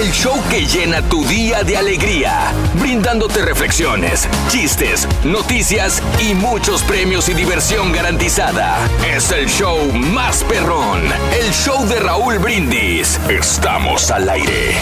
El 0.00 0.10
show 0.12 0.42
que 0.48 0.64
llena 0.64 1.02
tu 1.02 1.22
día 1.26 1.62
de 1.62 1.76
alegría, 1.76 2.54
brindándote 2.80 3.44
reflexiones, 3.44 4.26
chistes, 4.48 5.06
noticias 5.24 6.02
y 6.18 6.32
muchos 6.32 6.82
premios 6.84 7.28
y 7.28 7.34
diversión 7.34 7.92
garantizada. 7.92 8.78
Es 9.14 9.30
el 9.30 9.46
show 9.46 9.92
más 9.92 10.42
perrón, 10.44 11.02
el 11.38 11.52
show 11.52 11.86
de 11.86 12.00
Raúl 12.00 12.38
Brindis. 12.38 13.20
Estamos 13.28 14.10
al 14.10 14.30
aire. 14.30 14.74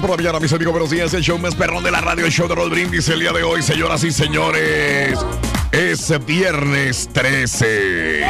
Por 0.00 0.10
la 0.10 0.16
mañana, 0.16 0.40
mis 0.40 0.52
amigos. 0.52 0.72
Buenos 0.72 0.90
días. 0.90 1.14
El 1.14 1.22
show 1.22 1.38
más 1.38 1.54
perrón 1.54 1.84
de 1.84 1.92
la 1.92 2.00
radio, 2.00 2.26
el 2.26 2.32
show 2.32 2.48
de 2.48 2.56
Rod 2.56 2.70
Brindis. 2.70 3.08
El 3.08 3.20
día 3.20 3.30
de 3.30 3.44
hoy, 3.44 3.62
señoras 3.62 4.02
y 4.02 4.10
señores, 4.10 5.16
es 5.72 6.12
viernes 6.26 7.08
13. 7.12 8.24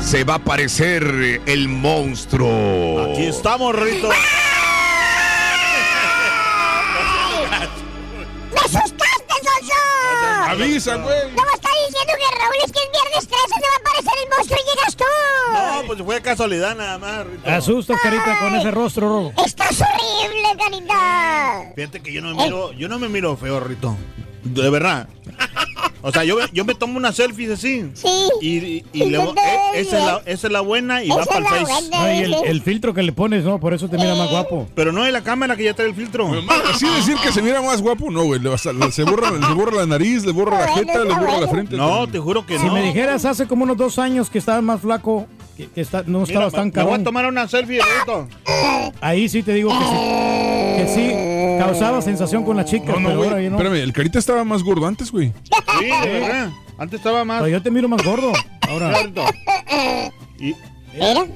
Se 0.00 0.24
va 0.24 0.34
a 0.34 0.36
aparecer 0.36 1.42
el 1.46 1.68
monstruo. 1.68 3.12
Aquí 3.12 3.26
estamos, 3.26 3.74
Rito. 3.76 4.08
¡Me 8.50 8.58
asustaste, 8.58 9.34
Sonso! 9.42 9.74
Avisa, 10.48 10.96
güey. 10.96 11.34
¿Cómo 11.34 11.50
está 11.54 11.68
diciendo 11.86 12.12
que 12.18 12.38
Raúl 12.38 12.56
es 12.64 12.72
que 12.72 12.78
es 12.80 12.90
viernes 12.90 13.28
13 13.28 13.46
se 13.46 13.60
va 13.60 13.74
a 13.74 13.78
aparecer 13.78 14.12
el 14.24 14.28
monstruo 14.36 14.58
y 14.58 14.62
llegas 14.74 14.96
tú? 14.96 15.04
No, 15.52 15.82
pues 15.86 16.02
fue 16.02 16.22
casualidad 16.22 16.74
nada 16.74 16.98
más, 16.98 17.26
Rito. 17.26 17.48
Asusta, 17.50 17.94
carita, 18.02 18.38
con 18.40 18.54
ese 18.54 18.70
rostro 18.70 19.08
rojo. 19.08 19.32
Estás 19.44 19.78
horrible, 19.80 20.48
carita. 20.58 21.72
Fíjate 21.76 22.00
que 22.00 22.12
yo 22.12 22.22
no 22.22 22.34
me 22.34 22.44
miro, 22.44 22.72
yo 22.72 22.88
no 22.88 22.98
me 22.98 23.08
miro 23.10 23.36
feo, 23.36 23.60
Rito. 23.60 23.94
De 24.44 24.70
verdad. 24.70 25.08
O 26.02 26.10
sea, 26.10 26.24
yo, 26.24 26.38
yo 26.54 26.64
me 26.64 26.74
tomo 26.74 26.96
una 26.96 27.12
selfie 27.12 27.52
así. 27.52 27.84
Sí. 27.92 28.08
Y, 28.40 28.56
y, 28.56 28.84
y 28.94 29.04
le 29.10 29.18
voy- 29.18 29.34
eh, 29.36 29.58
esa, 29.74 29.98
es 29.98 30.04
la, 30.06 30.22
esa 30.24 30.46
es 30.46 30.52
la 30.52 30.60
buena 30.62 31.04
y 31.04 31.08
Esa 31.10 31.18
va 31.18 31.24
para 31.26 31.38
el 31.40 31.44
face. 31.44 31.64
buena. 31.72 31.98
No, 31.98 32.14
y 32.14 32.18
el, 32.20 32.34
el 32.46 32.62
filtro 32.62 32.94
que 32.94 33.02
le 33.02 33.12
pones, 33.12 33.44
¿no? 33.44 33.60
Por 33.60 33.74
eso 33.74 33.86
te 33.88 33.98
mira 33.98 34.14
más 34.14 34.30
guapo. 34.30 34.66
Pero 34.74 34.92
no 34.92 35.04
es 35.04 35.12
la 35.12 35.22
cámara 35.22 35.56
que 35.56 35.64
ya 35.64 35.74
trae 35.74 35.88
el 35.88 35.94
filtro. 35.94 36.30
Así 36.72 36.86
decir 36.88 37.16
que 37.22 37.30
se 37.32 37.42
mira 37.42 37.60
más 37.60 37.82
guapo, 37.82 38.10
no, 38.10 38.24
güey. 38.24 38.40
Le 38.40 38.56
Se 38.56 39.02
borra, 39.04 39.30
le 39.30 39.54
borra 39.54 39.76
la 39.76 39.86
nariz, 39.86 40.24
le 40.24 40.32
borra 40.32 40.60
la 40.60 40.68
jeta, 40.74 41.04
le 41.04 41.12
borra 41.14 41.38
la 41.40 41.48
frente. 41.48 41.76
No, 41.76 42.06
te 42.08 42.18
juro 42.18 42.46
que 42.46 42.58
Si 42.58 42.64
no. 42.64 42.72
me 42.72 42.82
dijeras 42.82 43.26
hace 43.26 43.46
como 43.46 43.64
unos 43.64 43.76
dos 43.76 43.98
años 43.98 44.30
que 44.30 44.38
estabas 44.38 44.62
más 44.62 44.80
flaco, 44.80 45.26
que, 45.58 45.68
que 45.68 45.82
está- 45.82 46.02
no 46.06 46.20
Mira, 46.20 46.32
estabas 46.46 46.52
me- 46.54 46.70
tan 46.70 46.84
me 46.86 46.90
voy 46.90 47.00
a 47.00 47.04
tomar 47.04 47.26
una 47.26 47.46
selfie, 47.46 47.80
Rito. 48.00 48.26
ahí 49.02 49.28
sí 49.28 49.42
te 49.42 49.52
digo 49.52 49.68
que 49.70 49.84
sí, 49.84 50.76
que 50.76 50.88
sí 50.94 51.29
causaba 51.66 52.02
sensación 52.02 52.44
con 52.44 52.56
la 52.56 52.64
chica, 52.64 52.92
No, 52.92 53.00
no, 53.00 53.08
pero 53.08 53.16
güey. 53.18 53.28
ahora 53.30 53.42
ya 53.42 53.50
no. 53.50 53.56
Espérame, 53.56 53.82
el 53.82 53.92
carita 53.92 54.18
estaba 54.18 54.44
más 54.44 54.62
gordo 54.62 54.86
antes, 54.86 55.10
güey. 55.12 55.32
Sí, 55.78 55.86
de 55.86 56.08
verdad. 56.20 56.50
Antes 56.78 56.98
estaba 57.00 57.24
más. 57.24 57.42
Pero 57.42 57.48
yo 57.56 57.62
te 57.62 57.70
miro 57.70 57.88
más 57.88 58.02
gordo. 58.04 58.32
Ahora, 58.68 59.02
Rito. 59.02 59.22
Y, 60.38 60.54
Mira, 60.94 61.26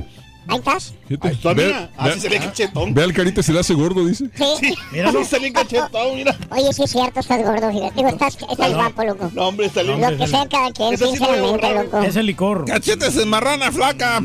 ahí 0.48 0.58
estás. 0.58 0.94
Está, 1.08 1.52
Ve- 1.52 1.66
mira. 1.66 1.90
Así 1.96 2.14
ve- 2.14 2.20
se 2.20 2.28
ve 2.28 2.38
cachetón. 2.38 2.94
Ve 2.94 3.02
al 3.02 3.12
carita 3.12 3.42
se 3.42 3.52
le 3.52 3.60
hace 3.60 3.74
gordo, 3.74 4.04
dice. 4.06 4.30
Sí. 4.34 4.74
Mira, 4.92 5.12
no 5.12 5.22
se 5.24 5.38
ve 5.38 5.52
cachetón, 5.52 6.16
mira. 6.16 6.36
Oye, 6.50 6.72
sí 6.72 6.82
es 6.84 6.90
cierto, 6.90 7.20
estás 7.20 7.42
gordo, 7.42 7.70
fíjate. 7.70 7.94
Digo, 7.96 8.08
estás, 8.08 8.36
estás 8.50 8.74
guapo, 8.74 9.04
loco. 9.04 9.30
No, 9.34 9.48
hombre, 9.48 9.66
está 9.66 9.82
lindo. 9.82 10.10
Lo 10.10 10.16
que 10.16 10.26
sea 10.26 10.46
cada 10.48 10.72
quien, 10.72 10.96
sí 10.98 11.04
sinceramente, 11.06 11.74
loco. 11.74 12.02
es 12.02 12.16
el 12.16 12.26
licor. 12.26 12.64
Cachetes 12.64 13.16
en 13.16 13.28
marrana 13.28 13.70
flaca. 13.70 14.20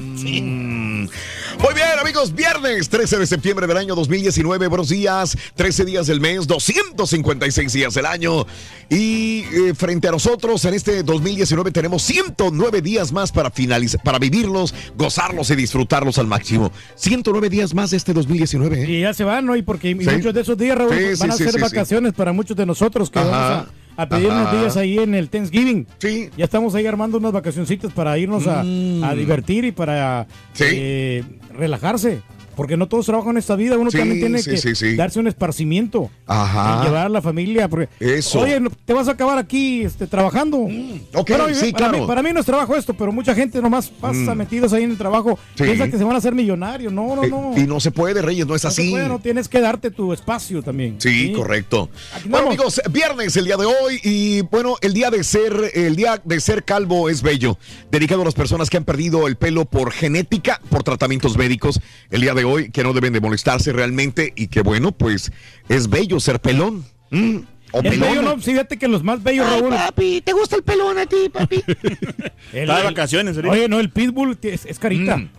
Muy 1.59 1.73
bien, 1.73 1.87
amigos, 1.99 2.33
viernes 2.33 2.89
13 2.89 3.17
de 3.17 3.27
septiembre 3.27 3.67
del 3.67 3.77
año 3.77 3.95
2019. 3.95 4.67
Buenos 4.67 4.89
días, 4.89 5.37
13 5.55 5.85
días 5.85 6.07
del 6.07 6.21
mes, 6.21 6.47
256 6.47 7.73
días 7.73 7.93
del 7.93 8.05
año. 8.05 8.45
Y 8.89 9.41
eh, 9.53 9.73
frente 9.75 10.07
a 10.07 10.11
nosotros 10.11 10.63
en 10.65 10.73
este 10.73 11.03
2019 11.03 11.71
tenemos 11.71 12.01
109 12.03 12.81
días 12.81 13.11
más 13.11 13.31
para 13.31 13.51
finalizar, 13.51 14.01
para 14.03 14.19
vivirlos, 14.19 14.73
gozarlos 14.95 15.49
y 15.51 15.55
disfrutarlos 15.55 16.17
al 16.17 16.27
máximo. 16.27 16.71
109 16.95 17.49
días 17.49 17.73
más 17.73 17.91
de 17.91 17.97
este 17.97 18.13
2019. 18.13 18.83
¿eh? 18.83 18.89
Y 18.91 19.01
ya 19.01 19.13
se 19.13 19.23
van, 19.23 19.45
¿no? 19.45 19.55
Y 19.55 19.61
porque 19.61 19.89
Sí. 19.99 20.09
muchos 20.09 20.33
de 20.33 20.41
esos 20.41 20.57
días, 20.57 20.77
Raúl, 20.77 20.91
Sí, 20.95 21.19
van 21.19 21.37
sí, 21.37 21.43
a 21.43 21.51
ser 21.51 21.59
vacaciones 21.61 22.13
para 22.13 22.31
muchos 22.31 22.55
de 22.55 22.65
nosotros 22.65 23.09
que 23.09 23.19
Ajá. 23.19 23.29
vamos 23.29 23.67
a, 23.67 23.78
a 24.01 24.07
pedir 24.09 24.27
unos 24.27 24.51
días 24.51 24.77
ahí 24.77 24.97
en 24.97 25.13
el 25.15 25.29
Thanksgiving. 25.29 25.85
Sí. 25.97 26.29
Ya 26.37 26.45
estamos 26.45 26.73
ahí 26.75 26.85
armando 26.87 27.17
unas 27.17 27.31
vacacioncitas 27.33 27.91
para 27.91 28.17
irnos 28.17 28.47
a, 28.47 28.61
a 28.61 29.15
divertir 29.15 29.65
y 29.65 29.71
para 29.71 30.27
Mm. 30.29 30.33
Sí. 30.53 30.63
eh, 30.67 31.23
relajarse. 31.53 32.21
Porque 32.59 32.75
no 32.75 32.89
todos 32.89 33.05
trabajan 33.05 33.31
en 33.31 33.37
esta 33.37 33.55
vida, 33.55 33.77
uno 33.77 33.89
Sí, 33.89 33.99
también 33.99 34.19
tiene 34.19 34.39
sí, 34.41 34.49
que 34.51 34.75
sí, 34.75 34.95
darse 34.97 35.17
un 35.17 35.27
esparcimiento. 35.27 36.11
Ajá. 36.27 36.81
y 36.81 36.87
llevar 36.87 37.05
a 37.05 37.09
la 37.09 37.21
familia. 37.21 37.69
Porque, 37.69 37.87
Eso. 38.01 38.41
Oye, 38.41 38.59
te 38.85 38.91
vas 38.93 39.07
a 39.07 39.11
acabar 39.11 39.37
aquí 39.37 39.83
este, 39.83 40.07
trabajando. 40.07 40.57
ok, 40.57 41.25
Pero, 41.25 41.47
sí, 41.55 41.71
para, 41.71 41.87
claro. 41.89 41.99
mí, 42.01 42.05
para 42.07 42.21
mí 42.21 42.33
no 42.33 42.41
es 42.41 42.45
trabajo 42.45 42.75
esto, 42.75 42.93
pero 42.93 43.13
mucha 43.13 43.33
gente 43.33 43.61
nomás 43.61 43.87
pasa 43.87 44.35
metidos 44.35 44.73
ahí 44.73 44.83
en 44.83 44.91
el 44.91 44.97
trabajo. 44.97 45.39
Sí. 45.55 45.63
Piensa 45.63 45.89
que 45.89 45.97
se 45.97 46.03
van 46.03 46.15
a 46.15 46.17
hacer 46.17 46.35
millonarios. 46.35 46.91
No, 46.91 47.15
no, 47.15 47.23
Eh, 47.23 47.29
no. 47.29 47.53
y 47.55 47.65
no 47.65 47.79
se 47.79 47.91
puede, 47.91 48.21
Reyes, 48.21 48.45
no 48.45 48.55
es 48.55 48.63
No 48.65 48.71
se 48.71 48.81
así. 48.81 48.91
puede, 48.91 49.07
no 49.07 49.19
tienes 49.19 49.47
que 49.47 49.61
darte 49.61 49.89
tu 49.89 50.11
espacio 50.11 50.61
también. 50.61 50.95
Sí, 50.99 51.31
correcto. 51.33 51.89
Aquí 52.13 52.27
Bueno, 52.27 52.47
amigos, 52.47 52.81
viernes 52.91 53.37
el 53.37 53.45
día 53.45 53.55
de 53.55 53.67
hoy 53.67 54.01
y 54.03 54.41
bueno, 54.41 54.75
el 54.81 54.93
día 54.93 55.09
de 55.11 55.23
ser 55.23 55.71
el 55.73 55.95
día 55.95 56.21
de 56.25 56.41
ser 56.41 56.65
calvo 56.65 57.09
es 57.09 57.21
bello, 57.21 57.57
dedicado 57.89 58.23
a 58.23 58.25
las 58.25 58.33
personas 58.33 58.69
que 58.69 58.75
han 58.75 58.83
perdido 58.83 59.27
el 59.27 59.37
pelo 59.37 59.63
por 59.63 59.93
genética, 59.93 60.59
por 60.69 60.83
tratamientos 60.83 61.37
médicos. 61.37 61.79
El 62.11 62.19
día 62.19 62.33
de 62.33 62.43
hoy 62.43 62.48
que 62.71 62.83
no 62.83 62.93
deben 62.93 63.13
de 63.13 63.21
molestarse 63.21 63.71
realmente 63.73 64.33
y 64.35 64.47
que 64.47 64.61
bueno, 64.61 64.91
pues 64.91 65.31
es 65.67 65.89
bello 65.89 66.19
ser 66.19 66.39
pelón. 66.39 66.83
Mm, 67.11 67.37
o 67.71 67.81
bello, 67.81 68.05
pelona. 68.05 68.21
¿no? 68.21 68.37
Fíjate 68.41 68.77
que 68.77 68.87
los 68.87 69.03
más 69.03 69.21
bellos, 69.23 69.47
Raúl. 69.49 69.69
papi, 69.69 70.21
¿te 70.21 70.33
gusta 70.33 70.55
el 70.55 70.63
pelón 70.63 70.97
a 70.97 71.05
ti, 71.05 71.29
papi? 71.31 71.63
el- 71.67 71.77
Está 72.61 72.75
de 72.75 72.81
el- 72.81 72.85
vacaciones. 72.85 73.37
Oye, 73.37 73.67
no, 73.67 73.79
el 73.79 73.89
Pitbull 73.89 74.37
es, 74.41 74.65
es 74.65 74.79
carita. 74.79 75.17
Mm, 75.17 75.29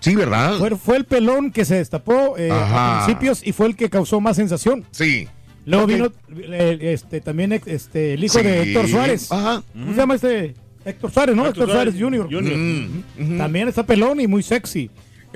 sí, 0.00 0.14
¿verdad? 0.16 0.58
Fue, 0.58 0.70
fue 0.76 0.96
el 0.96 1.04
pelón 1.04 1.50
que 1.50 1.64
se 1.64 1.76
destapó 1.76 2.36
eh, 2.38 2.50
a 2.52 3.04
principios 3.04 3.46
y 3.46 3.52
fue 3.52 3.66
el 3.66 3.76
que 3.76 3.88
causó 3.90 4.20
más 4.20 4.36
sensación. 4.36 4.84
Sí. 4.90 5.28
Luego 5.64 5.86
vino 5.88 6.12
eh, 6.38 6.78
este, 6.80 7.20
también 7.20 7.52
este, 7.66 8.14
el 8.14 8.22
hijo 8.22 8.38
de. 8.38 8.62
Héctor 8.62 8.88
Suárez. 8.88 9.32
Ajá. 9.32 9.62
¿Cómo 9.72 9.90
se 9.92 9.96
llama 9.96 10.14
este? 10.14 10.54
Héctor 10.84 11.10
Suárez, 11.10 11.34
¿no? 11.34 11.44
Héctor, 11.46 11.64
Héctor 11.64 11.74
Suárez, 11.74 11.94
Suárez 11.98 12.28
Jr. 12.28 12.28
Jr. 12.32 12.56
Mm, 12.56 13.38
También 13.38 13.66
está 13.66 13.84
pelón 13.84 14.20
y 14.20 14.28
muy 14.28 14.44
sexy. 14.44 14.88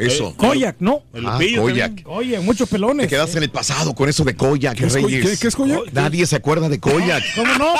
Eso. 0.07 0.35
Koyak, 0.37 0.77
¿no? 0.81 1.03
El 1.15 1.27
Ah, 1.27 1.33
Lupillo 1.33 1.63
Koyak. 1.63 2.03
Koyak, 2.03 2.43
muchos 2.43 2.69
pelones. 2.69 3.07
Te 3.07 3.11
quedaste 3.11 3.39
en 3.39 3.45
el 3.45 3.51
pasado 3.51 3.95
con 3.95 4.09
eso 4.09 4.25
de 4.25 4.35
Koyak, 4.35 4.77
¿Qué 4.77 4.87
es 4.87 4.97
Koy- 4.97 5.03
Reyes. 5.05 5.31
qué- 5.31 5.37
qué 5.39 5.49
es 5.49 5.57
Koyak? 5.57 5.93
Nadie 5.93 6.27
se 6.27 6.37
acuerda 6.37 6.69
de 6.69 6.79
Koyak. 6.81 7.23
¿Cómo 7.37 7.55
no? 7.55 7.75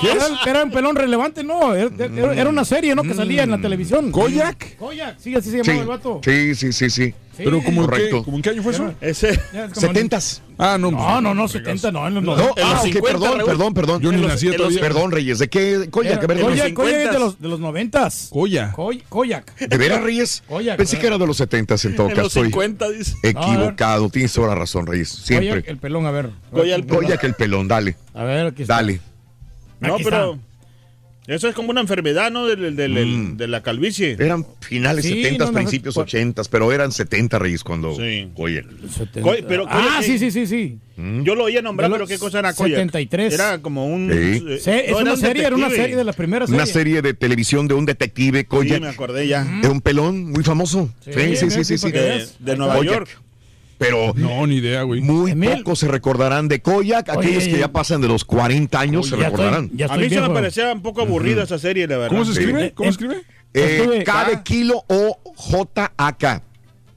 Pero 0.00 0.12
era, 0.14 0.26
era 0.46 0.64
un 0.64 0.70
pelón 0.70 0.96
relevante, 0.96 1.42
no. 1.44 1.74
Era, 1.74 1.90
era- 2.04 2.34
era 2.34 2.50
una 2.50 2.64
serie, 2.64 2.94
¿no? 2.94 3.02
Que 3.02 3.14
salía 3.14 3.42
en 3.42 3.50
la 3.50 3.58
televisión. 3.60 4.10
¿Koyak? 4.10 4.76
Koyak, 4.78 5.18
sí, 5.18 5.34
así 5.34 5.50
se 5.50 5.58
llamaba 5.58 5.72
Sí, 5.74 5.78
el 5.80 5.86
vato. 5.86 6.20
sí, 6.24 6.54
sí, 6.54 6.72
sí, 6.72 6.90
sí. 6.90 7.14
Sí. 7.40 7.44
¿Pero 7.44 7.62
como 7.62 7.68
en, 7.68 7.74
qué, 7.74 7.90
Correcto. 7.96 8.24
como 8.24 8.36
en 8.36 8.42
qué 8.42 8.50
año 8.50 8.62
fue 8.62 8.72
eso? 8.72 8.94
Ese. 9.00 9.40
Ya 9.52 9.64
es 9.64 9.72
como- 9.72 9.86
¿Setentas? 9.86 10.42
Ah, 10.58 10.76
no. 10.78 10.90
No, 10.90 11.20
no, 11.22 11.34
no, 11.34 11.48
70, 11.48 11.90
no, 11.90 12.06
en 12.06 12.14
los 12.14 12.22
No, 12.22 12.36
90. 12.36 12.60
En 12.60 12.66
los 12.68 12.74
ah, 12.76 12.78
ok, 12.80 12.84
50, 12.92 13.08
perdón, 13.12 13.38
Raúl. 13.38 13.44
perdón, 13.50 13.74
perdón. 13.74 14.02
Yo 14.02 14.12
ni 14.12 14.20
nací 14.26 14.50
todavía. 14.54 14.80
Perdón, 14.80 15.10
Reyes, 15.10 15.38
¿de 15.38 15.48
qué 15.48 15.88
Koyak? 15.90 16.22
A 16.22 16.26
ver, 16.26 16.40
Koyak, 16.40 16.74
Koyak 16.74 16.92
es 16.94 16.98
de 17.04 17.10
50s. 17.10 17.18
los, 17.18 17.40
de 17.40 17.48
los 17.48 17.60
90. 17.60 18.08
Koya. 18.30 18.72
Koy- 18.72 19.02
Koyak. 19.08 19.56
¿De 19.58 19.76
veras, 19.78 20.02
Reyes? 20.02 20.42
Koyak, 20.46 20.76
Pensé 20.76 20.98
que 20.98 21.06
era 21.06 21.16
de 21.16 21.26
los 21.26 21.36
setentas 21.38 21.82
en 21.86 21.96
todo 21.96 22.08
caso. 22.08 22.20
los 22.22 22.26
Estoy 22.36 22.44
50, 22.48 22.90
dice. 22.90 23.14
equivocado. 23.22 24.10
Tienes 24.10 24.32
toda 24.34 24.48
la 24.48 24.54
razón, 24.54 24.86
Reyes. 24.86 25.08
Siempre. 25.08 25.48
Koyak, 25.50 25.68
el 25.68 25.78
pelón, 25.78 26.04
a 26.06 26.10
ver. 26.10 26.30
Koyak, 26.52 26.76
el 26.78 26.84
pelón. 26.84 27.04
Koyak 27.04 27.24
el 27.24 27.34
pelón, 27.34 27.66
dale. 27.68 27.96
A 28.14 28.24
ver, 28.24 28.46
aquí 28.48 28.62
está. 28.62 28.74
Dale. 28.76 29.00
No, 29.80 29.94
Aquí 29.94 30.04
pero. 30.04 30.38
Eso 31.30 31.48
es 31.48 31.54
como 31.54 31.70
una 31.70 31.80
enfermedad, 31.80 32.30
¿no? 32.32 32.46
Del, 32.46 32.74
del- 32.74 32.94
del- 32.94 33.06
Mm. 33.06 33.36
de 33.36 33.46
la 33.48 33.62
calvicie. 33.62 34.16
Eran 34.18 34.44
finales 34.60 35.04
Sí, 35.04 35.22
70, 35.22 35.44
no, 35.44 35.50
no, 35.52 35.56
principios 35.58 35.96
no. 35.96 36.02
80, 36.02 36.42
pero 36.50 36.72
eran 36.72 36.90
70 36.90 37.38
Reyes 37.38 37.62
cuando 37.62 37.94
Sí. 37.94 38.28
Koyak. 38.34 38.64
70. 38.90 39.20
Koy- 39.22 39.44
pero 39.46 39.64
Koyak 39.64 39.78
ah, 39.90 39.98
es- 40.00 40.06
sí, 40.06 40.18
sí, 40.18 40.30
sí, 40.32 40.46
sí. 40.46 40.78
Yo 41.22 41.34
lo 41.34 41.44
oía 41.44 41.62
nombrar, 41.62 41.88
De 41.88 41.94
pero 41.94 42.06
¿qué 42.06 42.18
cosa 42.18 42.40
era 42.40 42.52
Koyak? 42.52 42.76
73. 42.76 43.32
Era 43.32 43.62
como 43.62 43.86
un. 43.86 44.10
Sí. 44.12 44.44
eh, 44.48 44.58
Se- 44.58 44.84
es 44.86 44.90
no, 44.92 44.98
una 44.98 45.12
un 45.14 45.18
serie, 45.20 45.46
era 45.46 45.54
una 45.56 45.66
detective. 45.66 45.82
serie 45.84 45.96
de 45.96 46.04
las 46.04 46.16
primeras 46.16 46.50
series. 46.50 46.62
Una 46.62 46.72
serie 46.72 47.00
de 47.00 47.14
televisión 47.14 47.68
de 47.68 47.74
un 47.74 47.86
detective, 47.86 48.40
Sí, 48.40 48.44
Koyak. 48.46 48.80
me 48.82 48.88
acordé 48.88 49.26
ya. 49.26 49.46
Era 49.60 49.70
un 49.70 49.80
pelón 49.80 50.30
muy 50.32 50.42
famoso. 50.44 50.90
Sí, 51.04 51.12
sí, 51.36 51.50
sí, 51.50 51.64
sí. 51.64 51.78
sí, 51.78 51.90
De, 51.90 52.26
de 52.40 52.56
Nueva. 52.56 52.82
York. 52.84 53.08
Pero 53.80 54.12
No, 54.14 54.46
ni 54.46 54.56
idea, 54.56 54.82
güey. 54.82 55.00
muy 55.00 55.30
Emil. 55.30 55.50
pocos 55.58 55.78
se 55.78 55.88
recordarán 55.88 56.48
de 56.48 56.60
Koyak. 56.60 57.08
Aquellos 57.08 57.44
que 57.44 57.50
Oye, 57.54 57.60
ya 57.60 57.72
pasan 57.72 58.02
de 58.02 58.08
los 58.08 58.24
40 58.26 58.78
años 58.78 59.06
se 59.08 59.16
Ya 59.16 59.28
estoy- 59.28 59.30
recordarán. 59.30 59.70
ya 59.74 59.86
A 59.86 59.88
estoy 59.88 60.02
mí 60.04 60.08
se 60.10 60.14
me 60.16 60.20
viejo. 60.20 60.34
parecía 60.34 60.72
un 60.74 60.82
poco 60.82 61.00
aburrida 61.00 61.42
esa 61.44 61.58
serie, 61.58 61.86
la 61.88 61.96
verdad. 61.96 62.10
¿Cómo 62.10 62.24
se 62.26 62.34
Sí. 62.34 62.40
escribe? 62.40 62.72
¿Cómo 62.74 62.90
Eh, 62.90 62.92
se 62.92 63.04
escribe? 63.06 63.22
Eh, 63.54 64.02
K 64.04 64.24
de 64.28 64.42
kilo 64.42 64.84
o 64.86 65.18
J-A-K. 65.34 66.42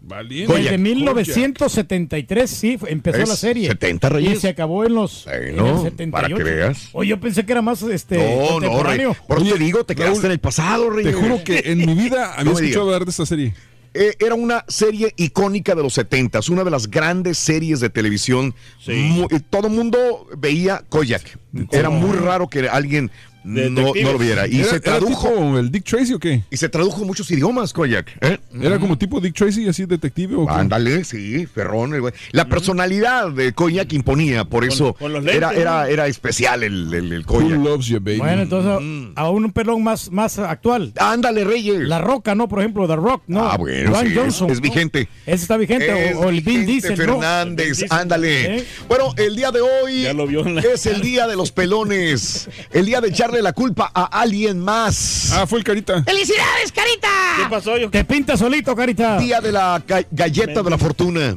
Valiente. 0.06 0.54
Desde 0.54 0.66
Koyak. 0.72 0.80
1973, 0.82 2.50
sí, 2.50 2.78
empezó 2.88 3.18
¿Ves? 3.20 3.30
la 3.30 3.36
serie. 3.38 3.68
70 3.70 4.08
Y 4.08 4.12
Reyes. 4.12 4.42
se 4.42 4.50
acabó 4.50 4.84
en 4.84 4.94
los 4.96 5.26
en 5.28 5.56
Bueno, 5.56 5.78
el 5.78 5.84
78. 5.92 6.12
para 6.12 6.28
que 6.28 6.44
veas. 6.44 6.90
Oye, 6.92 7.10
yo 7.12 7.20
pensé 7.22 7.46
que 7.46 7.52
era 7.54 7.62
más 7.62 7.82
este 7.84 8.18
No, 8.18 8.60
no, 8.60 8.84
Rey. 8.84 9.06
Por 9.26 9.42
eso 9.42 9.54
te 9.54 9.60
digo, 9.64 9.86
te 9.86 9.96
quedaste 9.96 10.16
Raúl, 10.16 10.26
en 10.26 10.32
el 10.32 10.40
pasado, 10.40 10.90
Rey. 10.90 11.06
Te 11.06 11.14
juro 11.14 11.42
que 11.46 11.62
en 11.66 11.78
mi 11.78 11.94
vida 11.94 12.34
había 12.34 12.52
No 12.52 12.60
escuchado 12.60 12.86
hablar 12.88 13.06
de 13.06 13.12
esta 13.12 13.26
serie. 13.26 13.54
Eh, 13.94 14.16
era 14.20 14.34
una 14.36 14.66
serie 14.68 15.14
icónica 15.18 15.76
de 15.76 15.84
los 15.84 15.94
70 15.94 16.40
una 16.50 16.64
de 16.64 16.72
las 16.72 16.90
grandes 16.90 17.38
series 17.38 17.80
de 17.80 17.90
televisión. 17.90 18.56
Sí. 18.84 18.92
Mu- 18.94 19.28
eh, 19.30 19.40
todo 19.50 19.68
el 19.68 19.74
mundo 19.74 20.28
veía 20.38 20.84
Koyak. 20.90 21.38
Era 21.72 21.90
muy 21.90 22.18
raro 22.18 22.48
que 22.48 22.68
alguien 22.68 23.12
no, 23.44 23.70
no 23.94 24.12
lo 24.12 24.18
viera. 24.18 24.48
Y 24.48 24.58
¿Era, 24.60 24.66
se 24.70 24.76
era 24.78 24.82
tradujo. 24.82 25.30
tipo 25.30 25.58
el 25.60 25.72
Dick 25.72 25.84
Tracy 25.86 26.14
o 26.14 26.20
qué? 26.20 26.44
Y 26.50 26.58
se 26.58 26.70
tradujo 26.70 27.02
en 27.02 27.08
muchos 27.08 27.30
idiomas, 27.32 27.74
Koyak. 27.74 28.08
¿eh? 28.22 28.40
¿Era 28.62 28.80
como 28.80 28.98
tipo 28.98 29.20
Dick 29.20 29.36
Tracy, 29.36 29.68
así 29.68 29.86
detective 29.86 30.36
o 30.36 30.46
qué? 30.48 30.54
Ándale, 30.54 31.04
sí, 31.04 31.46
Ferrón. 31.46 31.94
el 31.94 32.02
güey. 32.02 32.14
La 32.32 32.46
personalidad 32.48 33.32
de 33.32 33.54
Koyak 33.54 33.92
imponía, 33.94 34.46
por 34.46 34.64
eso 34.66 34.94
con 34.94 35.12
era, 35.12 35.22
lentes, 35.22 35.58
era, 35.62 35.82
¿no? 35.84 35.86
era 35.86 36.08
especial 36.08 36.64
el, 36.64 36.94
el, 36.94 37.12
el 37.14 37.20
Who 37.22 37.26
Koyak. 37.26 37.60
loves 37.60 37.86
you, 37.88 38.00
baby? 38.00 38.18
Bueno, 38.20 38.42
entonces 38.44 38.74
Mm. 38.82 39.14
aún 39.16 39.46
un 39.46 39.52
pelón 39.52 39.84
más, 39.84 40.12
más 40.12 40.40
actual. 40.40 40.94
Ándale, 40.98 41.44
Reyes. 41.44 41.80
La 41.88 42.00
Roca, 42.00 42.36
¿no? 42.36 42.48
Por 42.48 42.60
ejemplo, 42.60 42.88
The 42.88 42.96
Rock, 42.96 43.24
¿no? 43.28 43.42
Ah, 43.50 43.58
bueno, 43.58 43.94
sí, 44.02 44.14
Johnson, 44.16 44.50
es 44.50 44.58
¿no? 44.58 44.62
vigente. 44.62 45.08
Ese 45.26 45.44
está 45.44 45.58
vigente. 45.58 46.10
Es 46.12 46.16
o, 46.16 46.22
o 46.22 46.30
el 46.30 46.42
Vin 46.42 46.66
Diesel, 46.66 46.92
¿no? 46.92 47.20
Fernández, 47.20 47.86
ándale. 47.90 48.58
¿Eh? 48.58 48.66
Bueno, 48.88 49.14
el 49.18 49.36
día 49.36 49.52
de 49.52 49.62
hoy 49.62 50.04
Ya 50.04 50.14
lo 50.14 50.26
vio 50.28 50.46
en 50.46 50.56
la- 50.56 50.62
es 50.62 50.86
el 50.86 51.02
día 51.02 51.28
de 51.28 51.36
los 51.36 51.52
pelones. 51.52 52.50
El 52.72 52.86
día 52.86 53.02
de 53.02 53.12
echarle 53.34 53.42
la 53.42 53.54
culpa 53.54 53.92
a 53.94 54.06
alguien 54.22 54.60
más. 54.60 55.32
Ah, 55.34 55.48
fue 55.48 55.60
el 55.60 55.66
Carita. 55.66 56.04
¡Felicidades, 56.04 56.72
carita! 56.74 57.08
¿Qué 57.38 57.50
pasó? 57.50 57.78
Yo, 57.78 57.90
Te 57.90 58.04
pinta 58.06 58.38
solito, 58.38 58.76
carita. 58.76 59.18
Día 59.18 59.42
de 59.42 59.52
la 59.52 59.84
ga- 59.86 60.06
galleta 60.12 60.62
de 60.62 60.70
la 60.70 60.78
fortuna. 60.78 61.36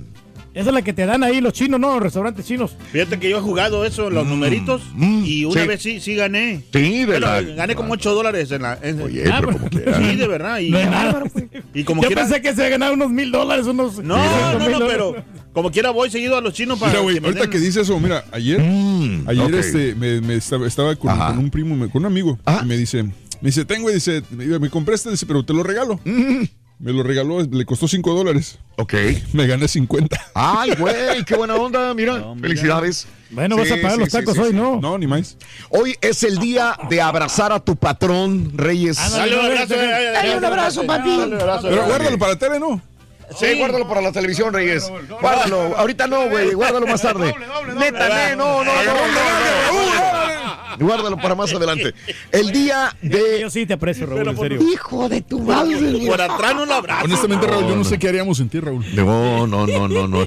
Esa 0.55 0.71
es 0.71 0.75
la 0.75 0.81
que 0.81 0.95
te 0.95 1.05
dan 1.05 1.23
ahí 1.23 1.43
los 1.43 1.53
chinos, 1.53 1.79
¿no? 1.79 1.93
Los 1.95 2.03
restaurantes 2.05 2.47
chinos. 2.47 2.75
fíjate 2.91 3.19
que 3.19 3.29
yo 3.29 3.37
he 3.39 3.41
jugado 3.43 3.85
eso, 3.85 4.09
los 4.09 4.27
numeritos, 4.27 4.81
mm, 4.95 5.23
y 5.27 5.45
una 5.45 5.61
sí. 5.63 5.69
vez 5.69 5.83
sí, 5.83 6.01
sí 6.01 6.15
gané. 6.15 6.63
Sí, 6.73 7.05
Bueno, 7.05 7.27
¿verdad? 7.27 7.57
gané 7.57 7.75
como 7.75 7.93
8 7.93 8.15
dólares 8.15 8.51
en 8.53 8.63
la. 8.63 8.79
en- 8.83 9.03
Oye, 9.03 9.25
Ah, 9.31 9.41
pero 9.45 9.53
como. 9.59 9.69
Sí, 9.71 10.17
de 10.17 10.27
verdad. 10.29 10.59
Y, 10.61 10.71
No 10.71 10.79
es 10.79 10.91
nada. 10.91 11.23
y 11.75 11.85
como 11.85 12.01
Yo 12.03 12.09
quiera. 12.09 12.23
pensé 12.23 12.41
que 12.41 12.55
se 12.55 12.71
ganaba 12.71 12.93
unos 12.93 13.11
mil 13.11 13.31
dólares, 13.31 13.67
unos. 13.67 13.99
No, 14.03 14.17
no, 14.59 14.69
no, 14.79 14.87
pero 14.87 15.17
como 15.57 15.71
quiera 15.71 15.89
voy 15.91 16.11
seguido 16.11 16.37
a 16.37 16.43
los 16.43 16.53
chinos 16.53 16.79
para. 16.79 16.93
Mira, 16.93 17.03
güey, 17.03 17.17
ahorita 17.17 17.41
den- 17.41 17.51
que 17.51 17.59
dice 17.59 17.81
eso, 17.81 17.99
mira, 17.99 18.25
ayer, 18.31 18.61
Mm, 18.61 19.27
ayer 19.27 19.55
este, 19.55 19.95
me, 19.95 20.21
me 20.21 20.35
estaba, 20.35 20.67
estaba 20.67 20.95
con, 20.97 21.11
un 21.39 21.51
primo, 21.51 21.89
con 21.91 22.03
un 22.03 22.07
amigo, 22.07 22.39
Ajá. 22.45 22.61
y 22.63 22.67
me 22.67 22.77
dice, 22.77 23.03
me 23.05 23.13
dice, 23.41 23.65
tengo, 23.65 23.91
y 23.91 23.95
dice, 23.95 24.23
me, 24.31 24.59
me 24.59 24.69
compré 24.69 24.95
este, 24.97 25.11
dice, 25.11 25.25
pero 25.25 25.45
te 25.47 25.55
lo 25.55 25.63
regalo. 25.63 25.99
Me 26.79 26.93
lo 26.93 27.03
regaló, 27.03 27.41
le 27.41 27.65
costó 27.65 27.89
5 27.89 28.13
dólares. 28.13 28.59
Ok. 28.77 28.93
Me 29.33 29.47
gané 29.47 29.67
50. 29.67 30.21
Ay, 30.35 30.73
güey, 30.79 31.25
qué 31.27 31.35
buena 31.35 31.55
onda. 31.55 31.95
Mira, 31.95 32.19
No, 32.19 32.35
mira. 32.35 32.49
felicidades. 32.49 33.07
Bueno, 33.31 33.55
Sí, 33.57 33.63
vas 33.63 33.71
a 33.71 33.77
pagar 33.77 33.93
sí, 33.93 33.99
los 34.01 34.09
tacos 34.11 34.35
sí, 34.35 34.41
hoy, 34.41 34.51
sí. 34.51 34.55
¿no? 34.57 34.79
No, 34.79 34.99
ni 34.99 35.07
más. 35.07 35.39
Hoy 35.71 35.95
es 36.03 36.23
el 36.23 36.37
día 36.37 36.77
de 36.91 37.01
abrazar 37.01 37.51
a 37.51 37.61
tu 37.61 37.77
patrón, 37.77 38.53
Reyes. 38.55 38.99
Dale 39.11 39.39
un 39.39 39.47
abrazo. 39.47 39.73
eh, 39.75 40.11
Dale 40.13 40.33
eh, 40.33 40.37
un 40.37 40.45
abrazo, 40.45 40.85
papi. 40.87 41.17
dale 41.17 41.35
un 41.37 41.41
abrazo, 41.41 41.69
Pero 41.71 41.83
eh. 41.83 41.87
guárdalo 41.87 42.19
para 42.19 42.33
la 42.33 42.39
tele, 42.39 42.61
¿no? 42.61 42.83
Sí, 43.35 43.59
guárdalo 43.59 43.89
para 43.89 44.01
la 44.01 44.13
televisión, 44.13 44.53
Reyes. 44.53 44.91
Guárdalo. 45.21 45.77
Ahorita 45.77 46.07
no, 46.07 46.29
güey. 46.29 46.53
Guárdalo 46.55 46.87
más 46.87 47.03
tarde. 47.03 47.35
Neta, 47.75 48.09
ne, 48.09 48.37
no, 48.37 48.65
no, 48.65 48.73
no, 48.73 48.83
no, 48.85 48.95
no, 48.95 49.95
no. 49.95 50.06
Guárdalo 50.79 51.17
para 51.17 51.35
más 51.35 51.53
adelante. 51.53 51.95
El 52.33 52.53
día 52.53 52.97
de. 53.03 53.41
Yo 53.41 53.51
sí 53.51 53.67
te 53.67 53.75
aprecio, 53.75 54.07
Raúl, 54.07 54.29
en 54.29 54.37
serio. 54.37 54.61
Hijo 54.63 55.09
de 55.09 55.23
tu 55.23 55.41
madre. 55.41 56.07
Por 56.07 56.21
atrás 56.21 56.55
no 56.55 56.67
lo 56.67 56.75
abrazo. 56.75 57.05
Honestamente, 57.05 57.47
Raúl, 57.47 57.69
yo 57.69 57.77
no 57.77 57.85
sé 57.85 57.99
qué 57.99 58.09
haríamos 58.09 58.39
sin 58.39 58.49
ti, 58.49 58.61
Raúl. 58.61 58.85
No, 58.95 59.47
no, 59.47 59.67
no, 59.67 59.89
no, 59.89 60.09
no. 60.09 60.27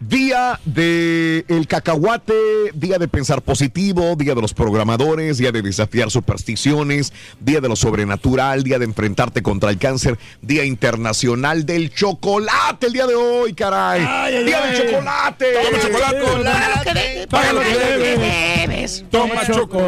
Día 0.00 0.60
de 0.64 1.44
el 1.48 1.66
cacahuate, 1.66 2.34
día 2.74 2.98
de 2.98 3.08
pensar 3.08 3.42
positivo, 3.42 4.14
día 4.16 4.34
de 4.34 4.40
los 4.40 4.54
programadores, 4.54 5.38
día 5.38 5.52
de 5.52 5.62
desafiar 5.62 6.10
supersticiones, 6.10 7.12
día 7.40 7.60
de 7.60 7.68
lo 7.68 7.76
sobrenatural, 7.76 8.62
día 8.62 8.78
de 8.78 8.84
enfrentarte 8.84 9.42
contra 9.42 9.70
el 9.70 9.78
cáncer, 9.78 10.18
día 10.42 10.64
internacional 10.64 11.66
del 11.66 11.92
chocolate 11.92 12.54
el 12.86 12.92
día 12.92 13.06
de 13.06 13.14
hoy, 13.14 13.54
caray. 13.54 14.04
Ay, 14.06 14.36
ay, 14.36 14.44
día 14.44 14.60
ay. 14.62 14.72
del 14.72 14.90
chocolate. 14.90 15.46
Toma 15.52 15.80
chocolate. 15.80 17.26
Paga 17.28 17.52
lo 17.52 17.60
que 17.60 17.76
debes. 17.76 19.04
Toma 19.10 19.46
chocolate, 19.46 19.83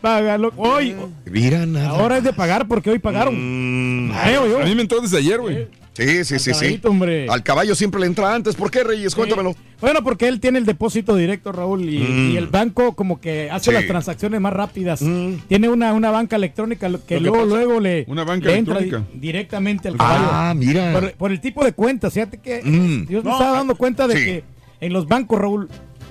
págalo. 0.00 0.52
Hoy, 0.56 0.94
Mira 1.26 1.66
nada. 1.66 1.88
ahora 1.90 2.18
es 2.18 2.24
de 2.24 2.32
pagar 2.32 2.66
porque 2.68 2.90
hoy 2.90 2.98
pagaron. 2.98 3.34
Mm, 3.36 4.12
yo. 4.32 4.60
A 4.60 4.64
mí 4.64 4.74
me 4.74 4.82
entró 4.82 5.00
desde 5.00 5.18
ayer, 5.18 5.40
güey. 5.40 5.68
sí, 5.92 6.24
sí, 6.24 6.38
sí, 6.38 6.38
sí. 6.38 6.50
Caballito, 6.52 6.88
hombre. 6.90 7.26
Al 7.28 7.42
caballo 7.42 7.74
siempre 7.74 8.00
le 8.00 8.06
entra 8.06 8.34
antes. 8.34 8.54
¿Por 8.54 8.70
qué, 8.70 8.82
Reyes? 8.84 9.14
Cuéntamelo. 9.14 9.54
Bueno, 9.80 10.02
porque 10.04 10.28
él 10.28 10.40
tiene 10.40 10.58
el 10.58 10.66
depósito 10.66 11.16
directo, 11.16 11.52
Raúl, 11.52 11.88
y, 11.88 11.98
Mm. 11.98 12.30
y 12.32 12.36
el 12.36 12.46
banco 12.48 12.94
como 12.94 13.20
que 13.20 13.50
hace 13.50 13.70
Sí. 13.70 13.74
las 13.74 13.86
transacciones 13.86 14.40
más 14.40 14.52
rápidas. 14.52 15.00
Mm. 15.02 15.34
Tiene 15.48 15.68
una, 15.68 15.92
una 15.94 16.10
banca 16.10 16.36
electrónica 16.36 16.90
que 17.06 17.18
luego, 17.20 17.36
pasa- 17.38 17.48
luego 17.48 17.80
le, 17.80 18.04
Una 18.08 18.24
banca 18.24 18.48
le 18.48 18.56
entra 18.56 18.78
di- 18.80 18.92
directamente 19.14 19.88
al 19.88 19.96
caballo. 19.96 20.28
Ah, 20.30 20.54
mira. 20.56 20.92
Por, 20.92 21.12
por 21.12 21.32
el 21.32 21.40
tipo 21.40 21.64
de 21.64 21.72
cuentas, 21.72 22.12
fíjate 22.12 22.38
que 22.38 22.60
Mm. 22.62 23.06
yo 23.08 23.18
me 23.22 23.30
No, 23.30 23.32
estaba 23.32 23.52
dando 23.58 23.74
cuenta 23.74 24.06
de 24.06 24.16
sí. 24.16 24.24
que 24.24 24.44
en 24.80 24.92
los 24.92 25.06
bancos, 25.08 25.38
Raúl, 25.38 25.68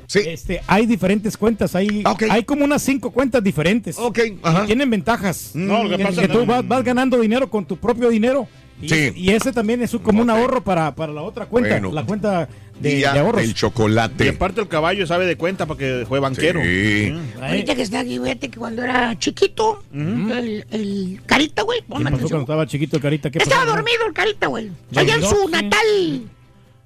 Sí. 0.09 0.19
este, 0.25 0.59
hay 0.65 0.87
diferentes 0.87 1.37
cuentas, 1.37 1.75
hay, 1.75 2.03
hay 2.31 2.43
como 2.43 2.65
unas 2.65 2.81
cinco 2.81 3.11
cuentas 3.11 3.43
diferentes. 3.43 3.95
Ok, 3.99 4.19
ajá. 4.41 4.63
Y 4.63 4.65
tienen 4.65 4.89
ventajas. 4.89 5.51
No, 5.53 5.83
lo 5.83 5.95
que 5.97 6.03
pasa 6.03 6.21
que 6.21 6.25
es 6.27 6.33
tú 6.33 6.39
que- 6.39 6.45
vas, 6.45 6.67
vas 6.67 6.83
ganando 6.83 7.19
dinero 7.19 7.47
con 7.47 7.63
tu 7.63 7.77
propio 7.77 8.09
dinero. 8.09 8.47
Y, 8.81 8.89
Sí. 8.89 9.11
y 9.15 9.29
ese 9.31 9.51
también 9.51 9.83
es 9.83 9.93
un- 9.93 9.99
como 9.99 10.21
un 10.23 10.29
ahorro 10.31 10.63
para, 10.63 10.95
para 10.95 11.13
la 11.13 11.21
otra 11.21 11.45
cuenta, 11.45 11.69
Bueno. 11.79 11.91
la 11.91 12.05
cuenta 12.05 12.49
de, 12.79 12.95
Día 12.95 13.11
de 13.13 13.19
ahorros. 13.19 13.41
del 13.41 13.51
Y 13.51 13.53
chocolate. 13.53 14.29
aparte 14.29 14.61
el 14.61 14.67
caballo 14.67 15.05
sabe 15.05 15.27
de 15.27 15.35
cuenta 15.35 15.67
porque 15.67 16.05
fue 16.07 16.19
banquero. 16.19 16.59
Sí. 16.63 17.11
Mm. 17.11 17.43
Ahorita 17.43 17.75
que 17.75 17.81
está 17.83 17.99
aquí, 17.99 18.17
fíjate 18.17 18.49
que 18.49 18.57
cuando 18.57 18.81
era 18.83 19.19
chiquito, 19.19 19.83
el, 19.93 20.65
el 20.71 21.21
carita, 21.25 21.61
güey, 21.63 21.81
pon 21.81 21.99
¿Qué 21.99 22.03
pasó 22.05 22.15
atención. 22.15 22.29
cuando 22.29 22.43
estaba 22.53 22.65
chiquito 22.67 22.95
el 22.95 23.01
carita? 23.03 23.29
¿Qué 23.29 23.37
Estaba 23.39 23.61
pasó? 23.65 23.75
dormido 23.75 24.07
el 24.07 24.13
carita, 24.13 24.47
güey. 24.47 24.71
Allá 24.95 25.13
en 25.15 25.21
su 25.23 25.35
Sí. 25.35 25.51
natal 25.51 26.21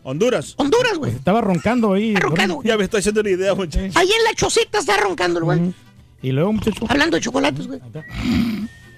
Honduras. 0.03 0.53
Honduras, 0.57 0.97
güey. 0.97 1.13
Estaba 1.13 1.41
roncando 1.41 1.93
ahí. 1.93 2.15
Roncando. 2.15 2.61
Ya 2.63 2.77
me 2.77 2.83
estoy 2.83 2.99
haciendo 2.99 3.21
una 3.21 3.29
idea, 3.29 3.55
muchacho. 3.55 3.97
Ahí 3.97 4.07
en 4.11 4.23
la 4.23 4.33
chocita 4.35 4.79
está 4.79 4.97
roncando 4.97 5.39
el 5.39 5.45
güey. 5.45 5.73
Y 6.21 6.31
luego, 6.31 6.53
muchacho. 6.53 6.85
Hablando 6.89 7.15
de 7.17 7.21
chocolates, 7.21 7.67
güey. 7.67 7.79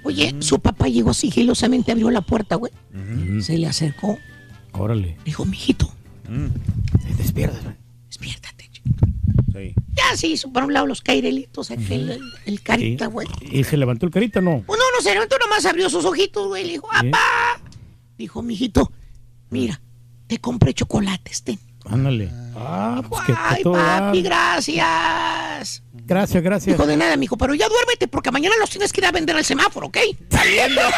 Oye, 0.04 0.36
su 0.40 0.60
papá 0.60 0.88
llegó 0.88 1.14
sigilosamente, 1.14 1.92
abrió 1.92 2.12
la 2.12 2.22
puerta, 2.22 2.56
güey. 2.56 2.72
Se 3.42 3.58
le 3.58 3.68
acercó. 3.68 4.18
Órale. 4.74 5.18
Dijo, 5.26 5.46
mijito, 5.46 5.92
Despierta. 7.18 7.60
güey. 7.64 7.76
despiértate, 8.08 8.70
chico. 8.72 8.90
Sí. 9.54 9.74
Ya 9.94 10.18
se 10.18 10.28
hizo 10.28 10.52
por 10.52 10.64
un 10.66 10.74
lado 10.74 10.86
los 10.86 11.02
cairelitos, 11.02 11.72
aquel, 11.72 12.10
el, 12.10 12.22
el 12.46 12.62
carita, 12.62 13.08
güey. 13.08 13.28
¿Y 13.52 13.64
se 13.64 13.78
levantó 13.78 14.06
el 14.06 14.12
carita 14.12 14.42
no? 14.42 14.56
Uno 14.68 14.84
no 14.96 15.02
se 15.02 15.14
levantó, 15.14 15.38
nomás 15.40 15.66
abrió 15.66 15.90
sus 15.90 16.04
ojitos, 16.06 16.48
güey. 16.48 16.66
Le 16.66 16.74
dijo, 16.74 16.88
Sí. 17.00 17.08
¡apá! 17.08 17.62
Dijo, 18.18 18.42
mijito, 18.42 18.92
Mira, 19.50 19.80
te 20.28 20.40
compré 20.40 20.74
chocolates, 20.74 21.44
ten. 21.44 21.60
Ándale. 21.88 22.32
Ah, 22.56 23.04
pues 23.08 23.22
que 23.26 23.34
Ay, 23.38 23.62
todo 23.62 23.76
da. 23.76 24.00
papi, 24.08 24.22
gracias. 24.24 25.84
Gracias, 25.94 26.42
gracias. 26.44 26.76
Hijo 26.76 26.88
de 26.88 26.98
nada, 26.98 27.16
mijo, 27.16 27.38
pero 27.38 27.54
ya 27.54 27.68
duérmete 27.70 28.08
porque 28.08 28.32
mañana 28.32 28.56
los 28.60 28.70
tienes 28.72 28.92
que 28.92 29.02
ir 29.02 29.06
a 29.06 29.12
vender 29.12 29.36
al 29.36 29.46
semáforo, 29.46 29.88
¿ok? 29.88 29.98
Saliendo. 30.32 30.82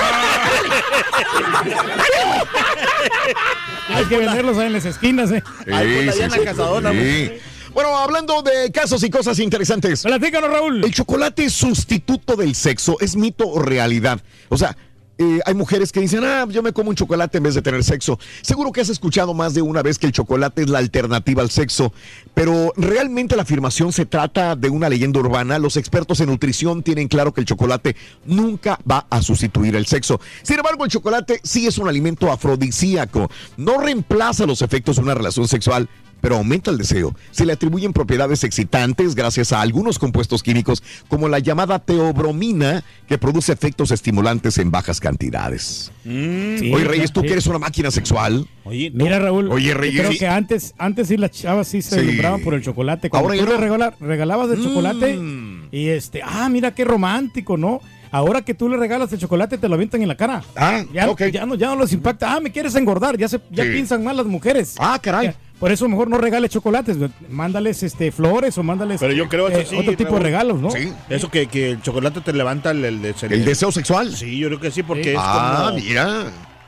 Hay 3.89 4.05
que 4.05 4.17
venderlos 4.17 4.57
ahí 4.57 4.67
en 4.67 4.74
las 4.74 4.86
esquinas, 4.86 5.31
¿eh? 5.31 5.43
Ahí 5.72 5.96
por 5.96 6.03
la 6.05 6.12
Sí, 6.12 6.17
Diana 6.17 6.34
sí, 6.34 6.39
sí. 6.39 6.46
Cazadora, 6.46 6.91
Sí. 6.91 7.31
Bueno, 7.74 7.96
hablando 7.96 8.41
de 8.41 8.72
casos 8.72 9.03
y 9.03 9.10
cosas 9.12 9.38
interesantes. 9.39 10.01
Platícanos, 10.01 10.50
Raúl. 10.50 10.84
¿El 10.84 10.91
chocolate 10.93 11.46
es 11.46 11.53
sustituto 11.53 12.36
del 12.36 12.55
sexo? 12.55 12.98
¿Es 13.00 13.15
mito 13.15 13.48
o 13.48 13.60
realidad? 13.62 14.19
O 14.50 14.57
sea, 14.57 14.75
eh, 15.18 15.40
hay 15.46 15.54
mujeres 15.54 15.92
que 15.92 16.00
dicen, 16.00 16.24
ah, 16.24 16.46
yo 16.50 16.62
me 16.62 16.74
como 16.74 16.90
un 16.90 16.96
chocolate 16.96 17.38
en 17.38 17.44
vez 17.44 17.56
de 17.56 17.62
tener 17.62 17.84
sexo. 17.84 18.20
Seguro 18.42 18.72
que 18.72 18.82
has 18.82 18.90
escuchado 18.90 19.34
más 19.34 19.54
de 19.54 19.62
una 19.62 19.82
vez 19.82 19.98
que 19.98 20.06
el 20.06 20.12
chocolate 20.12 20.64
es 20.64 20.70
la 20.70 20.80
alternativa 20.80 21.42
al 21.42 21.50
sexo, 21.50 21.94
pero 22.34 22.74
realmente 22.78 23.36
la 23.36 23.42
afirmación 23.42 23.92
se 23.92 24.06
trata 24.06 24.56
de 24.56 24.70
una 24.70 24.90
leyenda 24.90 25.20
urbana. 25.20 25.60
Los 25.60 25.78
expertos 25.78 26.20
en 26.20 26.28
nutrición 26.28 26.84
tienen 26.84 27.08
claro 27.08 27.34
que 27.34 27.42
el 27.42 27.48
chocolate 27.48 27.96
nunca 28.26 28.80
va 28.90 29.08
a 29.10 29.22
sustituir 29.22 29.76
el 29.76 29.88
sexo. 29.88 30.20
Sin 30.44 30.58
embargo, 30.58 30.86
el 30.86 30.92
chocolate 30.92 31.40
sí 31.44 31.68
es 31.68 31.78
un 31.78 31.88
alimento 31.88 32.32
afrodisíaco. 32.32 33.30
No 33.58 33.80
reemplaza 33.80 34.46
los 34.46 34.62
efectos 34.62 34.98
de 34.98 35.02
una 35.02 35.16
relación 35.16 35.48
sexual 35.48 35.90
pero 36.22 36.36
aumenta 36.36 36.72
el 36.72 36.78
deseo. 36.78 37.16
Se 37.32 37.46
le 37.46 37.54
atribuyen 37.54 37.94
propiedades 37.94 38.44
excitantes 38.44 39.16
gracias 39.16 39.52
a 39.54 39.62
algunos 39.62 40.00
compuestos 40.00 40.44
químicos 40.44 40.84
como 41.08 41.28
la 41.30 41.40
llamada 41.40 41.80
teobromina 41.80 42.84
que 43.08 43.18
produce 43.18 43.54
efectos 43.54 43.92
estimulantes 43.92 44.58
en 44.58 44.72
bajas 44.72 45.00
cantidades. 45.00 45.92
Sí, 46.04 46.72
Oye, 46.74 46.84
Reyes, 46.86 47.12
tú 47.12 47.22
sí. 47.22 47.28
que 47.28 47.34
eres 47.34 47.48
una 47.48 47.60
máquina 47.60 47.92
sexual. 47.92 48.48
Oye, 48.64 48.92
no. 48.94 49.04
Mira, 49.04 49.20
Raúl. 49.20 49.52
Oye, 49.52 49.74
Reyes, 49.74 50.06
Creo 50.06 50.18
que 50.18 50.28
antes, 50.28 50.74
antes 50.78 51.08
sí 51.08 51.18
las 51.18 51.32
chavas 51.32 51.68
sí 51.68 51.82
se 51.82 52.00
Sí. 52.02 52.20
por 52.44 52.54
el 52.54 52.62
chocolate. 52.62 53.10
Cuando 53.10 53.30
Ahora 53.30 53.40
tú 53.46 53.52
no. 53.52 53.58
regala- 53.58 53.94
regalabas 54.00 54.50
el 54.52 54.64
chocolate 54.64 55.16
Mm. 55.18 55.68
y 55.72 55.88
este, 55.88 56.22
ah, 56.24 56.50
mira 56.50 56.74
qué 56.74 56.84
romántico, 56.86 57.58
¿no? 57.58 57.82
Ahora 58.10 58.42
que 58.42 58.54
tú 58.54 58.70
le 58.70 58.78
regalas 58.78 59.12
el 59.12 59.20
chocolate 59.20 59.58
te 59.58 59.68
lo 59.68 59.76
avientan 59.76 60.02
en 60.02 60.08
la 60.08 60.16
cara. 60.16 60.42
Ah, 60.56 60.84
ya, 60.94 61.10
ok. 61.10 61.24
ya 61.32 61.46
no, 61.46 61.56
ya 61.56 61.68
no 61.68 61.82
les 61.82 61.92
impacta. 61.92 62.36
Ah, 62.36 62.40
me 62.40 62.52
quieres 62.52 62.74
engordar. 62.76 63.18
Ya 63.18 63.28
se, 63.28 63.40
ya 63.52 63.66
Sí. 63.66 63.72
piensan 63.72 64.02
mal 64.04 64.16
las 64.16 64.26
mujeres. 64.26 64.76
Ah, 64.80 64.98
caray. 65.02 65.28
Ya, 65.28 65.36
Por 65.60 65.72
eso 65.72 65.88
mejor 65.90 66.08
no 66.08 66.18
regales 66.20 66.52
chocolates. 66.52 66.98
Mándales 67.30 67.82
este 67.82 68.12
flores 68.12 68.56
o 68.60 68.64
mándales 68.64 69.00
Pero 69.00 69.14
yo 69.14 69.28
creo 69.28 69.48
eso 69.48 69.60
eh, 69.60 69.66
sí, 69.68 69.76
otro 69.76 69.92
tipo 69.96 70.10
Raúl. 70.12 70.20
de 70.20 70.24
regalos, 70.26 70.62
¿no? 70.62 70.70
Sí. 70.70 70.94
Eso 71.10 71.32
que, 71.32 71.48
que 71.48 71.72
el 71.72 71.82
chocolate 71.82 72.22
te 72.22 72.32
levanta 72.34 72.70
el, 72.72 72.86
el, 72.86 73.04
el- 73.06 73.16
¿El 73.34 73.44
deseo 73.46 73.72
sexual? 73.72 74.16
Sí, 74.16 74.38
yo 74.38 74.50
creo 74.50 74.60
que 74.60 74.70
sí, 74.72 74.84
porque 74.84 75.04
Sí. 75.04 75.10
es 75.10 75.16
Ah, 75.20 75.66
como... 75.70 75.80
mira. 75.80 76.26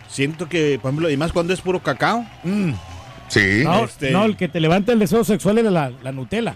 Siento 0.08 0.50
que, 0.50 0.80
por 0.82 0.90
ejemplo, 0.90 1.10
y 1.12 1.18
más 1.18 1.32
cuando 1.32 1.54
es 1.54 1.62
puro 1.62 1.82
cacao. 1.84 2.26
Mm. 2.44 2.72
Sí. 3.28 3.62
No, 3.64 3.84
Este- 3.86 4.10
no, 4.10 4.26
el 4.26 4.36
que 4.36 4.48
te 4.48 4.60
levanta 4.60 4.92
el 4.92 4.98
deseo 4.98 5.24
sexual 5.24 5.60
es 5.60 5.66
la, 5.66 5.92
la 6.02 6.12
Nutella. 6.12 6.56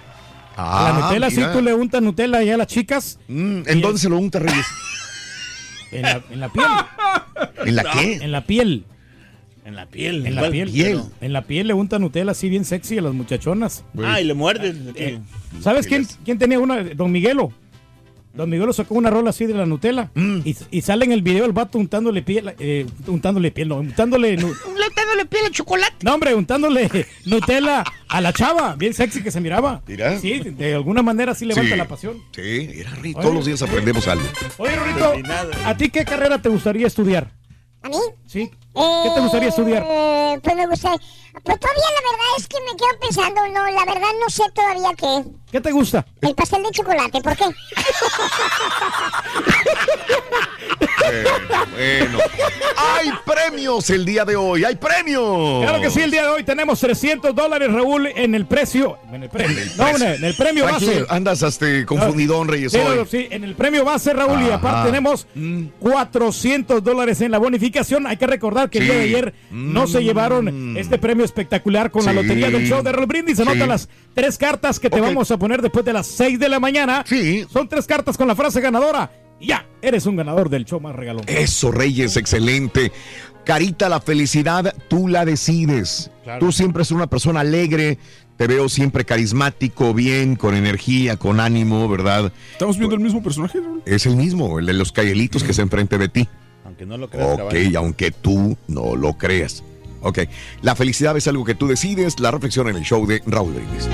Ah, 0.57 0.91
la 0.91 1.05
Nutella, 1.05 1.29
sí, 1.29 1.37
mira. 1.37 1.53
tú 1.53 1.61
le 1.61 1.73
untas 1.75 2.01
Nutella 2.01 2.41
ya 2.41 2.55
a 2.55 2.57
las 2.57 2.67
chicas 2.67 3.19
Mm, 3.27 3.61
¿En 3.67 3.81
dónde 3.81 3.99
se 3.99 4.09
lo 4.09 4.17
unta, 4.17 4.39
Reyes? 4.39 4.65
en 5.91 6.01
la, 6.01 6.21
en 6.31 6.39
la 6.39 6.49
piel. 6.49 6.65
¿En 7.65 7.75
la 7.75 7.83
qué? 7.93 8.13
En 8.15 8.31
la 8.31 8.41
piel. 8.45 8.85
En 9.65 9.75
la 9.75 9.85
piel. 9.85 10.25
En 10.25 10.35
la 10.35 10.49
piel. 10.49 10.69
piel. 10.71 11.01
En 11.21 11.31
la 11.33 11.43
piel 11.43 11.67
le 11.67 11.73
unta 11.73 11.97
Nutella 11.99 12.31
así 12.31 12.49
bien 12.49 12.65
sexy 12.65 12.97
a 12.97 13.01
las 13.01 13.13
muchachonas. 13.13 13.85
Ah, 14.03 14.19
y 14.19 14.25
le 14.25 14.33
muerdes. 14.33 14.75
Eh, 14.95 15.19
¿Sabes 15.61 15.87
quién, 15.87 16.05
quién 16.25 16.37
tenía 16.37 16.59
una? 16.59 16.83
Don 16.83 17.11
Miguelo. 17.11 17.53
Don 18.33 18.49
Miguelo 18.49 18.73
sacó 18.73 18.95
una 18.95 19.11
rola 19.11 19.29
así 19.29 19.45
de 19.45 19.53
la 19.53 19.65
Nutella. 19.65 20.09
Mm. 20.15 20.39
Y, 20.43 20.55
y 20.71 20.81
sale 20.81 21.05
en 21.05 21.11
el 21.11 21.21
video 21.21 21.45
el 21.45 21.51
vato 21.53 21.77
untándole 21.77 22.23
piel. 22.23 22.53
eh, 22.59 22.85
untándole 23.07 23.51
piel, 23.51 23.69
no, 23.69 23.77
untándole. 23.77 24.35
Dándole 24.35 25.25
piel 25.29 25.45
al 25.45 25.51
chocolate. 25.51 25.93
no, 26.01 26.15
hombre, 26.15 26.33
untándole 26.35 26.89
Nutella 27.25 27.83
a 28.09 28.21
la 28.21 28.33
chava. 28.33 28.75
Bien 28.75 28.93
sexy 28.93 29.21
que 29.23 29.31
se 29.31 29.39
miraba. 29.39 29.81
Mira. 29.87 30.19
Sí, 30.19 30.39
de 30.39 30.73
alguna 30.73 31.01
manera 31.03 31.35
sí 31.35 31.45
levanta 31.45 31.71
Sí. 31.71 31.77
la 31.77 31.87
pasión. 31.87 32.17
Sí, 32.35 32.69
mira, 32.75 32.89
Rey, 32.95 33.13
todos 33.13 33.33
los 33.33 33.45
días 33.45 33.61
aprendemos 33.61 34.07
algo. 34.07 34.25
Oye, 34.57 34.75
Rorito, 34.75 35.13
¿a 35.65 35.77
ti 35.77 35.89
qué 35.89 36.03
carrera 36.03 36.41
te 36.41 36.49
gustaría 36.49 36.87
estudiar? 36.87 37.31
¿A 37.83 37.89
mí? 37.89 37.95
¿Sí? 38.25 38.49
¿Qué 38.75 39.09
te 39.13 39.21
gustaría 39.21 39.49
estudiar? 39.49 39.83
Eh, 39.87 40.39
pues 40.43 40.55
me 40.55 40.65
gusta. 40.67 40.91
Pues 41.43 41.59
todavía 41.59 41.83
la 41.83 42.11
verdad 42.11 42.25
es 42.37 42.47
que 42.47 42.57
me 42.61 42.77
quedo 42.77 42.99
pensando, 43.01 43.41
no, 43.47 43.65
la 43.71 43.85
verdad 43.85 44.09
no 44.21 44.29
sé 44.29 44.43
todavía 44.53 44.89
qué. 44.97 45.23
¿Qué 45.51 45.61
te 45.61 45.71
gusta? 45.71 46.05
El 46.21 46.33
pastel 46.35 46.63
de 46.63 46.69
chocolate, 46.71 47.21
¿por 47.21 47.35
qué? 47.35 47.45
Bueno, 51.05 51.29
bueno. 51.71 52.17
Hay 52.77 53.11
premios 53.25 53.89
el 53.89 54.05
día 54.05 54.25
de 54.25 54.35
hoy, 54.35 54.63
hay 54.63 54.75
premios. 54.75 55.61
Claro 55.63 55.81
que 55.81 55.89
sí, 55.89 56.01
el 56.01 56.11
día 56.11 56.23
de 56.23 56.29
hoy 56.29 56.43
tenemos 56.43 56.79
300 56.79 57.33
dólares, 57.35 57.71
Raúl, 57.71 58.07
en 58.07 58.35
el 58.35 58.45
precio. 58.45 58.97
En 59.11 59.23
el 59.23 59.29
premio. 59.29 59.57
No, 59.77 59.87
en 59.89 59.95
el, 60.01 60.13
en 60.15 60.23
el 60.23 60.35
premio 60.35 60.65
base. 60.65 61.05
andas 61.09 61.41
este, 61.41 61.85
confundidón, 61.85 62.47
Reyes, 62.47 62.71
Sí, 62.71 62.79
hoy. 62.79 62.97
no, 62.97 63.05
sí, 63.05 63.27
en 63.29 63.43
el 63.43 63.55
premio 63.55 63.83
base, 63.85 64.13
Raúl, 64.13 64.41
y 64.43 64.49
aparte 64.51 64.89
tenemos 64.91 65.27
400 65.79 66.83
dólares 66.83 67.21
en 67.21 67.31
la 67.31 67.37
bonificación. 67.37 68.07
Hay 68.07 68.17
que 68.17 68.27
recordar 68.27 68.62
que 68.69 68.79
el 68.79 68.85
Sí. 68.85 68.89
día 68.91 68.99
de 68.99 69.05
ayer 69.05 69.33
no 69.51 69.87
se 69.87 70.03
llevaron 70.03 70.75
este 70.77 70.97
premio 70.97 71.25
espectacular 71.25 71.91
con 71.91 72.05
la 72.05 72.13
lotería 72.13 72.49
del 72.49 72.65
show 72.67 72.81
de 72.83 72.91
Raúl 72.91 73.05
Brindis. 73.07 73.39
Anota 73.39 73.63
Sí. 73.63 73.67
las 73.69 73.89
tres 74.13 74.37
cartas 74.37 74.79
que 74.79 74.89
te 74.89 74.99
vamos 75.01 75.29
a 75.31 75.37
poner 75.37 75.61
después 75.61 75.85
de 75.85 75.93
las 75.93 76.07
6 76.07 76.39
de 76.39 76.49
la 76.49 76.59
mañana. 76.59 77.03
Sí. 77.07 77.45
Son 77.51 77.67
tres 77.67 77.85
cartas 77.85 78.17
con 78.17 78.27
la 78.27 78.35
frase 78.35 78.61
ganadora. 78.61 79.11
Y 79.39 79.47
ya, 79.47 79.65
eres 79.81 80.05
un 80.05 80.15
ganador 80.15 80.49
del 80.49 80.65
show 80.65 80.79
más 80.79 80.95
regalón. 80.95 81.23
Eso, 81.27 81.71
Reyes, 81.71 82.15
excelente. 82.17 82.91
Carita, 83.45 83.89
la 83.89 83.99
felicidad, 83.99 84.73
tú 84.87 85.09
la 85.09 85.25
decides. 85.25 86.09
Tú 86.39 86.51
siempre 86.53 86.81
eres 86.81 86.91
una 86.91 87.07
persona 87.07 87.41
alegre. 87.41 87.97
Te 88.37 88.47
veo 88.47 88.69
siempre 88.69 89.03
carismático, 89.05 89.93
bien, 89.93 90.35
con 90.37 90.55
energía, 90.55 91.17
con 91.17 91.39
ánimo, 91.39 91.87
¿verdad? 91.89 92.31
¿Estamos 92.53 92.77
viendo 92.77 92.95
el 92.95 93.01
mismo 93.01 93.21
personaje, 93.21 93.59
Raúl? 93.59 93.83
Es 93.85 94.05
el 94.05 94.15
mismo, 94.15 94.57
el 94.59 94.65
de 94.65 94.73
los 94.73 94.91
cayelitos 94.91 95.43
que 95.43 95.51
está 95.51 95.61
enfrente 95.61 95.97
de 95.97 96.07
ti. 96.07 96.27
Aunque 96.83 96.85
no 96.85 96.97
lo 96.97 97.09
creas, 97.09 97.39
Ok, 97.39 97.75
aunque 97.75 98.11
tú 98.11 98.57
no 98.67 98.95
lo 98.95 99.13
creas. 99.13 99.63
Ok, 100.01 100.19
la 100.61 100.75
felicidad 100.75 101.15
es 101.15 101.27
algo 101.27 101.45
que 101.45 101.55
tú 101.55 101.67
decides. 101.67 102.19
La 102.19 102.31
reflexión 102.31 102.67
en 102.67 102.75
el 102.75 102.83
show 102.83 103.05
de 103.07 103.21
Raúl 103.25 103.53
Brindis. 103.53 103.87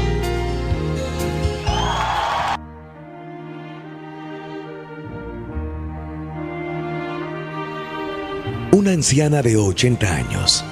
Una 8.72 8.92
anciana 8.92 9.42
de 9.42 9.58
80 9.58 10.16
años, 10.16 10.64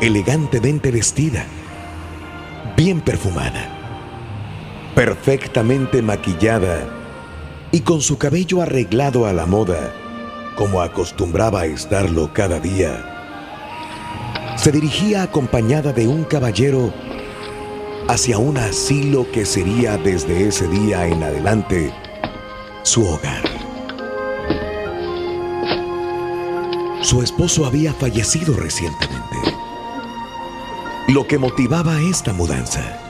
elegantemente 0.00 0.90
vestida, 0.90 1.44
bien 2.76 3.00
perfumada, 3.00 3.68
perfectamente 4.94 6.00
maquillada 6.00 6.88
y 7.70 7.80
con 7.80 8.00
su 8.00 8.18
cabello 8.18 8.62
arreglado 8.62 9.26
a 9.26 9.32
la 9.32 9.46
moda, 9.46 9.92
como 10.58 10.82
acostumbraba 10.82 11.60
a 11.60 11.66
estarlo 11.66 12.32
cada 12.32 12.58
día, 12.58 13.14
se 14.56 14.72
dirigía 14.72 15.22
acompañada 15.22 15.92
de 15.92 16.08
un 16.08 16.24
caballero 16.24 16.92
hacia 18.08 18.38
un 18.38 18.58
asilo 18.58 19.30
que 19.30 19.46
sería 19.46 19.96
desde 19.98 20.48
ese 20.48 20.66
día 20.66 21.06
en 21.06 21.22
adelante 21.22 21.94
su 22.82 23.06
hogar. 23.06 23.44
Su 27.02 27.22
esposo 27.22 27.64
había 27.64 27.92
fallecido 27.92 28.54
recientemente, 28.54 29.36
lo 31.06 31.24
que 31.28 31.38
motivaba 31.38 32.00
esta 32.00 32.32
mudanza. 32.32 33.07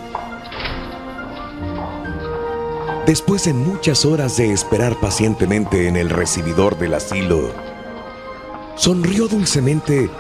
Después 3.08 3.44
de 3.44 3.54
muchas 3.54 4.04
horas 4.04 4.36
de 4.36 4.52
esperar 4.52 5.00
pacientemente 5.00 5.88
en 5.88 5.96
el 5.96 6.10
recibidor 6.10 6.76
del 6.76 6.92
asilo, 6.92 7.54
sonrió 8.76 9.28
dulcemente 9.28 10.10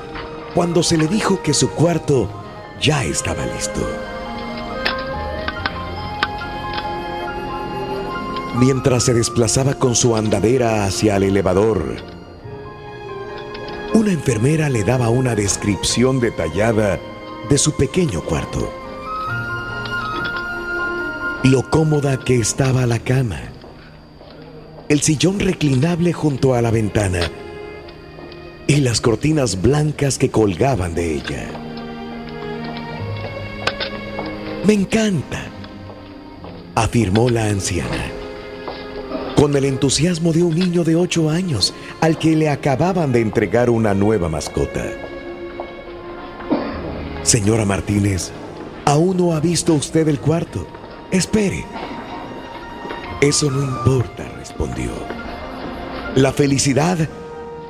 cuando 0.54 0.82
se 0.82 0.96
le 0.96 1.06
dijo 1.06 1.42
que 1.42 1.52
su 1.52 1.68
cuarto 1.68 2.30
ya 2.80 3.04
estaba 3.04 3.44
listo. 3.44 3.86
Mientras 8.54 9.04
se 9.04 9.12
desplazaba 9.12 9.74
con 9.74 9.94
su 9.94 10.16
andadera 10.16 10.86
hacia 10.86 11.16
el 11.16 11.24
elevador, 11.24 11.96
una 13.92 14.12
enfermera 14.12 14.70
le 14.70 14.82
daba 14.82 15.10
una 15.10 15.34
descripción 15.34 16.20
detallada 16.20 16.98
de 17.50 17.58
su 17.58 17.72
pequeño 17.72 18.22
cuarto. 18.22 18.87
Lo 21.50 21.70
cómoda 21.70 22.18
que 22.18 22.38
estaba 22.38 22.84
la 22.84 22.98
cama, 22.98 23.40
el 24.90 25.00
sillón 25.00 25.40
reclinable 25.40 26.12
junto 26.12 26.52
a 26.52 26.60
la 26.60 26.70
ventana 26.70 27.20
y 28.66 28.76
las 28.82 29.00
cortinas 29.00 29.62
blancas 29.62 30.18
que 30.18 30.30
colgaban 30.30 30.94
de 30.94 31.14
ella. 31.14 31.48
Me 34.66 34.74
encanta, 34.74 35.46
afirmó 36.74 37.30
la 37.30 37.46
anciana, 37.46 38.12
con 39.34 39.56
el 39.56 39.64
entusiasmo 39.64 40.34
de 40.34 40.42
un 40.42 40.54
niño 40.54 40.84
de 40.84 40.96
ocho 40.96 41.30
años 41.30 41.72
al 42.02 42.18
que 42.18 42.36
le 42.36 42.50
acababan 42.50 43.10
de 43.10 43.22
entregar 43.22 43.70
una 43.70 43.94
nueva 43.94 44.28
mascota. 44.28 44.84
Señora 47.22 47.64
Martínez, 47.64 48.32
aún 48.84 49.16
no 49.16 49.32
ha 49.32 49.40
visto 49.40 49.72
usted 49.72 50.08
el 50.08 50.20
cuarto. 50.20 50.77
Espere. 51.10 51.64
Eso 53.22 53.50
no 53.50 53.62
importa, 53.62 54.24
respondió. 54.36 54.90
La 56.14 56.32
felicidad 56.32 56.98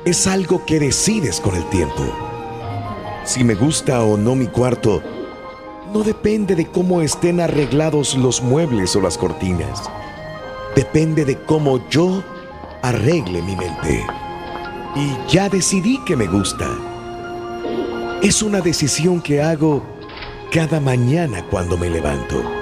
es 0.03 0.27
algo 0.27 0.65
que 0.65 0.77
decides 0.77 1.39
con 1.39 1.55
el 1.55 1.63
tiempo. 1.69 2.03
Si 3.23 3.45
me 3.45 3.55
gusta 3.55 4.03
o 4.03 4.17
no 4.17 4.35
mi 4.35 4.47
cuarto, 4.47 5.01
no 5.93 6.03
depende 6.03 6.53
de 6.55 6.65
cómo 6.67 7.01
estén 7.01 7.39
arreglados 7.39 8.15
los 8.15 8.41
muebles 8.41 8.93
o 8.97 9.01
las 9.01 9.17
cortinas. 9.17 9.89
Depende 10.75 11.23
de 11.23 11.37
cómo 11.43 11.87
yo 11.89 12.21
arregle 12.81 13.41
mi 13.41 13.55
mente. 13.55 14.05
Y 14.95 15.31
ya 15.31 15.47
decidí 15.47 15.97
que 16.03 16.17
me 16.17 16.27
gusta. 16.27 16.67
Es 18.21 18.43
una 18.43 18.59
decisión 18.59 19.21
que 19.21 19.41
hago 19.41 19.81
cada 20.51 20.81
mañana 20.81 21.45
cuando 21.49 21.77
me 21.77 21.89
levanto. 21.89 22.58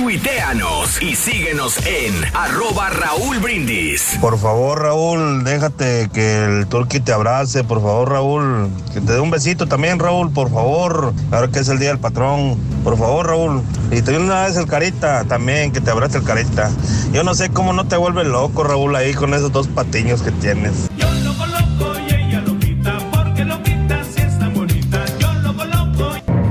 Tuiteanos 0.00 1.02
y 1.02 1.14
síguenos 1.14 1.76
en 1.84 2.14
arroba 2.34 2.88
Raúl 2.88 3.38
Brindis. 3.38 4.16
Por 4.18 4.38
favor, 4.38 4.80
Raúl, 4.80 5.44
déjate 5.44 6.08
que 6.10 6.42
el 6.42 6.66
turqui 6.68 7.00
te 7.00 7.12
abrace, 7.12 7.64
por 7.64 7.82
favor, 7.82 8.08
Raúl. 8.08 8.70
Que 8.94 9.02
te 9.02 9.12
dé 9.12 9.20
un 9.20 9.30
besito 9.30 9.66
también, 9.66 9.98
Raúl, 9.98 10.32
por 10.32 10.50
favor. 10.50 11.12
Ahora 11.30 11.48
que 11.48 11.58
es 11.58 11.68
el 11.68 11.78
día 11.78 11.90
del 11.90 11.98
patrón. 11.98 12.58
Por 12.82 12.96
favor, 12.96 13.26
Raúl. 13.26 13.62
Y 13.90 14.00
te 14.00 14.16
una 14.16 14.46
vez 14.46 14.56
el 14.56 14.66
carita 14.66 15.24
también, 15.24 15.70
que 15.70 15.82
te 15.82 15.90
abrace 15.90 16.16
el 16.16 16.24
carita. 16.24 16.70
Yo 17.12 17.22
no 17.22 17.34
sé 17.34 17.50
cómo 17.50 17.74
no 17.74 17.86
te 17.86 17.98
vuelve 17.98 18.24
loco, 18.24 18.64
Raúl, 18.64 18.96
ahí 18.96 19.12
con 19.12 19.34
esos 19.34 19.52
dos 19.52 19.68
patiños 19.68 20.22
que 20.22 20.30
tienes. 20.30 20.88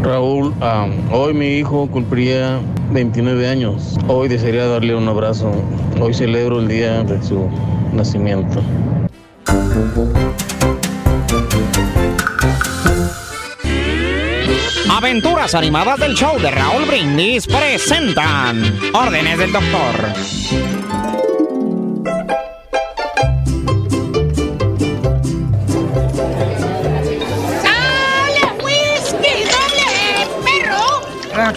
Raúl, 0.10 0.52
hoy 1.12 1.36
mi 1.36 1.60
hijo 1.60 1.88
cumpliría 1.88 2.60
29 2.92 3.48
años. 3.48 3.96
Hoy 4.08 4.28
desearía 4.28 4.66
darle 4.66 4.96
un 4.96 5.08
abrazo. 5.08 5.52
Hoy 6.02 6.16
celebro 6.16 6.60
el 6.60 6.68
día 6.68 7.04
de 7.04 7.22
su 7.22 7.48
nacimiento. 7.94 8.60
Aventuras 14.90 15.54
animadas 15.54 16.00
del 16.00 16.16
show 16.16 16.40
de 16.40 16.50
Raúl 16.50 16.86
Brindis 16.86 17.46
presentan 17.46 18.64
Órdenes 18.96 19.38
del 19.38 19.52
Doctor. 19.52 20.79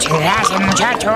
Perro! 0.03 0.15
Muchas 0.19 0.35
gracias, 0.35 0.61
muchacho. 0.61 1.11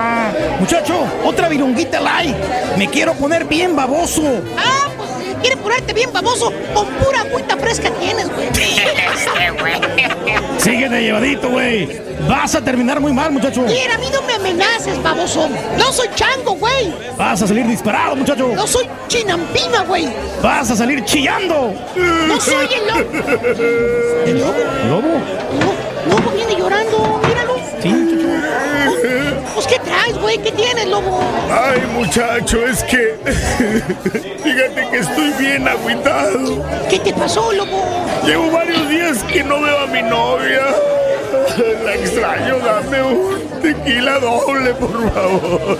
Muchacho, 0.60 1.06
otra 1.24 1.48
virunguita 1.48 2.00
light. 2.00 2.36
Me 2.76 2.88
quiero 2.88 3.14
poner 3.14 3.44
bien 3.44 3.74
baboso. 3.76 4.22
Ah, 4.56 4.88
pues 4.96 5.10
quiere 5.40 5.56
ponerte 5.56 5.92
bien 5.92 6.12
baboso. 6.12 6.52
Con 6.74 6.86
pura 6.86 7.20
agüita 7.20 7.56
fresca 7.56 7.90
tienes, 7.90 8.28
güey. 8.34 8.48
Este, 9.18 9.50
güey. 9.60 9.80
Sigue 10.58 10.88
de 10.88 11.02
llevadito, 11.02 11.50
güey. 11.50 12.00
Vas 12.28 12.54
a 12.54 12.60
terminar 12.62 13.00
muy 13.00 13.12
mal, 13.12 13.32
muchacho. 13.32 13.62
Mira, 13.62 13.94
a 13.94 13.98
mí 13.98 14.06
no 14.12 14.22
me 14.22 14.34
amenaces, 14.34 15.02
baboso. 15.02 15.48
No 15.76 15.92
soy 15.92 16.08
chango, 16.14 16.52
güey. 16.54 16.92
Vas 17.16 17.42
a 17.42 17.46
salir 17.48 17.66
disparado, 17.66 18.14
muchacho. 18.16 18.48
No 18.54 18.66
soy 18.66 18.86
chinampina, 19.08 19.82
güey. 19.84 20.08
Vas 20.42 20.70
a 20.70 20.76
salir 20.76 21.04
chillando. 21.04 21.74
No 22.28 22.40
soy 22.40 22.68
el 22.74 22.86
lobo. 22.86 23.10
¿El 24.26 24.38
lobo? 24.38 24.52
¿Lobo? 24.88 25.08
No, 25.58 26.14
lobo 26.14 26.30
viene 26.36 26.54
llorando, 26.56 27.20
míralo. 27.26 27.56
Sí, 27.82 27.88
muchacho. 27.88 28.17
Pues, 29.58 29.66
¿qué 29.66 29.78
traes, 29.80 30.16
güey? 30.20 30.38
¿Qué 30.38 30.52
tienes, 30.52 30.86
lobo? 30.86 31.20
Ay, 31.50 31.80
muchacho, 31.92 32.64
es 32.64 32.84
que. 32.84 33.18
Fíjate 34.44 34.88
que 34.88 34.98
estoy 34.98 35.32
bien 35.32 35.66
agüitado. 35.66 36.64
¿Qué 36.88 37.00
te 37.00 37.12
pasó, 37.12 37.52
lobo? 37.52 37.82
Llevo 38.24 38.52
varios 38.52 38.88
días 38.88 39.24
que 39.24 39.42
no 39.42 39.60
veo 39.60 39.80
a 39.80 39.86
mi 39.88 40.00
novia. 40.02 40.62
La 41.84 41.92
extraño, 41.92 42.60
dame 42.60 43.02
un 43.02 43.60
tequila 43.60 44.20
doble, 44.20 44.74
por 44.74 45.12
favor. 45.12 45.78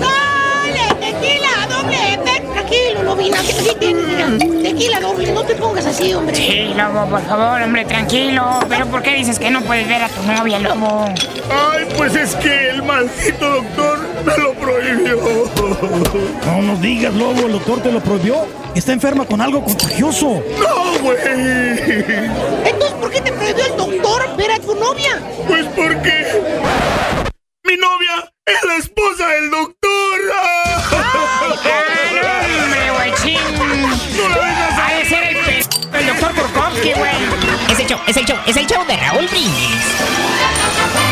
¡Sale! 0.00 0.94
¡Tequila 0.98 1.68
doble! 1.68 2.18
Ven, 2.24 2.52
Tranquilo, 2.52 3.02
Lobina. 3.04 3.38
Aquí, 3.38 3.76
tienes. 3.78 4.38
Tequila 4.64 4.98
doble. 4.98 5.30
No 5.30 5.44
te 5.44 5.54
pongas 5.54 5.86
así, 5.86 6.14
hombre. 6.14 6.34
Sí, 6.34 6.74
lobo, 6.76 7.06
por 7.08 7.22
favor, 7.26 7.62
hombre, 7.62 7.84
tranquilo. 7.84 8.58
Pero 8.68 8.86
¿por 8.86 9.02
qué 9.02 9.14
dices 9.14 9.38
que 9.38 9.52
no 9.52 9.60
puedes 9.60 9.86
ver 9.86 10.02
a 10.02 10.08
tu 10.08 10.20
novia, 10.24 10.58
lobo? 10.58 11.04
Ay, 11.50 11.86
pues 11.96 12.14
es 12.14 12.34
que 12.36 12.70
el 12.70 12.82
maldito 12.82 13.50
doctor 13.50 13.98
me 14.24 14.36
lo 14.36 14.54
prohibió. 14.54 15.16
No 16.46 16.62
nos 16.62 16.80
digas, 16.80 17.14
lobo. 17.14 17.46
El 17.46 17.52
doctor 17.52 17.82
te 17.82 17.90
lo 17.92 18.00
prohibió. 18.00 18.46
Está 18.74 18.92
enferma 18.92 19.24
con 19.24 19.40
algo 19.40 19.64
contagioso. 19.64 20.42
No, 20.58 20.98
güey. 21.00 21.16
Entonces, 22.64 22.92
¿por 23.00 23.10
qué 23.10 23.20
te 23.20 23.32
prohibió 23.32 23.64
el 23.64 23.76
doctor 23.76 24.36
ver 24.36 24.50
a 24.52 24.58
tu 24.58 24.74
novia? 24.74 25.20
Pues 25.46 25.66
porque 25.74 26.26
mi 27.64 27.76
novia 27.76 28.30
es 28.46 28.64
la 28.64 28.76
esposa 28.76 29.28
del 29.28 29.50
doctor. 29.50 29.78
¡Hombre, 32.64 32.90
güey, 32.96 33.12
ching! 33.22 33.38
Ha 34.78 34.94
de 34.98 35.04
ser 35.06 35.22
el 35.24 35.36
pe... 35.44 35.98
el 35.98 36.06
doctor 36.06 36.34
Burkowski, 36.34 36.92
güey. 36.92 37.16
Es 37.70 37.78
el 37.78 37.86
show, 37.86 38.00
es 38.06 38.16
el 38.16 38.26
show, 38.26 38.36
es 38.46 38.56
el 38.56 38.66
show 38.66 38.84
de 38.86 38.96
Raúl 38.96 39.26
Brindis. 39.28 41.07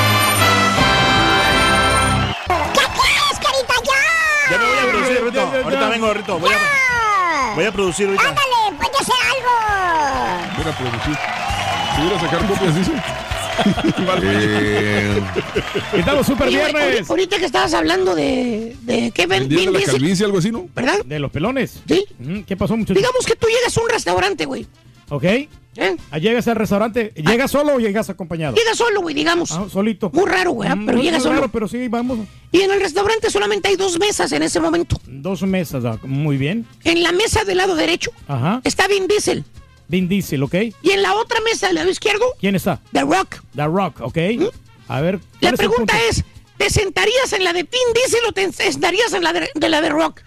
Ahorita 5.65 5.89
vengo, 5.89 6.13
Rito. 6.15 6.39
Voy 6.39 6.51
a, 6.53 7.53
voy 7.55 7.65
a 7.65 7.73
producir 7.73 8.07
ahorita. 8.07 8.29
Ándale, 8.29 8.57
a 8.81 8.85
hacer 9.01 9.15
algo. 9.31 9.53
Voy 10.57 10.67
a 10.73 10.77
producir. 10.77 11.17
Si 11.97 12.03
voy 12.03 12.15
a 12.15 12.21
sacar 12.21 12.47
copias, 12.47 12.75
dice. 12.77 12.93
Estamos 15.97 16.27
super 16.27 16.49
Sí, 16.51 16.57
güey, 16.59 16.73
viernes. 16.73 17.09
ahorita- 17.11 17.39
que 17.39 17.45
estabas 17.47 17.73
hablando 17.75 18.15
de. 18.15 18.77
de 18.83 19.11
¿Qué 19.13 19.27
ven? 19.27 19.49
De 19.49 19.67
la 19.71 19.81
calvicie, 19.83 20.25
algo 20.27 20.39
así, 20.39 20.51
¿no? 20.53 20.69
¿Verdad? 20.75 20.99
De 21.05 21.19
los 21.19 21.31
pelones. 21.31 21.81
Sí. 21.89 22.05
¿Qué 22.47 22.57
pasó, 22.57 22.77
muchachos? 22.77 22.97
Digamos 22.97 23.25
que 23.27 23.35
tú 23.37 23.47
llegas 23.47 23.77
a 23.77 23.81
un 23.81 23.89
restaurante, 23.89 24.45
güey. 24.45 24.67
¿Ok? 25.09 25.25
¿Eh? 25.79 25.97
Ah, 26.11 26.19
Llegas 26.19 26.47
al 26.49 26.57
restaurante. 26.57 27.13
¿Llegas 27.17 27.51
solo 27.51 27.75
o 27.75 27.79
llegas 27.79 28.09
acompañado? 28.11 28.55
Llegas 28.57 28.77
solo, 28.79 29.01
güey, 29.03 29.15
digamos. 29.15 29.53
Ah, 29.53 29.67
solito. 29.71 30.11
Muy 30.13 30.27
raro, 30.27 30.53
güey, 30.53 30.69
Mm, 30.75 30.87
pero 30.87 30.99
llegas 31.03 31.25
raro, 31.25 31.37
solo. 31.37 31.49
pero 31.53 31.69
sí, 31.69 31.89
vamos. 31.89 32.19
Y 32.53 32.61
en 32.61 32.71
el 32.71 32.81
restaurante 32.81 33.31
solamente 33.31 33.69
hay 33.69 33.77
dos 33.77 33.99
mesas 33.99 34.33
en 34.33 34.43
ese 34.43 34.61
momento. 34.61 35.01
Dos 35.07 35.43
mesas, 35.43 35.85
ah, 35.85 35.99
muy 36.03 36.37
bien. 36.37 36.67
En 36.85 37.03
la 37.03 37.13
mesa 37.13 37.45
del 37.45 37.59
lado 37.59 37.75
derecho 37.75 38.11
Ajá. 38.29 38.61
está 38.65 38.89
Vin 38.89 39.07
Diesel. 39.07 39.45
Vin 39.89 40.09
Diesel, 40.09 40.43
¿ok? 40.43 40.55
Y 40.83 40.91
en 40.91 41.03
la 41.03 41.15
otra 41.15 41.39
mesa 41.41 41.67
del 41.69 41.77
lado 41.77 41.91
izquierdo, 41.91 42.25
¿Quién 42.41 42.55
está? 42.57 42.81
The 42.93 43.03
Rock. 43.03 43.37
The 43.55 43.67
Rock, 43.67 44.01
¿ok? 44.01 44.19
A 44.89 45.01
ver. 45.01 45.19
¿cuál 45.19 45.53
La 45.53 45.53
pregunta 45.53 45.95
es, 46.09 46.25
¿te 46.57 46.71
sentarías 46.71 47.33
en 47.33 47.45
la 47.45 47.53
de 47.53 47.63
Vin 47.65 47.93
Diesel 47.95 48.21
o 48.29 48.33
te 48.33 48.51
sentarías 48.53 49.13
en 49.13 49.23
la 49.23 49.33
de, 49.33 49.49
de 49.55 49.69
la 49.69 49.81
de 49.81 49.89
Rock? 49.91 50.23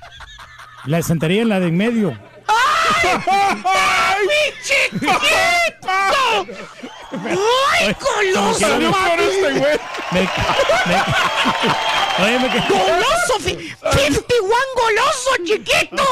La 0.86 1.02
sentaría 1.02 1.42
en 1.42 1.50
la 1.50 1.60
de 1.60 1.68
en 1.68 1.78
medio. 1.78 2.18
¡Ay, 2.50 4.28
pinche 4.28 4.80
chiquito! 4.92 5.10
¡Ay, 5.10 5.72
papi! 5.82 6.52
este 9.20 9.50
güey. 9.60 9.80
Me, 10.12 10.22
me, 10.22 10.98
¡Goloso! 12.17 13.39
fi- 13.39 13.56
51 13.91 14.56
goloso, 14.76 15.30
chiquito! 15.45 16.04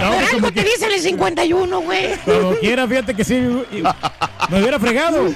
No, 0.00 0.08
como 0.10 0.26
algo 0.26 0.52
te 0.52 0.62
dicen 0.64 0.90
el 0.92 1.00
51, 1.00 1.80
güey. 1.80 2.16
Como 2.24 2.54
quiera, 2.56 2.86
fíjate 2.86 3.14
que 3.14 3.24
sí. 3.24 3.34
Me 3.34 4.60
hubiera 4.60 4.78
fregado. 4.78 5.28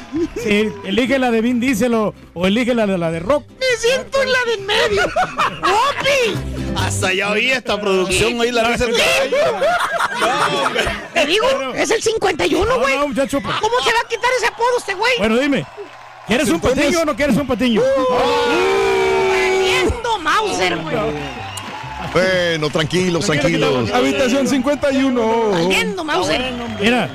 Si 0.42 0.70
elige 0.84 1.18
la 1.18 1.30
de 1.30 1.40
Vin 1.40 1.60
Diesel 1.60 1.94
o, 1.94 2.14
o 2.34 2.46
elige 2.46 2.74
la 2.74 2.86
de 2.86 2.98
la 2.98 3.10
de 3.10 3.20
Rock. 3.20 3.44
Me 3.58 3.76
siento 3.78 4.22
en 4.22 4.32
la 4.32 4.38
de 4.46 4.54
en 4.54 4.66
medio. 4.66 5.02
¡Papi! 5.60 6.34
Hasta 6.76 7.12
ya 7.12 7.30
oí 7.30 7.50
esta 7.50 7.80
producción, 7.80 8.38
oí 8.40 8.50
la 8.50 8.64
risa 8.64 8.86
del 8.86 8.96
caballo. 8.96 9.36
Te 11.14 11.26
digo, 11.26 11.46
es 11.74 11.90
el 11.90 12.02
51, 12.02 12.78
güey. 12.80 12.96
No, 12.96 13.08
muchacho. 13.08 13.40
pues. 13.40 13.54
¿Cómo 13.60 13.78
se 13.80 13.92
va 13.92 14.00
a 14.04 14.08
quitar 14.08 14.30
ese 14.38 14.46
apodo 14.46 14.78
este 14.78 14.94
güey? 14.94 15.12
Bueno, 15.18 15.38
dime. 15.38 15.66
¿Quieres 16.26 16.48
un 16.48 16.60
patiño 16.60 17.00
o 17.00 17.04
no 17.04 17.16
quieres 17.16 17.36
un 17.36 17.46
patiño? 17.46 17.82
Mauser, 20.20 20.76
güey. 20.78 20.96
Bueno, 22.12 22.70
tranquilos, 22.70 23.26
tranquilos. 23.26 23.90
Habitación 23.90 24.46
51. 24.46 25.50
Valiendo 25.50 26.04
Mauser. 26.04 26.52
Mira, 26.80 27.10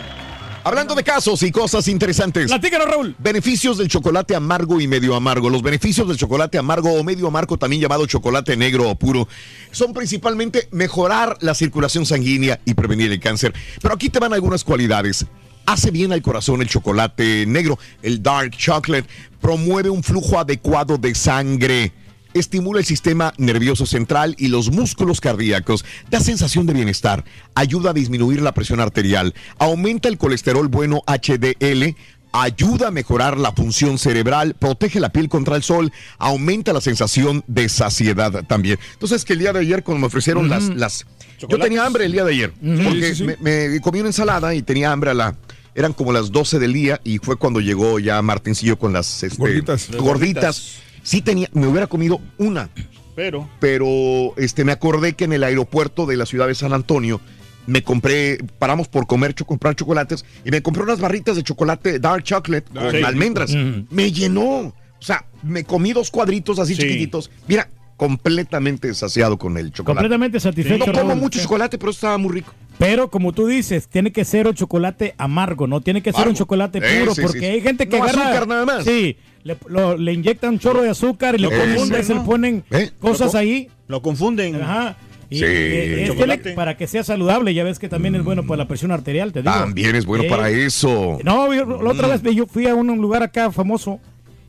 Hablando 0.67 0.95
de 0.95 1.03
casos 1.03 1.43
y 1.43 1.51
cosas 1.51 1.87
interesantes. 1.87 2.47
platícanos, 2.47 2.89
Raúl. 2.89 3.15
Beneficios 3.19 3.77
del 3.77 3.87
chocolate 3.87 4.35
amargo 4.35 4.81
y 4.81 4.87
medio 4.87 5.15
amargo. 5.15 5.49
Los 5.49 5.61
beneficios 5.61 6.05
del 6.09 6.17
chocolate 6.17 6.57
amargo 6.57 6.91
o 6.91 7.05
medio 7.05 7.27
amargo, 7.27 7.57
también 7.57 7.81
llamado 7.81 8.05
chocolate 8.05 8.57
negro 8.57 8.89
o 8.89 8.95
puro, 8.95 9.29
son 9.71 9.93
principalmente 9.93 10.67
mejorar 10.71 11.37
la 11.39 11.55
circulación 11.55 12.05
sanguínea 12.05 12.59
y 12.65 12.73
prevenir 12.73 13.09
el 13.13 13.19
cáncer. 13.21 13.53
Pero 13.81 13.93
aquí 13.93 14.09
te 14.09 14.19
van 14.19 14.33
algunas 14.33 14.65
cualidades. 14.65 15.25
Hace 15.65 15.89
bien 15.89 16.11
al 16.11 16.21
corazón 16.21 16.61
el 16.61 16.67
chocolate 16.67 17.45
negro, 17.47 17.79
el 18.01 18.21
dark 18.21 18.51
chocolate, 18.51 19.07
promueve 19.39 19.89
un 19.89 20.03
flujo 20.03 20.37
adecuado 20.37 20.97
de 20.97 21.15
sangre. 21.15 21.93
Estimula 22.33 22.79
el 22.79 22.85
sistema 22.85 23.33
nervioso 23.37 23.85
central 23.85 24.35
y 24.37 24.47
los 24.49 24.71
músculos 24.71 25.21
cardíacos. 25.21 25.85
Da 26.09 26.19
sensación 26.19 26.65
de 26.65 26.73
bienestar. 26.73 27.23
Ayuda 27.55 27.91
a 27.91 27.93
disminuir 27.93 28.41
la 28.41 28.53
presión 28.53 28.79
arterial. 28.79 29.33
Aumenta 29.59 30.09
el 30.09 30.17
colesterol 30.17 30.67
bueno 30.67 31.01
HDL. 31.07 31.95
Ayuda 32.33 32.89
a 32.89 32.91
mejorar 32.91 33.37
la 33.39 33.51
función 33.53 33.97
cerebral. 33.97 34.53
Protege 34.53 34.99
la 34.99 35.09
piel 35.09 35.29
contra 35.29 35.55
el 35.55 35.63
sol. 35.63 35.91
Aumenta 36.17 36.73
la 36.73 36.81
sensación 36.81 37.43
de 37.47 37.69
saciedad 37.69 38.43
también. 38.45 38.77
Entonces, 38.93 39.25
que 39.25 39.33
el 39.33 39.39
día 39.39 39.53
de 39.53 39.59
ayer, 39.61 39.83
cuando 39.83 40.01
me 40.01 40.07
ofrecieron 40.07 40.49
las, 40.49 40.65
las. 40.69 41.05
Yo 41.39 41.57
tenía 41.57 41.85
hambre 41.85 42.05
el 42.05 42.11
día 42.11 42.25
de 42.25 42.33
ayer. 42.33 42.51
Porque 42.53 43.13
Sí, 43.13 43.15
sí, 43.15 43.15
sí. 43.15 43.23
Me, 43.41 43.69
me 43.69 43.81
comí 43.81 43.99
una 43.99 44.09
ensalada 44.09 44.53
y 44.53 44.61
tenía 44.61 44.91
hambre 44.91 45.11
a 45.11 45.13
la. 45.13 45.35
Eran 45.73 45.93
como 45.93 46.11
las 46.11 46.31
12 46.31 46.59
del 46.59 46.73
día 46.73 46.99
y 47.03 47.19
fue 47.19 47.37
cuando 47.37 47.59
llegó 47.61 47.99
ya 47.99 48.19
Martincillo 48.23 48.77
con 48.79 48.93
las 48.93 49.21
este, 49.23 49.37
Gorditas. 49.37 49.89
gorditas. 49.95 50.73
Sí 51.07 51.21
tenía, 51.21 51.47
me 51.53 51.67
hubiera 51.67 51.87
comido 51.87 52.19
una, 52.37 52.69
Pero, 53.15 53.47
pero 53.61 54.33
este 54.35 54.65
me 54.65 54.73
acordé 54.73 55.13
que 55.13 55.23
en 55.23 55.31
el 55.31 55.45
aeropuerto 55.45 56.05
de 56.05 56.17
la 56.17 56.25
ciudad 56.25 56.47
de 56.47 56.53
San 56.55 56.73
Antonio 56.73 57.21
me 57.65 57.81
compré, 57.81 58.39
paramos 58.59 58.89
por 58.89 59.07
comer, 59.07 59.33
cho- 59.33 59.45
comprar 59.45 59.73
chocolates 59.73 60.25
y 60.43 60.51
me 60.51 60.61
compré 60.61 60.83
unas 60.83 60.99
barritas 60.99 61.37
de 61.37 61.43
chocolate 61.43 61.99
dark 61.99 62.23
chocolate 62.23 62.69
con 62.73 62.91
Sí. 62.91 62.97
almendras. 63.05 63.55
Mm. 63.55 63.83
Me 63.89 64.11
llenó. 64.11 64.43
O 64.43 64.73
sea, 64.99 65.25
me 65.43 65.63
comí 65.63 65.93
dos 65.93 66.11
cuadritos 66.11 66.59
así 66.59 66.75
Sí. 66.75 66.81
chiquititos. 66.81 67.31
Mira, 67.47 67.69
completamente 67.95 68.93
saciado 68.93 69.37
con 69.37 69.57
el 69.57 69.71
chocolate. 69.71 69.99
Completamente 70.03 70.39
satisfecho. 70.41 70.91
No 70.91 70.99
como 70.99 71.15
mucho 71.15 71.39
chocolate, 71.39 71.77
pero 71.77 71.91
estaba 71.91 72.17
muy 72.17 72.33
rico. 72.33 72.53
Pero 72.77 73.09
como 73.09 73.31
tú 73.33 73.47
dices, 73.47 73.87
tiene 73.87 74.11
que 74.11 74.23
ser 74.25 74.47
un 74.47 74.53
chocolate 74.53 75.15
amargo, 75.17 75.65
no 75.67 75.81
tiene 75.81 76.01
que 76.03 76.11
ser 76.13 76.27
un 76.27 76.35
chocolate 76.35 76.77
Eh, 76.77 76.99
puro, 76.99 77.15
sí, 77.15 77.21
porque 77.21 77.39
sí. 77.39 77.45
hay 77.45 77.61
gente 77.61 77.87
que 77.89 77.97
No, 77.97 78.03
agarra 78.03 78.23
azúcar 78.25 78.47
nada 78.47 78.65
más. 78.65 78.83
Sí, 78.85 79.17
le, 79.47 79.57
lo- 79.67 79.97
le 79.97 80.13
inyectan 80.13 80.53
un 80.55 80.59
chorro 80.59 80.81
de 80.81 80.89
azúcar 80.89 81.35
y 81.35 81.39
le 81.39 81.49
Lo 81.49 81.57
confunden, 81.57 82.03
se 82.03 82.13
le 82.13 82.19
ponen 82.21 82.63
¿Eh? 82.71 82.91
cosas 82.99 83.33
Lo- 83.33 83.39
ahí. 83.39 83.69
lo 83.87 84.01
confunden. 84.01 84.61
Ajá. 84.61 84.97
Y, 85.29 85.39
Sí. 85.39 85.43
eh, 85.45 86.53
para 86.55 86.77
que 86.77 86.87
sea 86.87 87.03
saludable, 87.03 87.53
ya 87.53 87.63
ves 87.65 87.79
que 87.79 87.89
también 87.89 88.15
es 88.15 88.23
bueno 88.23 88.45
para 88.47 88.59
la 88.59 88.67
presión 88.67 88.91
arterial, 88.91 89.33
te 89.33 89.41
digo. 89.41 89.51
También 89.53 89.95
es 89.95 90.05
bueno 90.05 90.23
Eh, 90.23 90.29
para 90.29 90.49
eso. 90.49 91.17
No, 91.23 91.53
yo- 91.53 91.65
la 91.81 91.89
otra 91.91 92.07
Mm. 92.07 92.21
vez 92.21 92.35
yo 92.35 92.45
fui 92.47 92.65
a 92.67 92.75
un 92.75 92.87
lugar 92.97 93.23
acá 93.23 93.51
famoso 93.51 93.99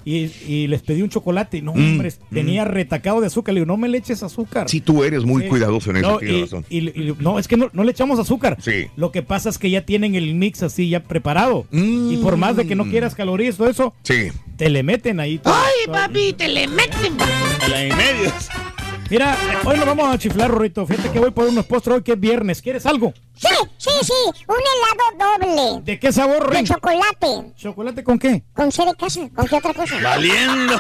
y, 0.09 0.33
y 0.47 0.67
les 0.69 0.83
pedí 0.83 1.03
un 1.03 1.09
chocolate. 1.11 1.61
No, 1.63 1.75
Mm, 1.75 1.93
hombre, 1.93 2.13
tenía 2.33 2.65
retacado 2.65 3.21
de 3.21 3.27
azúcar. 3.27 3.55
Le 3.55 3.61
digo, 3.61 3.67
no 3.67 3.77
me 3.77 3.89
le 3.89 3.99
eches 3.99 4.23
azúcar. 4.23 4.69
Si 4.69 4.81
tú 4.81 5.05
eres 5.05 5.25
muy 5.25 5.43
Sí. 5.43 5.49
cuidadoso 5.49 5.91
en 5.91 5.99
eso, 5.99 6.13
No, 6.13 6.19
tienes 6.19 6.37
y- 6.37 6.43
razón. 6.43 6.65
y- 6.71 6.79
y- 6.89 7.15
no, 7.21 7.39
es 7.39 7.47
que 7.49 7.57
no, 7.57 7.69
no 7.73 7.85
le 7.85 7.93
echamos 7.93 8.19
azúcar. 8.19 8.57
Sí. 8.61 8.87
Lo 8.97 9.13
que 9.13 9.23
pasa 9.23 9.49
es 9.51 9.59
que 9.59 9.71
ya 9.71 9.83
tienen 9.85 10.15
el 10.15 10.35
mix 10.35 10.63
así 10.63 10.89
ya 10.89 11.03
preparado. 11.03 11.67
Mm. 11.71 12.13
Y 12.13 12.17
por 12.19 12.37
más 12.37 12.57
de 12.57 12.67
que 12.67 12.75
no 12.75 12.85
quieras 12.89 13.15
calorías, 13.15 13.57
todo 13.57 13.69
eso, 13.69 13.95
Sí. 14.03 14.29
te 14.57 14.71
le 14.71 14.83
meten 14.83 15.21
ahí. 15.21 15.39
todo- 15.39 15.55
Ay, 15.55 15.85
todo. 15.87 15.95
papi, 15.95 16.33
te 16.33 16.49
le 16.49 16.67
meten. 16.69 17.21
a 17.61 17.69
la 17.69 17.83
en 17.85 17.97
medios. 17.97 18.49
Mira, 19.11 19.37
hoy 19.65 19.77
nos 19.79 19.87
vamos 19.87 20.15
a 20.15 20.19
chiflar, 20.19 20.51
Rorrito. 20.51 20.87
Fíjate 20.87 21.11
que 21.11 21.19
voy 21.19 21.31
por 21.31 21.47
unos 21.47 21.65
postres 21.65 21.97
hoy 21.97 22.03
que 22.03 22.13
es 22.13 22.21
viernes. 22.21 22.61
¿Quieres 22.61 22.85
algo? 22.85 23.15
Sí, 23.35 23.49
sí, 23.79 23.91
sí, 24.03 24.45
un 24.47 24.57
helado 24.57 25.39
doble. 25.39 25.83
¿De 25.83 25.99
qué 25.99 26.13
sabor, 26.13 26.45
De 26.49 26.57
Ren? 26.57 26.67
chocolate. 26.67 27.53
¿Chocolate 27.57 28.05
con 28.05 28.19
qué? 28.19 28.45
¿Con 28.53 28.71
C 28.71 28.85
de 28.85 28.95
casa? 28.97 29.21
¿Con 29.35 29.47
qué 29.47 29.57
otra 29.57 29.73
cosa? 29.73 29.97
Valiendo. 30.03 30.79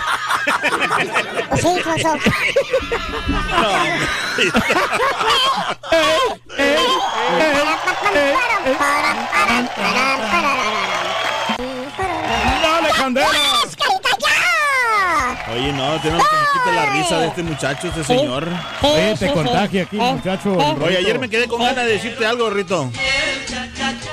Pues 1.50 1.60
sí, 1.62 1.68
con 1.82 1.98
no, 15.72 16.00
tenemos 16.00 16.24
que 16.26 16.36
quitar 16.58 16.74
la 16.74 16.92
risa 16.92 17.18
de 17.20 17.26
este 17.28 17.42
muchacho, 17.42 17.88
este 17.88 18.04
señor. 18.04 18.48
Oye, 18.82 19.14
te 19.18 19.32
contagia 19.32 19.82
aquí, 19.82 19.96
Eh, 19.98 20.12
muchacho. 20.14 20.60
eh. 20.60 20.76
Oye, 20.82 20.96
ayer 20.98 21.18
me 21.18 21.28
quedé 21.28 21.46
con 21.48 21.60
ganas 21.60 21.84
de 21.86 21.92
decirte 21.92 22.24
algo, 22.26 22.50
Rito. 22.50 22.90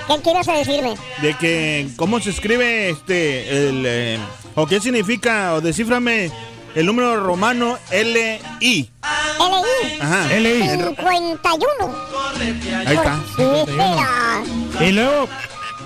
¿Qué 0.07 0.21
quieres 0.21 0.45
decirme? 0.47 0.95
De 1.21 1.33
que, 1.35 1.87
¿cómo 1.97 2.19
se 2.19 2.29
escribe 2.29 2.89
este, 2.89 3.69
el, 3.69 3.83
eh, 3.87 4.19
o 4.55 4.67
qué 4.67 4.79
significa, 4.79 5.53
o 5.55 5.61
descíframe 5.61 6.31
el 6.75 6.85
número 6.85 7.19
romano 7.23 7.77
LI? 7.91 8.39
LI. 8.59 8.91
Ajá. 9.99 10.27
LI. 10.37 10.61
51. 10.69 11.95
Ahí 12.85 12.95
está. 12.95 13.19
Y 14.85 14.91
luego 14.91 15.27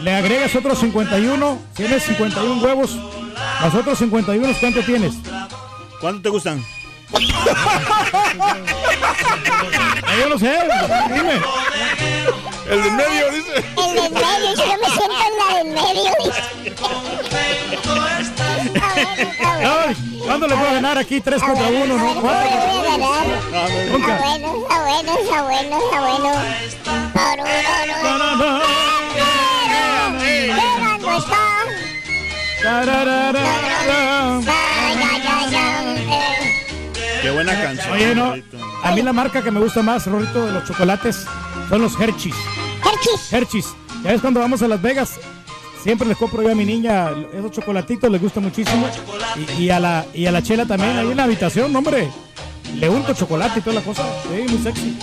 le 0.02 0.14
agregas 0.16 0.54
otros 0.56 0.80
51. 0.80 1.60
Tienes 1.76 2.04
51 2.04 2.62
huevos. 2.64 2.98
Los 3.64 3.74
otros 3.76 3.98
51, 4.00 4.54
¿cuánto 4.60 4.82
tienes? 4.84 5.14
¿Cuánto 6.00 6.22
te 6.22 6.30
gustan? 6.30 6.64
Ah, 10.06 10.16
yo 10.18 10.30
no 10.30 10.38
sé. 10.40 10.58
Dime. 11.14 11.42
El 12.70 12.84
de 12.84 12.92
medio, 12.92 13.32
dice. 13.32 13.56
El 13.58 13.96
de 13.96 14.06
en 14.06 14.14
medio, 14.14 14.56
yo 14.56 14.78
me 14.78 14.90
siento 14.90 15.24
en 15.28 15.34
la 15.38 15.46
de 15.56 15.62
en 15.62 15.70
medio. 15.74 16.12
Ay, 19.62 19.96
¿Cuándo 20.26 20.48
le 20.48 20.56
puedo 20.56 20.72
ganar 20.74 20.98
aquí 20.98 21.20
3 21.22 21.42
contra 21.44 21.68
1? 21.68 21.86
¿no? 21.86 22.14
¿Cómo 22.16 22.32
le 22.32 22.38
voy 22.38 22.78
a 22.78 22.98
ganar? 22.98 23.26
Está 23.28 23.68
Nunca. 23.92 24.18
bueno, 24.18 24.48
está 24.70 24.78
bueno, 24.88 25.14
está 25.20 25.42
bueno, 25.42 25.78
está 25.84 26.02
bueno. 26.02 27.44
No, 28.04 28.18
no, 28.18 28.36
no. 28.36 28.60
Llegando 30.20 31.18
está. 31.18 31.44
Qué 37.22 37.30
buena 37.32 37.54
canción. 37.62 37.92
Oye, 37.92 38.16
no. 38.16 38.34
A 38.84 38.92
mí 38.92 39.02
la 39.02 39.14
marca 39.14 39.42
que 39.44 39.52
me 39.52 39.60
gusta 39.60 39.82
más, 39.82 40.06
Rorito, 40.08 40.46
de 40.46 40.54
los 40.54 40.66
chocolates 40.66 41.26
son 41.70 41.82
los 41.82 42.00
Hershey's. 42.00 42.36
Hershey's. 42.84 43.34
Hershey's. 43.34 43.66
Ya 44.04 44.12
ves 44.12 44.22
cuando 44.22 44.40
vamos 44.40 44.62
a 44.62 44.68
Las 44.68 44.82
Vegas, 44.82 45.20
siempre 45.84 46.08
les 46.08 46.18
compro 46.18 46.42
yo 46.42 46.52
a 46.52 46.56
mi 46.56 46.64
niña 46.66 47.10
esos 47.34 47.52
chocolatitos, 47.52 48.10
les 48.10 48.22
gusta 48.22 48.40
muchísimo. 48.40 48.88
Y, 49.58 49.64
y 49.64 49.70
a 49.70 49.80
la, 49.80 50.06
y 50.14 50.26
a 50.26 50.32
la 50.32 50.42
chela 50.42 50.66
también, 50.66 50.98
ahí 50.98 51.12
en 51.12 51.18
la 51.18 51.24
habitación, 51.26 51.76
hombre. 51.76 52.10
Le 52.76 52.88
unto 52.88 53.14
chocolate 53.14 53.60
y 53.60 53.62
toda 53.64 53.78
la 53.78 53.82
cosa. 53.82 54.04
Sí, 54.24 54.46
muy 54.48 54.62
sexy. 54.64 54.98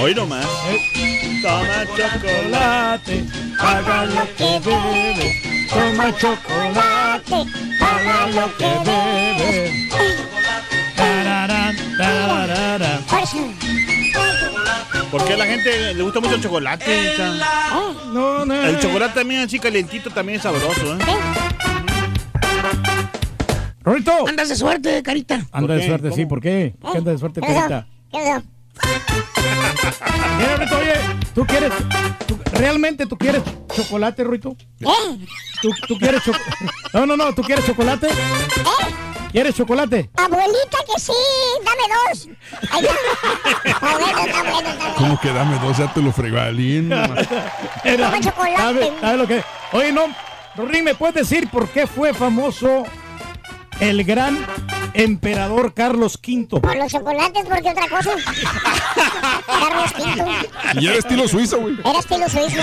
Hoy 0.00 0.14
nomás. 0.14 0.46
Eh, 0.68 1.40
Toma 1.42 1.84
chocolate. 1.96 3.24
paga 3.58 4.06
lo 4.06 4.34
que 4.36 4.60
debe. 4.60 5.66
Toma 5.68 6.16
chocolate, 6.16 7.50
paga 7.78 8.26
lo 8.28 8.56
que 8.56 8.90
debe. 8.90 9.88
Tararán, 11.96 12.48
tararara. 12.48 12.98
Fuerza. 13.06 13.38
¿Por 15.10 15.24
qué 15.24 15.34
a 15.34 15.36
la 15.36 15.46
gente 15.46 15.94
le 15.94 16.02
gusta 16.02 16.20
mucho 16.20 16.34
el 16.34 16.42
chocolate? 16.42 17.12
cha? 17.16 17.34
No, 18.12 18.44
no. 18.44 18.62
El 18.62 18.78
chocolate 18.80 19.14
también 19.14 19.42
así 19.42 19.58
calientito 19.58 20.10
también 20.10 20.36
es 20.36 20.42
sabroso, 20.42 20.94
¿eh? 20.94 20.98
Rorito. 23.82 24.26
Andas 24.26 24.48
de 24.48 24.56
suerte, 24.56 25.02
carita. 25.02 25.46
Anda 25.52 25.74
de 25.74 25.86
suerte, 25.86 26.10
sí. 26.12 26.26
¿por 26.26 26.40
qué? 26.40 26.74
¿Por 26.80 26.92
qué 26.92 26.98
anda 26.98 27.12
de 27.12 27.18
suerte, 27.18 27.40
carita? 27.40 27.86
Mira, 30.38 30.56
Rito, 30.56 30.76
oye, 30.78 30.94
¿tú 31.34 31.46
quieres, 31.46 31.72
tú- 32.26 32.38
realmente 32.52 33.06
tú 33.06 33.16
quieres 33.16 33.42
chocolate, 33.74 34.24
Ruito? 34.24 34.56
¿Eh? 34.80 34.86
¿Tú, 35.62 35.70
tú 35.88 35.98
quieres 35.98 36.22
chocolate? 36.22 36.50
No, 36.92 37.06
no, 37.06 37.16
no, 37.16 37.34
¿tú 37.34 37.42
quieres 37.42 37.64
chocolate? 37.66 38.08
¿Quieres 39.32 39.54
chocolate? 39.56 40.10
Abuelita 40.16 40.78
que 40.92 41.00
sí, 41.00 41.12
dame 41.64 41.82
dos. 42.08 42.28
Ay, 42.70 42.82
ya. 42.82 42.90
Está 43.64 43.98
bueno, 43.98 44.06
está 44.24 44.42
bueno, 44.42 44.68
está 44.68 44.84
bueno. 44.84 44.94
¿Cómo 44.96 45.20
que 45.20 45.32
dame 45.32 45.58
dos? 45.58 45.76
Ya 45.78 45.92
te 45.92 46.00
lo 46.02 46.12
fregalín. 46.12 46.92
Era- 46.92 48.10
Toma 48.10 48.20
chocolate. 48.20 48.56
¿sabe, 48.56 48.92
sabe 49.00 49.16
lo 49.16 49.26
que? 49.26 49.44
Oye, 49.72 49.92
no, 49.92 50.02
Rorín, 50.56 50.84
¿me 50.84 50.94
puedes 50.94 51.14
decir 51.16 51.48
por 51.50 51.68
qué 51.68 51.86
fue 51.88 52.14
famoso 52.14 52.84
el 53.80 54.04
gran 54.04 54.46
emperador 54.94 55.74
Carlos 55.74 56.18
V? 56.22 56.60
Por 56.60 56.76
los 56.76 56.92
chocolates, 56.92 57.44
porque 57.48 57.70
otra 57.70 57.88
cosa. 57.88 58.10
Carlos 59.46 59.92
Pinto. 59.92 60.24
Y 60.80 60.86
era 60.88 60.98
estilo 60.98 61.28
suizo, 61.28 61.60
güey. 61.60 61.76
Era 61.84 61.98
estilo 61.98 62.28
suizo. 62.28 62.60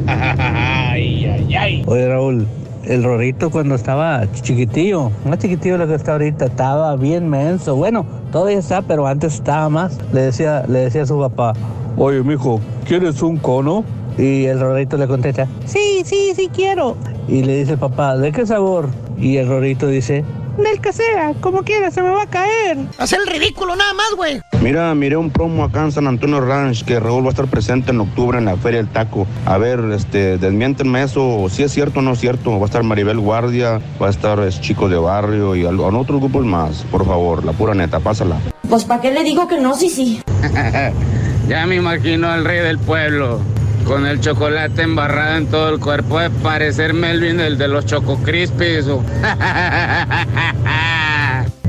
Ay, 0.93 1.25
ay, 1.25 1.55
ay. 1.55 1.85
Oye 1.87 2.07
Raúl, 2.09 2.47
el 2.85 3.03
Rorito 3.03 3.51
cuando 3.51 3.75
estaba 3.75 4.31
chiquitillo, 4.33 5.11
más 5.25 5.39
chiquitillo 5.39 5.75
de 5.75 5.79
lo 5.79 5.89
que 5.89 5.95
está 5.95 6.13
ahorita, 6.13 6.47
estaba 6.47 6.97
bien 6.97 7.29
menso. 7.29 7.77
Bueno, 7.77 8.05
todavía 8.31 8.59
está, 8.59 8.83
pero 8.83 9.07
antes 9.07 9.35
estaba 9.35 9.69
más. 9.71 9.99
Le 10.13 10.23
decía, 10.23 10.65
le 10.69 10.81
decía 10.81 11.03
a 11.03 11.07
su 11.07 11.19
papá, 11.19 11.55
oye 11.97 12.23
mijo, 12.23 12.61
¿quieres 12.87 13.23
un 13.23 13.39
cono? 13.39 13.85
Y 14.19 14.45
el 14.45 14.61
Rorito 14.61 14.99
le 14.99 15.07
contesta, 15.07 15.47
sí, 15.65 16.03
sí, 16.05 16.33
sí 16.37 16.51
quiero. 16.55 16.97
Y 17.29 17.43
le 17.45 17.57
dice 17.59 17.73
el 17.73 17.79
papá, 17.79 18.17
¿de 18.19 18.33
qué 18.33 18.45
sabor? 18.45 18.89
Y 19.19 19.39
el 19.39 19.49
Rorito 19.49 19.87
dice, 19.87 20.25
del 20.59 20.81
que 20.81 20.93
sea, 20.93 21.33
como 21.41 21.63
quiera, 21.63 21.91
se 21.91 22.03
me 22.03 22.11
va 22.11 22.25
a 22.25 22.27
caer. 22.27 22.77
Hacer 22.99 23.21
el 23.27 23.33
ridículo 23.33 23.75
nada 23.75 23.95
más, 23.95 24.11
güey. 24.17 24.43
Mira, 24.63 24.95
miré 24.95 25.17
un 25.17 25.31
promo 25.31 25.65
acá 25.65 25.83
en 25.83 25.91
San 25.91 26.07
Antonio 26.07 26.41
Ranch 26.41 26.85
que 26.85 27.01
Raúl 27.01 27.25
va 27.25 27.29
a 27.29 27.31
estar 27.31 27.49
presente 27.49 27.91
en 27.91 27.99
octubre 28.01 28.39
en 28.39 28.45
la 28.45 28.57
Feria 28.57 28.79
del 28.79 28.89
Taco. 28.89 29.27
A 29.45 29.59
ver, 29.59 29.81
este, 29.93 30.39
desmiéntenme 30.39 31.03
eso, 31.03 31.49
si 31.51 31.65
es 31.65 31.73
cierto 31.73 31.99
o 31.99 32.03
no 32.03 32.13
es 32.13 32.21
cierto. 32.21 32.53
Va 32.61 32.63
a 32.63 32.67
estar 32.67 32.85
Maribel 32.85 33.19
Guardia, 33.19 33.81
va 34.01 34.07
a 34.07 34.11
estar 34.11 34.39
es, 34.41 34.61
Chico 34.61 34.89
de 34.89 34.99
Barrio 34.99 35.57
y 35.57 35.67
algo- 35.67 35.87
otros 35.87 36.21
grupos 36.21 36.47
más. 36.47 36.85
Por 36.93 37.05
favor, 37.05 37.45
la 37.45 37.53
pura 37.53 37.75
neta, 37.75 37.99
pásala. 37.99 38.37
Pues 38.69 38.85
¿para 38.85 39.01
qué 39.01 39.11
le 39.11 39.25
digo 39.25 39.49
que 39.49 39.61
no? 39.61 39.75
Sí, 39.75 39.91
sí. 39.91 40.23
ya 41.49 41.67
me 41.67 41.75
imagino 41.75 42.29
al 42.29 42.45
rey 42.45 42.61
del 42.61 42.79
pueblo. 42.79 43.41
Con 43.85 44.07
el 44.07 44.21
chocolate 44.21 44.83
embarrado 44.83 45.39
en 45.39 45.47
todo 45.49 45.71
el 45.71 45.81
cuerpo. 45.81 46.21
De 46.21 46.31
parecer 46.31 46.95
Melvin, 46.95 47.41
el 47.41 47.59
de 47.59 47.67
los 47.67 47.85
Choco 47.85 48.17
Crispies. 48.23 48.87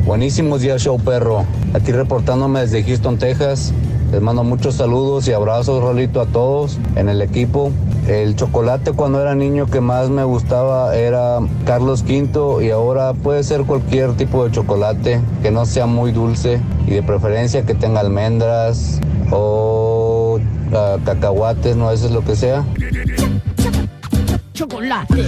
Buenísimos 0.06 0.60
días, 0.60 0.82
show 0.82 1.00
perro. 1.00 1.46
Aquí 1.74 1.94
reportándome 1.94 2.60
desde 2.60 2.84
Houston, 2.84 3.18
Texas. 3.18 3.74
Les 4.12 4.22
mando 4.22 4.44
muchos 4.44 4.76
saludos 4.76 5.30
y 5.30 5.32
abrazos, 5.32 5.82
Rolito, 5.82 6.20
a 6.20 6.26
todos 6.26 6.78
en 6.98 7.08
el 7.08 7.22
equipo. 7.22 7.72
El 8.08 8.36
chocolate 8.36 8.92
cuando 8.92 9.22
era 9.22 9.34
niño 9.34 9.66
que 9.68 9.80
más 9.80 10.10
me 10.10 10.26
gustaba 10.26 10.94
era 10.94 11.40
Carlos 11.66 12.04
V 12.04 12.66
y 12.66 12.70
ahora 12.70 13.14
puede 13.14 13.44
ser 13.46 13.64
cualquier 13.64 14.12
tipo 14.18 14.44
de 14.44 14.52
chocolate 14.52 15.22
que 15.42 15.52
no 15.52 15.66
sea 15.66 15.86
muy 15.86 16.12
dulce 16.12 16.60
y 16.86 16.92
de 16.92 17.02
preferencia 17.02 17.64
que 17.66 17.74
tenga 17.74 18.02
almendras 18.02 19.00
o 19.32 20.38
ah, 20.74 20.98
cacahuates, 21.06 21.78
no 21.78 21.90
eso 21.92 22.08
es 22.08 22.12
lo 22.12 22.26
que 22.26 22.36
sea. 22.36 22.66
Chocolate. 24.54 25.24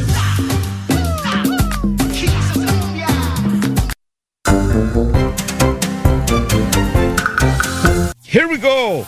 Here 8.24 8.46
we 8.48 8.58
go. 8.58 9.06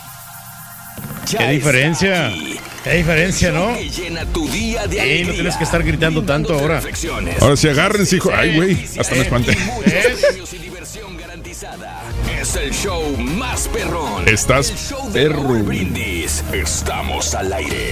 Qué 1.29 1.47
diferencia. 1.49 2.31
Qué 2.85 2.93
diferencia, 2.93 3.51
¿no? 3.51 3.77
Llena 3.77 4.23
tu 4.27 4.47
día 4.47 4.87
de 4.87 4.93
Sí, 4.95 4.99
alegría. 5.01 5.25
no 5.27 5.33
tienes 5.33 5.57
que 5.57 5.63
estar 5.65 5.83
gritando 5.83 6.23
tanto 6.23 6.53
ahora. 6.53 6.81
Ahora 7.41 7.57
sí, 7.57 7.67
agárrense, 7.67 8.15
hijo. 8.15 8.31
Ay, 8.33 8.55
güey, 8.55 8.87
hasta 8.97 9.13
me 9.15 9.21
espanté 9.23 9.57
es 12.47 12.55
el 12.55 12.71
show 12.71 13.17
más 13.17 13.67
perrón. 13.67 14.25
Estás 14.25 14.69
el 14.69 14.77
show 14.77 15.11
de 15.11 15.27
perro. 15.27 15.41
Brindis. 15.63 16.43
Estamos 16.53 17.35
al 17.35 17.51
aire. 17.51 17.91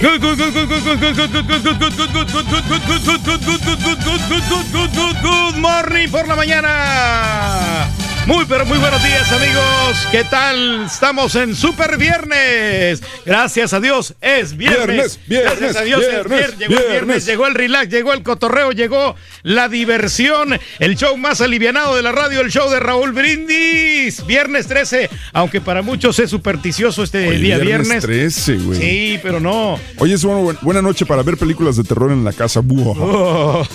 Good 5.22 5.56
morning 5.56 6.08
por 6.08 6.26
la 6.26 6.36
mañana. 6.36 8.05
Muy, 8.26 8.44
pero 8.46 8.66
muy 8.66 8.78
buenos 8.78 9.00
días, 9.04 9.30
amigos. 9.30 10.08
¿Qué 10.10 10.24
tal? 10.24 10.86
Estamos 10.86 11.36
en 11.36 11.54
Super 11.54 11.96
Viernes. 11.96 13.00
Gracias 13.24 13.72
a 13.72 13.78
Dios, 13.78 14.14
es 14.20 14.56
viernes. 14.56 14.86
Viernes, 14.86 15.20
viernes, 15.28 15.58
Gracias 15.60 15.76
a 15.76 15.84
Dios, 15.84 16.02
es 16.02 16.08
viernes, 16.08 16.28
viernes. 16.28 16.58
Llegó 16.58 16.74
el 16.74 16.78
viernes, 16.78 16.90
viernes. 17.06 17.26
llegó 17.26 17.46
el 17.46 17.54
relax, 17.54 17.88
llegó 17.88 18.12
el 18.12 18.24
cotorreo, 18.24 18.72
llegó 18.72 19.14
la 19.44 19.68
diversión. 19.68 20.58
El 20.80 20.96
show 20.96 21.16
más 21.16 21.40
alivianado 21.40 21.94
de 21.94 22.02
la 22.02 22.10
radio, 22.10 22.40
el 22.40 22.50
show 22.50 22.68
de 22.68 22.80
Raúl 22.80 23.12
Brindis. 23.12 24.26
Viernes 24.26 24.66
13, 24.66 25.08
aunque 25.32 25.60
para 25.60 25.82
muchos 25.82 26.18
es 26.18 26.28
supersticioso 26.28 27.04
este 27.04 27.30
día 27.30 27.58
viernes. 27.58 28.02
13, 28.02 28.56
güey. 28.56 28.80
Sí, 28.80 29.20
pero 29.22 29.38
no. 29.38 29.78
Oye, 29.98 30.14
es 30.14 30.24
una 30.24 30.58
buena 30.62 30.82
noche 30.82 31.06
para 31.06 31.22
ver 31.22 31.36
películas 31.36 31.76
de 31.76 31.84
terror 31.84 32.10
en 32.10 32.24
la 32.24 32.32
casa. 32.32 32.58
Buah. 32.60 32.94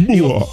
Buah. 0.00 0.44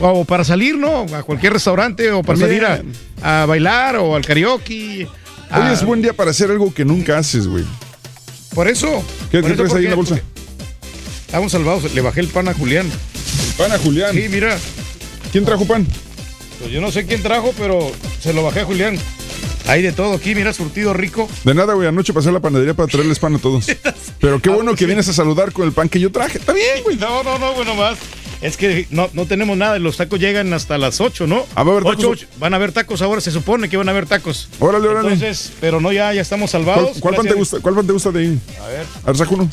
O 0.00 0.24
para 0.26 0.44
salir, 0.44 0.76
¿no? 0.76 1.06
A 1.14 1.22
cualquier 1.22 1.54
restaurante 1.54 2.12
o 2.12 2.22
para 2.22 2.38
salir 2.38 2.62
a, 2.66 2.73
a 3.22 3.46
bailar 3.46 3.96
o 3.96 4.16
al 4.16 4.24
karaoke. 4.24 5.08
Hoy 5.50 5.72
es 5.72 5.84
buen 5.84 6.02
día 6.02 6.12
para 6.12 6.30
hacer 6.30 6.50
algo 6.50 6.72
que 6.72 6.84
nunca 6.84 7.18
haces, 7.18 7.46
güey. 7.46 7.64
Por 8.54 8.68
eso. 8.68 9.04
¿Qué 9.30 9.40
por 9.40 9.50
te 9.50 9.54
eso, 9.54 9.62
traes 9.64 9.74
ahí 9.74 9.84
en 9.84 9.90
la 9.90 9.96
bolsa? 9.96 10.20
Estamos 11.26 11.52
salvados. 11.52 11.92
Le 11.94 12.00
bajé 12.00 12.20
el 12.20 12.28
pan 12.28 12.48
a 12.48 12.54
Julián. 12.54 12.90
Pan 13.58 13.72
a 13.72 13.78
Julián. 13.78 14.12
Sí, 14.14 14.28
mira. 14.28 14.56
¿Quién 15.32 15.44
trajo 15.44 15.64
pan? 15.64 15.86
Pues 16.60 16.70
yo 16.70 16.80
no 16.80 16.92
sé 16.92 17.06
quién 17.06 17.22
trajo, 17.22 17.52
pero 17.58 17.90
se 18.20 18.32
lo 18.32 18.42
bajé 18.42 18.60
a 18.60 18.64
Julián. 18.64 18.98
Hay 19.66 19.82
de 19.82 19.92
todo 19.92 20.14
aquí, 20.14 20.34
mira, 20.34 20.52
surtido 20.52 20.92
rico. 20.92 21.28
De 21.42 21.54
nada, 21.54 21.74
güey. 21.74 21.88
Anoche 21.88 22.12
pasé 22.12 22.28
a 22.28 22.32
la 22.32 22.40
panadería 22.40 22.74
para 22.74 22.86
traerles 22.86 23.18
pan 23.18 23.34
a 23.34 23.38
todos. 23.38 23.66
Pero 24.20 24.40
qué 24.40 24.50
bueno 24.50 24.74
que 24.74 24.84
vienes 24.84 25.08
a 25.08 25.12
saludar 25.14 25.52
con 25.52 25.64
el 25.64 25.72
pan 25.72 25.88
que 25.88 25.98
yo 25.98 26.12
traje. 26.12 26.38
Está 26.38 26.52
bien, 26.52 26.82
güey. 26.82 26.96
No, 26.96 27.22
no, 27.22 27.38
no, 27.38 27.54
bueno, 27.54 27.74
más. 27.74 27.98
Es 28.44 28.58
que 28.58 28.86
no, 28.90 29.08
no 29.14 29.24
tenemos 29.24 29.56
nada, 29.56 29.78
los 29.78 29.96
tacos 29.96 30.20
llegan 30.20 30.52
hasta 30.52 30.76
las 30.76 31.00
8, 31.00 31.26
¿no? 31.26 31.46
Ah, 31.54 31.62
va 31.62 31.72
a 31.72 31.76
haber 31.78 31.84
tacos. 31.84 32.04
ocho. 32.04 32.26
Van 32.38 32.52
a 32.52 32.56
haber 32.56 32.72
tacos 32.72 33.00
ahora, 33.00 33.22
se 33.22 33.30
supone 33.30 33.70
que 33.70 33.78
van 33.78 33.88
a 33.88 33.92
haber 33.92 34.04
tacos. 34.04 34.50
Órale, 34.60 34.86
órale. 34.86 35.14
Entonces, 35.14 35.50
pero 35.62 35.80
no, 35.80 35.90
ya, 35.92 36.12
ya 36.12 36.20
estamos 36.20 36.50
¿Cuál, 36.50 36.64
salvados. 36.66 36.98
cuál 37.00 37.14
pan 37.14 37.26
te 37.26 37.32
gusta, 37.32 37.60
¿Cuál 37.60 37.74
pan 37.74 37.86
te 37.86 37.92
gusta 37.94 38.10
de 38.10 38.20
ahí? 38.20 38.38
A 38.62 38.66
ver. 38.68 38.86
A 39.02 39.06
ver, 39.06 39.16
saca 39.16 39.30
uno. 39.34 39.50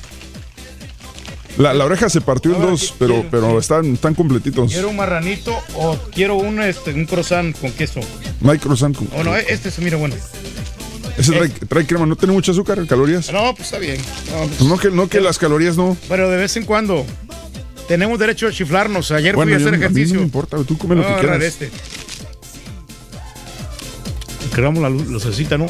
La, 1.57 1.73
la 1.73 1.85
oreja 1.85 2.09
se 2.09 2.19
partió 2.21 2.53
en 2.55 2.61
dos, 2.61 2.93
pero, 2.99 3.25
pero 3.31 3.57
están, 3.59 3.93
están 3.93 4.13
completitos. 4.13 4.71
¿Quiero 4.71 4.89
un 4.89 4.95
marranito 4.97 5.57
o 5.75 5.97
quiero 6.13 6.35
un, 6.35 6.61
este, 6.61 6.93
un 6.93 7.05
croissant 7.05 7.57
con 7.59 7.71
queso? 7.71 8.01
No 8.41 8.51
hay 8.51 8.57
croissant. 8.59 8.95
con- 8.95 9.07
O 9.15 9.23
no, 9.23 9.35
este 9.37 9.71
se 9.71 9.81
mira 9.81 9.95
bueno. 9.97 10.15
Ese 11.17 11.31
trae, 11.33 11.49
trae 11.49 11.85
crema, 11.85 12.05
no 12.05 12.15
tiene 12.17 12.33
mucho 12.33 12.51
azúcar, 12.51 12.85
calorías. 12.87 13.31
No, 13.31 13.53
pues 13.53 13.67
está 13.67 13.79
bien. 13.79 13.97
No, 14.31 14.37
pues- 14.47 14.49
Pues 14.57 14.69
no 14.69 14.77
que, 14.77 14.89
no 14.91 15.07
que 15.09 15.21
las 15.21 15.37
calorías 15.37 15.77
no. 15.77 15.95
pero 16.09 16.29
de 16.29 16.37
vez 16.37 16.55
en 16.57 16.65
cuando 16.65 17.05
tenemos 17.91 18.17
derecho 18.17 18.47
a 18.47 18.51
chiflarnos. 18.53 19.11
Ayer 19.11 19.35
Bueno, 19.35 19.49
fui 19.49 19.55
a 19.55 19.59
yo- 19.59 19.65
hacer 19.67 19.73
a 19.73 19.77
mí 19.77 19.81
no 19.83 19.85
ejercicio. 19.89 20.17
me 20.19 20.23
importa, 20.23 20.57
tú 20.63 20.77
come 20.77 20.95
lo 20.95 21.03
que 21.05 21.11
No, 21.11 21.19
quieras. 21.19 21.43
este. 21.43 21.69
Creamos 24.53 24.81
la 24.81 24.89
luz, 24.89 25.07
lucecita, 25.07 25.57
¿no? 25.57 25.67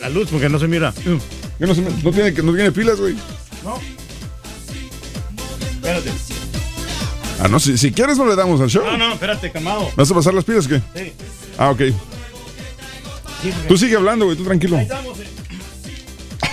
la 0.00 0.08
luz, 0.10 0.28
porque 0.30 0.48
no 0.50 0.58
se 0.58 0.68
mira. 0.68 0.92
Que 1.58 1.66
no, 1.66 1.74
se 1.74 1.80
no 1.80 2.12
tiene, 2.12 2.32
no 2.32 2.52
tiene 2.54 2.70
pilas, 2.72 3.00
güey. 3.00 3.14
No. 3.64 3.78
Espérate. 5.76 6.10
Ah, 7.40 7.48
no, 7.48 7.58
si, 7.58 7.78
si 7.78 7.92
quieres 7.92 8.18
no 8.18 8.26
le 8.26 8.36
damos 8.36 8.60
al 8.60 8.68
show. 8.68 8.84
No, 8.84 8.96
no, 8.98 9.14
espérate, 9.14 9.50
calmado. 9.50 9.90
¿Vas 9.96 10.10
a 10.10 10.14
pasar 10.14 10.34
las 10.34 10.44
pilas 10.44 10.66
o 10.66 10.68
qué? 10.68 10.82
Sí. 10.94 11.12
Ah, 11.56 11.70
ok. 11.70 11.80
Tú 13.68 13.76
sigue 13.78 13.96
hablando, 13.96 14.26
güey, 14.26 14.36
tú 14.36 14.44
tranquilo. 14.44 14.78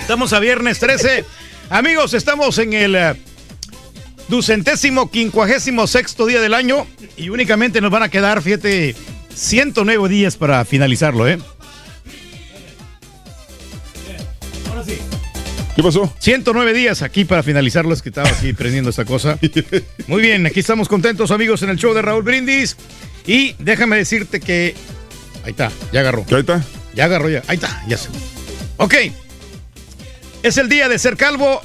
Estamos 0.01 0.33
a 0.33 0.39
viernes 0.39 0.79
13. 0.79 1.25
Amigos, 1.71 2.13
estamos 2.13 2.57
en 2.57 2.73
el 2.73 2.95
eh, 2.95 3.13
ducentésimo 4.27 5.09
quincuagésimo 5.09 5.87
sexto 5.87 6.25
día 6.25 6.41
del 6.41 6.53
año 6.53 6.85
y 7.15 7.29
únicamente 7.29 7.79
nos 7.79 7.89
van 7.89 8.03
a 8.03 8.09
quedar, 8.09 8.41
fíjate, 8.41 8.93
109 9.33 10.09
días 10.09 10.35
para 10.35 10.65
finalizarlo, 10.65 11.29
¿eh? 11.29 11.39
¿Qué 15.73 15.81
pasó? 15.81 16.13
109 16.19 16.73
días 16.73 17.03
aquí 17.03 17.23
para 17.23 17.41
finalizarlo, 17.41 17.93
es 17.93 18.01
que 18.01 18.09
estaba 18.09 18.27
aquí 18.27 18.51
prendiendo 18.51 18.89
esta 18.89 19.05
cosa. 19.05 19.39
Muy 20.07 20.21
bien, 20.21 20.45
aquí 20.45 20.59
estamos 20.59 20.89
contentos, 20.89 21.31
amigos, 21.31 21.63
en 21.63 21.69
el 21.69 21.77
show 21.77 21.93
de 21.93 22.01
Raúl 22.01 22.23
Brindis. 22.23 22.75
Y 23.25 23.55
déjame 23.59 23.95
decirte 23.95 24.41
que. 24.41 24.75
Ahí 25.45 25.51
está, 25.51 25.71
ya 25.93 26.01
agarró. 26.01 26.25
¿Ahí 26.29 26.41
está? 26.41 26.61
Ya 26.93 27.05
agarró, 27.05 27.29
ya. 27.29 27.43
Ahí 27.47 27.55
está, 27.55 27.81
ya 27.87 27.97
se. 27.97 28.09
Ok. 28.75 28.95
Es 30.43 30.57
el 30.57 30.69
día 30.69 30.89
de 30.89 30.97
ser 30.99 31.17
calvo. 31.17 31.61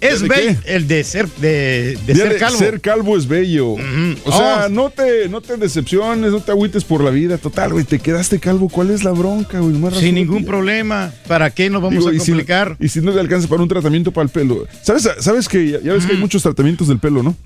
Es 0.00 0.20
¿De 0.20 0.26
bello. 0.28 0.58
El 0.64 0.88
de 0.88 1.04
ser, 1.04 1.28
de, 1.28 1.96
de 2.06 2.14
ser 2.16 2.32
de 2.32 2.36
calvo. 2.36 2.58
Ser 2.58 2.80
calvo 2.80 3.16
es 3.16 3.28
bello. 3.28 3.74
O 3.74 4.32
sea, 4.32 4.64
Oh. 4.66 4.68
no, 4.68 4.90
te, 4.90 5.28
no 5.28 5.40
te 5.40 5.56
decepciones, 5.56 6.32
no 6.32 6.40
te 6.40 6.50
agüites 6.50 6.82
por 6.82 7.04
la 7.04 7.10
vida. 7.10 7.38
Total, 7.38 7.72
güey, 7.72 7.84
te 7.84 8.00
quedaste 8.00 8.40
calvo. 8.40 8.68
¿Cuál 8.68 8.90
es 8.90 9.04
la 9.04 9.12
bronca, 9.12 9.60
güey? 9.60 9.72
Nomás 9.72 9.94
Sin 9.98 10.16
ningún 10.16 10.44
problema. 10.44 11.12
¿Para 11.28 11.50
qué 11.50 11.70
nos 11.70 11.80
vamos 11.82 11.98
Digo, 12.00 12.08
a 12.08 12.14
y 12.14 12.18
si- 12.18 12.32
complicar? 12.32 12.76
Y 12.80 12.88
si, 12.88 13.00
no 13.00 13.12
le 13.12 13.20
alcanza 13.20 13.46
para 13.46 13.62
un 13.62 13.68
tratamiento 13.68 14.10
para 14.10 14.24
el 14.24 14.30
pelo. 14.30 14.66
¿Sabes, 14.82 15.08
sabes 15.20 15.48
que 15.48 15.68
ya, 15.70 15.80
ya 15.80 15.92
ves 15.92 16.04
que 16.04 16.12
hay 16.14 16.18
muchos 16.18 16.42
tratamientos 16.42 16.88
del 16.88 16.98
pelo, 16.98 17.22
no? 17.22 17.36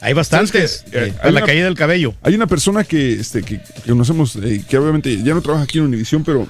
Hay 0.00 0.12
bastantes. 0.12 0.50
¿Sabes 0.78 0.90
que, 0.90 0.98
eh, 0.98 1.00
eh, 1.00 1.04
hay 1.04 1.10
para 1.12 1.30
la 1.30 1.38
una- 1.40 1.46
caída 1.46 1.64
del 1.64 1.74
cabello. 1.74 2.14
Hay 2.22 2.34
una 2.34 2.46
persona 2.46 2.84
que, 2.84 3.14
este, 3.14 3.42
que, 3.42 3.60
que 3.60 3.88
conocemos, 3.90 4.36
eh, 4.36 4.62
que 4.68 4.76
obviamente 4.78 5.22
ya 5.22 5.34
no 5.34 5.40
trabaja 5.42 5.64
aquí 5.64 5.78
en 5.78 5.84
Univisión, 5.84 6.22
pero, 6.24 6.46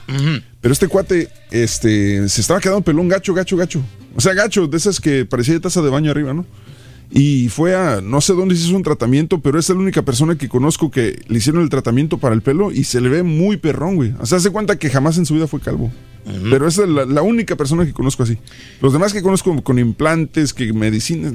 pero 0.61 0.73
este 0.73 0.89
cuate 0.89 1.29
este, 1.51 2.29
se 2.29 2.41
estaba 2.41 2.61
quedando 2.61 2.83
pelón 2.83 3.09
gacho, 3.09 3.33
gacho, 3.35 3.57
gacho. 3.57 3.83
O 4.15 4.21
sea, 4.21 4.35
gacho, 4.35 4.67
de 4.67 4.77
esas 4.77 5.01
que 5.01 5.25
parecía 5.25 5.55
de 5.55 5.61
taza 5.61 5.81
de 5.83 5.91
baño 5.91 6.11
arriba, 6.11 6.33
¿no? 6.35 6.45
Y 7.11 7.49
fue 7.51 7.77
a, 7.77 8.01
no 8.01 8.21
sé 8.21 8.33
dónde 8.33 8.57
hizo 8.57 8.75
un 8.75 8.83
tratamiento, 8.83 9.41
pero 9.41 9.61
es 9.61 9.69
la 9.69 9.77
única 9.77 10.03
persona 10.03 10.37
que 10.37 10.49
conozco 10.49 10.91
que 10.91 11.21
le 11.29 11.39
hicieron 11.39 11.63
el 11.63 11.69
tratamiento 11.69 12.19
para 12.19 12.35
el 12.35 12.43
pelo 12.43 12.73
y 12.73 12.83
se 12.83 13.01
le 13.01 13.09
ve 13.09 13.23
muy 13.23 13.59
perrón, 13.59 13.95
güey. 13.95 14.13
O 14.19 14.27
sea, 14.27 14.39
hace 14.39 14.51
cuenta 14.51 14.77
que 14.77 14.91
jamás 14.91 15.17
en 15.19 15.25
su 15.25 15.35
vida 15.35 15.47
fue 15.47 15.61
calvo. 15.61 15.93
Pero 16.51 16.67
esa 16.67 16.83
es 16.83 16.89
la, 16.89 17.05
la 17.07 17.23
única 17.23 17.55
persona 17.57 17.87
que 17.87 17.93
conozco 17.93 18.25
así. 18.25 18.37
Los 18.83 18.93
demás 18.93 19.13
que 19.13 19.23
conozco 19.23 19.63
con 19.63 19.79
implantes, 19.79 20.53
que 20.53 20.73
medicinas. 20.73 21.33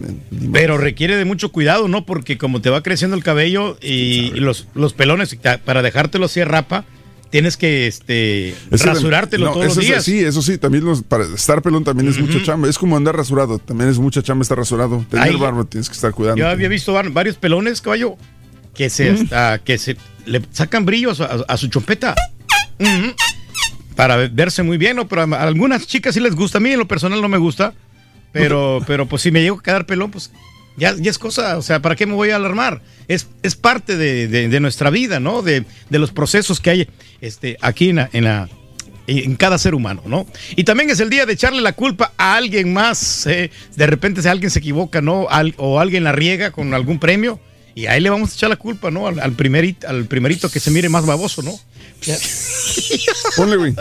Pero 0.51 0.77
requiere 0.77 1.15
de 1.15 1.25
mucho 1.25 1.51
cuidado, 1.51 1.88
¿no? 1.88 2.06
Porque 2.06 2.38
como 2.38 2.62
te 2.62 2.69
va 2.69 2.84
creciendo 2.84 3.15
el 3.15 3.23
cabello 3.23 3.77
y, 3.82 4.32
y 4.36 4.39
los, 4.41 4.67
los 4.75 4.93
pelones, 4.93 5.36
para 5.65 5.82
dejártelo 5.82 6.25
así 6.25 6.43
rapa, 6.43 6.84
tienes 7.30 7.56
que 7.56 7.88
este, 7.88 8.49
Ese 8.71 8.86
rasurártelo 8.86 9.45
no, 9.45 9.51
todos 9.54 9.65
los 9.67 9.73
eso 9.77 9.82
es- 9.82 9.88
días. 9.88 10.04
sí, 10.04 10.19
eso 10.19 10.41
sí, 10.41 10.58
también 10.58 10.84
los- 10.84 11.01
para 11.04 11.23
estar 11.23 11.62
pelón 11.62 11.86
también 11.86 12.10
es 12.10 12.19
mucha 12.19 12.43
chamba. 12.43 12.67
Es 12.67 12.77
como 12.77 12.97
andar 12.97 13.15
rasurado, 13.15 13.60
también 13.60 13.89
es 13.89 13.97
mucha 13.99 14.21
chamba 14.21 14.41
estar 14.43 14.58
rasurado. 14.58 15.06
Tener 15.10 15.30
Ay. 15.30 15.36
barba 15.38 15.63
tienes 15.63 15.88
que 15.88 15.95
estar 15.95 16.12
cuidando. 16.13 16.38
Yo 16.39 16.49
había 16.49 16.67
visto 16.67 16.91
var- 16.91 17.10
varios 17.12 17.38
pelones, 17.38 17.80
caballo, 17.80 18.17
que 18.75 18.89
se, 18.89 19.10
hasta- 19.12 19.60
que 19.60 19.77
se 19.77 19.95
le 20.25 20.41
sacan 20.51 20.86
brillos 20.86 21.21
a, 21.21 21.45
a 21.47 21.56
su 21.58 21.67
chompeta. 21.69 22.13
Ujú. 22.80 23.13
Para 24.02 24.16
ve- 24.16 24.30
verse 24.34 24.64
muy 24.64 24.80
bien, 24.80 24.96
¿no? 24.96 25.08
Pero 25.08 25.22
a 25.22 25.26
a 25.26 25.44
algunas 25.44 25.86
chicas 25.86 26.16
sí 26.16 26.20
les 26.20 26.34
gusta. 26.34 26.58
A 26.58 26.62
mí 26.62 26.72
en 26.72 26.80
lo 26.80 26.88
personal 26.88 27.22
no 27.22 27.28
me 27.30 27.38
gusta. 27.38 27.76
Pero, 28.32 28.80
pero 28.88 29.06
pues 29.06 29.22
si 29.22 29.30
me 29.30 29.44
llego 29.44 29.60
a 29.60 29.62
quedar 29.62 29.86
pelón, 29.86 30.10
pues 30.10 30.32
ya, 30.76 30.96
ya 30.98 31.12
es 31.12 31.20
cosa. 31.20 31.56
O 31.58 31.62
sea, 31.62 31.84
¿para 31.84 31.96
qué 31.96 32.08
me 32.08 32.14
voy 32.14 32.32
a 32.32 32.38
alarmar? 32.38 32.82
Es, 33.08 33.28
es 33.44 33.56
parte 33.56 33.98
de, 33.98 34.28
de- 34.28 34.50
de 34.50 34.60
nuestra 34.60 34.90
vida, 34.90 35.20
¿no? 35.20 35.44
De, 35.44 35.66
de 35.92 36.00
los 36.00 36.10
procesos 36.10 36.60
que 36.60 36.72
hay 36.72 36.88
este, 37.22 37.58
aquí 37.62 37.90
en 37.90 37.98
la, 37.98 38.10
en 38.12 38.24
la- 38.24 38.50
en 39.06 39.36
cada 39.36 39.60
ser 39.60 39.76
humano, 39.76 40.02
¿no? 40.08 40.26
Y 40.56 40.64
también 40.64 40.90
es 40.90 41.00
el 41.00 41.12
día 41.12 41.28
de 41.28 41.34
echarle 41.34 41.62
la 41.62 41.74
culpa 41.74 42.12
a 42.18 42.36
alguien 42.38 42.74
más. 42.74 43.28
¿eh? 43.28 43.52
De 43.76 43.86
repente 43.86 44.24
si 44.24 44.28
alguien 44.30 44.50
se 44.50 44.58
equivoca, 44.58 45.02
¿no? 45.02 45.28
Al- 45.30 45.54
o 45.58 45.80
alguien 45.80 46.04
la 46.06 46.12
riega 46.12 46.50
con 46.50 46.74
algún 46.74 46.98
premio. 46.98 47.40
Y 47.76 47.86
ahí 47.86 48.02
le 48.02 48.10
vamos 48.10 48.32
a 48.32 48.34
echar 48.36 48.50
la 48.50 48.58
culpa, 48.58 48.90
¿no? 48.90 49.08
Al, 49.08 49.20
al 49.20 49.32
primerito, 49.34 49.88
al 49.88 50.06
primerito 50.06 50.50
que 50.50 50.60
se 50.60 50.72
mire 50.72 50.90
más 50.90 51.06
baboso, 51.06 51.42
¿no? 51.44 51.52
Ya. 52.02 52.18
Ponle, 53.36 53.58
güey. 53.58 53.74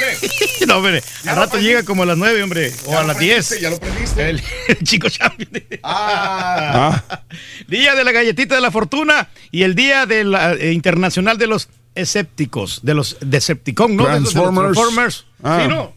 no, 0.66 0.76
hombre, 0.78 1.02
al 1.26 1.36
rato 1.36 1.58
llega 1.58 1.82
como 1.84 2.02
a 2.02 2.06
las 2.06 2.18
9, 2.18 2.42
hombre, 2.42 2.72
o 2.86 2.96
a 2.98 3.02
las 3.04 3.18
10. 3.18 3.60
Ya 3.60 3.70
lo 3.70 3.78
prendiste. 3.78 4.30
El, 4.30 4.42
el 4.68 4.78
chico 4.82 5.08
champion. 5.08 5.50
Ah. 5.82 7.02
Día 7.68 7.94
de 7.94 8.04
la 8.04 8.12
galletita 8.12 8.54
de 8.54 8.60
la 8.60 8.70
fortuna 8.70 9.28
y 9.50 9.62
el 9.62 9.74
día 9.74 10.06
de 10.06 10.24
la, 10.24 10.54
eh, 10.54 10.72
internacional 10.72 11.38
de 11.38 11.46
los 11.46 11.68
escépticos, 11.94 12.80
de 12.82 12.94
los 12.94 13.16
Decepticon, 13.20 13.96
¿no? 13.96 14.04
Los- 14.04 14.12
de 14.14 14.20
los 14.20 14.32
Transformers. 14.32 14.74
Transformers. 14.74 15.24
Ah. 15.42 15.60
Sí, 15.62 15.68
no. 15.68 15.94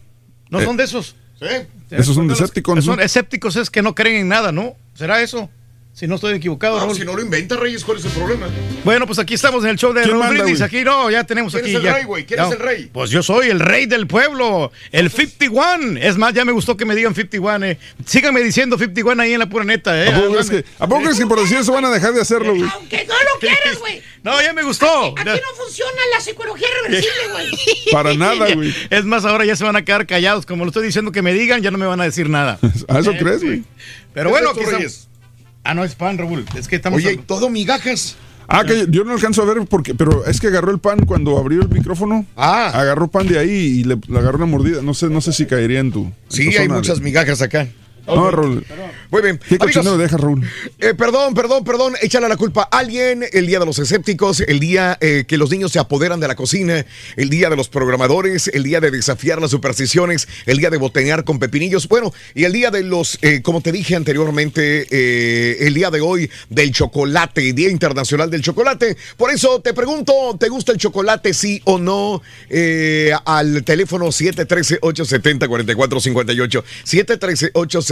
No 0.50 0.60
Eh. 0.60 0.64
son 0.64 0.76
de 0.76 0.84
esos. 0.84 1.16
Esos 1.90 2.14
son 2.14 2.28
Decepticons, 2.28 2.84
Son 2.84 3.00
escépticos 3.00 3.56
es 3.56 3.70
que 3.70 3.82
no 3.82 3.94
creen 3.94 4.16
en 4.22 4.28
nada, 4.28 4.52
¿no? 4.52 4.74
¿Será 4.94 5.20
eso? 5.22 5.50
Si 5.98 6.06
no 6.06 6.16
estoy 6.16 6.34
equivocado, 6.34 6.74
No, 6.76 6.84
Raúl. 6.84 6.94
si 6.98 7.04
no 7.06 7.14
lo 7.16 7.22
inventa, 7.22 7.56
Reyes, 7.56 7.82
¿cuál 7.82 7.96
es 7.96 8.04
el 8.04 8.10
problema? 8.10 8.48
Bueno, 8.84 9.06
pues 9.06 9.18
aquí 9.18 9.32
estamos 9.32 9.64
en 9.64 9.70
el 9.70 9.76
show 9.78 9.94
de 9.94 10.02
¿Quién 10.02 10.10
Raúl 10.10 10.24
manda, 10.26 10.42
Brindis. 10.42 10.58
güey? 10.58 10.66
Aquí 10.68 10.84
no, 10.84 11.10
ya 11.10 11.24
tenemos 11.24 11.54
¿Quién 11.54 11.64
aquí. 11.64 11.70
es 11.70 11.76
el 11.78 11.82
ya- 11.84 11.94
rey, 11.94 12.04
güey? 12.04 12.26
¿Quién 12.26 12.36
ya- 12.38 12.46
es 12.48 12.52
el 12.52 12.58
rey? 12.58 12.90
Pues 12.92 13.08
yo 13.08 13.22
soy 13.22 13.48
el 13.48 13.60
rey 13.60 13.86
del 13.86 14.06
pueblo, 14.06 14.70
el 14.92 15.08
51. 15.10 15.98
Es 15.98 16.18
más, 16.18 16.34
ya 16.34 16.44
me 16.44 16.52
gustó 16.52 16.76
que 16.76 16.84
me 16.84 16.94
digan 16.94 17.14
51. 17.14 17.64
Eh. 17.64 17.78
Síganme 18.04 18.42
diciendo 18.42 18.76
51 18.76 19.22
ahí 19.22 19.32
en 19.32 19.38
la 19.38 19.48
pura 19.48 19.64
neta. 19.64 20.04
Eh. 20.04 20.10
¿A 20.12 20.20
poco, 20.20 20.32
crees 20.34 20.50
que, 20.50 20.64
¿A 20.78 20.86
poco 20.86 21.00
crees 21.02 21.18
que 21.18 21.26
por 21.26 21.40
decir 21.40 21.56
eso 21.56 21.72
van 21.72 21.86
a 21.86 21.90
dejar 21.90 22.12
de 22.12 22.20
hacerlo, 22.20 22.54
güey? 22.54 22.68
Que 22.90 23.06
no 23.06 23.14
lo 23.14 23.40
quieres, 23.40 23.78
güey. 23.80 24.02
No, 24.22 24.42
ya 24.42 24.52
me 24.52 24.64
gustó. 24.64 25.14
Aquí 25.18 25.24
no 25.24 25.64
funciona 25.64 25.92
la 26.14 26.20
psicología 26.20 26.68
reversible, 26.84 27.22
güey. 27.32 27.48
Para 27.90 28.12
nada, 28.12 28.52
güey. 28.54 28.74
Es 28.90 29.04
más, 29.06 29.24
ahora 29.24 29.46
ya 29.46 29.56
se 29.56 29.64
van 29.64 29.76
a 29.76 29.82
quedar 29.82 30.06
callados. 30.06 30.44
Como 30.44 30.66
lo 30.66 30.68
estoy 30.72 30.84
diciendo 30.84 31.10
que 31.10 31.22
me 31.22 31.32
digan, 31.32 31.62
ya 31.62 31.70
no 31.70 31.78
me 31.78 31.86
van 31.86 32.02
a 32.02 32.04
decir 32.04 32.28
nada. 32.28 32.58
¿A 32.88 32.98
eso 32.98 33.12
Eh, 33.12 33.18
crees, 33.18 33.42
güey? 33.42 33.64
Pero 34.12 34.26
¿Qué 34.28 34.30
bueno, 34.32 34.50
es 34.78 35.08
Ah, 35.66 35.74
no, 35.74 35.84
es 35.84 35.94
pan, 35.94 36.18
Raúl. 36.18 36.44
Es 36.56 36.68
que 36.68 36.76
estamos. 36.76 36.98
Oye, 36.98 37.14
¿y 37.14 37.16
todo 37.18 37.50
migajas. 37.50 38.16
Ah, 38.48 38.64
que 38.64 38.86
yo 38.88 39.02
no 39.02 39.12
alcanzo 39.12 39.42
a 39.42 39.44
ver 39.44 39.58
porque, 39.68 39.94
pero 39.94 40.24
es 40.24 40.38
que 40.40 40.46
agarró 40.46 40.70
el 40.70 40.78
pan 40.78 41.04
cuando 41.04 41.36
abrió 41.36 41.62
el 41.62 41.68
micrófono. 41.68 42.24
Ah. 42.36 42.70
Agarró 42.72 43.08
pan 43.08 43.26
de 43.26 43.38
ahí 43.40 43.50
y 43.50 43.84
le, 43.84 43.98
le 44.06 44.18
agarró 44.18 44.36
una 44.38 44.46
mordida. 44.46 44.82
No 44.82 44.94
sé, 44.94 45.08
no 45.08 45.20
sé 45.20 45.32
si 45.32 45.46
caería 45.46 45.80
en 45.80 45.90
tu. 45.90 46.04
en 46.04 46.14
Sí, 46.28 46.50
tu 46.54 46.60
hay 46.60 46.68
muchas 46.68 47.00
migajas 47.00 47.42
acá. 47.42 47.66
No, 48.06 48.30
Raúl. 48.30 48.64
Muy 49.10 49.22
bien. 49.22 49.40
¿Qué 49.48 49.58
Amigos, 49.60 49.98
deja, 49.98 50.16
Raúl? 50.16 50.48
Eh, 50.78 50.94
perdón, 50.94 51.34
perdón, 51.34 51.64
perdón. 51.64 51.94
Échale 52.00 52.28
la 52.28 52.36
culpa 52.36 52.68
a 52.70 52.78
alguien. 52.78 53.24
El 53.32 53.46
día 53.46 53.58
de 53.58 53.66
los 53.66 53.78
escépticos, 53.78 54.40
el 54.40 54.60
día 54.60 54.96
eh, 55.00 55.24
que 55.26 55.36
los 55.36 55.50
niños 55.50 55.72
se 55.72 55.78
apoderan 55.78 56.20
de 56.20 56.28
la 56.28 56.36
cocina, 56.36 56.86
el 57.16 57.30
día 57.30 57.50
de 57.50 57.56
los 57.56 57.68
programadores, 57.68 58.48
el 58.48 58.62
día 58.62 58.80
de 58.80 58.90
desafiar 58.90 59.40
las 59.40 59.50
supersticiones, 59.50 60.28
el 60.46 60.58
día 60.58 60.70
de 60.70 60.78
botenear 60.78 61.24
con 61.24 61.38
pepinillos. 61.38 61.88
Bueno, 61.88 62.12
y 62.34 62.44
el 62.44 62.52
día 62.52 62.70
de 62.70 62.82
los, 62.82 63.18
eh, 63.22 63.42
como 63.42 63.60
te 63.60 63.72
dije 63.72 63.96
anteriormente, 63.96 65.66
el 65.66 65.74
día 65.74 65.90
de 65.90 66.00
hoy 66.00 66.30
del 66.48 66.72
chocolate, 66.72 67.52
Día 67.52 67.70
Internacional 67.70 68.30
del 68.30 68.42
Chocolate. 68.42 68.96
Por 69.16 69.30
eso 69.30 69.60
te 69.60 69.74
pregunto, 69.74 70.36
¿te 70.38 70.48
gusta 70.48 70.72
el 70.72 70.78
chocolate, 70.78 71.34
sí 71.34 71.60
o 71.64 71.78
no? 71.78 72.22
Eh, 72.48 73.12
al 73.24 73.64
teléfono 73.64 74.06
713-870-4458. 74.06 76.62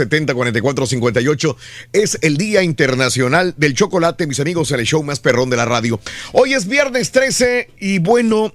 713-870-4458 0.09 1.55
es 1.93 2.17
el 2.21 2.37
Día 2.37 2.63
Internacional 2.63 3.53
del 3.57 3.73
Chocolate, 3.73 4.27
mis 4.27 4.39
amigos, 4.39 4.71
el 4.71 4.85
show 4.85 5.03
más 5.03 5.19
perrón 5.19 5.49
de 5.49 5.57
la 5.57 5.65
radio. 5.65 5.99
Hoy 6.33 6.53
es 6.53 6.67
viernes 6.67 7.11
13 7.11 7.69
y 7.79 7.99
bueno, 7.99 8.53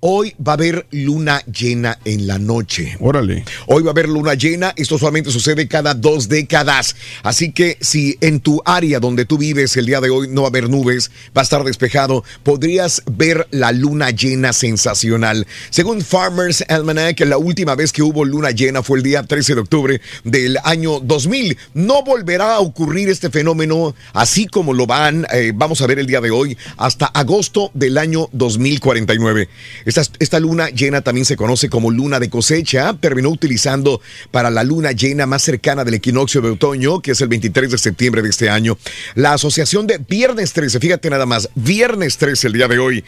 Hoy 0.00 0.34
va 0.46 0.52
a 0.52 0.56
haber 0.56 0.86
luna 0.90 1.42
llena 1.46 1.98
en 2.04 2.26
la 2.26 2.38
noche. 2.38 2.98
Órale. 3.00 3.46
Hoy 3.66 3.82
va 3.82 3.88
a 3.88 3.92
haber 3.92 4.10
luna 4.10 4.34
llena. 4.34 4.74
Esto 4.76 4.98
solamente 4.98 5.30
sucede 5.30 5.68
cada 5.68 5.94
dos 5.94 6.28
décadas. 6.28 6.94
Así 7.22 7.50
que 7.50 7.78
si 7.80 8.18
en 8.20 8.40
tu 8.40 8.60
área 8.66 9.00
donde 9.00 9.24
tú 9.24 9.38
vives 9.38 9.74
el 9.78 9.86
día 9.86 10.02
de 10.02 10.10
hoy 10.10 10.28
no 10.28 10.42
va 10.42 10.48
a 10.48 10.50
haber 10.50 10.68
nubes, 10.68 11.10
va 11.34 11.40
a 11.40 11.44
estar 11.44 11.64
despejado, 11.64 12.24
podrías 12.42 13.02
ver 13.10 13.48
la 13.50 13.72
luna 13.72 14.10
llena 14.10 14.52
sensacional. 14.52 15.46
Según 15.70 16.02
Farmers 16.02 16.62
Almanac, 16.68 17.18
la 17.20 17.38
última 17.38 17.74
vez 17.74 17.90
que 17.90 18.02
hubo 18.02 18.22
luna 18.26 18.50
llena 18.50 18.82
fue 18.82 18.98
el 18.98 19.02
día 19.02 19.22
13 19.22 19.54
de 19.54 19.60
octubre 19.62 20.00
del 20.24 20.58
año 20.64 21.00
2000. 21.00 21.56
No 21.72 22.04
volverá 22.04 22.56
a 22.56 22.60
ocurrir 22.60 23.08
este 23.08 23.30
fenómeno 23.30 23.94
así 24.12 24.46
como 24.46 24.74
lo 24.74 24.86
van, 24.86 25.26
eh, 25.32 25.52
vamos 25.54 25.80
a 25.80 25.86
ver 25.86 25.98
el 25.98 26.06
día 26.06 26.20
de 26.20 26.30
hoy, 26.30 26.58
hasta 26.76 27.06
agosto 27.06 27.70
del 27.72 27.96
año 27.96 28.28
2049. 28.32 29.48
Esta, 29.96 30.12
esta 30.18 30.40
luna 30.40 30.68
llena 30.68 31.00
también 31.00 31.24
se 31.24 31.36
conoce 31.36 31.70
como 31.70 31.90
luna 31.90 32.20
de 32.20 32.28
cosecha. 32.28 32.94
Terminó 33.00 33.30
utilizando 33.30 34.00
para 34.30 34.50
la 34.50 34.62
luna 34.62 34.92
llena 34.92 35.24
más 35.24 35.42
cercana 35.42 35.84
del 35.84 35.94
equinoccio 35.94 36.42
de 36.42 36.50
otoño, 36.50 37.00
que 37.00 37.12
es 37.12 37.20
el 37.22 37.28
23 37.28 37.70
de 37.70 37.78
septiembre 37.78 38.20
de 38.20 38.28
este 38.28 38.50
año. 38.50 38.76
La 39.14 39.32
asociación 39.32 39.86
de 39.86 39.98
Viernes 39.98 40.52
13, 40.52 40.80
fíjate 40.80 41.08
nada 41.08 41.24
más, 41.24 41.48
Viernes 41.54 42.18
13 42.18 42.48
el 42.48 42.52
día 42.52 42.68
de 42.68 42.78
hoy, 42.78 43.04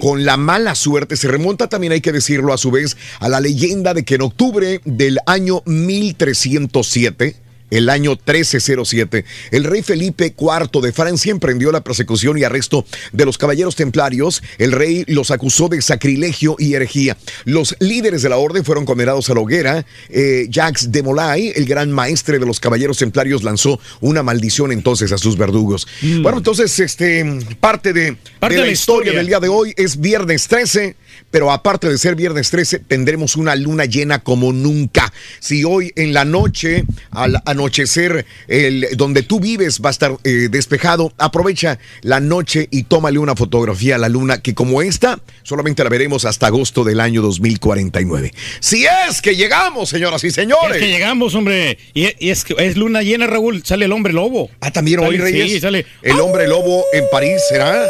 con 0.00 0.24
la 0.24 0.36
mala 0.36 0.76
suerte, 0.76 1.16
se 1.16 1.26
remonta 1.26 1.68
también, 1.68 1.92
hay 1.92 2.00
que 2.00 2.12
decirlo 2.12 2.52
a 2.52 2.58
su 2.58 2.70
vez, 2.70 2.96
a 3.18 3.28
la 3.28 3.40
leyenda 3.40 3.92
de 3.92 4.04
que 4.04 4.14
en 4.14 4.22
octubre 4.22 4.80
del 4.84 5.18
año 5.26 5.62
1307, 5.66 7.47
el 7.70 7.88
año 7.88 8.10
1307, 8.12 9.24
el 9.50 9.64
rey 9.64 9.82
Felipe 9.82 10.34
IV 10.38 10.80
de 10.80 10.92
Francia 10.92 11.30
emprendió 11.30 11.72
la 11.72 11.82
persecución 11.82 12.38
y 12.38 12.44
arresto 12.44 12.84
de 13.12 13.24
los 13.24 13.38
caballeros 13.38 13.76
templarios. 13.76 14.42
El 14.58 14.72
rey 14.72 15.04
los 15.06 15.30
acusó 15.30 15.68
de 15.68 15.82
sacrilegio 15.82 16.56
y 16.58 16.74
herejía. 16.74 17.16
Los 17.44 17.76
líderes 17.80 18.22
de 18.22 18.28
la 18.28 18.36
orden 18.36 18.64
fueron 18.64 18.84
condenados 18.84 19.28
a 19.30 19.34
la 19.34 19.40
hoguera. 19.40 19.86
Eh, 20.08 20.46
Jacques 20.50 20.90
de 20.90 21.02
Molay, 21.02 21.52
el 21.54 21.66
gran 21.66 21.90
maestre 21.90 22.38
de 22.38 22.46
los 22.46 22.60
caballeros 22.60 22.98
templarios, 22.98 23.42
lanzó 23.42 23.80
una 24.00 24.22
maldición 24.22 24.72
entonces 24.72 25.12
a 25.12 25.18
sus 25.18 25.36
verdugos. 25.36 25.86
Bueno, 26.22 26.38
entonces, 26.38 26.78
este, 26.80 27.24
parte 27.60 27.92
de, 27.92 28.16
Parte 28.38 28.54
de 28.54 28.60
la, 28.60 28.64
de 28.64 28.68
la 28.68 28.72
historia, 28.72 29.10
historia. 29.12 29.18
del 29.18 29.26
día 29.26 29.40
de 29.40 29.48
hoy 29.48 29.74
es 29.76 30.00
viernes 30.00 30.48
13, 30.48 30.96
pero 31.30 31.50
aparte 31.50 31.88
de 31.88 31.98
ser 31.98 32.14
viernes 32.14 32.50
13, 32.50 32.80
tendremos 32.80 33.36
una 33.36 33.54
luna 33.56 33.84
llena 33.84 34.20
como 34.20 34.52
nunca. 34.52 35.12
Si 35.40 35.64
hoy 35.64 35.92
en 35.96 36.12
la 36.12 36.24
noche, 36.24 36.84
al 37.10 37.40
anochecer, 37.44 38.26
el, 38.48 38.86
donde 38.96 39.22
tú 39.22 39.40
vives 39.40 39.80
va 39.80 39.88
a 39.88 39.92
estar 39.92 40.16
eh, 40.24 40.48
despejado, 40.50 41.12
aprovecha 41.18 41.78
la 42.02 42.20
noche 42.20 42.68
y 42.70 42.84
tómale 42.84 43.18
una 43.18 43.36
fotografía 43.36 43.96
a 43.96 43.98
la 43.98 44.08
luna 44.08 44.40
que 44.42 44.54
como 44.54 44.82
esta, 44.82 45.20
solamente 45.42 45.84
la 45.84 45.90
veremos 45.90 46.24
hasta 46.24 46.46
agosto 46.46 46.84
del 46.84 47.00
año 47.00 47.22
2049. 47.22 48.32
Si 48.60 48.86
es 48.86 49.20
que 49.22 49.36
llegamos, 49.36 49.88
señoras 49.88 50.24
y 50.24 50.30
señores. 50.30 50.76
Es 50.76 50.82
que 50.82 50.88
llegamos, 50.88 51.34
hombre. 51.34 51.78
Y, 51.94 52.08
y 52.18 52.30
es 52.30 52.44
que 52.44 52.54
es 52.58 52.76
luna 52.76 53.02
llena, 53.02 53.26
Raúl. 53.26 53.62
Sale 53.64 53.84
el 53.84 53.92
hombre 53.92 54.12
lobo. 54.12 54.50
Ah, 54.60 54.70
también 54.70 55.00
hoy, 55.00 55.16
Reyes. 55.16 55.52
Sí, 55.52 55.60
sale. 55.60 55.86
El 56.02 56.20
hombre 56.20 56.48
lobo 56.48 56.84
en 56.92 57.04
París, 57.10 57.40
¿será? 57.48 57.86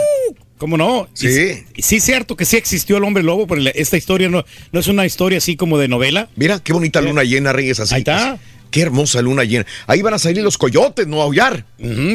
¿Cómo 0.59 0.77
no? 0.77 1.09
Sí. 1.15 1.29
Y- 1.77 1.83
sí, 1.83 1.97
es 1.97 2.05
cierto 2.05 2.37
que 2.37 2.45
sí 2.45 2.57
existió 2.57 2.97
el 2.99 3.05
hombre 3.05 3.23
lobo, 3.23 3.47
pero 3.47 3.63
esta 3.75 3.97
historia 3.97 4.29
no, 4.29 4.45
no 4.73 4.81
es 4.81 4.87
una 4.89 5.07
historia 5.07 5.39
así 5.39 5.57
como 5.57 5.79
de 5.79 5.89
novela. 5.89 6.29
Mira, 6.37 6.59
qué 6.63 6.73
bonita 6.73 7.01
luna 7.01 7.23
llena, 7.25 7.53
Reyes, 7.53 7.81
así. 7.81 7.95
Ahí 7.95 8.01
está. 8.01 8.39
Qué 8.71 8.83
hermosa 8.83 9.23
luna 9.23 9.45
llena. 9.45 9.65
Ahí 9.87 10.03
van 10.03 10.13
a 10.13 10.19
salir 10.19 10.43
los 10.43 10.59
coyotes, 10.59 11.07
no 11.07 11.23
a 11.23 11.25
aullar. 11.25 11.65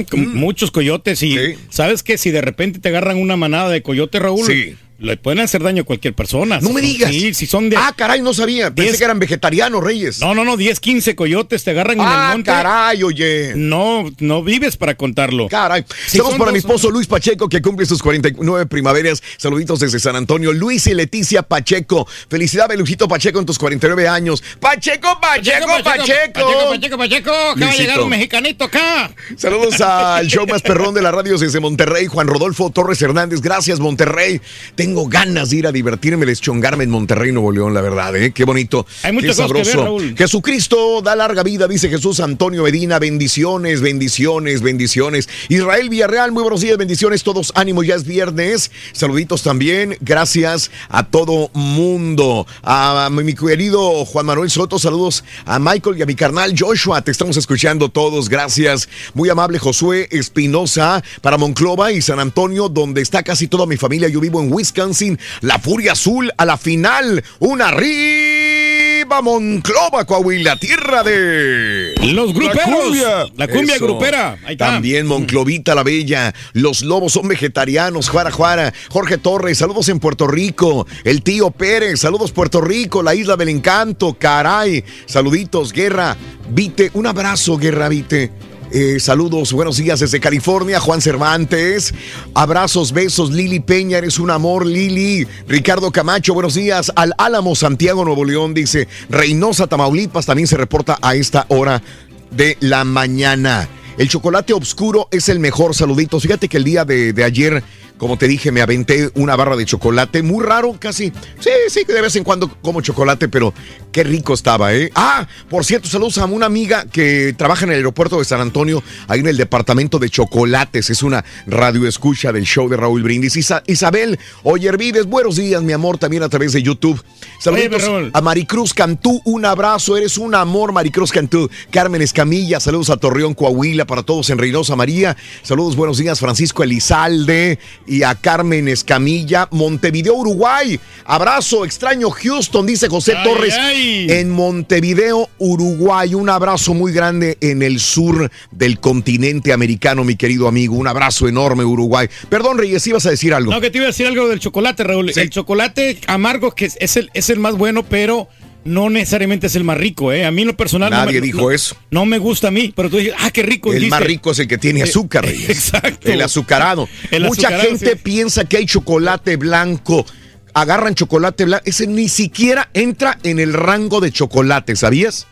Con 0.10 0.36
Muchos 0.36 0.70
coyotes 0.70 1.24
y 1.24 1.36
sabes 1.70 2.04
que 2.04 2.18
si 2.20 2.30
de 2.30 2.42
repente 2.42 2.78
te 2.80 2.90
agarran 2.90 3.18
una 3.18 3.36
manada 3.38 3.70
de 3.70 3.82
coyotes, 3.82 4.22
Raúl, 4.22 4.46
Sí. 4.46 4.76
Le 5.00 5.18
pueden 5.18 5.40
hacer 5.40 5.62
daño 5.64 5.82
a 5.82 5.86
cualquier 5.86 6.14
persona. 6.14 6.60
No 6.62 6.70
me 6.70 6.82
son- 6.82 6.82
digas. 6.82 7.10
Sí, 7.12 7.34
si 7.34 7.46
son 7.46 7.70
de 7.70 7.76
Ah, 7.78 7.94
caray, 7.96 8.22
no 8.22 8.34
sabía. 8.34 8.74
Pensé 8.74 8.92
Diez- 8.92 8.98
que 9.00 9.04
eran 9.04 9.20
vegetarianos, 9.20 9.84
Reyes. 9.84 10.20
No, 10.20 10.34
no, 10.34 10.46
no, 10.46 10.56
10, 10.56 10.80
15 10.80 11.16
coyotes 11.16 11.64
te 11.64 11.72
agarran 11.72 12.00
en 12.00 12.06
Ah, 12.08 12.28
el 12.32 12.38
monte. 12.38 12.52
caray, 12.52 13.04
oye. 13.04 13.54
No, 13.56 14.10
no 14.20 14.44
vives 14.44 14.78
para 14.78 14.96
contarlo. 14.96 15.48
Caray. 15.50 15.84
Si 16.06 16.12
Saludos 16.18 16.32
son 16.32 16.40
para 16.40 16.52
mi 16.52 16.60
esposo 16.60 16.90
Luis 16.90 17.08
Pacheco, 17.08 17.50
que 17.50 17.62
cumple 17.62 17.86
sus 17.86 18.02
49 18.02 18.66
primaveras. 18.66 19.22
Saluditos 19.38 19.80
desde 19.80 20.00
San 20.00 20.16
Antonio. 20.16 20.54
Luis 20.54 20.88
y 20.88 20.94
Leticia 20.94 21.44
Pacheco. 21.44 22.08
Felicidades, 22.30 22.78
Lujito 22.78 23.08
Pacheco, 23.08 23.40
en 23.40 23.46
tus 23.46 23.58
49 23.60 24.08
años. 24.08 24.42
Pacheco, 24.60 25.20
Pacheco, 25.22 25.68
Pacheco. 25.84 25.84
Pacheco, 25.84 26.70
Pacheco, 26.70 26.98
Pacheco, 26.98 27.32
que 27.32 27.32
va 27.32 27.52
a 27.52 27.56
Luisito. 27.56 27.82
llegar 27.82 28.02
un 28.02 28.10
mexicanito 28.10 28.66
acá. 28.66 29.12
Saludos 29.38 29.82
al 29.82 30.28
show 30.28 30.46
más 30.48 30.62
perrón 30.62 30.94
de 30.94 31.02
la 31.02 31.12
radio 31.12 31.38
desde 31.38 31.60
Monterrey, 31.60 32.08
Juan 32.08 32.28
Rodolfo 32.28 32.70
Torres 32.70 33.02
Hernández. 33.02 33.42
Gracias, 33.42 33.80
Monterrey. 33.80 34.40
Tengo 34.84 35.08
ganas 35.08 35.50
de 35.50 35.56
ir 35.56 35.68
a 35.68 35.72
divertirme, 35.72 36.26
deschongarme 36.26 36.84
en 36.84 36.90
Monterrey, 36.90 37.32
Nuevo 37.32 37.54
León, 37.54 37.74
la 37.74 37.80
verdad, 37.80 38.14
¿eh? 38.18 38.34
Qué 38.34 38.44
bonito. 38.44 38.86
Hay 39.04 39.14
muchas 39.14 39.38
qué 39.38 39.44
cosas 39.44 39.48
que 39.48 39.54
ver, 39.54 39.66
sabroso. 39.66 39.86
Raúl. 39.86 40.16
Jesucristo 40.18 41.02
da 41.02 41.16
larga 41.16 41.42
vida, 41.42 41.70
dice 41.70 41.88
Jesús 41.88 42.20
Antonio 42.20 42.64
Medina. 42.64 43.00
Bendiciones, 43.00 43.80
bendiciones, 43.80 44.62
bendiciones. 44.62 45.30
Israel 45.48 45.88
Villarreal, 45.88 46.34
muy 46.34 46.42
buenos 46.42 46.60
días, 46.60 46.76
bendiciones. 46.78 47.24
Todos 47.24 47.54
ánimo, 47.56 47.82
ya 47.82 47.96
es 47.96 48.04
viernes. 48.04 48.72
Saluditos 48.92 49.42
también. 49.42 49.96
Gracias 50.02 50.70
a 50.90 51.06
todo 51.06 51.50
mundo. 51.54 52.46
A 52.62 53.08
mi 53.10 53.34
querido 53.36 54.04
Juan 54.04 54.26
Manuel 54.26 54.50
Soto, 54.50 54.80
saludos 54.80 55.24
a 55.46 55.60
Michael 55.60 55.98
y 55.98 56.02
a 56.02 56.06
mi 56.06 56.16
carnal 56.16 56.56
Joshua. 56.60 57.02
Te 57.02 57.12
estamos 57.12 57.38
escuchando 57.38 57.88
todos. 57.88 58.28
Gracias. 58.28 58.90
Muy 59.14 59.30
amable 59.30 59.60
Josué 59.60 60.10
Espinosa 60.12 61.02
para 61.22 61.38
Monclova 61.38 61.94
y 61.94 62.02
San 62.02 62.20
Antonio, 62.20 62.68
donde 62.68 63.02
está 63.02 63.24
casi 63.24 63.48
toda 63.48 63.66
mi 63.66 63.78
familia. 63.78 64.10
Yo 64.10 64.20
vivo 64.20 64.42
en 64.42 64.52
Wisconsin. 64.74 65.20
La 65.42 65.60
Furia 65.60 65.94
Azul 65.94 66.32
a 66.36 66.46
la 66.46 66.58
final. 66.58 67.24
Una 67.40 67.70
arriba 67.70 69.22
Monclova, 69.22 70.06
Coahuila, 70.06 70.56
tierra 70.56 71.04
de 71.04 71.94
Los 72.02 72.34
gruperos. 72.34 72.56
La 72.58 72.78
cumbia. 72.78 73.26
La 73.38 73.48
cumbia 73.48 73.78
grupera. 73.78 74.38
Ahí 74.46 74.54
está. 74.54 74.72
También 74.72 75.06
Monclovita 75.06 75.76
la 75.76 75.84
Bella. 75.84 76.34
Los 76.54 76.82
lobos 76.82 77.14
son 77.14 77.28
vegetarianos. 77.28 78.10
Juara 78.10 78.32
Juara. 78.32 78.74
Jorge 78.90 79.18
Torres, 79.18 79.60
saludos 79.60 79.90
en 79.90 80.00
Puerto 80.00 80.28
Rico. 80.28 80.88
El 81.04 81.22
tío 81.22 81.52
Pérez, 81.52 82.00
saludos 82.00 82.32
Puerto 82.32 82.62
Rico. 82.62 83.04
La 83.04 83.14
isla 83.14 83.36
del 83.36 83.50
encanto. 83.50 84.18
Caray. 84.18 84.84
Saluditos, 85.06 85.72
Guerra. 85.72 86.18
Vite, 86.50 86.90
un 86.94 87.06
abrazo, 87.08 87.58
Guerra 87.58 87.90
Vite. 87.90 88.32
Eh, 88.76 89.00
saludos, 89.00 89.54
buenos 89.54 89.78
días 89.78 90.00
desde 90.00 90.20
California, 90.20 90.80
Juan 90.80 91.00
Cervantes. 91.00 91.94
Abrazos, 92.34 92.92
besos, 92.92 93.30
Lili 93.32 93.60
Peña, 93.60 94.00
eres 94.00 94.18
un 94.18 94.32
amor, 94.32 94.66
Lili. 94.66 95.28
Ricardo 95.48 95.92
Camacho, 95.92 96.34
buenos 96.34 96.56
días. 96.56 96.92
Al 96.96 97.14
Álamo, 97.20 97.54
Santiago, 97.56 98.04
Nuevo 98.04 98.26
León, 98.26 98.56
dice 98.56 98.88
Reynosa, 99.12 99.68
Tamaulipas, 99.68 100.26
también 100.26 100.48
se 100.48 100.58
reporta 100.58 100.98
a 101.04 101.14
esta 101.14 101.46
hora 101.50 101.84
de 102.32 102.58
la 102.62 102.84
mañana. 102.84 103.70
El 104.00 104.10
chocolate 104.10 104.54
oscuro 104.54 105.08
es 105.12 105.30
el 105.30 105.38
mejor, 105.38 105.76
saluditos. 105.76 106.24
Fíjate 106.24 106.50
que 106.50 106.58
el 106.58 106.64
día 106.64 106.84
de, 106.84 107.14
de 107.14 107.24
ayer, 107.24 107.64
como 107.98 108.18
te 108.18 108.28
dije, 108.28 108.52
me 108.52 108.62
aventé 108.62 109.10
una 109.16 109.36
barra 109.36 109.56
de 109.56 109.66
chocolate, 109.66 110.24
muy 110.24 110.44
raro, 110.44 110.76
casi. 110.80 111.12
Sí, 111.40 111.50
sí, 111.70 111.84
de 111.86 112.02
vez 112.02 112.16
en 112.16 112.24
cuando 112.24 112.50
como 112.62 112.82
chocolate, 112.82 113.30
pero 113.30 113.54
qué 113.92 114.04
rico 114.04 114.34
estaba, 114.34 114.74
¿eh? 114.74 114.92
Ah, 114.96 115.28
por 115.50 115.64
cierto, 115.64 115.88
saludos 115.88 116.18
a 116.18 116.26
una 116.26 116.46
amiga 116.46 116.86
que 116.92 117.34
trabaja 117.38 117.66
en 117.66 117.72
el 117.72 117.78
aeropuerto 117.78 118.20
de 118.20 118.26
San 118.26 118.42
Antonio, 118.42 118.84
ahí 119.08 119.20
en 119.22 119.28
el 119.28 119.38
departamento 119.38 120.00
de 120.00 120.10
chocolates. 120.10 120.90
Es 120.90 121.04
una 121.04 121.24
radio 121.48 121.88
escucha 121.88 122.32
del 122.32 122.44
show 122.46 122.68
de 122.68 122.76
Raúl 122.78 123.04
Brindis. 123.04 123.36
Isa- 123.38 123.64
Isabel 123.68 124.20
Oyervides, 124.44 125.06
buenos 125.06 125.36
días, 125.36 125.62
mi 125.62 125.74
amor, 125.74 125.98
también 125.98 126.24
a 126.24 126.30
través 126.30 126.54
de 126.54 126.62
YouTube. 126.64 127.02
Saludos 127.40 127.84
Oye, 127.88 128.10
a 128.14 128.22
Maricruz 128.22 128.74
Cantú, 128.74 129.22
un 129.26 129.46
abrazo, 129.46 129.96
eres 129.98 130.18
un 130.18 130.34
amor, 130.36 130.72
Maricruz 130.72 131.12
Cantú. 131.12 131.50
Carmen 131.72 132.02
Escamilla, 132.02 132.60
saludos 132.60 132.90
a 132.90 132.98
Torreón, 132.98 133.34
Coahuila, 133.34 133.86
para 133.86 134.04
todos 134.04 134.30
en 134.30 134.38
Reynosa 134.38 134.76
María. 134.76 135.16
Saludos, 135.44 135.76
buenos 135.76 135.98
días, 135.98 136.20
Francisco 136.20 136.64
Elizalde 136.64 137.60
y 137.86 137.93
a 138.02 138.16
Carmen 138.16 138.68
Escamilla, 138.68 139.48
Montevideo, 139.52 140.16
Uruguay. 140.16 140.80
Abrazo, 141.06 141.66
extraño 141.66 142.10
Houston, 142.10 142.66
dice 142.66 142.88
José 142.90 143.14
Ay, 143.16 143.24
Torres. 143.24 143.54
ay. 143.60 144.08
En 144.10 144.32
Montevideo, 144.32 145.30
Uruguay, 145.38 146.16
un 146.16 146.30
abrazo 146.30 146.74
muy 146.74 146.92
grande 146.94 147.38
en 147.42 147.62
el 147.62 147.80
sur 147.80 148.32
del 148.52 148.80
continente 148.80 149.54
americano, 149.54 150.04
mi 150.04 150.16
querido 150.16 150.48
amigo. 150.48 150.76
Un 150.76 150.88
abrazo 150.88 151.28
enorme, 151.28 151.64
Uruguay. 151.64 152.08
Perdón, 152.30 152.58
Reyes, 152.58 152.88
ibas 152.88 153.06
a 153.06 153.12
decir 153.12 153.34
algo. 153.34 153.52
No, 153.52 153.62
que 153.62 153.70
te 153.70 153.78
iba 153.78 153.86
a 153.86 153.88
decir 153.88 154.08
algo 154.08 154.28
del 154.28 154.40
chocolate, 154.40 154.84
Raúl. 154.84 155.12
El 155.16 155.30
chocolate 155.30 156.00
amargo 156.08 156.56
que 156.56 156.72
es 156.76 156.98
el, 156.98 157.12
es 157.14 157.30
el 157.30 157.40
más 157.40 157.56
bueno, 157.56 157.84
pero 157.84 158.28
no 158.66 158.90
necesariamente 158.90 159.48
es 159.48 159.56
el 159.56 159.64
más 159.64 159.78
rico, 159.78 160.12
¿eh? 160.12 160.26
A 160.26 160.32
mí 160.32 160.42
en 160.44 160.48
lo 160.50 160.58
personal 160.58 160.90
no 160.92 160.98
Nadie 160.98 161.20
me- 161.20 161.26
dijo 161.28 161.42
no- 161.42 161.52
eso. 161.52 161.76
No 161.92 162.06
me 162.06 162.18
gusta 162.18 162.48
a 162.48 162.52
mí, 162.52 162.74
pero 162.76 162.90
tú 162.90 162.98
dices, 162.98 163.14
ah, 163.20 163.30
qué 163.32 163.44
rico. 163.44 163.70
El 163.72 163.76
dijiste. 163.80 163.90
más 164.00 164.04
rico 164.08 164.32
es 164.32 164.40
el 164.40 164.48
que 164.48 164.58
tiene 164.58 164.80
Eh, 164.82 164.84
azúcar, 164.84 165.26
Reyes. 165.26 165.50
Exacto. 165.50 166.12
El 166.12 166.22
azucarado. 166.22 166.88
El 167.12 167.24
Mucha 167.24 167.48
azucarado, 167.50 167.70
gente 167.70 167.92
sí. 167.92 168.00
piensa 168.04 168.46
que 168.46 168.58
hay 168.58 168.66
chocolate 168.66 169.36
blanco. 169.38 170.06
Agarran 170.54 170.94
chocolate 170.96 171.46
blanco. 171.46 171.64
Ese 171.66 171.88
ni 171.88 172.08
siquiera 172.10 172.70
entra 172.74 173.18
en 173.24 173.40
el 173.40 173.54
rango 173.54 174.00
de 174.00 174.12
chocolate, 174.12 174.76
¿sabías? 174.76 175.28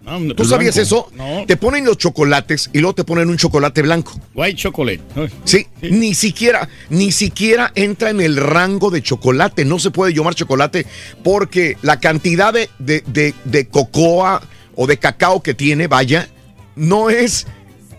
No, 0.00 0.34
¿Tú 0.34 0.44
sabías 0.46 0.76
eso? 0.78 1.10
No. 1.14 1.44
Te 1.46 1.56
ponen 1.58 1.84
los 1.84 1.98
chocolates 1.98 2.70
y 2.72 2.78
luego 2.78 2.94
te 2.94 3.04
ponen 3.04 3.28
un 3.28 3.36
chocolate 3.36 3.82
blanco. 3.82 4.18
White 4.34 4.56
chocolate. 4.56 5.00
Sí, 5.44 5.66
ni 5.82 6.14
siquiera, 6.14 6.68
ni 6.88 7.12
siquiera 7.12 7.70
entra 7.74 8.08
en 8.10 8.20
el 8.22 8.36
rango 8.36 8.90
de 8.90 9.02
chocolate. 9.02 9.64
No 9.66 9.78
se 9.78 9.90
puede 9.90 10.14
llamar 10.14 10.34
chocolate 10.34 10.86
porque 11.22 11.76
la 11.82 12.00
cantidad 12.00 12.52
de, 12.52 12.70
de, 12.78 13.04
de- 13.06 13.34
de 13.44 13.68
cocoa 13.68 14.42
o 14.74 14.86
de 14.86 14.96
cacao 14.98 15.42
que 15.42 15.52
tiene, 15.52 15.86
vaya, 15.86 16.28
no 16.76 17.10
es 17.10 17.46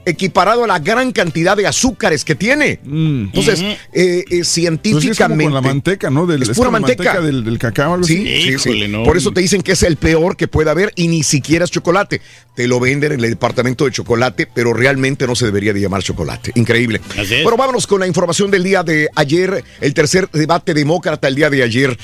equiparado 0.06 0.64
a 0.64 0.68
la 0.68 0.80
gran 0.80 1.12
cantidad 1.12 1.56
de 1.56 1.68
azúcares 1.68 2.26
que 2.26 2.36
tiene. 2.36 2.80
Entonces, 2.84 3.60
Ujú. 3.60 3.70
eh, 3.70 3.78
eh, 3.93 4.26
Pues 4.30 4.47
sí, 4.47 4.66
es 4.66 4.70
como 4.70 4.82
científicamente... 4.99 5.43
con 5.45 5.54
la 5.54 5.62
manteca, 5.62 6.10
¿no? 6.10 6.26
Del, 6.26 6.43
es 6.43 6.49
es 6.49 6.58
pura 6.58 6.68
con 6.70 6.74
la 6.74 6.80
manteca. 6.88 7.22
del, 7.22 7.43
del 7.43 7.58
cacao, 7.60 7.93
algo 7.93 8.06
Sí, 8.06 8.22
así. 8.28 8.58
sí, 8.58 8.72
sí. 8.88 8.93
Por 9.06 9.18
eso 9.18 9.32
te 9.32 9.41
dicen 9.41 9.62
que 9.62 9.74
es 9.74 9.84
el 9.84 9.97
peor 9.97 10.36
que 10.38 10.47
puede 10.47 10.70
haber 10.70 10.91
y 10.95 11.08
ni 11.08 11.24
siquiera 11.24 11.66
es 11.66 11.72
chocolate. 11.72 12.22
Te 12.56 12.68
lo 12.68 12.80
venden 12.80 13.14
en 13.14 13.24
el 13.24 13.30
departamento 13.30 13.86
de 13.86 13.91
chocolate, 13.91 14.47
pero 14.54 14.74
realmente 14.74 15.26
no 15.28 15.36
se 15.36 15.45
debería 15.45 15.74
de 15.74 15.80
llamar 15.82 16.04
chocolate. 16.04 16.52
Increíble. 16.56 17.02
Es. 17.18 17.30
Bueno, 17.43 17.58
vámonos 17.58 17.88
con 17.88 17.99
la 18.02 18.08
información 18.08 18.52
del 18.52 18.64
día 18.64 18.84
de 18.84 19.08
ayer, 19.16 19.64
el 19.80 19.93
tercer 19.93 20.30
debate 20.32 20.74
demócrata 20.74 21.28
el 21.28 21.36
día 21.36 21.49
de 21.49 21.64
ayer. 21.64 21.97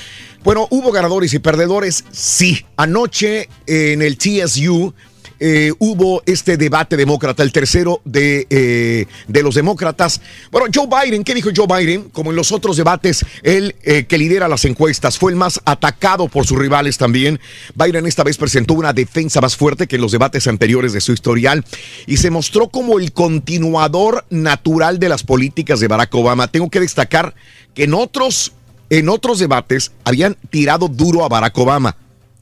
Bueno, 0.44 0.66
hubo 0.70 0.92
ganadores 0.92 1.34
y 1.34 1.38
perdedores, 1.40 2.04
sí. 2.12 2.64
Anoche 2.76 3.48
en 3.66 4.02
el 4.02 4.16
TSU 4.16 4.94
eh, 5.40 5.72
hubo 5.78 6.22
este 6.26 6.56
debate 6.56 6.96
demócrata, 6.96 7.42
el 7.42 7.52
tercero 7.52 8.00
de, 8.04 8.46
eh, 8.50 9.06
de 9.26 9.42
los 9.42 9.54
demócratas. 9.54 10.20
Bueno, 10.50 10.66
Joe 10.74 10.86
Biden, 10.86 11.24
¿qué 11.24 11.34
dijo 11.34 11.50
Joe 11.54 11.66
Biden? 11.66 12.10
Como 12.10 12.30
en 12.30 12.36
los 12.36 12.52
otros 12.52 12.76
debates, 12.76 13.24
él 13.42 13.76
eh, 13.82 14.04
que 14.06 14.18
lidera 14.18 14.48
las 14.48 14.64
encuestas, 14.64 15.18
fue 15.18 15.32
el 15.32 15.36
más 15.36 15.60
atacado 15.64 16.28
por 16.28 16.46
sus 16.46 16.58
rivales 16.58 16.98
también. 16.98 17.40
Biden 17.74 18.06
esta 18.06 18.24
vez 18.24 18.36
presentó 18.36 18.74
una 18.74 18.92
defensa 18.92 19.40
más 19.40 19.56
fuerte 19.56 19.86
que 19.86 19.96
en 19.96 20.02
los 20.02 20.12
debates 20.12 20.46
anteriores 20.46 20.92
de 20.92 21.00
su 21.00 21.12
historial 21.12 21.64
y 22.06 22.16
se 22.16 22.30
mostró 22.30 22.68
como 22.68 22.98
el 22.98 23.12
continuador 23.12 24.24
natural 24.30 24.98
de 24.98 25.08
las 25.08 25.22
políticas 25.22 25.80
de 25.80 25.88
Barack 25.88 26.14
Obama. 26.14 26.48
Tengo 26.48 26.70
que 26.70 26.80
destacar 26.80 27.34
que 27.74 27.84
en 27.84 27.94
otros, 27.94 28.52
en 28.90 29.08
otros 29.08 29.38
debates 29.38 29.92
habían 30.04 30.36
tirado 30.50 30.88
duro 30.88 31.24
a 31.24 31.28
Barack 31.28 31.56
Obama 31.58 31.96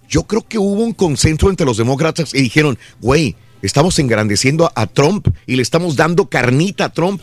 yo 0.08 0.24
creo 0.24 0.42
que 0.46 0.58
hubo 0.58 0.82
un 0.82 0.92
consenso 0.92 1.48
entre 1.50 1.66
los 1.66 1.76
demócratas 1.76 2.34
y 2.34 2.42
dijeron, 2.42 2.78
güey, 3.00 3.36
estamos 3.62 3.98
engrandeciendo 3.98 4.70
a 4.74 4.86
Trump 4.86 5.28
y 5.46 5.56
le 5.56 5.62
estamos 5.62 5.96
dando 5.96 6.28
carnita 6.28 6.84
a 6.86 6.88
Trump. 6.92 7.22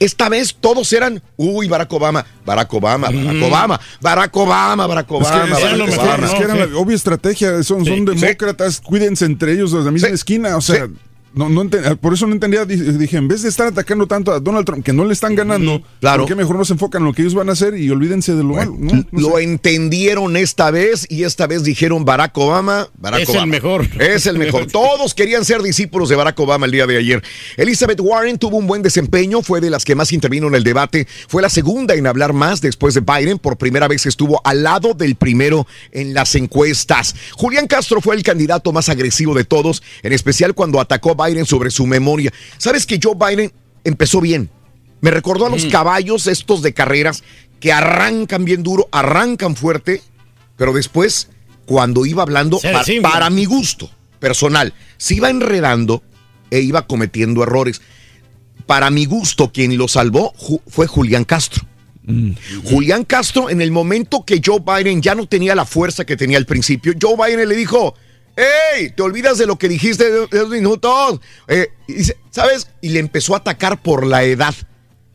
Esta 0.00 0.28
vez 0.28 0.56
todos 0.60 0.92
eran, 0.92 1.22
uy, 1.36 1.68
Barack 1.68 1.92
Obama, 1.92 2.26
Barack 2.44 2.72
Obama, 2.74 3.08
Barack 3.08 3.42
Obama, 3.44 3.80
Barack 4.00 4.36
Obama, 4.36 4.86
Barack 4.88 5.10
Obama, 5.12 5.44
es 5.44 5.58
que- 5.58 5.62
Barack 5.62 5.88
es 5.88 5.94
que- 5.94 6.00
Obama. 6.00 6.26
es 6.26 6.32
que 6.34 6.42
era 6.42 6.54
la 6.66 6.76
obvia 6.76 6.96
estrategia, 6.96 7.62
son, 7.62 7.84
son 7.84 8.04
demócratas, 8.04 8.80
cuídense 8.80 9.24
entre 9.26 9.52
ellos 9.52 9.70
de 9.70 9.80
la 9.84 9.90
misma 9.92 10.08
esquina, 10.08 10.56
o 10.56 10.60
sea, 10.60 10.88
no, 11.34 11.48
no 11.48 11.64
enten- 11.64 11.96
por 11.98 12.14
eso 12.14 12.26
no 12.26 12.32
entendía, 12.34 12.64
di- 12.64 12.76
dije, 12.76 13.16
en 13.16 13.28
vez 13.28 13.42
de 13.42 13.48
estar 13.48 13.66
atacando 13.66 14.06
tanto 14.06 14.32
a 14.32 14.40
Donald 14.40 14.66
Trump, 14.66 14.84
que 14.84 14.92
no 14.92 15.04
le 15.04 15.12
están 15.12 15.34
ganando, 15.34 15.82
Claro. 16.00 16.22
¿por 16.22 16.28
qué 16.28 16.34
mejor 16.34 16.56
no 16.56 16.64
se 16.64 16.74
enfocan 16.74 17.02
en 17.02 17.06
lo 17.06 17.12
que 17.14 17.22
ellos 17.22 17.34
van 17.34 17.48
a 17.48 17.52
hacer 17.52 17.76
y 17.76 17.88
olvídense 17.90 18.34
de 18.34 18.42
lo 18.42 18.54
malo? 18.54 18.74
No, 18.78 18.92
no 19.10 19.20
Lo 19.30 19.36
sé. 19.36 19.44
entendieron 19.44 20.36
esta 20.36 20.70
vez 20.70 21.06
y 21.08 21.24
esta 21.24 21.46
vez 21.46 21.62
dijeron 21.64 22.04
Barack 22.04 22.36
Obama, 22.38 22.88
Barack 22.98 23.22
Es 23.22 23.28
el 23.30 23.36
Obama. 23.36 23.50
mejor. 23.52 23.88
Es 24.00 24.26
el 24.26 24.38
mejor. 24.38 24.66
Todos 24.72 25.14
querían 25.14 25.44
ser 25.44 25.62
discípulos 25.62 26.08
de 26.08 26.16
Barack 26.16 26.38
Obama 26.40 26.66
el 26.66 26.72
día 26.72 26.86
de 26.86 26.96
ayer. 26.98 27.22
Elizabeth 27.56 28.00
Warren 28.00 28.38
tuvo 28.38 28.56
un 28.58 28.66
buen 28.66 28.82
desempeño, 28.82 29.42
fue 29.42 29.60
de 29.60 29.70
las 29.70 29.84
que 29.84 29.94
más 29.94 30.12
intervino 30.12 30.48
en 30.48 30.54
el 30.54 30.64
debate, 30.64 31.06
fue 31.28 31.42
la 31.42 31.48
segunda 31.48 31.94
en 31.94 32.06
hablar 32.06 32.32
más 32.32 32.60
después 32.60 32.94
de 32.94 33.00
Biden, 33.00 33.38
por 33.38 33.56
primera 33.56 33.88
vez 33.88 34.06
estuvo 34.06 34.40
al 34.44 34.62
lado 34.62 34.94
del 34.94 35.14
primero 35.16 35.66
en 35.92 36.14
las 36.14 36.34
encuestas. 36.34 37.14
Julián 37.32 37.66
Castro 37.66 38.00
fue 38.00 38.16
el 38.16 38.22
candidato 38.22 38.72
más 38.72 38.88
agresivo 38.88 39.34
de 39.34 39.44
todos, 39.44 39.82
en 40.02 40.12
especial 40.12 40.54
cuando 40.54 40.80
atacó 40.80 41.10
a 41.10 41.14
Biden 41.24 41.46
sobre 41.46 41.70
su 41.70 41.86
memoria. 41.86 42.32
¿Sabes 42.58 42.86
que 42.86 42.98
Joe 43.02 43.14
Biden 43.16 43.52
empezó 43.84 44.20
bien? 44.20 44.50
Me 45.00 45.10
recordó 45.10 45.46
a 45.46 45.50
los 45.50 45.64
caballos 45.66 46.26
estos 46.26 46.62
de 46.62 46.72
carreras 46.74 47.22
que 47.60 47.72
arrancan 47.72 48.44
bien 48.44 48.62
duro, 48.62 48.88
arrancan 48.92 49.56
fuerte, 49.56 50.00
pero 50.56 50.72
después, 50.72 51.28
cuando 51.66 52.06
iba 52.06 52.22
hablando, 52.22 52.58
para 53.02 53.30
mi 53.30 53.44
gusto 53.44 53.90
personal, 54.20 54.72
se 54.98 55.14
iba 55.14 55.28
enredando 55.30 56.02
e 56.50 56.60
iba 56.60 56.86
cometiendo 56.86 57.42
errores. 57.42 57.80
Para 58.66 58.90
mi 58.90 59.06
gusto, 59.06 59.50
quien 59.52 59.76
lo 59.76 59.88
salvó 59.88 60.32
ju- 60.34 60.60
fue 60.68 60.86
Julián 60.86 61.24
Castro. 61.24 61.64
Julián 62.64 63.04
Castro, 63.04 63.48
en 63.50 63.60
el 63.60 63.70
momento 63.70 64.24
que 64.24 64.40
Joe 64.44 64.60
Biden 64.60 65.02
ya 65.02 65.14
no 65.14 65.26
tenía 65.26 65.54
la 65.54 65.64
fuerza 65.64 66.04
que 66.04 66.16
tenía 66.16 66.38
al 66.38 66.46
principio, 66.46 66.92
Joe 67.00 67.14
Biden 67.16 67.48
le 67.48 67.54
dijo, 67.56 67.94
¡Ey! 68.36 68.90
¿Te 68.90 69.02
olvidas 69.02 69.38
de 69.38 69.46
lo 69.46 69.56
que 69.58 69.68
dijiste 69.68 70.10
de 70.10 70.26
dos 70.38 70.48
minutos? 70.48 71.20
Eh, 71.48 71.68
y 71.86 72.02
¿Sabes? 72.30 72.68
Y 72.80 72.88
le 72.90 73.00
empezó 73.00 73.34
a 73.34 73.38
atacar 73.38 73.82
por 73.82 74.06
la 74.06 74.22
edad, 74.24 74.54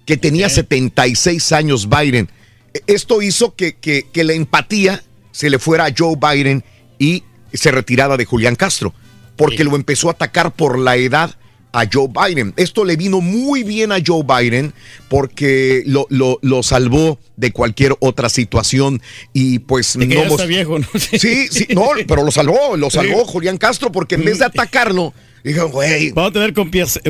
que 0.05 0.17
tenía 0.17 0.49
76 0.49 1.51
años 1.51 1.89
Biden. 1.89 2.29
E- 2.73 2.83
Esto 2.87 3.21
hizo 3.21 3.55
que, 3.55 3.75
que- 3.75 4.07
que 4.11 4.23
la 4.23 4.33
empatía 4.33 5.03
se 5.31 5.49
le 5.49 5.57
fuera 5.59 5.85
a 5.85 5.93
Joe 5.97 6.15
Biden 6.15 6.63
y 6.99 7.23
se 7.53 7.71
retirara 7.71 8.17
de 8.17 8.25
Julián 8.25 8.55
Castro, 8.55 8.93
porque 9.35 9.63
lo 9.63 9.75
empezó 9.75 10.09
a 10.09 10.11
atacar 10.11 10.51
por 10.53 10.77
la 10.77 10.95
edad 10.97 11.35
a 11.79 11.87
Joe 11.91 12.07
Biden. 12.07 12.53
Esto 12.57 12.83
le 12.85 12.95
vino 12.95 13.21
muy 13.21 13.63
bien 13.63 13.91
a 13.91 13.97
Joe 14.05 14.23
Biden 14.23 14.73
porque 15.09 15.83
lo, 15.85 16.07
lo- 16.09 16.39
lo 16.41 16.63
salvó 16.63 17.19
de 17.35 17.51
cualquier 17.51 17.95
otra 17.99 18.29
situación 18.29 19.01
y 19.33 19.59
pues 19.59 19.97
De 19.97 20.07
que 20.07 20.15
ya 20.15 20.23
mos- 20.23 20.31
está 20.31 20.45
viejo, 20.45 20.79
¿no? 20.79 20.87
Sí, 20.99 21.47
sí, 21.49 21.67
no, 21.73 21.89
pero 22.07 22.23
lo 22.23 22.31
salvó, 22.31 22.75
lo 22.77 22.89
salvó 22.89 23.19
Sí. 23.25 23.31
Julián 23.31 23.57
Castro 23.57 23.91
porque 23.91 24.15
en 24.15 24.25
vez 24.25 24.39
de 24.39 24.45
atacarlo, 24.45 25.13
dijo, 25.47 25.69
güey. 25.69 26.11
Vamos 26.11 26.31
a 26.31 26.33
tener 26.33 26.53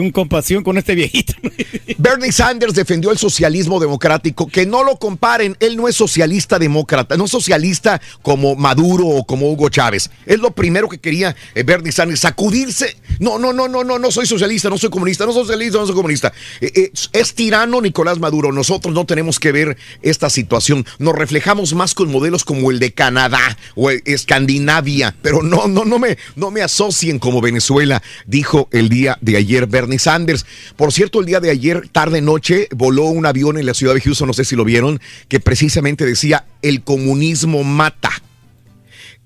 un 0.02 0.12
compasión 0.12 0.64
con 0.64 0.78
este 0.78 0.96
viejito. 0.96 1.34
Bernie 1.98 2.32
Sanders 2.32 2.74
defendió 2.74 3.12
el 3.12 3.18
socialismo 3.18 3.80
democrático, 3.80 4.48
que 4.48 4.66
no 4.66 4.84
lo 4.84 4.98
comparen, 4.98 5.58
él 5.60 5.76
no 5.76 5.88
es 5.88 5.96
socialista 5.96 6.60
demócrata, 6.60 7.18
no 7.18 7.26
es 7.26 7.32
socialista 7.32 8.00
como 8.22 8.56
Maduro 8.56 9.08
o 9.08 9.26
como 9.26 9.52
Hugo 9.52 9.70
Chávez. 9.70 10.10
Es 10.26 10.40
lo 10.40 10.52
primero 10.52 10.88
que 10.88 11.00
quería 11.00 11.36
eh, 11.56 11.64
Bernie 11.64 11.92
Sanders, 11.92 12.20
sacudirse. 12.20 12.96
No, 13.20 13.40
no, 13.40 13.52
no, 13.54 13.68
no, 13.68 13.84
no, 13.84 13.98
no 13.98 14.12
soy 14.12 14.26
socialista, 14.26 14.70
no 14.70 14.78
soy 14.78 14.90
comunista, 14.90 15.26
no 15.26 15.34
soy 15.34 15.44
socialista, 15.44 15.80
no 15.80 15.86
soy 15.88 15.96
comunista. 15.96 16.32
Eh, 16.62 16.72
eh, 16.76 16.92
es 17.14 17.34
tirano 17.34 17.82
Nicolás 17.82 18.20
Maduro, 18.20 18.52
nosotros 18.52 18.94
no 18.94 19.06
tenemos 19.06 19.40
que 19.40 19.52
ver 19.52 19.78
esta 20.02 20.30
situación. 20.30 20.86
Nos 21.00 21.16
reflejamos 21.16 21.74
más 21.74 21.96
con 21.96 22.12
modelos 22.12 22.44
como 22.44 22.70
el 22.70 22.80
de 22.80 22.94
Canadá 22.94 23.58
o 23.76 23.90
Escandinavia, 23.90 25.16
pero 25.22 25.42
no, 25.42 25.68
no, 25.68 25.84
no 25.84 26.00
me, 26.00 26.18
no 26.36 26.52
me 26.52 26.62
asocien 26.62 27.20
como 27.20 27.42
Venezuela, 27.42 28.04
dijo 28.28 28.70
el 28.72 28.90
día 28.90 29.18
de 29.22 29.38
ayer 29.38 29.66
Bernie 29.66 29.98
Sanders. 29.98 30.46
Por 30.76 30.94
cierto, 30.94 31.20
el 31.20 31.26
día 31.26 31.40
de 31.40 31.50
ayer, 31.50 31.90
tarde 31.92 32.22
noche, 32.22 32.68
voló 32.76 33.06
un 33.06 33.26
avión 33.26 33.58
en 33.58 33.66
la 33.66 33.74
ciudad 33.74 33.96
de 33.96 34.02
Houston, 34.02 34.28
no 34.28 34.34
sé 34.34 34.46
si 34.46 34.56
lo 34.56 34.64
vieron, 34.64 35.00
que 35.28 35.40
precisamente 35.40 36.06
decía, 36.06 36.46
el 36.62 36.84
comunismo 36.84 37.64
mata. 37.64 38.12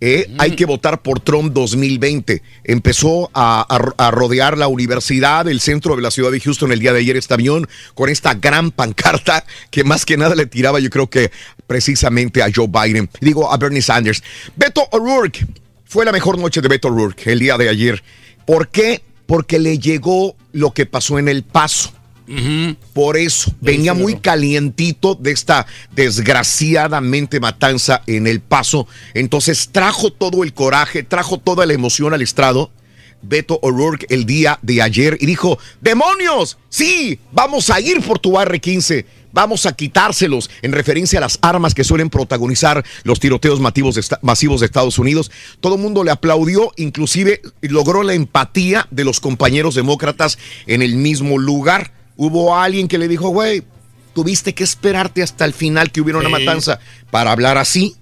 Eh, 0.04 0.34
Hay 0.40 0.56
que 0.56 0.66
votar 0.66 1.04
por 1.04 1.20
Trump 1.20 1.54
2020. 1.54 2.42
Empezó 2.64 3.30
a, 3.36 3.62
a- 3.70 4.08
a 4.08 4.10
rodear 4.12 4.58
la 4.58 4.68
universidad, 4.68 5.48
el 5.48 5.60
centro 5.60 5.96
de 5.96 6.02
la 6.02 6.10
ciudad 6.10 6.32
de 6.32 6.40
Houston 6.40 6.72
el 6.72 6.80
día 6.80 6.92
de 6.92 7.00
ayer 7.02 7.18
este 7.18 7.36
avión 7.36 7.68
con 7.94 8.10
esta 8.10 8.34
gran 8.34 8.72
pancarta 8.72 9.46
que 9.70 9.84
más 9.84 10.04
que 10.06 10.18
nada 10.18 10.34
le 10.34 10.48
tiraba 10.48 10.80
yo 10.80 10.90
creo 10.90 11.08
que 11.08 11.30
precisamente 11.68 12.42
a 12.42 12.48
Joe 12.54 12.68
Biden, 12.68 13.10
digo 13.20 13.54
a 13.54 13.58
Bernie 13.58 13.84
Sanders. 13.84 14.24
Beto 14.56 14.88
O'Rourke 14.92 15.46
fue 15.86 16.04
la 16.04 16.12
mejor 16.12 16.40
noche 16.40 16.62
de 16.62 16.68
Beto 16.68 16.88
O'Rourke 16.88 17.32
el 17.32 17.38
día 17.40 17.58
de 17.60 17.70
ayer. 17.70 18.04
¿Por 18.46 18.70
qué? 18.70 19.04
Porque 19.26 19.60
le 19.60 19.80
llegó 19.80 20.36
lo 20.52 20.72
que 20.72 20.86
pasó 20.86 21.20
en 21.20 21.28
El 21.28 21.44
Paso. 21.44 21.92
Por 22.94 23.18
eso 23.18 23.54
venía 23.60 23.94
muy 23.94 24.16
calientito 24.20 25.16
de 25.16 25.32
esta 25.32 25.68
desgraciadamente 25.94 27.42
matanza 27.42 28.04
en 28.08 28.26
El 28.26 28.40
Paso. 28.40 28.88
Entonces 29.14 29.70
trajo 29.72 30.14
todo 30.14 30.44
el 30.44 30.54
coraje, 30.54 31.04
trajo 31.04 31.40
toda 31.40 31.66
la 31.66 31.74
emoción 31.74 32.14
al 32.14 32.22
estrado. 32.22 32.72
Beto 33.22 33.60
O'Rourke 33.62 34.06
el 34.10 34.26
día 34.26 34.60
de 34.62 34.82
ayer 34.82 35.18
y 35.20 35.26
dijo, 35.26 35.60
demonios, 35.80 36.58
sí, 36.70 37.20
vamos 37.32 37.70
a 37.70 37.80
ir 37.80 38.02
por 38.02 38.18
tu 38.18 38.32
R15, 38.34 39.06
vamos 39.34 39.66
a 39.66 39.74
quitárselos 39.74 40.50
en 40.62 40.72
referencia 40.72 41.20
a 41.20 41.22
las 41.22 41.40
armas 41.42 41.74
que 41.74 41.84
suelen 41.84 42.10
protagonizar 42.10 42.84
los 43.04 43.20
tiroteos 43.20 43.60
masivos 43.60 43.96
de, 43.96 44.66
Estados 44.66 45.00
Unidos. 45.00 45.32
Todo 45.60 45.76
el 45.76 45.82
mundo 45.82 46.04
le 46.04 46.12
aplaudió, 46.12 46.72
inclusive 46.78 47.42
logró 47.62 48.04
la 48.04 48.14
empatía 48.14 48.88
de 48.92 49.04
los 49.04 49.20
compañeros 49.20 49.76
demócratas 49.76 50.38
en 50.68 50.82
el 50.82 50.96
mismo 50.96 51.38
lugar. 51.38 51.92
Hubo 52.16 52.56
alguien 52.58 52.88
que 52.88 52.98
le 52.98 53.08
dijo, 53.08 53.30
güey, 53.30 53.64
tuviste 54.14 54.54
que 54.54 54.64
esperarte 54.64 55.24
hasta 55.24 55.46
el 55.46 55.54
final 55.54 55.92
que 55.92 56.02
hubiera 56.02 56.20
una 56.20 56.28
Sí. 56.30 56.46
matanza 56.46 56.80
para 57.10 57.32
hablar 57.32 57.58
así. 57.58 57.96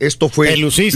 Esto 0.00 0.28
fue 0.28 0.48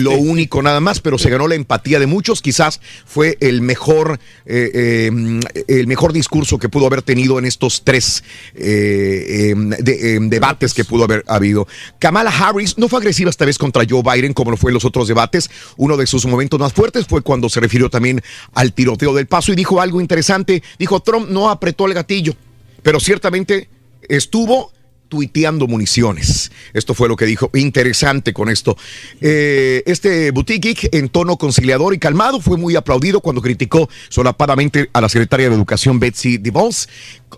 lo 0.03 0.11
único 0.18 0.61
nada 0.61 0.80
más, 0.80 1.01
pero 1.01 1.18
se 1.18 1.30
ganó 1.30 1.46
la 1.46 1.55
empatía 1.55 2.01
de 2.01 2.07
muchos. 2.07 2.42
Quizás 2.42 2.80
fue 3.07 3.38
el 3.40 3.62
mejor, 3.62 4.18
eh, 4.44 4.70
eh, 4.74 5.40
el 5.68 5.86
mejor 5.86 6.12
discurso 6.12 6.59
que 6.59 6.68
pudo 6.68 6.86
haber 6.86 7.03
tenido 7.03 7.38
en 7.38 7.44
estos 7.44 7.84
tres 7.84 8.24
eh, 8.55 9.55
de- 9.57 10.16
eh, 10.16 10.18
debates 10.22 10.74
que 10.74 10.84
pudo 10.84 11.05
haber 11.05 11.24
habido. 11.28 11.66
Kamala 11.99 12.30
Harris 12.30 12.76
no 12.76 12.88
fue 12.88 12.99
agresiva 12.99 13.30
esta 13.30 13.44
vez 13.44 13.57
contra 13.57 13.84
Joe 13.88 14.03
Biden 14.03 14.34
como 14.34 14.51
lo 14.51 14.57
fue 14.57 14.70
en 14.70 14.74
los 14.74 14.84
otros 14.84 15.07
debates. 15.09 15.49
Uno 15.76 15.96
de 15.96 16.07
sus 16.07 16.26
momentos 16.26 16.59
más 16.59 16.72
fuertes 16.72 17.07
fue 17.07 17.22
cuando 17.22 17.49
se 17.49 17.61
refirió 17.61 17.88
también 17.88 18.20
al 18.55 18.72
tiroteo 18.72 19.14
del 19.14 19.26
paso 19.26 19.53
y 19.53 19.57
dijo 19.57 19.80
algo 19.80 20.01
interesante. 20.01 20.62
Dijo, 20.78 21.01
Trump 21.01 21.30
no 21.30 21.51
apretó 21.51 21.86
el 21.86 21.94
gatillo, 21.94 22.34
pero 22.82 22.99
ciertamente 23.01 23.68
estuvo 24.09 24.72
tuiteando 25.09 25.66
municiones. 25.66 26.52
Esto 26.72 26.94
fue 26.94 27.09
lo 27.09 27.16
que 27.16 27.26
dijo. 27.26 27.50
Interesante 27.54 28.32
con 28.32 28.48
esto. 28.48 28.76
Eh, 29.20 29.82
este 29.86 30.30
boutique 30.30 30.88
en 30.92 31.09
tono 31.09 31.36
conciliador 31.36 31.94
y 31.94 31.98
calmado 31.98 32.40
fue 32.40 32.56
muy 32.56 32.76
aplaudido 32.76 33.20
cuando 33.20 33.42
criticó 33.42 33.88
solapadamente 34.09 34.90
a 34.92 35.00
la 35.00 35.09
secretaria 35.09 35.48
de 35.48 35.54
Educación 35.54 35.98
Betsy 35.98 36.38
DeVos. 36.38 36.88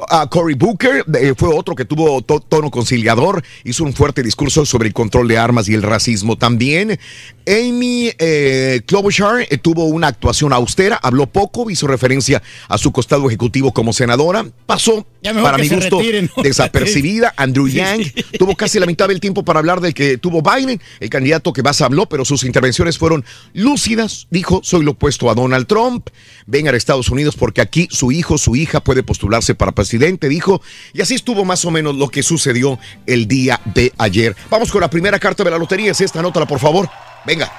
A 0.08 0.28
Cory 0.28 0.54
Booker 0.54 1.04
eh, 1.20 1.34
fue 1.36 1.54
otro 1.54 1.74
que 1.74 1.84
tuvo 1.84 2.22
to- 2.22 2.40
tono 2.40 2.70
conciliador, 2.70 3.42
hizo 3.64 3.84
un 3.84 3.92
fuerte 3.92 4.22
discurso 4.22 4.64
sobre 4.66 4.88
el 4.88 4.94
control 4.94 5.28
de 5.28 5.38
armas 5.38 5.68
y 5.68 5.74
el 5.74 5.82
racismo 5.82 6.36
también. 6.36 6.98
Amy 7.46 8.10
eh, 8.18 8.82
Klobuchar 8.86 9.46
eh, 9.48 9.58
tuvo 9.58 9.84
una 9.84 10.08
actuación 10.08 10.52
austera, 10.52 10.96
habló 11.02 11.26
poco, 11.26 11.70
hizo 11.70 11.86
referencia 11.86 12.42
a 12.68 12.78
su 12.78 12.92
costado 12.92 13.26
ejecutivo 13.28 13.72
como 13.72 13.92
senadora, 13.92 14.46
pasó 14.66 15.06
para 15.22 15.58
mi 15.58 15.68
gusto 15.68 15.98
retiren, 15.98 16.30
¿no? 16.36 16.42
desapercibida. 16.42 17.34
Andrew 17.36 17.60
Andrew 17.60 17.68
Yang, 17.68 18.12
tuvo 18.38 18.54
casi 18.56 18.78
la 18.78 18.86
mitad 18.86 19.08
del 19.08 19.20
tiempo 19.20 19.44
para 19.44 19.58
hablar 19.58 19.80
del 19.80 19.92
que 19.92 20.18
tuvo 20.18 20.40
Biden, 20.42 20.80
el 21.00 21.10
candidato 21.10 21.52
que 21.52 21.62
más 21.62 21.80
habló, 21.80 22.08
pero 22.08 22.24
sus 22.24 22.44
intervenciones 22.44 22.96
fueron 22.96 23.24
lúcidas. 23.52 24.28
Dijo, 24.30 24.60
soy 24.62 24.84
lo 24.84 24.92
opuesto 24.92 25.30
a 25.30 25.34
Donald 25.34 25.66
Trump, 25.66 26.08
vengan 26.46 26.74
a 26.74 26.78
Estados 26.78 27.10
Unidos 27.10 27.34
porque 27.36 27.60
aquí 27.60 27.88
su 27.90 28.12
hijo, 28.12 28.38
su 28.38 28.54
hija 28.56 28.80
puede 28.80 29.02
postularse 29.02 29.54
para 29.54 29.72
presidente, 29.80 30.28
dijo. 30.28 30.60
Y 30.92 31.00
así 31.00 31.14
estuvo 31.14 31.44
más 31.44 31.64
o 31.64 31.70
menos 31.70 31.94
lo 31.96 32.08
que 32.08 32.22
sucedió 32.22 32.78
el 33.06 33.26
día 33.26 33.60
de 33.64 33.92
ayer. 33.96 34.36
Vamos 34.50 34.70
con 34.70 34.82
la 34.82 34.90
primera 34.90 35.18
carta 35.18 35.42
de 35.42 35.50
la 35.50 35.58
lotería, 35.58 35.92
es 35.92 36.00
esta, 36.00 36.18
anótala 36.18 36.46
por 36.46 36.58
favor. 36.58 36.88
Venga. 37.24 37.50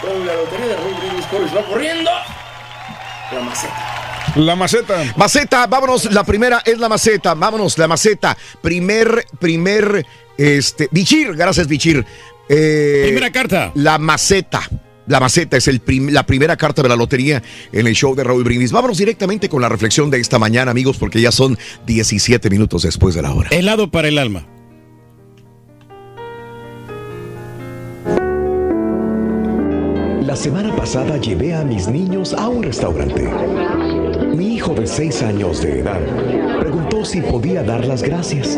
Con 0.00 0.26
la 0.26 0.34
lotería 0.34 0.66
de 0.66 0.76
va 1.56 1.66
corriendo 1.66 2.10
la 3.32 3.40
maceta. 3.40 4.34
La 4.36 4.56
maceta. 4.56 5.14
Maceta, 5.16 5.66
vámonos, 5.66 6.12
la 6.12 6.24
primera 6.24 6.62
es 6.64 6.78
la 6.78 6.88
maceta, 6.88 7.34
vámonos, 7.34 7.78
la 7.78 7.88
maceta. 7.88 8.36
Primer, 8.60 9.24
primer, 9.38 10.04
este, 10.36 10.88
Bichir, 10.90 11.34
gracias 11.34 11.66
Bichir. 11.66 12.04
Eh, 12.48 13.02
Primera 13.04 13.32
carta. 13.32 13.72
La 13.74 13.98
maceta. 13.98 14.60
La 15.10 15.18
maceta 15.18 15.56
es 15.56 15.66
el 15.66 15.80
prim- 15.80 16.10
la 16.10 16.24
primera 16.24 16.56
carta 16.56 16.82
de 16.82 16.88
la 16.88 16.94
lotería 16.94 17.42
en 17.72 17.88
el 17.88 17.94
show 17.94 18.14
de 18.14 18.22
Raúl 18.22 18.44
Brindis. 18.44 18.70
Vámonos 18.70 18.96
directamente 18.96 19.48
con 19.48 19.60
la 19.60 19.68
reflexión 19.68 20.08
de 20.08 20.20
esta 20.20 20.38
mañana, 20.38 20.70
amigos, 20.70 20.98
porque 20.98 21.20
ya 21.20 21.32
son 21.32 21.58
17 21.84 22.48
minutos 22.48 22.82
después 22.84 23.16
de 23.16 23.22
la 23.22 23.32
hora. 23.34 23.48
Helado 23.50 23.90
para 23.90 24.06
el 24.06 24.18
alma. 24.18 24.46
La 30.22 30.36
semana 30.36 30.74
pasada 30.76 31.16
llevé 31.16 31.54
a 31.54 31.64
mis 31.64 31.88
niños 31.88 32.32
a 32.34 32.48
un 32.48 32.62
restaurante. 32.62 33.28
Mi 34.36 34.54
hijo 34.54 34.74
de 34.74 34.86
6 34.86 35.22
años 35.22 35.60
de 35.62 35.80
edad 35.80 36.00
preguntó 36.60 37.04
si 37.04 37.20
podía 37.20 37.62
dar 37.64 37.84
las 37.84 38.02
gracias. 38.02 38.56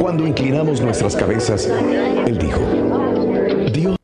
Cuando 0.00 0.26
inclinamos 0.26 0.80
nuestras 0.80 1.16
cabezas, 1.16 1.68
él 2.26 2.38
dijo, 2.38 2.60
Dios, 3.72 3.72
Dios 3.72 3.97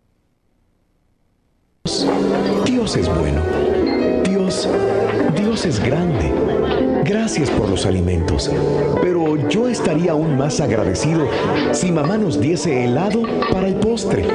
más 10.44 10.60
agradecido 10.60 11.26
si 11.72 11.90
mamá 11.90 12.18
nos 12.18 12.38
diese 12.38 12.84
helado 12.84 13.22
para 13.50 13.66
el 13.66 13.76
postre. 13.76 14.26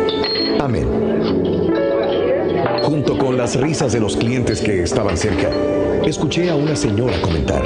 Amén. 0.59 0.87
Junto 2.81 3.15
con 3.15 3.37
las 3.37 3.55
risas 3.55 3.93
de 3.93 3.99
los 3.99 4.17
clientes 4.17 4.59
que 4.59 4.81
estaban 4.81 5.15
cerca, 5.15 5.51
escuché 6.03 6.49
a 6.49 6.55
una 6.55 6.75
señora 6.75 7.21
comentar. 7.21 7.61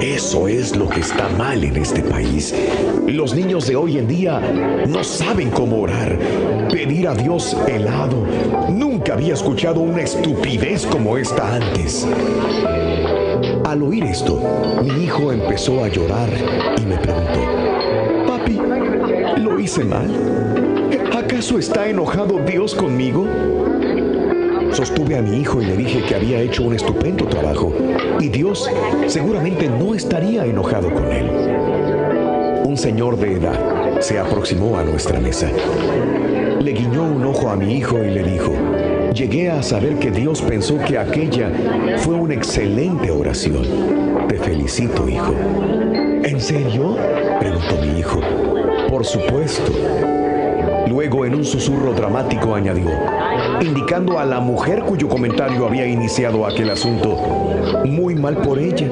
Eso 0.00 0.46
es 0.46 0.76
lo 0.76 0.88
que 0.88 1.00
está 1.00 1.28
mal 1.30 1.64
en 1.64 1.76
este 1.76 2.02
país. 2.02 2.54
Los 3.08 3.34
niños 3.34 3.66
de 3.66 3.74
hoy 3.74 3.98
en 3.98 4.06
día 4.06 4.38
no 4.86 5.02
saben 5.02 5.50
cómo 5.50 5.80
orar, 5.80 6.16
pedir 6.70 7.08
a 7.08 7.14
Dios 7.14 7.56
helado. 7.66 8.28
Nunca 8.70 9.14
había 9.14 9.34
escuchado 9.34 9.80
una 9.80 10.02
estupidez 10.02 10.86
como 10.86 11.18
esta 11.18 11.56
antes. 11.56 12.06
Al 13.74 13.82
oír 13.82 14.04
esto, 14.04 14.40
mi 14.84 15.02
hijo 15.02 15.32
empezó 15.32 15.82
a 15.82 15.88
llorar 15.88 16.28
y 16.80 16.86
me 16.86 16.96
preguntó, 16.96 17.40
Papi, 18.24 18.60
¿lo 19.40 19.58
hice 19.58 19.82
mal? 19.82 20.08
¿Acaso 21.12 21.58
está 21.58 21.88
enojado 21.88 22.38
Dios 22.46 22.72
conmigo? 22.72 23.26
Sostuve 24.70 25.18
a 25.18 25.22
mi 25.22 25.40
hijo 25.40 25.60
y 25.60 25.64
le 25.66 25.76
dije 25.76 26.04
que 26.04 26.14
había 26.14 26.40
hecho 26.40 26.62
un 26.62 26.76
estupendo 26.76 27.26
trabajo 27.26 27.74
y 28.20 28.28
Dios 28.28 28.70
seguramente 29.08 29.68
no 29.68 29.96
estaría 29.96 30.46
enojado 30.46 30.94
con 30.94 31.10
él. 31.10 31.28
Un 32.66 32.76
señor 32.76 33.16
de 33.16 33.32
edad 33.32 34.00
se 34.00 34.20
aproximó 34.20 34.78
a 34.78 34.84
nuestra 34.84 35.18
mesa. 35.18 35.50
Le 36.60 36.70
guiñó 36.70 37.02
un 37.02 37.24
ojo 37.24 37.48
a 37.48 37.56
mi 37.56 37.74
hijo 37.74 37.98
y 37.98 38.10
le 38.10 38.22
dijo, 38.22 38.52
llegué 39.14 39.48
a 39.48 39.62
saber 39.62 39.98
que 39.98 40.10
Dios 40.10 40.42
pensó 40.42 40.76
que 40.78 40.98
aquella 40.98 41.50
fue 41.98 42.14
una 42.14 42.34
excelente 42.34 43.10
oración. 43.10 43.62
Te 44.28 44.36
felicito, 44.38 45.08
hijo. 45.08 45.32
¿En 46.24 46.40
serio? 46.40 46.96
preguntó 47.38 47.76
mi 47.80 48.00
hijo. 48.00 48.20
Por 48.88 49.04
supuesto. 49.04 49.72
Luego, 50.88 51.24
en 51.24 51.36
un 51.36 51.44
susurro 51.44 51.92
dramático, 51.92 52.54
añadió, 52.54 52.90
indicando 53.60 54.18
a 54.18 54.24
la 54.24 54.40
mujer 54.40 54.82
cuyo 54.82 55.08
comentario 55.08 55.66
había 55.66 55.86
iniciado 55.86 56.46
aquel 56.46 56.70
asunto, 56.70 57.16
muy 57.84 58.14
mal 58.14 58.36
por 58.38 58.58
ella. 58.58 58.88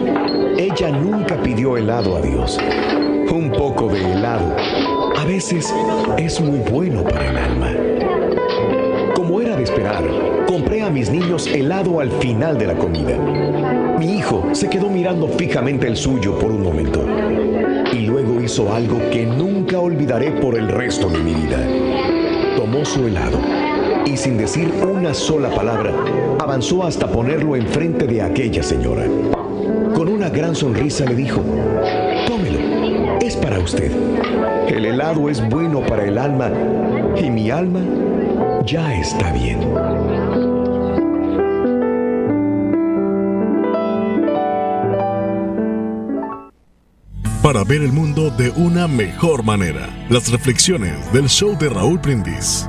Ella 0.57 0.91
nunca 0.91 1.37
pidió 1.43 1.77
helado 1.77 2.16
a 2.16 2.20
Dios. 2.20 2.59
Un 3.31 3.51
poco 3.51 3.89
de 3.89 4.12
helado 4.12 4.57
a 5.23 5.25
veces 5.25 5.73
es 6.18 6.41
muy 6.41 6.59
bueno 6.70 7.05
para 7.05 7.31
el 7.31 7.37
alma. 7.37 7.62
Esperar, 9.63 10.03
compré 10.49 10.83
a 10.83 10.91
mis 10.91 11.09
niños 11.09 11.47
helado 11.47 12.01
al 12.01 12.11
final 12.11 12.59
de 12.59 12.67
la 12.67 12.75
comida. 12.75 13.17
Mi 13.97 14.17
hijo 14.17 14.49
se 14.51 14.69
quedó 14.69 14.91
mirando 14.91 15.29
fijamente 15.29 15.87
el 15.87 15.97
suyo 15.97 16.37
por 16.37 16.51
un 16.51 16.65
momento 16.65 17.07
y 17.93 18.01
luego 18.01 18.41
hizo 18.41 18.75
algo 18.75 18.99
que 19.13 19.25
nunca 19.25 19.79
olvidaré 19.79 20.33
por 20.33 20.57
el 20.57 20.67
resto 20.67 21.09
de 21.09 21.19
mi 21.19 21.33
vida. 21.33 21.59
Tomó 22.57 22.85
su 22.85 23.07
helado 23.07 23.39
y 24.05 24.17
sin 24.17 24.37
decir 24.37 24.69
una 24.83 25.15
sola 25.15 25.49
palabra, 25.51 25.93
avanzó 26.41 26.83
hasta 26.83 27.07
ponerlo 27.07 27.55
enfrente 27.55 28.09
de 28.09 28.21
aquella 28.21 28.65
señora. 28.65 29.05
Con 29.95 30.09
una 30.09 30.29
gran 30.29 30.57
sonrisa 30.57 31.05
le 31.05 31.15
dijo, 31.15 31.41
tómelo, 32.27 32.59
es 33.21 33.37
para 33.37 33.61
usted. 33.61 33.93
El 34.67 34.87
helado 34.87 35.31
es 35.31 35.49
bueno 35.49 35.83
para 35.83 36.05
el 36.05 36.19
alma 36.19 36.51
y 37.17 37.31
mi 37.31 37.49
alma 37.49 37.81
ya 38.65 38.95
está 38.95 39.33
bien. 39.33 39.61
Para 47.43 47.65
ver 47.65 47.83
el 47.83 47.93
mundo 47.93 48.31
de 48.31 48.51
una 48.51 48.87
mejor 48.87 49.43
manera. 49.43 49.89
Las 50.09 50.31
reflexiones 50.31 51.13
del 51.13 51.29
show 51.29 51.59
de 51.59 51.69
Raúl 51.69 51.99
Brindis. 51.99 52.69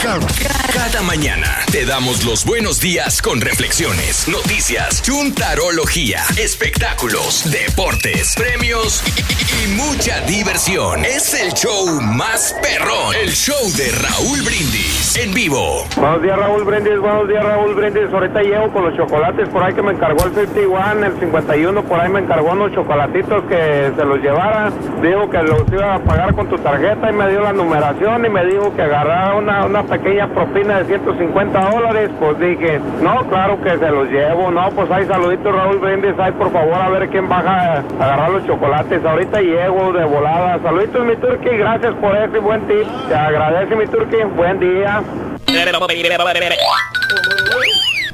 Cada, 0.00 1.02
mañana 1.02 1.48
te 1.72 1.84
damos 1.84 2.24
los 2.24 2.44
buenos 2.44 2.80
días 2.80 3.20
con 3.20 3.40
reflexiones, 3.40 4.28
noticias, 4.28 5.02
chuntarología, 5.02 6.20
espectáculos, 6.38 7.50
deportes, 7.50 8.34
premios 8.36 9.02
y, 9.16 9.74
mucha 9.74 10.20
diversión. 10.20 11.04
Es 11.04 11.34
el 11.34 11.52
show 11.52 12.00
más 12.00 12.54
perrón, 12.62 13.14
el 13.20 13.30
show 13.30 13.58
de 13.76 13.90
Raúl 13.90 14.42
Brindis 14.42 15.16
en 15.16 15.34
vivo. 15.34 15.84
Buenos 15.96 16.22
días 16.22 16.38
Raúl 16.38 16.64
Brindis, 16.64 16.98
buenos 17.00 17.28
días 17.28 17.44
Raúl 17.44 17.74
Brindis. 17.74 18.12
Ahorita 18.12 18.42
llego 18.42 18.72
con 18.72 18.84
los 18.84 18.96
chocolates 18.96 19.48
por 19.48 19.62
ahí 19.64 19.74
que 19.74 19.82
me 19.82 19.92
encargó 19.92 20.24
el 20.24 20.34
51, 20.34 21.06
el 21.06 21.18
51 21.18 21.82
por 21.82 22.00
ahí 22.00 22.08
me 22.08 22.20
encargó 22.20 22.52
unos 22.52 22.72
chocolatitos 22.72 23.44
que 23.48 23.92
se 23.96 24.04
los 24.04 24.18
llevara. 24.20 24.70
Dijo 25.02 25.28
que 25.28 25.42
los 25.42 25.62
iba 25.72 25.96
a 25.96 25.98
pagar 25.98 26.34
con 26.34 26.48
tu 26.48 26.56
tarjeta 26.58 27.10
y 27.10 27.12
me 27.12 27.28
dio 27.30 27.40
la 27.40 27.52
numeración 27.52 28.24
y 28.24 28.28
me 28.28 28.46
dijo 28.46 28.74
que 28.76 28.82
agarrara 28.82 29.34
una, 29.34 29.64
una 29.64 29.87
pequeña 29.88 30.28
propina 30.28 30.78
de 30.78 30.84
150 30.86 31.70
dólares. 31.70 32.10
Pues 32.18 32.38
dije, 32.38 32.80
no, 33.02 33.28
claro 33.28 33.60
que 33.62 33.70
se 33.70 33.90
los 33.90 34.08
llevo. 34.08 34.50
No, 34.50 34.70
pues 34.70 34.90
hay 34.90 35.06
saluditos 35.06 35.54
Raúl 35.54 35.78
Brindis, 35.78 36.18
ahí 36.18 36.32
por 36.32 36.52
favor 36.52 36.74
a 36.74 36.88
ver 36.90 37.08
quién 37.08 37.28
baja 37.28 37.82
a 37.98 38.04
agarrar 38.04 38.30
los 38.30 38.46
chocolates. 38.46 39.04
Ahorita 39.04 39.40
llego 39.40 39.92
de 39.92 40.04
volada. 40.04 40.58
Saluditos 40.62 41.04
mi 41.04 41.16
turqui, 41.16 41.50
gracias 41.56 41.94
por 41.94 42.16
ese 42.16 42.38
buen 42.38 42.66
tip. 42.66 42.86
Te 43.08 43.14
agradece 43.14 43.74
mi 43.76 43.86
turqui, 43.86 44.16
buen 44.36 44.60
día. 44.60 45.02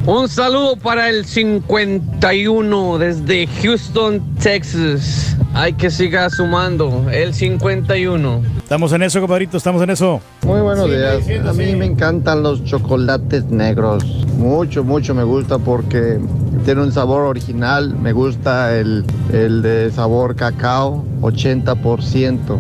Un 0.07 0.29
saludo 0.29 0.77
para 0.77 1.09
el 1.09 1.25
51 1.25 2.99
desde 2.99 3.47
Houston, 3.63 4.23
Texas. 4.35 5.35
Hay 5.55 5.73
que 5.73 5.91
siga 5.91 6.29
sumando. 6.29 7.07
El 7.11 7.33
51. 7.33 8.43
Estamos 8.59 8.93
en 8.93 9.03
eso, 9.03 9.21
compadrito, 9.21 9.57
estamos 9.57 9.81
en 9.83 9.89
eso. 9.89 10.21
Muy 10.43 10.61
buenos 10.61 10.91
días. 10.91 11.27
A 11.47 11.55
mí 11.55 11.75
me 11.75 11.87
encantan 11.87 12.43
los 12.43 12.63
chocolates 12.65 13.47
negros. 13.47 14.05
Mucho, 14.37 14.85
mucho 14.85 15.15
me 15.15 15.25
gusta 15.25 15.59
porque 15.59 16.19
tiene 16.67 16.83
un 16.83 16.93
sabor 16.93 17.23
original. 17.23 17.95
Me 17.99 18.13
gusta 18.13 18.77
el, 18.77 19.07
el 19.33 19.63
de 19.63 19.91
sabor 19.91 20.37
cacao, 20.37 21.03
80%. 21.23 22.59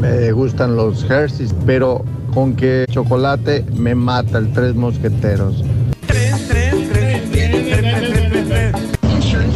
Me 0.00 0.32
gustan 0.32 0.74
los 0.74 1.08
Hershey's, 1.08 1.54
pero 1.64 2.04
con 2.34 2.56
que 2.56 2.86
chocolate 2.90 3.64
me 3.76 3.94
mata 3.94 4.38
el 4.38 4.52
Tres 4.52 4.74
Mosqueteros. 4.74 5.62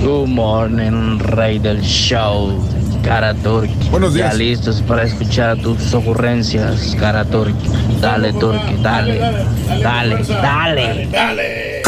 Good 0.06 0.28
morning, 0.28 1.18
rey 1.18 1.58
del 1.58 1.82
show. 1.82 2.56
Cara 3.02 3.34
Turki. 3.34 3.88
Buenos 3.90 4.14
días. 4.14 4.30
Ya 4.30 4.38
listos 4.38 4.80
para 4.82 5.02
escuchar 5.02 5.56
tus 5.56 5.92
ocurrencias, 5.94 6.94
Cara 6.94 7.24
Turki. 7.24 7.68
Dale, 8.00 8.32
Turki, 8.32 8.76
dale. 8.80 9.18
Dale, 9.82 10.22
dale. 10.22 11.08
Dale. 11.10 11.82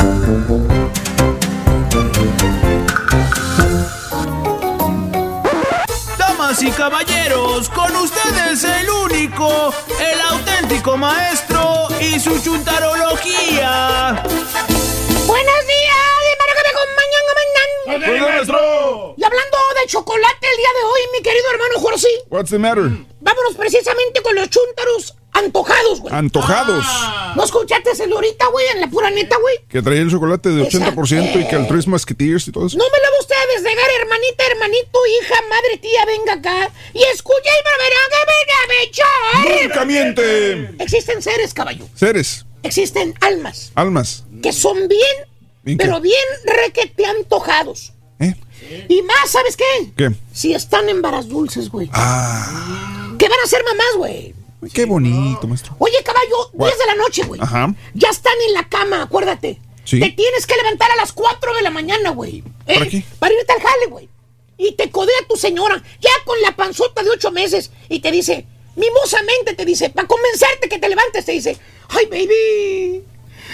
caballeros, 6.77 7.69
con 7.69 7.95
ustedes 7.95 8.65
el 8.65 8.91
único, 8.91 9.73
el 10.01 10.21
auténtico 10.33 10.97
maestro 10.97 11.87
y 12.01 12.19
su 12.19 12.37
chuntarología. 12.43 14.23
Buenos 15.27 15.67
días, 15.67 15.88
comandan. 18.01 18.11
Buenos 18.11 18.29
maestro! 18.49 19.15
Y 19.17 19.25
hablando 19.25 19.57
de 19.81 19.87
chocolate 19.89 20.47
el 20.51 20.57
día 20.57 20.69
de 20.79 20.85
hoy, 20.85 21.01
mi 21.13 21.23
querido 21.23 21.45
hermano 21.53 21.75
Jorge, 21.81 22.09
What's 22.31 22.51
the 22.51 22.59
matter? 22.59 22.85
vámonos 23.21 23.57
precisamente 23.57 24.23
con 24.23 24.35
los 24.35 24.49
chúntaros 24.51 25.15
antojados, 25.33 26.01
güey. 26.01 26.15
Antojados. 26.15 26.85
¿No 27.37 27.45
escuchaste 27.45 27.91
el 28.03 28.13
ahorita, 28.13 28.47
güey, 28.47 28.67
en 28.69 28.81
la 28.81 28.89
pura 28.89 29.11
neta, 29.11 29.37
güey? 29.37 29.57
Que 29.69 29.83
traía 29.83 30.01
el 30.01 30.11
chocolate 30.11 30.49
de 30.51 30.63
80% 30.65 31.41
y 31.41 31.49
que 31.49 31.57
el 31.57 31.69
Tres 31.69 31.87
Musketeers 31.87 32.49
y 32.49 32.53
todo 32.53 32.67
eso. 32.67 32.77
No 32.77 32.85
me 32.85 32.99
lo 32.99 33.13
va 33.13 33.21
usted 33.21 33.37
a 33.37 33.47
desnegar, 33.55 33.87
hermanita, 34.01 34.45
hermanito, 34.47 34.99
hija, 35.21 35.37
madre, 35.49 35.79
tía, 35.79 36.05
venga 36.07 36.33
acá. 36.35 36.73
Y 36.93 37.03
escucha 37.05 37.51
y 37.51 37.65
me 37.65 37.85
verá 37.85 37.97
que 38.11 38.17
venga 38.27 39.09
a. 39.59 39.63
¡Nunca 39.69 39.85
miente! 39.85 40.83
Existen 40.83 41.23
seres, 41.23 41.55
caballo. 41.55 41.85
Seres, 41.95 42.45
Existen 42.63 43.15
almas 43.21 43.71
almas. 43.77 44.25
que 44.43 44.53
son 44.53 44.89
bien. 44.89 45.29
Pero 45.65 46.01
bien 46.01 46.15
requete 46.45 47.05
antojados. 47.07 47.93
¿Eh? 48.21 48.35
Y 48.89 49.03
más, 49.03 49.31
¿sabes 49.31 49.57
qué? 49.57 49.65
¿Qué? 49.97 50.11
Si 50.33 50.53
están 50.55 50.89
en 50.89 51.01
varas 51.03 51.29
dulces, 51.29 51.71
güey. 51.71 51.89
Ah, 51.93 53.15
Que 53.19 53.29
van 53.29 53.39
a 53.45 53.47
ser 53.47 53.63
mamás, 53.65 53.87
güey. 53.97 54.35
qué 54.75 54.85
bonito, 54.87 55.47
maestro. 55.47 55.77
Oye, 55.79 55.97
caballo, 56.05 56.51
What? 56.53 56.69
10 56.69 56.79
de 56.79 56.87
la 56.87 56.95
noche, 56.97 57.23
güey. 57.25 57.41
Ajá. 57.41 57.73
Ya 57.95 58.09
están 58.11 58.35
en 58.49 58.55
la 58.55 58.69
cama, 58.69 59.03
acuérdate. 59.03 59.61
Sí. 59.85 60.01
Te 60.01 60.11
tienes 60.11 60.47
que 60.47 60.57
levantar 60.57 60.91
a 60.91 60.97
las 60.97 61.13
4 61.13 61.55
de 61.55 61.63
la 61.63 61.71
mañana, 61.71 62.11
güey. 62.11 62.43
¿Eh? 62.67 62.75
¿Para 62.79 62.87
qué? 62.91 63.05
Para 63.19 63.35
irte 63.35 63.53
al 63.53 63.61
jale, 63.63 63.87
güey. 63.89 64.09
Y 64.59 64.73
te 64.73 64.91
codea 64.91 65.17
tu 65.29 65.37
señora, 65.37 65.83
ya 66.01 66.11
con 66.27 66.41
la 66.43 66.57
panzota 66.57 67.03
de 67.05 67.11
8 67.11 67.31
meses, 67.31 67.71
y 67.89 68.01
te 68.01 68.11
dice, 68.11 68.45
mimosamente 68.75 69.55
te 69.55 69.65
dice, 69.65 69.91
para 69.91 70.09
convencerte 70.09 70.69
que 70.69 70.79
te 70.79 70.89
levantes, 70.89 71.25
te 71.25 71.33
dice, 71.33 71.57
ay, 71.91 72.07
baby, 72.07 73.05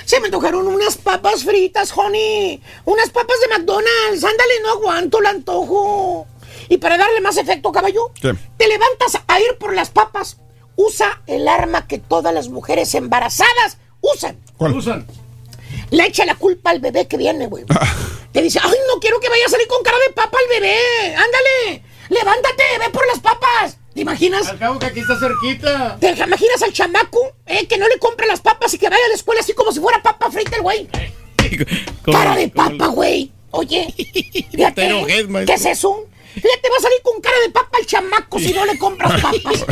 se 0.04 0.20
me 0.20 0.26
antojaron 0.26 0.66
unas 0.66 0.96
papas 0.96 1.44
fritas, 1.44 1.92
honey. 1.96 2.62
Unas 2.84 3.10
papas 3.10 3.36
de 3.40 3.48
McDonald's. 3.56 4.24
Ándale, 4.24 4.60
no 4.62 4.70
aguanto 4.72 5.20
el 5.20 5.26
antojo. 5.26 6.26
Y 6.68 6.78
para 6.78 6.96
darle 6.96 7.20
más 7.20 7.36
efecto, 7.36 7.72
caballo, 7.72 8.10
¿Qué? 8.20 8.34
te 8.56 8.68
levantas 8.68 9.20
a 9.26 9.40
ir 9.40 9.56
por 9.58 9.74
las 9.74 9.90
papas. 9.90 10.38
Usa 10.76 11.22
el 11.26 11.46
arma 11.48 11.86
que 11.86 11.98
todas 11.98 12.34
las 12.34 12.48
mujeres 12.48 12.94
embarazadas 12.94 13.78
usan. 14.00 14.38
¿Cuál? 14.56 14.74
Usan. 14.76 15.06
Le 15.90 16.06
echa 16.06 16.24
la 16.24 16.34
culpa 16.34 16.70
al 16.70 16.80
bebé 16.80 17.06
que 17.06 17.16
viene, 17.16 17.46
güey. 17.46 17.64
Te 18.32 18.42
dice, 18.42 18.58
ay, 18.62 18.76
no 18.92 19.00
quiero 19.00 19.20
que 19.20 19.28
vaya 19.28 19.46
a 19.46 19.50
salir 19.50 19.68
con 19.68 19.82
cara 19.82 19.96
de 20.06 20.12
papa 20.14 20.38
el 20.42 20.60
bebé. 20.60 21.14
Ándale, 21.14 21.82
levántate, 22.08 22.62
ve 22.80 22.90
por 22.90 23.06
las 23.06 23.20
papas. 23.20 23.76
¿Te 23.94 24.00
imaginas? 24.00 24.48
Al 24.48 24.58
cabo 24.58 24.78
que 24.78 24.86
aquí 24.86 25.00
está 25.00 25.16
cerquita. 25.18 25.96
¿Te 26.00 26.10
imaginas 26.10 26.62
al 26.62 26.72
chamaco 26.72 27.20
eh, 27.46 27.66
que 27.68 27.78
no 27.78 27.86
le 27.86 27.98
compre 27.98 28.26
las 28.26 28.40
papas 28.40 28.74
y 28.74 28.78
que 28.78 28.88
vaya 28.88 29.04
a 29.04 29.08
la 29.08 29.14
escuela 29.14 29.40
así 29.40 29.52
como 29.52 29.70
si 29.70 29.78
fuera 29.80 30.02
papa 30.02 30.30
frita 30.32 30.56
el 30.56 30.62
güey? 30.62 30.88
Cara 32.04 32.36
de 32.36 32.48
papa, 32.48 32.88
güey. 32.88 33.30
Oye, 33.52 33.94
fíjate, 34.50 34.86
enojes. 34.86 35.26
¿qué 35.46 35.54
es 35.54 35.66
eso? 35.66 36.06
Fíjate, 36.34 36.68
va 36.68 36.76
a 36.76 36.82
salir 36.82 36.98
con 37.04 37.20
cara 37.20 37.36
de 37.46 37.50
papa 37.52 37.78
el 37.78 37.86
chamaco 37.86 38.40
si 38.40 38.52
no 38.52 38.66
le 38.66 38.76
compras 38.76 39.12
papas. 39.22 39.64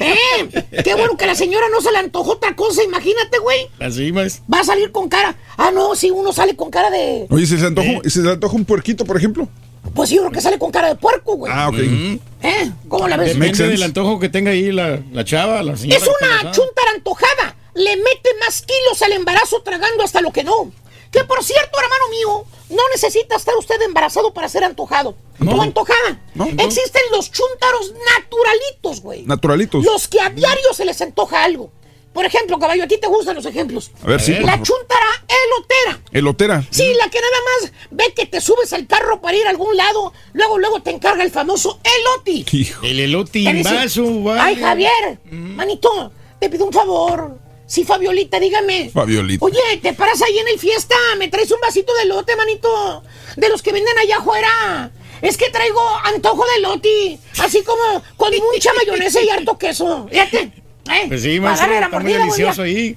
¿Eh? 0.00 0.82
Qué 0.82 0.94
bueno 0.94 1.18
que 1.18 1.26
la 1.26 1.34
señora 1.34 1.66
no 1.70 1.82
se 1.82 1.92
le 1.92 1.98
antojó 1.98 2.32
otra 2.32 2.56
cosa, 2.56 2.82
imagínate, 2.82 3.38
güey. 3.38 3.68
Así, 3.78 4.10
maestro. 4.10 4.42
Va 4.50 4.60
a 4.60 4.64
salir 4.64 4.90
con 4.90 5.10
cara. 5.10 5.36
Ah, 5.58 5.70
no, 5.70 5.94
si 5.94 6.10
uno 6.10 6.32
sale 6.32 6.56
con 6.56 6.70
cara 6.70 6.88
de. 6.88 7.26
Oye, 7.28 7.46
¿se 7.46 7.58
le 7.58 7.66
antoja, 7.66 7.90
¿se 8.08 8.22
le 8.22 8.30
antoja 8.30 8.56
un 8.56 8.64
puerquito, 8.64 9.04
por 9.04 9.18
ejemplo? 9.18 9.46
Pues 9.94 10.10
yo 10.10 10.20
creo 10.22 10.32
que 10.32 10.40
sale 10.40 10.58
con 10.58 10.70
cara 10.70 10.88
de 10.88 10.94
puerco, 10.96 11.36
güey. 11.36 11.52
Ah, 11.54 11.68
ok. 11.68 11.78
¿Eh? 11.78 12.70
¿Cómo 12.88 13.08
la 13.08 13.16
ves? 13.16 13.38
Depende 13.38 13.68
del 13.68 13.82
antojo 13.82 14.18
que 14.18 14.28
tenga 14.28 14.50
ahí 14.52 14.70
la, 14.72 15.00
la 15.12 15.24
chava, 15.24 15.62
la 15.62 15.76
señora. 15.76 15.98
Es 15.98 16.04
una 16.06 16.50
chuntara 16.52 16.90
antojada. 16.94 17.56
Le 17.74 17.96
mete 17.96 18.30
más 18.44 18.62
kilos 18.62 19.02
al 19.02 19.12
embarazo 19.12 19.62
tragando 19.62 20.02
hasta 20.04 20.20
lo 20.20 20.32
que 20.32 20.44
no. 20.44 20.70
Que 21.10 21.24
por 21.24 21.42
cierto, 21.42 21.78
hermano 21.80 22.08
mío, 22.10 22.44
no 22.70 22.82
necesita 22.92 23.36
estar 23.36 23.54
usted 23.56 23.80
embarazado 23.82 24.34
para 24.34 24.48
ser 24.48 24.64
antojado. 24.64 25.16
O 25.46 25.62
antojada. 25.62 26.20
Existen 26.58 27.02
los 27.12 27.30
chúntaros 27.30 27.94
naturalitos, 28.16 29.00
güey. 29.00 29.22
Naturalitos. 29.22 29.84
Los 29.84 30.08
que 30.08 30.20
a 30.20 30.28
diario 30.30 30.74
se 30.74 30.84
les 30.84 31.00
antoja 31.00 31.44
algo. 31.44 31.70
Por 32.18 32.26
ejemplo, 32.26 32.58
caballo, 32.58 32.82
a 32.82 32.88
ti 32.88 32.98
te 32.98 33.06
gustan 33.06 33.36
los 33.36 33.46
ejemplos. 33.46 33.92
A 34.02 34.08
ver, 34.08 34.20
sí, 34.20 34.32
por 34.32 34.42
La 34.42 34.52
favor. 34.54 34.66
chuntara 34.66 35.06
elotera. 35.28 36.00
Elotera. 36.10 36.64
Sí, 36.68 36.92
la 36.98 37.08
que 37.08 37.20
nada 37.20 37.36
más 37.62 37.72
ve 37.92 38.12
que 38.12 38.26
te 38.26 38.40
subes 38.40 38.72
al 38.72 38.88
carro 38.88 39.20
para 39.20 39.36
ir 39.36 39.46
a 39.46 39.50
algún 39.50 39.76
lado, 39.76 40.12
luego, 40.32 40.58
luego 40.58 40.82
te 40.82 40.90
encarga 40.90 41.22
el 41.22 41.30
famoso 41.30 41.78
eloti. 41.84 42.44
Hijo. 42.50 42.84
El 42.84 42.98
elote 42.98 43.44
Te 43.44 43.52
dice, 43.52 43.72
vaso, 43.72 44.20
vale. 44.24 44.40
Ay, 44.40 44.56
Javier, 44.56 45.20
manito, 45.30 46.10
te 46.40 46.50
pido 46.50 46.64
un 46.64 46.72
favor. 46.72 47.38
Sí, 47.66 47.84
Fabiolita, 47.84 48.40
dígame. 48.40 48.90
Fabiolita. 48.90 49.44
Oye, 49.44 49.60
te 49.80 49.92
paras 49.92 50.20
ahí 50.20 50.38
en 50.40 50.48
el 50.48 50.58
fiesta, 50.58 50.96
me 51.18 51.28
traes 51.28 51.52
un 51.52 51.60
vasito 51.60 51.94
de 51.94 52.06
lote, 52.06 52.34
manito. 52.34 53.04
De 53.36 53.48
los 53.48 53.62
que 53.62 53.70
venden 53.70 53.96
allá 53.96 54.16
afuera. 54.16 54.90
Es 55.22 55.36
que 55.36 55.50
traigo 55.50 55.80
antojo 56.02 56.44
de 56.56 56.62
loti, 56.62 57.20
así 57.38 57.62
como 57.62 58.02
con 58.16 58.32
mucha 58.52 58.72
mayonesa 58.74 59.22
y 59.22 59.28
harto 59.28 59.56
queso. 59.56 60.08
Fíjate. 60.10 60.50
¿Eh? 60.90 61.04
Pues 61.08 61.22
sí, 61.22 61.40
maestro, 61.40 61.72
está 61.72 62.00
muy 62.00 62.12
delicioso 62.12 62.62
ahí. 62.62 62.96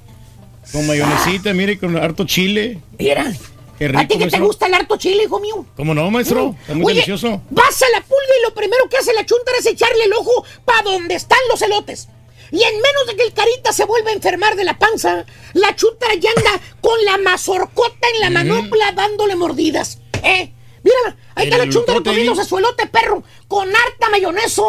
Con 0.71 0.87
mayonesita, 0.87 1.53
mire, 1.53 1.77
con 1.77 1.97
harto 1.97 2.25
chile. 2.25 2.79
Mira. 2.97 3.31
Qué 3.77 3.91
¿A 3.97 4.07
ti 4.07 4.15
que 4.15 4.27
te 4.27 4.39
gusta 4.39 4.67
el 4.67 4.75
harto 4.75 4.95
chile, 4.95 5.23
hijo 5.23 5.39
mío? 5.39 5.65
¿Cómo 5.75 5.95
no, 5.95 6.11
maestro? 6.11 6.55
Está 6.61 6.75
muy 6.75 6.85
Oye, 6.85 6.93
delicioso. 6.93 7.41
Vas 7.49 7.81
a 7.81 7.89
la 7.89 8.01
pulga 8.01 8.33
y 8.39 8.43
lo 8.43 8.53
primero 8.53 8.87
que 8.87 8.97
hace 8.97 9.11
la 9.13 9.25
chuntara 9.25 9.57
es 9.57 9.65
echarle 9.65 10.03
el 10.03 10.13
ojo 10.13 10.45
para 10.65 10.83
donde 10.83 11.15
están 11.15 11.39
los 11.49 11.59
elotes. 11.63 12.07
Y 12.51 12.61
en 12.61 12.75
menos 12.75 13.07
de 13.07 13.15
que 13.15 13.23
el 13.23 13.33
carita 13.33 13.73
se 13.73 13.85
vuelva 13.85 14.11
a 14.11 14.13
enfermar 14.13 14.55
de 14.55 14.65
la 14.65 14.77
panza, 14.77 15.25
la 15.53 15.75
chuntara 15.75 16.13
ya 16.13 16.29
anda 16.37 16.61
con 16.79 17.03
la 17.05 17.17
mazorcota 17.17 18.07
en 18.13 18.21
la 18.21 18.29
manopla 18.29 18.91
dándole 18.91 19.35
mordidas. 19.35 19.99
¿Eh? 20.21 20.51
Mírala, 20.83 21.17
ahí 21.33 21.45
está 21.45 21.57
la 21.57 21.69
chuntara 21.69 22.01
comiéndose 22.01 22.45
su 22.45 22.57
elote 22.57 22.85
perro 22.85 23.23
con 23.47 23.67
harta 23.67 24.09
mayonesa, 24.09 24.61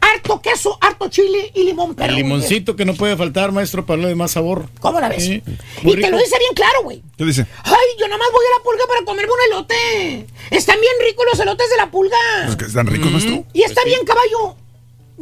harto 0.00 0.40
queso, 0.40 0.78
harto 0.80 1.08
chile 1.08 1.50
y 1.54 1.64
limón 1.64 1.94
perro. 1.94 2.10
El 2.10 2.16
limoncito 2.16 2.76
que 2.76 2.84
no 2.84 2.94
puede 2.94 3.16
faltar, 3.16 3.52
maestro, 3.52 3.84
para 3.86 3.98
darle 3.98 4.08
de 4.10 4.14
más 4.14 4.30
sabor. 4.32 4.66
¿Cómo 4.80 5.00
la 5.00 5.08
ves? 5.08 5.24
Sí, 5.24 5.42
Y 5.82 5.96
te 5.96 6.10
lo 6.10 6.18
dice 6.18 6.38
bien 6.38 6.54
claro, 6.54 6.82
güey. 6.82 7.02
¿Qué 7.16 7.24
dice? 7.24 7.46
Ay, 7.64 7.74
yo 7.98 8.06
nada 8.06 8.18
más 8.18 8.28
voy 8.32 8.44
a 8.46 8.58
la 8.58 8.64
pulga 8.64 8.84
para 8.86 9.04
comerme 9.04 9.32
un 9.32 9.52
elote. 9.52 10.26
Están 10.50 10.80
bien 10.80 10.92
ricos 11.04 11.24
los 11.30 11.40
elotes 11.40 11.70
de 11.70 11.76
la 11.76 11.90
pulga. 11.90 12.16
Pues 12.44 12.56
que 12.56 12.64
están 12.66 12.86
ricos, 12.86 13.10
maestro. 13.10 13.44
Y 13.52 13.62
está 13.62 13.84
bien, 13.84 14.04
caballo. 14.04 14.56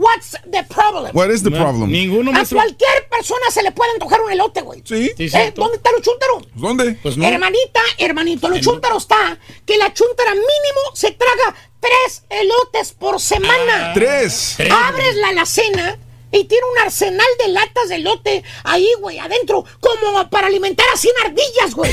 What's 0.00 0.30
the 0.52 0.62
problem? 0.68 1.10
What 1.12 1.28
is 1.30 1.42
the 1.42 1.50
problem? 1.50 1.90
Ninguno, 1.90 2.30
A 2.30 2.44
cualquier 2.44 3.08
persona 3.10 3.50
se 3.50 3.64
le 3.64 3.72
puede 3.72 3.90
antojar 3.92 4.20
un 4.20 4.30
elote, 4.30 4.60
güey. 4.62 4.80
Sí. 4.84 5.10
Sí, 5.16 5.24
¿Eh? 5.36 5.52
¿Dónde 5.56 5.76
está 5.78 5.90
lo 5.90 6.00
chúntaro? 6.00 6.40
¿Dónde? 6.54 6.92
Pues 7.02 7.16
no. 7.16 7.26
Hermanita, 7.26 7.80
hermanito, 7.98 8.48
lo 8.48 8.60
chúntaro 8.60 8.98
está 8.98 9.36
que 9.66 9.76
la 9.76 9.92
chúntara 9.92 10.30
mínimo 10.34 10.94
se 10.94 11.10
traga 11.10 11.56
tres 11.80 12.22
elotes 12.30 12.92
por 12.92 13.20
semana. 13.20 13.92
Tres. 13.92 14.56
Abres 14.70 15.16
la 15.16 15.28
alacena 15.30 15.98
y 16.30 16.44
tiene 16.44 16.64
un 16.74 16.78
arsenal 16.84 17.26
de 17.44 17.48
latas 17.48 17.88
de 17.88 17.96
elote 17.96 18.44
ahí, 18.62 18.88
güey, 19.00 19.18
adentro, 19.18 19.64
como 19.80 20.30
para 20.30 20.46
alimentar 20.46 20.86
a 20.94 20.96
100 20.96 21.12
ardillas, 21.24 21.74
güey. 21.74 21.90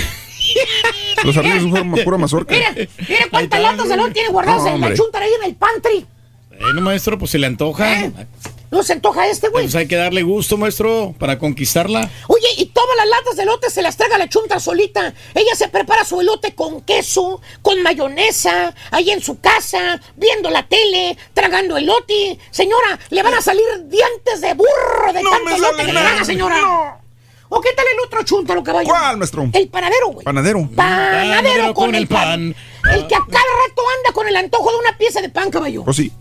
Los 1.24 1.36
ardillos 1.38 1.64
son 1.64 1.91
pura- 2.03 2.18
mazorca. 2.20 2.53
Mira, 2.53 2.76
mira 3.10 3.26
cuántas 3.32 3.60
latas 3.62 3.88
de 3.88 3.93
elote 3.95 4.12
tiene 4.14 4.30
guardadas 4.30 4.62
No, 4.62 4.68
en 4.68 4.74
la 4.82 4.88
hombre. 4.88 4.95
chúntara 4.95 5.26
ahí 5.26 5.32
en 5.41 5.43
el 5.49 5.56
pantry. 5.56 6.06
Bueno, 6.60 6.82
maestro, 6.82 7.18
pues 7.18 7.32
se 7.32 7.39
le 7.39 7.47
antoja. 7.47 8.12
No 8.72 8.84
se 8.84 8.93
antoja 8.93 9.28
este, 9.28 9.49
güey. 9.49 9.66
Pues 9.66 9.76
hay 9.76 9.88
que 9.88 9.95
darle 9.95 10.24
gusto, 10.24 10.58
maestro, 10.58 11.14
para 11.18 11.38
conquistarla. 11.38 12.10
Oye, 12.28 12.47
y 12.58 12.66
todas 12.68 12.97
las 12.97 13.08
latas 13.08 13.36
de 13.38 13.43
elote 13.43 13.70
se 13.70 13.82
las 13.82 13.95
traga 13.95 14.18
la 14.18 14.28
chunta 14.28 14.60
solita. 14.60 15.14
Ella 15.34 15.56
se 15.56 15.70
prepara 15.70 16.03
su 16.03 16.20
elote 16.20 16.56
con 16.56 16.82
queso, 16.82 17.41
con 17.62 17.82
mayonesa, 17.84 18.74
ahí 18.91 19.12
en 19.12 19.22
su 19.22 19.39
casa, 19.39 20.01
viendo 20.16 20.49
la 20.49 20.68
tele, 20.68 21.18
tragando 21.34 21.78
elote. 21.78 22.38
Señora, 22.51 22.99
le 23.12 23.24
van 23.24 23.36
a 23.36 23.41
salir 23.41 23.64
dientes 23.86 24.41
de 24.41 24.53
burro 24.53 25.14
de 25.14 25.24
No 25.24 25.30
tanto 25.30 25.56
elote 25.56 25.86
que 25.86 25.93
nada. 25.93 26.10
traga, 26.10 26.26
señora. 26.26 27.01
¿O 27.47 27.62
qué 27.62 27.70
tal 27.74 27.86
el 27.93 27.99
otro 28.06 28.24
chuntaro, 28.24 28.64
caballo? 28.64 28.89
¿Cuál, 28.89 29.18
maestro? 29.18 29.47
El 29.53 29.70
panadero, 29.70 30.08
güey. 30.08 30.26
Panadero. 30.26 30.68
Panadero 30.76 31.74
con, 31.74 31.93
el 31.93 32.08
pan. 32.08 32.56
El 32.91 33.08
que 33.08 33.16
a 33.16 33.20
cada 33.20 33.30
rato 33.30 33.84
anda 33.99 34.14
con 34.14 34.28
el 34.28 34.36
antojo 34.36 34.72
de 34.72 34.78
una 34.80 34.97
pieza 34.97 35.22
de 35.22 35.30
pan, 35.30 35.51
caballo. 35.51 35.84
Pues 35.84 35.97
sí. 35.97 36.12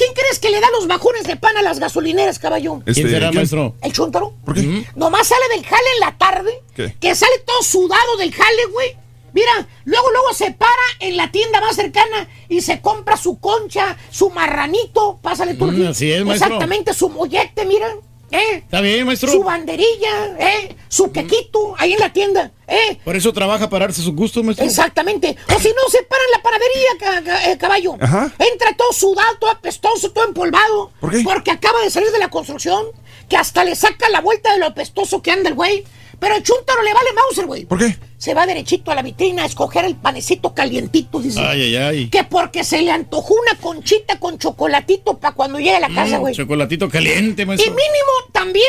¿Quién 0.00 0.14
crees 0.14 0.38
que 0.38 0.48
le 0.48 0.62
da 0.62 0.70
los 0.70 0.86
bajones 0.86 1.24
de 1.24 1.36
pan 1.36 1.58
a 1.58 1.62
las 1.62 1.78
gasolineras, 1.78 2.38
caballo? 2.38 2.78
Este, 2.86 3.02
¿Quién 3.02 3.10
será, 3.10 3.28
¿quién? 3.28 3.40
maestro? 3.40 3.74
¿El 3.82 3.92
chuntaro? 3.92 4.32
¿Por 4.46 4.54
qué? 4.54 4.86
Nomás 4.96 5.26
sale 5.26 5.46
del 5.54 5.62
jale 5.62 5.84
en 5.94 6.00
la 6.00 6.16
tarde. 6.16 6.62
¿Qué? 6.74 6.96
Que 6.98 7.14
sale 7.14 7.38
todo 7.44 7.62
sudado 7.62 8.16
del 8.16 8.32
jale, 8.32 8.64
güey. 8.72 8.96
Mira, 9.34 9.68
luego, 9.84 10.10
luego 10.10 10.32
se 10.32 10.52
para 10.52 10.72
en 11.00 11.18
la 11.18 11.30
tienda 11.30 11.60
más 11.60 11.76
cercana 11.76 12.26
y 12.48 12.62
se 12.62 12.80
compra 12.80 13.18
su 13.18 13.38
concha, 13.40 13.98
su 14.10 14.30
marranito. 14.30 15.18
Pásale 15.20 15.52
tú. 15.52 15.66
Mm, 15.66 15.88
así 15.88 16.10
es, 16.10 16.24
maestro. 16.24 16.46
Exactamente, 16.46 16.94
su 16.94 17.10
mollete, 17.10 17.66
mira. 17.66 17.94
¿Eh? 18.30 18.56
Está 18.56 18.80
bien, 18.80 19.06
maestro. 19.06 19.30
Su 19.30 19.42
banderilla, 19.42 20.36
¿eh? 20.38 20.76
Su 20.88 21.12
quequito 21.12 21.74
ahí 21.78 21.92
en 21.92 22.00
la 22.00 22.12
tienda, 22.12 22.52
¿eh? 22.66 22.98
Por 23.04 23.16
eso 23.16 23.32
trabaja 23.32 23.68
para 23.68 23.86
darse 23.86 24.02
sus 24.02 24.14
gustos, 24.14 24.44
maestro. 24.44 24.66
Exactamente. 24.66 25.36
O 25.54 25.60
si 25.60 25.68
no, 25.68 25.90
se 25.90 26.02
para 26.04 26.22
en 26.24 26.30
la 26.32 26.42
panadería, 26.42 27.52
eh, 27.52 27.58
caballo. 27.58 27.96
Ajá. 28.00 28.32
Entra 28.38 28.76
todo 28.76 28.92
sudado, 28.92 29.36
todo 29.38 29.50
apestoso, 29.50 30.10
todo 30.12 30.24
empolvado. 30.24 30.92
¿Por 31.00 31.10
qué? 31.10 31.22
Porque 31.22 31.50
acaba 31.50 31.80
de 31.82 31.90
salir 31.90 32.10
de 32.10 32.18
la 32.18 32.28
construcción, 32.28 32.86
que 33.28 33.36
hasta 33.36 33.64
le 33.64 33.74
saca 33.74 34.08
la 34.08 34.20
vuelta 34.20 34.52
de 34.52 34.58
lo 34.58 34.66
apestoso 34.66 35.22
que 35.22 35.30
anda 35.30 35.48
el 35.48 35.54
güey. 35.54 35.84
Pero 36.18 36.36
el 36.36 36.42
chúntaro 36.42 36.82
le 36.82 36.92
vale 36.92 37.12
Mauser, 37.14 37.46
güey. 37.46 37.64
¿Por 37.64 37.78
qué? 37.78 37.96
Se 38.20 38.34
va 38.34 38.44
derechito 38.44 38.90
a 38.90 38.94
la 38.94 39.00
vitrina 39.00 39.44
a 39.44 39.46
escoger 39.46 39.86
el 39.86 39.96
panecito 39.96 40.52
calientito, 40.52 41.20
dice. 41.20 41.40
Ay, 41.40 41.62
ay, 41.62 41.76
ay. 41.76 42.10
Que 42.10 42.22
porque 42.22 42.64
se 42.64 42.82
le 42.82 42.90
antojó 42.90 43.32
una 43.32 43.58
conchita 43.58 44.20
con 44.20 44.38
chocolatito 44.38 45.16
para 45.18 45.34
cuando 45.34 45.58
llegue 45.58 45.76
a 45.76 45.80
la 45.80 45.88
casa, 45.88 46.18
Mm, 46.18 46.20
güey. 46.20 46.34
chocolatito 46.34 46.90
caliente, 46.90 47.42
Y 47.42 47.46
maestro. 47.46 47.70
mínimo 47.70 48.12
también 48.30 48.66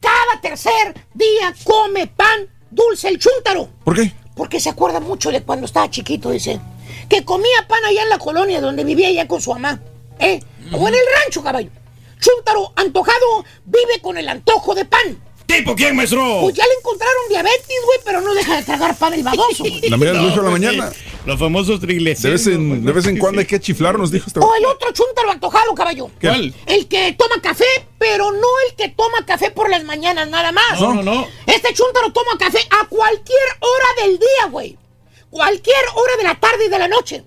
cada 0.00 0.40
tercer 0.40 0.94
día 1.12 1.54
come 1.64 2.06
pan 2.06 2.48
dulce 2.70 3.08
el 3.08 3.18
chúntaro. 3.18 3.68
¿Por 3.84 3.94
qué? 3.94 4.10
Porque 4.34 4.58
se 4.58 4.70
acuerda 4.70 5.00
mucho 5.00 5.30
de 5.30 5.42
cuando 5.42 5.66
estaba 5.66 5.90
chiquito, 5.90 6.30
dice. 6.30 6.58
Que 7.06 7.26
comía 7.26 7.66
pan 7.68 7.84
allá 7.84 8.04
en 8.04 8.08
la 8.08 8.18
colonia 8.18 8.62
donde 8.62 8.84
vivía 8.84 9.08
allá 9.08 9.28
con 9.28 9.38
su 9.42 9.50
mamá. 9.52 9.82
¿Eh? 10.18 10.40
O 10.72 10.88
en 10.88 10.94
el 10.94 11.00
rancho, 11.22 11.42
caballo. 11.42 11.68
Chúntaro 12.20 12.72
antojado 12.76 13.44
vive 13.66 14.00
con 14.00 14.16
el 14.16 14.30
antojo 14.30 14.74
de 14.74 14.86
pan. 14.86 15.22
¿Tipo 15.46 15.74
quién, 15.76 15.94
maestro? 15.94 16.38
Pues 16.42 16.54
ya 16.54 16.64
le 16.64 16.72
encontraron 16.78 17.14
diabetes, 17.28 17.76
güey, 17.86 17.98
pero 18.04 18.20
no 18.20 18.34
deja 18.34 18.56
de 18.56 18.62
tragar 18.62 18.96
pan 18.96 19.12
el 19.14 19.22
baboso, 19.22 19.58
güey. 19.64 19.88
La 19.88 19.96
mañana 19.96 20.20
No, 20.20 20.28
dijo 20.28 20.42
la 20.42 20.50
pues 20.50 20.60
sí. 20.62 20.66
mañana. 20.66 20.92
Los 21.26 21.38
famosos 21.38 21.80
De 21.80 21.86
triglicéridos. 21.86 22.44
vez, 22.46 22.54
en, 22.54 22.84
de 22.84 22.92
vez 22.92 23.06
en 23.06 23.18
cuando 23.18 23.40
hay 23.40 23.46
que 23.46 23.60
chiflar, 23.60 23.98
nos 23.98 24.10
dijo 24.10 24.24
este 24.26 24.40
O 24.40 24.54
el 24.54 24.64
otro 24.66 24.90
chúntaro 24.92 25.30
antojado, 25.30 25.74
caballo. 25.74 26.10
¿Cuál? 26.20 26.54
El 26.66 26.88
que 26.88 27.12
toma 27.18 27.40
café, 27.42 27.64
pero 27.98 28.30
no 28.32 28.48
el 28.68 28.74
que 28.76 28.88
toma 28.88 29.24
café 29.26 29.50
por 29.50 29.70
las 29.70 29.84
mañanas 29.84 30.28
nada 30.28 30.50
más. 30.52 30.80
No, 30.80 30.94
no, 30.94 31.02
no. 31.02 31.26
Este 31.46 31.72
chúntaro 31.74 32.12
toma 32.12 32.36
café 32.38 32.58
a 32.70 32.86
cualquier 32.88 33.38
hora 33.60 34.06
del 34.06 34.18
día, 34.18 34.46
güey. 34.50 34.76
Cualquier 35.30 35.76
hora 35.94 36.16
de 36.16 36.24
la 36.24 36.34
tarde 36.40 36.66
y 36.66 36.68
de 36.68 36.78
la 36.78 36.88
noche. 36.88 37.24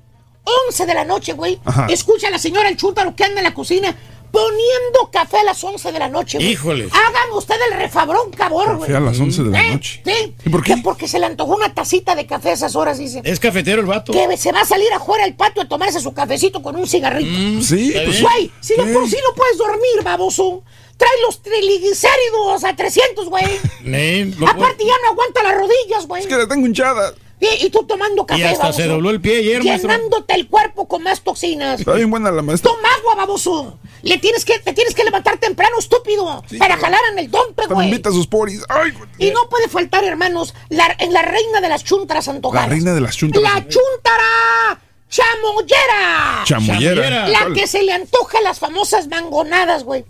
11 0.69 0.85
de 0.85 0.93
la 0.93 1.03
noche, 1.03 1.33
güey. 1.33 1.59
Escucha 1.89 2.27
a 2.29 2.31
la 2.31 2.39
señora 2.39 2.69
el 2.69 2.77
chúntaro 2.77 3.15
que 3.15 3.23
anda 3.25 3.39
en 3.39 3.43
la 3.43 3.53
cocina 3.53 3.95
poniendo 4.31 5.09
café 5.11 5.37
a 5.39 5.43
las 5.43 5.63
11 5.63 5.91
de 5.91 5.99
la 5.99 6.07
noche, 6.09 6.37
güey. 6.37 6.51
Híjole. 6.51 6.85
Hagan 6.91 7.31
usted 7.35 7.55
el 7.71 7.77
refabrón, 7.77 8.31
cabrón, 8.31 8.77
güey. 8.77 8.89
Café 8.91 8.95
a 8.97 8.99
las 8.99 9.19
11 9.19 9.43
de 9.43 9.49
la 9.49 9.63
¿Eh? 9.63 9.71
noche. 9.71 10.01
Sí. 10.05 10.35
¿Y 10.45 10.49
por 10.49 10.63
qué? 10.63 10.75
Que 10.75 10.81
porque 10.81 11.07
se 11.07 11.19
le 11.19 11.25
antojó 11.25 11.55
una 11.55 11.73
tacita 11.73 12.15
de 12.15 12.25
café 12.25 12.49
a 12.49 12.53
esas 12.53 12.75
horas, 12.75 12.97
dice. 12.97 13.21
Es 13.23 13.39
cafetero 13.39 13.81
el 13.81 13.87
vato. 13.87 14.11
Que 14.13 14.37
se 14.37 14.51
va 14.51 14.61
a 14.61 14.65
salir 14.65 14.91
afuera 14.93 15.23
al 15.23 15.35
patio 15.35 15.61
a 15.63 15.67
tomarse 15.67 15.99
su 15.99 16.13
cafecito 16.13 16.61
con 16.61 16.75
un 16.75 16.87
cigarrito. 16.87 17.29
Mm, 17.31 17.61
sí, 17.61 17.91
Pues, 17.93 18.21
güey, 18.21 18.51
si 18.59 18.75
de 18.75 18.83
por 18.93 19.07
sí 19.09 19.17
no 19.27 19.35
puedes 19.35 19.57
dormir, 19.57 20.03
baboso. 20.03 20.63
Trae 20.97 21.11
los 21.27 21.41
triglicéridos 21.43 22.63
a 22.63 22.75
300, 22.75 23.29
güey. 23.29 23.43
Aparte 24.47 24.83
ya 24.85 24.93
no 25.03 25.11
aguanta 25.11 25.43
las 25.43 25.55
rodillas, 25.55 26.07
güey. 26.07 26.23
Es 26.23 26.27
que 26.27 26.35
le 26.37 26.47
tengo 26.47 26.65
hinchada. 26.65 27.13
Y, 27.39 27.65
y 27.65 27.69
tú 27.69 27.83
tomando 27.85 28.25
café, 28.25 28.41
Y 28.41 28.43
hasta 28.45 28.63
baboso. 28.63 28.81
se 28.81 28.87
dobló 28.87 29.11
el 29.11 29.21
pie 29.21 29.37
ayer, 29.37 29.63
maestro. 29.63 29.91
Llenándote 29.91 30.33
el 30.33 30.47
cuerpo 30.47 30.87
con 30.87 31.03
más 31.03 31.21
toxinas. 31.21 31.79
Está 31.79 31.93
bien 31.93 32.09
buena 32.09 32.31
la 32.31 32.41
maestra. 32.41 32.71
Toma 32.71 32.87
agua, 32.99 33.13
baboso. 33.15 33.77
Le 34.01 34.17
tienes 34.17 34.43
que, 34.43 34.57
te 34.59 34.73
tienes 34.73 34.95
que 34.95 35.03
levantar 35.03 35.37
temprano, 35.37 35.77
estúpido. 35.77 36.43
para 36.57 36.77
jalar 36.77 36.99
en 37.11 37.19
el 37.19 37.29
dompe, 37.29 37.67
güey. 37.67 37.87
invita 37.89 38.09
a 38.09 38.11
sus 38.11 38.25
poris. 38.25 38.63
Ay, 38.69 38.91
Y 39.19 39.29
no 39.31 39.47
puede 39.49 39.67
faltar, 39.67 40.03
hermanos, 40.03 40.55
la, 40.69 40.95
en 40.99 41.13
la 41.13 41.21
reina 41.21 41.61
de 41.61 41.69
las 41.69 41.83
chuntaras 41.83 42.25
la 42.27 42.33
antojadas. 42.33 42.69
reina 42.69 42.93
de 42.95 43.01
las 43.01 43.15
chuntas. 43.15 43.41
La 43.41 43.67
chuntara 43.67 44.81
chamoyera. 45.09 46.43
Chamoyera. 46.43 47.27
La 47.27 47.53
que 47.53 47.67
se 47.67 47.83
le 47.83 47.93
antoja 47.93 48.41
las 48.41 48.59
famosas 48.59 49.07
mangonadas, 49.07 49.83
güey. 49.83 50.05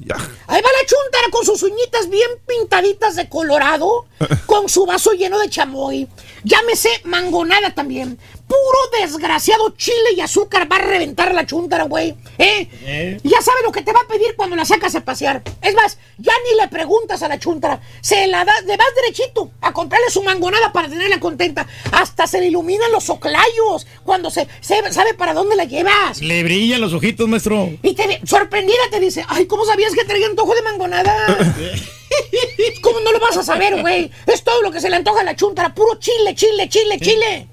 Ahí 0.48 0.62
va 0.62 0.70
la 0.70 0.86
chuntara 0.86 1.30
con 1.32 1.46
sus 1.46 1.64
uñitas 1.64 2.10
bien 2.10 2.30
pintaditas 2.48 3.16
de 3.16 3.30
colorado, 3.30 4.06
con 4.46 4.70
su 4.70 4.86
vaso 4.86 5.12
lleno 5.12 5.40
de 5.40 5.50
chamoy. 5.50 6.08
Llámese 6.44 6.90
mangonada 7.04 7.74
también. 7.74 8.18
Puro 8.48 9.02
desgraciado 9.02 9.70
chile 9.76 10.14
y 10.16 10.22
azúcar 10.22 10.72
va 10.72 10.78
a 10.78 10.80
reventar 10.80 11.34
la 11.34 11.46
chuntara, 11.46 11.84
güey. 11.84 12.16
¿Eh? 12.38 13.20
Ya 13.24 13.42
sabe 13.42 13.62
lo 13.64 13.74
que 13.74 13.82
te 13.82 13.92
va 13.92 14.00
a 14.00 14.08
pedir 14.08 14.36
cuando 14.38 14.56
la 14.56 14.64
sacas 14.64 14.96
a 14.96 15.02
pasear. 15.04 15.44
Es 15.62 15.76
más, 15.76 15.98
ya 16.18 16.32
ni 16.50 16.58
le 16.58 16.68
preguntas 16.70 17.22
a 17.24 17.28
la 17.28 17.40
chuntara. 17.40 17.82
Se 18.02 18.26
la 18.28 18.46
das, 18.46 18.64
le 18.66 18.78
vas 18.78 18.88
derechito 18.96 19.52
a 19.60 19.74
comprarle 19.74 20.10
su 20.10 20.24
mangonada 20.24 20.72
para 20.72 20.88
tenerla 20.88 21.20
contenta. 21.20 21.68
Hasta 21.92 22.26
se 22.26 22.40
le 22.40 22.48
iluminan 22.48 22.90
los 22.94 23.10
oclayos 23.10 23.86
cuando 24.06 24.30
se, 24.32 24.48
se- 24.62 24.94
sabe 24.94 25.14
para 25.14 25.34
dónde 25.34 25.58
la 25.58 25.66
llevas. 25.66 26.22
Le 26.22 26.42
brillan 26.44 26.80
los 26.80 26.94
ojitos, 26.94 27.28
maestro. 27.28 27.70
Y 27.84 27.94
te, 27.96 28.22
sorprendida 28.26 28.80
te 28.90 29.02
dice, 29.02 29.26
ay, 29.28 29.46
¿cómo 29.46 29.66
sabías 29.66 29.94
que 29.94 30.06
traía 30.06 30.26
antojo 30.28 30.56
de 30.56 30.62
mangonada? 30.62 31.38
¿Cómo 32.82 33.00
no 33.02 33.12
lo 33.12 33.20
vas 33.20 33.36
a 33.38 33.44
saber, 33.44 33.82
güey? 33.82 34.10
Es 34.26 34.44
todo 34.44 34.62
lo 34.62 34.72
que 34.72 34.80
se 34.80 34.90
le 34.90 34.96
antoja 34.96 35.22
a 35.22 35.24
la 35.26 35.36
chuntara, 35.36 35.74
puro 35.76 35.96
chile, 36.00 36.34
chile, 36.36 36.70
chile, 36.70 36.98
chile. 37.00 37.48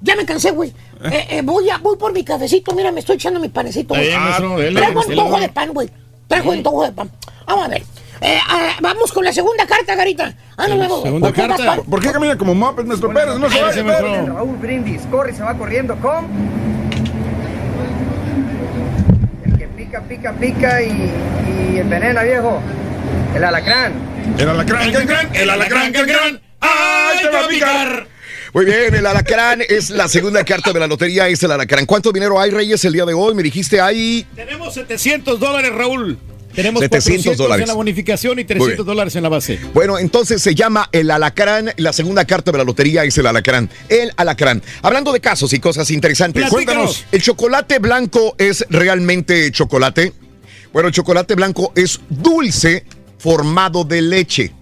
Ya 0.00 0.14
me 0.16 0.24
cansé, 0.24 0.50
güey. 0.50 0.72
Eh, 1.04 1.26
eh, 1.30 1.42
voy, 1.44 1.68
a, 1.68 1.76
voy 1.76 1.96
por 1.98 2.10
mi 2.14 2.24
cafecito, 2.24 2.74
mira, 2.74 2.90
me 2.90 3.00
estoy 3.00 3.16
echando 3.16 3.38
mi 3.38 3.48
panecito. 3.50 3.94
güey. 3.94 4.16
Maestro, 4.16 4.56
dele, 4.58 4.80
Traigo 4.80 5.02
dele. 5.02 5.20
antojo 5.20 5.40
de 5.40 5.48
pan, 5.50 5.74
güey. 5.74 5.90
Traigo 6.26 6.52
antojo 6.52 6.84
de 6.84 6.92
pan. 6.92 7.10
Vamos 7.46 7.66
a 7.66 7.68
ver. 7.68 7.82
Eh, 8.22 8.38
ah, 8.48 8.70
vamos 8.80 9.12
con 9.12 9.22
la 9.22 9.32
segunda 9.32 9.66
carta, 9.66 9.94
Garita. 9.94 10.34
Ah, 10.56 10.66
no, 10.68 10.76
no, 10.76 11.02
Segunda 11.02 11.28
¿por 11.28 11.34
qué 11.36 11.46
carta. 11.46 11.64
pan? 11.66 11.80
¿Por 11.88 12.00
qué 12.00 12.10
camina 12.12 12.38
como 12.38 12.54
Muppet, 12.54 12.86
maestro 12.86 13.12
Pérez? 13.12 13.38
No 13.38 13.50
se 13.50 13.60
vaya, 13.60 13.84
Pérez. 13.84 14.26
Raúl 14.26 14.56
Brindis 14.56 15.02
corre 15.10 15.32
y 15.32 15.34
se 15.34 15.42
va 15.42 15.52
corriendo 15.54 15.94
con. 15.96 16.26
El 19.44 19.58
que 19.58 19.66
pica, 19.68 20.00
pica, 20.02 20.32
pica 20.32 20.82
y, 20.82 21.12
y 21.74 21.78
envenena, 21.78 22.22
viejo. 22.22 22.58
El 23.34 23.44
alacrán. 23.44 23.92
El 24.38 24.48
alacrán, 24.48 24.82
el 24.88 24.96
alacrán, 24.96 25.28
el 25.36 25.50
alacrán, 25.50 25.94
el 25.94 26.00
alacrán. 26.00 26.40
¡Ay, 26.60 27.18
te 27.22 27.28
va 27.28 27.44
a 27.44 27.48
picar! 27.48 28.06
Muy 28.56 28.64
bien, 28.64 28.94
el 28.94 29.04
alacrán 29.04 29.60
es 29.68 29.90
la 29.90 30.08
segunda 30.08 30.42
carta 30.42 30.72
de 30.72 30.80
la 30.80 30.86
lotería, 30.86 31.28
es 31.28 31.42
el 31.42 31.52
alacrán. 31.52 31.84
¿Cuánto 31.84 32.10
dinero 32.10 32.40
hay, 32.40 32.50
Reyes, 32.50 32.82
el 32.86 32.94
día 32.94 33.04
de 33.04 33.12
hoy? 33.12 33.34
Me 33.34 33.42
dijiste, 33.42 33.82
hay... 33.82 34.26
Tenemos 34.34 34.72
700 34.72 35.38
dólares, 35.38 35.74
Raúl. 35.74 36.16
Tenemos 36.54 36.80
700 36.80 37.04
400 37.04 37.36
dólares. 37.36 37.62
en 37.64 37.68
la 37.68 37.74
bonificación 37.74 38.32
y 38.32 38.36
Muy 38.36 38.44
300 38.46 38.76
bien. 38.76 38.86
dólares 38.86 39.14
en 39.14 39.24
la 39.24 39.28
base. 39.28 39.60
Bueno, 39.74 39.98
entonces 39.98 40.40
se 40.40 40.54
llama 40.54 40.88
el 40.92 41.10
alacrán. 41.10 41.74
La 41.76 41.92
segunda 41.92 42.24
carta 42.24 42.50
de 42.50 42.56
la 42.56 42.64
lotería 42.64 43.04
es 43.04 43.18
el 43.18 43.26
alacrán. 43.26 43.68
El 43.90 44.10
alacrán. 44.16 44.62
Hablando 44.80 45.12
de 45.12 45.20
casos 45.20 45.52
y 45.52 45.60
cosas 45.60 45.90
interesantes. 45.90 46.48
Platícanos. 46.48 46.94
Cuéntanos, 46.94 47.04
¿el 47.12 47.20
chocolate 47.20 47.78
blanco 47.78 48.36
es 48.38 48.64
realmente 48.70 49.52
chocolate? 49.52 50.14
Bueno, 50.72 50.88
el 50.88 50.94
chocolate 50.94 51.34
blanco 51.34 51.74
es 51.76 52.00
dulce 52.08 52.86
formado 53.18 53.84
de 53.84 54.00
leche. 54.00 54.54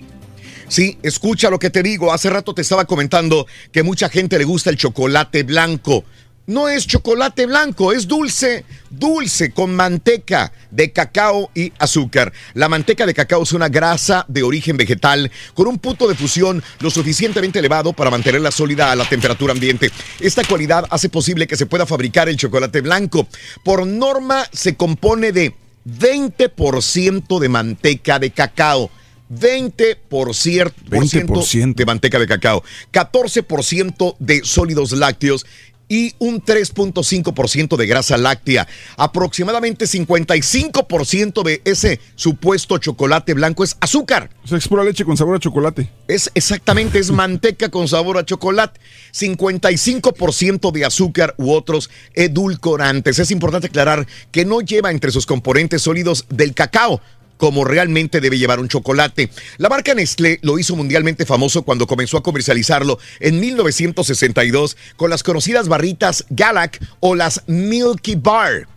Sí, 0.68 0.98
escucha 1.02 1.50
lo 1.50 1.58
que 1.58 1.70
te 1.70 1.82
digo. 1.82 2.12
Hace 2.12 2.30
rato 2.30 2.54
te 2.54 2.62
estaba 2.62 2.84
comentando 2.84 3.46
que 3.72 3.82
mucha 3.82 4.08
gente 4.08 4.38
le 4.38 4.44
gusta 4.44 4.70
el 4.70 4.76
chocolate 4.76 5.42
blanco. 5.42 6.04
No 6.46 6.68
es 6.68 6.86
chocolate 6.86 7.46
blanco, 7.46 7.94
es 7.94 8.06
dulce, 8.06 8.66
dulce 8.90 9.52
con 9.52 9.74
manteca 9.74 10.52
de 10.70 10.92
cacao 10.92 11.50
y 11.54 11.72
azúcar. 11.78 12.34
La 12.52 12.68
manteca 12.68 13.06
de 13.06 13.14
cacao 13.14 13.44
es 13.44 13.52
una 13.52 13.70
grasa 13.70 14.26
de 14.28 14.42
origen 14.42 14.76
vegetal 14.76 15.30
con 15.54 15.68
un 15.68 15.78
punto 15.78 16.06
de 16.06 16.14
fusión 16.14 16.62
lo 16.80 16.90
suficientemente 16.90 17.60
elevado 17.60 17.94
para 17.94 18.10
mantenerla 18.10 18.50
sólida 18.50 18.92
a 18.92 18.96
la 18.96 19.08
temperatura 19.08 19.52
ambiente. 19.52 19.90
Esta 20.20 20.44
cualidad 20.44 20.84
hace 20.90 21.08
posible 21.08 21.46
que 21.46 21.56
se 21.56 21.64
pueda 21.64 21.86
fabricar 21.86 22.28
el 22.28 22.36
chocolate 22.36 22.82
blanco. 22.82 23.26
Por 23.62 23.86
norma 23.86 24.44
se 24.52 24.76
compone 24.76 25.32
de 25.32 25.54
20% 25.86 27.38
de 27.38 27.48
manteca 27.48 28.18
de 28.18 28.32
cacao. 28.32 28.90
20%, 29.38 30.72
20%. 30.88 31.74
de 31.74 31.86
manteca 31.86 32.18
de 32.18 32.26
cacao, 32.26 32.62
14% 32.92 34.16
de 34.18 34.44
sólidos 34.44 34.92
lácteos 34.92 35.44
y 35.88 36.14
un 36.18 36.42
3.5% 36.42 37.76
de 37.76 37.86
grasa 37.86 38.16
láctea. 38.16 38.66
Aproximadamente 38.96 39.86
55% 39.86 41.42
de 41.42 41.62
ese 41.64 42.00
supuesto 42.14 42.78
chocolate 42.78 43.34
blanco 43.34 43.64
es 43.64 43.76
azúcar. 43.80 44.30
O 44.44 44.48
sea, 44.48 44.58
es 44.58 44.68
pura 44.68 44.84
leche 44.84 45.04
con 45.04 45.16
sabor 45.16 45.36
a 45.36 45.40
chocolate. 45.40 45.90
Es 46.08 46.30
exactamente, 46.34 46.98
es 46.98 47.10
manteca 47.10 47.68
con 47.68 47.88
sabor 47.88 48.18
a 48.18 48.24
chocolate. 48.24 48.80
55% 49.12 50.72
de 50.72 50.84
azúcar 50.84 51.34
u 51.38 51.52
otros 51.52 51.90
edulcorantes. 52.14 53.18
Es 53.18 53.30
importante 53.30 53.68
aclarar 53.68 54.06
que 54.32 54.44
no 54.44 54.60
lleva 54.60 54.90
entre 54.90 55.12
sus 55.12 55.26
componentes 55.26 55.82
sólidos 55.82 56.26
del 56.28 56.54
cacao 56.54 57.00
como 57.36 57.64
realmente 57.64 58.20
debe 58.20 58.38
llevar 58.38 58.60
un 58.60 58.68
chocolate. 58.68 59.30
La 59.58 59.68
marca 59.68 59.94
Nestlé 59.94 60.38
lo 60.42 60.58
hizo 60.58 60.76
mundialmente 60.76 61.26
famoso 61.26 61.62
cuando 61.62 61.86
comenzó 61.86 62.16
a 62.16 62.22
comercializarlo 62.22 62.98
en 63.20 63.40
1962 63.40 64.76
con 64.96 65.10
las 65.10 65.22
conocidas 65.22 65.68
barritas 65.68 66.24
Galac 66.30 66.80
o 67.00 67.14
las 67.14 67.42
Milky 67.46 68.16
Bar. 68.16 68.68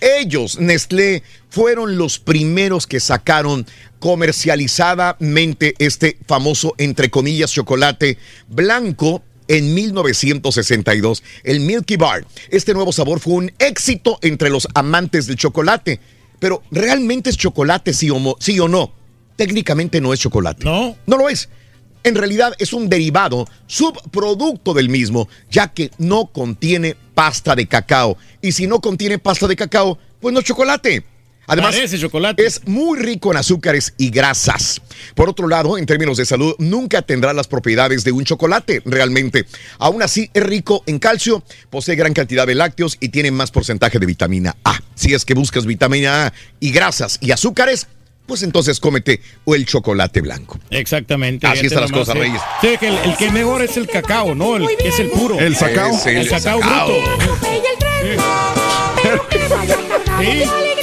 Ellos, 0.00 0.58
Nestlé, 0.58 1.22
fueron 1.48 1.96
los 1.96 2.18
primeros 2.18 2.86
que 2.86 3.00
sacaron 3.00 3.66
comercializadamente 4.00 5.74
este 5.78 6.18
famoso, 6.26 6.74
entre 6.78 7.10
comillas, 7.10 7.52
chocolate 7.52 8.18
blanco 8.48 9.22
en 9.48 9.74
1962, 9.74 11.22
el 11.42 11.60
Milky 11.60 11.96
Bar. 11.96 12.26
Este 12.50 12.74
nuevo 12.74 12.92
sabor 12.92 13.20
fue 13.20 13.34
un 13.34 13.52
éxito 13.58 14.18
entre 14.22 14.50
los 14.50 14.68
amantes 14.74 15.26
del 15.26 15.36
chocolate. 15.36 16.00
Pero, 16.38 16.62
¿realmente 16.70 17.30
es 17.30 17.36
chocolate, 17.36 17.92
sí 17.94 18.10
o, 18.10 18.18
mo- 18.18 18.36
sí 18.40 18.58
o 18.60 18.68
no? 18.68 18.92
técnicamente 19.36 20.00
no 20.00 20.12
es 20.12 20.20
chocolate. 20.20 20.64
No. 20.64 20.96
No 21.06 21.16
lo 21.16 21.28
es. 21.28 21.48
En 22.04 22.14
realidad 22.14 22.54
es 22.60 22.72
un 22.72 22.88
derivado, 22.88 23.48
subproducto 23.66 24.74
del 24.74 24.88
mismo, 24.88 25.28
ya 25.50 25.72
que 25.72 25.90
no 25.98 26.26
contiene 26.26 26.96
pasta 27.14 27.56
de 27.56 27.66
cacao. 27.66 28.16
Y 28.40 28.52
si 28.52 28.66
no 28.68 28.80
contiene 28.80 29.18
pasta 29.18 29.48
de 29.48 29.56
cacao, 29.56 29.98
pues 30.20 30.32
no 30.32 30.38
es 30.40 30.46
chocolate. 30.46 31.04
Además, 31.46 31.74
Parece 31.74 31.98
chocolate. 31.98 32.44
es 32.46 32.66
muy 32.66 32.98
rico 32.98 33.30
en 33.32 33.38
azúcares 33.38 33.94
y 33.98 34.10
grasas. 34.10 34.80
Por 35.14 35.28
otro 35.28 35.46
lado, 35.48 35.76
en 35.78 35.86
términos 35.86 36.16
de 36.16 36.24
salud, 36.24 36.54
nunca 36.58 37.02
tendrá 37.02 37.32
las 37.32 37.48
propiedades 37.48 38.04
de 38.04 38.12
un 38.12 38.24
chocolate, 38.24 38.82
realmente. 38.84 39.44
Aún 39.78 40.02
así, 40.02 40.30
es 40.32 40.42
rico 40.42 40.82
en 40.86 40.98
calcio, 40.98 41.42
posee 41.70 41.96
gran 41.96 42.14
cantidad 42.14 42.46
de 42.46 42.54
lácteos 42.54 42.96
y 43.00 43.10
tiene 43.10 43.30
más 43.30 43.50
porcentaje 43.50 43.98
de 43.98 44.06
vitamina 44.06 44.56
A. 44.64 44.78
Si 44.94 45.12
es 45.14 45.24
que 45.24 45.34
buscas 45.34 45.66
vitamina 45.66 46.26
A 46.26 46.32
y 46.60 46.70
grasas 46.70 47.18
y 47.20 47.30
azúcares, 47.30 47.86
pues 48.26 48.42
entonces 48.42 48.80
cómete 48.80 49.20
el 49.46 49.66
chocolate 49.66 50.22
blanco. 50.22 50.58
Exactamente. 50.70 51.46
Así 51.46 51.66
están 51.66 51.82
las 51.82 51.92
cosas, 51.92 52.14
sí. 52.14 52.20
Reyes. 52.20 52.40
Sí, 52.62 52.68
que 52.80 52.88
el, 52.88 52.96
el 52.96 53.16
que 53.18 53.30
mejor 53.30 53.60
es 53.60 53.76
el 53.76 53.86
cacao, 53.86 54.34
¿no? 54.34 54.56
El, 54.56 54.66
es 54.82 54.98
el 54.98 55.10
puro. 55.10 55.38
El 55.38 55.54
sacao. 55.54 55.90
Es 55.94 56.06
el 56.06 56.16
El 56.16 56.28
cacao 56.30 56.60
sacao. 56.62 56.88
bruto. 56.88 57.46
Sí. 60.20 60.73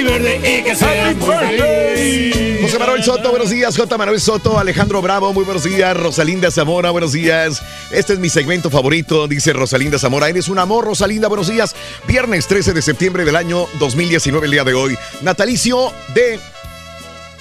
Happy 0.00 0.08
birthday 0.08 0.60
y 0.60 0.62
que 0.62 0.74
sea 0.74 1.14
muy 1.14 1.34
feliz. 1.34 2.60
José 2.62 2.78
Manuel 2.78 3.04
Soto, 3.04 3.30
buenos 3.30 3.50
días. 3.50 3.76
J. 3.76 3.98
Manuel 3.98 4.18
Soto, 4.18 4.58
Alejandro 4.58 5.02
Bravo, 5.02 5.34
muy 5.34 5.44
buenos 5.44 5.64
días. 5.64 5.94
Rosalinda 5.94 6.50
Zamora, 6.50 6.90
buenos 6.90 7.12
días. 7.12 7.60
Este 7.90 8.14
es 8.14 8.18
mi 8.18 8.30
segmento 8.30 8.70
favorito, 8.70 9.28
dice 9.28 9.52
Rosalinda 9.52 9.98
Zamora. 9.98 10.30
Eres 10.30 10.48
un 10.48 10.58
amor, 10.58 10.86
Rosalinda, 10.86 11.28
buenos 11.28 11.48
días. 11.48 11.74
Viernes 12.06 12.46
13 12.46 12.72
de 12.72 12.80
septiembre 12.80 13.26
del 13.26 13.36
año 13.36 13.66
2019, 13.78 14.46
el 14.46 14.52
día 14.52 14.64
de 14.64 14.72
hoy. 14.72 14.96
Natalicio 15.20 15.92
de 16.14 16.40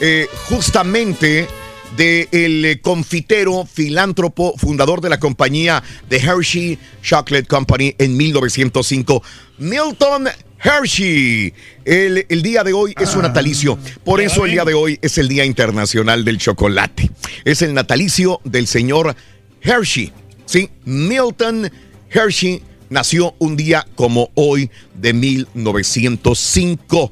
eh, 0.01 0.27
justamente 0.49 1.47
de 1.95 2.27
el 2.31 2.65
eh, 2.65 2.81
confitero, 2.81 3.65
filántropo, 3.71 4.53
fundador 4.57 4.99
de 4.99 5.09
la 5.09 5.19
compañía 5.19 5.81
de 6.09 6.17
Hershey 6.17 6.77
Chocolate 7.01 7.47
Company 7.47 7.95
en 7.97 8.17
1905, 8.17 9.23
Milton 9.59 10.27
Hershey. 10.61 11.53
El, 11.85 12.25
el 12.29 12.41
día 12.41 12.63
de 12.63 12.73
hoy 12.73 12.93
es 12.99 13.09
su 13.09 13.21
natalicio. 13.21 13.77
Por 14.03 14.21
eso 14.21 14.45
el 14.45 14.51
día 14.51 14.65
de 14.65 14.73
hoy 14.73 14.99
es 15.01 15.17
el 15.17 15.27
Día 15.27 15.45
Internacional 15.45 16.25
del 16.25 16.37
Chocolate. 16.37 17.09
Es 17.45 17.61
el 17.61 17.73
natalicio 17.73 18.41
del 18.43 18.67
señor 18.67 19.15
Hershey. 19.61 20.11
Sí, 20.45 20.69
Milton 20.85 21.71
Hershey 22.09 22.61
nació 22.89 23.35
un 23.39 23.55
día 23.55 23.85
como 23.95 24.31
hoy 24.33 24.69
de 24.95 25.13
1905. 25.13 27.11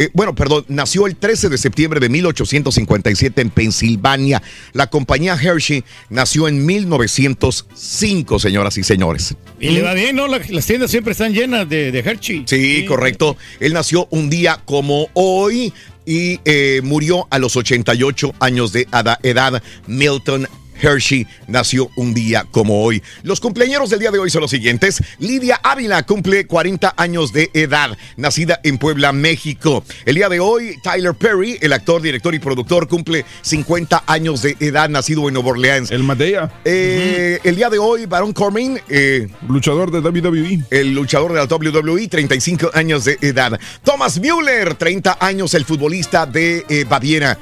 Eh, 0.00 0.08
bueno, 0.14 0.34
perdón, 0.34 0.64
nació 0.68 1.06
el 1.06 1.14
13 1.14 1.50
de 1.50 1.58
septiembre 1.58 2.00
de 2.00 2.08
1857 2.08 3.42
en 3.42 3.50
Pensilvania. 3.50 4.42
La 4.72 4.86
compañía 4.88 5.34
Hershey 5.40 5.84
nació 6.08 6.48
en 6.48 6.64
1905, 6.64 8.38
señoras 8.38 8.78
y 8.78 8.82
señores. 8.82 9.36
Y 9.60 9.68
le 9.68 9.82
va 9.82 9.92
bien, 9.92 10.16
¿no? 10.16 10.26
La- 10.26 10.40
las 10.48 10.64
tiendas 10.66 10.90
siempre 10.90 11.12
están 11.12 11.34
llenas 11.34 11.68
de, 11.68 11.92
de 11.92 11.98
Hershey. 11.98 12.44
Sí, 12.46 12.86
correcto. 12.86 13.36
Él 13.60 13.74
nació 13.74 14.08
un 14.10 14.30
día 14.30 14.60
como 14.64 15.08
hoy 15.12 15.72
y 16.06 16.40
eh, 16.46 16.80
murió 16.82 17.26
a 17.30 17.38
los 17.38 17.56
88 17.56 18.32
años 18.40 18.72
de 18.72 18.86
edad. 19.22 19.62
Milton 19.86 20.48
Hershey 20.80 21.26
nació 21.46 21.90
un 21.96 22.14
día 22.14 22.46
como 22.50 22.82
hoy. 22.82 23.02
Los 23.22 23.40
cumpleaños 23.40 23.90
del 23.90 24.00
día 24.00 24.10
de 24.10 24.18
hoy 24.18 24.30
son 24.30 24.42
los 24.42 24.50
siguientes. 24.50 25.02
Lidia 25.18 25.60
Ávila 25.62 26.02
cumple 26.04 26.46
40 26.46 26.94
años 26.96 27.32
de 27.32 27.50
edad, 27.54 27.96
nacida 28.16 28.60
en 28.62 28.78
Puebla, 28.78 29.12
México. 29.12 29.84
El 30.04 30.16
día 30.16 30.28
de 30.28 30.40
hoy, 30.40 30.76
Tyler 30.82 31.14
Perry, 31.14 31.58
el 31.60 31.72
actor, 31.72 32.02
director 32.02 32.34
y 32.34 32.38
productor, 32.38 32.88
cumple 32.88 33.24
50 33.42 34.04
años 34.06 34.42
de 34.42 34.56
edad, 34.60 34.88
nacido 34.88 35.28
en 35.28 35.34
Nueva 35.34 35.50
Orleans. 35.50 35.90
El 35.90 36.02
Madea. 36.02 36.50
Eh, 36.64 37.38
El 37.44 37.56
día 37.56 37.70
de 37.70 37.78
hoy, 37.78 38.06
Baron 38.06 38.32
Corbin, 38.32 38.80
eh, 38.88 39.28
Luchador 39.48 39.90
de. 39.90 40.00
WWE. 40.00 40.64
el 40.70 40.94
luchador 40.94 41.32
de 41.32 41.38
la 41.38 41.44
WWE, 41.44 42.08
35 42.08 42.70
años 42.74 43.04
de 43.04 43.18
edad. 43.20 43.58
Thomas 43.84 44.18
Müller, 44.18 44.74
30 44.74 45.18
años, 45.20 45.54
el 45.54 45.64
futbolista 45.64 46.26
de 46.26 46.64
eh, 46.68 46.84
Baviera. 46.88 47.38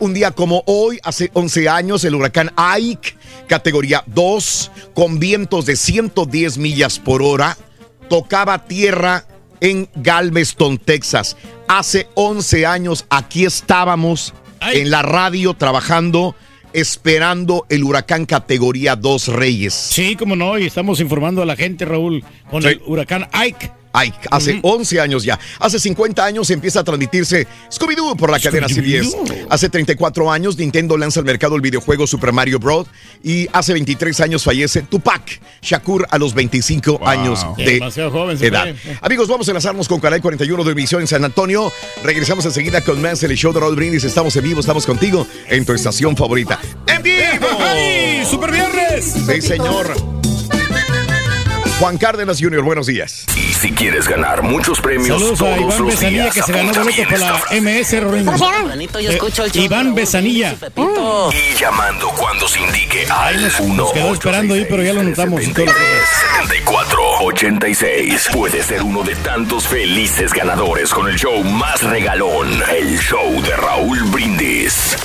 Un 0.00 0.14
día 0.14 0.30
como 0.32 0.62
hoy, 0.66 0.98
hace 1.02 1.30
11 1.32 1.68
años, 1.68 2.04
el 2.04 2.14
huracán 2.14 2.50
Ike, 2.78 3.16
categoría 3.46 4.02
2, 4.06 4.70
con 4.94 5.18
vientos 5.18 5.66
de 5.66 5.76
110 5.76 6.58
millas 6.58 6.98
por 6.98 7.22
hora, 7.22 7.56
tocaba 8.08 8.66
tierra 8.66 9.26
en 9.60 9.88
Galveston, 9.96 10.78
Texas. 10.78 11.36
Hace 11.68 12.08
11 12.14 12.66
años 12.66 13.04
aquí 13.10 13.44
estábamos 13.44 14.32
en 14.60 14.90
la 14.90 15.02
radio 15.02 15.54
trabajando, 15.54 16.34
esperando 16.72 17.66
el 17.68 17.84
huracán 17.84 18.24
categoría 18.26 18.96
2 18.96 19.28
Reyes. 19.28 19.74
Sí, 19.74 20.16
como 20.16 20.36
no, 20.36 20.58
y 20.58 20.66
estamos 20.66 21.00
informando 21.00 21.42
a 21.42 21.46
la 21.46 21.56
gente, 21.56 21.84
Raúl, 21.84 22.24
con 22.50 22.62
Sí. 22.62 22.68
el 22.68 22.82
huracán 22.86 23.28
Ike. 23.32 23.72
Ike, 23.92 24.28
hace 24.30 24.60
11 24.62 25.00
años 25.00 25.24
ya. 25.24 25.38
Hace 25.58 25.78
50 25.78 26.24
años 26.24 26.50
empieza 26.50 26.80
a 26.80 26.84
transmitirse 26.84 27.46
Scooby-Doo 27.70 28.16
por 28.16 28.30
la 28.30 28.38
cadena 28.40 28.68
CBS. 28.68 29.16
Hace 29.48 29.68
34 29.68 30.30
años 30.30 30.56
Nintendo 30.58 30.96
lanza 30.96 31.20
al 31.20 31.26
mercado 31.26 31.56
el 31.56 31.62
videojuego 31.62 32.06
Super 32.06 32.32
Mario 32.32 32.58
Bros. 32.58 32.86
Y 33.22 33.48
hace 33.52 33.72
23 33.72 34.20
años 34.20 34.44
fallece 34.44 34.82
Tupac 34.82 35.40
Shakur 35.62 36.06
a 36.10 36.18
los 36.18 36.34
25 36.34 37.06
años 37.06 37.46
de 37.56 37.80
joven 38.10 38.38
edad. 38.42 38.74
Amigos, 39.00 39.28
vamos 39.28 39.48
a 39.48 39.50
enlazarnos 39.50 39.88
con 39.88 40.00
Canal 40.00 40.20
41 40.20 40.64
de 40.64 40.74
Visión 40.74 41.00
en 41.00 41.06
San 41.06 41.24
Antonio. 41.24 41.72
Regresamos 42.02 42.44
enseguida 42.44 42.80
con 42.80 43.00
más 43.00 43.22
el 43.22 43.36
show 43.36 43.52
de 43.52 43.60
Raúl 43.60 43.76
Brindis. 43.76 44.04
Estamos 44.04 44.34
en 44.36 44.44
vivo, 44.44 44.60
estamos 44.60 44.86
contigo 44.86 45.26
en 45.48 45.64
tu 45.64 45.72
estación 45.72 46.16
favorita. 46.16 46.58
¡En 46.86 47.02
vivo! 47.02 47.46
¡Ay! 47.60 48.24
¡Super 48.28 48.52
viernes! 48.52 49.14
Sí, 49.26 49.40
señor. 49.40 50.17
Juan 51.78 51.96
Cárdenas 51.96 52.40
Jr., 52.40 52.62
buenos 52.62 52.86
días. 52.88 53.24
Y 53.36 53.52
si 53.52 53.70
quieres 53.70 54.08
ganar 54.08 54.42
muchos 54.42 54.80
premios 54.80 55.06
Saludos 55.20 55.38
todos 55.38 55.52
a 55.52 55.58
Iván 55.60 55.78
los 55.78 55.86
Besanilla 55.88 56.22
días, 56.24 56.34
que 56.34 56.42
se 56.42 56.52
ganó 56.52 56.70
apunta 56.70 56.80
boleto 56.80 56.96
bien 56.96 57.08
por 57.08 57.18
la 57.20 57.60
MS 57.60 57.92
el 57.92 59.30
show 59.32 59.46
Iván 59.54 59.94
Besanilla. 59.94 60.56
Y 61.32 61.54
llamando 61.56 62.08
cuando 62.18 62.48
se 62.48 62.60
indique 62.60 63.06
al 63.08 63.40
Nos 63.42 63.60
1 63.60 63.92
quedó 63.92 64.12
esperando 64.12 64.54
ahí, 64.54 64.66
pero 64.68 64.82
ya 64.82 64.92
lo 64.92 65.04
notamos. 65.04 65.40
y 65.40 65.52
todo 65.52 65.66
lo 65.66 65.72
que- 65.72 65.78
74 66.42 67.00
86 67.20 68.28
Puede 68.32 68.62
ser 68.64 68.82
uno 68.82 69.04
de 69.04 69.14
tantos 69.14 69.68
felices 69.68 70.32
ganadores 70.32 70.90
con 70.92 71.06
el 71.08 71.16
show 71.16 71.44
más 71.44 71.80
regalón, 71.84 72.60
el 72.76 72.98
show 72.98 73.40
de 73.40 73.56
Raúl 73.56 74.02
Brindis. 74.10 74.96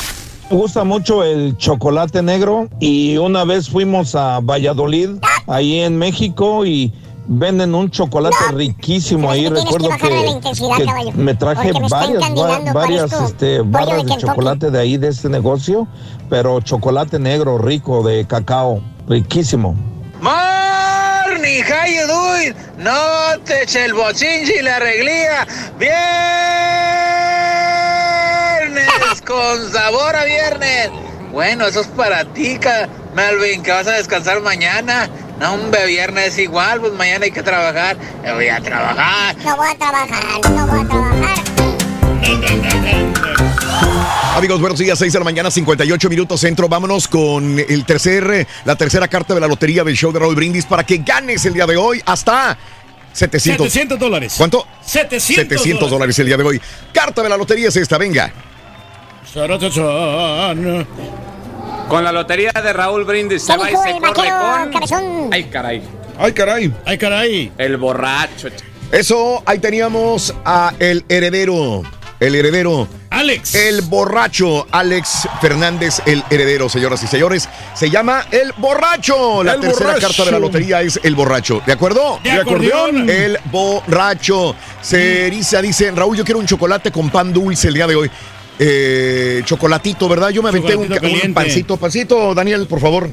Me 0.49 0.57
gusta 0.57 0.83
mucho 0.83 1.23
el 1.23 1.57
chocolate 1.57 2.21
negro 2.21 2.67
y 2.79 3.17
una 3.17 3.43
vez 3.43 3.69
fuimos 3.69 4.13
a 4.15 4.39
Valladolid, 4.39 5.09
ahí 5.47 5.79
en 5.79 5.97
México, 5.97 6.65
y 6.65 6.93
venden 7.25 7.73
un 7.73 7.89
chocolate 7.89 8.35
riquísimo 8.53 9.31
ahí. 9.31 9.43
que 9.45 9.49
Recuerdo 9.49 9.89
que, 9.99 10.09
la 10.09 10.29
intensidad, 10.31 10.77
que 10.77 10.85
caballo, 10.85 11.11
me 11.15 11.33
traje 11.33 11.73
me 11.73 11.87
varias, 11.87 12.21
va- 12.37 12.71
varias 12.73 13.13
este, 13.13 13.61
barras 13.61 14.05
de 14.05 14.17
chocolate 14.17 14.69
de 14.69 14.79
ahí, 14.79 14.97
de 14.97 15.07
este 15.07 15.29
negocio, 15.29 15.87
pero 16.29 16.59
chocolate 16.61 17.17
negro 17.19 17.57
rico 17.57 18.03
de 18.03 18.25
cacao, 18.27 18.81
riquísimo. 19.07 19.75
Morning, 20.21 21.63
how 21.63 21.87
you 21.87 22.07
doing? 22.07 22.53
No 22.77 22.91
te 23.43 23.63
eche 23.63 23.85
el 23.85 23.93
bochinche 23.93 24.59
y 24.59 24.61
la 24.61 24.75
arreglía. 24.75 25.47
Viernes 25.79 27.02
con 29.25 29.71
sabor 29.71 30.15
a 30.15 30.25
viernes. 30.25 30.89
Bueno, 31.31 31.67
eso 31.67 31.81
es 31.81 31.87
para 31.87 32.25
ti, 32.25 32.59
Melvin, 33.15 33.63
que 33.63 33.71
vas 33.71 33.87
a 33.87 33.93
descansar 33.93 34.41
mañana. 34.41 35.09
No, 35.39 35.53
hombre, 35.53 35.85
viernes 35.87 36.37
igual, 36.37 36.79
pues 36.79 36.93
mañana 36.93 37.25
hay 37.25 37.31
que 37.31 37.41
trabajar. 37.41 37.97
Yo 38.25 38.35
voy 38.35 38.47
a 38.47 38.61
trabajar. 38.61 39.35
No 39.43 39.57
voy 39.57 39.67
a 39.67 39.75
trabajar, 39.75 40.51
no 40.51 40.67
voy 40.67 40.81
a 40.81 40.87
trabajar. 40.87 41.43
Amigos, 44.35 44.61
buenos 44.61 44.79
días, 44.79 44.97
6 44.97 45.13
de 45.13 45.19
la 45.19 45.25
mañana, 45.25 45.51
58 45.51 46.09
minutos 46.09 46.41
centro. 46.41 46.67
Vámonos 46.67 47.07
con 47.07 47.59
el 47.59 47.85
tercer, 47.85 48.47
la 48.65 48.75
tercera 48.75 49.07
carta 49.07 49.33
de 49.33 49.39
la 49.39 49.47
lotería 49.47 49.83
del 49.83 49.95
show 49.95 50.11
de 50.11 50.19
Raúl 50.19 50.35
Brindis 50.35 50.65
para 50.65 50.83
que 50.83 50.97
ganes 50.97 51.45
el 51.45 51.53
día 51.53 51.65
de 51.65 51.77
hoy 51.77 52.01
hasta 52.05 52.57
700. 53.13 53.67
700 53.67 53.99
dólares. 53.99 54.35
¿Cuánto? 54.37 54.67
700 54.85 55.49
700 55.59 55.89
dólares 55.89 56.17
el 56.19 56.27
día 56.27 56.37
de 56.37 56.43
hoy. 56.43 56.61
Carta 56.91 57.21
de 57.21 57.29
la 57.29 57.37
lotería 57.37 57.69
es 57.69 57.75
esta, 57.75 57.97
venga. 57.97 58.31
Con 61.87 62.03
la 62.03 62.11
lotería 62.11 62.51
de 62.51 62.73
Raúl 62.73 63.03
Brindis 63.03 63.43
se 63.43 63.53
¿Qué 63.53 63.59
va 63.59 63.71
y 63.71 63.75
se 63.75 63.91
corre 63.99 64.13
con. 64.13 64.71
cabezón? 64.71 65.29
Ay, 65.31 65.43
caray. 65.45 65.83
Ay, 66.17 66.31
caray. 66.33 66.73
Ay, 66.85 66.97
caray. 66.97 67.51
El 67.57 67.77
borracho. 67.77 68.49
Eso, 68.91 69.41
ahí 69.45 69.59
teníamos 69.59 70.33
a 70.45 70.73
el 70.79 71.03
heredero. 71.09 71.81
El 72.19 72.35
heredero. 72.35 72.87
Alex. 73.09 73.53
El 73.55 73.81
borracho. 73.81 74.65
Alex 74.71 75.27
Fernández, 75.41 76.01
el 76.05 76.23
heredero, 76.29 76.69
señoras 76.69 77.03
y 77.03 77.07
señores. 77.07 77.49
Se 77.73 77.89
llama 77.89 78.25
El 78.31 78.53
Borracho. 78.57 79.43
La 79.43 79.53
El 79.53 79.59
tercera 79.61 79.87
borracho. 79.87 80.07
carta 80.07 80.25
de 80.25 80.31
la 80.31 80.39
lotería 80.39 80.81
es 80.81 80.99
El 81.03 81.15
Borracho. 81.15 81.61
¿De 81.65 81.73
acuerdo? 81.73 82.19
De 82.23 82.31
acordeón. 82.31 83.09
El 83.09 83.37
Borracho. 83.51 84.55
Se 84.81 85.27
eriza, 85.27 85.61
dice, 85.61 85.91
Raúl, 85.91 86.15
yo 86.15 86.23
quiero 86.23 86.39
un 86.39 86.45
chocolate 86.47 86.91
con 86.91 87.09
pan 87.09 87.33
dulce 87.33 87.67
el 87.67 87.73
día 87.73 87.87
de 87.87 87.95
hoy. 87.95 88.09
Eh, 88.59 89.41
chocolatito, 89.45 90.07
¿verdad? 90.07 90.29
Yo 90.29 90.43
me 90.43 90.49
aventé 90.49 90.75
un, 90.75 90.91
un 90.91 91.33
pancito, 91.33 91.77
pancito, 91.77 92.33
Daniel, 92.35 92.67
por 92.67 92.79
favor. 92.79 93.09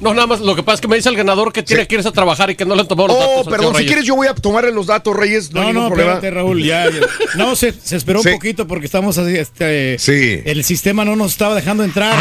No, 0.00 0.14
nada 0.14 0.26
más, 0.26 0.40
lo 0.40 0.54
que 0.54 0.62
pasa 0.62 0.76
es 0.76 0.80
que 0.80 0.88
me 0.88 0.96
dice 0.96 1.08
el 1.08 1.16
ganador 1.16 1.52
que 1.52 1.62
tiene 1.62 1.86
que 1.86 1.96
irse 1.96 2.08
a 2.08 2.12
trabajar 2.12 2.50
y 2.50 2.54
que 2.56 2.64
no 2.64 2.74
le 2.74 2.82
han 2.82 2.88
tomado 2.88 3.08
los 3.08 3.18
datos. 3.18 3.32
Oh, 3.36 3.40
al 3.40 3.46
perdón, 3.50 3.72
si 3.72 3.78
Reyes. 3.78 3.86
quieres 3.90 4.06
yo 4.06 4.16
voy 4.16 4.26
a 4.26 4.34
tomarle 4.34 4.72
los 4.72 4.86
datos, 4.86 5.14
Reyes, 5.16 5.52
no, 5.52 5.60
No, 5.62 5.66
hay 5.68 5.74
no, 5.74 5.86
problema. 5.88 6.12
espérate, 6.14 6.34
Raúl, 6.36 6.62
ya. 6.64 6.84
ya. 6.86 6.90
No, 7.36 7.56
se, 7.56 7.72
se 7.72 7.96
esperó 7.96 8.22
Sí. 8.22 8.28
un 8.28 8.34
poquito 8.34 8.66
porque 8.66 8.86
estamos 8.86 9.18
así, 9.18 9.36
este... 9.36 9.98
Sí. 9.98 10.40
El 10.44 10.64
sistema 10.64 11.04
no 11.04 11.16
nos 11.16 11.32
estaba 11.32 11.54
dejando 11.54 11.84
entrar. 11.84 12.14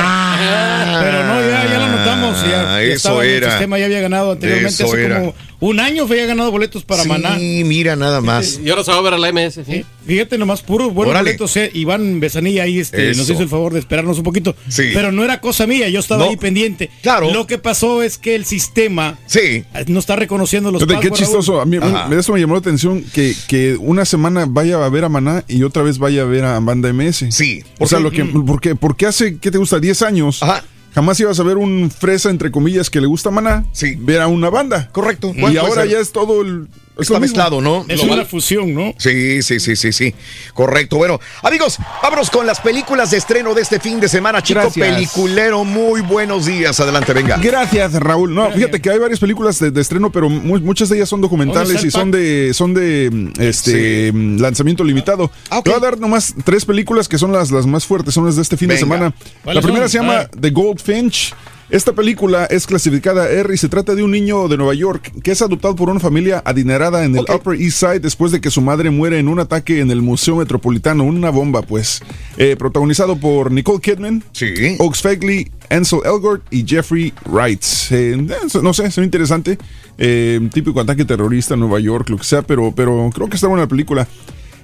pero 1.03 1.23
no, 1.25 1.41
ya, 1.41 1.65
ya 1.69 1.79
lo 1.79 1.87
notamos. 1.97 2.41
Ya, 2.43 2.49
ya 2.49 2.75
Ah, 2.75 2.81
eso 2.83 2.95
estaba 2.95 3.25
en 3.25 3.31
era. 3.31 3.45
El 3.47 3.51
sistema 3.53 3.79
ya 3.79 3.85
había 3.85 4.01
ganado 4.01 4.31
anteriormente. 4.31 4.83
Eso 4.83 4.85
hace 4.93 5.03
era. 5.05 5.19
como 5.19 5.35
un 5.59 5.79
año 5.79 6.03
había 6.03 6.25
ganado 6.27 6.51
boletos 6.51 6.83
para 6.83 7.03
sí, 7.03 7.09
Maná. 7.09 7.35
mira 7.39 7.95
nada 7.95 8.21
más. 8.21 8.59
Y 8.63 8.69
ahora 8.69 8.83
se 8.83 8.91
va 8.91 8.97
a 8.97 9.01
ver 9.01 9.13
a 9.13 9.17
la 9.17 9.31
MS. 9.31 9.61
¿sí? 9.65 9.85
Fíjate 10.05 10.37
nomás, 10.37 10.61
puros 10.61 10.93
buenos 10.93 11.11
Órale. 11.11 11.31
boletos. 11.31 11.55
eh. 11.57 11.71
Iván 11.73 12.19
Besanilla 12.19 12.63
ahí 12.63 12.79
este, 12.79 13.13
nos 13.15 13.29
hizo 13.29 13.41
el 13.41 13.49
favor 13.49 13.73
de 13.73 13.79
esperarnos 13.79 14.17
un 14.17 14.23
poquito. 14.23 14.55
Sí. 14.67 14.91
Pero 14.93 15.11
no 15.11 15.23
era 15.23 15.41
cosa 15.41 15.65
mía, 15.65 15.89
yo 15.89 15.99
estaba 15.99 16.25
No. 16.25 16.29
ahí 16.29 16.37
pendiente. 16.37 16.89
Claro. 17.01 17.16
Lo 17.21 17.47
que 17.47 17.57
pasó 17.57 18.03
es 18.03 18.17
que 18.17 18.35
el 18.35 18.45
sistema 18.45 19.17
sí. 19.25 19.63
no 19.87 19.99
está 19.99 20.15
reconociendo 20.15 20.71
los 20.71 20.83
Fíjate, 20.83 21.09
qué 21.09 21.11
chistoso. 21.11 21.61
A 21.61 21.65
mí 21.65 21.77
Ajá. 21.77 22.07
me, 22.07 22.17
eso 22.17 22.33
me 22.33 22.39
llamó 22.39 22.53
la 22.53 22.59
atención 22.59 23.03
que, 23.13 23.35
que 23.47 23.75
una 23.77 24.05
semana 24.05 24.45
vaya 24.47 24.83
a 24.83 24.89
ver 24.89 25.05
a 25.05 25.09
Maná 25.09 25.43
y 25.47 25.63
otra 25.63 25.83
vez 25.83 25.97
vaya 25.97 26.21
a 26.21 26.25
ver 26.25 26.45
a 26.45 26.59
Banda 26.59 26.91
MS. 26.91 27.27
Sí. 27.31 27.63
O 27.79 27.87
sea, 27.87 27.99
lo 27.99 28.11
que, 28.11 28.25
porque, 28.25 28.75
porque 28.75 29.05
hace, 29.05 29.37
¿qué 29.37 29.51
te 29.51 29.57
gusta? 29.57 29.79
10 29.79 30.01
años. 30.03 30.41
Jamás 30.93 31.19
ibas 31.19 31.39
a 31.39 31.43
ver 31.43 31.57
un 31.57 31.91
fresa, 31.91 32.29
entre 32.29 32.49
comillas, 32.49 32.89
que 32.89 32.99
le 33.01 33.07
gusta 33.07 33.29
a 33.29 33.31
Maná. 33.31 33.65
Ver 33.99 34.21
a 34.21 34.27
una 34.27 34.49
banda. 34.49 34.89
Correcto. 34.91 35.31
Y 35.35 35.57
ahora 35.57 35.83
ser. 35.83 35.89
ya 35.91 35.99
es 35.99 36.11
todo 36.11 36.41
el. 36.41 36.67
Es 36.97 37.03
Está 37.03 37.13
lo 37.15 37.19
mismo. 37.19 37.35
mezclado, 37.37 37.61
¿no? 37.61 37.85
Es 37.87 37.99
Global. 38.01 38.19
una 38.19 38.25
fusión, 38.25 38.73
¿no? 38.73 38.93
Sí, 38.97 39.41
sí, 39.43 39.59
sí, 39.59 39.75
sí, 39.75 39.91
sí. 39.91 40.13
Correcto. 40.53 40.97
Bueno, 40.97 41.19
amigos, 41.43 41.77
vámonos 42.01 42.29
con 42.29 42.45
las 42.47 42.59
películas 42.59 43.11
de 43.11 43.17
estreno 43.17 43.53
de 43.53 43.61
este 43.61 43.79
fin 43.79 43.99
de 43.99 44.09
semana. 44.09 44.41
Chico 44.41 44.61
Gracias. 44.61 44.87
peliculero, 44.89 45.63
muy 45.63 46.01
buenos 46.01 46.45
días. 46.45 46.79
Adelante, 46.79 47.13
venga. 47.13 47.37
Gracias, 47.37 47.93
Raúl. 47.93 48.33
No, 48.33 48.51
fíjate 48.51 48.81
que 48.81 48.89
hay 48.89 48.99
varias 48.99 49.19
películas 49.19 49.59
de, 49.59 49.71
de 49.71 49.81
estreno, 49.81 50.11
pero 50.11 50.29
mu- 50.29 50.59
muchas 50.59 50.89
de 50.89 50.97
ellas 50.97 51.09
son 51.09 51.21
documentales 51.21 51.73
¿Dónde 51.73 51.87
y 51.87 51.91
son 51.91 52.11
de 52.11 52.53
son 52.53 52.73
de 52.73 53.09
mm, 53.11 53.41
este 53.41 54.11
mm, 54.11 54.39
lanzamiento 54.39 54.83
limitado. 54.83 55.29
Ah, 55.49 55.61
Te 55.63 55.69
voy 55.69 55.77
a 55.77 55.81
dar 55.81 55.99
nomás 55.99 56.33
tres 56.43 56.65
películas 56.65 57.07
que 57.07 57.17
son 57.17 57.31
las, 57.31 57.51
las 57.51 57.65
más 57.65 57.85
fuertes, 57.85 58.13
son 58.13 58.25
las 58.25 58.35
de 58.35 58.41
este 58.41 58.57
fin 58.57 58.69
de 58.69 58.77
semana. 58.77 59.05
La 59.05 59.43
¿Cuáles 59.43 59.63
primera 59.63 59.85
son? 59.87 59.91
se 59.91 59.97
llama. 59.99 60.27
The 60.39 60.49
Goldfinch. 60.49 61.33
Esta 61.69 61.91
película 61.91 62.45
es 62.45 62.65
clasificada 62.65 63.29
R 63.29 63.53
y 63.53 63.57
se 63.57 63.67
trata 63.67 63.93
de 63.93 64.01
un 64.01 64.11
niño 64.11 64.47
de 64.47 64.55
Nueva 64.55 64.73
York 64.73 65.11
que 65.21 65.31
es 65.31 65.41
adoptado 65.41 65.75
por 65.75 65.89
una 65.89 65.99
familia 65.99 66.41
adinerada 66.45 67.03
en 67.03 67.17
el 67.17 67.25
Upper 67.29 67.59
East 67.59 67.79
Side 67.79 67.99
después 67.99 68.31
de 68.31 68.39
que 68.39 68.49
su 68.49 68.61
madre 68.61 68.89
muere 68.89 69.19
en 69.19 69.27
un 69.27 69.39
ataque 69.39 69.81
en 69.81 69.91
el 69.91 70.01
Museo 70.01 70.37
Metropolitano, 70.37 71.03
una 71.03 71.29
bomba 71.29 71.61
pues. 71.63 72.01
Eh, 72.37 72.55
protagonizado 72.55 73.17
por 73.17 73.51
Nicole 73.51 73.81
Kidman, 73.81 74.23
Oaks 74.79 75.01
Fegley, 75.01 75.51
Ansel 75.69 75.99
Elgort 76.05 76.41
y 76.51 76.65
Jeffrey 76.65 77.13
Wright. 77.25 77.63
Eh, 77.91 78.15
no 78.61 78.73
sé, 78.73 78.85
es 78.85 78.97
interesante. 78.97 79.57
Eh, 79.97 80.39
típico 80.53 80.79
ataque 80.79 81.03
terrorista 81.03 81.55
en 81.55 81.61
Nueva 81.61 81.81
York, 81.81 82.09
lo 82.09 82.17
que 82.17 82.23
sea, 82.23 82.43
pero, 82.43 82.71
pero 82.73 83.09
creo 83.13 83.27
que 83.27 83.35
está 83.35 83.47
buena 83.47 83.63
la 83.63 83.69
película. 83.69 84.07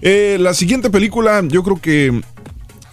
Eh, 0.01 0.37
la 0.39 0.53
siguiente 0.53 0.89
película, 0.89 1.41
yo 1.47 1.63
creo 1.63 1.81
que 1.81 2.21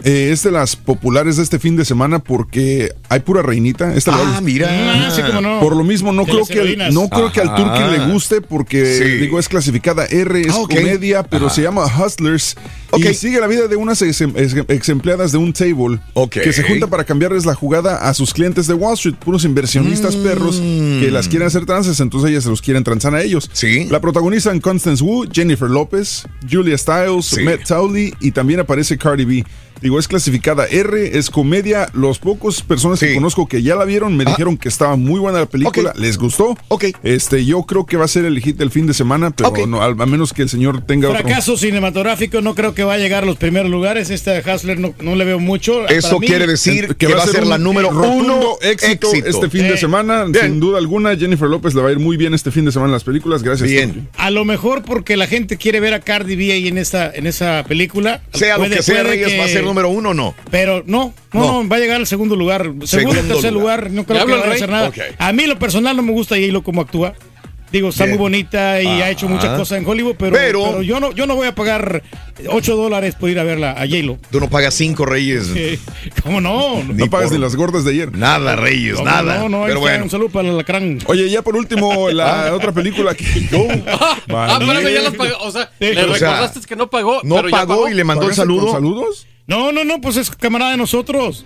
eh, 0.05 0.31
es 0.33 0.43
de 0.43 0.51
las 0.51 0.77
populares 0.77 1.37
de 1.37 1.43
este 1.43 1.59
fin 1.59 1.77
de 1.77 1.85
semana 1.85 2.19
porque 2.19 2.93
hay 3.09 3.21
pura 3.21 3.43
reinita. 3.43 3.95
Esta 3.95 4.13
la- 4.13 4.37
Ah, 4.37 4.41
mira. 4.41 4.69
Ah, 4.71 5.11
sí, 5.15 5.23
cómo 5.27 5.41
no. 5.41 5.61
Por 5.61 5.77
lo 5.77 5.85
mismo, 5.85 6.13
no 6.13 6.25
De 6.25 6.33
creo 6.33 6.47
que, 6.47 6.61
al- 6.61 6.95
no 6.95 7.09
creo 7.09 7.33
que 7.33 7.41
al 7.41 7.91
le 8.07 8.13
guste 8.13 8.41
porque, 8.41 8.99
Sí. 8.99 9.05
digo, 9.19 9.39
es 9.39 9.49
clasificada 9.49 10.07
R, 10.07 10.41
es 10.41 10.49
Ah, 10.55 10.63
comedia, 10.69 11.23
pero 11.23 11.47
Ajá. 11.47 11.55
se 11.55 11.63
llama 11.63 11.85
Hustlers. 11.87 12.57
Ok. 12.93 13.05
Y 13.05 13.15
sigue 13.15 13.41
la 13.41 13.47
vida 13.47 13.69
de 13.69 13.77
unas 13.77 14.03
ex, 14.03 14.21
ex- 14.21 14.57
ex 14.69 14.89
empleadas 14.89 15.31
de 15.33 15.39
un 15.39 15.53
table 15.53 16.01
que 16.31 16.53
se 16.53 16.63
junta 16.65 16.87
para 16.89 17.05
cambiarles 17.05 17.47
la 17.47 17.55
jugada 17.55 18.09
a 18.09 18.15
sus 18.15 18.33
clientes 18.35 18.67
de 18.67 18.75
Wall 18.75 18.95
Street, 18.95 19.15
puros 19.17 19.45
inversionistas 19.45 20.17
Mm. 20.17 20.23
perros 20.23 20.57
que 20.61 21.09
las 21.13 21.29
quieren 21.29 21.47
hacer 21.47 21.67
trances, 21.67 22.01
entonces 22.01 22.31
ellas 22.31 22.45
se 22.45 22.51
los 22.51 22.61
quieren 22.63 22.83
transar 22.83 23.15
a 23.15 23.23
ellos. 23.23 23.49
Sí. 23.53 23.87
La 23.91 24.01
protagonizan 24.01 24.61
Constance 24.61 25.03
Wu, 25.05 25.27
Jennifer 25.33 25.71
López, 25.71 26.25
Julia 26.51 26.77
Stiles, 26.77 27.27
Sí. 27.27 27.43
Matt 27.43 27.65
Townley 27.67 28.15
y 28.21 28.33
también 28.33 28.61
aparece 28.61 28.99
Cardi 28.99 29.25
B. 29.25 29.45
Digo, 29.83 29.99
es 29.99 30.09
clasificada 30.09 30.67
R, 30.67 31.19
es 31.19 31.31
comedia. 31.31 31.89
Los 31.95 32.19
pocos 32.19 32.63
personas 32.63 33.01
que 33.01 33.15
conozco 33.15 33.47
que 33.49 33.63
ya 33.63 33.75
la 33.77 33.85
vieron 33.85 34.17
me 34.17 34.25
dijeron 34.25 34.57
que 34.57 34.69
estaba 34.69 34.97
muy 34.97 35.19
buena 35.21 35.41
la 35.41 35.47
película, 35.47 35.93
les 35.97 36.19
gustó. 36.19 36.57
Ok. 36.69 36.85
Este, 37.03 37.45
yo 37.45 37.63
creo 37.63 37.87
que 37.87 37.97
va 37.97 38.05
a 38.05 38.09
ser 38.09 38.25
el 38.25 38.39
hit 38.41 38.57
del 38.57 38.71
fin 38.71 38.87
de 38.87 38.95
semana, 38.95 39.31
pero 39.31 39.67
no, 39.67 39.83
al- 39.83 40.01
a 40.01 40.07
menos 40.07 40.33
que 40.33 40.43
el 40.43 40.49
señor 40.49 40.83
tenga 40.83 41.09
otro. 41.09 41.21
Fracaso 41.23 41.57
cinematográfico, 41.57 42.41
no 42.41 42.55
creo 42.55 42.75
que 42.75 42.85
va 42.85 42.95
a 42.95 42.99
llegar 42.99 43.23
a 43.23 43.27
los 43.27 43.37
primeros 43.37 43.71
lugares. 43.71 44.11
Esta 44.11 44.33
de 44.33 44.41
Hustler 44.53 44.79
no, 44.79 44.95
no 45.01 45.15
le 45.15 45.25
veo 45.25 45.39
mucho. 45.39 45.89
Eso 45.89 46.09
Para 46.09 46.21
mí, 46.21 46.27
quiere 46.27 46.47
decir 46.47 46.97
que, 46.97 47.07
va 47.07 47.23
a 47.23 47.27
ser 47.27 47.47
la 47.47 47.59
número 47.59 47.89
uno 47.91 48.57
éxito, 48.63 49.13
este 49.13 49.49
fin 49.49 49.65
Eh, 49.65 49.71
de 49.73 49.77
semana. 49.79 50.25
Bien. 50.25 50.45
Sin 50.47 50.61
duda 50.61 50.79
alguna, 50.79 51.17
Jennifer 51.17 51.49
López 51.49 51.75
le 51.75 51.83
va 51.83 51.89
a 51.89 51.93
ir 51.93 51.99
muy 51.99 52.17
bien 52.17 52.35
este 52.35 52.51
fin 52.51 52.65
de 52.65 52.73
semana 52.73 52.89
en 52.89 52.93
las 52.93 53.05
películas. 53.05 53.43
Gracias. 53.43 53.69
Bien. 53.69 54.09
A 54.17 54.31
lo 54.31 54.45
mejor 54.45 54.83
porque 54.83 55.17
la 55.17 55.27
gente 55.27 55.57
quiere 55.57 55.81
ver 55.81 55.95
a 55.95 56.01
Cardi 56.01 56.37
B 56.37 56.53
ahí 56.53 56.69
en 56.69 56.79
esa, 56.79 57.11
en 57.13 57.27
esa 57.27 57.65
película. 57.67 58.23
Sea 58.35 58.59
lo 58.59 58.65
que 58.69 58.83
sea, 58.83 59.03
Reyes, 59.03 59.29
que- 59.29 59.39
va 59.39 59.45
a 59.45 59.49
ser 59.49 59.65
número 59.71 59.89
uno 59.89 60.11
o 60.11 60.15
no. 60.15 60.35
Pero 60.51 60.83
no, 60.87 61.13
no, 61.33 61.41
No. 61.41 61.63
no, 61.63 61.69
va 61.69 61.77
a 61.77 61.81
llegar 61.81 61.97
al 61.97 62.07
segundo 62.07 62.37
lugar. 62.37 62.63
Segundo, 62.65 62.87
Segundo 62.87 63.23
tercer 63.23 63.53
lugar. 63.53 63.91
lugar, 63.91 63.91
no 63.93 64.03
¿Ya 64.03 64.07
creo 64.07 64.27
que 64.27 64.33
vaya 64.33 64.53
a 64.53 64.55
hacer 64.55 64.71
nada. 64.71 64.93
A 65.19 65.33
mí, 65.33 65.47
lo 65.47 65.59
personal, 65.59 65.97
no 65.97 66.03
me 66.03 66.13
gusta 66.13 66.37
J-Lo 66.37 66.63
cómo 66.63 66.81
actúa. 66.83 67.15
Digo, 67.73 67.91
está 67.91 68.03
Bien. 68.05 68.17
muy 68.17 68.23
bonita 68.25 68.83
y 68.83 68.89
ha 68.89 69.11
hecho 69.11 69.29
muchas 69.29 69.57
cosas 69.57 69.79
en 69.79 69.87
Hollywood, 69.89 70.17
pero, 70.19 70.33
Pero- 70.33 70.65
pero 70.65 70.83
yo 70.83 70.99
no 70.99 71.13
yo 71.13 71.25
no 71.29 71.37
voy 71.37 71.47
a 71.47 71.55
pagar 71.55 72.03
8 72.49 72.75
dólares 72.75 73.15
por 73.15 73.31
ir 73.31 73.39
a 73.39 73.45
verla 73.45 73.71
a 73.71 73.87
J-Lo. 73.87 74.19
Tú 74.33 74.41
no 74.41 74.51
pagas 74.51 74.75
cinco, 74.75 75.07
Reyes. 75.07 75.53
Eh, 75.55 75.79
¿Cómo 76.25 76.41
no? 76.41 76.83
No 76.83 77.07
pagas 77.07 77.29
por- 77.29 77.37
ni 77.39 77.41
las 77.45 77.55
gordas 77.55 77.85
de 77.85 77.93
ayer. 77.93 78.11
Nada, 78.11 78.57
Reyes, 78.57 78.95
¿Cómo 78.97 79.07
nada. 79.09 79.39
No, 79.39 79.49
no, 79.49 79.59
Pero 79.61 79.69
está, 79.75 79.79
bueno. 79.83 80.03
un 80.03 80.11
saludo 80.11 80.31
para 80.31 80.49
el 80.49 80.55
alacrán. 80.55 80.99
Oye, 81.07 81.31
ya 81.31 81.43
por 81.43 81.55
último, 81.55 82.11
la 82.11 82.53
otra 82.57 82.73
película 82.73 83.15
que. 83.15 83.25
Ah, 84.33 84.59
espérame, 84.61 84.93
ya 84.93 85.03
las 85.03 85.15
pagó. 85.15 85.35
O 85.43 85.51
sea, 85.53 85.71
le 85.79 85.91
o 85.93 85.95
sea, 85.95 86.31
recordaste 86.33 86.61
que 86.67 86.75
no 86.75 86.91
pagó. 86.91 87.21
No 87.23 87.37
pero 87.37 87.51
ya 87.51 87.57
pagó 87.57 87.89
y 87.89 87.95
le 87.95 88.03
mandó 88.03 88.23
el 88.25 88.31
¿Pagaste 88.31 88.43
saludo. 88.43 88.63
con 88.65 88.73
saludos? 88.73 89.27
No, 89.51 89.73
no, 89.73 89.83
no, 89.83 90.01
pues 90.01 90.17
es 90.17 90.31
camarada 90.31 90.71
de 90.71 90.77
nosotros. 90.77 91.45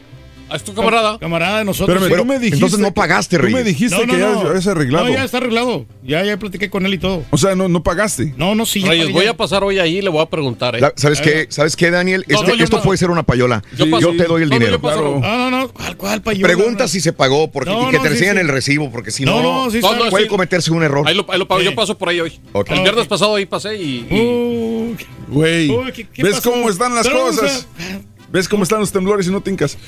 ¿Es 0.53 0.62
tu 0.62 0.74
camarada? 0.74 1.18
Camarada 1.18 1.59
de 1.59 1.64
nosotros. 1.64 2.05
Sí. 2.07 2.12
tú 2.14 2.24
me 2.24 2.34
dijiste. 2.38 2.57
entonces 2.57 2.78
no 2.78 2.92
pagaste, 2.92 3.36
Tú 3.38 3.42
me 3.45 3.49
Reyes. 3.51 3.64
dijiste 3.64 3.97
No, 3.97 4.07
no, 4.07 4.12
que 4.12 4.18
ya 4.20 4.28
no. 4.32 4.40
habías 4.49 4.66
arreglado. 4.66 5.05
No, 5.07 5.11
ya 5.12 5.24
está 5.24 5.38
arreglado. 5.38 5.86
Ya, 6.05 6.22
ya 6.24 6.36
platiqué 6.36 6.70
con 6.70 6.84
él 6.86 6.95
y 6.95 6.99
todo. 6.99 7.24
O 7.30 7.38
sea, 7.38 7.55
no, 7.57 7.68
no 7.68 7.82
pagaste. 7.82 8.34
No, 8.36 8.55
no, 8.55 8.66
sí. 8.66 8.80
ya 8.82 8.90
Reyes, 8.90 9.11
voy 9.12 9.24
ya. 9.24 9.30
a 9.32 9.36
pasar 9.36 9.64
hoy 9.64 9.78
ahí 9.78 9.99
y 9.99 10.03
le 10.03 10.11
voy 10.11 10.22
a 10.22 10.26
preguntar. 10.26 10.76
¿eh? 10.76 10.80
La- 10.80 10.92
¿Sabes 10.97 11.20
A 11.20 11.22
qué? 11.22 11.47
¿Sabes 11.49 11.76
qué, 11.76 11.90
Daniel? 11.90 12.24
No, 12.28 12.40
Este- 12.42 12.62
esto 12.62 12.82
puede 12.82 12.99
ser 12.99 13.11
una 13.11 13.22
payola. 13.22 13.62
Yo 13.76 13.86
te 14.16 14.24
doy 14.24 14.42
el 14.42 14.49
No, 14.51 14.55
no, 14.57 14.61
dinero. 14.61 14.80
Claro. 14.80 15.18
No, 15.20 15.36
no, 15.38 15.51
no. 15.51 15.68
¿Cuál, 15.68 15.97
cuál 15.97 16.22
payola? 16.22 16.47
Pregunta 16.55 16.88
si 16.88 17.01
se 17.01 17.12
pagó 17.12 17.51
porque, 17.51 17.70
No, 17.70 17.88
y 17.88 17.90
que 17.90 17.99
te 17.99 18.16
sí. 18.16 18.24
el 18.24 18.49
recibo, 18.49 18.90
porque 18.90 19.11
si 19.11 19.24
No, 19.24 19.42
no, 19.42 19.64
no, 19.64 19.70
sí 19.70 19.80
No, 19.80 19.92
está. 19.92 20.05
no, 20.05 20.11
puede 20.11 20.24
sí. 20.24 20.30
cometerse 20.30 20.70
un 20.70 20.82
error. 20.82 21.07
Ahí 21.09 21.14
lo, 21.14 21.26
ahí 21.30 21.38
lo 21.38 21.49
pago. 21.49 21.61
Sí. 21.61 21.66
Yo 21.66 21.74
paso 21.74 21.97
por 21.99 22.09
ahí 22.11 22.20
hoy. 22.20 22.38
El 22.68 22.80
viernes 22.82 23.07
pasado 23.07 23.34
ahí 23.36 23.47
pasé 23.47 23.76
y. 23.76 24.07
Güey, 25.28 25.70
Uy, 25.70 25.92
¿qué- 25.92 26.07
qué 26.07 26.22
¿ves 26.22 26.40
cómo 26.40 26.68
están 26.68 26.95
las 26.95 27.07
Pero 27.07 27.20
cosas? 27.26 27.66
¿Ves 28.35 28.49
cómo 28.49 28.64
están 28.64 28.80
los 28.80 28.91
temblores 28.91 29.28
y 29.28 29.30
no 29.30 29.41
tincas? 29.43 29.78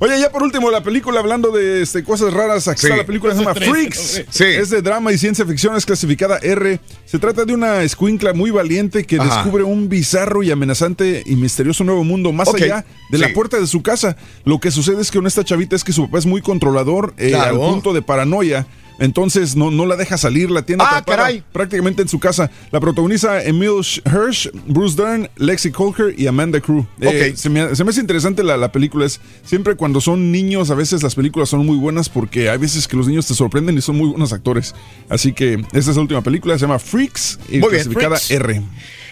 Oye, 0.00 0.18
ya 0.18 0.28
por 0.32 0.42
último, 0.42 0.72
la 0.72 0.82
película 0.82 1.20
hablando 1.20 1.52
de 1.52 1.82
este, 1.82 2.02
cosas 2.02 2.34
raras. 2.34 2.66
Aquí 2.66 2.80
Sí. 2.80 2.86
está 2.88 2.96
la 2.96 3.06
película, 3.06 3.32
se 3.32 3.38
llama 3.44 3.54
Freaks. 3.54 4.24
Sí. 4.28 4.42
Es 4.44 4.70
de 4.70 4.82
drama 4.82 5.12
y 5.12 5.18
ciencia 5.18 5.46
ficción, 5.46 5.76
es 5.76 5.86
clasificada 5.86 6.38
R. 6.42 6.80
Se 7.06 7.20
trata 7.20 7.44
de 7.44 7.54
una 7.54 7.84
escuincla 7.84 8.32
muy 8.32 8.50
valiente 8.50 9.04
que 9.04 9.18
Ajá. 9.20 9.36
descubre 9.36 9.62
un 9.62 9.88
bizarro 9.88 10.42
y 10.42 10.50
amenazante 10.50 11.22
y 11.24 11.36
misterioso 11.36 11.84
nuevo 11.84 12.02
mundo 12.02 12.32
más 12.32 12.52
allá 12.52 12.84
de 13.08 13.18
Sí. 13.18 13.22
la 13.22 13.32
puerta 13.32 13.60
de 13.60 13.68
su 13.68 13.82
casa. 13.82 14.16
Lo 14.44 14.58
que 14.58 14.72
sucede 14.72 15.00
es 15.00 15.12
que 15.12 15.18
con 15.18 15.28
esta 15.28 15.44
chavita 15.44 15.76
es 15.76 15.84
que 15.84 15.92
su 15.92 16.06
papá 16.06 16.18
es 16.18 16.26
muy 16.26 16.42
controlador 16.42 17.14
eh, 17.18 17.28
Claro. 17.28 17.64
al 17.64 17.70
punto 17.72 17.92
de 17.92 18.02
paranoia. 18.02 18.66
Entonces 19.02 19.56
no, 19.56 19.70
no 19.72 19.84
la 19.84 19.96
deja 19.96 20.16
salir, 20.16 20.50
la 20.50 20.62
tiene 20.62 20.84
Ah, 20.84 20.98
atrapada 20.98 21.24
caray. 21.24 21.44
prácticamente 21.52 22.02
en 22.02 22.08
su 22.08 22.20
casa. 22.20 22.50
La 22.70 22.78
protagoniza 22.80 23.42
Emil 23.42 23.80
Hirsch, 24.06 24.48
Bruce 24.66 24.96
Dern, 24.96 25.28
Lexi 25.36 25.70
Colker 25.72 26.14
y 26.16 26.28
Amanda 26.28 26.60
Crew. 26.60 26.86
Eh, 27.00 27.30
Ok. 27.32 27.36
se, 27.36 27.50
me, 27.50 27.74
se 27.74 27.82
me 27.82 27.90
hace 27.90 28.00
interesante 28.00 28.42
la, 28.44 28.56
la 28.56 28.70
película. 28.70 29.04
Es 29.04 29.20
siempre 29.44 29.74
cuando 29.74 30.00
son 30.00 30.30
niños, 30.30 30.70
a 30.70 30.74
veces 30.76 31.02
las 31.02 31.14
películas 31.16 31.48
son 31.48 31.66
muy 31.66 31.76
buenas 31.76 32.08
porque 32.08 32.48
hay 32.48 32.58
veces 32.58 32.86
que 32.86 32.96
los 32.96 33.08
niños 33.08 33.26
te 33.26 33.34
sorprenden 33.34 33.76
y 33.76 33.80
son 33.80 33.96
muy 33.96 34.08
buenos 34.08 34.32
actores. 34.32 34.74
Así 35.08 35.32
que 35.32 35.54
esta 35.72 35.90
es 35.90 35.96
la 35.96 36.02
última 36.02 36.22
película, 36.22 36.54
se 36.54 36.62
llama 36.62 36.78
Freaks 36.78 37.38
y 37.48 37.58
Muy 37.58 37.70
bien, 37.70 37.70
clasificada 37.82 38.16
Freaks. 38.18 38.30
R. 38.30 38.62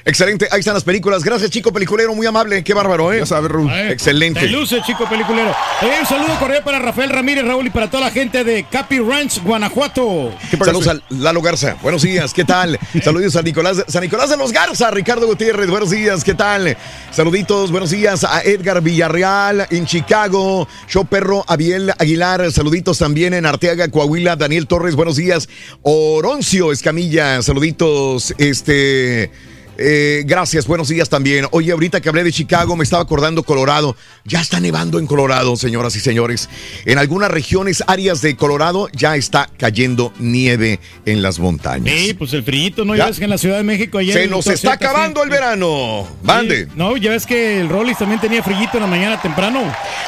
Excelente, 0.04 0.48
ahí 0.50 0.60
están 0.60 0.74
las 0.74 0.84
películas. 0.84 1.22
Gracias, 1.22 1.50
chico 1.50 1.72
peliculero, 1.72 2.14
muy 2.14 2.26
amable. 2.26 2.64
Qué 2.64 2.74
bárbaro, 2.74 3.12
¿eh? 3.12 3.18
Ya 3.20 3.26
sabes, 3.26 3.50
Raúl. 3.50 3.70
Eh, 3.70 3.92
Excelente. 3.92 4.40
Te 4.40 4.48
luce, 4.48 4.80
chico 4.82 5.08
peliculero. 5.08 5.54
Oye, 5.82 6.00
un 6.00 6.06
saludo 6.06 6.38
cordial 6.38 6.62
para 6.64 6.78
Rafael 6.78 7.10
Ramírez, 7.10 7.44
Raúl, 7.44 7.66
y 7.66 7.70
para 7.70 7.90
toda 7.90 8.04
la 8.04 8.10
gente 8.10 8.42
de 8.44 8.64
Capi 8.64 8.98
Ranch, 8.98 9.42
Guanajuato. 9.42 10.32
Saludos 10.64 10.88
a 10.88 10.98
Lalo 11.10 11.42
Garza. 11.42 11.76
Buenos 11.82 12.02
días, 12.02 12.32
¿qué 12.32 12.44
tal? 12.44 12.78
Saludos 13.02 13.36
a 13.36 13.42
Nicolás, 13.42 13.84
San 13.88 14.02
Nicolás 14.02 14.30
de 14.30 14.36
los 14.36 14.52
Garza, 14.52 14.90
Ricardo 14.90 15.26
Gutiérrez. 15.26 15.68
Buenos 15.68 15.90
días, 15.90 16.24
¿qué 16.24 16.34
tal? 16.34 16.76
Saluditos, 17.10 17.70
buenos 17.70 17.90
días 17.90 18.24
a 18.24 18.42
Edgar 18.42 18.80
Villarreal 18.80 19.66
en 19.70 19.86
Chicago. 19.86 20.66
Show 20.88 21.06
Perro, 21.06 21.44
Abiel 21.46 21.92
Aguilar. 21.98 22.50
Saluditos 22.52 22.98
también 22.98 23.34
en 23.34 23.46
Arteaga, 23.46 23.88
Coahuila. 23.88 24.36
Daniel 24.36 24.66
Torres, 24.66 24.94
buenos 24.94 25.16
días. 25.16 25.48
Oroncio 25.82 26.72
Escamilla, 26.72 27.42
saluditos. 27.42 28.34
Este. 28.38 29.30
Eh, 29.78 30.22
gracias, 30.26 30.66
buenos 30.66 30.88
días 30.88 31.08
también. 31.08 31.46
Oye, 31.52 31.72
ahorita 31.72 32.00
que 32.00 32.08
hablé 32.08 32.24
de 32.24 32.32
Chicago, 32.32 32.76
me 32.76 32.84
estaba 32.84 33.02
acordando 33.02 33.42
Colorado. 33.42 33.96
Ya 34.24 34.40
está 34.40 34.60
nevando 34.60 34.98
en 34.98 35.06
Colorado, 35.06 35.56
señoras 35.56 35.96
y 35.96 36.00
señores. 36.00 36.48
En 36.84 36.98
algunas 36.98 37.30
regiones, 37.30 37.82
áreas 37.86 38.20
de 38.22 38.36
Colorado, 38.36 38.88
ya 38.92 39.16
está 39.16 39.50
cayendo 39.58 40.12
nieve 40.18 40.80
en 41.06 41.22
las 41.22 41.38
montañas. 41.38 41.94
Sí, 41.94 42.14
pues 42.14 42.32
el 42.34 42.44
frío, 42.44 42.84
¿no? 42.84 42.94
Ya. 42.94 43.04
Ya 43.04 43.06
ves 43.06 43.18
que 43.18 43.24
en 43.24 43.30
la 43.30 43.38
Ciudad 43.38 43.56
de 43.56 43.64
México 43.64 43.98
ayer. 43.98 44.14
Se 44.14 44.26
nos 44.26 44.46
está 44.46 44.74
acabando 44.74 45.22
el 45.22 45.30
verano. 45.30 46.06
Mande. 46.22 46.66
Sí. 46.66 46.72
No, 46.76 46.96
ya 46.96 47.10
ves 47.10 47.26
que 47.26 47.60
el 47.60 47.68
Rollis 47.68 47.98
también 47.98 48.20
tenía 48.20 48.42
frío 48.42 48.68
en 48.72 48.80
la 48.80 48.86
mañana 48.86 49.20
temprano. 49.20 49.60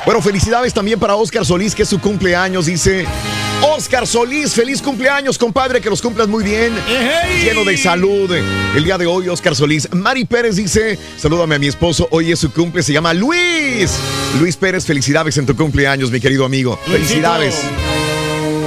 Bueno, 0.04 0.20
felicidades 0.20 0.74
también 0.74 1.00
para 1.00 1.14
Oscar 1.14 1.46
Solís, 1.46 1.74
que 1.74 1.84
es 1.84 1.88
su 1.88 2.00
cumpleaños. 2.00 2.66
Dice 2.66 3.06
Oscar 3.62 4.06
Solís, 4.06 4.54
feliz 4.54 4.82
cumpleaños, 4.82 5.38
compadre, 5.38 5.80
que 5.80 5.88
los 5.88 6.02
cumplas 6.02 6.28
muy 6.28 6.42
bien. 6.42 6.72
Lleno 7.44 7.64
de 7.64 7.76
salud. 7.76 8.30
El 8.74 8.84
día 8.84 8.98
de 8.98 9.06
hoy, 9.06 9.28
Oscar 9.28 9.54
Solís. 9.54 9.88
Mari 9.92 10.24
Pérez 10.24 10.56
dice: 10.56 10.98
Salúdame 11.16 11.54
a 11.54 11.58
mi 11.58 11.68
esposo. 11.68 12.08
Hoy 12.10 12.32
es 12.32 12.38
su 12.38 12.52
cumple, 12.52 12.82
se 12.82 12.92
llama 12.92 13.14
Luis. 13.14 13.92
Luis 14.40 14.56
Pérez, 14.56 14.84
felicidades 14.84 15.36
en 15.38 15.46
tu 15.46 15.56
cumpleaños, 15.56 16.10
mi 16.10 16.20
querido 16.20 16.44
amigo. 16.44 16.78
Felicidades. 16.86 17.62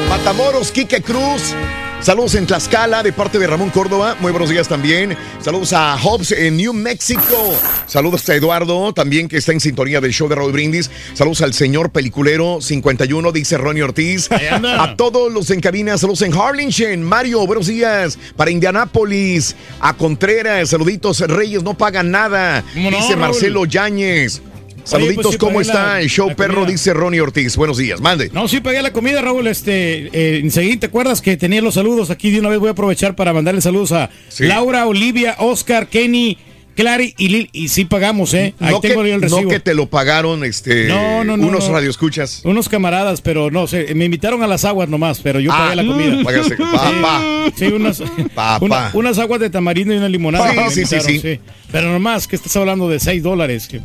Matamoros, 0.09 0.71
Quique 0.71 1.01
Cruz. 1.01 1.53
Saludos 2.01 2.35
en 2.35 2.45
Tlaxcala 2.45 3.01
de 3.01 3.11
parte 3.11 3.39
de 3.39 3.47
Ramón 3.47 3.71
Córdoba. 3.71 4.15
Muy 4.19 4.31
buenos 4.31 4.49
días 4.51 4.67
también. 4.67 5.17
Saludos 5.41 5.73
a 5.73 5.97
Hobbs 5.97 6.31
en 6.33 6.55
New 6.55 6.71
Mexico. 6.71 7.57
Saludos 7.87 8.29
a 8.29 8.35
Eduardo 8.35 8.93
también 8.93 9.27
que 9.27 9.37
está 9.37 9.53
en 9.53 9.59
sintonía 9.59 10.01
del 10.01 10.13
show 10.13 10.27
de 10.29 10.35
Raúl 10.35 10.51
Brindis. 10.51 10.91
Saludos 11.15 11.41
al 11.41 11.53
señor 11.55 11.89
peliculero 11.89 12.59
51, 12.61 13.31
dice 13.31 13.57
Ronnie 13.57 13.81
Ortiz. 13.81 14.29
A 14.31 14.95
todos 14.95 15.33
los 15.33 15.49
en 15.49 15.61
cabina. 15.61 15.97
Saludos 15.97 16.21
en 16.21 16.33
Harlingen. 16.33 17.01
Mario, 17.01 17.47
buenos 17.47 17.67
días. 17.67 18.19
Para 18.35 18.51
Indianápolis. 18.51 19.55
A 19.79 19.93
Contreras. 19.93 20.69
Saluditos. 20.69 21.21
Reyes 21.21 21.63
no 21.63 21.75
pagan 21.75 22.11
nada. 22.11 22.63
¿Cómo 22.73 22.91
no, 22.91 22.97
dice 22.97 23.15
Raúl? 23.15 23.21
Marcelo 23.21 23.65
Yáñez. 23.65 24.43
Saluditos, 24.85 25.23
pues 25.23 25.33
sí, 25.33 25.37
¿cómo 25.39 25.59
la- 25.59 25.65
está 25.65 25.99
el 26.01 26.09
show 26.09 26.33
perro? 26.35 26.55
comida. 26.61 26.71
Dice 26.71 26.93
Ronnie 26.93 27.19
Ortiz. 27.21 27.55
Buenos 27.57 27.77
días, 27.77 27.99
mande. 28.01 28.29
No, 28.31 28.47
sí 28.47 28.59
pagué 28.61 28.81
la 28.81 28.93
comida, 28.93 29.21
Raúl. 29.21 29.47
Este, 29.47 30.07
eh, 30.13 30.39
enseguida, 30.39 30.81
¿te 30.81 30.85
acuerdas 30.85 31.21
que 31.21 31.35
tenía 31.37 31.61
los 31.61 31.73
saludos? 31.73 32.09
Aquí 32.11 32.29
de 32.31 32.39
una 32.39 32.49
vez 32.49 32.59
voy 32.59 32.69
a 32.69 32.71
aprovechar 32.71 33.15
para 33.15 33.33
mandarle 33.33 33.61
saludos 33.61 33.91
a 33.91 34.09
Sí. 34.29 34.45
Laura, 34.45 34.85
Olivia, 34.85 35.35
Oscar, 35.39 35.87
Kenny, 35.87 36.37
Clary 36.75 37.15
y 37.17 37.29
Lil. 37.29 37.49
Y 37.53 37.69
sí 37.69 37.85
pagamos, 37.85 38.33
¿eh? 38.35 38.53
Ahí 38.59 38.71
no, 38.73 38.79
tengo 38.81 39.01
que, 39.01 39.13
el 39.13 39.21
no 39.21 39.27
recibo. 39.27 39.49
que 39.49 39.59
te 39.59 39.73
lo 39.73 39.87
pagaron 39.89 40.43
este, 40.43 40.87
No, 40.87 41.23
no, 41.23 41.35
no, 41.37 41.47
unos 41.47 41.67
no. 41.67 41.73
radioescuchas. 41.73 42.41
Unos 42.43 42.69
camaradas, 42.69 43.21
pero 43.21 43.49
no 43.49 43.65
sé, 43.65 43.95
me 43.95 44.05
invitaron 44.05 44.43
a 44.43 44.47
las 44.47 44.65
aguas 44.65 44.87
nomás, 44.89 45.19
pero 45.23 45.39
yo 45.39 45.51
Ah, 45.51 45.69
pagué 45.69 45.77
la 45.77 45.85
comida. 45.85 46.19
págase, 46.23 46.57
papá. 46.57 47.23
Sí, 47.55 47.65
unas, 47.67 48.03
Papá. 48.35 48.59
una- 48.63 48.91
unas 48.93 49.17
aguas 49.17 49.39
de 49.39 49.49
tamarindo 49.49 49.93
y 49.93 49.97
una 49.97 50.09
limonada. 50.09 50.69
Sí, 50.69 50.85
sí, 50.85 50.97
sí. 50.99 51.39
Pero 51.71 51.91
nomás 51.91 52.27
que 52.27 52.35
estás 52.35 52.55
hablando 52.57 52.87
de 52.89 52.99
6 52.99 53.23
dólares 53.23 53.67
que 53.67 53.79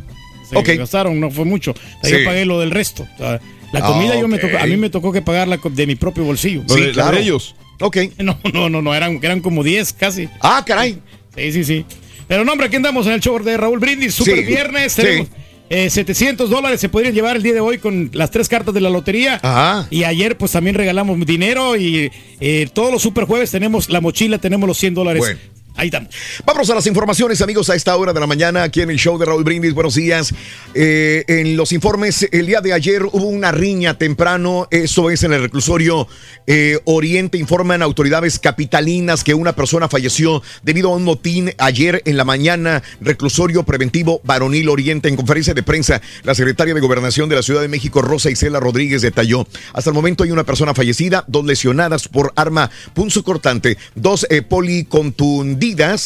se 0.51 0.57
Ok. 0.73 0.77
gastaron, 0.79 1.19
no 1.19 1.31
fue 1.31 1.45
mucho. 1.45 1.71
O 1.71 1.75
sea, 2.07 2.17
Sí. 2.17 2.23
Yo 2.23 2.29
pagué 2.29 2.45
lo 2.45 2.59
del 2.59 2.71
resto. 2.71 3.07
O 3.15 3.17
sea, 3.17 3.39
la 3.73 3.79
Ah, 3.79 3.87
comida 3.87 4.19
yo 4.19 4.27
me 4.27 4.37
tocó, 4.37 4.57
a 4.57 4.65
mí 4.65 4.77
me 4.77 4.89
tocó 4.89 5.11
que 5.11 5.21
pagarla 5.21 5.59
de 5.63 5.87
mi 5.87 5.95
propio 5.95 6.23
bolsillo. 6.23 6.63
Lo 6.67 6.75
de- 6.75 6.93
la 6.93 7.11
de 7.11 7.21
ellos. 7.21 7.55
Ok. 7.79 7.97
No, 8.19 8.37
no, 8.53 8.69
no, 8.69 8.81
no, 8.81 8.93
eran, 8.93 9.19
eran 9.23 9.39
como 9.41 9.63
10 9.63 9.93
casi. 9.93 10.29
Ah, 10.41 10.63
caray. 10.65 10.99
Sí, 11.35 11.51
sí, 11.53 11.63
sí. 11.63 11.85
Pero 12.27 12.45
no, 12.45 12.51
hombre, 12.51 12.67
aquí 12.67 12.75
andamos 12.75 13.07
en 13.07 13.13
el 13.13 13.19
show 13.21 13.41
de 13.43 13.57
Raúl 13.57 13.79
Brindis, 13.79 14.13
Super 14.13 14.37
Sí, 14.39 14.43
Viernes. 14.43 14.93
sí. 14.93 15.01
Tenemos 15.01 15.27
eh, 15.73 15.89
700 15.89 16.49
dólares 16.49 16.81
se 16.81 16.89
podrían 16.89 17.13
llevar 17.13 17.37
el 17.37 17.43
día 17.43 17.53
de 17.53 17.61
hoy 17.61 17.77
con 17.77 18.09
las 18.11 18.29
tres 18.29 18.49
cartas 18.49 18.73
de 18.73 18.81
la 18.81 18.89
lotería. 18.89 19.39
Ajá. 19.41 19.87
Y 19.89 20.03
ayer 20.03 20.37
pues 20.37 20.51
también 20.51 20.75
regalamos 20.75 21.17
dinero 21.25 21.77
y 21.77 22.11
eh, 22.41 22.67
todos 22.73 22.91
los 22.91 23.01
super 23.01 23.23
jueves 23.23 23.51
tenemos 23.51 23.89
la 23.89 24.01
mochila, 24.01 24.37
tenemos 24.37 24.67
los 24.67 24.77
100 24.77 24.93
dólares. 24.95 25.21
Bueno. 25.21 25.39
Ahí 25.75 25.87
estamos. 25.87 26.09
Vámonos 26.45 26.69
a 26.69 26.75
las 26.75 26.85
informaciones, 26.85 27.41
amigos, 27.41 27.69
a 27.69 27.75
esta 27.75 27.95
hora 27.95 28.13
de 28.13 28.19
la 28.19 28.27
mañana, 28.27 28.63
aquí 28.63 28.81
en 28.81 28.91
el 28.91 28.97
show 28.97 29.17
de 29.17 29.25
Raúl 29.25 29.43
Brindis. 29.43 29.73
Buenos 29.73 29.95
días. 29.95 30.33
Eh, 30.73 31.23
en 31.27 31.55
los 31.55 31.71
informes, 31.71 32.27
el 32.31 32.45
día 32.45 32.61
de 32.61 32.73
ayer 32.73 33.03
hubo 33.05 33.27
una 33.27 33.51
riña 33.51 33.97
temprano. 33.97 34.67
Eso 34.69 35.09
es 35.09 35.23
en 35.23 35.33
el 35.33 35.41
reclusorio 35.41 36.07
eh, 36.45 36.79
Oriente. 36.85 37.37
Informan 37.37 37.81
autoridades 37.81 38.37
capitalinas 38.37 39.23
que 39.23 39.33
una 39.33 39.53
persona 39.55 39.87
falleció 39.87 40.43
debido 40.61 40.91
a 40.91 40.95
un 40.95 41.03
motín 41.03 41.53
ayer 41.57 42.01
en 42.05 42.17
la 42.17 42.25
mañana. 42.25 42.83
Reclusorio 42.99 43.63
preventivo 43.63 44.19
Varonil 44.25 44.67
Oriente. 44.69 45.07
En 45.07 45.15
conferencia 45.15 45.53
de 45.53 45.63
prensa, 45.63 46.01
la 46.23 46.35
secretaria 46.35 46.73
de 46.73 46.81
Gobernación 46.81 47.29
de 47.29 47.37
la 47.37 47.43
Ciudad 47.43 47.61
de 47.61 47.69
México, 47.69 48.01
Rosa 48.01 48.29
Isela 48.29 48.59
Rodríguez, 48.59 49.01
detalló. 49.01 49.47
Hasta 49.73 49.89
el 49.89 49.93
momento 49.93 50.25
hay 50.25 50.31
una 50.31 50.43
persona 50.43 50.73
fallecida, 50.73 51.23
dos 51.27 51.45
lesionadas 51.45 52.09
por 52.09 52.33
arma 52.35 52.69
punzocortante, 52.93 53.77
dos 53.95 54.27
eh, 54.29 54.41
policontundidas, 54.41 55.60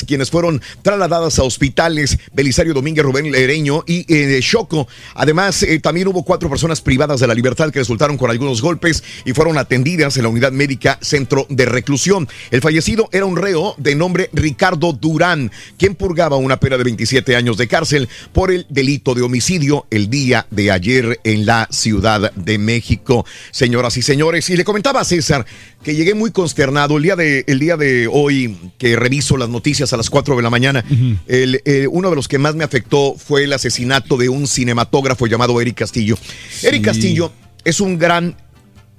quienes 0.06 0.32
fueron 0.32 0.62
trasladadas 0.82 1.40
a 1.40 1.44
hospitales 1.44 2.18
Belisario 2.34 2.74
Domínguez, 2.74 3.06
Rubén 3.06 3.32
Lereño 3.32 3.86
y 3.88 4.06
eh, 4.14 4.40
Choco. 4.42 4.86
Además, 5.14 5.64
eh, 5.64 5.80
también 5.80 6.10
hubo 6.10 6.24
cuatro 6.24 6.50
personas 6.50 6.82
privadas 6.82 7.22
de 7.22 7.28
la 7.28 7.34
libertad 7.34 7.72
que 7.72 7.80
resultaron 7.80 8.18
con 8.18 8.30
algunos 8.30 8.62
golpes 8.62 9.02
y 9.24 9.32
fueron 9.32 9.58
atendidas 9.58 10.18
en 10.18 10.24
la 10.24 10.30
unidad 10.30 10.52
médica 10.52 11.00
Centro 11.02 11.46
de 11.50 11.66
Reclusión. 11.66 12.28
El 12.52 12.60
fallecido 12.60 13.08
era 13.14 13.26
un 13.26 13.38
reo 13.38 13.76
de 13.78 13.96
nombre 13.96 14.30
Ricardo 14.34 14.92
Durán, 14.92 15.52
quien 15.78 15.96
purgaba 15.96 16.36
una 16.36 16.60
pena 16.60 16.78
de 16.78 16.84
27 16.84 17.38
años 17.38 17.56
de 17.56 17.70
cárcel 17.70 18.10
por 18.34 18.52
el 18.52 18.66
delito 18.68 19.16
de 19.16 19.22
homicidio 19.22 19.86
el 19.90 20.10
día 20.10 20.48
de 20.52 20.72
ayer 20.72 21.22
en 21.24 21.46
la 21.46 21.70
Ciudad 21.72 22.34
de 22.34 22.58
México. 22.58 23.26
Señoras 23.52 23.96
y 23.96 24.02
señores, 24.02 24.50
y 24.50 24.58
le 24.58 24.66
comentaba 24.66 25.00
a 25.00 25.06
César 25.06 25.46
que 25.86 25.96
llegué 25.96 26.16
muy 26.16 26.32
consternado 26.32 26.98
el 26.98 27.04
día 27.04 27.16
de, 27.16 27.44
el 27.46 27.60
día 27.60 27.78
de 27.78 28.10
hoy 28.12 28.58
que 28.80 28.96
reviso 28.96 29.38
las 29.38 29.45
noticias 29.50 29.94
a 29.94 29.98
las 29.98 30.10
4 30.10 30.36
de 30.36 30.42
la 30.42 30.50
mañana. 30.50 30.84
el, 31.28 31.62
eh, 31.66 31.88
uno 31.90 32.10
de 32.10 32.16
los 32.16 32.28
que 32.28 32.38
más 32.38 32.56
me 32.56 32.64
afectó 32.64 33.16
fue 33.18 33.44
el 33.44 33.54
asesinato 33.54 34.18
de 34.18 34.30
un 34.30 34.48
cinematógrafo 34.48 35.28
llamado 35.28 35.60
Eric 35.62 35.78
Castillo. 35.78 36.18
Eric 36.64 36.86
Castillo 36.86 37.32
es 37.64 37.80
un 37.80 37.98
gran, 37.98 38.36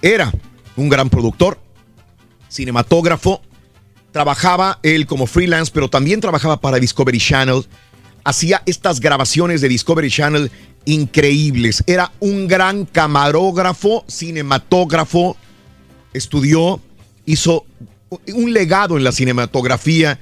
era 0.03 0.33
un 0.77 0.89
gran 0.89 1.09
productor, 1.09 1.59
cinematógrafo, 2.51 3.43
trabajaba 4.13 4.79
él 4.83 5.07
como 5.07 5.27
freelance, 5.27 5.71
pero 5.75 5.89
también 5.89 6.21
trabajaba 6.21 6.61
para 6.61 6.79
Discovery 6.79 7.19
Channel. 7.19 7.67
Hacía 8.25 8.63
estas 8.67 8.99
grabaciones 8.99 9.61
de 9.61 9.69
Discovery 9.69 10.11
Channel 10.11 10.51
increíbles. 10.87 11.85
Era 11.87 12.13
un 12.21 12.49
gran 12.49 12.87
camarógrafo, 12.87 14.05
cinematógrafo. 14.09 15.37
Estudió, 16.15 16.81
hizo 17.27 17.67
un 18.33 18.53
legado 18.53 18.97
en 18.97 19.05
la 19.05 19.13
cinematografía 19.13 20.19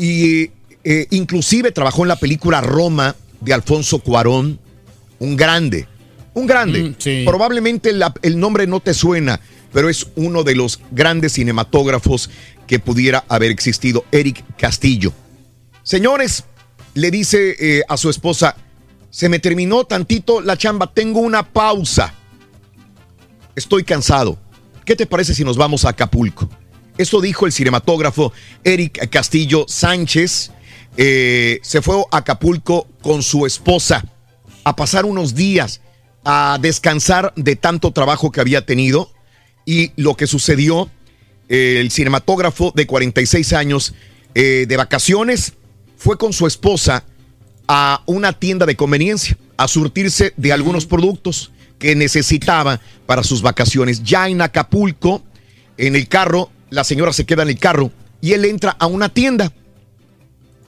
y 0.00 0.50
eh, 0.84 1.06
inclusive 1.10 1.72
trabajó 1.72 2.02
en 2.02 2.08
la 2.08 2.16
película 2.16 2.60
Roma 2.60 3.14
de 3.40 3.52
Alfonso 3.52 3.98
Cuarón. 3.98 4.58
Un 5.18 5.36
grande, 5.36 5.86
un 6.32 6.46
grande. 6.46 6.82
Mm, 6.82 6.94
sí. 6.98 7.22
Probablemente 7.26 7.92
la- 7.92 8.14
el 8.22 8.38
nombre 8.40 8.66
no 8.66 8.80
te 8.80 8.94
suena, 8.94 9.40
pero 9.72 9.90
es 9.90 10.06
uno 10.16 10.42
de 10.42 10.54
los 10.54 10.80
grandes 10.90 11.34
cinematógrafos 11.34 12.30
que 12.66 12.78
pudiera 12.78 13.24
haber 13.28 13.50
existido, 13.50 14.04
Eric 14.12 14.42
Castillo. 14.56 15.12
Señores, 15.82 16.44
le 16.94 17.10
dice 17.10 17.56
eh, 17.60 17.82
a 17.88 17.96
su 17.98 18.08
esposa, 18.08 18.56
se 19.10 19.28
me 19.28 19.38
terminó 19.40 19.84
tantito 19.84 20.40
la 20.40 20.56
chamba, 20.56 20.86
tengo 20.92 21.20
una 21.20 21.42
pausa. 21.42 22.14
Estoy 23.56 23.84
cansado. 23.84 24.38
¿Qué 24.84 24.96
te 24.96 25.04
parece 25.06 25.34
si 25.34 25.44
nos 25.44 25.56
vamos 25.56 25.84
a 25.84 25.90
Acapulco? 25.90 26.48
Esto 27.00 27.22
dijo 27.22 27.46
el 27.46 27.52
cinematógrafo 27.52 28.30
Eric 28.62 29.08
Castillo 29.08 29.64
Sánchez. 29.66 30.50
Eh, 30.98 31.58
se 31.62 31.80
fue 31.80 31.96
a 31.96 32.18
Acapulco 32.18 32.88
con 33.00 33.22
su 33.22 33.46
esposa 33.46 34.04
a 34.64 34.76
pasar 34.76 35.06
unos 35.06 35.34
días, 35.34 35.80
a 36.26 36.58
descansar 36.60 37.32
de 37.36 37.56
tanto 37.56 37.92
trabajo 37.92 38.30
que 38.30 38.42
había 38.42 38.66
tenido. 38.66 39.10
Y 39.64 39.92
lo 39.96 40.14
que 40.14 40.26
sucedió, 40.26 40.90
eh, 41.48 41.78
el 41.80 41.90
cinematógrafo 41.90 42.70
de 42.76 42.86
46 42.86 43.54
años 43.54 43.94
eh, 44.34 44.66
de 44.68 44.76
vacaciones 44.76 45.54
fue 45.96 46.18
con 46.18 46.34
su 46.34 46.46
esposa 46.46 47.04
a 47.66 48.02
una 48.04 48.34
tienda 48.34 48.66
de 48.66 48.76
conveniencia 48.76 49.38
a 49.56 49.68
surtirse 49.68 50.34
de 50.36 50.52
algunos 50.52 50.84
productos 50.84 51.50
que 51.78 51.96
necesitaba 51.96 52.78
para 53.06 53.22
sus 53.22 53.40
vacaciones. 53.40 54.02
Ya 54.02 54.28
en 54.28 54.42
Acapulco, 54.42 55.22
en 55.78 55.96
el 55.96 56.06
carro, 56.06 56.50
la 56.70 56.84
señora 56.84 57.12
se 57.12 57.26
queda 57.26 57.42
en 57.42 57.50
el 57.50 57.58
carro 57.58 57.92
y 58.20 58.32
él 58.32 58.44
entra 58.44 58.76
a 58.78 58.86
una 58.86 59.08
tienda. 59.08 59.52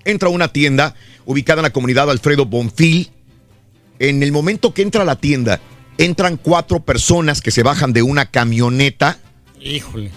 Entra 0.05 0.29
a 0.29 0.33
una 0.33 0.49
tienda 0.49 0.95
ubicada 1.25 1.61
en 1.61 1.65
la 1.65 1.73
comunidad 1.73 2.11
Alfredo 2.11 2.45
Bonfil. 2.45 3.11
En 3.99 4.23
el 4.23 4.33
momento 4.33 4.75
que 4.75 4.83
entra 4.83 5.03
a 5.03 5.05
la 5.05 5.17
tienda, 5.17 5.61
entran 5.97 6.37
cuatro 6.37 6.81
personas 6.81 7.41
que 7.41 7.53
se 7.53 7.63
bajan 7.63 7.93
de 7.93 8.03
una 8.03 8.27
camioneta 8.27 9.19
Híjole. 9.61 10.11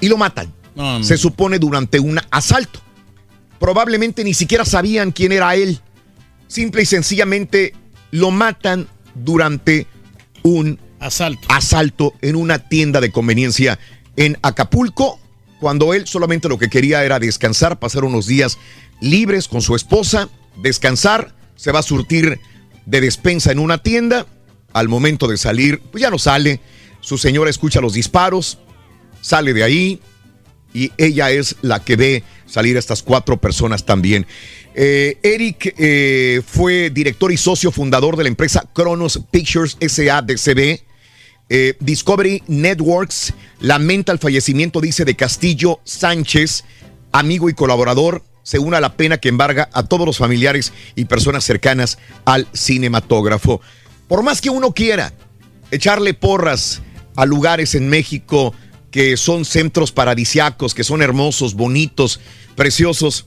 y 0.00 0.08
lo 0.08 0.18
matan. 0.18 0.52
No, 0.74 0.98
no. 0.98 1.04
Se 1.04 1.16
supone 1.16 1.58
durante 1.58 1.98
un 1.98 2.20
asalto. 2.30 2.80
Probablemente 3.58 4.22
ni 4.22 4.34
siquiera 4.34 4.64
sabían 4.64 5.12
quién 5.12 5.32
era 5.32 5.54
él. 5.54 5.80
Simple 6.46 6.82
y 6.82 6.86
sencillamente 6.86 7.74
lo 8.10 8.30
matan 8.30 8.88
durante 9.14 9.86
un 10.42 10.78
asalto, 10.98 11.46
asalto 11.48 12.14
en 12.20 12.36
una 12.36 12.58
tienda 12.58 13.00
de 13.00 13.10
conveniencia 13.12 13.78
en 14.20 14.38
Acapulco. 14.42 15.18
cuando 15.60 15.92
él 15.92 16.06
solamente 16.06 16.48
lo 16.48 16.58
que 16.58 16.70
quería 16.70 17.04
era 17.04 17.18
descansar, 17.18 17.78
pasar 17.78 18.04
unos 18.04 18.26
días 18.26 18.58
libres 19.00 19.46
con 19.46 19.60
su 19.60 19.76
esposa, 19.76 20.30
descansar, 20.56 21.34
se 21.56 21.70
va 21.70 21.80
a 21.80 21.82
surtir 21.82 22.40
de 22.86 23.00
despensa 23.00 23.52
en 23.52 23.58
una 23.58 23.82
tienda, 23.82 24.26
al 24.72 24.88
momento 24.88 25.26
de 25.26 25.36
salir, 25.36 25.80
pues 25.90 26.00
ya 26.00 26.10
no 26.10 26.18
sale, 26.18 26.60
su 27.00 27.18
señora 27.18 27.50
escucha 27.50 27.82
los 27.82 27.92
disparos, 27.92 28.58
sale 29.20 29.52
de 29.52 29.64
ahí 29.64 30.00
y 30.72 30.92
ella 30.96 31.30
es 31.30 31.56
la 31.60 31.82
que 31.84 31.96
ve 31.96 32.22
salir 32.46 32.76
a 32.76 32.78
estas 32.78 33.02
cuatro 33.02 33.38
personas 33.38 33.84
también. 33.84 34.26
Eh, 34.74 35.18
Eric 35.22 35.74
eh, 35.78 36.42
fue 36.46 36.90
director 36.90 37.32
y 37.32 37.36
socio 37.36 37.70
fundador 37.70 38.16
de 38.16 38.24
la 38.24 38.28
empresa 38.28 38.64
Kronos 38.74 39.20
Pictures 39.30 39.76
SADCB. 39.80 40.80
Eh, 41.52 41.74
Discovery 41.80 42.44
Networks 42.46 43.34
lamenta 43.60 44.12
el 44.12 44.18
fallecimiento, 44.18 44.80
dice, 44.80 45.04
de 45.04 45.16
Castillo 45.16 45.80
Sánchez, 45.84 46.64
amigo 47.12 47.48
y 47.48 47.54
colaborador. 47.54 48.24
Se 48.42 48.58
une 48.58 48.76
a 48.76 48.80
la 48.80 48.96
pena 48.96 49.18
que 49.18 49.28
embarga 49.28 49.68
a 49.72 49.84
todos 49.84 50.06
los 50.06 50.18
familiares 50.18 50.72
y 50.96 51.04
personas 51.04 51.44
cercanas 51.44 51.98
al 52.24 52.48
cinematógrafo. 52.54 53.60
Por 54.08 54.22
más 54.22 54.40
que 54.40 54.50
uno 54.50 54.72
quiera 54.72 55.12
echarle 55.70 56.14
porras 56.14 56.82
a 57.16 57.26
lugares 57.26 57.74
en 57.74 57.88
México 57.88 58.54
que 58.90 59.16
son 59.16 59.44
centros 59.44 59.92
paradisiacos, 59.92 60.74
que 60.74 60.82
son 60.82 61.02
hermosos, 61.02 61.54
bonitos, 61.54 62.18
preciosos, 62.56 63.26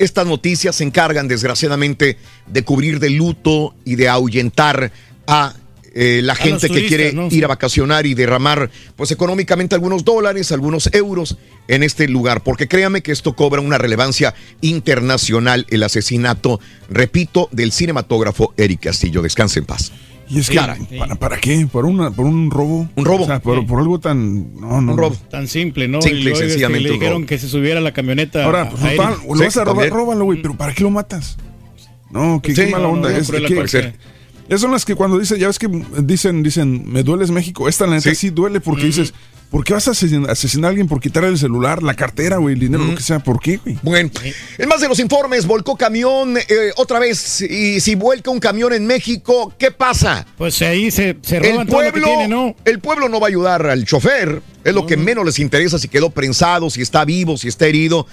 estas 0.00 0.26
noticias 0.26 0.76
se 0.76 0.84
encargan 0.84 1.28
desgraciadamente 1.28 2.16
de 2.46 2.64
cubrir 2.64 3.00
de 3.00 3.10
luto 3.10 3.74
y 3.84 3.96
de 3.96 4.08
ahuyentar 4.08 4.90
a 5.26 5.52
eh, 5.94 6.20
la 6.22 6.34
A 6.34 6.36
gente 6.36 6.68
que 6.70 6.86
quiere 6.86 7.08
ir 7.10 7.30
Sí. 7.30 7.42
a 7.42 7.48
vacacionar 7.48 8.06
y 8.06 8.14
derramar 8.14 8.70
pues 8.96 9.10
económicamente 9.10 9.74
algunos 9.74 10.04
dólares, 10.04 10.52
algunos 10.52 10.88
euros 10.92 11.36
en 11.68 11.82
este 11.82 12.08
lugar, 12.08 12.42
porque 12.42 12.68
créame 12.68 13.02
que 13.02 13.12
esto 13.12 13.34
cobra 13.34 13.60
una 13.60 13.78
relevancia 13.78 14.34
internacional 14.60 15.66
el 15.70 15.82
asesinato, 15.82 16.60
repito, 16.88 17.48
del 17.52 17.72
cinematógrafo 17.72 18.54
Eric 18.56 18.80
Castillo. 18.80 19.22
Descanse 19.22 19.60
en 19.60 19.66
paz. 19.66 19.92
Y 20.28 20.38
es 20.38 20.48
que, 20.48 20.56
Caray. 20.56 20.86
¿para, 20.96 21.16
para 21.16 21.38
qué? 21.40 21.66
¿Por, 21.70 21.84
una, 21.86 22.12
¿Por 22.12 22.24
un 22.24 22.52
robo? 22.52 22.88
Un 22.94 23.04
robo. 23.04 23.24
O 23.24 23.26
sea, 23.26 23.40
por, 23.40 23.66
por 23.66 23.80
algo 23.80 23.98
tan... 23.98 24.54
No, 24.60 24.80
no. 24.80 24.92
Un 24.92 24.98
robo. 24.98 25.16
Tan 25.28 25.48
simple, 25.48 25.88
¿no? 25.88 26.00
Simple 26.00 26.20
y 26.20 26.22
luego, 26.22 26.38
sencillamente 26.38 26.88
Le 26.88 26.94
dijeron 26.94 27.26
que 27.26 27.36
se 27.36 27.48
subiera 27.48 27.80
a 27.80 27.82
la 27.82 27.92
camioneta. 27.92 28.44
Ahora, 28.44 28.62
a 28.62 28.70
pues, 28.70 28.80
Eric. 28.84 28.96
total, 28.96 29.14
lo 29.28 29.44
vas 29.44 29.56
a 29.56 29.64
robar, 29.64 29.74
también. 29.86 29.92
róbalo, 29.94 30.24
güey, 30.26 30.40
pero 30.40 30.56
¿para 30.56 30.72
qué 30.72 30.84
lo 30.84 30.90
matas? 30.90 31.36
No, 32.12 32.40
qué, 32.42 32.54
Sí, 32.54 32.64
qué 32.64 32.70
mala 32.70 32.84
no, 32.84 32.92
onda. 32.92 33.10
no, 33.10 33.16
es, 33.16 33.28
que-. 33.28 33.92
Esas 34.50 34.60
son 34.62 34.72
las 34.72 34.84
que 34.84 34.94
cuando 34.94 35.18
dicen, 35.18 35.38
ya 35.38 35.46
ves 35.46 35.58
que 35.58 35.68
dicen, 36.02 36.42
dicen, 36.42 36.82
me 36.86 37.02
dueles 37.02 37.30
México. 37.30 37.68
Esta 37.68 37.86
la 37.86 37.94
neta 37.96 38.14
sí, 38.14 38.30
duele 38.30 38.60
porque 38.60 38.84
dices, 38.84 39.14
¿por 39.50 39.64
qué 39.64 39.72
vas 39.74 39.88
a 39.88 39.92
asesin- 39.92 40.28
asesinar 40.28 40.66
a 40.66 40.68
alguien 40.70 40.88
por 40.88 41.00
quitarle 41.00 41.28
el 41.30 41.38
celular, 41.38 41.82
la 41.82 41.94
cartera, 41.94 42.36
güey, 42.38 42.54
el 42.54 42.60
dinero, 42.60 42.84
lo 42.84 42.94
que 42.96 43.02
sea? 43.02 43.20
¿Por 43.20 43.40
qué, 43.40 43.58
güey? 43.58 43.78
Bueno, 43.82 44.10
en 44.58 44.68
más 44.68 44.80
de 44.80 44.88
los 44.88 44.98
informes, 44.98 45.46
volcó 45.46 45.76
camión 45.76 46.36
eh, 46.36 46.72
otra 46.76 46.98
vez. 46.98 47.40
Y 47.42 47.80
si 47.80 47.94
vuelca 47.94 48.30
un 48.30 48.40
camión 48.40 48.72
en 48.72 48.86
México, 48.86 49.54
¿qué 49.56 49.70
pasa? 49.70 50.26
Pues 50.36 50.60
ahí 50.62 50.90
se, 50.90 51.16
se 51.22 51.38
roban 51.38 51.60
El 51.60 51.66
todo 51.66 51.80
lo 51.82 51.86
que 51.86 52.00
pueblo, 52.00 52.06
tiene, 52.08 52.28
¿no? 52.28 52.54
el 52.64 52.80
pueblo 52.80 53.08
no 53.08 53.20
va 53.20 53.28
a 53.28 53.30
ayudar 53.30 53.66
al 53.66 53.84
chofer. 53.84 54.42
Es 54.64 54.74
lo 54.74 54.84
que 54.84 54.96
menos 54.96 55.24
les 55.24 55.38
interesa 55.38 55.78
si 55.78 55.88
quedó 55.88 56.10
prensado, 56.10 56.68
si 56.70 56.82
está 56.82 57.04
vivo, 57.04 57.36
si 57.38 57.48
está 57.48 57.66
herido. 57.66 58.06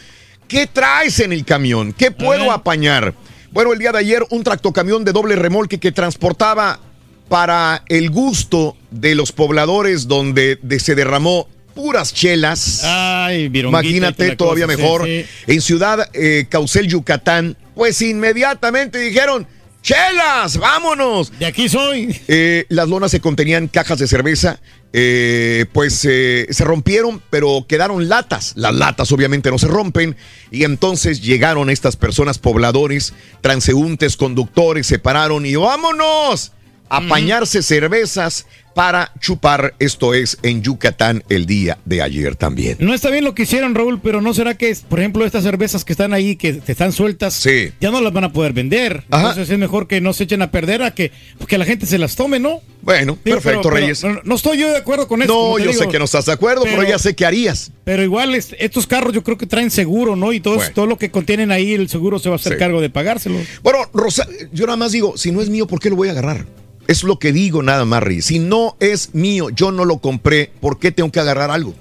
¿Qué 0.47 0.65
traes 0.65 1.19
en 1.19 1.33
el 1.33 1.43
camión? 1.43 1.91
¿Qué 1.91 2.09
puedo 2.11 2.51
apañar? 2.53 3.13
Bueno, 3.57 3.73
el 3.73 3.79
día 3.79 3.91
de 3.91 3.97
ayer 3.97 4.23
un 4.29 4.43
tractocamión 4.43 5.03
de 5.03 5.11
doble 5.13 5.35
remolque 5.35 5.79
que 5.79 5.91
transportaba 5.91 6.79
para 7.27 7.81
el 7.89 8.11
gusto 8.11 8.77
de 8.91 9.15
los 9.15 9.31
pobladores 9.31 10.07
donde 10.07 10.59
de- 10.61 10.79
se 10.79 10.93
derramó 10.93 11.47
puras 11.73 12.13
chelas. 12.13 12.83
Ay, 12.83 13.45
Imagínate, 13.51 14.35
todavía 14.35 14.67
cosa, 14.67 14.77
sí, 14.77 14.81
mejor. 14.83 15.05
sí. 15.05 15.25
En 15.47 15.61
Ciudad 15.61 16.07
eh, 16.13 16.45
Caucel, 16.47 16.87
Yucatán, 16.87 17.57
pues 17.73 17.99
inmediatamente 18.03 18.99
dijeron, 18.99 19.47
chelas, 19.81 20.57
vámonos. 20.57 21.31
De 21.39 21.45
aquí 21.45 21.69
soy. 21.69 22.19
Eh, 22.27 22.65
las 22.69 22.87
lonas 22.89 23.11
se 23.11 23.19
contenían 23.19 23.67
cajas 23.67 23.99
de 23.99 24.07
cerveza, 24.07 24.59
eh, 24.93 25.65
pues 25.73 26.05
eh, 26.05 26.47
se 26.49 26.63
rompieron, 26.63 27.21
pero 27.29 27.65
quedaron 27.67 28.09
latas. 28.09 28.53
Las 28.55 28.73
latas 28.73 29.11
obviamente 29.11 29.51
no 29.51 29.57
se 29.57 29.67
rompen 29.67 30.15
y 30.51 30.63
entonces 30.63 31.21
llegaron 31.21 31.69
estas 31.69 31.95
personas 31.95 32.37
pobladores, 32.37 33.13
transeúntes, 33.41 34.17
conductores, 34.17 34.87
se 34.87 34.99
pararon 34.99 35.45
y 35.45 35.55
vámonos 35.55 36.51
a 36.89 36.97
apañarse 36.97 37.61
cervezas 37.61 38.45
para 38.77 39.11
chupar. 39.19 39.73
Esto 39.79 40.13
es 40.13 40.37
en 40.43 40.61
Yucatán 40.61 41.23
el 41.29 41.47
día 41.47 41.79
de 41.85 42.03
ayer 42.03 42.35
también. 42.35 42.77
No 42.79 42.93
está 42.93 43.09
bien 43.09 43.23
lo 43.23 43.33
que 43.33 43.41
hicieron, 43.41 43.73
Raúl, 43.73 43.99
pero 43.99 44.21
¿no 44.21 44.35
será 44.35 44.55
que, 44.55 44.77
por 44.87 44.99
ejemplo, 44.99 45.25
estas 45.25 45.43
cervezas 45.43 45.83
que 45.83 45.93
están 45.93 46.13
ahí, 46.13 46.35
que 46.35 46.61
están 46.67 46.91
sueltas, 46.91 47.43
ya 47.81 47.89
no 47.89 48.01
las 48.01 48.13
van 48.13 48.25
a 48.25 48.31
poder 48.33 48.53
vender? 48.53 49.03
Ajá. 49.09 49.29
Entonces 49.29 49.49
es 49.49 49.57
mejor 49.57 49.87
que 49.87 49.99
no 49.99 50.13
se 50.13 50.25
echen 50.25 50.43
a 50.43 50.51
perder 50.51 50.83
a 50.83 50.91
que, 50.93 51.11
que 51.47 51.57
la 51.57 51.65
gente 51.65 51.87
se 51.87 51.97
las 51.97 52.15
tome, 52.15 52.39
¿no? 52.39 52.61
Bueno, 52.83 53.17
Digo, 53.25 53.37
perfecto, 53.37 53.61
pero- 53.63 53.73
pero 53.73 53.75
Reyes. 53.77 54.03
no, 54.03 54.21
no 54.23 54.35
estoy 54.35 54.59
yo 54.59 54.69
de 54.69 54.77
acuerdo 54.77 55.07
con 55.07 55.23
eso. 55.23 55.33
No, 55.33 55.57
yo 55.57 55.71
digo. 55.71 55.83
sé 55.83 55.89
que 55.89 55.97
no 55.97 56.05
estás 56.05 56.27
de 56.27 56.33
acuerdo, 56.33 56.61
pero, 56.65 56.77
Pero- 56.77 56.87
ya 56.89 56.99
sé 56.99 57.15
qué 57.15 57.25
harías. 57.25 57.71
Pero 57.83 58.03
igual 58.03 58.35
es- 58.35 58.55
estos 58.59 58.85
carros 58.85 59.11
yo 59.11 59.23
creo 59.23 59.39
que 59.39 59.47
traen 59.47 59.71
seguro, 59.71 60.15
¿no? 60.15 60.33
Y 60.33 60.39
todo, 60.39 60.57
Bueno. 60.57 60.71
todo 60.75 60.85
lo 60.85 60.99
que 60.99 61.09
contienen 61.09 61.49
ahí, 61.51 61.73
el 61.73 61.89
seguro 61.89 62.19
se 62.19 62.29
va 62.29 62.35
a 62.35 62.37
hacer 62.37 62.53
Sí. 62.53 62.59
cargo 62.59 62.79
de 62.79 62.91
pagárselo. 62.91 63.39
Bueno, 63.63 63.79
Rosa, 63.91 64.27
yo 64.53 64.67
nada 64.67 64.77
más 64.77 64.91
digo, 64.91 65.17
si 65.17 65.31
no 65.31 65.41
es 65.41 65.49
mío, 65.49 65.65
¿por 65.65 65.79
qué 65.79 65.89
lo 65.89 65.95
voy 65.95 66.09
a 66.09 66.11
agarrar? 66.11 66.45
Es 66.87 67.03
lo 67.03 67.19
que 67.19 67.33
digo 67.33 67.61
nada 67.63 67.85
más, 67.85 68.01
Reyes. 68.01 68.25
Si 68.25 68.39
no 68.39 68.75
es 68.79 69.13
mío, 69.13 69.49
yo 69.49 69.71
no 69.71 69.83
lo 69.85 69.97
compré, 69.99 70.51
¿por 70.61 70.79
qué 70.79 70.91
tengo 70.91 71.11
que 71.11 71.19
agarrar 71.19 71.51
algo? 71.51 71.73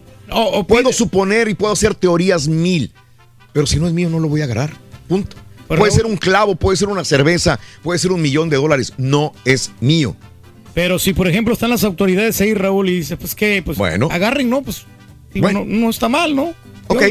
puedo 0.66 0.93
suponer 0.93 1.49
y 1.49 1.55
puedo 1.55 1.73
hacer 1.73 1.95
teorías 1.95 2.49
mil, 2.49 2.93
pero 3.53 3.65
si 3.66 3.78
no 3.78 3.87
es 3.87 3.93
mío, 3.93 4.11
no 4.11 4.19
lo 4.19 4.28
voy 4.28 4.41
a 4.41 4.45
agarrar. 4.45 4.73
Punto. 5.09 5.37
Pero 5.69 5.78
puede 5.78 5.93
ser 5.93 6.07
un 6.07 6.16
clavo, 6.16 6.57
puede 6.57 6.77
ser 6.77 6.89
una 6.89 7.05
cerveza, 7.05 7.59
puede 7.83 7.99
ser 8.01 8.11
un 8.12 8.20
millón 8.23 8.49
de 8.51 8.57
dólares. 8.57 8.93
No 8.99 9.33
es 9.45 9.70
mío. 9.81 10.16
Pero 10.74 10.99
si, 10.99 11.12
por 11.12 11.27
ejemplo, 11.28 11.55
están 11.55 11.70
las 11.70 11.85
autoridades 11.85 12.41
ahí, 12.41 12.55
Raúl, 12.55 12.89
y 12.89 12.97
dice, 12.97 13.16
pues 13.16 13.35
qué, 13.35 13.62
pues 13.65 13.78
Bueno. 13.78 14.09
agarren, 14.11 14.51
¿no? 14.51 14.62
Pues 14.62 14.83
digo, 15.33 15.45
Bueno. 15.47 15.65
no, 15.65 15.81
no 15.81 15.91
está 15.91 16.09
mal, 16.09 16.35
¿no? 16.37 16.55
Ok, 16.89 17.03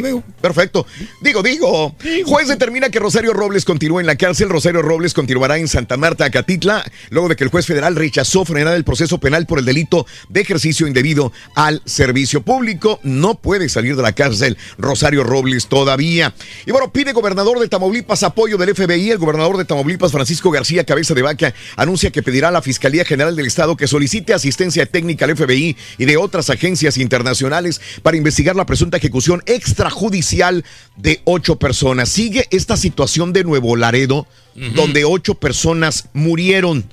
perfecto. 0.42 0.86
Digo, 1.22 1.44
digo. 1.44 1.96
Juez 2.26 2.48
determina 2.48 2.90
que 2.90 3.00
Rosario 3.00 3.34
Robles 3.34 3.66
continúa 3.66 4.02
en 4.02 4.08
la 4.08 4.16
cárcel. 4.16 4.50
Rosario 4.50 4.82
Robles 4.82 5.14
continuará 5.14 5.58
en 5.58 5.68
Santa 5.68 5.98
Marta, 5.98 6.26
Acatitla, 6.26 6.84
luego 7.10 7.30
de 7.30 7.36
que 7.36 7.44
el 7.44 7.50
juez 7.50 7.66
federal 7.66 7.96
rechazó 7.96 8.46
frenar 8.46 8.76
el 8.76 8.84
proceso 8.84 9.20
penal 9.20 9.46
por 9.46 9.60
el 9.60 9.66
delito 9.66 10.06
de 10.30 10.42
ejercicio 10.42 10.88
indebido 10.88 11.32
al 11.56 11.82
servicio 11.86 12.42
público. 12.42 13.00
No 13.04 13.36
puede 13.36 13.70
salir 13.70 13.96
de 13.96 14.04
la 14.04 14.14
cárcel 14.14 14.58
Rosario 14.78 15.24
Robles 15.24 15.68
todavía. 15.68 16.34
Y 16.66 16.72
bueno, 16.72 16.92
pide 16.92 17.14
gobernador 17.14 17.60
de 17.60 17.68
Tamaulipas 17.68 18.24
apoyo 18.24 18.58
del 18.58 18.76
FBI. 18.76 19.12
El 19.12 19.18
gobernador 19.18 19.58
de 19.58 19.66
Tamaulipas, 19.66 20.12
Francisco 20.12 20.52
García 20.52 20.84
Cabeza 20.84 21.14
de 21.14 21.22
Vaca, 21.22 21.54
anuncia 21.76 22.12
que 22.12 22.24
pedirá 22.24 22.50
a 22.50 22.52
la 22.52 22.62
Fiscalía 22.62 23.06
General 23.06 23.36
del 23.36 23.48
Estado 23.48 23.76
que 23.76 23.88
solicite 23.88 24.34
asistencia 24.34 24.86
técnica 24.86 25.26
al 25.26 25.36
FBI 25.36 25.76
y 25.98 26.06
de 26.06 26.18
otras 26.18 26.50
agencias 26.50 26.98
internacionales 26.98 27.82
para 28.04 28.18
investigar 28.18 28.56
la 28.56 28.66
presunta 28.66 28.98
ejecución 28.98 29.44
extrajudicial 29.66 30.64
de 30.96 31.22
ocho 31.26 31.58
personas. 31.58 32.10
Sigue 32.10 32.46
esta 32.52 32.78
situación 32.78 33.34
de 33.34 33.44
Nuevo 33.44 33.76
Laredo, 33.76 34.28
donde 34.76 35.06
ocho 35.06 35.36
personas 35.36 36.10
murieron. 36.14 36.86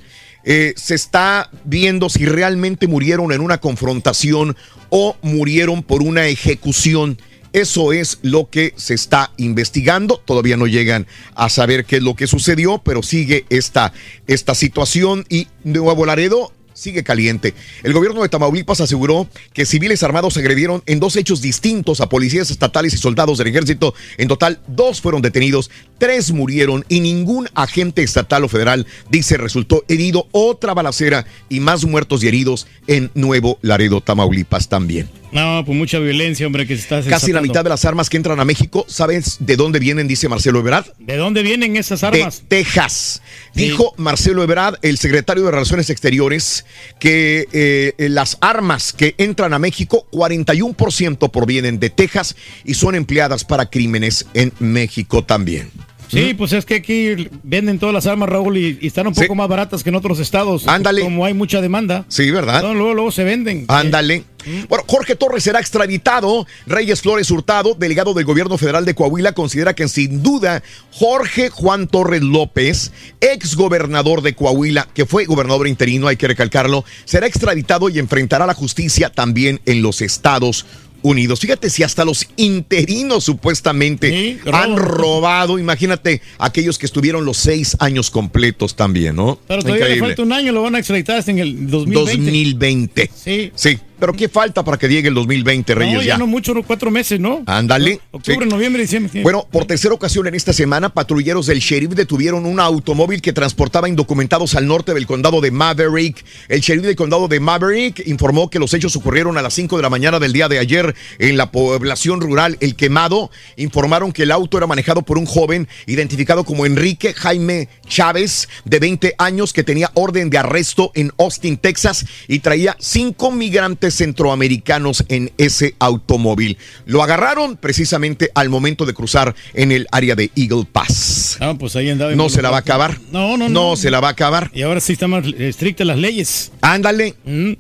Eh, 0.45 0.73
se 0.77 0.95
está 0.95 1.51
viendo 1.65 2.09
si 2.09 2.25
realmente 2.25 2.89
murieron 2.89 3.31
en 3.31 3.41
una 3.41 3.59
confrontación 3.59 4.57
o 4.89 5.17
murieron 5.23 5.83
por 5.83 6.03
una 6.03 6.27
ejecución. 6.27 7.19
Eso 7.53 7.93
es 7.93 8.19
lo 8.23 8.49
que 8.49 8.73
se 8.77 8.95
está 8.95 9.31
investigando. 9.37 10.17
Todavía 10.25 10.57
no 10.57 10.67
llegan 10.67 11.07
a 11.35 11.51
saber 11.51 11.85
qué 11.85 11.97
es 11.97 12.03
lo 12.03 12.17
que 12.17 12.27
sucedió, 12.27 12.79
pero 12.79 13.03
sigue 13.03 13.45
esta, 13.51 13.93
esta 14.27 14.55
situación 14.55 15.27
y 15.29 15.49
Nuevo 15.63 16.07
Laredo 16.07 16.53
sigue 16.83 17.05
caliente. 17.05 17.55
El 17.83 17.93
gobierno 17.93 18.23
de 18.23 18.29
Tamaulipas 18.29 18.81
aseguró 18.81 19.29
que 19.53 19.65
civiles 19.65 20.03
armados 20.03 20.37
agredieron 20.37 20.83
en 20.87 20.99
dos 20.99 21.17
hechos 21.17 21.41
distintos 21.41 22.01
a 22.01 22.09
policías 22.09 22.51
estatales 22.51 22.93
y 22.95 22.99
soldados 22.99 23.39
del 23.39 23.47
ejército. 23.47 23.95
En 24.19 24.29
total, 24.29 24.61
dos 24.67 25.01
fueron 25.01 25.23
detenidos, 25.23 25.71
tres 25.99 26.33
murieron 26.33 26.85
y 26.89 27.01
ningún 27.01 27.49
agente 27.55 28.03
estatal 28.03 28.45
o 28.45 28.49
federal, 28.49 28.87
dice, 29.11 29.37
resultó 29.37 29.85
herido. 29.89 30.27
Otra 30.33 30.75
balacera 30.75 31.25
y 31.49 31.61
más 31.61 31.85
muertos 31.85 32.25
y 32.25 32.29
heridos 32.29 32.67
en 32.89 33.11
Nuevo 33.15 33.59
Laredo, 33.63 34.01
Tamaulipas 34.01 34.69
también. 34.69 35.22
No, 35.33 35.63
pues 35.65 35.77
mucha 35.77 35.99
violencia, 35.99 36.47
hombre, 36.47 36.67
que 36.67 36.77
se 36.77 36.83
está 36.83 37.03
Casi 37.09 37.33
la 37.33 37.41
mitad 37.41 37.65
de 37.65 37.71
las 37.71 37.85
armas 37.85 38.11
que 38.11 38.19
entran 38.19 38.39
a 38.39 38.45
México, 38.45 38.85
¿sabes 38.87 39.39
de 39.41 39.57
dónde 39.57 39.79
vienen? 39.79 40.07
Dice 40.07 40.29
Marcelo 40.29 40.61
Ebrard. 40.61 40.87
¿De 40.99 41.17
dónde 41.17 41.43
vienen 41.43 41.77
esas 41.77 42.05
armas? 42.05 42.43
De 42.43 42.63
Texas. 42.63 43.23
Dijo 43.55 43.95
Marcelo 43.97 44.43
Ebrard, 44.43 44.77
el 44.83 44.99
secretario 44.99 45.45
de 45.45 45.51
Relaciones 45.51 45.89
Exteriores, 45.89 46.67
que 46.99 47.49
eh, 47.53 47.95
las 48.11 48.37
armas 48.41 48.93
que 48.93 49.15
entran 49.17 49.55
a 49.55 49.59
México, 49.59 50.07
41% 50.13 51.31
provienen 51.31 51.81
de 51.81 51.91
Texas 51.91 52.37
y 52.65 52.75
son 52.75 52.95
empleadas 52.95 53.45
para 53.45 53.71
crímenes 53.71 54.27
en 54.35 54.53
México 54.59 55.25
también. 55.25 55.71
Sí, 56.13 56.35
pues 56.35 56.53
es 56.53 56.67
que 56.67 56.75
aquí 56.75 57.29
venden 57.43 57.79
todas 57.79 57.95
las 57.95 58.07
armas, 58.07 58.29
Raúl, 58.29 58.59
y, 58.59 58.79
y 58.81 58.87
están 58.87 59.07
un 59.07 59.15
poco 59.15 59.35
más 59.35 59.49
baratas 59.49 59.83
que 59.83 59.89
en 59.89 59.95
otros 59.95 60.19
estados. 60.19 60.69
Ándale. 60.69 61.01
Como 61.01 61.25
hay 61.25 61.33
mucha 61.33 61.63
demanda. 61.63 62.05
Sí, 62.09 62.31
¿verdad? 62.31 62.63
No, 62.63 62.75
luego, 62.75 62.95
luego 62.95 63.13
se 63.13 63.25
venden. 63.25 63.65
Ándale. 63.69 64.25
Bueno, 64.69 64.85
Jorge 64.87 65.17
Torres 65.17 65.45
será 65.45 65.61
extraditado. 65.61 66.47
Reyes 66.67 67.01
Flores 67.01 67.31
Hurtado, 67.31 67.75
delegado 67.75 68.15
del 68.15 68.25
gobierno 68.25 68.59
federal 68.59 68.85
de 68.85 68.95
Coahuila, 68.95 69.33
considera 69.33 69.75
que 69.75 69.89
sin 69.89 70.23
duda 70.23 70.63
Jorge 70.91 71.51
Juan 71.51 71.89
Torres 71.89 72.23
López, 72.23 72.93
ex 73.21 73.57
gobernador 73.57 74.23
de 74.23 74.35
Coahuila, 74.35 74.89
que 74.95 75.07
fue 75.07 75.25
gobernador 75.25 75.69
interino, 75.69 76.09
hay 76.09 76.17
que 76.17 76.29
recalcarlo, 76.29 76.85
será 77.05 77.27
extraditado 77.27 77.89
y 77.89 77.99
enfrentará 77.99 78.47
la 78.47 78.55
justicia 78.55 79.11
también 79.11 79.61
en 79.67 79.83
los 79.83 80.03
Estados 80.03 80.67
Unidos. 81.03 81.41
Fíjate 81.41 81.69
si 81.69 81.83
hasta 81.83 82.05
los 82.05 82.27
interinos 82.37 83.25
supuestamente 83.25 84.39
han 84.53 84.77
robado. 84.77 85.59
Imagínate 85.59 86.23
aquellos 86.39 86.79
que 86.79 86.87
estuvieron 86.87 87.25
los 87.25 87.37
seis 87.39 87.77
años 87.81 88.11
completos 88.11 88.77
también, 88.77 89.17
¿no? 89.17 89.39
Pero 89.49 89.63
todavía 89.63 89.89
le 89.89 89.99
falta 89.99 90.23
un 90.23 90.33
año, 90.33 90.53
lo 90.53 90.63
van 90.63 90.77
a 90.77 90.79
extraditar 90.79 91.19
hasta 91.19 91.33
en 91.33 91.41
el 91.41 91.71
2020. 91.71 92.13
2020. 92.13 93.11
Sí. 93.15 93.53
Sí. 93.55 93.79
Pero 94.03 94.15
¿qué 94.15 94.29
falta 94.29 94.65
para 94.65 94.77
que 94.79 94.89
llegue 94.89 95.07
el 95.07 95.15
2020, 95.15 95.77
Reyes? 95.77 95.95
No, 95.95 96.03
ya, 96.03 96.19
no 96.19 96.27
mucho, 96.27 96.53
no, 96.55 96.65
cuatro 96.65 96.91
meses, 96.91 97.21
¿no? 97.21 97.45
Ándale. 97.47 98.01
Octubre, 98.11 98.45
Sí. 98.47 98.51
noviembre, 98.51 98.83
diciembre. 98.83 99.23
Bueno, 99.23 99.47
por 99.49 99.65
tercera 99.65 99.95
ocasión 99.95 100.27
en 100.27 100.35
esta 100.35 100.53
semana, 100.53 100.89
patrulleros 100.89 101.47
del 101.47 101.61
sheriff 101.61 101.91
detuvieron 101.91 102.45
un 102.45 102.59
automóvil 102.59 103.23
que 103.23 103.33
transportaba 103.33 103.89
indocumentados 103.89 104.57
al 104.57 104.67
norte 104.67 104.93
del 104.93 105.07
condado 105.07 105.41
de 105.41 105.53
Maverick. 105.53 106.25
El 106.49 106.63
sheriff 106.63 106.83
del 106.85 106.97
condado 106.97 107.29
de 107.29 107.39
Maverick 107.39 108.03
informó 108.09 108.51
que 108.51 108.59
los 108.59 108.75
hechos 108.75 108.97
ocurrieron 108.97 109.39
a 109.39 109.43
las 109.43 109.55
5 109.55 109.77
de 109.77 109.83
la 109.85 109.89
mañana 109.89 110.19
del 110.19 110.33
día 110.33 110.49
de 110.49 110.59
ayer 110.59 110.97
en 111.21 111.37
la 111.37 111.53
población 111.53 112.21
rural 112.21 112.57
El 112.59 112.75
Quemado. 112.75 113.31
Informaron 113.57 114.11
que 114.11 114.25
el 114.25 114.33
auto 114.33 114.59
era 114.59 114.67
manejado 114.67 115.03
por 115.03 115.17
un 115.17 115.27
joven 115.27 115.69
identificado 115.87 116.43
como 116.43 116.67
Enrique 116.67 117.15
Jaime 117.15 117.69
Chávez, 117.87 118.49
de 118.65 118.81
20 118.81 119.15
años, 119.19 119.53
que 119.53 119.63
tenía 119.63 119.93
orden 119.95 120.29
de 120.29 120.39
arresto 120.39 120.91
en 120.97 121.13
Austin, 121.21 121.57
Texas, 121.57 122.05
y 122.27 122.41
traía 122.41 122.77
cinco 122.81 123.31
migrantes 123.31 123.92
centroamericanos 123.93 125.05
en 125.09 125.33
ese 125.39 125.75
automóvil. 125.79 126.59
Lo 126.87 127.03
agarraron 127.03 127.57
precisamente 127.57 128.31
al 128.35 128.49
momento 128.49 128.87
de 128.87 128.95
cruzar 128.95 129.35
en 129.55 129.73
el 129.73 129.87
área 129.93 130.15
de 130.15 130.31
Eagle 130.37 130.67
Pass. 130.71 131.37
Ah, 131.41 131.55
pues 131.59 131.77
ahí 131.77 131.91
andaba. 131.91 132.13
No 132.15 132.29
se 132.29 132.43
la 132.43 132.51
va 132.51 132.57
a 132.59 132.61
acabar. 132.61 132.99
No, 133.11 133.37
no, 133.37 133.49
no. 133.49 133.71
No 133.71 133.77
se 133.77 133.91
la 133.91 134.01
va 134.01 134.09
a 134.09 134.13
acabar. 134.13 134.51
Y 134.55 134.63
ahora 134.63 134.81
sí 134.81 134.95
están 134.95 135.11
más 135.11 135.25
estrictas 135.39 135.87
las 135.87 135.99
leyes. 135.99 136.53
Ándale, 136.61 137.15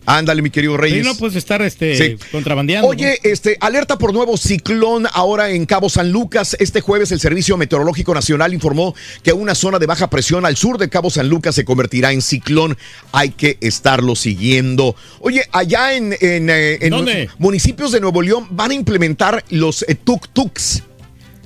ándale, 0.06 0.42
mi 0.42 0.50
querido 0.50 0.76
Reyes. 0.76 1.04
Sí, 1.04 1.12
no 1.12 1.16
puedes 1.16 1.36
estar 1.36 1.62
este, 1.62 1.96
Sí. 1.96 2.16
contrabandeando. 2.30 2.88
Oye, 2.88 3.18
este, 3.22 3.56
alerta 3.60 3.98
por 3.98 4.12
nuevo 4.12 4.36
ciclón 4.36 5.06
ahora 5.12 5.50
en 5.50 5.66
Cabo 5.66 5.88
San 5.88 6.10
Lucas. 6.12 6.56
Este 6.60 6.80
jueves 6.80 7.12
el 7.12 7.20
Servicio 7.20 7.56
Meteorológico 7.56 8.14
Nacional 8.14 8.54
informó 8.54 8.94
que 9.22 9.32
una 9.32 9.54
zona 9.54 9.78
de 9.78 9.86
baja 9.86 10.08
presión 10.10 10.46
al 10.46 10.56
sur 10.56 10.78
de 10.78 10.88
Cabo 10.88 11.10
San 11.10 11.28
Lucas 11.28 11.54
se 11.54 11.64
convertirá 11.64 12.12
en 12.12 12.22
ciclón. 12.22 12.76
Hay 13.12 13.30
que 13.30 13.58
estarlo 13.60 14.14
siguiendo. 14.16 14.94
Oye, 15.20 15.44
allá 15.52 15.94
en, 15.94 16.14
en, 16.22 16.48
eh, 16.50 16.78
en 16.80 16.90
¿Dónde? 16.90 17.28
municipios 17.38 17.92
de 17.92 18.00
Nuevo 18.00 18.22
León 18.22 18.46
van 18.50 18.70
a 18.70 18.74
implementar 18.74 19.44
los 19.50 19.82
eh, 19.82 19.96
tuk-tuks. 20.02 20.82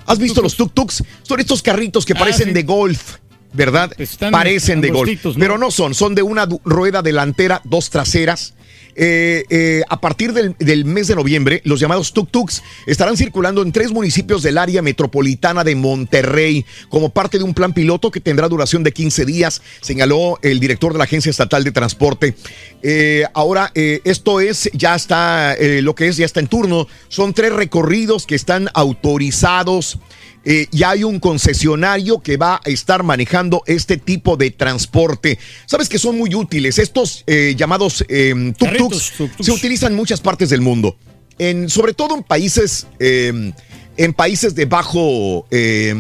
¿Has 0.06 0.18
visto 0.18 0.40
los 0.42 0.56
tuk-tuks? 0.58 1.02
Son 1.22 1.40
estos 1.40 1.62
carritos 1.62 2.04
que 2.04 2.12
Ah, 2.12 2.18
parecen 2.18 2.48
sí. 2.48 2.52
de 2.52 2.62
golf. 2.62 3.16
¿Verdad? 3.52 3.90
están 3.96 4.32
Parecen 4.32 4.80
de 4.82 4.90
golf. 4.90 5.10
Pero 5.38 5.56
no 5.56 5.70
son, 5.70 5.94
son 5.94 6.14
de 6.14 6.22
una 6.22 6.46
rueda 6.64 7.00
delantera, 7.00 7.62
dos 7.64 7.88
traseras. 7.88 8.52
Eh, 8.98 9.44
eh, 9.50 9.82
a 9.90 10.00
partir 10.00 10.32
del, 10.32 10.84
mes 10.86 11.06
de 11.06 11.14
noviembre, 11.14 11.60
los 11.64 11.80
llamados 11.80 12.14
tuk-tuks 12.14 12.62
estarán 12.86 13.16
circulando 13.16 13.62
en 13.62 13.70
tres 13.70 13.92
municipios 13.92 14.42
del 14.42 14.56
área 14.56 14.80
metropolitana 14.80 15.64
de 15.64 15.74
Monterrey 15.74 16.64
como 16.88 17.10
parte 17.10 17.36
de 17.36 17.44
un 17.44 17.52
plan 17.52 17.74
piloto 17.74 18.10
que 18.10 18.20
tendrá 18.20 18.48
duración 18.48 18.82
de 18.82 18.92
15 18.92 19.26
días, 19.26 19.60
señaló 19.82 20.38
el 20.40 20.60
director 20.60 20.92
de 20.92 20.98
la 20.98 21.04
Agencia 21.04 21.28
Estatal 21.28 21.62
de 21.62 21.72
Transporte. 21.72 22.34
Eh, 22.82 23.24
ahora, 23.34 23.70
esto 23.74 24.40
es, 24.40 24.70
ya 24.72 24.94
está, 24.94 25.56
lo 25.82 25.94
que 25.94 26.08
es, 26.08 26.16
ya 26.16 26.24
está 26.24 26.40
en 26.40 26.46
turno. 26.46 26.86
Son 27.08 27.34
tres 27.34 27.52
recorridos 27.52 28.26
que 28.26 28.34
están 28.34 28.70
autorizados. 28.72 29.98
Eh, 30.48 30.68
ya 30.70 30.90
hay 30.90 31.02
un 31.02 31.18
concesionario 31.18 32.20
que 32.20 32.36
va 32.36 32.60
a 32.64 32.70
estar 32.70 33.02
manejando 33.02 33.64
este 33.66 33.96
tipo 33.96 34.36
de 34.36 34.52
transporte. 34.52 35.40
Sabes 35.66 35.88
que 35.88 35.98
son 35.98 36.16
muy 36.16 36.36
útiles. 36.36 36.78
Estos 36.78 37.24
eh, 37.26 37.56
llamados 37.58 38.04
eh, 38.08 38.32
tuk-tuks 38.56 39.28
se 39.40 39.50
utilizan 39.50 39.90
en 39.90 39.96
muchas 39.96 40.20
partes 40.20 40.48
del 40.48 40.60
mundo. 40.60 40.96
En, 41.36 41.68
sobre 41.68 41.94
todo 41.94 42.16
en 42.16 42.22
países, 42.22 42.86
eh, 43.00 43.52
en 43.96 44.12
países 44.14 44.54
de 44.54 44.66
bajo 44.66 45.48
eh, 45.50 45.92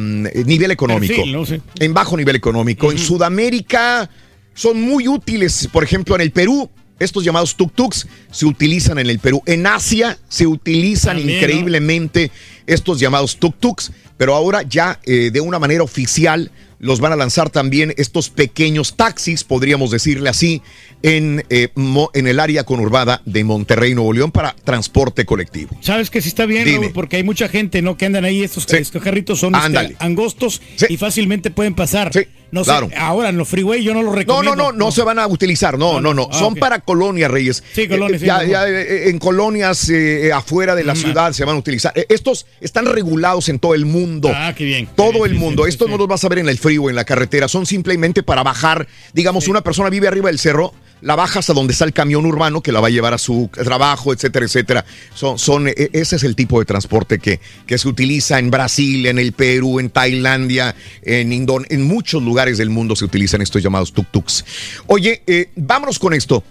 nivel 0.46 0.70
económico. 0.70 1.16
Perfil, 1.16 1.32
¿no? 1.32 1.44
Sí. 1.44 1.60
En 1.80 1.92
bajo 1.92 2.16
nivel 2.16 2.36
económico. 2.36 2.92
En 2.92 2.98
Sudamérica 2.98 4.08
son 4.54 4.80
muy 4.80 5.08
útiles. 5.08 5.68
Por 5.72 5.82
ejemplo, 5.82 6.14
en 6.14 6.20
el 6.20 6.30
Perú. 6.30 6.70
Estos 6.98 7.24
llamados 7.24 7.58
tuk-tuks 7.58 8.06
se 8.30 8.46
utilizan 8.46 8.98
en 8.98 9.10
el 9.10 9.18
Perú. 9.18 9.42
En 9.44 9.66
Asia 9.66 10.18
se 10.30 10.46
utilizan 10.46 11.18
También, 11.18 11.26
¿no? 11.26 11.46
increíblemente 11.46 12.30
estos 12.66 12.98
llamados 12.98 13.38
tuk-tuks, 13.38 13.92
pero 14.16 14.34
ahora 14.34 14.62
ya 14.62 15.00
eh, 15.04 15.30
de 15.32 15.40
una 15.40 15.58
manera 15.58 15.82
oficial 15.82 16.50
los 16.78 17.00
van 17.00 17.12
a 17.12 17.16
lanzar 17.16 17.50
también 17.50 17.94
estos 17.96 18.28
pequeños 18.30 18.96
taxis, 18.96 19.44
podríamos 19.44 19.90
decirle 19.90 20.28
así, 20.28 20.62
en, 21.02 21.44
eh, 21.50 21.68
mo- 21.74 22.10
en 22.14 22.26
el 22.26 22.40
área 22.40 22.64
conurbada 22.64 23.22
de 23.24 23.44
Monterrey, 23.44 23.94
Nuevo 23.94 24.12
León, 24.12 24.30
para 24.32 24.54
transporte 24.64 25.24
colectivo. 25.24 25.76
Sabes 25.80 26.10
que 26.10 26.20
sí 26.20 26.28
está 26.28 26.46
bien. 26.46 26.66
Raúl, 26.66 26.92
porque 26.92 27.16
hay 27.16 27.22
mucha 27.24 27.48
gente, 27.48 27.80
¿no? 27.82 27.96
Que 27.96 28.06
andan 28.06 28.24
ahí, 28.24 28.42
estos, 28.42 28.70
estos 28.72 29.02
carritos 29.02 29.38
son 29.40 29.54
este, 29.54 29.96
angostos 30.00 30.60
y 30.88 30.96
fácilmente 30.96 31.50
pueden 31.50 31.74
pasar. 31.74 32.10
no 32.50 32.64
sé, 32.64 32.70
ahora 32.96 33.28
en 33.28 33.36
los 33.36 33.48
freeway 33.48 33.82
yo 33.82 33.92
no 33.92 34.02
lo 34.02 34.10
No, 34.10 34.16
recomiendo. 34.16 34.56
no, 34.56 34.72
no, 34.72 34.78
no 34.86 34.92
se 34.92 35.02
van 35.02 35.18
a 35.18 35.26
utilizar, 35.26 35.78
no, 35.78 36.00
no, 36.00 36.14
no. 36.14 36.28
Ah, 36.32 36.38
Son 36.38 36.54
para 36.54 36.80
colonias, 36.80 37.30
Reyes. 37.30 37.62
Sí, 37.74 37.86
colonias, 37.88 38.22
Eh, 38.22 38.24
sí, 38.24 38.26
ya- 38.26 38.44
ya, 38.44 38.68
eh, 38.68 39.08
en 39.10 39.18
colonias 39.18 39.88
eh, 39.90 40.32
afuera 40.32 40.74
de 40.74 40.84
la 40.84 40.94
Mm. 40.94 40.96
ciudad 40.96 41.32
se 41.32 41.44
van 41.44 41.56
a 41.56 41.58
utilizar. 41.58 41.92
Estos 42.08 42.46
están 42.60 42.86
regulados 42.86 43.48
en 43.48 43.58
todo 43.58 43.74
el 43.74 43.84
mundo. 43.84 44.30
Ah, 44.34 44.54
qué 44.56 44.64
bien. 44.64 44.88
Todo 44.96 45.26
el 45.26 45.34
mundo. 45.34 45.66
Estos 45.66 45.88
no 45.90 45.96
los 45.98 46.06
vas 46.08 46.24
a 46.24 46.28
ver 46.28 46.38
en 46.38 46.48
el 46.48 46.58
frío, 46.76 46.90
en 46.90 46.96
la 46.96 47.04
carretera. 47.04 47.48
Son 47.48 47.66
simplemente 47.66 48.22
para 48.22 48.42
bajar. 48.42 48.86
Digamos, 49.12 49.48
una 49.48 49.62
persona 49.62 49.90
vive 49.90 50.08
arriba 50.08 50.28
del 50.28 50.38
cerro, 50.38 50.72
la 51.00 51.14
baja 51.14 51.40
hasta 51.40 51.52
donde 51.52 51.72
está 51.72 51.84
el 51.84 51.92
camión 51.92 52.24
urbano 52.26 52.62
que 52.62 52.72
la 52.72 52.80
va 52.80 52.88
a 52.88 52.90
llevar 52.90 53.14
a 53.14 53.18
su 53.18 53.50
trabajo, 53.52 54.12
etcétera, 54.12 54.46
etcétera. 54.46 54.84
Son, 55.14 55.38
son, 55.38 55.68
eh, 55.68 55.74
ese 55.92 56.16
es 56.16 56.24
el 56.24 56.34
tipo 56.34 56.58
de 56.58 56.64
transporte 56.64 57.18
que, 57.18 57.40
que 57.66 57.78
se 57.78 57.88
utiliza 57.88 58.38
en 58.38 58.50
Brasil, 58.50 59.06
en 59.06 59.18
el 59.18 59.32
Perú, 59.32 59.78
en 59.78 59.90
Tailandia, 59.90 60.74
en 61.02 61.32
Indon 61.32 61.66
en 61.68 61.82
muchos 61.82 62.22
lugares 62.22 62.58
del 62.58 62.70
mundo 62.70 62.96
se 62.96 63.04
utilizan 63.04 63.42
estos 63.42 63.62
llamados 63.62 63.94
tuk-tuks. 63.94 64.44
Oye, 64.86 65.22
eh, 65.26 65.50
vámonos 65.56 65.98
con 65.98 66.14
esto. 66.14 66.42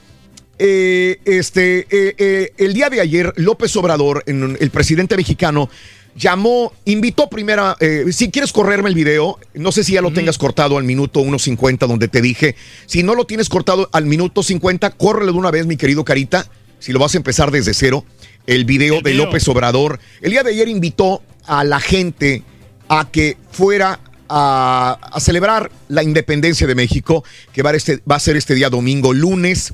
Eh, 0.58 1.20
este, 1.26 1.86
eh, 1.90 2.54
el 2.58 2.74
día 2.74 2.90
de 2.90 3.02
ayer, 3.02 3.34
López 3.36 3.76
Obrador, 3.76 4.24
el 4.26 4.70
presidente 4.70 5.18
mexicano, 5.18 5.70
llamó, 6.16 6.72
invitó 6.86 7.30
primera, 7.30 7.76
eh, 7.80 8.06
si 8.12 8.32
quieres 8.32 8.52
correrme 8.54 8.90
el 8.90 8.96
video, 8.96 9.38
no 9.54 9.72
sé 9.72 9.84
si 9.84 9.94
ya 9.94 10.02
lo 10.02 10.12
tengas 10.12 10.38
cortado 10.38 10.78
al 10.78 10.84
minuto 10.86 11.22
1.50 11.22 11.88
donde 11.88 12.08
te 12.08 12.22
dije, 12.22 12.56
si 12.86 13.04
no 13.04 13.16
lo 13.16 13.26
tienes 13.26 13.50
cortado 13.50 13.90
al 13.92 14.06
minuto 14.06 14.42
50, 14.42 14.92
córrelo 14.92 15.34
de 15.34 15.38
una 15.38 15.52
vez, 15.52 15.66
mi 15.66 15.76
querido 15.78 16.06
Carita, 16.06 16.48
si 16.80 16.94
lo 16.94 17.00
vas 17.00 17.14
a 17.14 17.18
empezar 17.18 17.52
desde 17.52 17.74
cero, 17.74 18.06
el 18.48 18.64
video 18.66 19.02
de 19.02 19.12
video. 19.12 19.26
López 19.26 19.48
Obrador. 19.48 20.00
El 20.22 20.32
día 20.32 20.44
de 20.44 20.52
ayer 20.52 20.68
invitó 20.68 21.22
a 21.46 21.64
la 21.64 21.80
gente 21.80 22.44
a 22.88 23.10
que 23.12 23.38
fuera 23.52 24.00
a, 24.30 24.98
a 25.02 25.20
celebrar 25.20 25.72
la 25.88 26.04
independencia 26.04 26.66
de 26.68 26.76
México, 26.76 27.24
que 27.54 27.62
va 27.64 27.72
a, 27.72 27.76
este- 27.76 28.02
va 28.10 28.16
a 28.16 28.20
ser 28.20 28.38
este 28.38 28.56
día 28.56 28.70
domingo, 28.70 29.14
lunes 29.14 29.74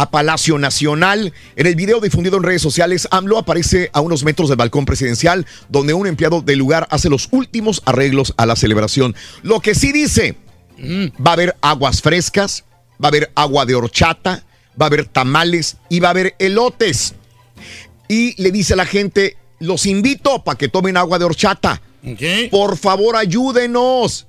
a 0.00 0.10
Palacio 0.10 0.58
Nacional. 0.58 1.34
En 1.56 1.66
el 1.66 1.74
video 1.74 2.00
difundido 2.00 2.38
en 2.38 2.42
redes 2.42 2.62
sociales, 2.62 3.06
AMLO 3.10 3.36
aparece 3.36 3.90
a 3.92 4.00
unos 4.00 4.24
metros 4.24 4.48
del 4.48 4.56
balcón 4.56 4.86
presidencial, 4.86 5.46
donde 5.68 5.92
un 5.92 6.06
empleado 6.06 6.40
del 6.40 6.58
lugar 6.58 6.88
hace 6.90 7.10
los 7.10 7.28
últimos 7.32 7.82
arreglos 7.84 8.32
a 8.38 8.46
la 8.46 8.56
celebración. 8.56 9.14
Lo 9.42 9.60
que 9.60 9.74
sí 9.74 9.92
dice, 9.92 10.36
va 10.80 11.32
a 11.32 11.34
haber 11.34 11.54
aguas 11.60 12.00
frescas, 12.00 12.64
va 12.92 13.08
a 13.08 13.10
haber 13.10 13.30
agua 13.34 13.66
de 13.66 13.74
horchata, 13.74 14.42
va 14.80 14.86
a 14.86 14.88
haber 14.88 15.04
tamales 15.04 15.76
y 15.90 16.00
va 16.00 16.08
a 16.08 16.12
haber 16.12 16.34
elotes. 16.38 17.12
Y 18.08 18.42
le 18.42 18.50
dice 18.52 18.72
a 18.72 18.76
la 18.76 18.86
gente, 18.86 19.36
los 19.58 19.84
invito 19.84 20.42
para 20.42 20.56
que 20.56 20.68
tomen 20.68 20.96
agua 20.96 21.18
de 21.18 21.26
horchata. 21.26 21.82
Por 22.50 22.78
favor, 22.78 23.16
ayúdenos. 23.16 24.26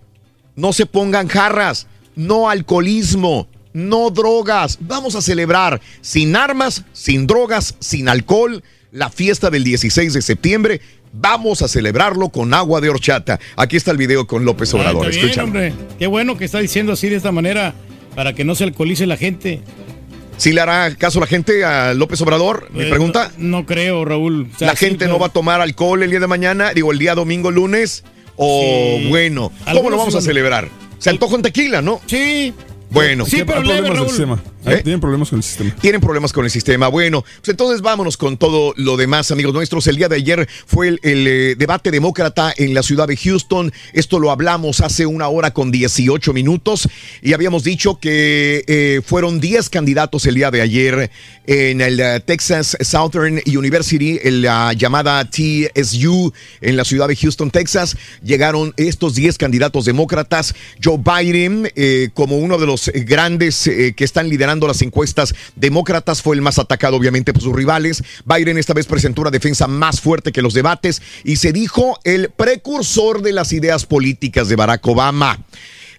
No 0.57 0.73
se 0.73 0.85
pongan 0.85 1.30
jarras, 1.30 1.88
no 2.18 2.49
alcoholismo, 2.49 3.48
no 3.73 4.10
drogas. 4.10 4.77
Vamos 4.81 5.15
a 5.15 5.22
celebrar 5.22 5.81
sin 6.02 6.35
armas, 6.35 6.84
sin 6.93 7.27
drogas, 7.27 7.76
sin 7.80 8.10
alcohol 8.10 8.64
la 8.91 9.10
fiesta 9.10 9.49
del 9.49 9.64
16 9.64 10.14
de 10.14 10.22
septiembre. 10.22 10.81
Vamos 11.14 11.61
a 11.61 11.68
celebrarlo 11.68 12.30
con 12.30 12.53
agua 12.53 12.80
de 12.81 12.89
horchata. 12.89 13.39
Aquí 13.57 13.76
está 13.77 13.91
el 13.91 13.98
video 13.98 14.27
con 14.27 14.45
López 14.45 14.73
Obrador. 14.73 15.10
Bien, 15.14 15.39
hombre. 15.39 15.73
Qué 15.99 16.07
bueno 16.07 16.38
que 16.38 16.45
está 16.45 16.60
diciendo 16.60 16.93
así 16.93 17.10
de 17.10 17.18
esta 17.18 17.31
manera 17.31 17.73
para 18.15 18.34
que 18.34 18.43
no 18.45 18.56
se 18.56 18.64
alcoholice 18.64 19.06
la 19.07 19.18
gente. 19.18 19.61
¿Sí 20.38 20.53
le 20.53 20.61
hará 20.61 20.95
caso 20.95 21.19
la 21.19 21.27
gente 21.27 21.64
a 21.65 21.93
López 21.93 22.19
Obrador? 22.22 22.69
Mi 22.73 22.84
Eh, 22.84 22.89
pregunta. 22.89 23.31
No, 23.38 23.60
no 23.60 23.65
creo, 23.65 24.06
Raúl. 24.06 24.48
O 24.56 24.57
sea, 24.57 24.68
¿La 24.68 24.76
gente 24.76 25.07
no 25.07 25.19
va 25.19 25.27
a 25.27 25.30
tomar 25.30 25.61
alcohol 25.61 26.02
el 26.02 26.10
día 26.10 26.19
de 26.19 26.27
mañana? 26.27 26.73
Digo, 26.73 26.91
el 26.91 26.98
día 26.98 27.14
domingo, 27.14 27.52
lunes. 27.52 28.03
O 28.38 28.98
Sí. 28.99 29.07
bueno, 29.10 29.52
¿cómo 29.72 29.89
lo 29.89 29.98
vamos 29.98 30.15
a 30.15 30.22
celebrar? 30.22 30.69
Se 30.98 31.10
antoja 31.10 31.35
un 31.35 31.41
tequila, 31.41 31.81
¿no? 31.81 32.02
Sí. 32.07 32.53
Bueno. 32.91 33.26
Sí, 33.26 33.43
pero 33.45 33.63
leve, 33.63 33.89
Raúl. 33.89 34.39
¿Eh? 34.65 34.81
Tienen 34.83 34.99
problemas 34.99 35.29
con 35.29 35.39
el 35.39 35.43
sistema. 35.43 35.75
Tienen 35.81 36.01
problemas 36.01 36.33
con 36.33 36.45
el 36.45 36.51
sistema. 36.51 36.88
Bueno, 36.88 37.23
pues 37.23 37.49
entonces 37.49 37.81
vámonos 37.81 38.15
con 38.15 38.38
todo 38.38 38.73
lo 38.77 38.95
demás, 38.95 39.31
amigos 39.31 39.53
nuestros. 39.53 39.88
El 39.88 39.95
día 39.95 40.07
de 40.07 40.17
ayer 40.17 40.47
fue 40.67 40.89
el, 40.89 40.99
el, 41.01 41.27
eh, 41.27 41.55
debate 41.55 41.89
demócrata 41.89 42.53
en 42.55 42.75
la 42.75 42.83
ciudad 42.83 43.07
de 43.07 43.17
Houston. 43.17 43.73
Esto 43.93 44.19
lo 44.19 44.29
hablamos 44.29 44.81
hace 44.81 45.07
una 45.07 45.27
hora 45.29 45.51
con 45.51 45.71
18 45.71 46.31
minutos 46.33 46.88
y 47.23 47.33
habíamos 47.33 47.63
dicho 47.63 47.99
que 47.99 48.63
eh, 48.67 49.01
fueron 49.03 49.39
10 49.39 49.69
candidatos 49.69 50.27
el 50.27 50.35
día 50.35 50.51
de 50.51 50.61
ayer 50.61 51.09
en 51.47 51.81
el 51.81 52.21
Texas 52.23 52.77
Southern 52.81 53.41
University, 53.47 54.19
en 54.21 54.43
la 54.43 54.73
llamada 54.73 55.27
TSU 55.27 56.31
en 56.61 56.77
la 56.77 56.85
ciudad 56.85 57.07
de 57.07 57.15
Houston, 57.15 57.49
Texas. 57.49 57.97
Llegaron 58.23 58.73
estos 58.77 59.15
10 59.15 59.39
candidatos 59.39 59.85
demócratas. 59.85 60.53
Joe 60.83 60.99
Biden, 60.99 61.71
eh, 61.75 62.09
como 62.13 62.38
uno 62.38 62.59
de 62.59 62.67
los 62.67 62.91
grandes 62.93 63.63
que 63.63 64.03
están 64.03 64.29
liderando 64.29 64.50
las 64.59 64.81
encuestas 64.81 65.33
demócratas, 65.55 66.21
fue 66.21 66.35
el 66.35 66.41
más 66.41 66.59
atacado 66.59 66.97
obviamente 66.97 67.33
por 67.33 67.41
sus 67.41 67.55
rivales. 67.55 68.03
Biden 68.25 68.57
esta 68.57 68.73
vez 68.73 68.85
presentó 68.85 69.21
una 69.21 69.31
defensa 69.31 69.67
más 69.67 70.01
fuerte 70.01 70.31
que 70.31 70.41
los 70.41 70.53
debates 70.53 71.01
y 71.23 71.37
se 71.37 71.53
dijo 71.53 71.99
el 72.03 72.29
precursor 72.29 73.21
de 73.21 73.33
las 73.33 73.53
ideas 73.53 73.85
políticas 73.85 74.47
de 74.47 74.55
Barack 74.55 74.85
Obama. 74.87 75.39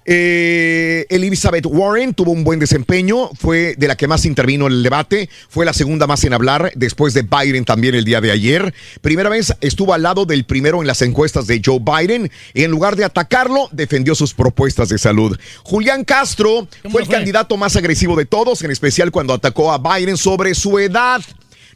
Eh, 0.04 1.06
Elizabeth 1.10 1.66
Warren 1.66 2.14
tuvo 2.14 2.32
un 2.32 2.42
buen 2.42 2.58
desempeño, 2.58 3.30
fue 3.38 3.74
de 3.76 3.88
la 3.88 3.96
que 3.96 4.08
más 4.08 4.24
intervino 4.24 4.66
en 4.66 4.72
el 4.72 4.82
debate, 4.82 5.28
fue 5.48 5.64
la 5.64 5.72
segunda 5.72 6.06
más 6.06 6.24
en 6.24 6.34
hablar 6.34 6.72
después 6.74 7.14
de 7.14 7.22
Biden 7.22 7.64
también 7.64 7.94
el 7.94 8.04
día 8.04 8.20
de 8.20 8.32
ayer. 8.32 8.74
Primera 9.00 9.28
vez 9.28 9.54
estuvo 9.60 9.94
al 9.94 10.02
lado 10.02 10.24
del 10.24 10.44
primero 10.44 10.80
en 10.80 10.86
las 10.86 11.02
encuestas 11.02 11.46
de 11.46 11.62
Joe 11.64 11.78
Biden 11.80 12.30
y 12.54 12.64
en 12.64 12.70
lugar 12.70 12.96
de 12.96 13.04
atacarlo, 13.04 13.68
defendió 13.70 14.14
sus 14.14 14.34
propuestas 14.34 14.88
de 14.88 14.98
salud. 14.98 15.38
Julián 15.62 16.04
Castro 16.04 16.66
fue 16.90 17.02
el 17.02 17.08
candidato 17.08 17.56
más 17.56 17.76
agresivo 17.76 18.16
de 18.16 18.26
todos, 18.26 18.62
en 18.62 18.70
especial 18.70 19.12
cuando 19.12 19.34
atacó 19.34 19.72
a 19.72 19.78
Biden 19.78 20.16
sobre 20.16 20.54
su 20.54 20.78
edad 20.78 21.22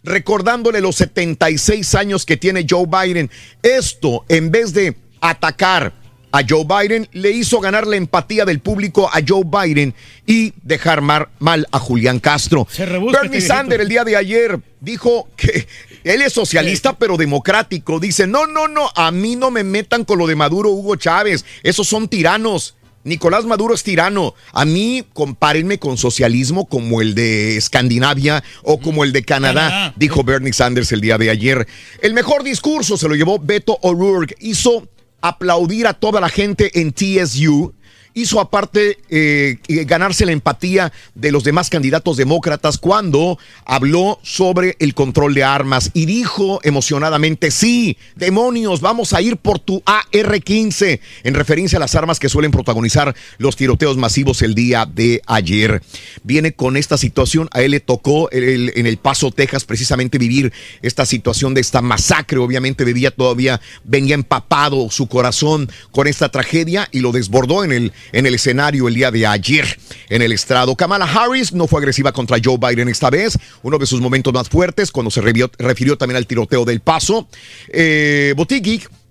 recordándole 0.02 0.80
los 0.80 0.94
76 0.96 1.94
años 1.96 2.24
que 2.24 2.36
tiene 2.36 2.64
Joe 2.68 2.86
Biden. 2.86 3.28
Esto, 3.62 4.24
en 4.28 4.52
vez 4.52 4.72
de 4.72 4.96
atacar 5.20 6.05
a 6.36 6.44
Joe 6.46 6.64
Biden, 6.64 7.08
le 7.12 7.30
hizo 7.30 7.60
ganar 7.60 7.86
la 7.86 7.96
empatía 7.96 8.44
del 8.44 8.60
público 8.60 9.08
a 9.08 9.20
Joe 9.26 9.42
Biden 9.44 9.94
y 10.26 10.52
dejar 10.62 11.00
mar- 11.00 11.30
mal 11.38 11.66
a 11.72 11.78
Julián 11.78 12.20
Castro. 12.20 12.68
rebusca 12.76 13.22
Bernie 13.22 13.38
este 13.38 13.48
Sanders 13.48 13.82
el 13.82 13.88
día 13.88 14.04
de 14.04 14.16
ayer 14.16 14.60
dijo 14.80 15.28
que 15.36 15.66
él 16.04 16.20
es 16.20 16.32
socialista 16.34 16.92
pero 16.98 17.16
democrático. 17.16 17.98
Dice, 18.00 18.26
no, 18.26 18.46
no, 18.46 18.68
no, 18.68 18.90
a 18.94 19.10
mí 19.10 19.34
no 19.34 19.50
me 19.50 19.64
metan 19.64 20.04
con 20.04 20.18
lo 20.18 20.26
de 20.26 20.36
Maduro, 20.36 20.70
Hugo 20.70 20.96
Chávez. 20.96 21.44
Esos 21.62 21.88
son 21.88 22.08
tiranos. 22.08 22.74
Nicolás 23.04 23.44
Maduro 23.44 23.72
es 23.72 23.82
tirano. 23.82 24.34
A 24.52 24.64
mí 24.64 25.04
compárenme 25.14 25.78
con 25.78 25.96
socialismo 25.96 26.66
como 26.66 27.00
el 27.00 27.14
de 27.14 27.56
Escandinavia 27.56 28.42
o 28.62 28.78
como 28.78 29.04
el 29.04 29.12
de 29.12 29.22
Canadá, 29.24 29.68
Canadá. 29.68 29.94
dijo 29.96 30.22
Bernie 30.24 30.52
Sanders 30.52 30.90
el 30.92 31.00
día 31.00 31.16
de 31.16 31.30
ayer. 31.30 31.66
El 32.02 32.14
mejor 32.14 32.42
discurso 32.42 32.96
se 32.96 33.08
lo 33.08 33.14
llevó 33.14 33.38
Beto 33.38 33.78
O'Rourke. 33.80 34.34
Hizo 34.40 34.88
aplaudir 35.28 35.86
a 35.86 35.94
toda 35.94 36.20
la 36.20 36.28
gente 36.28 36.80
en 36.80 36.92
TSU. 36.92 37.74
Hizo 38.18 38.40
aparte 38.40 38.96
eh, 39.10 39.58
ganarse 39.84 40.24
la 40.24 40.32
empatía 40.32 40.90
de 41.14 41.30
los 41.30 41.44
demás 41.44 41.68
candidatos 41.68 42.16
demócratas 42.16 42.78
cuando 42.78 43.38
habló 43.66 44.18
sobre 44.22 44.74
el 44.78 44.94
control 44.94 45.34
de 45.34 45.44
armas 45.44 45.90
y 45.92 46.06
dijo 46.06 46.58
emocionadamente, 46.62 47.50
sí, 47.50 47.98
demonios, 48.14 48.80
vamos 48.80 49.12
a 49.12 49.20
ir 49.20 49.36
por 49.36 49.58
tu 49.58 49.82
AR-15, 49.84 50.98
en 51.24 51.34
referencia 51.34 51.76
a 51.76 51.80
las 51.80 51.94
armas 51.94 52.18
que 52.18 52.30
suelen 52.30 52.52
protagonizar 52.52 53.14
los 53.36 53.54
tiroteos 53.54 53.98
masivos 53.98 54.40
el 54.40 54.54
día 54.54 54.86
de 54.86 55.20
ayer. 55.26 55.82
Viene 56.22 56.54
con 56.54 56.78
esta 56.78 56.96
situación, 56.96 57.50
a 57.52 57.60
él 57.60 57.72
le 57.72 57.80
tocó 57.80 58.30
en 58.32 58.86
El 58.86 58.96
Paso, 58.96 59.30
Texas, 59.30 59.66
precisamente 59.66 60.16
vivir 60.16 60.54
esta 60.80 61.04
situación 61.04 61.52
de 61.52 61.60
esta 61.60 61.82
masacre, 61.82 62.38
obviamente 62.38 62.82
vivía 62.82 63.10
todavía, 63.10 63.60
venía 63.84 64.14
empapado 64.14 64.90
su 64.90 65.06
corazón 65.06 65.70
con 65.90 66.06
esta 66.06 66.30
tragedia 66.30 66.88
y 66.92 67.00
lo 67.00 67.12
desbordó 67.12 67.62
en 67.62 67.72
el, 67.72 67.92
en 68.12 68.26
el 68.26 68.34
escenario 68.34 68.88
el 68.88 68.94
día 68.94 69.10
de 69.10 69.26
ayer 69.26 69.78
en 70.08 70.22
el 70.22 70.32
estrado. 70.32 70.76
Kamala 70.76 71.04
Harris 71.04 71.52
no 71.52 71.66
fue 71.66 71.80
agresiva 71.80 72.12
contra 72.12 72.38
Joe 72.42 72.58
Biden 72.58 72.88
esta 72.88 73.10
vez, 73.10 73.38
uno 73.62 73.78
de 73.78 73.86
sus 73.86 74.00
momentos 74.00 74.32
más 74.32 74.48
fuertes 74.48 74.90
cuando 74.90 75.10
se 75.10 75.20
refirió 75.20 75.98
también 75.98 76.16
al 76.16 76.26
tiroteo 76.26 76.64
del 76.64 76.80
Paso. 76.80 77.28
Eh, 77.68 78.34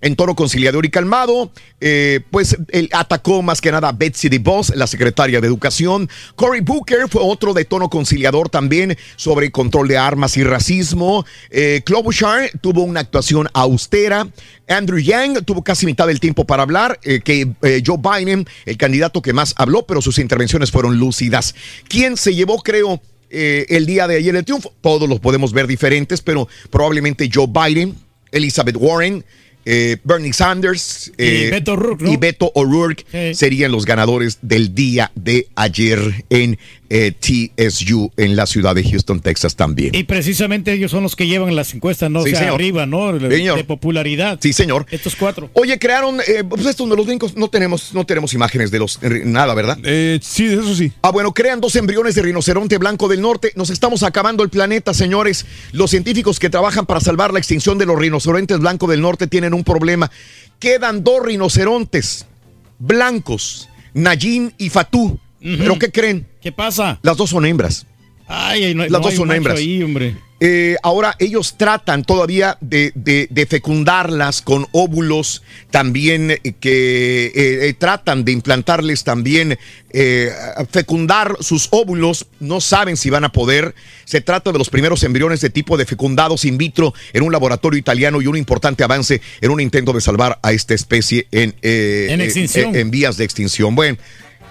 en 0.00 0.14
tono 0.14 0.36
conciliador 0.36 0.84
y 0.84 0.90
calmado, 0.90 1.50
eh, 1.80 2.20
pues 2.30 2.56
él 2.70 2.88
atacó 2.92 3.42
más 3.42 3.60
que 3.60 3.72
nada 3.72 3.88
a 3.88 3.92
Betsy 3.92 4.28
DeVos, 4.28 4.74
la 4.76 4.86
secretaria 4.86 5.40
de 5.40 5.46
Educación. 5.46 6.08
Cory 6.34 6.60
Booker 6.60 7.08
fue 7.08 7.22
otro 7.24 7.54
de 7.54 7.64
tono 7.64 7.88
conciliador 7.88 8.48
también 8.48 8.96
sobre 9.16 9.50
control 9.50 9.88
de 9.88 9.96
armas 9.96 10.36
y 10.36 10.44
racismo. 10.44 11.24
Eh, 11.50 11.82
Klobuchar 11.84 12.50
tuvo 12.60 12.82
una 12.82 13.00
actuación 13.00 13.48
austera. 13.54 14.28
Andrew 14.68 14.98
Yang 14.98 15.44
tuvo 15.44 15.62
casi 15.62 15.86
mitad 15.86 16.06
del 16.06 16.20
tiempo 16.20 16.44
para 16.44 16.62
hablar, 16.62 16.98
eh, 17.02 17.20
que 17.20 17.48
eh, 17.62 17.82
Joe 17.84 17.98
Biden, 17.98 18.46
el 18.66 18.76
candidato 18.76 19.22
que 19.22 19.32
más 19.32 19.54
habló, 19.56 19.86
pero 19.86 20.02
sus 20.02 20.18
intervenciones 20.18 20.70
fueron 20.70 20.98
lúcidas. 20.98 21.54
¿Quién 21.88 22.16
se 22.16 22.34
llevó, 22.34 22.62
creo, 22.62 23.00
el 23.28 23.86
día 23.86 24.06
de 24.06 24.16
ayer 24.16 24.34
el 24.36 24.44
triunfo? 24.44 24.72
Todos 24.80 25.08
los 25.08 25.20
podemos 25.20 25.52
ver 25.52 25.66
diferentes, 25.66 26.22
pero 26.22 26.48
probablemente 26.70 27.28
Joe 27.32 27.46
Biden, 27.48 27.94
Elizabeth 28.30 28.76
Warren, 28.78 29.24
eh, 29.66 29.96
Bernie 30.04 30.32
Sanders 30.32 31.12
eh, 31.18 31.48
Beto 31.50 31.74
O'Rourke, 31.74 32.04
¿no? 32.04 32.12
y 32.12 32.16
Beto 32.16 32.52
O'Rourke 32.54 33.34
serían 33.34 33.72
los 33.72 33.84
ganadores 33.84 34.38
del 34.40 34.74
día 34.74 35.10
de 35.16 35.48
ayer 35.56 36.24
en 36.30 36.58
eh, 36.90 37.12
TSU 37.12 38.10
en 38.16 38.36
la 38.36 38.46
ciudad 38.46 38.74
de 38.74 38.84
Houston, 38.84 39.20
Texas 39.20 39.56
también. 39.56 39.94
Y 39.94 40.04
precisamente 40.04 40.72
ellos 40.72 40.90
son 40.90 41.02
los 41.02 41.16
que 41.16 41.26
llevan 41.26 41.54
las 41.56 41.74
encuestas, 41.74 42.10
¿no? 42.10 42.22
Sí, 42.22 42.28
o 42.28 42.30
sea, 42.30 42.40
señor. 42.40 42.54
arriba, 42.54 42.86
¿no? 42.86 43.12
De, 43.12 43.30
Señor. 43.30 43.56
de 43.56 43.64
popularidad. 43.64 44.38
Sí, 44.40 44.52
señor. 44.52 44.86
Estos 44.90 45.16
cuatro. 45.16 45.50
Oye, 45.54 45.78
crearon, 45.78 46.20
eh, 46.26 46.44
pues 46.48 46.64
estos 46.66 46.88
de 46.88 46.96
los 46.96 47.06
brincos, 47.06 47.36
no 47.36 47.48
tenemos, 47.48 47.92
no 47.94 48.04
tenemos 48.06 48.34
imágenes 48.34 48.70
de 48.70 48.78
los, 48.78 48.98
eh, 49.02 49.22
nada, 49.24 49.54
¿verdad? 49.54 49.78
sí, 50.20 50.46
eso 50.46 50.74
sí. 50.74 50.92
Ah, 51.02 51.10
bueno, 51.10 51.32
crean 51.32 51.60
dos 51.60 51.76
embriones 51.76 52.14
de 52.14 52.22
rinoceronte 52.22 52.78
blanco 52.78 53.08
del 53.08 53.20
norte. 53.20 53.52
Nos 53.56 53.70
estamos 53.70 54.02
acabando 54.02 54.42
el 54.42 54.50
planeta, 54.50 54.94
señores. 54.94 55.46
Los 55.72 55.90
científicos 55.90 56.38
que 56.38 56.50
trabajan 56.50 56.86
para 56.86 57.00
salvar 57.00 57.32
la 57.32 57.38
extinción 57.38 57.78
de 57.78 57.86
los 57.86 57.98
rinocerontes 57.98 58.58
blancos 58.58 58.90
del 58.90 59.00
norte 59.00 59.26
tienen 59.26 59.54
un 59.54 59.64
problema. 59.64 60.10
Quedan 60.58 61.04
dos 61.04 61.24
rinocerontes 61.24 62.26
blancos, 62.78 63.68
Nayin 63.94 64.54
y 64.58 64.70
Fatú. 64.70 65.18
¿Pero 65.40 65.78
qué 65.78 65.92
creen? 65.92 66.26
¿Qué 66.46 66.52
pasa? 66.52 67.00
Las 67.02 67.16
dos 67.16 67.30
son 67.30 67.44
hembras. 67.44 67.86
Ay, 68.28 68.72
no, 68.72 68.84
Las 68.84 68.92
no 68.92 68.98
dos 69.00 69.10
hay 69.10 69.16
son 69.16 69.32
hembras. 69.32 69.58
ahí, 69.58 69.82
hombre. 69.82 70.14
Eh, 70.38 70.76
ahora 70.84 71.16
ellos 71.18 71.56
tratan 71.58 72.04
todavía 72.04 72.56
de, 72.60 72.92
de- 72.94 73.26
de 73.30 73.46
fecundarlas 73.46 74.42
con 74.42 74.64
óvulos, 74.70 75.42
también 75.72 76.30
eh, 76.30 76.38
que 76.60 77.32
eh, 77.34 77.74
tratan 77.76 78.24
de 78.24 78.30
implantarles 78.30 79.02
también, 79.02 79.58
fecundar 80.70 81.36
sus 81.40 81.66
óvulos, 81.72 82.26
no 82.38 82.60
saben 82.60 82.96
si 82.96 83.10
van 83.10 83.24
a 83.24 83.32
poder. 83.32 83.74
Se 84.04 84.20
trata 84.20 84.52
de 84.52 84.58
los 84.58 84.70
primeros 84.70 85.02
embriones 85.02 85.40
de 85.40 85.50
tipo 85.50 85.76
de 85.76 85.84
fecundados 85.84 86.44
in 86.44 86.58
vitro 86.58 86.94
en 87.12 87.24
un 87.24 87.32
laboratorio 87.32 87.76
italiano 87.76 88.22
y 88.22 88.28
un 88.28 88.36
importante 88.36 88.84
avance 88.84 89.20
en 89.40 89.50
un 89.50 89.60
intento 89.60 89.92
de 89.92 90.00
salvar 90.00 90.38
a 90.44 90.52
esta 90.52 90.74
especie 90.74 91.26
en, 91.32 91.56
en 91.62 92.90
vías 92.92 93.16
de 93.16 93.24
extinción. 93.24 93.74
Bueno. 93.74 93.98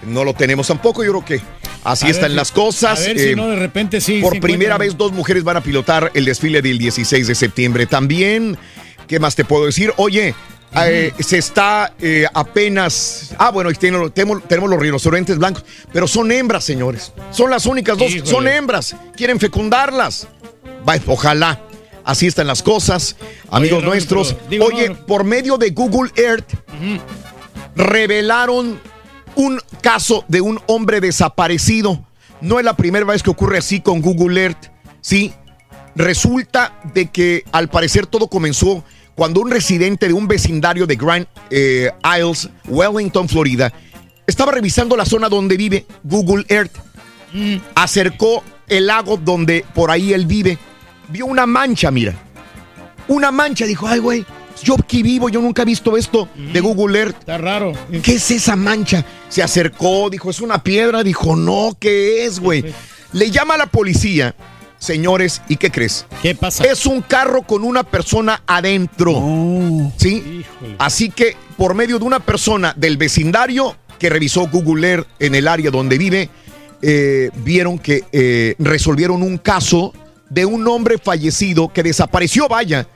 No 0.02 0.24
lo 0.24 0.34
tenemos 0.34 0.66
tampoco, 0.68 1.02
yo 1.04 1.12
creo 1.12 1.24
que 1.24 1.40
así 1.84 2.06
A 2.06 2.10
están 2.10 2.36
las 2.36 2.52
cosas. 2.52 3.00
A 3.00 3.02
ver 3.02 3.18
si 3.18 3.28
Eh, 3.30 3.36
no, 3.36 3.48
de 3.48 3.56
repente 3.56 4.00
sí. 4.00 4.20
por 4.20 4.38
primera 4.40 4.78
vez 4.78 4.96
dos 4.96 5.12
mujeres 5.12 5.42
van 5.44 5.56
a 5.56 5.60
pilotar 5.62 6.10
el 6.14 6.24
desfile 6.24 6.62
del 6.62 6.78
16 6.78 7.26
de 7.26 7.34
septiembre 7.34 7.86
también. 7.86 8.56
¿Qué 9.08 9.18
más 9.20 9.34
te 9.36 9.44
puedo 9.44 9.66
decir? 9.66 9.92
Oye, 9.96 10.34
eh, 10.84 11.12
se 11.20 11.38
está 11.38 11.94
eh, 12.00 12.26
apenas... 12.34 13.34
Ah, 13.38 13.50
bueno, 13.50 13.70
tenemos, 13.72 14.40
los 14.70 14.80
rinocerontes 14.80 15.38
blancos, 15.38 15.64
pero 15.92 16.06
son 16.08 16.30
hembras, 16.32 16.64
señores. 16.64 17.12
Son 17.30 17.50
las 17.50 17.66
únicas 17.66 17.96
dos, 17.96 18.10
Híjole. 18.10 18.30
son 18.30 18.48
hembras. 18.48 18.96
Quieren 19.16 19.38
fecundarlas. 19.40 20.28
Va, 20.88 20.96
ojalá. 21.06 21.60
Así 22.04 22.26
están 22.28 22.46
las 22.46 22.62
cosas, 22.62 23.16
amigos 23.50 23.82
nuestros. 23.82 24.34
pero, 24.34 24.48
digo, 24.48 24.64
Oye, 24.66 24.88
no. 24.90 25.06
por 25.06 25.24
medio 25.24 25.56
de 25.56 25.70
Google 25.70 26.10
Earth, 26.16 26.52
revelaron 27.74 28.80
un 29.36 29.60
caso 29.82 30.24
de 30.28 30.40
un 30.40 30.60
hombre 30.66 31.00
desaparecido. 31.00 32.04
No 32.40 32.58
es 32.58 32.64
la 32.64 32.76
primera 32.76 33.04
vez 33.04 33.22
que 33.22 33.30
ocurre 33.30 33.58
así 33.58 33.80
con 33.80 34.02
Google 34.02 34.42
Earth. 34.42 34.70
Sí, 35.00 35.32
resulta 35.94 36.78
de 36.92 37.06
que 37.06 37.44
al 37.52 37.68
parecer 37.68 38.06
todo 38.06 38.28
comenzó 38.28 38.84
cuando 39.14 39.40
un 39.40 39.50
residente 39.50 40.08
de 40.08 40.14
un 40.14 40.28
vecindario 40.28 40.86
de 40.86 40.96
Grand 40.96 41.26
eh, 41.50 41.90
Isles, 42.18 42.50
Wellington, 42.66 43.28
Florida, 43.28 43.72
estaba 44.26 44.52
revisando 44.52 44.96
la 44.96 45.06
zona 45.06 45.28
donde 45.28 45.56
vive 45.56 45.86
Google 46.02 46.44
Earth. 46.48 46.76
Acercó 47.74 48.42
el 48.66 48.86
lago 48.86 49.16
donde 49.16 49.64
por 49.74 49.90
ahí 49.90 50.12
él 50.12 50.26
vive. 50.26 50.58
Vio 51.08 51.26
una 51.26 51.46
mancha, 51.46 51.90
mira. 51.90 52.14
Una 53.08 53.30
mancha. 53.30 53.66
Dijo, 53.66 53.86
ay, 53.86 54.00
güey, 54.00 54.26
yo 54.62 54.74
aquí 54.74 55.02
vivo, 55.02 55.28
yo 55.28 55.40
nunca 55.40 55.62
he 55.62 55.64
visto 55.64 55.96
esto 55.96 56.28
de 56.34 56.60
Google 56.60 56.98
Earth. 56.98 57.18
Está 57.20 57.38
raro. 57.38 57.72
¿Qué 58.02 58.14
es 58.14 58.30
esa 58.30 58.56
mancha? 58.56 59.04
Se 59.28 59.42
acercó, 59.42 60.08
dijo, 60.10 60.30
es 60.30 60.40
una 60.40 60.62
piedra. 60.62 61.02
Dijo, 61.02 61.36
no, 61.36 61.76
¿qué 61.78 62.24
es, 62.24 62.40
güey? 62.40 62.64
Le 63.12 63.30
llama 63.30 63.54
a 63.54 63.58
la 63.58 63.66
policía, 63.66 64.34
señores, 64.78 65.42
¿y 65.48 65.56
qué 65.56 65.70
crees? 65.70 66.06
¿Qué 66.22 66.34
pasa? 66.34 66.64
Es 66.64 66.86
un 66.86 67.02
carro 67.02 67.42
con 67.42 67.64
una 67.64 67.82
persona 67.82 68.42
adentro. 68.46 69.12
¿Sí? 69.96 70.44
Así 70.78 71.10
que 71.10 71.36
por 71.56 71.74
medio 71.74 71.98
de 71.98 72.04
una 72.04 72.20
persona 72.20 72.74
del 72.76 72.96
vecindario 72.96 73.76
que 73.98 74.10
revisó 74.10 74.48
Google 74.48 74.88
Earth 74.88 75.08
en 75.18 75.34
el 75.34 75.48
área 75.48 75.70
donde 75.70 75.98
vive, 75.98 76.28
eh, 76.82 77.30
vieron 77.36 77.78
que 77.78 78.04
eh, 78.12 78.54
resolvieron 78.58 79.22
un 79.22 79.38
caso 79.38 79.94
de 80.28 80.44
un 80.44 80.66
hombre 80.68 80.98
fallecido 80.98 81.72
que 81.72 81.82
desapareció, 81.82 82.48
vaya, 82.48 82.86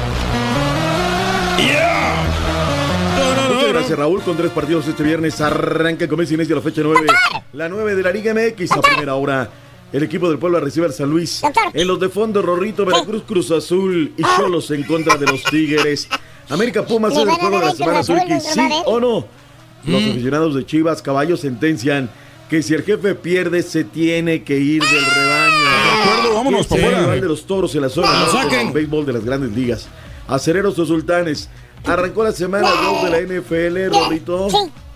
Muchas 3.51 3.69
gracias, 3.69 3.98
Raúl. 3.98 4.23
Con 4.23 4.35
tres 4.35 4.51
partidos 4.51 4.89
este 4.89 5.02
viernes 5.02 5.39
arranca 5.43 6.09
con 6.09 6.19
Messi 6.19 6.32
Inicia 6.36 6.55
la 6.55 6.62
fecha 6.62 6.81
9. 6.82 7.06
La 7.52 7.69
9 7.69 7.97
de 7.97 8.02
la 8.02 8.12
Liga 8.12 8.32
MX 8.32 8.73
a 8.73 8.81
primera 8.81 9.16
hora. 9.16 9.51
El 9.93 10.05
equipo 10.05 10.31
del 10.31 10.39
pueblo 10.39 10.59
recibe 10.61 10.86
al 10.86 10.94
San 10.94 11.11
Luis. 11.11 11.43
En 11.74 11.86
los 11.86 12.01
de 12.01 12.09
fondo, 12.09 12.40
Rorrito, 12.40 12.86
Veracruz, 12.86 13.24
Cruz 13.24 13.51
Azul 13.51 14.15
y 14.16 14.23
Cholos 14.39 14.70
en 14.70 14.85
contra 14.85 15.19
de 15.19 15.27
los 15.27 15.43
Tigres. 15.44 16.09
América 16.48 16.86
Pumas 16.86 17.12
es 17.12 17.19
el 17.19 17.28
juego 17.28 17.59
de 17.61 17.66
la 17.66 17.73
semana, 17.74 18.02
Suiki, 18.02 18.40
¿sí 18.40 18.61
o 18.86 18.98
no? 18.98 19.44
Los 19.86 20.02
aficionados 20.02 20.55
de 20.55 20.65
Chivas 20.66 21.02
Caballos 21.02 21.40
sentencian 21.40 22.11
que 22.48 22.62
si 22.62 22.74
el 22.74 22.82
jefe 22.82 23.15
pierde, 23.15 23.62
se 23.62 23.85
tiene 23.85 24.43
que 24.43 24.59
ir 24.59 24.82
del 24.82 25.05
rebaño. 25.05 25.59
De 25.59 26.02
acuerdo, 26.02 26.35
vámonos 26.35 26.66
Que 26.66 26.74
pa' 26.74 26.77
sea 26.77 26.85
fuera. 26.86 27.01
rival 27.02 27.20
de 27.20 27.28
los 27.28 27.47
toros 27.47 27.74
en 27.74 27.82
la 27.82 27.89
zona 27.89 28.09
norte 28.32 28.56
del 28.56 28.70
béisbol 28.73 29.06
de 29.06 29.12
las 29.15 29.24
grandes 29.24 29.52
ligas. 29.52 29.89
Acereros 30.28 30.78
o 30.78 30.86
Sultanes. 30.86 31.48
Arrancó 31.85 32.24
la 32.24 32.32
semana 32.32 32.69
2 32.70 33.05
de 33.05 33.11
la 33.11 33.20
NFL, 33.20 33.89
Rorrito. 33.94 34.48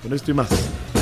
Con 0.03 0.13
esto 0.15 0.31
y 0.31 0.35
más. 0.35 0.49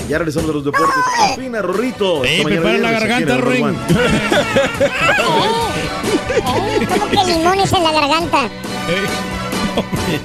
Ya 0.09 0.19
regresamos 0.19 0.51
a 0.51 0.53
los 0.53 0.65
deportes. 0.65 0.95
Afina, 1.21 1.63
Rorrito. 1.63 2.25
Ey, 2.25 2.39
Hasta 2.39 2.45
mañana 2.49 2.63
prepara 2.63 2.79
la 2.79 2.91
garganta, 2.93 3.35
Number 3.37 3.53
Ring. 3.53 3.65
One. 3.65 3.77
¿Cómo 6.89 7.11
que 7.11 7.25
limones 7.33 7.73
en 7.73 7.83
la 7.83 7.93
garganta? 7.93 8.49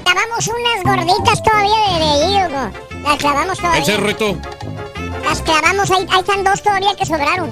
Clavamos 0.03 0.47
unas 0.47 0.83
gorditas 0.83 1.43
todavía 1.43 1.99
de, 1.99 2.05
de 2.05 2.29
hígado. 2.31 2.71
Las 3.03 3.17
clavamos 3.17 3.57
¿En 3.57 3.63
todavía. 3.63 3.85
serio, 3.85 4.05
Rito? 4.07 4.37
Las 5.25 5.41
clavamos 5.41 5.91
ahí. 5.91 6.07
Ahí 6.09 6.19
están 6.19 6.43
dos 6.43 6.63
todavía 6.63 6.95
que 6.95 7.05
sobraron. 7.05 7.51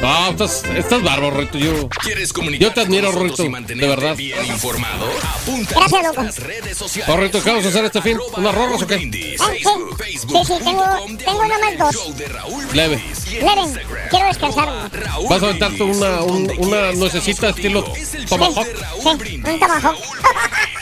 No, 0.00 0.28
estás, 0.28 0.62
estás 0.76 1.02
bárbaro, 1.02 1.32
Rito. 1.32 1.58
Yo, 1.58 1.88
¿Quieres 1.88 2.32
yo 2.60 2.72
te 2.72 2.80
admiro, 2.82 3.10
y 3.10 3.74
De 3.74 3.88
verdad. 3.88 4.14
bien 4.14 4.46
informado? 4.46 5.10
Apunta 5.42 5.74
Gracias, 5.74 6.02
loco. 6.04 6.22
redes 6.46 6.78
sociales. 6.78 7.12
Oh, 7.12 7.20
Rito, 7.20 7.42
¿qué 7.42 7.50
vamos 7.50 7.64
a 7.64 7.68
hacer 7.68 7.84
este 7.84 8.02
fin? 8.02 8.16
¿Unas 8.36 8.54
rorras 8.54 8.82
o 8.82 8.86
qué? 8.86 8.94
Ah, 9.40 9.46
sí. 9.56 9.64
Sí, 10.20 10.44
sí, 10.44 10.52
tengo, 10.62 10.84
tengo 11.24 11.42
nomás 11.44 11.78
dos. 11.78 12.10
Leve. 12.74 13.02
Leren, 13.42 13.80
quiero 14.08 14.26
descansar. 14.26 14.68
¿Vas 15.28 15.42
a 15.42 15.46
aventarte 15.46 15.82
una, 15.82 16.22
un- 16.22 16.52
una 16.58 16.92
nuececita 16.92 17.48
estilo 17.48 17.82
tomahawk? 18.28 18.66
Sí, 19.02 19.42
un 19.44 19.58
tomahawk. 19.58 19.96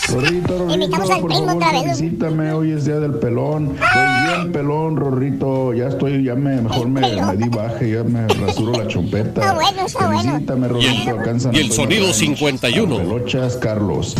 Rorrito, 0.08 0.72
Invitamos 0.72 1.08
Rorrito, 1.08 1.12
al 1.14 1.20
por 1.20 1.30
primo 1.30 1.46
favor, 1.46 1.56
otra 1.56 1.72
vez. 1.72 1.82
felicítame, 1.98 2.52
hoy 2.52 2.70
es 2.72 2.84
día 2.84 3.00
del 3.00 3.14
pelón. 3.14 3.72
Estoy 3.74 4.36
bien 4.36 4.52
pelón, 4.52 4.96
Rorrito, 4.96 5.74
ya 5.74 5.88
estoy, 5.88 6.22
ya 6.24 6.34
me, 6.34 6.60
mejor 6.60 6.88
me, 6.88 7.00
me 7.00 7.36
di 7.36 7.48
baje, 7.48 7.90
ya 7.90 8.04
me 8.04 8.26
rasuro 8.28 8.72
la 8.72 8.86
chompeta. 8.86 9.40
Está 9.40 9.54
bueno, 9.54 9.86
está 9.86 10.06
bueno. 10.06 10.22
Felicítame, 10.22 10.68
Rorrito, 10.68 11.10
alcanzan 11.18 11.54
y 11.54 11.58
el 11.58 11.72
sonido 11.72 12.12
51. 12.12 12.96
Pelochas, 12.96 13.56
Carlos. 13.56 14.14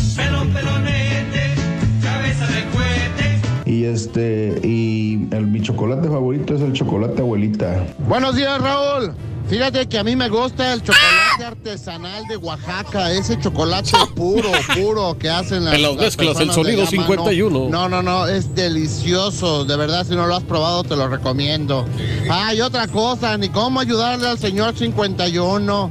Y 3.65 3.85
este, 3.85 4.61
y 4.63 5.27
el, 5.33 5.47
mi 5.49 5.61
chocolate 5.61 6.09
favorito 6.09 6.55
es 6.55 6.63
el 6.63 6.73
chocolate 6.73 7.21
abuelita. 7.21 7.85
Buenos 8.09 8.37
días, 8.37 8.61
Raúl. 8.61 9.13
Fíjate 9.49 9.89
que 9.89 9.97
a 9.97 10.03
mí 10.03 10.17
me 10.17 10.29
gusta 10.29 10.73
el 10.73 10.83
chocolate 10.83 11.45
artesanal 11.45 12.27
de 12.27 12.37
Oaxaca, 12.37 13.13
ese 13.13 13.39
chocolate 13.39 13.93
puro, 14.17 14.51
puro 14.75 15.17
que 15.17 15.29
hacen 15.29 15.65
las, 15.65 15.75
En 15.75 15.83
las 15.83 15.93
las 15.93 16.03
mezclas, 16.03 16.41
el 16.41 16.51
sonido 16.51 16.83
de 16.83 16.89
allá, 16.89 16.97
mano. 16.97 17.07
51. 17.07 17.69
No, 17.69 17.89
no, 17.89 18.03
no, 18.03 18.27
es 18.27 18.53
delicioso. 18.57 19.65
De 19.65 19.77
verdad, 19.77 20.05
si 20.05 20.17
no 20.17 20.27
lo 20.27 20.35
has 20.35 20.43
probado, 20.43 20.83
te 20.83 20.97
lo 20.97 21.09
recomiendo. 21.09 21.87
Ah, 22.29 22.53
y 22.55 22.61
otra 22.61 22.89
cosa, 22.89 23.39
ni 23.39 23.49
cómo 23.49 23.79
ayudarle 23.79 24.27
al 24.27 24.39
señor 24.39 24.77
51. 24.77 25.91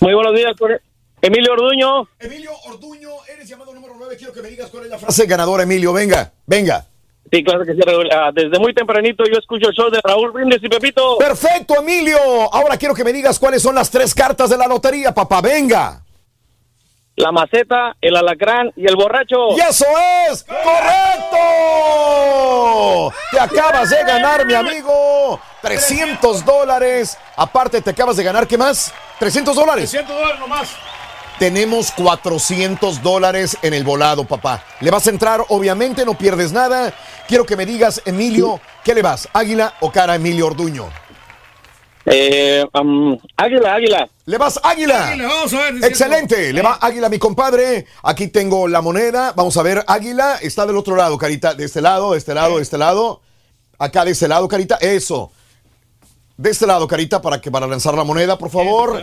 Muy 0.00 0.14
buenos 0.14 0.34
días, 0.34 0.54
Emilio 1.20 1.52
Orduño. 1.52 2.08
Emilio 2.20 2.52
Orduño, 2.68 3.10
eres 3.30 3.46
llamado 3.46 3.74
número 3.74 3.94
9. 3.98 4.16
Quiero 4.16 4.32
que 4.32 4.40
me 4.40 4.48
digas 4.48 4.70
cuál 4.70 4.84
es 4.84 4.90
la 4.90 4.98
frase 4.98 5.26
ganadora, 5.26 5.64
Emilio. 5.64 5.92
Venga, 5.92 6.32
venga. 6.46 6.86
Sí, 7.30 7.44
claro 7.44 7.64
que 7.64 7.74
sí, 7.74 7.80
Raúl. 7.80 8.08
Ah, 8.10 8.30
desde 8.32 8.58
muy 8.58 8.72
tempranito 8.74 9.24
yo 9.24 9.38
escucho 9.38 9.68
el 9.68 9.74
show 9.74 9.90
de 9.90 10.00
Raúl 10.02 10.32
Brindis 10.32 10.62
y 10.62 10.68
Pepito. 10.68 11.18
Perfecto, 11.18 11.76
Emilio. 11.76 12.18
Ahora 12.52 12.76
quiero 12.76 12.94
que 12.94 13.04
me 13.04 13.12
digas 13.12 13.38
cuáles 13.38 13.62
son 13.62 13.74
las 13.74 13.90
tres 13.90 14.14
cartas 14.14 14.48
de 14.50 14.56
la 14.56 14.66
lotería, 14.66 15.12
papá. 15.12 15.40
Venga. 15.40 16.02
La 17.16 17.32
maceta, 17.32 17.96
el 18.00 18.16
alacrán 18.16 18.70
y 18.76 18.86
el 18.86 18.94
borracho. 18.94 19.50
¡Y 19.56 19.60
eso 19.60 19.84
es 20.30 20.44
correcto! 20.44 21.36
Te 23.32 23.40
acabas 23.40 23.90
de 23.90 24.04
ganar, 24.04 24.46
mi 24.46 24.54
amigo. 24.54 25.40
300 25.60 26.44
dólares. 26.44 27.18
Aparte, 27.36 27.82
te 27.82 27.90
acabas 27.90 28.16
de 28.16 28.22
ganar, 28.22 28.46
¿qué 28.46 28.56
más? 28.56 28.94
300 29.18 29.56
dólares. 29.56 29.90
300 29.90 30.16
dólares 30.16 30.38
nomás. 30.38 30.76
Tenemos 31.38 31.92
400 31.92 33.00
dólares 33.00 33.56
en 33.62 33.72
el 33.72 33.84
volado, 33.84 34.24
papá. 34.24 34.64
Le 34.80 34.90
vas 34.90 35.06
a 35.06 35.10
entrar, 35.10 35.44
obviamente, 35.50 36.04
no 36.04 36.18
pierdes 36.18 36.50
nada. 36.50 36.92
Quiero 37.28 37.46
que 37.46 37.56
me 37.56 37.64
digas, 37.64 38.02
Emilio, 38.04 38.60
¿qué 38.82 38.92
le 38.92 39.02
vas? 39.02 39.28
¿Águila 39.32 39.74
o 39.80 39.92
cara 39.92 40.14
a 40.14 40.16
Emilio 40.16 40.46
Orduño? 40.46 40.88
Eh, 42.06 42.64
águila, 43.36 43.74
águila. 43.74 44.08
¿Le 44.24 44.38
vas 44.38 44.58
águila? 44.64 45.10
Águila, 45.10 45.28
vamos 45.28 45.52
a 45.54 45.70
ver, 45.70 45.84
Excelente. 45.84 46.52
Le 46.52 46.60
va 46.60 46.78
águila, 46.80 47.08
mi 47.08 47.20
compadre. 47.20 47.86
Aquí 48.02 48.28
tengo 48.28 48.66
la 48.66 48.80
moneda. 48.80 49.32
Vamos 49.36 49.56
a 49.58 49.62
ver, 49.62 49.84
águila. 49.86 50.38
Está 50.42 50.66
del 50.66 50.76
otro 50.76 50.96
lado, 50.96 51.18
carita. 51.18 51.54
De 51.54 51.66
este 51.66 51.80
lado, 51.80 52.12
de 52.12 52.18
este 52.18 52.34
lado, 52.34 52.56
de 52.56 52.62
este 52.62 52.78
lado. 52.78 53.20
Acá 53.78 54.04
de 54.04 54.10
este 54.10 54.26
lado, 54.26 54.48
carita. 54.48 54.76
Eso. 54.80 55.30
De 56.36 56.50
este 56.50 56.66
lado, 56.66 56.88
carita, 56.88 57.22
para 57.22 57.40
que 57.40 57.50
para 57.50 57.68
lanzar 57.68 57.94
la 57.94 58.04
moneda, 58.04 58.36
por 58.38 58.50
favor. 58.50 59.00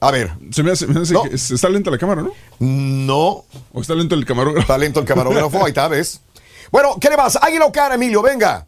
A 0.00 0.10
ver. 0.10 0.30
Se 0.52 0.62
me 0.62 0.70
hace, 0.72 0.86
me 0.86 1.00
hace 1.00 1.14
que 1.28 1.34
es- 1.34 1.50
está 1.50 1.68
lenta 1.68 1.90
la 1.90 1.98
cámara, 1.98 2.22
¿no? 2.22 2.32
No. 2.60 3.44
¿O 3.72 3.80
está 3.80 3.94
lento 3.94 4.14
el 4.14 4.24
camarógrafo? 4.24 4.60
Está 4.62 4.78
lento 4.78 5.00
el 5.00 5.06
camarógrafo, 5.06 5.58
ahí 5.64 5.68
está, 5.70 5.88
¿ves? 5.88 6.20
Bueno, 6.70 6.96
¿qué 7.00 7.08
le 7.10 7.16
vas? 7.16 7.36
¿Águila 7.40 7.64
o 7.66 7.72
cara, 7.72 7.94
Emilio? 7.96 8.22
Venga. 8.22 8.66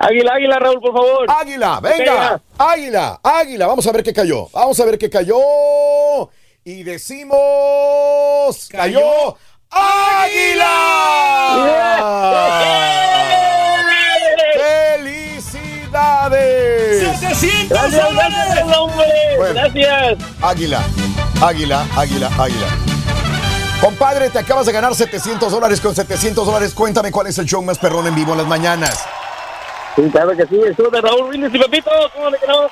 Águila, 0.00 0.32
águila, 0.34 0.58
Raúl, 0.60 0.80
por 0.80 0.92
favor. 0.92 1.26
Águila, 1.28 1.80
venga. 1.80 2.40
Águila, 2.56 3.18
águila. 3.22 3.66
Vamos 3.66 3.86
a 3.86 3.92
ver 3.92 4.02
qué 4.04 4.12
cayó. 4.12 4.48
Vamos 4.52 4.78
a 4.78 4.84
ver 4.84 4.96
qué 4.98 5.10
cayó. 5.10 5.36
Y 6.64 6.82
decimos. 6.84 7.38
Cayó. 8.70 9.36
¡Águila! 9.70 10.64
Gracias, 17.68 18.14
gracias, 18.14 18.76
hombre. 18.76 19.06
Gracias. 19.52 20.18
Águila, 20.40 20.82
águila, 21.42 21.86
águila, 21.96 22.30
águila. 22.38 22.66
Compadre, 23.80 24.30
te 24.30 24.38
acabas 24.38 24.66
de 24.66 24.72
ganar 24.72 24.94
700 24.94 25.52
dólares. 25.52 25.80
Con 25.80 25.94
700 25.94 26.46
dólares, 26.46 26.74
cuéntame 26.74 27.12
cuál 27.12 27.26
es 27.28 27.38
el 27.38 27.46
show 27.46 27.62
más 27.62 27.78
perrón 27.78 28.06
en 28.06 28.14
vivo 28.14 28.32
en 28.32 28.38
las 28.38 28.46
mañanas. 28.46 29.04
Sí, 29.96 30.02
claro 30.10 30.36
que 30.36 30.46
sí, 30.46 30.60
el 30.64 30.74
show 30.76 30.90
de 30.90 31.00
Raúl 31.00 31.28
Brindis 31.28 31.54
y 31.54 31.58
Pepito. 31.58 31.90
¿Cómo 32.14 32.30
le 32.30 32.38
quedó? 32.38 32.70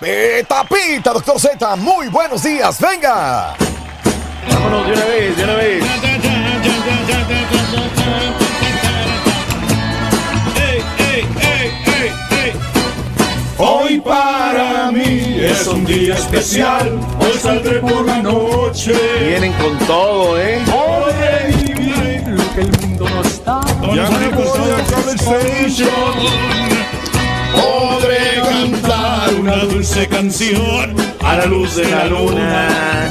Pita, 0.00 0.64
pita, 0.64 1.12
doctor 1.12 1.40
Z. 1.40 1.76
Muy 1.76 2.08
buenos 2.08 2.42
días. 2.42 2.80
Venga. 2.80 3.54
Vámonos 4.50 4.86
de 4.86 4.92
una 4.92 5.04
vez, 5.06 5.36
de 5.36 5.44
una 5.44 5.54
vez. 5.54 5.84
Hoy 13.56 14.00
para 14.00 14.90
mí 14.90 15.36
es 15.38 15.66
un 15.68 15.84
día 15.84 16.14
especial, 16.14 16.98
hoy 17.20 17.38
saldré 17.40 17.78
por 17.78 18.04
la 18.04 18.20
noche. 18.20 18.92
Vienen 19.24 19.52
con 19.52 19.78
todo, 19.86 20.40
¿eh? 20.40 20.60
Podré 20.66 21.56
vivir 21.62 22.24
lo 22.26 22.54
que 22.54 22.60
el 22.62 22.80
mundo 22.80 23.08
no 23.08 23.22
está. 23.22 23.60
Ya 23.94 24.10
me 24.10 24.24
Station. 25.14 25.88
Podré 27.54 28.42
cantar 28.42 29.34
una 29.38 29.56
dulce 29.58 30.08
canción 30.08 30.96
a 31.22 31.36
la 31.36 31.46
luz 31.46 31.76
de 31.76 31.88
la 31.88 32.06
luna. 32.06 33.10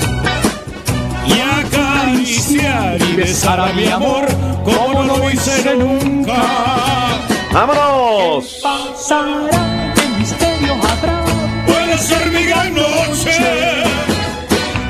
Y 1.25 1.39
acariciar 1.39 3.01
y 3.01 3.15
besar 3.15 3.61
a 3.61 3.71
mi 3.71 3.87
amor 3.87 4.25
como 4.65 5.03
no 5.05 5.17
lo 5.17 5.31
hice 5.31 5.73
nunca. 5.75 6.43
¡Vámonos! 7.53 8.61
Habrá. 10.93 11.23
Puede 11.65 11.97
ser 11.97 12.31
mi 12.31 12.43
gran 12.43 12.73
noche. 12.73 13.93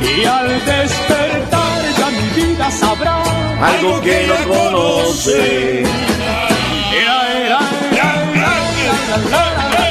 Y 0.01 0.25
al 0.25 0.47
despertar 0.65 1.81
ya 1.97 2.09
mi 2.09 2.41
vida 2.41 2.69
sabrá 2.69 3.23
Algo 3.61 4.01
que 4.01 4.27
no 4.27 4.53
conoce. 4.53 5.84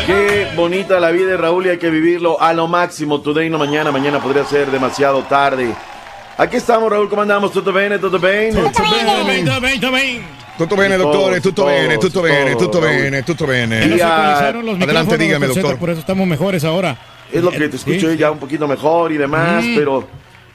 Qué 0.06 0.48
bonita 0.56 0.98
la 1.00 1.10
vida 1.10 1.30
de 1.30 1.36
Raúl 1.36 1.66
y 1.66 1.70
hay 1.70 1.78
que 1.78 1.90
vivirlo 1.90 2.40
a 2.40 2.52
lo 2.52 2.66
máximo. 2.66 3.20
Today 3.20 3.48
no 3.48 3.58
mañana, 3.58 3.90
mañana 3.92 4.20
podría 4.20 4.44
ser 4.44 4.70
demasiado 4.70 5.22
tarde. 5.22 5.72
Aquí 6.36 6.56
estamos, 6.56 6.90
Raúl, 6.90 7.08
¿cómo 7.08 7.22
andamos? 7.22 7.52
¿Tutto 7.52 7.72
bene? 7.72 7.98
¿Tutto 7.98 8.18
bene? 8.18 8.60
Tutto 8.60 8.82
bene, 8.82 9.44
Todos, 9.44 9.62
doctore, 9.80 10.22
tutto 10.66 10.76
bene, 10.76 10.96
tutto 11.40 11.64
bene, 11.64 11.98
tutto 11.98 12.80
bene, 12.80 13.22
tutto 13.22 13.46
bene. 13.46 13.78
actualizaron 13.82 14.66
los 14.66 14.80
Adelante, 14.80 15.18
dígame, 15.18 15.46
doctor. 15.46 15.78
Por 15.78 15.90
eso 15.90 16.00
estamos 16.00 16.26
mejores 16.26 16.64
ahora. 16.64 16.96
Es 17.32 17.42
lo 17.42 17.50
que 17.50 17.68
te 17.68 17.76
escucho 17.76 18.10
Sí. 18.10 18.16
ya 18.18 18.30
un 18.30 18.38
poquito 18.38 18.68
mejor 18.68 19.10
y 19.12 19.16
demás, 19.16 19.64
Mm. 19.64 19.74
pero 19.74 20.06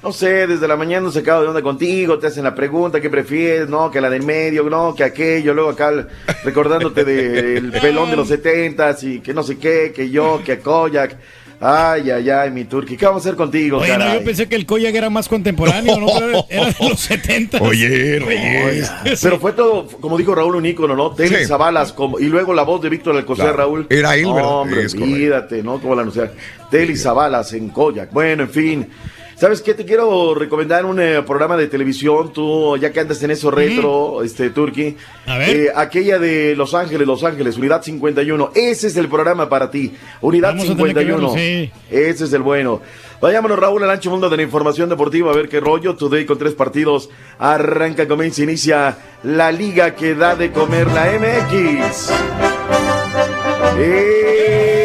no 0.03 0.11
sé, 0.11 0.45
desde 0.45 0.67
la 0.67 0.75
mañana 0.77 1.01
no 1.07 1.11
se 1.11 1.19
acaba 1.19 1.41
de 1.41 1.47
onda 1.47 1.61
contigo, 1.63 2.19
te 2.19 2.27
hacen 2.27 2.43
la 2.43 2.53
pregunta, 2.53 3.01
¿qué 3.01 3.09
prefieres? 3.09 3.67
No, 3.67 3.89
que 3.89 3.99
la 3.99 4.09
del 4.11 4.21
medio, 4.23 4.63
no, 4.69 4.93
que 4.93 5.03
aquello, 5.03 5.53
luego 5.55 5.71
acá 5.71 5.91
recordándote 6.43 7.03
del 7.03 7.71
pelón 7.81 8.11
de 8.11 8.15
los 8.15 8.27
setentas 8.27 9.03
y 9.03 9.19
que 9.21 9.33
no 9.33 9.41
sé 9.41 9.57
qué, 9.57 9.91
que 9.93 10.09
yo, 10.09 10.41
que 10.45 10.59
Koyak. 10.59 11.15
Ay, 11.59 12.11
ay, 12.11 12.29
ay, 12.29 12.51
mi 12.51 12.65
turqui, 12.65 12.95
¿qué 12.95 13.05
vamos 13.07 13.25
a 13.25 13.29
hacer 13.29 13.35
contigo, 13.35 13.79
Oye, 13.79 13.97
no, 13.97 14.13
yo 14.13 14.23
pensé 14.23 14.47
que 14.47 14.55
el 14.55 14.67
Koyak 14.67 14.93
era 14.93 15.09
más 15.09 15.27
contemporáneo, 15.27 15.99
¿no? 15.99 16.07
Pero 16.13 16.45
era 16.49 16.65
de 16.67 16.89
los 16.89 16.99
70. 16.99 17.57
Oye, 17.63 18.19
Reyes. 18.19 18.91
Pero 19.21 19.39
fue 19.39 19.53
todo, 19.53 19.87
como 19.99 20.19
dijo 20.19 20.35
Raúl, 20.35 20.55
un 20.55 20.65
ícono, 20.67 20.95
¿no? 20.95 21.11
Tenis 21.15 21.39
Sí. 21.39 21.45
Zabalas, 21.45 21.93
como, 21.93 22.19
y 22.19 22.25
luego 22.25 22.53
la 22.53 22.61
voz 22.61 22.81
de 22.83 22.89
Víctor 22.89 23.15
Alcocer, 23.17 23.45
Claro. 23.45 23.57
Raúl. 23.57 23.87
Era 23.89 24.15
él, 24.15 24.23
No, 24.23 24.35
¿verdad? 24.35 24.51
Hombre, 24.51 24.85
olvídate, 24.85 25.63
¿no? 25.63 25.79
Como 25.81 25.95
la 25.95 26.03
anunciar. 26.03 26.31
Telis 26.69 27.01
Zabalas 27.01 27.51
en 27.53 27.69
Koyak. 27.69 28.11
Bueno, 28.11 28.43
en 28.43 28.49
fin. 28.49 28.87
¿Sabes 29.37 29.61
qué? 29.61 29.75
Te 29.75 29.85
quiero 29.85 30.33
recomendar 30.33 30.83
un 30.83 30.99
eh, 30.99 31.21
programa 31.21 31.55
de 31.55 31.67
televisión, 31.67 32.33
tú, 32.33 32.75
ya 32.77 32.91
que 32.91 33.01
andas 33.01 33.21
en 33.21 33.29
eso 33.29 33.51
retro, 33.51 34.23
este, 34.23 34.49
Turki. 34.49 34.97
A 35.27 35.37
ver. 35.37 35.49
Eh, 35.55 35.67
aquella 35.75 36.17
de 36.17 36.55
Los 36.55 36.73
Ángeles, 36.73 37.05
Los 37.05 37.23
Ángeles, 37.23 37.55
Unidad 37.55 37.83
51. 37.83 38.51
Ese 38.55 38.87
es 38.87 38.97
el 38.97 39.07
programa 39.07 39.47
para 39.47 39.69
ti. 39.69 39.93
Unidad 40.21 40.55
Vamos 40.55 40.71
a 40.71 40.75
tener 40.75 40.95
que 40.95 41.01
51. 41.01 41.15
verlo, 41.15 41.33
sí. 41.35 41.71
Ese 41.91 42.23
es 42.23 42.33
el 42.33 42.41
bueno. 42.41 42.81
Vayámonos, 43.21 43.59
Raúl, 43.59 43.83
al 43.83 43.91
ancho 43.91 44.09
mundo 44.09 44.27
de 44.27 44.37
la 44.37 44.43
información 44.43 44.89
deportiva, 44.89 45.31
a 45.31 45.35
ver 45.35 45.49
qué 45.49 45.59
rollo. 45.59 45.95
Today 45.95 46.25
con 46.25 46.39
tres 46.39 46.55
partidos. 46.55 47.11
Arranca, 47.37 48.07
comienza, 48.07 48.41
inicia 48.41 48.97
la 49.21 49.51
liga 49.51 49.93
que 49.93 50.15
da 50.15 50.35
de 50.35 50.51
comer 50.51 50.87
la 50.87 51.11
MX. 51.11 52.11
En 53.77 54.76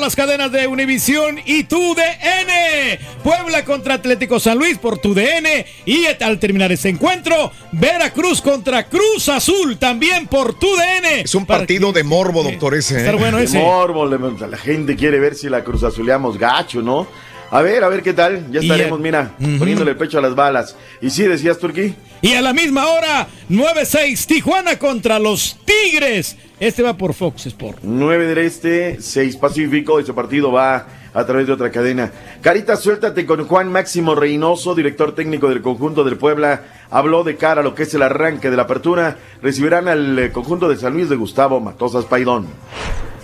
las 0.00 0.16
cadenas 0.16 0.50
de 0.50 0.66
Univisión 0.66 1.38
y 1.44 1.64
TUDN. 1.64 2.98
Puebla 3.22 3.64
contra 3.64 3.94
Atlético 3.94 4.40
San 4.40 4.58
Luis 4.58 4.78
por 4.78 4.98
TUDN. 4.98 5.64
Y 5.84 6.06
al 6.20 6.38
terminar 6.38 6.72
este 6.72 6.88
encuentro, 6.88 7.52
Veracruz 7.72 8.40
contra 8.40 8.84
Cruz 8.88 9.28
Azul 9.28 9.78
también 9.78 10.26
por 10.26 10.58
TUDN. 10.58 11.20
Es 11.24 11.34
un 11.34 11.46
partido 11.46 11.92
de 11.92 12.02
morbo, 12.02 12.42
doctor, 12.42 12.74
ese. 12.74 12.98
Estar 12.98 13.14
¿eh? 13.14 13.18
bueno 13.18 13.38
De 13.38 13.44
ese. 13.44 13.58
morbo, 13.58 14.06
le- 14.06 14.20
la 14.48 14.56
gente 14.56 14.96
quiere 14.96 15.18
ver 15.20 15.34
si 15.34 15.48
la 15.48 15.62
cruz 15.64 15.82
azuleamos 15.84 16.38
gacho, 16.38 16.80
¿no? 16.82 17.06
A 17.50 17.62
ver, 17.62 17.82
a 17.82 17.88
ver 17.88 18.02
qué 18.02 18.12
tal. 18.12 18.50
Ya 18.52 18.60
estaremos, 18.60 19.00
mira, 19.00 19.32
poniéndole 19.58 19.90
el 19.92 19.96
pecho 19.96 20.18
a 20.18 20.20
las 20.20 20.34
balas. 20.34 20.76
Y 21.00 21.10
sí, 21.10 21.24
decías, 21.24 21.58
Turquí. 21.58 21.94
Y 22.22 22.34
a 22.34 22.42
la 22.42 22.52
misma 22.52 22.86
hora, 22.86 23.26
9-6, 23.48 24.26
Tijuana 24.26 24.78
contra 24.78 25.18
los 25.18 25.58
Tigres. 25.64 26.36
Este 26.60 26.82
va 26.82 26.96
por 26.96 27.14
Fox 27.14 27.46
Sport. 27.46 27.78
9 27.82 28.26
del 28.26 28.38
Este, 28.38 29.00
6 29.00 29.36
Pacífico. 29.36 29.98
Ese 29.98 30.12
partido 30.12 30.52
va 30.52 30.86
a 31.12 31.24
través 31.26 31.46
de 31.48 31.54
otra 31.54 31.70
cadena. 31.70 32.12
Carita, 32.40 32.76
suéltate 32.76 33.26
con 33.26 33.44
Juan 33.48 33.72
Máximo 33.72 34.14
Reynoso, 34.14 34.74
director 34.76 35.14
técnico 35.14 35.48
del 35.48 35.62
conjunto 35.62 36.04
del 36.04 36.18
Puebla. 36.18 36.62
Habló 36.90 37.24
de 37.24 37.36
cara 37.36 37.62
a 37.62 37.64
lo 37.64 37.74
que 37.74 37.82
es 37.84 37.94
el 37.94 38.02
arranque 38.02 38.50
de 38.50 38.56
la 38.56 38.62
apertura. 38.62 39.16
Recibirán 39.42 39.88
al 39.88 40.18
eh, 40.18 40.30
conjunto 40.30 40.68
de 40.68 40.76
San 40.76 40.92
Luis 40.92 41.08
de 41.08 41.16
Gustavo 41.16 41.58
Matosas 41.60 42.04
Paidón. 42.04 42.46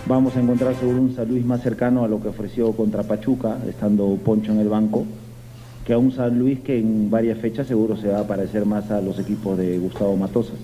Vamos 0.08 0.36
a 0.36 0.40
encontrar 0.40 0.76
seguro 0.76 1.02
un 1.02 1.16
San 1.16 1.28
Luis 1.28 1.44
más 1.44 1.62
cercano 1.62 2.04
a 2.04 2.08
lo 2.08 2.22
que 2.22 2.28
ofreció 2.28 2.70
contra 2.70 3.02
Pachuca, 3.02 3.58
estando 3.68 4.06
Poncho 4.24 4.52
en 4.52 4.60
el 4.60 4.68
banco, 4.68 5.04
que 5.84 5.94
a 5.94 5.98
un 5.98 6.12
San 6.12 6.38
Luis 6.38 6.60
que 6.60 6.78
en 6.78 7.10
varias 7.10 7.38
fechas 7.38 7.66
seguro 7.66 7.96
se 7.96 8.06
va 8.06 8.20
a 8.20 8.26
parecer 8.26 8.64
más 8.66 8.88
a 8.92 9.00
los 9.00 9.18
equipos 9.18 9.58
de 9.58 9.76
Gustavo 9.78 10.16
Matosas. 10.16 10.58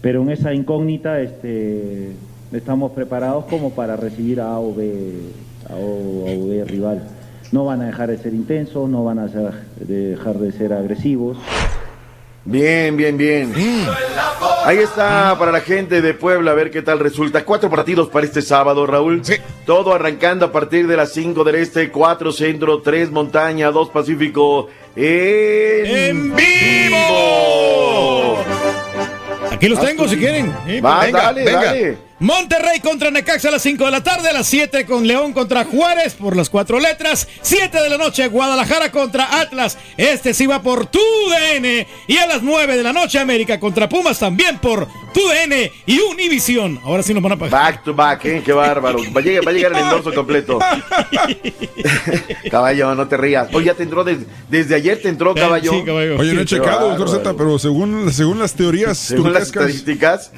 Pero 0.00 0.22
en 0.22 0.30
esa 0.30 0.54
incógnita 0.54 1.20
este, 1.20 2.12
estamos 2.52 2.92
preparados 2.92 3.46
como 3.46 3.70
para 3.70 3.96
recibir 3.96 4.40
a 4.40 4.54
A 4.54 4.60
rival. 6.64 7.02
No 7.50 7.64
van 7.64 7.82
a 7.82 7.86
dejar 7.86 8.10
de 8.10 8.18
ser 8.18 8.34
intensos, 8.34 8.88
no 8.88 9.02
van 9.02 9.18
a 9.18 9.26
dejar 9.80 10.38
de 10.38 10.52
ser 10.52 10.72
agresivos. 10.74 11.38
Bien, 12.44 12.96
bien, 12.96 13.16
bien. 13.16 13.52
Ahí 14.64 14.78
está 14.78 15.36
para 15.38 15.52
la 15.52 15.60
gente 15.60 16.00
de 16.00 16.14
Puebla, 16.14 16.52
a 16.52 16.54
ver 16.54 16.70
qué 16.70 16.82
tal 16.82 16.98
resulta. 16.98 17.44
Cuatro 17.44 17.70
partidos 17.70 18.08
para 18.08 18.26
este 18.26 18.42
sábado, 18.42 18.86
Raúl. 18.86 19.22
Todo 19.66 19.94
arrancando 19.94 20.46
a 20.46 20.52
partir 20.52 20.86
de 20.86 20.96
las 20.96 21.12
5 21.12 21.44
del 21.44 21.56
Este, 21.56 21.90
4 21.90 22.32
Centro, 22.32 22.80
3 22.82 23.10
Montaña, 23.10 23.70
2 23.70 23.90
Pacífico. 23.90 24.68
En, 24.96 26.34
vivo. 26.34 28.38
Aquí 29.50 29.68
los 29.68 29.80
tengo 29.80 30.08
si 30.08 30.16
quieren. 30.16 30.50
Va, 30.84 31.04
Venga, 31.04 31.22
dale, 31.22 31.44
venga. 31.44 31.64
dale. 31.64 32.09
Monterrey 32.20 32.80
contra 32.80 33.10
Necaxa 33.10 33.48
a 33.48 33.52
las 33.52 33.62
5 33.62 33.84
de 33.84 33.90
la 33.90 34.02
tarde, 34.02 34.28
a 34.28 34.32
las 34.34 34.46
7 34.46 34.84
con 34.84 35.06
León 35.06 35.32
contra 35.32 35.64
Juárez 35.64 36.12
por 36.14 36.36
las 36.36 36.50
cuatro 36.50 36.78
letras, 36.78 37.26
7 37.40 37.82
de 37.82 37.88
la 37.88 37.96
noche 37.96 38.28
Guadalajara 38.28 38.92
contra 38.92 39.40
Atlas, 39.40 39.78
este 39.96 40.34
sí 40.34 40.46
va 40.46 40.60
por 40.60 40.86
TUDN 40.86 41.86
y 42.06 42.16
a 42.18 42.26
las 42.26 42.42
9 42.42 42.76
de 42.76 42.82
la 42.82 42.92
noche 42.92 43.18
América 43.18 43.58
contra 43.58 43.88
Pumas 43.88 44.18
también 44.18 44.58
por 44.58 44.86
TUDN 45.14 45.70
y 45.86 45.98
Univisión. 46.00 46.78
Ahora 46.84 47.02
sí 47.02 47.14
nos 47.14 47.22
van 47.22 47.32
a 47.32 47.36
pagar. 47.38 47.50
Back 47.50 47.84
to 47.84 47.94
back, 47.94 48.24
¿eh? 48.26 48.42
Qué 48.44 48.52
bárbaro. 48.52 48.98
Va 49.16 49.20
a 49.20 49.24
llegar, 49.24 49.46
va 49.46 49.50
a 49.50 49.54
llegar 49.54 49.72
el 49.72 49.78
endorso 49.78 50.12
completo. 50.12 50.58
caballo, 52.50 52.94
no 52.94 53.08
te 53.08 53.16
rías. 53.16 53.48
Oye, 53.52 53.66
ya 53.66 53.74
te 53.74 53.82
entró 53.82 54.04
des- 54.04 54.26
desde 54.48 54.74
ayer, 54.74 55.00
te 55.00 55.08
entró, 55.08 55.34
caballo. 55.34 55.72
Oye, 55.72 56.34
no 56.34 56.40
he 56.42 56.44
checado, 56.44 56.88
doctor. 56.90 57.08
Z, 57.08 57.34
pero 57.36 57.58
según, 57.58 58.12
según 58.12 58.38
las 58.38 58.54
teorías 58.54 58.98
Según 58.98 59.32
las 59.32 59.44
estadísticas, 59.44 60.32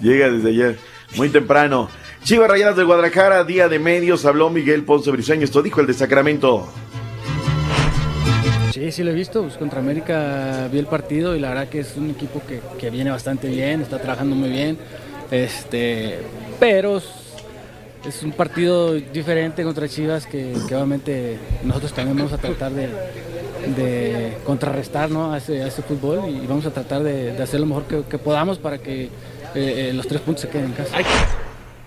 llega 0.00 0.30
desde 0.30 0.48
ayer, 0.50 0.78
muy 1.14 1.28
temprano. 1.28 1.88
Chivas 2.24 2.50
Rayadas 2.50 2.76
de 2.76 2.84
Guadalajara, 2.84 3.44
día 3.44 3.68
de 3.68 3.78
medios, 3.78 4.24
habló 4.24 4.50
Miguel 4.50 4.82
Ponce 4.84 5.10
Briseño. 5.10 5.44
Esto 5.44 5.62
dijo 5.62 5.80
el 5.80 5.86
de 5.86 5.94
Sacramento. 5.94 6.66
Sí, 8.72 8.90
sí 8.92 9.02
lo 9.04 9.10
he 9.10 9.14
visto. 9.14 9.42
Pues 9.42 9.56
contra 9.56 9.78
América 9.80 10.68
vi 10.70 10.78
el 10.78 10.86
partido 10.86 11.34
y 11.36 11.40
la 11.40 11.48
verdad 11.50 11.68
que 11.68 11.80
es 11.80 11.96
un 11.96 12.10
equipo 12.10 12.42
que, 12.46 12.60
que 12.78 12.90
viene 12.90 13.10
bastante 13.10 13.48
bien, 13.48 13.80
está 13.82 13.98
trabajando 13.98 14.34
muy 14.34 14.50
bien. 14.50 14.76
Este, 15.30 16.18
pero 16.60 16.98
es- 16.98 18.22
un 18.22 18.30
partido 18.32 18.92
diferente 18.94 19.64
contra 19.64 19.88
Chivas 19.88 20.26
que, 20.26 20.52
obviamente 20.66 21.38
nosotros 21.64 21.92
también 21.92 22.16
vamos 22.16 22.32
a 22.32 22.38
tratar 22.38 22.70
de, 22.70 22.86
de 23.76 24.36
contrarrestar 24.44 25.10
¿no? 25.10 25.32
a 25.32 25.38
ese 25.38 25.82
fútbol 25.82 26.20
y 26.28 26.46
vamos 26.46 26.66
a 26.66 26.70
tratar 26.70 27.02
de, 27.02 27.32
de 27.32 27.42
hacer 27.42 27.58
lo 27.58 27.66
mejor 27.66 27.82
que, 27.84 28.02
que 28.08 28.16
podamos 28.18 28.58
para 28.58 28.78
que 28.78 29.08
eh, 29.56 29.88
eh, 29.88 29.92
los 29.92 30.06
tres 30.06 30.20
puntos 30.20 30.42
se 30.42 30.48
queden 30.48 30.66
en 30.66 30.72
casa. 30.72 30.96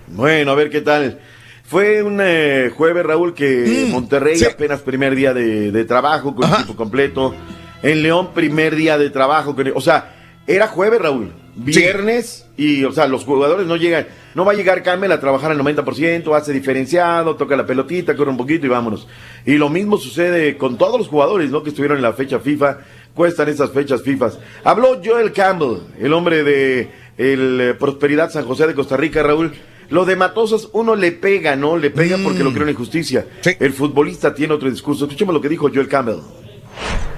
Bueno, 0.08 0.50
a 0.50 0.54
ver 0.54 0.70
qué 0.70 0.80
tal. 0.80 1.18
Fue 1.64 2.02
un 2.02 2.18
eh, 2.20 2.70
jueves, 2.76 3.04
Raúl, 3.06 3.32
que 3.32 3.86
Monterrey 3.90 4.42
apenas 4.44 4.80
primer 4.80 5.14
día 5.14 5.32
de, 5.32 5.70
de 5.70 5.84
trabajo 5.84 6.34
con 6.34 6.50
equipo 6.52 6.74
completo. 6.74 7.34
En 7.82 8.02
León, 8.02 8.34
primer 8.34 8.74
día 8.74 8.98
de 8.98 9.08
trabajo. 9.10 9.54
con- 9.54 9.72
o 9.74 9.80
sea, 9.80 10.16
era 10.46 10.66
jueves, 10.66 11.00
Raúl. 11.00 11.32
Viernes 11.54 12.46
y, 12.56 12.84
o 12.84 12.92
sea, 12.92 13.06
los 13.06 13.24
jugadores 13.24 13.66
no 13.66 13.76
llegan. 13.76 14.06
No 14.34 14.44
va 14.44 14.52
a 14.52 14.54
llegar 14.54 14.82
Camel 14.82 15.10
a 15.12 15.20
trabajar 15.20 15.50
al 15.50 15.58
90%, 15.58 16.36
hace 16.36 16.52
diferenciado, 16.52 17.34
toca 17.36 17.56
la 17.56 17.66
pelotita, 17.66 18.14
corre 18.16 18.30
un 18.30 18.36
poquito 18.36 18.66
y 18.66 18.68
vámonos. 18.68 19.08
Y 19.44 19.54
lo 19.54 19.68
mismo 19.68 19.96
sucede 19.98 20.56
con 20.56 20.78
todos 20.78 20.98
los 20.98 21.08
jugadores, 21.08 21.50
¿no? 21.50 21.62
Que 21.62 21.70
estuvieron 21.70 21.96
en 21.98 22.02
la 22.02 22.12
fecha 22.12 22.38
FIFA. 22.40 22.78
Cuestan 23.14 23.48
esas 23.48 23.70
fechas 23.72 24.02
FIFA. 24.02 24.30
Habló 24.64 25.00
Joel 25.04 25.32
Campbell, 25.32 25.78
el 26.00 26.12
hombre 26.12 26.44
de 26.44 26.90
el 27.20 27.60
eh, 27.60 27.74
Prosperidad 27.74 28.30
San 28.30 28.46
José 28.46 28.66
de 28.66 28.74
Costa 28.74 28.96
Rica, 28.96 29.22
Raúl. 29.22 29.52
Lo 29.90 30.06
de 30.06 30.16
Matosas, 30.16 30.68
uno 30.72 30.94
le 30.94 31.12
pega, 31.12 31.54
¿no? 31.56 31.76
Le 31.76 31.90
pega 31.90 32.16
porque 32.22 32.44
lo 32.44 32.50
cree 32.50 32.62
una 32.62 32.70
injusticia. 32.70 33.26
El 33.58 33.72
futbolista 33.72 34.32
tiene 34.34 34.54
otro 34.54 34.70
discurso. 34.70 35.04
Escuchemos 35.04 35.34
lo 35.34 35.40
que 35.40 35.48
dijo 35.48 35.68
Joel 35.72 35.88
Campbell. 35.88 36.20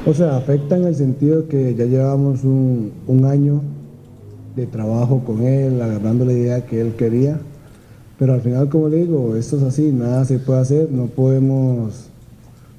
O 0.07 0.15
sea, 0.15 0.37
afecta 0.37 0.77
en 0.77 0.87
el 0.87 0.97
sentido 0.97 1.47
que 1.47 1.75
ya 1.75 1.85
llevamos 1.85 2.43
un, 2.43 2.93
un 3.07 3.25
año 3.27 3.63
de 4.57 4.67
trabajo 4.67 5.23
con 5.25 5.43
él, 5.43 5.81
agarrando 5.81 6.25
la 6.25 6.33
idea 6.33 6.67
que 6.67 6.81
él 6.81 6.95
quería. 6.97 7.39
Pero 8.19 8.33
al 8.35 8.41
final, 8.41 8.69
como 8.71 8.89
le 8.89 8.97
digo, 8.97 9.37
esto 9.37 9.59
es 9.59 9.63
así, 9.63 9.93
nada 9.93 10.25
se 10.25 10.39
puede 10.39 10.61
hacer, 10.61 10.91
no 10.91 11.07
podemos 11.07 12.09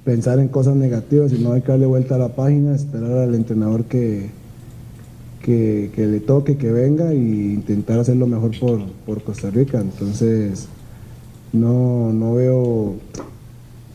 pensar 0.04 0.40
en 0.40 0.48
cosas 0.50 0.76
negativas, 0.76 1.32
sino 1.32 1.54
hay 1.54 1.62
que 1.62 1.72
darle 1.72 1.86
vuelta 1.86 2.16
a 2.16 2.18
la 2.18 2.36
página, 2.36 2.76
esperar 2.76 3.20
al 3.20 3.36
entrenador 3.36 3.86
que, 3.86 4.32
que, 5.44 5.92
que 5.94 6.08
le 6.08 6.20
toque, 6.20 6.58
que 6.58 6.72
venga 6.72 7.12
e 7.12 7.16
intentar 7.16 8.00
hacer 8.00 8.16
lo 8.16 8.26
mejor 8.26 8.58
por, 8.60 8.82
por 9.06 9.24
Costa 9.24 9.52
Rica. 9.52 9.80
Entonces, 9.80 10.68
no, 11.52 12.12
no 12.12 12.36
veo 12.36 12.96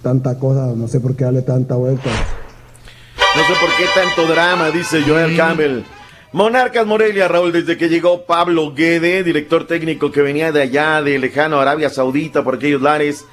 tanta 0.03 0.39
cosa, 0.39 0.75
no 0.77 0.87
sé 0.87 1.01
por 1.01 1.17
qué 1.17 1.25
darle 1.25 1.43
tanta 1.43 1.75
vuelta. 1.75 2.11
No 3.37 3.43
sé 3.43 3.53
por 3.61 3.71
qué 3.77 3.85
tanto 3.95 4.33
drama, 4.33 4.71
dice 4.71 5.03
Joel 5.03 5.37
Campbell. 5.37 5.83
Monarcas 6.33 6.87
Morelia, 6.87 7.27
Raúl, 7.27 7.53
desde 7.53 7.79
que 7.79 7.89
llegó 7.89 8.27
Pablo 8.27 8.75
Guede, 8.75 9.25
director 9.25 9.67
técnico 9.67 10.13
que 10.13 10.21
venía 10.21 10.53
de 10.53 10.63
allá, 10.63 11.01
de 11.03 11.19
lejano 11.19 11.59
Arabia 11.59 11.89
Saudita, 11.89 12.45
por 12.45 12.57
aquellos 12.57 12.83
lares. 12.83 13.25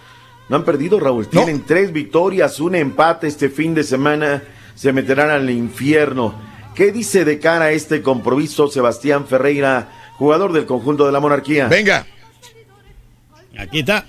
No 0.47 0.55
han 0.55 0.63
perdido, 0.63 0.99
Raúl. 0.99 1.27
Tienen 1.27 1.63
tres 1.65 1.91
victorias, 1.91 2.59
un 2.59 2.75
empate 2.75 3.27
este 3.27 3.49
fin 3.49 3.73
de 3.73 3.83
semana. 3.83 4.43
Se 4.75 4.93
meterán 4.93 5.29
al 5.29 5.49
infierno. 5.49 6.35
¿Qué 6.75 6.91
dice 6.91 7.23
de 7.25 7.39
cara 7.39 7.65
a 7.65 7.71
este 7.71 8.01
compromiso 8.01 8.67
Sebastián 8.67 9.25
Ferreira, 9.27 9.89
jugador 10.17 10.51
del 10.53 10.65
conjunto 10.65 11.05
de 11.05 11.11
la 11.11 11.19
monarquía? 11.19 11.67
Venga. 11.67 12.05
Aquí 13.57 13.79
está. 13.79 14.05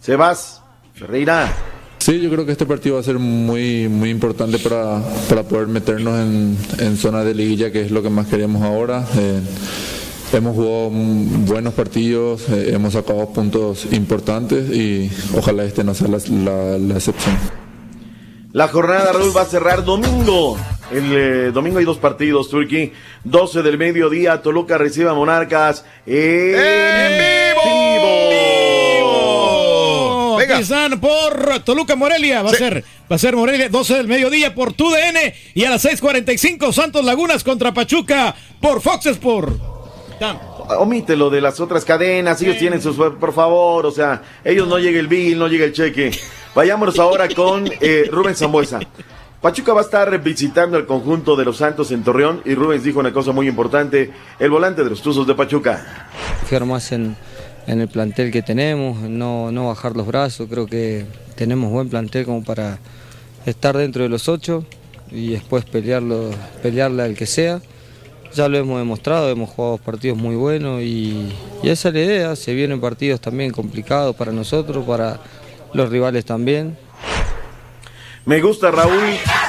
Sebas 0.00 0.62
Ferreira. 0.94 1.52
Sí, 1.98 2.20
yo 2.20 2.30
creo 2.30 2.44
que 2.44 2.52
este 2.52 2.66
partido 2.66 2.96
va 2.96 3.00
a 3.00 3.04
ser 3.04 3.18
muy, 3.18 3.88
muy 3.88 4.10
importante 4.10 4.58
para, 4.58 5.00
para 5.28 5.42
poder 5.42 5.66
meternos 5.68 6.18
en, 6.20 6.56
en 6.78 6.96
zona 6.96 7.24
de 7.24 7.34
liguilla, 7.34 7.70
que 7.72 7.82
es 7.82 7.90
lo 7.90 8.02
que 8.02 8.10
más 8.10 8.26
queremos 8.26 8.62
ahora. 8.62 9.06
Eh, 9.16 9.40
hemos 10.32 10.54
jugado 10.54 10.90
buenos 10.90 11.72
partidos, 11.74 12.48
eh, 12.50 12.72
hemos 12.74 12.92
sacado 12.94 13.26
puntos 13.32 13.86
importantes 13.92 14.70
y 14.70 15.10
ojalá 15.36 15.64
este 15.64 15.84
no 15.84 15.94
sea 15.94 16.08
la, 16.08 16.18
la- 16.18 16.78
la 16.78 16.94
excepción. 16.94 17.36
La 18.52 18.68
jornada, 18.68 19.12
Raúl, 19.12 19.36
va 19.36 19.42
a 19.42 19.46
cerrar 19.46 19.84
domingo. 19.84 20.56
El 20.90 21.12
eh, 21.12 21.50
domingo 21.50 21.78
hay 21.78 21.84
dos 21.84 21.98
partidos, 21.98 22.48
Turquía. 22.48 22.90
12 23.24 23.62
del 23.62 23.78
mediodía, 23.78 24.42
Toluca 24.42 24.76
recibe 24.78 25.10
a 25.10 25.14
Monarcas. 25.14 25.84
En, 26.06 26.56
vivo. 27.64 28.44
Aquí 30.40 30.62
están 30.62 31.00
por 31.00 31.60
Toluca 31.64 31.96
Morelia. 31.96 32.42
Va 32.42 32.50
a 32.50 32.54
ser, 32.54 32.84
va 33.10 33.16
a 33.16 33.18
ser 33.18 33.34
Morelia 33.34 33.68
12 33.68 33.94
del 33.94 34.08
mediodía 34.08 34.54
por 34.54 34.72
TUDN 34.74 35.32
y 35.54 35.64
a 35.64 35.70
las 35.70 35.84
6:45 35.84 36.72
Santos 36.72 37.04
Lagunas 37.04 37.42
contra 37.42 37.72
Pachuca 37.72 38.34
por 38.60 38.80
Fox 38.80 39.06
Sport. 39.06 39.74
Omite 40.78 41.16
lo 41.16 41.28
de 41.28 41.40
las 41.40 41.60
otras 41.60 41.84
cadenas, 41.84 42.40
ellos 42.40 42.56
tienen 42.56 42.80
sus, 42.80 42.96
por 42.96 43.34
favor, 43.34 43.84
o 43.84 43.90
sea, 43.90 44.22
ellos 44.44 44.66
no 44.66 44.78
llega 44.78 44.98
el 44.98 45.08
bill, 45.08 45.38
no 45.38 45.48
llega 45.48 45.64
el 45.64 45.72
cheque. 45.72 46.10
Vayámonos 46.54 46.98
ahora 46.98 47.28
con 47.28 47.68
eh, 47.80 48.08
Rubén 48.10 48.34
Zambuesa. 48.34 48.80
Pachuca 49.44 49.74
va 49.74 49.82
a 49.82 49.84
estar 49.84 50.22
visitando 50.22 50.78
el 50.78 50.86
conjunto 50.86 51.36
de 51.36 51.44
los 51.44 51.58
Santos 51.58 51.90
en 51.90 52.02
Torreón 52.02 52.40
y 52.46 52.54
Rubens 52.54 52.82
dijo 52.82 53.00
una 53.00 53.12
cosa 53.12 53.30
muy 53.32 53.46
importante, 53.46 54.10
el 54.38 54.48
volante 54.48 54.82
de 54.82 54.88
los 54.88 55.02
Tuzos 55.02 55.26
de 55.26 55.34
Pachuca. 55.34 56.08
confiar 56.40 56.64
más 56.64 56.92
en, 56.92 57.14
en 57.66 57.82
el 57.82 57.88
plantel 57.88 58.32
que 58.32 58.40
tenemos, 58.40 59.02
no, 59.02 59.52
no 59.52 59.68
bajar 59.68 59.96
los 59.96 60.06
brazos, 60.06 60.48
creo 60.48 60.64
que 60.64 61.04
tenemos 61.36 61.70
buen 61.70 61.90
plantel 61.90 62.24
como 62.24 62.42
para 62.42 62.78
estar 63.44 63.76
dentro 63.76 64.02
de 64.02 64.08
los 64.08 64.30
ocho 64.30 64.64
y 65.10 65.32
después 65.32 65.66
pelearlo, 65.66 66.30
pelearle 66.62 67.02
al 67.02 67.14
que 67.14 67.26
sea. 67.26 67.60
Ya 68.32 68.48
lo 68.48 68.56
hemos 68.56 68.78
demostrado, 68.78 69.28
hemos 69.28 69.50
jugado 69.50 69.76
partidos 69.76 70.16
muy 70.16 70.36
buenos 70.36 70.80
y 70.80 71.34
esa 71.62 71.88
es 71.88 71.94
la 71.94 72.00
idea, 72.00 72.36
se 72.36 72.54
vienen 72.54 72.80
partidos 72.80 73.20
también 73.20 73.50
complicados 73.50 74.16
para 74.16 74.32
nosotros, 74.32 74.86
para 74.86 75.20
los 75.74 75.90
rivales 75.90 76.24
también. 76.24 76.78
Me 78.26 78.40
gusta, 78.40 78.70
Raúl, 78.70 78.92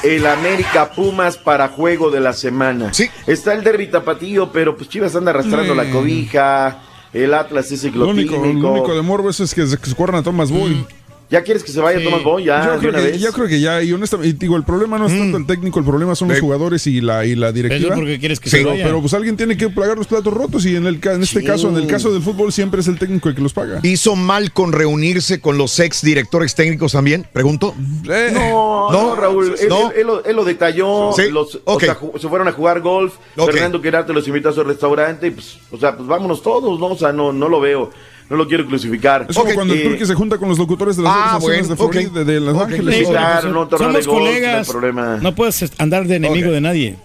el 0.03 0.25
América 0.27 0.91
Pumas 0.91 1.37
para 1.37 1.69
juego 1.69 2.11
de 2.11 2.19
la 2.19 2.33
semana. 2.33 2.93
Sí. 2.93 3.09
Está 3.25 3.53
el 3.53 3.63
derbi 3.63 3.87
tapatío, 3.87 4.51
pero 4.51 4.75
pues 4.75 4.89
Chivas 4.89 5.15
anda 5.15 5.31
arrastrando 5.31 5.73
Mm. 5.73 5.77
la 5.77 5.89
cobija. 5.91 6.81
El 7.13 7.33
Atlas 7.33 7.71
es 7.71 7.83
Lo 7.95 8.09
único, 8.09 8.35
lo 8.35 8.41
único 8.73 8.93
de 8.93 9.01
morbo 9.01 9.29
es, 9.29 9.37
que 9.55 9.65
se 9.65 9.77
corran 9.95 10.17
a 10.17 10.23
Tomás 10.23 10.51
Boy. 10.51 10.85
¿Ya 11.29 11.41
quieres 11.43 11.63
que 11.63 11.71
se 11.71 11.79
vaya 11.81 12.03
Tomás 12.03 12.23
Boy? 12.23 12.43
Ya, 12.45 12.63
yo, 12.65 12.71
de 12.73 12.77
creo 12.77 12.89
una 12.91 12.99
que, 13.01 13.07
vez. 13.11 13.19
yo 13.21 13.31
creo 13.33 13.47
que 13.47 13.59
ya, 13.59 13.81
y 13.81 13.91
honestamente, 13.91 14.35
y 14.35 14.39
digo, 14.39 14.55
el 14.57 14.63
problema 14.63 14.99
no 14.99 15.07
es 15.07 15.17
tanto 15.17 15.37
el 15.37 15.47
técnico, 15.47 15.79
el 15.79 15.85
problema 15.85 16.13
son 16.13 16.27
los 16.29 16.39
jugadores 16.39 16.85
y 16.85 17.01
la, 17.01 17.25
y 17.25 17.33
la 17.35 17.51
directiva. 17.51 17.89
Pero 17.89 18.01
porque 18.01 18.19
quieres 18.19 18.39
que 18.39 18.49
Sí, 18.49 18.57
se 18.57 18.63
pero, 18.63 18.69
vaya. 18.69 18.83
pero, 18.85 19.01
pues 19.01 19.13
alguien 19.15 19.35
tiene 19.35 19.57
que 19.57 19.69
pagar 19.69 19.97
los 19.97 20.05
platos 20.05 20.31
rotos 20.31 20.65
y 20.67 20.75
en, 20.75 20.85
el, 20.85 20.99
ca- 20.99 21.13
en 21.13 21.23
este 21.23 21.39
Sí. 21.39 21.45
caso, 21.45 21.69
en 21.69 21.77
el 21.77 21.87
caso 21.87 22.13
del 22.13 22.21
fútbol, 22.21 22.53
siempre 22.53 22.81
es 22.81 22.87
el 22.87 22.99
técnico 22.99 23.27
el 23.29 23.33
que 23.35 23.41
los 23.41 23.53
paga. 23.53 23.79
¿Hizo 23.81 24.15
mal 24.15 24.51
con 24.51 24.71
reunirse 24.71 25.41
con 25.41 25.57
los 25.57 25.79
ex 25.79 26.03
directores 26.03 26.53
técnicos 26.53 26.91
también? 26.91 27.25
Pregunto. 27.33 27.73
No, 28.03 28.91
no, 28.91 29.15
Raúl, 29.15 29.55
él, 29.59 29.67
no. 29.69 29.89
él- 29.91 29.97
él 30.01 30.07
lo, 30.07 30.23
él 30.25 30.35
lo 30.35 30.43
detalló. 30.45 31.11
Sí, 31.15 31.29
Los, 31.31 31.59
o 31.65 31.79
sea, 31.79 31.97
se 32.19 32.27
fueron 32.29 32.47
a 32.47 32.51
jugar 32.51 32.81
golf. 32.81 33.15
Ok. 33.35 33.51
Fernando 33.51 33.81
Quirarte 33.81 34.13
los 34.13 34.27
invitó 34.27 34.49
a 34.49 34.53
su 34.53 34.63
restaurante. 34.63 35.27
y, 35.27 35.31
Pues, 35.31 35.57
o 35.71 35.77
sea, 35.77 35.95
pues 35.95 36.07
vámonos 36.07 36.41
todos, 36.41 36.79
¿no? 36.79 36.87
O 36.87 36.97
sea, 36.97 37.11
no, 37.11 37.33
no 37.33 37.49
lo 37.49 37.59
veo. 37.59 37.91
No 38.29 38.37
lo 38.37 38.47
quiero 38.47 38.65
crucificar. 38.65 39.27
Es 39.29 39.35
como 39.37 39.53
cuando 39.53 39.73
el 39.73 39.81
Eh, 39.81 39.83
Turque 39.89 40.05
se 40.05 40.15
junta 40.15 40.37
con 40.37 40.49
los 40.49 40.57
locutores 40.57 40.97
de 40.97 41.03
las 41.03 41.13
Ah, 41.15 41.37
bueno, 41.39 41.67
de 41.67 41.75
Florida, 41.75 42.09
de, 42.11 42.25
de 42.25 42.39
Los. 42.39 42.57
Ángeles. 42.59 42.95
Sí, 42.95 43.05
claro, 43.05 43.51
no, 43.51 43.77
Somos 43.77 44.07
colegas. 44.07 44.67
problema. 44.67 45.17
No 45.21 45.35
puedes 45.35 45.71
andar 45.77 46.05
de 46.07 46.15
enemigo 46.15 46.51
de 46.51 46.61
nadie. 46.61 46.95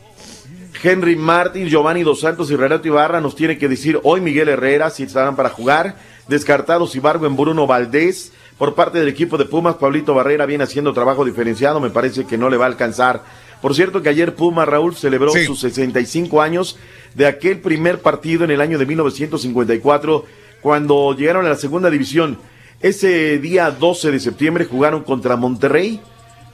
Henry 0.83 1.17
Martin, 1.17 1.67
Giovanni 1.69 2.03
Dos 2.03 2.21
Santos 2.21 2.51
y 2.51 2.57
Renato 2.57 2.89
Ibarra 2.89 3.21
nos 3.21 3.37
tiene 3.37 3.59
que 3.59 3.69
decir 3.69 4.01
hoy 4.03 4.23
Miguel 4.23 4.49
Herrera 4.49 4.89
si 4.89 5.03
estarán 5.03 5.37
para 5.37 5.51
jugar. 5.51 5.97
Descartados 6.27 6.97
Ibargo 6.97 7.27
en 7.27 7.37
Bruno 7.37 7.67
Valdés. 7.67 8.33
Por 8.57 8.75
parte 8.75 8.99
del 8.99 9.09
equipo 9.09 9.37
de 9.37 9.45
Pumas, 9.47 9.75
Pablito 9.77 10.15
Barrera 10.15 10.47
viene 10.47 10.65
haciendo 10.65 10.93
trabajo 10.95 11.25
diferenciado. 11.25 11.81
Me 11.81 11.91
parece 11.91 12.25
que 12.27 12.39
no 12.39 12.49
le 12.49 12.57
va 12.57 12.65
a 12.65 12.69
alcanzar. 12.69 13.23
Por 13.61 13.75
cierto 13.75 14.01
que 14.01 14.09
ayer 14.09 14.35
Pumas, 14.35 14.67
Raúl, 14.69 14.95
celebró 14.97 15.33
Sí. 15.33 15.45
sus 15.45 15.61
65 15.61 16.41
años 16.41 16.79
de 17.15 17.27
aquel 17.27 17.59
primer 17.61 18.01
partido 18.01 18.45
en 18.45 18.51
el 18.51 18.61
año 18.63 18.79
de 18.79 18.87
1954, 18.87 20.25
cuando 20.61 21.15
llegaron 21.17 21.47
a 21.47 21.51
la 21.51 21.57
segunda 21.57 21.91
división. 21.91 22.39
Ese 22.81 23.39
día 23.39 23.71
12 23.71 24.11
de 24.11 24.21
septiembre 24.21 24.65
jugaron 24.65 25.03
contra 25.03 25.37
Monterrey 25.37 26.01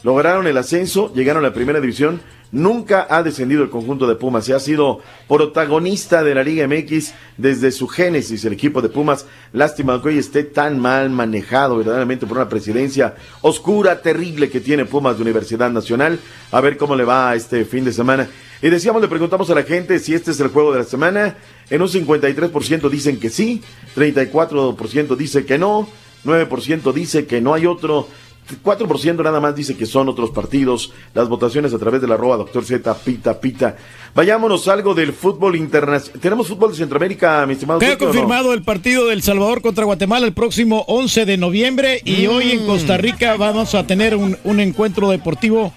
lograron 0.06 0.46
el 0.46 0.56
ascenso, 0.56 1.12
llegaron 1.14 1.44
a 1.44 1.48
la 1.48 1.52
primera 1.52 1.80
división. 1.80 2.20
Nunca 2.52 3.08
ha 3.10 3.24
descendido 3.24 3.64
el 3.64 3.70
conjunto 3.70 4.06
de 4.06 4.14
Pumas. 4.14 4.44
Se 4.44 4.54
ha 4.54 4.60
sido 4.60 5.00
protagonista 5.28 6.22
de 6.22 6.32
la 6.32 6.44
Liga 6.44 6.68
MX 6.68 7.12
desde 7.36 7.72
su 7.72 7.88
génesis. 7.88 8.44
El 8.44 8.52
equipo 8.52 8.80
de 8.80 8.88
Pumas, 8.88 9.26
lástima 9.52 10.00
que 10.00 10.10
hoy 10.10 10.18
esté 10.18 10.44
tan 10.44 10.78
mal 10.78 11.10
manejado 11.10 11.78
verdaderamente 11.78 12.24
por 12.24 12.36
una 12.36 12.48
presidencia 12.48 13.16
oscura, 13.42 14.00
terrible 14.00 14.48
que 14.48 14.60
tiene 14.60 14.84
Pumas 14.84 15.16
de 15.16 15.22
Universidad 15.22 15.70
Nacional. 15.70 16.20
A 16.52 16.60
ver 16.60 16.76
cómo 16.76 16.94
le 16.94 17.02
va 17.02 17.34
este 17.34 17.64
fin 17.64 17.84
de 17.84 17.92
semana. 17.92 18.28
Y 18.62 18.70
decíamos, 18.70 19.02
le 19.02 19.08
preguntamos 19.08 19.50
a 19.50 19.54
la 19.56 19.64
gente 19.64 19.98
si 19.98 20.14
este 20.14 20.30
es 20.30 20.38
el 20.38 20.48
juego 20.48 20.72
de 20.72 20.78
la 20.78 20.84
semana. 20.84 21.36
En 21.68 21.82
un 21.82 21.88
53% 21.88 22.88
dicen 22.88 23.18
que 23.18 23.28
sí, 23.28 23.60
34% 23.97 25.16
dice 25.16 25.44
que 25.47 25.59
no, 25.59 25.89
9% 26.24 26.93
dice 26.93 27.27
que 27.27 27.40
no 27.40 27.55
hay 27.55 27.66
otro. 27.66 28.09
4% 28.64 29.24
nada 29.24 29.40
más 29.40 29.56
dice 29.56 29.77
que 29.77 29.86
son 29.86 30.09
otros 30.09 30.31
partidos. 30.31 30.93
Las 31.14 31.28
votaciones 31.28 31.74
a 31.74 31.78
través 31.78 32.01
de 32.01 32.06
la 32.06 32.14
arroba 32.14 32.36
doctor 32.36 32.64
Z, 32.64 32.94
pita, 32.98 33.40
pita. 33.40 33.77
Vayámonos 34.14 34.68
algo 34.68 34.94
del 34.94 35.12
fútbol 35.12 35.56
internacional. 35.56 36.20
¿Tenemos 36.20 36.47
fútbol 36.47 36.70
de 36.70 36.77
Centroamérica, 36.77 37.44
mi 37.44 37.55
estimado? 37.55 37.81
Queda 37.81 37.94
no? 37.94 37.98
confirmado 37.98 38.55
el 38.55 38.62
partido 38.62 39.06
del 39.06 39.23
Salvador 39.23 39.62
contra 39.62 39.85
Guatemala 39.85 40.27
el 40.27 40.32
próximo 40.32 40.85
11 40.86 41.27
de 41.27 41.36
noviembre 41.39 42.01
y 42.05 42.28
Mm. 42.28 42.31
hoy 42.31 42.51
en 42.52 42.66
Costa 42.66 42.97
Rica 42.97 43.36
vamos 43.36 43.74
a 43.74 43.85
tener 43.85 44.14
un, 44.14 44.36
un 44.44 44.60
encuentro 44.60 45.10
deportivo. 45.10 45.73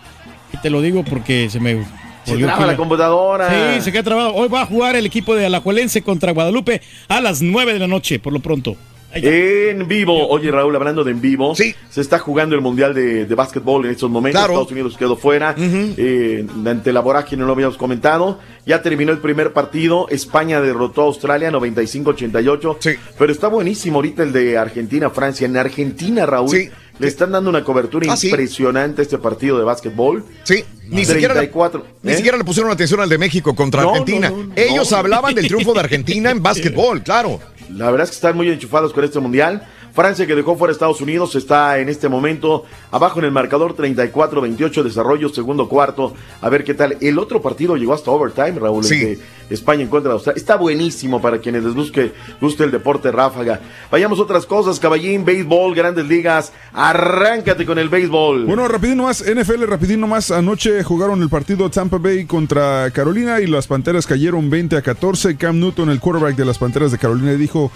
Y 0.53 0.57
te 0.57 0.69
lo 0.69 0.81
digo 0.81 1.03
porque 1.03 1.49
se 1.49 1.59
me... 1.59 1.85
Se 2.29 2.37
traba 2.43 2.65
la 2.65 2.77
computadora. 2.77 3.75
Sí, 3.75 3.81
se 3.81 3.91
queda 3.91 4.03
trabado. 4.03 4.33
Hoy 4.35 4.47
va 4.47 4.61
a 4.61 4.65
jugar 4.65 4.95
el 4.95 5.05
equipo 5.05 5.35
de 5.35 5.45
Alajuelense 5.45 6.01
contra 6.01 6.31
Guadalupe 6.31 6.81
a 7.07 7.21
las 7.21 7.41
9 7.41 7.73
de 7.73 7.79
la 7.79 7.87
noche, 7.87 8.19
por 8.19 8.33
lo 8.33 8.39
pronto. 8.39 8.75
En 9.11 9.87
vivo, 9.87 10.27
oye 10.29 10.51
Raúl, 10.51 10.75
hablando 10.75 11.03
de 11.03 11.09
en 11.09 11.19
vivo, 11.19 11.55
se 11.55 11.73
está 11.99 12.19
jugando 12.19 12.53
el 12.55 12.61
Mundial 12.61 12.93
de, 12.93 13.25
de 13.25 13.35
Básquetbol 13.35 13.85
en 13.85 13.91
estos 13.93 14.07
momentos. 14.07 14.39
Claro. 14.39 14.53
Estados 14.53 14.71
Unidos 14.71 14.95
quedó 14.97 15.15
fuera. 15.15 15.55
eh, 15.57 16.45
ante 16.67 16.93
la 16.93 16.99
vorágine 16.99 17.39
no 17.39 17.47
lo 17.47 17.53
habíamos 17.53 17.75
comentado. 17.75 18.37
Ya 18.67 18.83
terminó 18.83 19.11
el 19.11 19.17
primer 19.17 19.51
partido. 19.51 20.05
España 20.09 20.61
derrotó 20.61 21.01
a 21.01 21.05
Australia 21.05 21.49
95-88. 21.49 22.97
Pero 23.17 23.31
está 23.31 23.47
buenísimo 23.47 23.95
ahorita 23.97 24.21
el 24.21 24.31
de 24.31 24.59
Argentina-Francia. 24.59 25.45
En 25.47 25.57
Argentina, 25.57 26.27
Raúl, 26.27 26.69
le 26.99 27.07
están 27.07 27.31
dando 27.31 27.49
una 27.49 27.63
cobertura 27.63 28.11
Ah, 28.11 28.17
sí. 28.17 28.27
impresionante 28.27 29.01
a 29.01 29.03
este 29.03 29.17
partido 29.17 29.57
de 29.57 29.63
básquetbol. 29.63 30.23
Sí, 30.43 30.63
ni 30.89 31.05
siquiera, 31.05 31.33
le, 31.33 31.39
34. 31.41 31.85
ni 32.03 32.11
¿eh? 32.11 32.15
siquiera 32.15 32.37
le 32.37 32.43
pusieron 32.43 32.71
atención 32.71 32.99
al 32.99 33.09
de 33.09 33.17
México 33.17 33.55
contra 33.55 33.81
No, 33.83 33.89
Argentina. 33.91 34.29
no, 34.29 34.37
no, 34.37 34.43
no. 34.47 34.53
Ellos 34.55 34.91
hablaban 34.93 35.33
del 35.33 35.47
triunfo 35.47 35.73
de 35.73 35.79
Argentina 35.79 36.29
en 36.29 36.43
básquetbol, 36.43 37.01
claro. 37.01 37.39
La 37.71 37.89
verdad 37.91 38.05
es 38.05 38.09
que 38.11 38.15
están 38.15 38.35
muy 38.35 38.49
enchufados 38.49 38.91
con 38.93 39.03
este 39.03 39.19
mundial. 39.19 39.67
Francia, 39.99 40.25
que 40.25 40.33
dejó 40.33 40.55
fuera 40.55 40.71
a 40.71 40.73
Estados 40.73 41.01
Unidos, 41.01 41.35
está 41.35 41.77
en 41.79 41.89
este 41.89 42.07
momento 42.07 42.63
abajo 42.89 43.19
en 43.19 43.25
el 43.25 43.31
marcador 43.31 43.75
34-28, 43.75 44.81
desarrollo, 44.81 45.27
segundo 45.27 45.67
cuarto. 45.67 46.13
A 46.39 46.47
ver 46.47 46.63
qué 46.63 46.73
tal. 46.73 46.95
El 47.01 47.19
otro 47.19 47.41
partido 47.41 47.75
llegó 47.75 47.93
hasta 47.93 48.09
overtime, 48.09 48.53
Raúl, 48.59 48.85
el 48.85 48.89
de 48.89 49.19
España 49.49 49.81
en 49.81 49.89
contra 49.89 50.07
de 50.07 50.13
Australia. 50.13 50.39
Está 50.39 50.55
buenísimo 50.55 51.21
para 51.21 51.39
quienes 51.39 51.65
les 51.65 51.73
busque, 51.73 52.13
guste 52.39 52.63
el 52.63 52.71
deporte 52.71 53.11
ráfaga. 53.11 53.59
Vayamos 53.91 54.19
a 54.19 54.21
otras 54.21 54.45
cosas, 54.45 54.79
caballín, 54.79 55.25
béisbol, 55.25 55.75
grandes 55.75 56.05
ligas. 56.05 56.53
Arráncate 56.71 57.65
con 57.65 57.77
el 57.77 57.89
béisbol. 57.89 58.45
Bueno, 58.45 58.69
rapidín 58.69 58.99
más, 58.99 59.21
NFL, 59.21 59.65
rapidín 59.65 60.07
más. 60.07 60.31
Anoche 60.31 60.81
jugaron 60.81 61.21
el 61.21 61.27
partido 61.27 61.69
Tampa 61.69 61.97
Bay 61.97 62.23
contra 62.23 62.89
Carolina 62.91 63.41
y 63.41 63.47
las 63.47 63.67
Panteras 63.67 64.07
cayeron 64.07 64.49
20 64.49 64.77
a 64.77 64.81
14. 64.81 65.35
Cam 65.35 65.59
Newton, 65.59 65.89
el 65.89 65.99
quarterback 65.99 66.37
de 66.37 66.45
las 66.45 66.57
Panteras 66.57 66.93
de 66.93 66.97
Carolina, 66.97 67.33
dijo, 67.33 67.69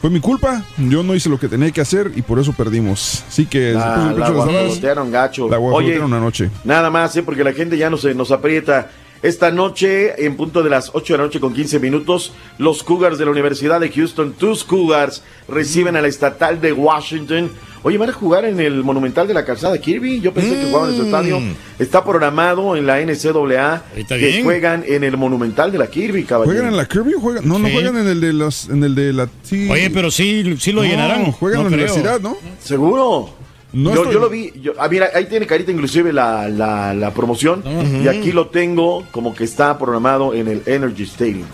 fue 0.00 0.10
mi 0.10 0.20
culpa, 0.20 0.62
yo 0.76 1.02
no 1.02 1.14
hice 1.14 1.28
lo 1.28 1.38
que 1.38 1.48
tenía 1.48 1.70
que 1.70 1.80
hacer 1.80 2.12
y 2.14 2.22
por 2.22 2.38
eso 2.38 2.52
perdimos. 2.52 3.24
Así 3.28 3.46
que 3.46 3.74
Ah, 3.76 4.12
la 4.16 4.30
guajolotearon 4.30 5.10
gacho. 5.10 5.48
la 5.48 5.56
Oye, 5.58 5.66
guajolotearon 5.68 6.12
anoche. 6.14 6.50
Nada 6.64 6.90
más, 6.90 7.16
¿eh? 7.16 7.22
porque 7.22 7.42
la 7.44 7.52
gente 7.52 7.76
ya 7.78 7.90
nos, 7.90 8.04
nos 8.14 8.30
aprieta. 8.30 8.90
Esta 9.22 9.50
noche, 9.50 10.24
en 10.24 10.36
punto 10.36 10.62
de 10.62 10.70
las 10.70 10.90
8 10.92 11.14
de 11.14 11.18
la 11.18 11.24
noche 11.24 11.40
con 11.40 11.54
15 11.54 11.78
minutos, 11.80 12.32
los 12.58 12.82
Cougars 12.82 13.18
de 13.18 13.24
la 13.24 13.30
Universidad 13.30 13.80
de 13.80 13.90
Houston, 13.90 14.32
tus 14.34 14.62
Cougars, 14.64 15.22
reciben 15.48 15.96
a 15.96 16.02
la 16.02 16.08
estatal 16.08 16.60
de 16.60 16.72
Washington. 16.72 17.50
Oye, 17.82 17.98
van 17.98 18.10
a 18.10 18.12
jugar 18.12 18.44
en 18.44 18.58
el 18.60 18.82
Monumental 18.82 19.28
de 19.28 19.34
la 19.34 19.44
Calzada 19.44 19.78
Kirby. 19.78 20.20
Yo 20.20 20.34
pensé 20.34 20.56
que 20.58 20.66
jugaban 20.66 20.90
en 20.90 20.96
su 20.96 21.02
estadio. 21.04 21.40
Está 21.78 22.04
programado 22.04 22.76
en 22.76 22.84
la 22.86 23.00
NCAA 23.00 23.84
Está 23.96 24.18
que 24.18 24.26
bien. 24.26 24.44
juegan 24.44 24.84
en 24.86 25.04
el 25.04 25.16
Monumental 25.16 25.70
de 25.70 25.78
la 25.78 25.86
Kirby, 25.86 26.24
caballero. 26.24 26.52
¿Juegan 26.56 26.72
en 26.72 26.76
la 26.76 26.86
Kirby 26.86 27.14
o 27.14 27.20
juegan? 27.20 27.46
No, 27.46 27.58
no 27.60 27.68
juegan 27.70 27.96
en 27.96 28.08
el 28.08 28.20
de 28.20 28.32
los, 28.32 28.68
en 28.68 28.82
el 28.82 28.94
de 28.94 29.12
la. 29.12 29.28
sí. 29.44 29.68
Oye, 29.70 29.88
pero 29.90 30.10
sí- 30.10 30.56
sí 30.58 30.72
lo 30.72 30.82
No, 30.82 30.88
llenarán. 30.88 31.30
Juegan 31.32 31.62
No 31.62 31.66
en 31.68 31.72
la 31.72 31.76
creo. 31.84 31.94
universidad, 31.94 32.20
¿no? 32.20 32.36
¿Seguro? 32.60 33.30
No 33.72 33.90
yo, 33.94 33.96
estoy- 34.02 34.14
yo 34.14 34.20
lo 34.20 34.28
vi, 34.30 34.52
yo- 34.62 34.72
ah, 34.78 34.88
mira, 34.88 35.10
ahí 35.14 35.26
tiene 35.26 35.46
carita 35.46 35.70
inclusive 35.72 36.12
la, 36.12 36.48
la, 36.48 36.94
la 36.94 37.12
promoción 37.12 37.62
y 38.02 38.08
aquí 38.08 38.32
lo 38.32 38.46
tengo 38.48 39.04
como 39.10 39.34
que 39.34 39.44
está 39.44 39.76
programado 39.78 40.34
en 40.34 40.48
el 40.48 40.62
Energy 40.66 41.02
Stadium. 41.04 41.46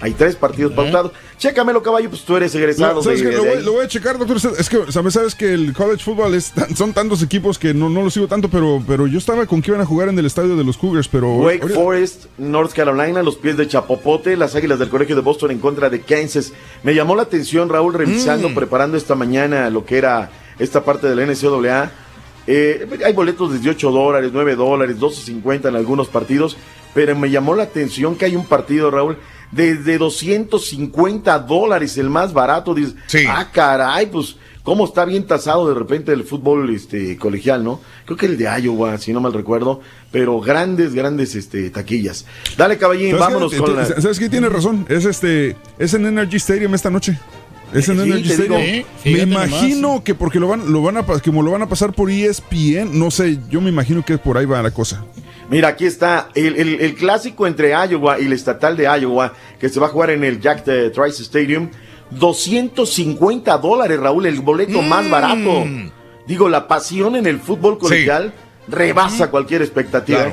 Hay 0.00 0.12
tres 0.12 0.36
partidos 0.36 0.72
pautados. 0.74 1.12
Chécamelo, 1.38 1.82
caballo, 1.82 2.10
pues 2.10 2.22
tú 2.22 2.36
eres 2.36 2.54
egresado 2.54 2.96
No, 2.96 3.02
¿sabes 3.02 3.22
de, 3.24 3.30
qué? 3.30 3.36
Lo, 3.36 3.44
voy, 3.44 3.56
ahí. 3.56 3.62
lo 3.64 3.72
voy 3.72 3.84
a 3.84 3.88
checar, 3.88 4.18
doctor. 4.18 4.36
Es 4.58 4.68
que, 4.68 4.92
¿sabes? 4.92 5.14
Sabes 5.14 5.34
que 5.34 5.54
el 5.54 5.72
college 5.72 6.02
football 6.04 6.34
es 6.34 6.50
tan- 6.50 6.76
son 6.76 6.92
tantos 6.92 7.22
equipos 7.22 7.58
que 7.58 7.72
no, 7.72 7.88
no 7.88 8.02
lo 8.02 8.10
sigo 8.10 8.26
tanto, 8.28 8.50
pero, 8.50 8.82
pero 8.86 9.06
yo 9.06 9.16
estaba 9.16 9.46
con 9.46 9.62
que 9.62 9.70
iban 9.70 9.80
a 9.80 9.86
jugar 9.86 10.08
en 10.10 10.18
el 10.18 10.26
estadio 10.26 10.56
de 10.56 10.64
los 10.64 10.76
Cougars, 10.76 11.08
pero. 11.08 11.36
Wake 11.36 11.62
ahorita- 11.62 11.80
Forest, 11.80 12.24
North 12.36 12.72
Carolina, 12.74 13.22
los 13.22 13.36
pies 13.36 13.56
de 13.56 13.66
Chapopote, 13.66 14.36
las 14.36 14.54
Águilas 14.54 14.78
del 14.78 14.90
Colegio 14.90 15.16
de 15.16 15.22
Boston 15.22 15.52
en 15.52 15.58
contra 15.60 15.88
de 15.88 16.00
Kansas. 16.02 16.52
Me 16.82 16.94
llamó 16.94 17.16
la 17.16 17.22
atención, 17.22 17.70
Raúl, 17.70 17.94
revisando, 17.94 18.50
Mm. 18.50 18.54
preparando 18.54 18.98
esta 18.98 19.14
mañana 19.14 19.70
lo 19.70 19.86
que 19.86 19.96
era 19.96 20.30
esta 20.58 20.84
parte 20.84 21.08
del 21.08 21.28
NCAA. 21.28 21.90
Eh, 22.46 22.86
hay 23.04 23.12
boletos 23.12 23.52
desde 23.52 23.70
8 23.70 23.90
dólares, 23.90 24.30
9 24.32 24.56
dólares, 24.56 24.98
12.50 24.98 25.68
en 25.68 25.76
algunos 25.76 26.08
partidos, 26.08 26.56
pero 26.92 27.16
me 27.16 27.30
llamó 27.30 27.54
la 27.54 27.62
atención 27.62 28.16
que 28.16 28.26
hay 28.26 28.36
un 28.36 28.44
partido, 28.44 28.90
Raúl, 28.90 29.16
desde 29.50 29.98
250 29.98 31.38
dólares, 31.40 31.96
el 31.96 32.10
más 32.10 32.32
barato. 32.32 32.74
Dices, 32.74 32.94
ah, 33.28 33.48
caray, 33.52 34.06
pues, 34.06 34.36
cómo 34.62 34.86
está 34.86 35.04
bien 35.04 35.26
tasado 35.26 35.68
de 35.68 35.74
repente 35.74 36.12
el 36.12 36.24
fútbol 36.24 36.74
este, 36.74 37.16
colegial, 37.16 37.62
¿no? 37.62 37.80
Creo 38.04 38.16
que 38.16 38.26
el 38.26 38.36
de 38.36 38.44
Iowa, 38.44 38.98
si 38.98 39.12
no 39.12 39.20
mal 39.20 39.32
recuerdo, 39.32 39.80
pero 40.10 40.40
grandes, 40.40 40.94
grandes 40.94 41.34
este, 41.36 41.70
taquillas. 41.70 42.26
Dale, 42.56 42.76
caballín, 42.78 43.10
¿Sabes 43.10 43.20
vámonos 43.20 43.52
qué? 43.52 43.58
con 43.58 43.76
la... 43.76 43.86
¿Sabes 43.86 44.18
qué? 44.18 44.28
Tiene 44.28 44.48
razón. 44.48 44.86
Es 44.88 45.04
este. 45.04 45.56
Es 45.78 45.94
en 45.94 46.06
Energy 46.06 46.36
Stadium 46.36 46.74
esta 46.74 46.90
noche. 46.90 47.18
Es 47.74 47.88
en 47.88 47.96
Sí, 47.98 48.02
Energy 48.10 48.42
digo. 48.42 48.56
Me 49.04 49.26
nomás. 49.26 49.48
imagino 49.48 50.02
que 50.04 50.14
porque 50.14 50.40
lo 50.40 50.48
van, 50.48 50.72
lo 50.72 50.80
van 50.82 50.96
a 50.96 51.02
como 51.04 51.42
lo 51.42 51.50
van 51.50 51.62
a 51.62 51.68
pasar 51.68 51.92
por 51.92 52.10
ESPN, 52.10 52.98
no 52.98 53.10
sé, 53.10 53.38
yo 53.50 53.60
me 53.60 53.68
imagino 53.70 54.04
que 54.04 54.16
por 54.16 54.38
ahí 54.38 54.46
va 54.46 54.62
la 54.62 54.70
cosa. 54.70 55.04
Mira, 55.50 55.68
aquí 55.68 55.84
está 55.84 56.30
el, 56.34 56.56
el- 56.56 56.80
el 56.80 56.94
clásico 56.94 57.46
entre 57.46 57.70
Iowa 57.72 58.18
y 58.20 58.24
el 58.26 58.32
estatal 58.32 58.76
de 58.76 58.84
Iowa, 58.84 59.34
que 59.60 59.68
se 59.68 59.78
va 59.80 59.86
a 59.86 59.90
jugar 59.90 60.10
en 60.10 60.24
el 60.24 60.40
Jack 60.40 60.64
de 60.64 60.88
Trice 60.90 61.22
Stadium. 61.22 61.68
250 62.10 63.58
dólares, 63.58 63.98
Raúl, 64.00 64.26
el 64.26 64.40
boleto 64.40 64.80
más 64.82 65.08
barato. 65.08 65.64
Digo, 66.26 66.48
la 66.48 66.66
pasión 66.66 67.16
en 67.16 67.26
el 67.26 67.38
fútbol 67.40 67.78
colegial 67.78 68.32
rebasa 68.68 69.30
cualquier 69.30 69.62
expectativa. 69.62 70.32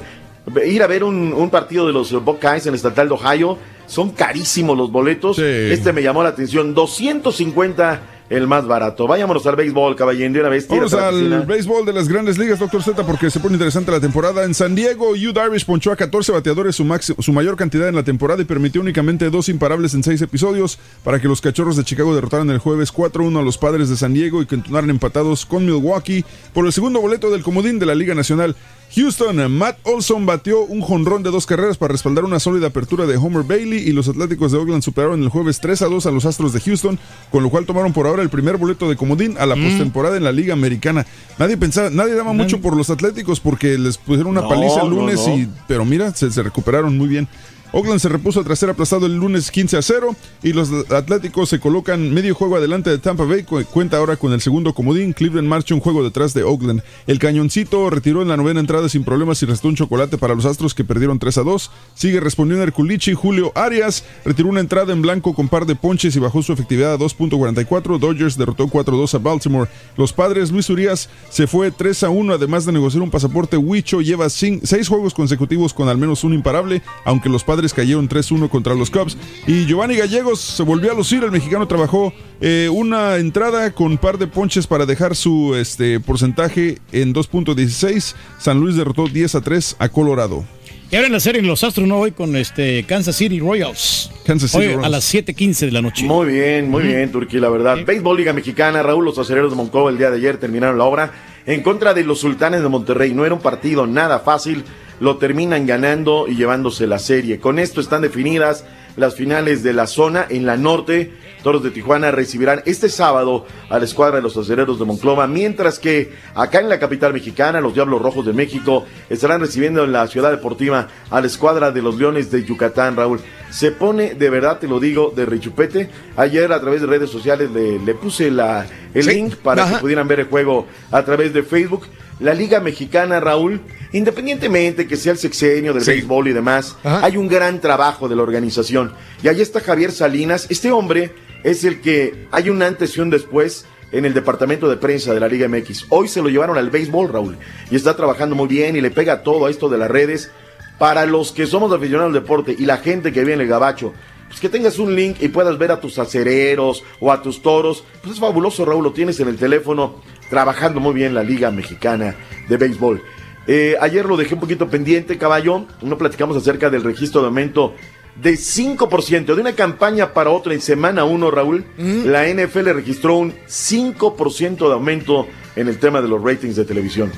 Ir 0.66 0.82
a 0.84 0.88
ver 0.88 1.04
un, 1.04 1.34
un 1.34 1.50
partido 1.50 1.86
de 1.88 1.94
los 1.94 2.12
Buckeyes 2.24 2.66
en 2.66 2.70
el 2.70 2.76
estatal 2.76 3.08
de 3.10 3.14
Ohio, 3.16 3.58
son 3.92 4.12
carísimos 4.12 4.78
los 4.78 4.92
boletos. 4.92 5.38
Este 5.38 5.92
me 5.92 6.02
llamó 6.02 6.24
la 6.24 6.30
atención, 6.30 6.74
250 6.74 8.02
el 8.32 8.48
más 8.48 8.66
barato. 8.66 9.08
Vayámonos 9.08 9.46
al 9.46 9.58
béisbol, 9.58 9.98
caballero, 9.98 10.32
de 10.34 10.40
una 10.40 10.48
vez. 10.48 10.66
Vamos 10.70 10.94
al 10.94 11.46
béisbol 11.46 11.86
de 11.86 11.92
las 11.92 12.08
grandes 12.08 12.38
ligas, 12.38 12.60
doctor 12.60 12.82
Z, 12.82 13.06
porque 13.06 13.30
se 13.30 13.42
pone 13.42 13.56
interesante 13.56 13.92
la 13.92 14.00
temporada. 14.00 14.46
En 14.46 14.54
San 14.54 14.74
Diego, 14.74 15.18
Yu 15.18 15.34
Darvish 15.34 15.66
ponchó 15.66 15.92
a 15.92 15.98
14 15.98 16.32
bateadores, 16.32 16.78
su, 16.78 16.86
su 17.20 17.34
mayor 17.34 17.58
cantidad 17.58 17.90
en 17.90 17.96
la 17.96 18.04
temporada, 18.04 18.42
y 18.42 18.46
permitió 18.46 18.80
únicamente 18.80 19.30
dos 19.30 19.50
imparables 19.50 19.94
en 19.96 20.04
seis 20.04 20.22
episodios 20.22 20.80
para 21.04 21.20
que 21.20 21.28
los 21.28 21.42
cachorros 21.42 21.76
de 21.76 21.84
Chicago 21.84 22.16
derrotaran 22.16 22.50
el 22.52 22.60
jueves 22.60 22.94
4-1 22.94 23.38
a 23.38 23.44
los 23.44 23.58
padres 23.58 23.90
de 23.90 23.98
San 23.98 24.14
Diego 24.14 24.42
y 24.42 24.46
continuaran 24.46 24.90
empatados 24.90 25.46
con 25.46 25.66
Milwaukee 25.66 26.24
por 26.54 26.66
el 26.66 26.72
segundo 26.72 27.02
boleto 27.02 27.32
del 27.32 27.44
comodín 27.44 27.80
de 27.80 27.86
la 27.86 27.96
Liga 27.96 28.16
Nacional. 28.16 28.56
Houston, 28.96 29.50
Matt 29.52 29.78
Olson 29.84 30.26
batió 30.26 30.64
un 30.64 30.82
jonrón 30.82 31.24
de 31.24 31.32
dos 31.32 31.46
carreras 31.46 31.78
para 31.78 31.94
respaldar 31.94 32.26
una 32.26 32.42
sólida 32.42 32.68
apertura 32.68 33.06
de 33.06 33.16
Homer 33.16 33.44
Bailey 33.44 33.81
y 33.82 33.92
los 33.92 34.08
Atléticos 34.08 34.52
de 34.52 34.58
Oakland 34.58 34.84
superaron 34.84 35.22
el 35.24 35.30
jueves 35.30 35.60
3 35.60 35.82
a 35.82 35.86
2 35.88 36.06
a 36.06 36.12
los 36.12 36.26
Astros 36.26 36.54
de 36.54 36.62
Houston, 36.62 36.98
con 37.32 37.44
lo 37.44 37.50
cual 37.50 37.66
tomaron 37.66 37.94
por 37.94 38.08
ahora 38.08 38.22
el 38.24 38.30
primer 38.30 38.58
boleto 38.58 38.90
de 38.90 38.96
comodín 38.96 39.36
a 39.40 39.46
la 39.46 39.56
postemporada 39.56 40.18
en 40.18 40.24
la 40.24 40.32
Liga 40.32 40.54
Americana. 40.54 41.06
Nadie 41.40 41.58
pensaba, 41.58 41.90
nadie 41.90 42.14
daba 42.16 42.34
mucho 42.34 42.62
por 42.62 42.76
los 42.76 42.90
Atléticos 42.90 43.40
porque 43.40 43.78
les 43.78 43.98
pusieron 43.98 44.32
una 44.32 44.42
No, 44.42 44.50
paliza 44.50 44.82
el 44.82 44.90
no, 44.90 44.96
lunes 44.98 45.20
no. 45.28 45.38
y 45.38 45.48
pero 45.68 45.86
mira, 45.86 46.14
se, 46.14 46.32
se 46.32 46.44
recuperaron 46.44 46.98
muy 46.98 47.08
bien. 47.08 47.28
Oakland 47.74 48.00
se 48.02 48.10
repuso 48.10 48.44
tras 48.44 48.60
ser 48.60 48.70
aplastado 48.70 49.06
el 49.06 49.16
lunes 49.16 49.50
15 49.50 49.78
a 49.78 49.82
0 49.82 50.14
y 50.44 50.52
los 50.52 50.70
Atléticos 50.92 51.48
se 51.48 51.60
colocan 51.62 52.14
medio 52.14 52.36
juego 52.36 52.58
adelante 52.58 52.90
de 52.90 52.98
Tampa 52.98 53.24
Bay. 53.24 53.44
cu- 53.44 53.64
Cuenta 53.64 53.96
ahora 53.98 54.18
con 54.18 54.34
el 54.34 54.42
segundo 54.42 54.74
comodín. 54.74 55.14
Cleveland 55.14 55.48
marcha 55.48 55.74
un 55.74 55.80
juego 55.80 56.04
detrás 56.04 56.34
de 56.34 56.44
Oakland. 56.44 56.84
El 57.08 57.18
cañoncito 57.20 57.90
retiró 57.90 58.22
en 58.22 58.28
la 58.28 58.36
novena 58.36 58.60
entrada 58.60 58.90
sin 58.90 59.06
problemas 59.06 59.42
y 59.42 59.46
restó 59.46 59.70
un 59.70 59.76
chocolate 59.78 60.18
para 60.18 60.36
los 60.36 60.44
Astros 60.46 60.74
que 60.74 60.84
perdieron 60.84 61.18
3 61.18 61.38
a 61.38 61.44
2. 61.44 61.72
Sigue 61.96 62.20
respondiendo 62.20 62.64
Erculichi. 62.64 63.14
Julio 63.14 63.54
Arias 63.56 64.04
retiró 64.26 64.50
una 64.50 64.60
entrada 64.60 64.92
en 64.92 65.02
blanco 65.02 65.34
con 65.34 65.48
par 65.48 65.66
de 65.66 65.76
ponches 65.76 66.14
y 66.16 66.20
bajó 66.20 66.44
su 66.44 66.52
efectividad 66.52 66.94
a 66.94 66.98
2.44. 66.98 68.00
Dodgers 68.00 68.38
derrotó 68.38 68.68
4-2 68.68 69.14
a 69.14 69.20
Baltimore. 69.20 69.70
Los 69.96 70.12
padres 70.12 70.52
Luis 70.52 70.70
Urias 70.70 71.10
se 71.30 71.48
fue 71.48 71.72
3 71.72 72.04
a 72.04 72.10
1 72.10 72.34
además 72.34 72.66
de 72.66 72.74
negociar 72.74 73.02
un 73.02 73.12
pasaporte 73.12 73.56
Huicho. 73.56 74.02
Lleva 74.02 74.30
6 74.30 74.88
juegos 74.90 75.14
consecutivos 75.14 75.74
con 75.74 75.88
al 75.88 75.98
menos 75.98 76.26
un 76.26 76.34
imparable, 76.34 76.82
aunque 77.06 77.30
los 77.30 77.44
padres 77.46 77.61
cayeron 77.74 78.10
3-1 78.10 78.50
contra 78.50 78.74
los 78.74 78.90
Cubs. 78.90 79.18
Y 79.48 79.66
Giovanni 79.66 79.96
Gallegos 79.96 80.40
se 80.40 80.64
volvió 80.64 80.92
a 80.92 80.96
lucir. 80.96 81.24
El 81.24 81.32
mexicano 81.32 81.68
trabajó 81.68 82.14
eh, 82.42 82.70
una 82.72 83.18
entrada 83.18 83.72
con 83.72 83.98
par 83.98 84.18
de 84.18 84.28
ponches 84.28 84.68
para 84.68 84.86
dejar 84.86 85.16
su 85.16 85.56
este, 85.56 86.00
porcentaje 86.00 86.80
en 86.92 87.14
2.16. 87.14 88.16
San 88.40 88.60
Luis 88.60 88.76
derrotó 88.76 89.08
10 89.08 89.36
a 89.36 89.42
3 89.42 89.76
a 89.80 89.90
Colorado. 89.90 90.44
Y 90.92 90.96
ahora 90.98 91.08
en 91.08 91.14
la 91.14 91.22
serie 91.22 91.40
en 91.40 91.48
los 91.48 91.64
Astros 91.64 91.88
no 91.88 92.00
voy 92.00 92.12
con 92.12 92.36
este 92.36 92.84
Kansas 92.84 93.16
City 93.16 93.40
Royals. 93.40 94.12
Kansas 94.26 94.52
City 94.52 94.64
Hoy 94.64 94.68
Royals. 94.74 94.86
a 94.86 94.90
las 94.90 95.14
7:15 95.14 95.68
de 95.68 95.72
la 95.72 95.82
noche. 95.82 96.06
Muy 96.06 96.34
bien, 96.34 96.70
muy 96.70 96.84
bien, 96.84 97.10
Turquía, 97.14 97.40
la 97.40 97.50
verdad. 97.50 97.78
Béisbol 97.86 98.18
Liga 98.18 98.34
Mexicana, 98.34 98.84
Raúl, 98.84 99.06
los 99.06 99.18
acereros 99.18 99.52
de 99.52 99.56
Monclova 99.56 99.90
el 99.90 99.98
día 99.98 100.10
de 100.10 100.18
ayer 100.18 100.36
terminaron 100.36 100.78
la 100.78 100.84
obra 100.84 101.14
en 101.46 101.62
contra 101.64 101.94
de 101.94 102.04
los 102.04 102.20
sultanes 102.20 102.62
de 102.62 102.70
Monterrey. 102.70 103.14
No 103.14 103.26
era 103.26 103.36
un 103.36 103.42
partido 103.42 103.88
nada 103.88 104.20
fácil, 104.20 104.64
lo 105.00 105.18
terminan 105.18 105.66
ganando 105.66 106.28
y 106.28 106.36
llevándose 106.36 106.88
la 106.88 107.00
serie. 107.00 107.40
Con 107.40 107.60
esto 107.60 107.82
están 107.82 108.02
definidas 108.02 108.66
las 108.96 109.16
finales 109.16 109.64
de 109.64 109.74
la 109.74 109.88
zona 109.88 110.26
en 110.30 110.46
la 110.46 110.58
norte. 110.58 111.14
Toros 111.44 111.64
de 111.64 111.72
Tijuana 111.72 112.12
recibirán 112.12 112.62
este 112.66 112.88
sábado 112.88 113.48
a 113.70 113.80
la 113.80 113.86
escuadra 113.86 114.18
de 114.18 114.22
los 114.22 114.38
acereros 114.38 114.78
de 114.78 114.86
Monclova, 114.86 115.26
mientras 115.26 115.80
que 115.80 116.14
acá 116.36 116.60
en 116.60 116.70
la 116.70 116.80
capital 116.80 117.14
mexicana, 117.14 117.62
los 117.62 117.74
Diablos 117.74 118.02
Rojos 118.02 118.26
de 118.26 118.34
México 118.34 118.86
estarán 119.10 119.42
recibiendo 119.42 119.84
en 119.84 119.92
la 119.92 120.06
ciudad 120.08 120.30
deportiva 120.30 120.88
a 121.10 121.20
la 121.20 121.28
escuadra 121.28 121.72
de 121.72 121.82
los 121.82 121.98
Leones 121.98 122.30
de 122.30 122.44
Yucatán, 122.44 122.96
Raúl. 122.96 123.22
Se 123.52 123.72
pone, 123.72 124.14
de 124.16 124.30
verdad 124.30 124.60
te 124.60 124.68
lo 124.68 124.80
digo, 124.80 125.12
de 125.16 125.26
rechupete. 125.26 125.90
Ayer 126.18 126.52
a 126.52 126.60
través 126.62 126.82
de 126.82 126.88
redes 126.88 127.10
sociales 127.10 127.52
le, 127.52 127.78
le 127.80 127.94
puse 127.94 128.32
la, 128.32 128.66
el 128.94 129.04
Sí, 129.04 129.12
link 129.12 129.36
para 129.36 129.64
ajá. 129.64 129.76
que 129.76 129.82
pudieran 129.82 130.08
ver 130.08 130.22
el 130.22 130.26
juego 130.28 130.68
a 130.90 131.04
través 131.04 131.34
de 131.34 131.44
Facebook. 131.44 131.84
La 132.20 132.34
Liga 132.34 132.60
Mexicana, 132.60 133.20
Raúl, 133.20 133.60
independientemente 133.94 134.88
que 134.88 134.96
sea 134.98 135.14
el 135.14 135.18
sexenio 135.18 135.74
del 135.74 135.84
Sí. 135.84 135.92
béisbol 135.92 136.28
y 136.28 136.34
demás, 136.34 136.76
hay 136.84 137.18
un 137.18 137.28
gran 137.28 137.60
trabajo 137.62 138.08
de 138.10 138.16
la 138.16 138.24
organización. 138.24 138.94
Y 139.24 139.28
ahí 139.28 139.42
está 139.42 139.60
Javier 139.60 139.92
Salinas. 139.92 140.48
Este 140.50 140.72
hombre 140.72 141.12
es 141.44 141.64
el 141.64 141.82
que 141.82 142.28
hay 142.32 142.50
un 142.50 142.62
antes 142.62 142.96
y 142.98 143.02
un 143.02 143.10
después 143.10 143.66
en 143.92 144.06
el 144.06 144.14
departamento 144.14 144.70
de 144.70 144.78
prensa 144.78 145.14
de 145.14 145.20
la 145.20 145.28
Liga 145.28 145.48
MX. 145.48 145.86
Hoy 145.90 146.08
se 146.08 146.22
lo 146.22 146.30
llevaron 146.30 146.58
al 146.58 146.70
béisbol, 146.70 147.12
Raúl, 147.12 147.38
y 147.70 147.76
está 147.76 147.96
trabajando 147.96 148.36
muy 148.36 148.48
bien 148.48 148.76
y 148.76 148.82
le 148.82 148.92
pega 148.92 149.24
todo 149.24 149.46
a 149.46 149.50
esto 149.50 149.68
de 149.70 149.78
las 149.78 149.90
redes. 149.92 150.32
Para 150.82 151.06
los 151.06 151.32
que 151.32 151.46
somos 151.46 151.72
aficionados 151.72 152.08
al 152.08 152.20
deporte 152.24 152.56
y 152.58 152.66
la 152.66 152.78
gente 152.78 153.12
que 153.12 153.20
viene 153.20 153.34
en 153.34 153.42
el 153.42 153.48
gabacho, 153.48 153.94
pues 154.28 154.40
que 154.40 154.50
tengas 154.50 154.80
un 154.80 154.96
link 154.96 155.18
y 155.20 155.28
puedas 155.28 155.56
ver 155.60 155.72
a 155.72 155.80
tus 155.80 156.00
acereros 156.00 156.84
o 157.00 157.12
a 157.12 157.22
tus 157.22 157.44
toros, 157.44 157.84
pues 158.02 158.16
es 158.16 158.20
fabuloso, 158.20 158.66
Raúl, 158.66 158.86
lo 158.86 158.92
tienes 158.92 159.20
en 159.20 159.28
el 159.28 159.38
teléfono, 159.38 160.02
trabajando 160.32 160.80
muy 160.80 160.96
bien 160.96 161.14
la 161.14 161.22
Liga 161.22 161.52
Mexicana 161.52 162.16
de 162.50 162.58
Béisbol. 162.58 163.04
Eh, 163.46 163.76
ayer 163.80 164.08
lo 164.08 164.18
dejé 164.18 164.34
un 164.34 164.40
poquito 164.40 164.72
pendiente, 164.72 165.20
caballo, 165.20 165.68
no 165.84 166.00
platicamos 166.00 166.36
acerca 166.36 166.72
del 166.72 166.84
registro 166.84 167.22
de 167.22 167.28
aumento 167.28 167.76
de 168.20 168.34
5%, 168.34 169.36
de 169.36 169.40
una 169.40 169.54
campaña 169.54 170.14
para 170.14 170.32
otra 170.32 170.56
en 170.56 170.62
semana 170.62 171.04
1, 171.04 171.30
Raúl, 171.30 171.64
la 171.78 172.28
NFL 172.28 172.72
registró 172.72 173.18
un 173.18 173.34
5% 173.48 174.68
de 174.68 174.74
aumento 174.74 175.28
en 175.56 175.68
el 175.68 175.78
tema 175.78 176.02
de 176.02 176.08
los 176.08 176.24
ratings 176.24 176.56
de 176.56 176.66
televisión. 176.66 177.12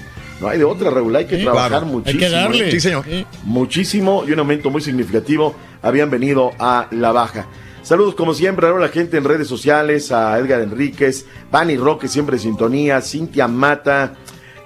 No 0.44 0.50
hay 0.50 0.58
de 0.58 0.66
otra, 0.66 0.90
Raúl, 0.90 1.16
hay 1.16 1.26
que 1.26 1.38
Sí, 1.38 1.44
trabajar 1.44 1.70
claro. 1.70 1.86
muchísimo. 1.86 2.22
Hay 2.24 2.30
que 2.30 2.36
darle. 2.36 2.72
Sí, 2.72 2.80
señor. 2.82 3.06
Muchísimo 3.46 4.24
y 4.28 4.32
un 4.34 4.40
aumento 4.40 4.70
muy 4.70 4.82
significativo 4.82 5.56
habían 5.82 6.10
venido 6.10 6.52
a 6.60 6.88
la 6.92 7.14
baja. 7.14 7.48
Saludos 7.82 8.14
como 8.16 8.34
siempre 8.34 8.68
a 8.68 8.72
la 8.72 8.90
gente 8.90 9.16
en 9.18 9.24
redes 9.24 9.48
sociales, 9.48 10.12
a 10.12 10.38
Edgar 10.38 10.60
Enríquez, 10.62 11.26
Vani 11.50 11.78
Roque 11.78 12.10
siempre 12.10 12.36
en 12.36 12.42
sintonía, 12.42 13.00
Cintia 13.02 13.48
Mata. 13.48 14.16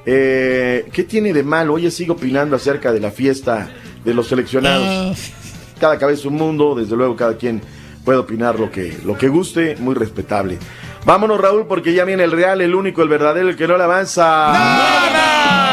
Eh, 0.05 0.87
¿Qué 0.91 1.03
tiene 1.03 1.31
de 1.31 1.43
malo? 1.43 1.73
Oye, 1.75 1.91
sigo 1.91 2.13
opinando 2.15 2.55
acerca 2.55 2.91
de 2.91 2.99
la 2.99 3.11
fiesta 3.11 3.69
de 4.03 4.13
los 4.15 4.27
seleccionados. 4.27 5.31
Cada 5.79 5.99
cabeza 5.99 6.27
un 6.27 6.35
mundo, 6.35 6.73
desde 6.73 6.95
luego 6.95 7.15
cada 7.15 7.37
quien 7.37 7.61
puede 8.03 8.17
opinar 8.17 8.59
lo 8.59 8.71
que, 8.71 8.97
lo 9.05 9.15
que 9.15 9.27
guste, 9.27 9.75
muy 9.77 9.93
respetable. 9.93 10.57
Vámonos 11.05 11.39
Raúl 11.39 11.67
porque 11.67 11.93
ya 11.93 12.03
viene 12.03 12.23
el 12.23 12.31
real, 12.31 12.61
el 12.61 12.73
único, 12.73 13.01
el 13.03 13.09
verdadero, 13.09 13.47
el 13.49 13.55
que 13.55 13.67
no 13.67 13.77
le 13.77 13.83
avanza. 13.83 15.66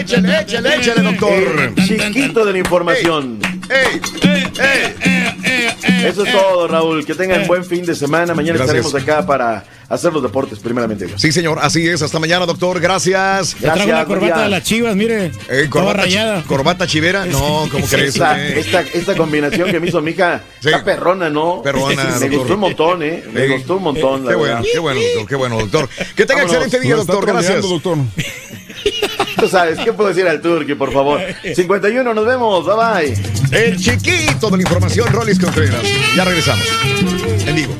Échale, 0.00 0.40
échale, 0.40 0.74
échale, 0.76 1.02
doctor. 1.02 1.72
El 1.76 1.86
chiquito 1.86 2.44
de 2.44 2.52
la 2.52 2.58
información. 2.58 3.38
Eso 6.04 6.24
es 6.24 6.32
todo, 6.32 6.68
Raúl. 6.68 7.04
Que 7.04 7.14
tengan 7.14 7.46
buen 7.46 7.64
fin 7.64 7.84
de 7.84 7.94
semana. 7.94 8.34
Mañana 8.34 8.58
Gracias. 8.58 8.76
estaremos 8.86 8.94
acá 9.02 9.26
para 9.26 9.64
hacer 9.88 10.12
los 10.12 10.22
deportes, 10.22 10.58
primeramente. 10.58 11.06
Dios. 11.06 11.20
Sí, 11.20 11.32
señor, 11.32 11.58
así 11.60 11.86
es. 11.88 12.02
Hasta 12.02 12.18
mañana, 12.18 12.46
doctor. 12.46 12.80
Gracias. 12.80 13.60
Le 13.60 13.68
traigo 13.70 13.92
una 13.92 14.04
corbata 14.04 14.42
de 14.42 14.48
las 14.50 14.62
chivas, 14.62 14.94
mire. 14.96 15.30
Eh, 15.48 15.66
corbata, 15.68 16.02
rayada. 16.02 16.42
chi- 16.42 16.46
corbata 16.48 16.86
chivera. 16.86 17.24
No, 17.26 17.68
¿cómo 17.70 17.86
crees? 17.86 18.10
Esta, 18.14 18.40
eh? 18.40 18.58
esta, 18.60 18.80
esta 18.82 19.16
combinación 19.16 19.70
que 19.70 19.80
me 19.80 19.88
hizo 19.88 20.00
mi 20.00 20.12
hija, 20.12 20.42
está 20.64 20.84
perrona, 20.84 21.28
¿no? 21.30 21.62
Perrona, 21.62 22.04
Me 22.20 22.28
doctor. 22.28 22.30
gustó 22.38 22.54
un 22.54 22.60
montón, 22.60 23.02
¿eh? 23.02 23.24
Me 23.32 23.44
Eh, 23.44 23.48
gustó 23.48 23.76
un 23.76 23.82
montón, 23.84 24.24
la 24.24 24.30
Qué 24.30 24.36
bueno, 24.36 24.54
verdad. 24.56 24.68
qué 24.72 24.78
bueno, 24.78 25.00
doctor. 25.00 25.26
Qué 25.28 25.34
bueno, 25.36 25.58
doctor. 25.58 25.88
Que 26.14 26.26
tenga 26.26 26.42
Vámonos. 26.42 26.64
excelente 26.64 26.80
día, 26.86 26.96
doctor. 26.96 27.26
Gracias. 27.26 27.62
doctor. 27.62 27.98
Tú 29.40 29.48
sabes, 29.48 29.78
¿qué 29.78 29.92
puedo 29.92 30.08
decir 30.08 30.26
al 30.26 30.40
Turqui, 30.40 30.74
por 30.74 30.92
favor? 30.92 31.20
51, 31.54 32.14
nos 32.14 32.26
vemos. 32.26 32.64
Bye 32.64 32.74
bye. 32.74 33.58
El 33.58 33.76
chiquito 33.76 34.48
de 34.50 34.56
la 34.56 34.62
información, 34.62 35.06
Rolis 35.12 35.38
Contreras. 35.38 35.82
Ya 36.16 36.24
regresamos. 36.24 36.66
En 37.46 37.54
vivo. 37.54 37.74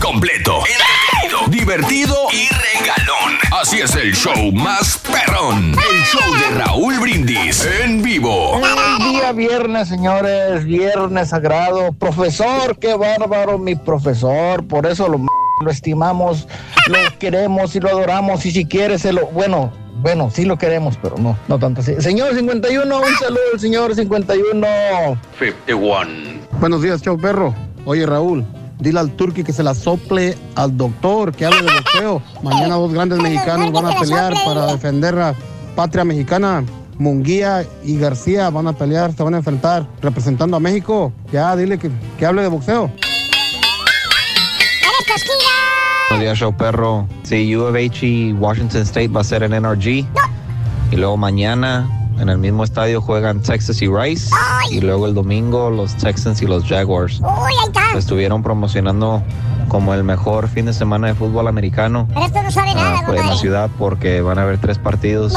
Completo, 0.00 0.60
entretenido, 0.66 1.48
divertido 1.48 2.16
y 2.32 2.48
regalón. 2.48 3.38
Así 3.60 3.80
es 3.80 3.94
el 3.96 4.14
show 4.14 4.52
más 4.52 4.98
perrón. 4.98 5.72
El 5.72 6.04
show 6.04 6.34
de 6.34 6.58
Raúl 6.58 7.00
Brindis 7.00 7.66
en 7.82 8.02
vivo. 8.02 8.60
El 8.60 9.12
día 9.12 9.32
viernes, 9.32 9.88
señores, 9.88 10.64
viernes 10.64 11.30
sagrado. 11.30 11.92
Profesor, 11.92 12.78
qué 12.78 12.94
bárbaro, 12.94 13.58
mi 13.58 13.74
profesor. 13.74 14.66
Por 14.66 14.86
eso 14.86 15.08
lo, 15.08 15.18
lo 15.62 15.70
estimamos, 15.70 16.46
lo 16.88 17.18
queremos 17.18 17.74
y 17.74 17.80
lo 17.80 17.88
adoramos. 17.88 18.44
Y 18.46 18.50
si 18.52 18.64
quiere, 18.64 18.98
se 18.98 19.12
lo. 19.12 19.26
Bueno, 19.28 19.72
bueno, 20.02 20.30
sí 20.32 20.44
lo 20.44 20.58
queremos, 20.58 20.98
pero 21.00 21.16
no, 21.18 21.36
no 21.48 21.58
tanto 21.58 21.80
así. 21.80 21.94
Señor 22.00 22.34
51, 22.34 22.96
un 22.96 23.14
saludo 23.20 23.40
al 23.54 23.60
señor 23.60 23.94
51. 23.94 24.66
51. 25.38 26.40
Buenos 26.60 26.82
días, 26.82 27.02
chau 27.02 27.16
perro. 27.16 27.54
Oye, 27.84 28.04
Raúl. 28.06 28.44
Dile 28.80 28.98
al 28.98 29.12
turqui 29.12 29.44
que 29.44 29.52
se 29.52 29.62
la 29.62 29.74
sople 29.74 30.36
al 30.56 30.76
doctor, 30.76 31.32
que 31.32 31.46
hable 31.46 31.62
de 31.62 31.72
boxeo. 31.72 32.22
Mañana 32.42 32.74
dos 32.74 32.92
grandes 32.92 33.20
mexicanos 33.20 33.70
van 33.70 33.86
a 33.86 34.00
pelear 34.00 34.34
para 34.44 34.66
defender 34.66 35.14
la 35.14 35.36
patria 35.76 36.04
mexicana. 36.04 36.64
Munguía 36.98 37.64
y 37.84 37.96
García 37.96 38.50
van 38.50 38.66
a 38.66 38.72
pelear, 38.72 39.12
se 39.12 39.22
van 39.22 39.34
a 39.34 39.36
enfrentar 39.36 39.86
representando 40.00 40.56
a 40.56 40.60
México. 40.60 41.12
Ya, 41.32 41.54
dile 41.54 41.78
que, 41.78 41.92
que 42.18 42.26
hable 42.26 42.42
de 42.42 42.48
boxeo. 42.48 42.90
Buenos 46.12 46.24
días, 46.24 46.38
show 46.40 46.54
perro. 46.54 47.06
Sí, 47.22 47.56
U 47.56 47.62
of 47.62 47.74
H 47.74 48.06
y 48.06 48.34
Washington 48.34 48.82
State 48.82 49.08
va 49.08 49.22
a 49.22 49.24
ser 49.24 49.42
en 49.44 49.52
NRG. 49.52 49.86
Y 50.90 50.96
luego 50.96 51.16
mañana 51.16 51.88
en 52.18 52.28
el 52.28 52.36
mismo 52.36 52.64
estadio 52.64 53.00
juegan 53.00 53.40
Texas 53.40 53.80
y 53.80 53.88
Rice. 53.88 54.28
Y 54.70 54.82
luego 54.82 55.06
el 55.06 55.14
domingo 55.14 55.70
los 55.70 55.96
Texans 55.96 56.42
y 56.42 56.46
los 56.46 56.66
Jaguars. 56.66 57.22
Lo 57.22 57.98
estuvieron 57.98 58.42
promocionando 58.42 59.22
como 59.68 59.94
el 59.94 60.04
mejor 60.04 60.48
fin 60.48 60.66
de 60.66 60.74
semana 60.74 61.06
de 61.06 61.14
fútbol 61.14 61.48
americano 61.48 62.06
Pero 62.12 62.26
esto 62.26 62.42
no 62.42 62.50
sabe 62.50 62.74
nada, 62.74 62.98
ah, 62.98 63.02
pues, 63.06 63.18
en 63.18 63.26
la 63.28 63.36
ciudad 63.36 63.70
porque 63.78 64.20
van 64.20 64.38
a 64.38 64.42
haber 64.42 64.58
tres 64.58 64.76
partidos 64.76 65.32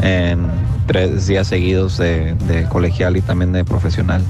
en 0.00 0.50
tres 0.86 1.26
días 1.26 1.48
seguidos 1.48 1.98
de, 1.98 2.32
de 2.46 2.64
colegial 2.64 3.18
y 3.18 3.20
también 3.20 3.52
de 3.52 3.62
profesional. 3.62 4.22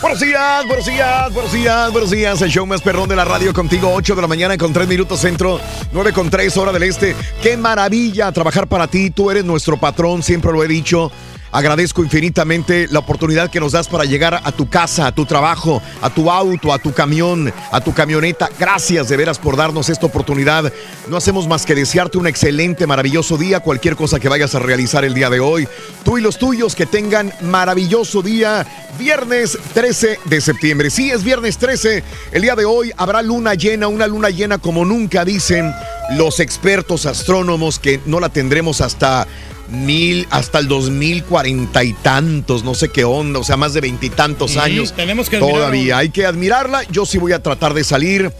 Buenos 0.00 0.20
días, 0.20 0.66
buenos 0.66 0.86
días, 0.86 1.34
buenos 1.34 1.52
días, 1.52 1.92
buenos 1.92 2.10
días. 2.10 2.40
El 2.40 2.50
show 2.50 2.64
más 2.66 2.80
perrón 2.80 3.06
de 3.06 3.16
la 3.16 3.24
radio 3.26 3.52
contigo, 3.52 3.92
8 3.92 4.14
de 4.14 4.22
la 4.22 4.28
mañana 4.28 4.56
con 4.56 4.72
3 4.72 4.88
minutos 4.88 5.20
centro, 5.20 5.60
9 5.92 6.14
con 6.14 6.30
3 6.30 6.56
hora 6.56 6.72
del 6.72 6.84
este. 6.84 7.14
Qué 7.42 7.58
maravilla 7.58 8.32
trabajar 8.32 8.66
para 8.66 8.86
ti. 8.86 9.10
Tú 9.10 9.30
eres 9.30 9.44
nuestro 9.44 9.76
patrón, 9.76 10.22
siempre 10.22 10.52
lo 10.52 10.64
he 10.64 10.68
dicho. 10.68 11.12
Agradezco 11.52 12.04
infinitamente 12.04 12.86
la 12.90 13.00
oportunidad 13.00 13.50
que 13.50 13.58
nos 13.58 13.72
das 13.72 13.88
para 13.88 14.04
llegar 14.04 14.40
a 14.44 14.52
tu 14.52 14.68
casa, 14.68 15.08
a 15.08 15.12
tu 15.12 15.26
trabajo, 15.26 15.82
a 16.00 16.08
tu 16.08 16.30
auto, 16.30 16.72
a 16.72 16.78
tu 16.78 16.92
camión, 16.92 17.52
a 17.72 17.80
tu 17.80 17.92
camioneta. 17.92 18.48
Gracias 18.58 19.08
de 19.08 19.16
veras 19.16 19.38
por 19.38 19.56
darnos 19.56 19.88
esta 19.88 20.06
oportunidad. 20.06 20.72
No 21.08 21.16
hacemos 21.16 21.48
más 21.48 21.66
que 21.66 21.74
desearte 21.74 22.18
un 22.18 22.28
excelente, 22.28 22.86
maravilloso 22.86 23.36
día, 23.36 23.60
cualquier 23.60 23.96
cosa 23.96 24.20
que 24.20 24.28
vayas 24.28 24.54
a 24.54 24.60
realizar 24.60 25.04
el 25.04 25.12
día 25.12 25.28
de 25.28 25.40
hoy. 25.40 25.66
Tú 26.04 26.18
y 26.18 26.20
los 26.20 26.38
tuyos 26.38 26.76
que 26.76 26.86
tengan 26.86 27.32
maravilloso 27.42 28.22
día. 28.22 28.64
Viernes 28.96 29.58
13 29.74 30.20
de 30.26 30.40
septiembre. 30.40 30.90
Sí, 30.90 31.10
es 31.10 31.24
viernes 31.24 31.58
13. 31.58 32.04
El 32.30 32.42
día 32.42 32.54
de 32.54 32.64
hoy 32.64 32.92
habrá 32.96 33.22
luna 33.22 33.54
llena, 33.54 33.88
una 33.88 34.06
luna 34.06 34.30
llena 34.30 34.58
como 34.58 34.84
nunca 34.84 35.24
dicen 35.24 35.72
los 36.16 36.38
expertos 36.38 37.06
astrónomos 37.06 37.78
que 37.78 38.00
no 38.06 38.20
la 38.20 38.28
tendremos 38.28 38.80
hasta 38.80 39.26
mil, 39.70 40.26
hasta 40.30 40.58
el 40.58 40.68
2040 40.68 41.84
y 41.84 41.92
tantos, 41.94 42.64
no 42.64 42.74
sé 42.74 42.88
qué 42.88 43.04
onda, 43.04 43.38
o 43.40 43.44
sea, 43.44 43.56
más 43.56 43.72
de 43.74 43.80
veintitantos 43.80 44.56
años. 44.56 44.92
tenemos 44.92 45.28
que 45.28 45.36
admirarlo. 45.36 45.58
Todavía 45.58 45.98
hay 45.98 46.10
que 46.10 46.26
admirarla. 46.26 46.82
Yo 46.90 47.06
sí 47.06 47.18
voy 47.18 47.32
a 47.32 47.42
tratar 47.42 47.74
de 47.74 47.84
salir. 47.84 48.32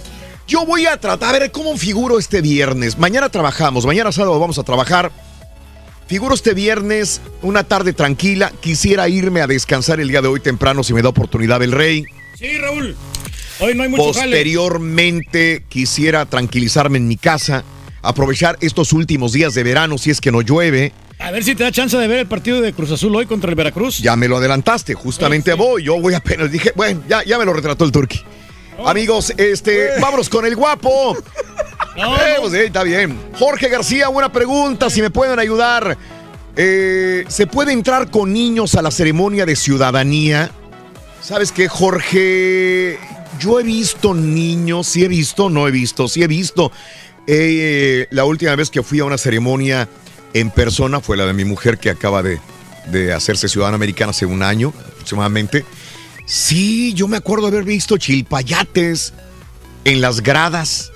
Yo 0.46 0.66
voy 0.66 0.86
a 0.86 0.96
tratar, 0.98 1.34
a 1.34 1.38
ver 1.38 1.52
cómo 1.52 1.76
figuro 1.76 2.18
este 2.18 2.40
viernes. 2.40 2.98
Mañana 2.98 3.28
trabajamos, 3.28 3.86
mañana 3.86 4.10
sábado 4.10 4.38
vamos 4.40 4.58
a 4.58 4.64
trabajar. 4.64 5.12
Figuro 6.08 6.34
este 6.34 6.54
viernes, 6.54 7.20
una 7.40 7.62
tarde 7.62 7.92
tranquila. 7.92 8.52
Quisiera 8.60 9.08
irme 9.08 9.42
a 9.42 9.46
descansar 9.46 10.00
el 10.00 10.08
día 10.08 10.20
de 10.20 10.26
hoy 10.26 10.40
temprano 10.40 10.82
si 10.82 10.92
me 10.92 11.02
da 11.02 11.08
oportunidad 11.08 11.62
el 11.62 11.70
rey. 11.70 12.04
Sí, 12.36 12.58
Raúl. 12.58 12.96
Hoy 13.60 13.74
no 13.76 13.84
hay 13.84 13.90
mucho 13.90 14.12
jale. 14.12 14.24
Posteriormente 14.24 15.64
quisiera 15.68 16.26
tranquilizarme 16.26 16.98
en 16.98 17.06
mi 17.06 17.16
casa, 17.16 17.62
aprovechar 18.02 18.58
estos 18.60 18.92
últimos 18.92 19.32
días 19.32 19.54
de 19.54 19.62
verano 19.62 19.98
si 19.98 20.10
es 20.10 20.20
que 20.20 20.32
no 20.32 20.40
llueve. 20.40 20.92
A 21.20 21.30
ver 21.30 21.44
si 21.44 21.54
te 21.54 21.64
da 21.64 21.70
chance 21.70 21.96
de 21.96 22.08
ver 22.08 22.20
el 22.20 22.26
partido 22.26 22.60
de 22.60 22.72
Cruz 22.72 22.90
Azul 22.92 23.14
hoy 23.14 23.26
contra 23.26 23.50
el 23.50 23.56
Veracruz. 23.56 23.98
Ya 23.98 24.16
me 24.16 24.26
lo 24.26 24.38
adelantaste, 24.38 24.94
justamente 24.94 25.52
voy. 25.52 25.84
Yo 25.84 26.00
voy 26.00 26.14
apenas, 26.14 26.50
dije, 26.50 26.72
bueno, 26.74 27.02
ya, 27.08 27.22
ya 27.24 27.38
me 27.38 27.44
lo 27.44 27.52
retrató 27.52 27.84
el 27.84 27.92
turqui. 27.92 28.22
Amigos, 28.84 29.32
este, 29.36 30.00
vámonos 30.00 30.28
con 30.28 30.46
el 30.46 30.56
guapo. 30.56 31.16
Eh, 31.96 32.36
pues, 32.40 32.54
eh, 32.54 32.66
está 32.66 32.82
bien. 32.82 33.18
Jorge 33.38 33.68
García, 33.68 34.08
buena 34.08 34.32
pregunta, 34.32 34.88
si 34.88 35.02
me 35.02 35.10
pueden 35.10 35.38
ayudar. 35.38 35.98
Eh, 36.56 37.24
¿Se 37.28 37.46
puede 37.46 37.72
entrar 37.72 38.10
con 38.10 38.32
niños 38.32 38.74
a 38.76 38.80
la 38.80 38.90
ceremonia 38.90 39.44
de 39.44 39.56
ciudadanía? 39.56 40.50
¿Sabes 41.20 41.52
qué, 41.52 41.68
Jorge? 41.68 42.98
Yo 43.38 43.60
he 43.60 43.64
visto 43.64 44.14
niños, 44.14 44.86
sí 44.86 45.04
he 45.04 45.08
visto, 45.08 45.50
no 45.50 45.68
he 45.68 45.70
visto, 45.72 46.08
sí 46.08 46.22
he 46.22 46.26
visto. 46.26 46.72
Eh, 47.26 48.06
la 48.10 48.24
última 48.24 48.54
vez 48.56 48.70
que 48.70 48.82
fui 48.82 49.00
a 49.00 49.04
una 49.04 49.18
ceremonia 49.18 49.88
en 50.34 50.50
persona 50.50 51.00
fue 51.00 51.16
la 51.16 51.26
de 51.26 51.32
mi 51.32 51.44
mujer 51.44 51.78
que 51.78 51.90
acaba 51.90 52.22
de, 52.22 52.38
de 52.90 53.12
hacerse 53.12 53.48
ciudadana 53.48 53.76
americana 53.76 54.10
hace 54.10 54.26
un 54.26 54.42
año 54.42 54.72
aproximadamente. 54.92 55.64
Sí, 56.26 56.92
yo 56.94 57.08
me 57.08 57.16
acuerdo 57.16 57.48
haber 57.48 57.64
visto 57.64 57.96
chilpayates 57.96 59.12
en 59.84 60.00
las 60.00 60.20
gradas, 60.22 60.92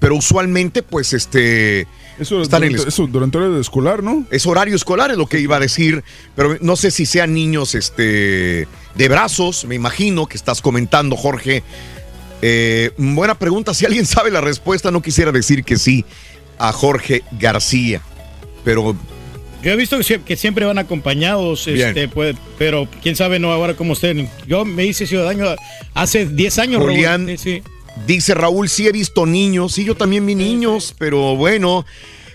pero 0.00 0.16
usualmente 0.16 0.82
pues 0.82 1.12
este... 1.12 1.86
Eso, 2.16 2.40
están 2.42 2.62
en 2.62 2.68
durante, 2.68 2.82
el- 2.84 2.88
eso 2.88 3.06
durante 3.08 3.38
horario 3.38 3.58
escolar, 3.58 4.02
¿no? 4.04 4.24
es 4.30 4.46
horario 4.46 4.76
escolar, 4.76 5.10
es 5.10 5.16
lo 5.16 5.26
que 5.26 5.40
iba 5.40 5.56
a 5.56 5.60
decir, 5.60 6.04
pero 6.36 6.56
no 6.60 6.76
sé 6.76 6.92
si 6.92 7.06
sean 7.06 7.34
niños 7.34 7.74
este, 7.74 8.68
de 8.94 9.08
brazos, 9.08 9.64
me 9.64 9.74
imagino 9.74 10.26
que 10.26 10.36
estás 10.36 10.60
comentando, 10.62 11.16
Jorge. 11.16 11.64
Eh, 12.40 12.92
buena 12.98 13.34
pregunta, 13.36 13.74
si 13.74 13.84
alguien 13.84 14.06
sabe 14.06 14.30
la 14.30 14.40
respuesta, 14.40 14.92
no 14.92 15.02
quisiera 15.02 15.32
decir 15.32 15.64
que 15.64 15.76
sí 15.76 16.04
a 16.56 16.70
Jorge 16.70 17.24
García, 17.32 18.00
pero 18.64 18.96
Yo 19.62 19.72
he 19.72 19.76
visto 19.76 19.96
que, 19.96 20.04
sie- 20.04 20.22
que 20.22 20.36
siempre 20.36 20.64
van 20.66 20.78
acompañados, 20.78 21.66
este, 21.68 22.08
pues, 22.08 22.36
pero 22.58 22.86
quién 23.02 23.16
sabe 23.16 23.38
no 23.38 23.50
ahora 23.52 23.74
cómo 23.74 23.94
estén. 23.94 24.28
Yo 24.46 24.64
me 24.64 24.84
hice 24.84 25.06
ciudadano 25.06 25.54
hace 25.94 26.26
10 26.26 26.58
años, 26.58 26.80
Raúl. 26.80 26.92
Julián, 26.92 27.26
Sí, 27.28 27.38
sí. 27.38 27.62
dice 28.06 28.34
Raúl, 28.34 28.68
sí 28.68 28.86
he 28.86 28.92
visto 28.92 29.24
niños, 29.26 29.72
sí, 29.72 29.84
yo 29.84 29.94
también 29.94 30.26
vi 30.26 30.34
niños, 30.34 30.94
pero 30.98 31.34
bueno, 31.36 31.86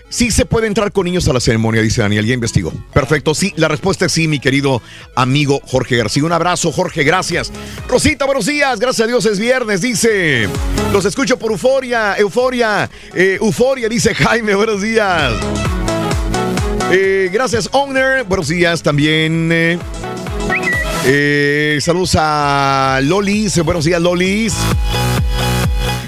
sí 0.08 0.32
se 0.32 0.44
puede 0.44 0.66
entrar 0.66 0.90
con 0.90 1.04
niños 1.04 1.28
a 1.28 1.32
la 1.32 1.38
ceremonia, 1.38 1.82
dice 1.82 2.00
Daniel, 2.02 2.26
ya 2.26 2.34
investigó. 2.34 2.72
Perfecto, 2.92 3.32
sí, 3.32 3.52
la 3.54 3.68
respuesta 3.68 4.06
es 4.06 4.12
sí, 4.12 4.26
mi 4.26 4.40
querido 4.40 4.82
amigo 5.14 5.60
Jorge 5.66 5.96
García. 5.96 6.24
Un 6.24 6.32
abrazo, 6.32 6.72
Jorge, 6.72 7.04
gracias. 7.04 7.52
Rosita, 7.86 8.24
buenos 8.24 8.46
días, 8.46 8.80
gracias 8.80 9.04
a 9.04 9.06
Dios 9.06 9.24
es 9.26 9.38
viernes, 9.38 9.82
dice. 9.82 10.48
Los 10.92 11.04
escucho 11.04 11.38
por 11.38 11.52
euforia, 11.52 12.16
euforia, 12.18 12.90
eh, 13.14 13.38
euforia, 13.40 13.88
dice 13.88 14.16
Jaime, 14.16 14.56
buenos 14.56 14.82
días. 14.82 15.32
Eh, 16.92 17.30
gracias, 17.32 17.68
Owner, 17.72 18.24
buenos 18.24 18.48
días 18.48 18.82
también. 18.82 19.50
eh. 19.52 19.78
Eh, 21.04 21.78
saludos 21.80 22.16
a 22.18 23.00
Lolis. 23.02 23.62
Buenos 23.64 23.84
días, 23.84 24.00
Lolis. 24.02 24.54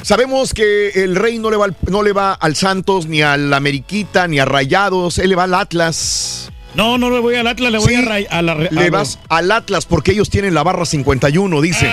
Sabemos 0.03 0.53
que 0.53 0.89
el 1.05 1.15
rey 1.17 1.39
no 1.39 1.51
le, 1.51 1.57
va 1.57 1.67
al, 1.67 1.77
no 1.89 2.03
le 2.03 2.13
va 2.13 2.33
al 2.35 2.57
Santos, 2.57 3.07
ni 3.07 3.23
al 3.23 3.53
Ameriquita, 3.55 4.27
ni 4.27 4.39
a 4.41 4.45
Rayados. 4.45 5.19
Él 5.19 5.31
le 5.31 5.37
va 5.37 5.45
al 5.45 5.55
Atlas. 5.55 6.51
No, 6.75 6.99
no 6.99 7.11
le 7.11 7.21
voy 7.21 7.37
al 7.37 7.47
Atlas, 7.47 7.71
le 7.71 7.79
voy 7.79 7.95
Sí, 7.95 8.27
a, 8.31 8.39
a 8.39 8.43
la... 8.43 8.53
a 8.53 8.57
Le 8.57 8.91
vas 8.91 9.19
al 9.29 9.51
Atlas 9.53 9.87
porque 9.87 10.13
ellos 10.13 10.31
tienen 10.31 10.55
la 10.55 10.63
barra 10.63 10.85
51, 10.85 11.61
dice. 11.61 11.91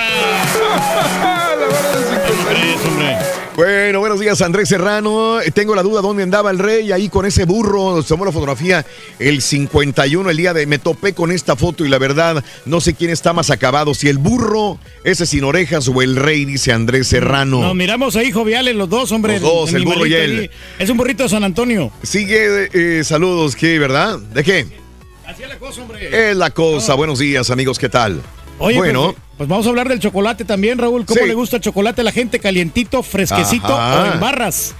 Bueno, 3.59 3.99
buenos 3.99 4.21
días, 4.21 4.41
Andrés 4.41 4.69
Serrano. 4.69 5.39
Tengo 5.53 5.75
la 5.75 5.83
duda 5.83 5.99
dónde 5.99 6.23
andaba 6.23 6.49
el 6.49 6.59
rey 6.59 6.93
ahí 6.93 7.09
con 7.09 7.25
ese 7.25 7.43
burro. 7.43 8.01
Tomó 8.03 8.23
la 8.23 8.31
fotografía 8.31 8.85
el 9.19 9.41
51, 9.41 10.29
el 10.29 10.37
día 10.37 10.53
de. 10.53 10.65
Me 10.65 10.79
topé 10.79 11.11
con 11.11 11.29
esta 11.29 11.57
foto 11.57 11.83
y 11.83 11.89
la 11.89 11.97
verdad 11.97 12.41
no 12.65 12.79
sé 12.79 12.93
quién 12.93 13.11
está 13.11 13.33
más 13.33 13.49
acabado, 13.49 13.93
si 13.93 14.07
el 14.07 14.17
burro, 14.17 14.79
ese 15.03 15.25
sin 15.25 15.43
orejas 15.43 15.89
o 15.89 16.01
el 16.01 16.15
rey, 16.15 16.45
dice 16.45 16.71
Andrés 16.71 17.07
Serrano. 17.07 17.59
Nos 17.59 17.75
miramos 17.75 18.15
ahí 18.15 18.31
joviales 18.31 18.77
los 18.77 18.87
dos, 18.87 19.11
hombre. 19.11 19.41
Los 19.41 19.41
dos, 19.41 19.73
el 19.73 19.83
burro 19.83 20.05
y 20.05 20.13
él. 20.13 20.39
ahí. 20.39 20.49
Es 20.79 20.89
un 20.89 20.95
burrito 20.95 21.23
de 21.23 21.29
San 21.29 21.43
Antonio. 21.43 21.91
Sigue, 22.01 22.69
eh, 22.71 23.03
saludos, 23.03 23.57
¿qué, 23.57 23.77
verdad? 23.77 24.19
¿De 24.19 24.41
qué? 24.41 24.67
Así 25.27 25.43
es 25.43 25.49
la 25.49 25.59
cosa, 25.59 25.81
hombre. 25.81 26.29
Es 26.29 26.37
la 26.37 26.51
cosa. 26.51 26.93
Buenos 26.93 27.19
días, 27.19 27.49
amigos, 27.49 27.77
¿qué 27.77 27.89
tal? 27.89 28.21
Oye, 28.59 28.77
bueno. 28.77 29.03
pues, 29.13 29.15
pues 29.37 29.49
vamos 29.49 29.65
a 29.65 29.69
hablar 29.69 29.87
del 29.89 29.99
chocolate 29.99 30.45
también, 30.45 30.77
Raúl. 30.77 31.05
¿Cómo 31.05 31.21
Sí. 31.21 31.27
le 31.27 31.33
gusta 31.33 31.55
el 31.57 31.61
chocolate 31.61 32.01
a 32.01 32.03
la 32.03 32.11
gente? 32.11 32.39
¿Calientito, 32.39 33.01
fresquecito 33.03 33.67
Ajá. 33.67 34.03
o 34.03 34.13
en 34.13 34.19
barras? 34.19 34.75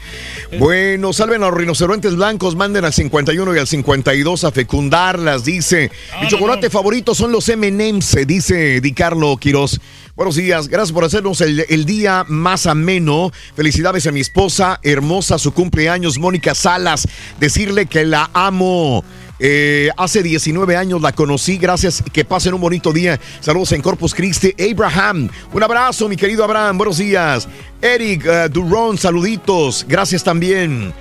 Bueno, 0.58 1.14
salven 1.14 1.44
a 1.44 1.48
los 1.50 1.58
rinocerontes 1.58 2.16
blancos, 2.16 2.56
manden 2.56 2.84
al 2.84 2.92
51 2.94 3.56
y 3.56 3.60
al 3.60 3.68
52 3.68 4.44
a 4.44 4.52
fecundarlas, 4.52 5.46
dice. 5.46 5.92
Mi 6.22 6.28
chocolate 6.28 6.70
favorito 6.70 7.14
son 7.16 7.32
los 7.32 7.48
M&M's, 7.50 8.18
dice 8.26 8.82
Di 8.82 8.94
Carlo 8.94 9.38
Quiroz. 9.38 9.80
Buenos 10.20 10.36
días, 10.36 10.68
gracias 10.68 10.92
por 10.92 11.06
hacernos 11.06 11.40
el, 11.40 11.86
día 11.86 12.26
más 12.28 12.66
ameno. 12.66 13.32
Felicidades 13.56 14.06
a 14.06 14.12
mi 14.12 14.20
esposa, 14.20 14.82
hermosa, 14.84 15.38
su 15.38 15.54
cumpleaños, 15.54 16.20
Mónica 16.20 16.54
Salas. 16.54 17.08
Decirle 17.40 17.86
que 17.86 18.04
la 18.04 18.30
amo. 18.34 19.06
Eh, 19.40 19.90
hace 19.96 20.22
19 20.22 20.76
años 20.76 21.02
la 21.02 21.14
conocí, 21.14 21.58
gracias, 21.58 22.04
que 22.12 22.26
pasen 22.26 22.54
un 22.54 22.60
bonito 22.60 22.92
día. 22.92 23.18
Saludos 23.40 23.72
en 23.72 23.82
Corpus 23.82 24.14
Christi. 24.14 24.54
Abraham, 24.70 25.30
un 25.54 25.64
abrazo, 25.64 26.10
mi 26.10 26.18
querido 26.18 26.44
Abraham, 26.44 26.78
buenos 26.78 26.98
días. 26.98 27.48
Eric 27.82 28.26
eh, 28.26 28.50
Durón, 28.52 28.98
saluditos, 28.98 29.86
gracias 29.88 30.22
también. 30.22 30.94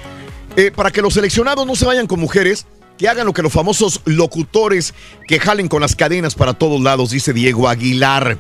Eh, 0.55 0.71
para 0.71 0.93
que 0.93 1.03
los 1.03 1.15
seleccionados 1.15 1.67
no 1.67 1.75
se 1.75 1.87
vayan 1.87 2.07
con 2.07 2.21
mujeres, 2.21 2.67
que 2.97 3.09
hagan 3.09 3.27
lo 3.27 3.33
que 3.33 3.43
los 3.43 3.53
famosos 3.53 4.01
locutores 4.05 4.95
que 5.27 5.41
jalen 5.41 5.67
con 5.67 5.81
las 5.81 5.97
cadenas 5.97 6.37
para 6.37 6.55
todos 6.55 6.81
lados, 6.81 7.11
dice 7.11 7.33
Diego 7.33 7.69
Aguilar. 7.69 8.39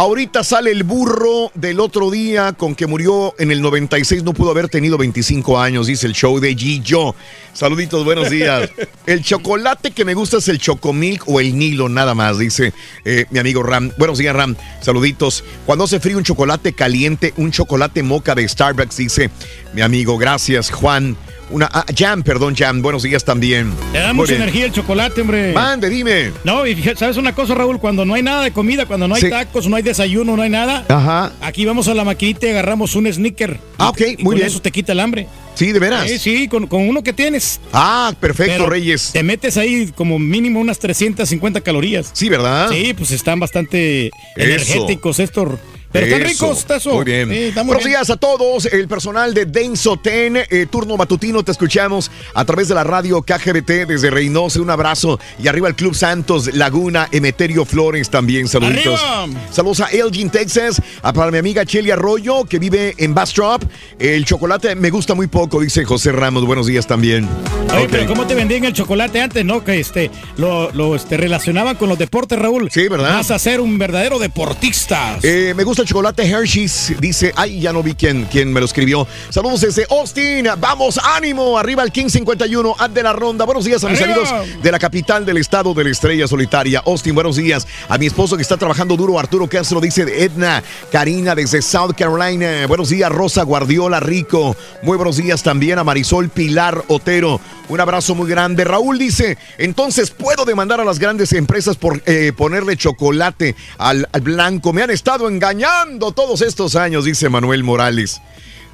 Ahorita 0.00 0.44
sale 0.44 0.70
el 0.70 0.84
burro 0.84 1.50
del 1.56 1.80
otro 1.80 2.08
día 2.08 2.52
con 2.52 2.76
que 2.76 2.86
murió 2.86 3.34
en 3.36 3.50
el 3.50 3.60
96, 3.60 4.22
no 4.22 4.32
pudo 4.32 4.52
haber 4.52 4.68
tenido 4.68 4.96
25 4.96 5.58
años, 5.58 5.88
dice 5.88 6.06
el 6.06 6.12
show 6.12 6.38
de 6.38 6.54
Gillo. 6.54 7.16
Saluditos, 7.52 8.04
buenos 8.04 8.30
días. 8.30 8.70
El 9.06 9.24
chocolate 9.24 9.90
que 9.90 10.04
me 10.04 10.14
gusta 10.14 10.36
es 10.36 10.46
el 10.46 10.60
chocomilk 10.60 11.24
o 11.26 11.40
el 11.40 11.58
Nilo, 11.58 11.88
nada 11.88 12.14
más, 12.14 12.38
dice 12.38 12.72
eh, 13.04 13.24
mi 13.30 13.40
amigo 13.40 13.64
Ram. 13.64 13.90
Buenos 13.98 14.18
días, 14.18 14.36
Ram. 14.36 14.54
Saluditos. 14.80 15.42
Cuando 15.66 15.86
hace 15.86 15.98
frío, 15.98 16.18
un 16.18 16.22
chocolate 16.22 16.74
caliente, 16.74 17.34
un 17.36 17.50
chocolate 17.50 18.04
moca 18.04 18.36
de 18.36 18.46
Starbucks, 18.46 18.98
dice 18.98 19.30
mi 19.74 19.80
amigo. 19.80 20.16
Gracias, 20.16 20.70
Juan. 20.70 21.16
Una, 21.50 21.66
ah, 21.72 21.84
Jam, 21.96 22.22
perdón, 22.22 22.54
Jam. 22.54 22.82
Buenos 22.82 23.02
días 23.02 23.24
también. 23.24 23.72
Te 23.92 23.98
da 23.98 24.08
Muy 24.12 24.22
mucha 24.24 24.32
bien. 24.32 24.42
energía 24.42 24.66
el 24.66 24.72
chocolate, 24.72 25.22
hombre. 25.22 25.52
Mande, 25.54 25.88
dime. 25.88 26.32
No, 26.44 26.66
y 26.66 26.74
fíjate, 26.74 26.98
¿sabes 26.98 27.16
una 27.16 27.34
cosa, 27.34 27.54
Raúl? 27.54 27.78
Cuando 27.80 28.04
no 28.04 28.12
hay 28.14 28.22
nada 28.22 28.42
de 28.44 28.50
comida, 28.52 28.84
cuando 28.84 29.08
no 29.08 29.14
hay 29.14 29.22
Sí. 29.22 29.30
tacos, 29.30 29.66
no 29.66 29.76
hay 29.76 29.82
desayuno, 29.82 30.36
no 30.36 30.42
hay 30.42 30.50
nada. 30.50 30.84
Ajá. 30.88 31.32
Aquí 31.40 31.64
vamos 31.64 31.88
a 31.88 31.94
la 31.94 32.04
maquinita 32.04 32.46
y 32.46 32.50
agarramos 32.50 32.94
un 32.96 33.10
sneaker. 33.10 33.58
Ah, 33.78 33.88
ok, 33.88 34.00
Y 34.00 34.04
muy 34.16 34.24
con 34.24 34.34
bien. 34.34 34.46
eso 34.46 34.60
te 34.60 34.70
quita 34.70 34.92
el 34.92 35.00
hambre. 35.00 35.26
Sí, 35.54 35.72
de 35.72 35.78
veras. 35.80 36.08
Sí, 36.08 36.18
sí, 36.18 36.48
con, 36.48 36.66
con 36.66 36.86
uno 36.88 37.02
que 37.02 37.12
tienes. 37.14 37.60
Ah, 37.72 38.12
perfecto, 38.20 38.52
Pero 38.58 38.68
Reyes. 38.70 39.10
Te 39.12 39.22
metes 39.22 39.56
ahí 39.56 39.90
como 39.96 40.18
mínimo 40.18 40.60
unas 40.60 40.78
350 40.78 41.62
calorías. 41.62 42.10
Sí, 42.12 42.28
¿verdad? 42.28 42.68
Sí, 42.70 42.92
pues 42.94 43.10
están 43.10 43.40
bastante 43.40 44.06
Eso. 44.06 44.12
energéticos 44.36 45.18
estos. 45.18 45.58
Pero 45.90 46.06
están 46.06 46.22
ricos, 46.22 46.58
está 46.58 46.76
eso. 46.76 46.94
Muy 46.94 47.04
bien. 47.04 47.28
Sí, 47.30 47.50
Buenos 47.54 47.78
bien. 47.78 47.88
días 47.90 48.10
a 48.10 48.16
todos. 48.16 48.66
El 48.66 48.88
personal 48.88 49.32
de 49.32 49.46
Denso 49.46 49.96
Ten, 49.96 50.36
eh, 50.36 50.66
turno 50.70 50.96
matutino, 50.96 51.42
te 51.42 51.52
escuchamos 51.52 52.10
a 52.34 52.44
través 52.44 52.68
de 52.68 52.74
la 52.74 52.84
radio 52.84 53.22
KGBT 53.22 53.86
desde 53.86 54.10
Reynosa. 54.10 54.60
Un 54.60 54.70
abrazo. 54.70 55.18
Y 55.42 55.48
arriba 55.48 55.68
el 55.68 55.74
Club 55.74 55.94
Santos, 55.94 56.54
Laguna, 56.54 57.08
Emeterio 57.10 57.64
Flores 57.64 58.10
también. 58.10 58.48
Saluditos. 58.48 59.00
¡Arriba! 59.02 59.38
Saludos 59.50 59.80
a 59.80 59.86
Elgin, 59.86 60.30
Texas. 60.30 60.80
A 61.02 61.12
para 61.12 61.30
mi 61.30 61.38
amiga 61.38 61.64
Cheli 61.64 61.90
Arroyo, 61.90 62.44
que 62.44 62.58
vive 62.58 62.94
en 62.98 63.14
Bastrop. 63.14 63.62
El 63.98 64.24
chocolate 64.24 64.74
me 64.74 64.90
gusta 64.90 65.14
muy 65.14 65.26
poco, 65.26 65.60
dice 65.60 65.84
José 65.84 66.12
Ramos. 66.12 66.44
Buenos 66.44 66.66
días 66.66 66.86
también. 66.86 67.26
Oye, 67.72 67.84
Ok. 67.84 67.88
pero 67.90 68.06
¿cómo 68.06 68.26
te 68.26 68.34
vendían 68.34 68.64
el 68.64 68.72
chocolate 68.72 69.20
antes, 69.20 69.44
no? 69.44 69.64
Que 69.64 69.80
este 69.80 70.10
lo, 70.36 70.70
lo, 70.72 70.94
este, 70.96 71.16
relacionaban 71.16 71.76
con 71.76 71.88
los 71.88 71.98
deportes, 71.98 72.38
Raúl. 72.38 72.70
Sí, 72.70 72.88
¿verdad? 72.88 73.14
Vas 73.14 73.30
a 73.30 73.38
ser 73.38 73.60
un 73.60 73.78
verdadero 73.78 74.18
deportista. 74.18 75.18
Eh, 75.22 75.54
me 75.56 75.64
gusta 75.64 75.77
el 75.82 75.88
chocolate 75.88 76.28
Hershey's. 76.28 76.94
Dice, 77.00 77.32
ay, 77.36 77.60
ya 77.60 77.72
no 77.72 77.82
vi 77.82 77.94
quién, 77.94 78.26
quién 78.30 78.52
me 78.52 78.60
lo 78.60 78.66
escribió. 78.66 79.06
Saludos 79.30 79.60
desde 79.60 79.86
Austin. 79.90 80.48
Vamos, 80.58 80.98
ánimo. 81.02 81.58
Arriba 81.58 81.82
el 81.82 81.92
King 81.92 82.08
51. 82.08 82.74
Ad 82.78 82.90
de 82.90 83.02
la 83.02 83.12
ronda. 83.12 83.44
Buenos 83.44 83.64
días 83.64 83.84
a 83.84 83.88
mis 83.88 84.00
¡Arriba! 84.00 84.16
amigos 84.16 84.62
de 84.62 84.72
la 84.72 84.78
capital 84.78 85.24
del 85.24 85.36
estado 85.36 85.74
de 85.74 85.84
la 85.84 85.90
estrella 85.90 86.26
solitaria. 86.26 86.82
Austin, 86.86 87.14
buenos 87.14 87.36
días. 87.36 87.66
A 87.88 87.98
mi 87.98 88.06
esposo 88.06 88.36
que 88.36 88.42
está 88.42 88.56
trabajando 88.56 88.96
duro, 88.96 89.18
Arturo 89.18 89.46
Castro, 89.48 89.80
dice 89.80 90.04
de 90.04 90.24
Edna. 90.24 90.62
Karina 90.90 91.34
desde 91.34 91.62
South 91.62 91.94
Carolina. 91.96 92.66
Buenos 92.66 92.88
días, 92.88 93.10
Rosa 93.10 93.42
Guardiola 93.42 94.00
Rico. 94.00 94.56
Muy 94.82 94.96
buenos 94.96 95.16
días 95.16 95.42
también 95.42 95.78
a 95.78 95.84
Marisol 95.84 96.28
Pilar 96.28 96.84
Otero. 96.88 97.40
Un 97.68 97.80
abrazo 97.80 98.14
muy 98.14 98.30
grande. 98.30 98.64
Raúl 98.64 98.98
dice, 98.98 99.36
entonces 99.58 100.10
puedo 100.10 100.46
demandar 100.46 100.80
a 100.80 100.84
las 100.84 100.98
grandes 100.98 101.34
empresas 101.34 101.76
por 101.76 102.02
eh, 102.06 102.32
ponerle 102.34 102.78
chocolate 102.78 103.54
al, 103.76 104.08
al 104.10 104.20
blanco. 104.22 104.72
Me 104.72 104.82
han 104.82 104.90
estado 104.90 105.28
engañando 105.28 105.67
todos 106.14 106.42
estos 106.42 106.76
años, 106.76 107.04
dice 107.04 107.28
Manuel 107.28 107.64
Morales. 107.64 108.20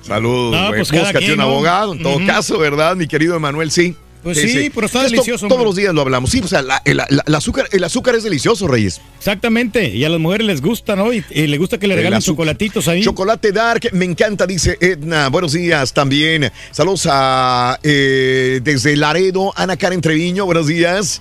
Saludos. 0.02 0.52
No, 0.52 0.68
güey. 0.68 0.80
pues 0.80 0.90
Búscate 0.92 1.18
quien, 1.20 1.32
un 1.32 1.40
abogado, 1.40 1.92
en 1.94 2.02
todo 2.02 2.16
Ujú. 2.16 2.26
caso, 2.26 2.58
¿verdad, 2.58 2.94
mi 2.96 3.06
querido 3.06 3.36
Emanuel? 3.36 3.70
Sí. 3.70 3.96
Pues 4.22 4.40
sí, 4.40 4.70
pero 4.74 4.86
está 4.86 5.00
Esto 5.00 5.10
delicioso, 5.10 5.40
Todos 5.48 5.52
hombre. 5.58 5.66
los 5.66 5.76
días 5.76 5.92
lo 5.92 6.00
hablamos. 6.00 6.30
Sí, 6.30 6.40
o 6.42 6.48
sea, 6.48 6.62
la- 6.62 6.80
el, 6.86 6.96
la- 6.96 7.06
el 7.26 7.34
azúcar, 7.34 7.68
el 7.72 7.84
azúcar 7.84 8.14
es 8.14 8.22
delicioso, 8.22 8.66
Reyes. 8.66 9.02
Exactamente. 9.18 9.88
Y 9.94 10.02
a 10.02 10.08
las 10.08 10.18
mujeres 10.18 10.46
les 10.46 10.62
gusta, 10.62 10.96
¿no? 10.96 11.12
Y, 11.12 11.22
y 11.30 11.46
les 11.46 11.58
gusta 11.60 11.76
que 11.78 11.86
le 11.86 11.94
regalen 11.94 12.20
chocolatitos 12.22 12.88
ahí. 12.88 13.02
Chocolate 13.02 13.52
Dark, 13.52 13.90
me 13.92 14.06
encanta, 14.06 14.46
dice 14.46 14.78
Edna. 14.80 15.28
Buenos 15.28 15.52
días 15.52 15.92
también. 15.92 16.50
Saludos 16.70 17.06
a 17.10 17.78
eh, 17.82 18.60
desde 18.62 18.96
Laredo, 18.96 19.52
Ana 19.56 19.76
Karen 19.76 20.00
Treviño, 20.00 20.46
buenos 20.46 20.68
días. 20.68 21.20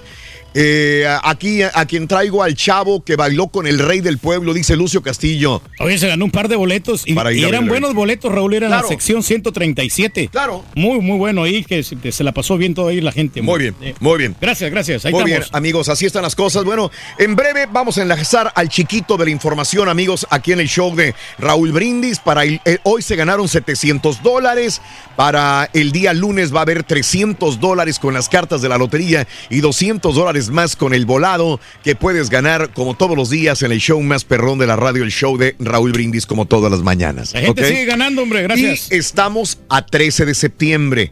Eh, 0.56 1.06
aquí 1.24 1.62
a, 1.64 1.72
a 1.74 1.86
quien 1.86 2.08
traigo 2.08 2.44
al 2.44 2.56
chavo 2.56 3.04
que 3.04 3.16
bailó 3.16 3.48
con 3.48 3.66
el 3.68 3.80
rey 3.80 4.02
del 4.02 4.18
pueblo, 4.18 4.54
dice 4.54 4.76
Lucio 4.76 5.02
Castillo. 5.02 5.62
Oye, 5.80 5.98
se 5.98 6.08
ganó 6.08 6.26
un 6.26 6.32
par 6.32 6.48
de 6.48 6.56
boletos 6.56 7.04
y, 7.08 7.16
eran 7.44 7.68
buenos 7.68 7.94
boletos, 7.94 8.32
Raúl, 8.32 8.54
era 8.54 8.68
Claro. 8.68 8.84
la 8.84 8.88
sección 8.90 9.24
137. 9.24 10.30
Claro. 10.32 10.64
Muy, 10.76 11.00
muy 11.00 11.18
bueno 11.18 11.44
ahí, 11.44 11.64
que 11.64 11.84
se, 11.84 12.24
la 12.24 12.32
pasó 12.32 12.58
bien 12.58 12.74
toda 12.74 12.92
ahí 12.92 13.02
la 13.02 13.12
gente. 13.12 13.42
Muy 13.42 13.60
bien, 13.60 13.76
Eh, 13.82 13.96
muy 14.00 14.18
bien. 14.18 14.36
Gracias, 14.40 14.70
gracias. 14.72 15.06
Ahí 15.06 15.12
Muy 15.12 15.24
bien, 15.26 15.44
amigos, 15.52 15.90
así 15.90 16.06
están 16.06 16.22
las 16.24 16.36
cosas. 16.36 16.64
Bueno, 16.64 16.92
en 17.18 17.36
breve 17.36 17.68
vamos 17.72 17.98
a 17.98 18.02
enlazar 18.04 18.52
al 18.56 18.70
chiquito 18.70 19.18
de 19.18 19.26
la 19.26 19.32
información, 19.32 19.90
amigos, 19.90 20.28
aquí 20.30 20.52
en 20.52 20.60
el 20.60 20.68
show 20.68 20.96
de 20.96 21.14
Raúl 21.40 21.72
Brindis. 21.72 22.20
Para 22.20 22.44
el- 22.44 22.62
eh, 22.66 22.78
hoy 22.84 23.02
se 23.02 23.16
ganaron 23.16 23.48
700 23.48 24.22
dólares. 24.22 24.82
Para 25.16 25.70
el 25.74 25.92
día 25.92 26.14
lunes 26.14 26.54
va 26.54 26.60
a 26.60 26.62
haber 26.64 26.84
300 26.84 27.60
dólares 27.60 28.00
con 28.00 28.14
las 28.14 28.30
cartas 28.30 28.62
de 28.62 28.70
la 28.70 28.78
lotería 28.78 29.28
y 29.50 29.60
200 29.60 30.16
dólares 30.16 30.43
más 30.50 30.76
con 30.76 30.94
el 30.94 31.06
volado 31.06 31.60
que 31.84 31.96
puedes 31.96 32.30
ganar 32.30 32.72
como 32.74 32.96
todos 32.96 33.16
los 33.16 33.30
días 33.30 33.62
en 33.62 33.72
el 33.72 33.80
show 33.80 34.02
más 34.02 34.24
perrón 34.24 34.60
de 34.60 34.68
la 34.68 34.76
radio, 34.76 35.04
el 35.04 35.12
show 35.12 35.38
de 35.38 35.56
Raúl 35.60 35.92
Brindis, 35.92 36.26
como 36.26 36.46
todas 36.46 36.72
las 36.72 36.82
mañanas. 36.82 37.34
La 37.34 37.42
gente 37.42 37.68
sigue 37.68 37.86
ganando, 37.86 38.24
hombre, 38.24 38.42
gracias. 38.44 38.92
Y 38.92 38.96
estamos 38.96 39.60
a 39.70 39.86
13 39.86 40.26
de 40.26 40.34
septiembre. 40.34 41.12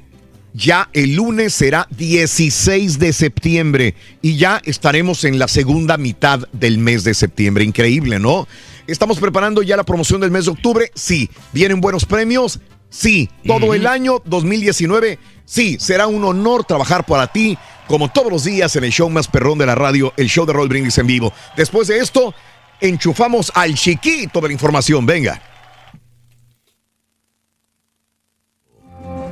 ya 0.53 0.89
el 0.93 1.15
lunes 1.15 1.53
será 1.53 1.87
16 1.91 2.99
de 2.99 3.13
septiembre 3.13 3.95
y 4.21 4.37
ya 4.37 4.61
estaremos 4.65 5.23
en 5.23 5.39
la 5.39 5.47
segunda 5.47 5.97
mitad 5.97 6.39
del 6.51 6.77
mes 6.77 7.03
de 7.03 7.13
septiembre. 7.13 7.63
Increíble, 7.63 8.19
¿no? 8.19 8.47
Estamos 8.87 9.19
preparando 9.19 9.61
ya 9.61 9.77
la 9.77 9.85
promoción 9.85 10.19
del 10.19 10.31
mes 10.31 10.45
de 10.45 10.51
octubre. 10.51 10.91
Sí. 10.95 11.29
¿Vienen 11.53 11.79
buenos 11.79 12.05
premios? 12.05 12.59
Sí. 12.91 13.29
Todo 13.47 13.73
el 13.73 13.87
año 13.87 14.21
2019. 14.25 15.17
Sí. 15.45 15.77
Será 15.79 16.05
un 16.05 16.23
honor 16.23 16.65
trabajar 16.65 17.05
para 17.05 17.25
ti 17.25 17.57
como 17.87 18.09
todos 18.09 18.31
los 18.31 18.43
días 18.43 18.75
en 18.75 18.83
el 18.83 18.91
show 18.91 19.09
más 19.09 19.27
perrón 19.27 19.57
de 19.57 19.65
la 19.65 19.75
radio, 19.75 20.13
el 20.15 20.27
show 20.27 20.45
de 20.45 20.53
Roll 20.53 20.69
Brindis 20.69 20.97
en 20.97 21.07
vivo. 21.07 21.33
Después 21.57 21.87
de 21.87 21.97
esto, 21.97 22.33
enchufamos 22.79 23.51
al 23.55 23.73
chiquito 23.75 24.39
de 24.39 24.47
la 24.47 24.53
información. 24.53 25.05
Venga. 25.05 25.41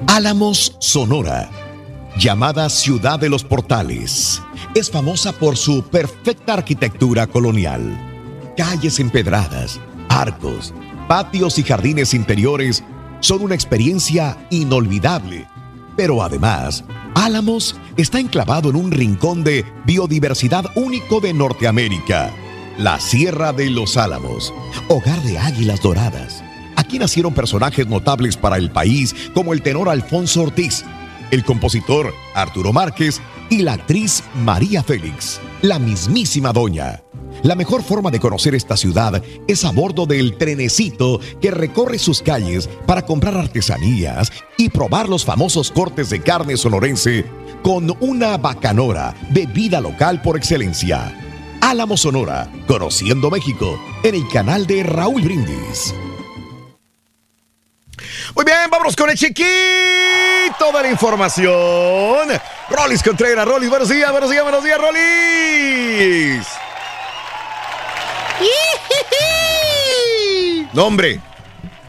Álamos, 0.07 0.75
Sonora, 0.79 1.49
llamada 2.17 2.69
Ciudad 2.69 3.19
de 3.19 3.29
los 3.29 3.43
Portales, 3.43 4.41
es 4.75 4.89
famosa 4.89 5.31
por 5.31 5.55
su 5.55 5.83
perfecta 5.83 6.55
arquitectura 6.55 7.27
colonial. 7.27 7.97
Calles 8.57 8.99
empedradas, 8.99 9.79
arcos, 10.09 10.73
patios 11.07 11.57
y 11.59 11.63
jardines 11.63 12.13
interiores 12.13 12.83
son 13.19 13.41
una 13.41 13.55
experiencia 13.55 14.37
inolvidable. 14.49 15.47
Pero 15.95 16.23
además, 16.23 16.83
Álamos 17.15 17.75
está 17.97 18.19
enclavado 18.19 18.69
en 18.69 18.75
un 18.75 18.91
rincón 18.91 19.43
de 19.43 19.65
biodiversidad 19.85 20.65
único 20.75 21.19
de 21.19 21.33
Norteamérica, 21.33 22.31
la 22.77 22.99
Sierra 22.99 23.51
de 23.51 23.69
los 23.69 23.97
Álamos, 23.97 24.53
hogar 24.87 25.21
de 25.23 25.37
águilas 25.37 25.81
doradas. 25.81 26.43
Aquí 26.75 26.97
nacieron 26.97 27.33
personajes 27.33 27.87
notables 27.87 28.37
para 28.37 28.57
el 28.57 28.71
país 28.71 29.13
como 29.33 29.53
el 29.53 29.61
tenor 29.61 29.89
Alfonso 29.89 30.43
Ortiz, 30.43 30.85
el 31.31 31.43
compositor 31.43 32.13
Arturo 32.33 32.71
Márquez 32.71 33.19
y 33.49 33.63
la 33.63 33.73
actriz 33.73 34.23
María 34.43 34.81
Félix, 34.81 35.41
la 35.61 35.77
mismísima 35.79 36.53
doña. 36.53 37.01
La 37.43 37.55
mejor 37.55 37.83
forma 37.83 38.11
de 38.11 38.19
conocer 38.19 38.53
esta 38.53 38.75
ciudad 38.75 39.23
es 39.47 39.63
a 39.63 39.71
bordo 39.71 40.05
del 40.05 40.37
trenecito 40.37 41.19
que 41.41 41.51
recorre 41.51 41.97
sus 41.97 42.21
calles 42.21 42.67
para 42.85 43.05
comprar 43.05 43.35
artesanías 43.37 44.31
y 44.57 44.69
probar 44.69 45.07
los 45.07 45.23
famosos 45.23 45.71
cortes 45.71 46.09
de 46.09 46.21
carne 46.21 46.57
sonorense 46.57 47.25
con 47.63 47.95
una 48.01 48.37
bacanora, 48.37 49.15
bebida 49.31 49.79
local 49.79 50.21
por 50.21 50.37
excelencia. 50.37 51.15
Álamo 51.61 51.97
Sonora, 51.97 52.49
conociendo 52.67 53.29
México, 53.29 53.79
en 54.03 54.15
el 54.15 54.27
canal 54.29 54.65
de 54.65 54.83
Raúl 54.83 55.21
Brindis. 55.21 55.93
Muy 58.35 58.45
bien, 58.45 58.69
vámonos 58.69 58.95
con 58.95 59.09
el 59.09 59.17
chiquito 59.17 59.45
de 60.73 60.81
la 60.81 60.89
información. 60.89 62.29
Rolis 62.69 63.03
Contreras, 63.03 63.47
Rolis, 63.47 63.69
buenos 63.69 63.89
días, 63.89 64.11
buenos 64.11 64.29
días, 64.29 64.43
buenos 64.43 64.63
días, 64.63 64.79
Rolis. 64.79 66.58
No, 70.73 70.85
hombre. 70.85 71.19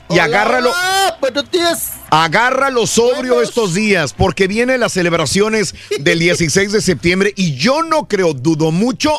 Y 0.08 0.18
agárralo. 0.18 0.72
Buenos 1.20 1.50
días. 1.50 1.92
Agárralo 2.10 2.86
sobrio 2.86 3.42
estos 3.42 3.74
días, 3.74 4.12
porque 4.12 4.48
vienen 4.48 4.80
las 4.80 4.92
celebraciones 4.92 5.74
del 6.00 6.18
16 6.18 6.72
de 6.72 6.80
septiembre 6.80 7.32
y 7.36 7.54
yo 7.54 7.82
no 7.82 8.08
creo, 8.08 8.32
dudo 8.32 8.72
mucho 8.72 9.12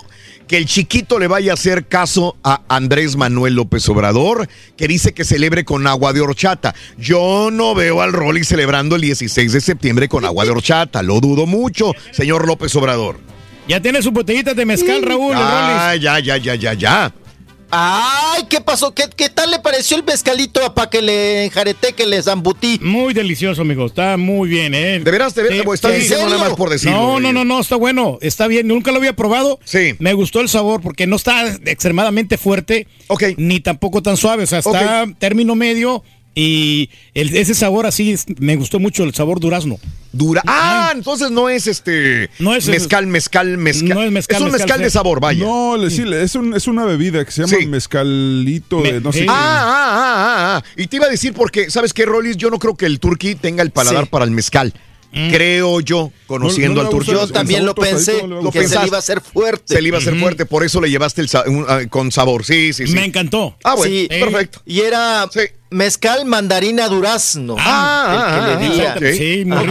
que 0.48 0.58
el 0.58 0.66
chiquito 0.66 1.18
le 1.18 1.28
vaya 1.28 1.52
a 1.52 1.54
hacer 1.54 1.88
caso 1.88 2.36
a 2.44 2.62
Andrés 2.68 3.16
Manuel 3.16 3.54
López 3.54 3.88
Obrador, 3.88 4.50
que 4.76 4.90
dice 4.90 5.14
que 5.14 5.24
celebre 5.24 5.64
con 5.64 5.88
agua 5.88 6.12
de 6.12 6.20
horchata. 6.20 6.76
Yo 6.98 7.50
no 7.52 7.74
veo 7.74 8.02
al 8.02 8.12
Rolly 8.12 8.44
celebrando 8.44 8.98
el 8.98 9.02
16 9.02 9.54
de 9.54 9.62
septiembre 9.62 10.10
con 10.10 10.26
agua 10.26 10.44
de 10.44 10.52
horchata, 10.52 11.04
lo 11.04 11.22
dudo 11.22 11.46
mucho, 11.46 11.94
señor 12.12 12.48
López 12.48 12.76
Obrador. 12.76 13.18
Ya 13.72 13.82
tiene 13.82 14.02
su 14.02 14.12
botellita 14.12 14.54
de 14.54 14.66
mezcal, 14.66 15.02
Raúl. 15.02 15.34
Ah, 15.34 15.96
ya, 15.96 16.20
ya, 16.20 16.36
ya, 16.36 16.56
ya, 16.56 16.74
ya. 16.74 17.14
Ay, 17.70 18.44
¿qué 18.50 18.60
pasó? 18.60 18.94
¿Qué, 18.94 19.06
qué 19.16 19.30
tal 19.30 19.50
le 19.50 19.60
pareció 19.60 19.96
el 19.96 20.04
mezcalito 20.04 20.74
para 20.74 20.90
que 20.90 21.02
le 21.02 21.46
enjarete, 21.46 21.94
que 21.94 22.06
le 22.06 22.22
zambutí? 22.22 22.80
Muy 22.82 23.14
delicioso, 23.14 23.62
amigo. 23.62 23.86
Está 23.86 24.18
muy 24.18 24.50
bien, 24.50 24.76
¿eh? 24.76 25.00
¿De 25.00 25.10
veras, 25.10 25.34
de 25.36 25.44
veras? 25.44 25.66
¿O 25.66 25.74
estás 25.74 25.96
diciendo 25.96 26.26
nada 26.26 26.50
más 26.50 26.58
por 26.58 26.70
decirlo, 26.70 26.98
No, 26.98 27.20
no, 27.22 27.32
no, 27.32 27.46
no, 27.46 27.62
está 27.62 27.78
bueno. 27.78 28.18
Está 28.20 28.48
bien. 28.48 28.68
Nunca 28.68 28.92
lo 28.92 28.98
había 28.98 29.16
probado. 29.16 29.58
Sí. 29.64 29.96
Me 30.00 30.12
gustó 30.12 30.42
el 30.42 30.50
sabor 30.50 30.82
porque 30.82 31.08
no 31.08 31.16
está 31.16 31.48
extremadamente 31.64 32.38
fuerte. 32.38 32.88
Ok. 33.08 33.24
Ni 33.38 33.62
tampoco 33.62 34.04
tan 34.04 34.18
suave. 34.18 34.44
O 34.44 34.48
sea, 34.48 34.60
está 34.60 35.06
término 35.18 35.56
medio. 35.56 36.04
Y 36.34 36.90
el- 37.14 37.36
ese 37.36 37.54
sabor 37.54 37.86
así, 37.86 38.12
es- 38.12 38.26
me 38.40 38.56
gustó 38.56 38.80
mucho 38.80 39.04
el 39.04 39.14
sabor 39.14 39.40
durazno. 39.42 39.78
Dura. 40.14 40.42
Ah, 40.48 40.92
entonces 40.96 41.30
no 41.32 41.50
es 41.50 41.68
este. 41.68 42.30
No 42.40 42.56
es- 42.56 42.68
mezcal, 42.68 43.08
mezcal, 43.08 43.58
mezcal. 43.58 43.90
No 43.90 44.04
es 44.04 44.12
mezcal, 44.12 44.42
un 44.44 44.52
mezcal 44.52 44.68
mezcal 44.68 44.82
de 44.82 44.90
sabor, 44.90 45.20
vaya. 45.20 45.44
No, 45.46 45.76
le- 45.78 45.90
sí, 45.90 46.04
es, 46.14 46.36
un- 46.36 46.54
es 46.54 46.68
una 46.68 46.86
bebida 46.86 47.24
que 47.26 47.32
se 47.32 47.42
llama 47.46 47.58
Sí. 47.60 47.66
mezcalito 47.68 48.82
de 48.82 49.00
no 49.02 49.12
sé 49.12 49.20
qué. 49.22 49.26
Ah, 49.30 49.34
ah, 49.34 49.66
ah, 49.74 50.26
ah, 50.56 50.58
ah. 50.58 50.64
Y 50.78 50.88
te 50.88 50.98
iba 50.98 51.06
a 51.06 51.10
decir 51.10 51.34
porque, 51.34 51.70
¿sabes 51.70 51.94
qué, 51.94 52.06
Rolis? 52.06 52.38
Yo 52.38 52.50
no 52.50 52.60
creo 52.60 52.76
que 52.76 52.86
el 52.86 53.00
turqui 53.00 53.36
tenga 53.36 53.62
el 53.64 53.72
paladar 53.72 54.06
Sí. 54.06 54.10
para 54.10 54.26
el 54.26 54.32
mezcal. 54.32 54.74
Creo 55.12 55.82
yo, 55.82 56.12
conociendo 56.26 56.76
No- 56.76 56.84
no 56.84 56.88
al 56.90 56.94
gusta 56.96 57.12
Yo 57.12 57.28
también 57.28 57.66
lo 57.66 57.76
pensé, 57.76 58.26
Lo 58.26 58.50
que 58.52 58.68
se 58.68 58.80
le 58.80 58.88
iba 58.88 58.98
a 58.98 59.00
hacer 59.00 59.20
fuerte. 59.22 59.74
Se 59.76 59.82
le 59.82 59.90
iba 59.90 59.98
a 59.98 60.02
hacer 60.02 60.18
fuerte, 60.18 60.46
por 60.46 60.64
eso 60.64 60.80
le 60.80 60.90
llevaste 60.90 61.22
el 61.22 61.28
sa- 61.30 61.44
un- 61.48 61.66
ah, 61.68 61.82
con 61.90 62.12
sabor. 62.12 62.46
Sí, 62.46 62.72
sí, 62.74 62.88
sí. 62.88 62.94
Me 62.94 63.04
encantó. 63.06 63.58
Ah, 63.64 63.76
bueno, 63.76 63.94
Sí. 63.94 64.08
perfecto. 64.10 64.62
Y 64.66 64.80
era 64.82 65.28
Sí. 65.32 65.42
mezcal 65.70 66.26
mandarina 66.26 66.88
durazno. 66.88 67.56
Ah, 67.60 68.54
el 68.62 68.70
que 68.72 68.82
ah, 68.82 68.96
le 69.00 69.10
ah. 69.10 69.14
Sí, 69.18 69.46
muy. 69.46 69.68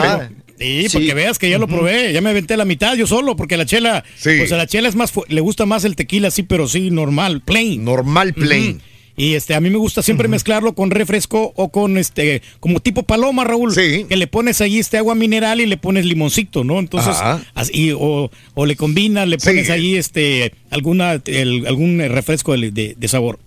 Sí, 0.58 0.88
Sí. 0.90 0.98
porque 0.98 1.14
veas 1.14 1.38
que 1.38 1.48
ya 1.48 1.56
lo 1.56 1.66
probé, 1.66 2.12
ya 2.12 2.20
me 2.20 2.28
aventé 2.30 2.54
la 2.58 2.66
mitad 2.66 2.94
yo 2.94 3.06
solo, 3.06 3.34
porque 3.34 3.56
la 3.56 3.64
chela, 3.64 4.04
Sí. 4.18 4.32
pues 4.38 4.52
a 4.52 4.58
la 4.58 4.66
chela 4.66 4.90
es 4.90 4.94
más, 4.94 5.10
le 5.28 5.40
gusta 5.40 5.64
más 5.64 5.84
el 5.84 5.96
tequila 5.96 6.28
así, 6.28 6.42
pero 6.42 6.68
sí, 6.68 6.90
normal, 6.90 7.40
plain. 7.40 7.82
Normal 7.82 8.34
plain. 8.34 8.82
Y 9.22 9.34
este, 9.34 9.54
a 9.54 9.60
mí 9.60 9.68
me 9.68 9.76
gusta 9.76 10.00
siempre 10.02 10.28
mezclarlo 10.28 10.72
con 10.74 10.90
refresco 10.90 11.52
o 11.54 11.68
con 11.68 11.98
este, 11.98 12.40
como 12.58 12.80
tipo 12.80 13.02
paloma, 13.02 13.44
Raúl. 13.44 13.74
Sí. 13.74 14.06
Que 14.08 14.16
le 14.16 14.26
pones 14.26 14.62
ahí 14.62 14.78
este 14.78 14.96
agua 14.96 15.14
mineral 15.14 15.60
y 15.60 15.66
le 15.66 15.76
pones 15.76 16.06
limoncito, 16.06 16.64
¿no? 16.64 16.78
Entonces, 16.78 17.16
Ajá. 17.16 17.42
así, 17.54 17.92
o, 17.92 18.30
o 18.54 18.66
le 18.66 18.76
combinas, 18.76 19.28
le 19.28 19.36
pones 19.36 19.66
Sí. 19.66 19.72
ahí 19.72 19.96
este, 19.96 20.54
alguna, 20.70 21.20
el- 21.26 21.66
algún 21.66 21.98
refresco 21.98 22.56
de, 22.56 22.70
de- 22.70 22.94
de 22.96 23.08
sabor. 23.08 23.38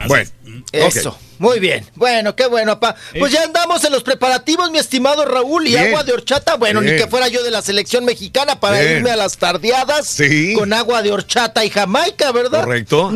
Así 0.00 0.08
Bueno, 0.08 0.30
es. 0.72 0.96
Eso, 0.96 1.16
muy 1.38 1.60
bien. 1.60 1.84
Bueno, 1.94 2.34
qué 2.34 2.46
bueno, 2.48 2.80
pa. 2.80 2.96
Pues 3.18 3.32
ya 3.32 3.42
andamos 3.44 3.84
en 3.84 3.92
los 3.92 4.02
preparativos, 4.02 4.68
mi 4.72 4.78
estimado 4.78 5.24
Raúl, 5.24 5.66
y 5.66 5.70
Bien. 5.70 5.86
agua 5.88 6.02
de 6.02 6.12
horchata. 6.12 6.56
Bueno, 6.56 6.80
Bien. 6.80 6.96
ni 6.96 7.00
que 7.02 7.08
fuera 7.08 7.28
yo 7.28 7.42
de 7.44 7.50
la 7.52 7.62
selección 7.62 8.04
mexicana 8.04 8.58
para 8.58 8.80
Bien. 8.80 8.96
irme 8.96 9.10
a 9.10 9.16
las 9.16 9.38
tardeadas 9.38 10.08
Sí. 10.08 10.54
con 10.54 10.72
agua 10.72 11.02
de 11.02 11.12
horchata 11.12 11.64
y 11.64 11.70
jamaica, 11.70 12.32
¿verdad? 12.32 12.64
Correcto. 12.64 13.12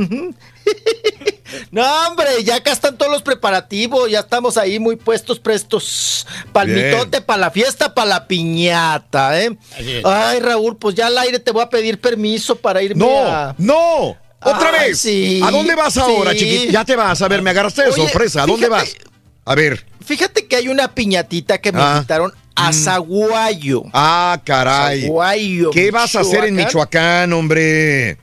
No, 1.70 1.82
hombre, 2.08 2.42
ya 2.44 2.56
acá 2.56 2.72
están 2.72 2.96
todos 2.96 3.12
los 3.12 3.22
preparativos, 3.22 4.10
ya 4.10 4.20
estamos 4.20 4.56
ahí 4.56 4.78
muy 4.78 4.96
puestos, 4.96 5.38
prestos. 5.38 6.26
Palmitote 6.50 7.20
para 7.20 7.40
la 7.40 7.50
fiesta, 7.50 7.94
para 7.94 8.08
la 8.08 8.26
piñata, 8.26 9.38
¿eh? 9.40 9.56
Ay, 10.04 10.40
Raúl, 10.40 10.76
pues 10.78 10.94
ya 10.94 11.08
al 11.08 11.18
aire 11.18 11.38
te 11.38 11.50
voy 11.50 11.62
a 11.62 11.68
pedir 11.68 12.00
permiso 12.00 12.56
para 12.56 12.82
irme 12.82 13.04
No, 13.04 13.26
a... 13.26 13.54
no. 13.58 14.16
Otra 14.44 14.72
Ay, 14.80 14.88
vez. 14.90 14.98
sí, 14.98 15.40
¿A 15.44 15.50
dónde 15.50 15.74
vas 15.74 15.96
ahora, 15.98 16.32
sí. 16.32 16.38
chiquito? 16.38 16.72
Ya 16.72 16.84
te 16.84 16.96
vas. 16.96 17.20
A 17.22 17.28
ver, 17.28 17.42
me 17.42 17.50
agarraste 17.50 17.82
de 17.82 17.90
Oye, 17.90 18.02
sorpresa. 18.02 18.42
¿A 18.42 18.46
dónde 18.46 18.66
fíjate- 18.66 18.98
vas? 18.98 19.10
A 19.44 19.54
ver. 19.54 19.86
Fíjate 20.04 20.46
que 20.46 20.56
hay 20.56 20.68
una 20.68 20.92
piñatita 20.94 21.58
que 21.60 21.70
me 21.70 21.80
Ah. 21.80 21.94
invitaron 21.98 22.32
a 22.56 22.72
Zaguayo. 22.72 23.82
Ah, 23.92 24.40
caray. 24.44 25.02
Zaguayo, 25.02 25.70
¿Qué 25.70 25.90
vas 25.90 26.16
a 26.16 26.20
hacer 26.20 26.44
en 26.46 26.56
Michoacán, 26.56 27.32
hombre? 27.32 28.16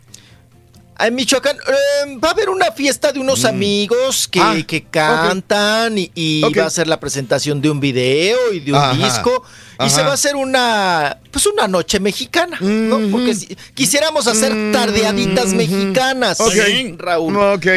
En 1.00 1.16
Michoacán 1.16 1.56
eh, 1.56 2.18
va 2.24 2.30
a 2.30 2.32
haber 2.32 2.50
una 2.50 2.72
fiesta 2.72 3.12
de 3.12 3.20
unos 3.20 3.46
amigos 3.46 4.28
que, 4.28 4.40
Ah, 4.42 4.56
que 4.68 4.84
cantan 4.84 5.98
y, 5.98 6.12
y 6.14 6.42
va 6.54 6.66
a 6.66 6.70
ser 6.70 6.88
la 6.88 7.00
presentación 7.00 7.62
de 7.62 7.70
un 7.70 7.80
video 7.80 8.38
y 8.54 8.60
de 8.60 8.72
un 8.74 8.78
Ajá, 8.78 8.94
disco 8.96 9.44
y 9.86 9.90
se 9.90 10.02
va 10.02 10.12
a 10.12 10.14
hacer 10.14 10.36
una 10.36 11.18
pues 11.32 11.46
una 11.46 11.68
noche 11.68 12.00
mexicana, 12.00 12.58
¿no? 12.60 13.00
Porque 13.12 13.36
si- 13.36 13.56
quisiéramos 13.76 14.26
hacer 14.28 14.52
tardeaditas 14.74 15.54
mexicanas, 15.54 16.40
Ok. 16.40 16.54
Raúl. 16.98 17.36
Ok. 17.38 17.68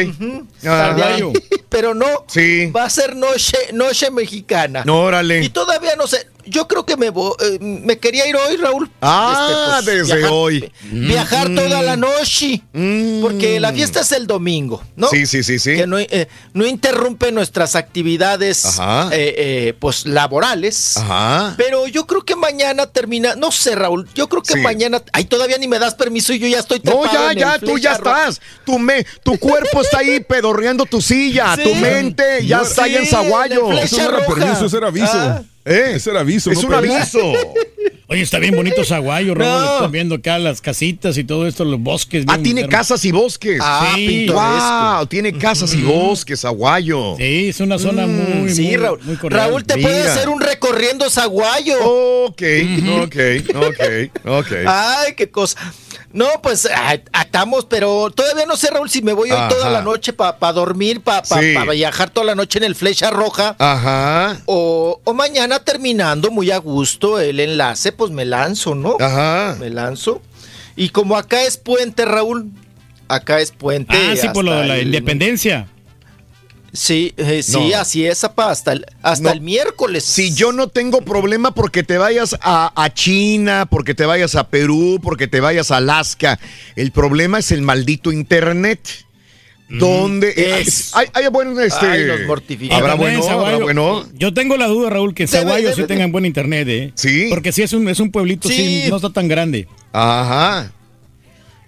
Ajá. 0.65 0.95
Tardeadi- 0.95 1.43
pero 1.69 1.93
no, 1.93 2.05
Sí. 2.27 2.67
va 2.67 2.85
a 2.85 2.89
ser 2.89 3.15
noche 3.15 3.57
noche 3.73 4.09
mexicana. 4.11 4.83
No, 4.85 5.01
órale. 5.01 5.43
Y 5.43 5.49
todavía 5.49 5.95
no 5.95 6.07
sé. 6.07 6.27
Yo 6.45 6.67
creo 6.67 6.85
que 6.85 6.97
me 6.97 7.07
eh, 7.07 7.57
me 7.61 7.97
quería 7.99 8.27
ir 8.27 8.35
hoy, 8.35 8.57
Raúl. 8.57 8.91
Ah, 9.01 9.77
Este, 9.79 9.85
pues, 9.85 9.95
desde 10.07 10.15
viajar- 10.17 10.31
hoy. 10.33 10.71
Viajar 10.91 11.49
Mm. 11.49 11.55
toda 11.55 11.81
la 11.81 11.95
noche. 11.95 12.61
Porque 13.21 13.59
la 13.61 13.71
fiesta 13.71 14.01
es 14.01 14.11
el 14.11 14.27
domingo, 14.27 14.83
¿no? 14.97 15.07
Sí, 15.07 15.25
sí, 15.25 15.41
sí, 15.41 15.57
sí. 15.57 15.75
Que 15.77 15.87
no, 15.87 15.97
eh, 15.99 16.27
no 16.53 16.65
interrumpe 16.65 17.31
nuestras 17.31 17.75
actividades 17.75 18.65
eh, 19.11 19.35
eh, 19.37 19.73
pues 19.79 20.05
laborales. 20.05 20.97
Ajá. 20.97 21.53
Pero 21.55 21.87
yo 21.93 22.05
creo 22.07 22.25
que 22.25 22.35
mañana 22.35 22.87
termina, 22.87 23.35
no 23.35 23.51
sé, 23.51 23.75
Raúl, 23.75 24.09
yo 24.13 24.27
creo 24.27 24.41
que 24.43 24.53
Sí. 24.53 24.59
mañana, 24.59 25.01
ay, 25.13 25.25
todavía 25.25 25.57
ni 25.57 25.67
me 25.67 25.79
das 25.79 25.93
permiso 25.95 26.33
y 26.33 26.39
yo 26.39 26.47
ya 26.47 26.59
estoy 26.59 26.81
No, 26.83 27.05
ya, 27.11 27.31
en 27.31 27.37
ya, 27.39 27.55
el 27.55 27.61
tú 27.61 27.77
ya 27.77 27.93
estás. 27.93 28.41
Tu, 28.65 28.77
me, 28.79 29.05
tu 29.23 29.37
cuerpo 29.37 29.81
está 29.81 29.99
ahí 29.99 30.19
pedorreando 30.27 30.85
tu 30.85 31.01
silla. 31.01 31.55
Sí. 31.55 31.63
Tu 31.63 31.75
mente 31.75 32.45
ya 32.45 32.57
No, 32.57 32.63
está 32.63 32.83
ahí 32.83 32.95
en 32.97 33.05
Zaguayo. 33.05 33.71
en 33.71 33.77
Eso 33.77 33.97
no 33.97 34.03
era 34.03 34.17
roja. 34.17 34.33
permiso, 34.35 34.65
eso 34.65 34.77
era 34.77 34.87
aviso. 34.87 35.11
Ah, 35.13 35.41
¿Eh? 35.65 35.93
Ese 35.95 36.09
era 36.09 36.19
aviso. 36.19 36.51
Es 36.51 36.61
no 36.61 36.67
un 36.67 36.73
aviso. 36.73 37.19
Oye, 38.13 38.21
está 38.21 38.37
bien 38.39 38.55
bonito 38.55 38.83
Zaguayo, 38.85 39.33
Raúl. 39.33 39.51
No. 39.65 39.73
Están 39.75 39.91
viendo 39.91 40.15
acá 40.15 40.37
las 40.39 40.61
casitas 40.61 41.17
y 41.17 41.23
todo 41.23 41.47
esto, 41.47 41.65
los 41.65 41.79
bosques. 41.79 42.25
Ah, 42.27 42.37
tiene 42.37 42.67
casas 42.67 43.03
y 43.05 43.11
bosques. 43.11 43.59
Ah, 43.61 43.93
Sí. 43.95 44.07
pintoresco. 44.07 44.95
Wow, 44.97 45.07
tiene 45.07 45.33
casas 45.37 45.73
y 45.73 45.81
bosques, 45.81 46.45
Aguayo. 46.45 47.15
Sí, 47.17 47.49
es 47.49 47.59
una 47.59 47.79
zona 47.79 48.05
muy, 48.07 48.49
Sí, 48.53 48.63
muy, 48.67 48.77
Raúl. 48.77 48.99
muy 49.03 49.15
cordial. 49.17 49.47
Raúl, 49.49 49.63
te 49.63 49.77
puede 49.77 50.07
hacer 50.07 50.29
un 50.29 50.39
recorriendo 50.41 51.09
zaguayo. 51.09 51.75
Ok, 51.83 52.41
ok, 53.01 53.15
ok, 53.55 54.27
ok. 54.27 54.51
Ay, 54.67 55.13
qué 55.15 55.29
cosa. 55.29 55.57
No, 56.11 56.27
pues 56.43 56.67
estamos, 57.19 57.65
pero 57.65 58.11
todavía 58.11 58.45
no 58.45 58.55
sé, 58.55 58.69
Raúl, 58.69 58.87
si 58.87 59.01
me 59.01 59.13
voy 59.13 59.31
hoy 59.31 59.39
toda 59.49 59.71
la 59.71 59.81
noche 59.81 60.13
para 60.13 60.53
dormir, 60.53 61.01
para 61.01 61.25
Sí. 61.25 61.55
viajar 61.71 62.11
toda 62.11 62.27
la 62.27 62.35
noche 62.35 62.59
en 62.59 62.65
el 62.65 62.75
Flecha 62.75 63.09
Roja. 63.09 63.55
Ajá. 63.57 64.39
O, 64.45 65.01
o 65.03 65.13
mañana 65.15 65.57
terminando 65.63 66.29
muy 66.29 66.51
a 66.51 66.57
gusto 66.57 67.19
el 67.19 67.39
enlace, 67.39 67.91
pues 67.93 68.02
me 68.11 68.25
lanzo, 68.25 68.75
¿no? 68.75 68.97
Ajá. 68.99 69.55
Me 69.59 69.69
lanzo. 69.69 70.21
Y 70.75 70.89
como 70.89 71.17
acá 71.17 71.43
es 71.43 71.57
puente, 71.57 72.05
Raúl, 72.05 72.49
acá 73.07 73.39
es 73.39 73.51
puente. 73.51 73.95
Ah, 73.95 74.15
sí, 74.15 74.27
por 74.33 74.43
lo 74.45 74.53
de 74.53 74.65
la 74.67 74.77
el- 74.77 74.87
independencia. 74.87 75.67
Sí, 76.75 77.13
eh, 77.17 77.43
sí, 77.43 77.69
No. 77.69 77.77
así 77.77 78.03
es, 78.07 78.23
apa, 78.23 78.49
hasta 78.49 78.71
el, 78.73 78.85
hasta 79.03 79.25
No. 79.25 79.31
el 79.31 79.41
miércoles. 79.41 80.03
Si 80.03 80.33
yo 80.33 80.51
no 80.51 80.69
tengo 80.69 81.01
problema 81.01 81.53
porque 81.53 81.83
te 81.83 81.99
vayas 81.99 82.35
a, 82.41 82.71
a 82.75 82.91
China, 82.91 83.67
porque 83.69 83.93
te 83.93 84.07
vayas 84.07 84.33
a 84.33 84.47
Perú, 84.49 84.99
porque 85.03 85.27
te 85.27 85.39
vayas 85.39 85.69
a 85.69 85.77
Alaska, 85.77 86.39
el 86.75 86.91
problema 86.91 87.37
es 87.37 87.51
el 87.51 87.61
maldito 87.61 88.11
internet. 88.11 88.79
Donde 89.69 90.33
Es. 90.61 90.95
hay, 90.95 91.07
hay 91.13 91.27
buen 91.29 91.59
este 91.59 91.85
Ay, 91.85 92.25
mortifica. 92.27 92.77
habrá 92.77 92.93
bueno, 92.95 93.23
habrá 93.27 93.57
bueno. 93.57 94.05
Yo 94.13 94.33
tengo 94.33 94.55
la 94.57 94.67
duda, 94.67 94.89
Raúl, 94.91 95.15
que 95.15 95.25
Zaguayo 95.25 95.73
sí 95.73 95.81
de- 95.81 95.87
tengan 95.87 96.11
buen 96.11 96.25
internet, 96.25 96.67
¿eh? 96.67 96.91
Sí. 96.95 97.27
Porque 97.29 97.51
sí 97.51 97.63
es 97.63 97.73
un, 97.73 97.87
es 97.89 97.99
un 97.99 98.11
pueblito, 98.11 98.47
sí. 98.49 98.55
Sí. 98.83 98.83
no 98.89 98.97
está 98.97 99.09
tan 99.09 99.27
grande. 99.27 99.67
Ajá. 99.91 100.71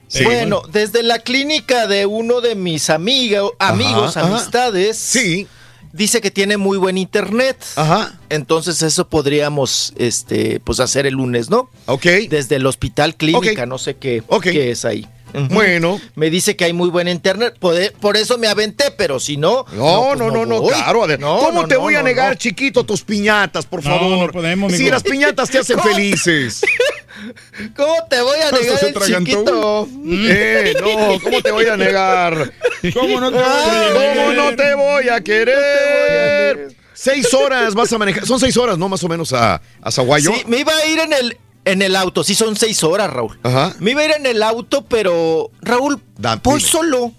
Sí. 0.08 0.24
Bueno, 0.24 0.62
desde 0.72 1.02
la 1.02 1.20
clínica 1.20 1.88
de 1.88 2.06
uno 2.06 2.42
de 2.42 2.54
mis 2.56 2.90
amigos, 2.92 3.54
amigos, 3.60 4.16
ajá. 4.18 4.28
amistades, 4.28 4.98
Sí. 4.98 5.48
dice 5.94 6.22
que 6.22 6.30
tiene 6.30 6.58
muy 6.58 6.78
buen 6.78 6.98
internet. 7.00 7.58
Ajá. 7.76 8.14
Entonces 8.30 8.84
eso 8.84 9.10
podríamos, 9.10 9.94
este, 9.98 10.60
pues 10.60 10.80
hacer 10.80 11.08
el 11.08 11.16
lunes, 11.16 11.50
¿no? 11.50 11.70
Ok. 11.88 12.06
Desde 12.30 12.58
el 12.58 12.68
hospital 12.68 13.16
clínica, 13.16 13.66
no 13.66 13.80
sé 13.80 13.96
qué, 13.96 14.22
Ok. 14.28 14.44
qué 14.44 14.70
es 14.72 14.86
ahí. 14.86 15.08
Bueno. 15.50 16.00
Me 16.16 16.30
dice 16.30 16.56
que 16.56 16.66
hay 16.66 16.74
muy 16.74 16.90
buen 16.90 17.08
internet, 17.08 17.56
por, 17.60 18.18
eso 18.18 18.38
me 18.38 18.48
aventé, 18.48 18.92
pero 18.98 19.20
si 19.20 19.38
no... 19.38 19.66
No, 19.74 20.06
pues 20.08 20.20
no, 20.20 20.32
no, 20.32 20.46
no, 20.46 20.62
voy. 20.62 20.74
claro. 20.74 21.08
No, 21.18 21.40
¿Cómo 21.40 21.62
no, 21.64 21.68
te 21.68 21.76
no, 21.76 21.82
voy 21.82 21.96
a 21.96 22.00
no, 22.00 22.06
negar, 22.06 22.30
no. 22.30 22.36
chiquito, 22.36 22.86
tus 22.86 23.04
piñatas, 23.04 23.66
por 23.66 23.84
No, 23.84 23.90
favor? 23.90 24.28
no 24.28 24.32
podemos, 24.32 24.74
si 24.74 24.90
las 24.90 25.04
piñatas 25.04 25.50
te 25.50 25.60
hacen 25.60 25.80
felices. 25.84 26.62
¿Cómo 27.76 27.96
te 28.10 28.22
voy 28.22 28.40
a 28.40 28.52
negar 28.52 28.84
el 28.84 28.94
chiquito? 29.26 29.88
Eh, 30.06 30.74
no, 30.82 31.20
¿cómo 31.22 31.42
te 31.42 31.52
voy 31.52 31.66
a 31.66 31.78
negar? 31.78 32.52
¿Cómo 32.94 33.20
no 33.20 33.32
te 33.32 33.38
voy 33.38 33.46
a 33.46 33.94
negar? 33.94 34.16
¿Cómo 34.18 34.34
no 34.34 34.56
te 34.56 34.74
voy 34.76 35.10
a 35.10 35.22
querer? 35.22 36.76
Seis 36.94 37.34
horas 37.34 37.74
vas 37.74 37.92
a 37.92 37.98
manejar. 37.98 38.26
Son 38.26 38.40
seis 38.40 38.56
horas, 38.58 38.78
¿no? 38.78 38.88
Más 38.90 39.04
o 39.04 39.10
menos 39.10 39.34
a, 39.34 39.62
a 39.82 39.92
Zaguayo. 39.92 40.32
Sí, 40.34 40.44
me 40.48 40.60
iba 40.60 40.74
a 40.74 40.86
ir 40.86 41.00
en 41.00 41.14
el, 41.14 41.38
en 41.66 41.82
el 41.82 41.96
auto. 41.96 42.24
Sí, 42.24 42.36
son 42.36 42.56
seis 42.56 42.84
horas, 42.84 43.12
Raúl. 43.12 43.38
Ajá. 43.44 43.74
Me 43.80 43.92
iba 43.92 44.02
a 44.02 44.06
ir 44.06 44.12
en 44.12 44.26
el 44.26 44.42
auto, 44.44 44.84
pero 44.86 45.52
Raúl, 45.62 46.02
Da- 46.18 46.38
voy 46.38 46.60
dime. 46.60 46.70
solo. 46.70 47.12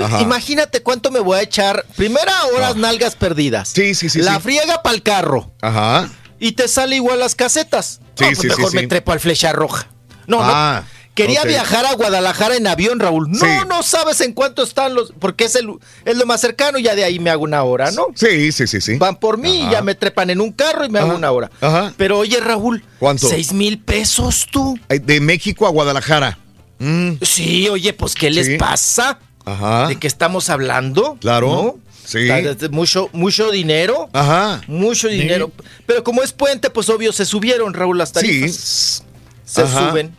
Ajá. 0.00 0.20
Imagínate 0.20 0.82
cuánto 0.82 1.10
me 1.10 1.18
voy 1.20 1.38
a 1.38 1.42
echar. 1.42 1.84
Primera 1.96 2.32
horas 2.54 2.76
nalgas 2.76 3.16
perdidas. 3.16 3.68
Sí, 3.70 3.94
sí, 3.94 4.08
sí, 4.08 4.20
La 4.22 4.36
sí. 4.36 4.42
friega 4.42 4.82
para 4.82 4.94
el 4.94 5.02
carro. 5.02 5.50
Ajá. 5.60 6.08
Y 6.38 6.52
te 6.52 6.68
sale 6.68 6.94
igual 6.96 7.18
las 7.18 7.34
casetas. 7.34 8.00
Sí, 8.14 8.24
No, 8.24 8.26
pues 8.28 8.38
sí, 8.38 8.42
sí, 8.42 8.48
mejor 8.48 8.70
sí. 8.70 8.76
me 8.76 8.86
trepo 8.86 9.10
al 9.12 9.18
flecha 9.20 9.52
roja. 9.52 9.88
No, 10.28 10.38
Ah, 10.40 10.82
no. 10.84 10.97
Quería 11.18 11.44
viajar 11.44 11.84
a 11.86 11.94
Guadalajara 11.94 12.56
en 12.56 12.66
avión, 12.66 12.98
Raúl. 13.00 13.30
No, 13.30 13.38
Sí. 13.38 13.46
no 13.68 13.82
sabes 13.82 14.20
en 14.20 14.32
cuánto 14.32 14.62
están 14.62 14.94
los. 14.94 15.12
Porque 15.18 15.44
es, 15.44 15.54
el, 15.56 15.68
es 16.04 16.16
lo 16.16 16.26
más 16.26 16.40
cercano. 16.40 16.78
Ya 16.78 16.94
de 16.94 17.04
ahí 17.04 17.18
me 17.18 17.30
hago 17.30 17.44
una 17.44 17.62
hora, 17.62 17.90
¿no? 17.90 18.06
Sí, 18.14 18.52
sí, 18.52 18.66
sí, 18.66 18.80
sí. 18.80 18.96
Van 18.98 19.16
por 19.16 19.36
mí, 19.38 19.62
Ajá. 19.62 19.72
ya 19.72 19.82
me 19.82 19.94
trepan 19.94 20.30
en 20.30 20.40
un 20.40 20.52
carro 20.52 20.84
y 20.84 20.88
me 20.88 20.98
hago 20.98 21.14
una 21.14 21.30
hora. 21.30 21.50
Ajá. 21.60 21.92
Pero 21.96 22.18
oye, 22.18 22.38
Raúl, 22.40 22.84
¿Cuánto? 22.98 23.28
¿Seis 23.28 23.52
mil 23.52 23.78
pesos 23.78 24.46
tú? 24.50 24.78
De 24.88 25.20
México 25.20 25.66
a 25.66 25.70
Guadalajara. 25.70 26.38
Mm, 26.78 27.14
Sí, 27.22 27.68
oye, 27.68 27.92
pues 27.92 28.14
¿qué 28.14 28.30
les 28.30 28.58
pasa? 28.58 29.18
Ajá. 29.44 29.88
¿De 29.88 29.96
qué 29.96 30.06
estamos 30.06 30.48
hablando? 30.50 31.16
Claro. 31.20 31.48
¿No? 31.48 31.88
Sí. 32.06 32.28
Mucho, 32.70 33.10
mucho 33.12 33.50
dinero. 33.50 34.08
Ajá. 34.12 34.60
Mucho 34.66 35.08
dinero. 35.08 35.50
Pero 35.86 36.02
como 36.04 36.22
es 36.22 36.32
puente, 36.32 36.70
pues 36.70 36.88
obvio 36.88 37.12
se 37.12 37.24
subieron, 37.26 37.74
Raúl, 37.74 37.98
las 37.98 38.12
tarifas. 38.12 38.54
Sí. 38.54 39.02
Se 39.44 39.62
Ajá. 39.62 39.90
suben. 39.90 40.14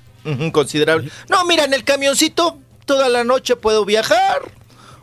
Considerable. 0.51 1.11
No, 1.29 1.45
mira, 1.45 1.63
en 1.65 1.73
el 1.73 1.83
camioncito 1.83 2.57
toda 2.85 3.09
la 3.09 3.23
noche 3.23 3.55
puedo 3.55 3.85
viajar. 3.85 4.39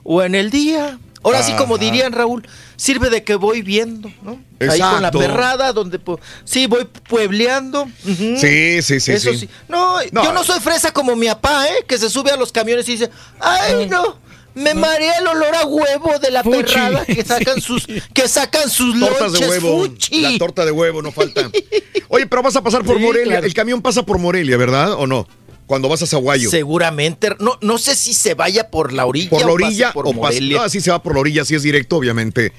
O 0.04 0.22
en 0.22 0.34
el 0.34 0.50
día. 0.50 0.98
Ahora 1.24 1.42
sí, 1.42 1.52
como 1.54 1.76
dirían, 1.76 2.12
Raúl, 2.12 2.46
sirve 2.76 3.10
de 3.10 3.24
que 3.24 3.34
voy 3.34 3.62
viendo, 3.62 4.08
¿no? 4.22 4.40
Ahí 4.60 4.78
con 4.78 5.02
la 5.02 5.08
Exacto. 5.08 5.18
perrada, 5.18 5.72
donde... 5.72 6.00
Sí, 6.44 6.68
voy 6.68 6.84
puebleando. 7.08 7.82
Ujú. 7.82 8.36
Sí, 8.38 8.80
sí, 8.82 9.00
sí, 9.00 9.10
Eso 9.12 9.32
sí. 9.32 9.38
sí. 9.40 9.48
No, 9.68 9.96
No. 10.12 10.22
yo 10.22 10.32
no 10.32 10.44
soy 10.44 10.60
fresa 10.60 10.92
como 10.92 11.16
mi 11.16 11.26
papá, 11.26 11.66
¿eh? 11.66 11.84
Que 11.88 11.98
se 11.98 12.08
sube 12.10 12.30
a 12.30 12.36
los 12.36 12.52
camiones 12.52 12.88
y 12.88 12.92
dice, 12.92 13.10
ay, 13.40 13.86
no, 13.88 14.18
me 14.56 14.74
marea 14.74 15.18
el 15.20 15.26
olor 15.28 15.54
a 15.54 15.64
huevo 15.66 16.18
de 16.20 16.30
la 16.32 16.42
Fuchi. 16.42 16.62
perrada 16.74 17.04
que 17.06 17.24
sacan 17.24 17.60
sus, 17.60 17.86
que 17.86 18.26
sacan 18.28 18.68
sus 18.68 18.98
Tortas 18.98 19.32
de 19.34 19.46
huevo. 19.48 19.82
fuchi. 19.84 20.20
La 20.22 20.36
torta 20.38 20.64
de 20.64 20.72
huevo 20.72 21.02
no 21.02 21.12
falta. 21.12 21.50
Oye, 22.08 22.26
pero 22.26 22.42
vas 22.42 22.56
a 22.56 22.62
pasar 22.62 22.82
por 22.84 22.96
Sí, 22.96 23.02
Morelia. 23.04 23.32
claro. 23.34 23.46
El 23.46 23.54
camión 23.54 23.82
pasa 23.82 24.04
por 24.04 24.18
Morelia, 24.18 24.56
¿verdad? 24.56 24.92
¿O 24.94 25.06
no? 25.06 25.28
Cuando 25.66 25.88
vas 25.88 26.00
a 26.02 26.06
Zaguayo. 26.06 26.48
Seguramente, 26.50 27.30
no, 27.40 27.58
no 27.60 27.76
sé 27.78 27.96
si 27.96 28.14
se 28.14 28.34
vaya 28.34 28.70
por 28.70 28.92
la 28.92 29.04
orilla 29.04 29.30
por 29.30 29.40
la 29.40 29.46
o 29.46 29.54
pase 29.54 29.64
orilla 29.66 29.92
por 29.92 30.06
o 30.06 30.10
pasa. 30.10 30.20
Morelia. 30.20 30.56
No, 30.58 30.62
así 30.62 30.80
se 30.80 30.90
va 30.90 31.02
por 31.02 31.14
la 31.14 31.20
orilla, 31.20 31.42
así 31.42 31.54
es 31.54 31.62
directo, 31.62 31.96
obviamente. 31.96 32.52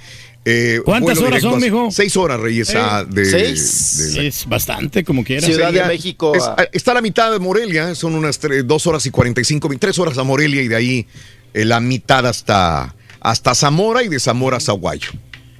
Eh, 0.50 0.82
¿Cuántas 0.86 1.18
horas 1.20 1.42
son, 1.42 1.60
mijo? 1.60 1.90
Seis 1.92 2.16
horas, 2.16 2.40
Reyes. 2.40 2.70
Eh, 2.70 2.78
ah, 2.78 3.04
de, 3.10 3.26
¿seis? 3.26 4.14
de 4.16 4.22
la- 4.22 4.28
Es 4.28 4.46
bastante, 4.48 5.04
como 5.04 5.24
quieras. 5.24 5.46
Ciudad 5.46 5.74
de 5.74 5.84
México 5.86 6.34
es- 6.36 6.44
a- 6.44 6.68
está 6.72 6.92
a 6.92 6.94
la 6.96 7.02
mitad 7.02 7.32
de 7.32 7.40
Morelia, 7.40 7.96
son 7.96 8.14
unas 8.16 8.40
tre- 8.42 8.64
dos 8.64 8.88
horas 8.88 9.06
y 9.06 9.10
45, 9.12 9.68
min- 9.70 9.80
tres 9.80 9.98
horas 10.00 10.18
a 10.18 10.24
Morelia 10.24 10.62
y 10.62 10.68
de 10.70 10.76
ahí 10.76 11.08
la 11.66 11.80
mitad 11.80 12.26
hasta, 12.26 12.96
hasta 13.20 13.56
Zamora 13.56 14.04
y 14.04 14.08
de 14.10 14.20
Zamora 14.20 14.58
a 14.58 14.60
Zaguayo. 14.60 15.10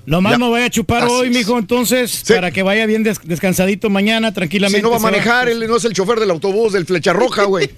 Nomás 0.06 0.32
Ya. 0.34 0.38
no 0.38 0.52
vaya 0.52 0.68
a 0.68 0.70
chupar 0.70 1.04
Así 1.04 1.12
hoy, 1.12 1.28
es. 1.28 1.34
mijo, 1.36 1.60
entonces, 1.60 2.10
Sí. 2.24 2.34
para 2.34 2.50
que 2.52 2.64
vaya 2.64 2.86
bien 2.86 3.04
des- 3.04 3.20
descansadito 3.26 3.90
mañana, 3.90 4.34
tranquilamente. 4.34 4.78
Si 4.78 4.82
no 4.82 4.90
va 4.90 4.96
a 4.96 5.00
va. 5.00 5.12
manejar, 5.12 5.50
él 5.50 5.68
no 5.68 5.76
es 5.76 5.84
el 5.84 5.92
chofer 5.92 6.18
del 6.22 6.32
autobús 6.32 6.72
del 6.72 6.86
Flecha 6.86 7.12
Roja, 7.12 7.44
güey. 7.44 7.68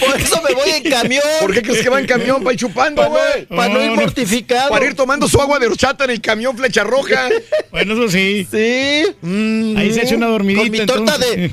Por 0.00 0.20
eso 0.20 0.42
me 0.48 0.54
voy 0.54 0.70
en 0.70 0.90
camión. 0.90 1.22
¿Por 1.40 1.52
qué 1.54 1.62
crees 1.62 1.82
que 1.82 1.88
va 1.88 2.00
en 2.00 2.06
camión 2.06 2.42
para 2.42 2.54
ir 2.54 2.58
chupando, 2.60 3.02
Para 3.02 3.08
güey? 3.10 3.46
no, 3.48 3.56
pa' 3.56 3.68
no 3.68 3.80
ir 3.80 3.86
No, 3.90 3.94
no. 3.96 4.02
mortificado. 4.02 4.70
Para 4.70 4.84
ir 4.86 4.94
tomando 4.94 5.28
su 5.28 5.40
agua 5.40 5.58
de 5.58 5.66
horchata 5.68 6.04
en 6.04 6.10
el 6.10 6.20
camión 6.20 6.56
Flecha 6.56 6.82
Roja. 6.84 7.28
Bueno, 7.70 7.94
eso 7.94 8.08
sí. 8.08 8.46
Sí. 8.48 8.56
Ahí 9.76 9.92
se 9.92 10.02
echa 10.04 10.14
una 10.16 10.26
dormidita. 10.28 10.62
Con 10.62 10.70
mi 10.70 10.78
torta 10.86 11.14
entonces. 11.16 11.36
de. 11.36 11.50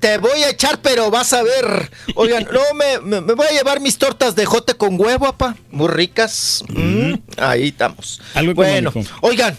Te 0.00 0.18
voy 0.18 0.42
a 0.42 0.50
echar, 0.50 0.80
pero 0.82 1.10
vas 1.10 1.32
a 1.32 1.42
ver. 1.42 1.90
Oigan, 2.14 2.46
no, 2.52 2.60
me, 2.74 3.00
me- 3.00 3.20
me 3.20 3.34
voy 3.34 3.46
a 3.46 3.52
llevar 3.52 3.80
mis 3.80 3.96
tortas 3.98 4.34
de 4.34 4.44
jote 4.46 4.74
con 4.74 5.00
huevo, 5.00 5.26
apa. 5.26 5.56
Muy 5.70 5.88
ricas. 5.88 6.64
Mm, 6.68 7.14
ahí 7.38 7.68
estamos. 7.68 8.20
Algo 8.34 8.54
bueno, 8.54 8.90
económico. 8.90 9.14
oigan. 9.22 9.56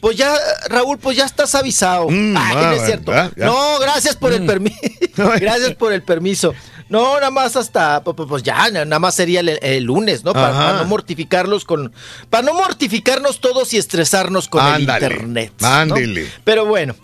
Pues 0.00 0.16
ya, 0.16 0.32
Raúl, 0.68 0.98
pues 0.98 1.16
ya 1.16 1.24
estás 1.24 1.54
avisado. 1.56 2.08
Mm, 2.08 2.36
Ay, 2.36 2.54
ah, 2.56 2.62
no 2.62 2.72
es 2.72 2.86
cierto. 2.86 3.10
ya, 3.12 3.30
ya. 3.36 3.46
No, 3.46 3.78
gracias 3.80 4.14
por 4.14 4.32
el 4.32 4.46
permiso. 4.46 4.76
gracias 5.16 5.74
por 5.74 5.92
el 5.92 6.02
permiso. 6.02 6.54
No, 6.88 7.16
nada 7.16 7.30
más 7.32 7.56
hasta, 7.56 8.02
pu- 8.04 8.14
pu- 8.14 8.28
pues 8.28 8.42
ya, 8.44 8.70
nada 8.70 8.98
más 9.00 9.14
sería 9.16 9.40
el, 9.40 9.48
el 9.60 9.84
lunes, 9.84 10.22
¿no? 10.24 10.32
Para, 10.32 10.74
no 10.74 10.84
mortificarlos 10.84 11.64
con, 11.64 11.92
para 12.30 12.44
no 12.44 12.54
mortificarnos 12.54 13.40
todos 13.40 13.74
y 13.74 13.78
estresarnos 13.78 14.48
con 14.48 14.60
Ándale, 14.64 15.06
el 15.06 15.12
internet. 15.12 15.52
¿no? 15.60 15.66
ándele. 15.68 16.30
Pero 16.44 16.64
bueno, 16.64 16.94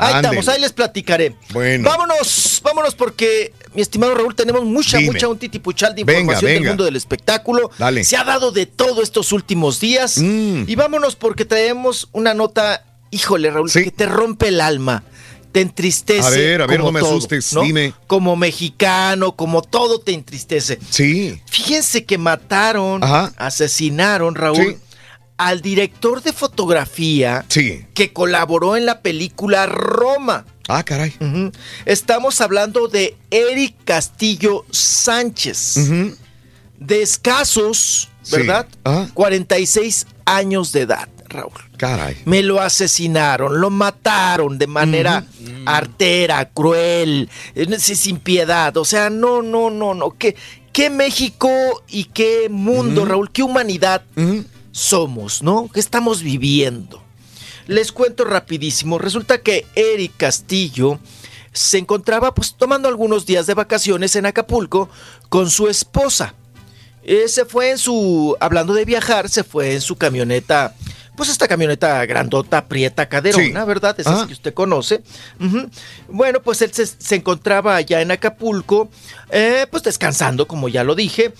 ahí 0.00 0.14
estamos, 0.16 0.48
ahí 0.48 0.60
les 0.60 0.72
platicaré. 0.72 1.34
Bueno. 1.52 1.88
Vámonos, 1.88 2.60
vámonos 2.64 2.94
porque, 2.94 3.52
mi 3.74 3.82
estimado 3.82 4.14
Raúl, 4.14 4.34
tenemos 4.34 4.64
mucha, 4.64 4.98
Dime. 4.98 5.12
mucha 5.12 5.28
un 5.28 5.38
titipuchal 5.38 5.94
de 5.94 6.04
Venga, 6.04 6.20
información 6.20 6.52
del 6.52 6.64
mundo 6.64 6.84
del 6.84 6.96
espectáculo. 6.96 7.70
Dale. 7.78 8.04
Se 8.04 8.16
ha 8.16 8.24
dado 8.24 8.50
de 8.52 8.66
todo 8.66 9.02
estos 9.02 9.32
últimos 9.32 9.80
días. 9.80 10.18
Mm. 10.18 10.64
Y 10.66 10.74
vámonos 10.74 11.16
porque 11.16 11.44
traemos 11.44 12.08
una 12.12 12.34
nota, 12.34 12.84
híjole, 13.10 13.50
Raúl, 13.50 13.70
Sí. 13.70 13.84
que 13.84 13.90
te 13.90 14.06
rompe 14.06 14.48
el 14.48 14.60
alma. 14.60 15.04
Te 15.52 15.60
entristece. 15.62 16.26
A 16.26 16.30
ver, 16.30 16.62
a 16.62 16.66
ver, 16.68 16.78
como 16.78 16.90
no 16.90 16.92
me 16.92 17.00
todo, 17.00 17.10
asustes, 17.10 17.52
¿no? 17.54 17.62
dime. 17.62 17.92
Como 18.06 18.36
mexicano, 18.36 19.34
como 19.34 19.62
todo 19.62 19.98
te 19.98 20.12
entristece. 20.12 20.78
Sí. 20.90 21.40
Fíjense 21.46 22.04
que 22.04 22.18
mataron, 22.18 23.02
Ajá. 23.02 23.32
asesinaron, 23.36 24.36
Raúl, 24.36 24.56
Sí. 24.56 24.76
Al 25.40 25.62
director 25.62 26.22
de 26.22 26.34
fotografía 26.34 27.46
Sí. 27.48 27.86
que 27.94 28.12
colaboró 28.12 28.76
en 28.76 28.84
la 28.84 29.00
película 29.00 29.64
Roma. 29.64 30.44
Ah, 30.68 30.82
caray. 30.84 31.14
Estamos 31.86 32.40
hablando 32.42 32.88
de 32.88 33.16
Eric 33.30 33.74
Castillo 33.84 34.66
Sánchez, 34.70 35.78
de 36.78 37.02
escasos, 37.02 38.08
Sí. 38.22 38.36
¿verdad? 38.36 38.66
Ajá. 38.84 39.08
46 39.14 40.06
años 40.26 40.72
de 40.72 40.82
edad. 40.82 41.08
Raúl. 41.28 41.52
Caray. 41.78 42.16
Me 42.26 42.42
lo 42.42 42.60
asesinaron, 42.60 43.60
lo 43.60 43.70
mataron 43.70 44.58
de 44.58 44.66
manera 44.66 45.24
artera, 45.64 46.50
cruel, 46.50 47.30
eh, 47.54 47.78
sin 47.78 48.18
piedad. 48.18 48.76
O 48.76 48.84
sea, 48.84 49.08
no, 49.10 49.40
no, 49.40 49.70
no, 49.70 49.94
no. 49.94 50.10
¿Qué, 50.18 50.36
qué 50.72 50.90
México 50.90 51.48
y 51.88 52.04
qué 52.04 52.48
mundo, 52.50 53.04
Raúl? 53.06 53.30
¿Qué 53.32 53.42
humanidad 53.42 54.02
somos, 54.72 55.42
no? 55.42 55.68
¿Qué 55.72 55.80
estamos 55.80 56.22
viviendo? 56.22 57.02
Les 57.66 57.92
cuento 57.92 58.24
rapidísimo. 58.24 58.98
Resulta 58.98 59.38
que 59.42 59.66
Eric 59.74 60.12
Castillo 60.16 60.98
se 61.52 61.78
encontraba 61.78 62.34
pues 62.34 62.54
tomando 62.54 62.88
algunos 62.88 63.26
días 63.26 63.46
de 63.46 63.54
vacaciones 63.54 64.14
en 64.16 64.26
Acapulco 64.26 64.88
con 65.28 65.50
su 65.50 65.68
esposa. 65.68 66.34
Eh, 67.02 67.28
se 67.28 67.44
fue 67.44 67.70
en 67.70 67.78
su, 67.78 68.36
hablando 68.40 68.74
de 68.74 68.84
viajar, 68.84 69.28
se 69.28 69.42
fue 69.42 69.72
en 69.74 69.80
su 69.80 69.96
camioneta, 69.96 70.74
pues 71.16 71.28
esta 71.28 71.48
camioneta 71.48 72.04
grandota, 72.06 72.66
prieta, 72.68 73.08
caderona, 73.08 73.60
Sí. 73.62 73.66
¿verdad? 73.66 73.98
Esas 73.98 74.22
Ah. 74.22 74.26
que 74.26 74.32
usted 74.34 74.54
conoce. 74.54 75.02
Bueno, 76.08 76.40
pues 76.42 76.60
él 76.62 76.72
se, 76.72 76.86
se 76.86 77.16
encontraba 77.16 77.76
allá 77.76 78.00
en 78.00 78.10
Acapulco, 78.10 78.90
eh, 79.30 79.66
pues 79.70 79.82
descansando, 79.82 80.46
como 80.46 80.68
ya 80.68 80.84
lo 80.84 80.94
dije. 80.94 81.32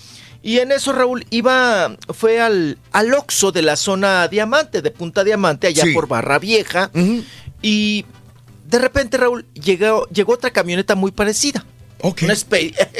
Y 0.43 0.57
en 0.59 0.71
eso 0.71 0.91
Raúl 0.91 1.25
iba, 1.29 1.95
fue 2.09 2.41
al, 2.41 2.77
al 2.91 3.13
Oxxo 3.13 3.51
de 3.51 3.61
la 3.61 3.75
zona 3.75 4.27
Diamante, 4.27 4.81
de 4.81 4.89
Punta 4.91 5.23
Diamante, 5.23 5.67
allá 5.67 5.83
Sí. 5.83 5.93
por 5.93 6.07
Barra 6.07 6.39
Vieja. 6.39 6.89
Y 7.61 8.05
de 8.67 8.79
repente, 8.79 9.17
Raúl, 9.17 9.45
llegó, 9.53 10.07
llegó 10.09 10.33
otra 10.33 10.49
camioneta 10.49 10.95
muy 10.95 11.11
parecida. 11.11 11.63
Una 12.01 12.33
Spe- 12.33 12.73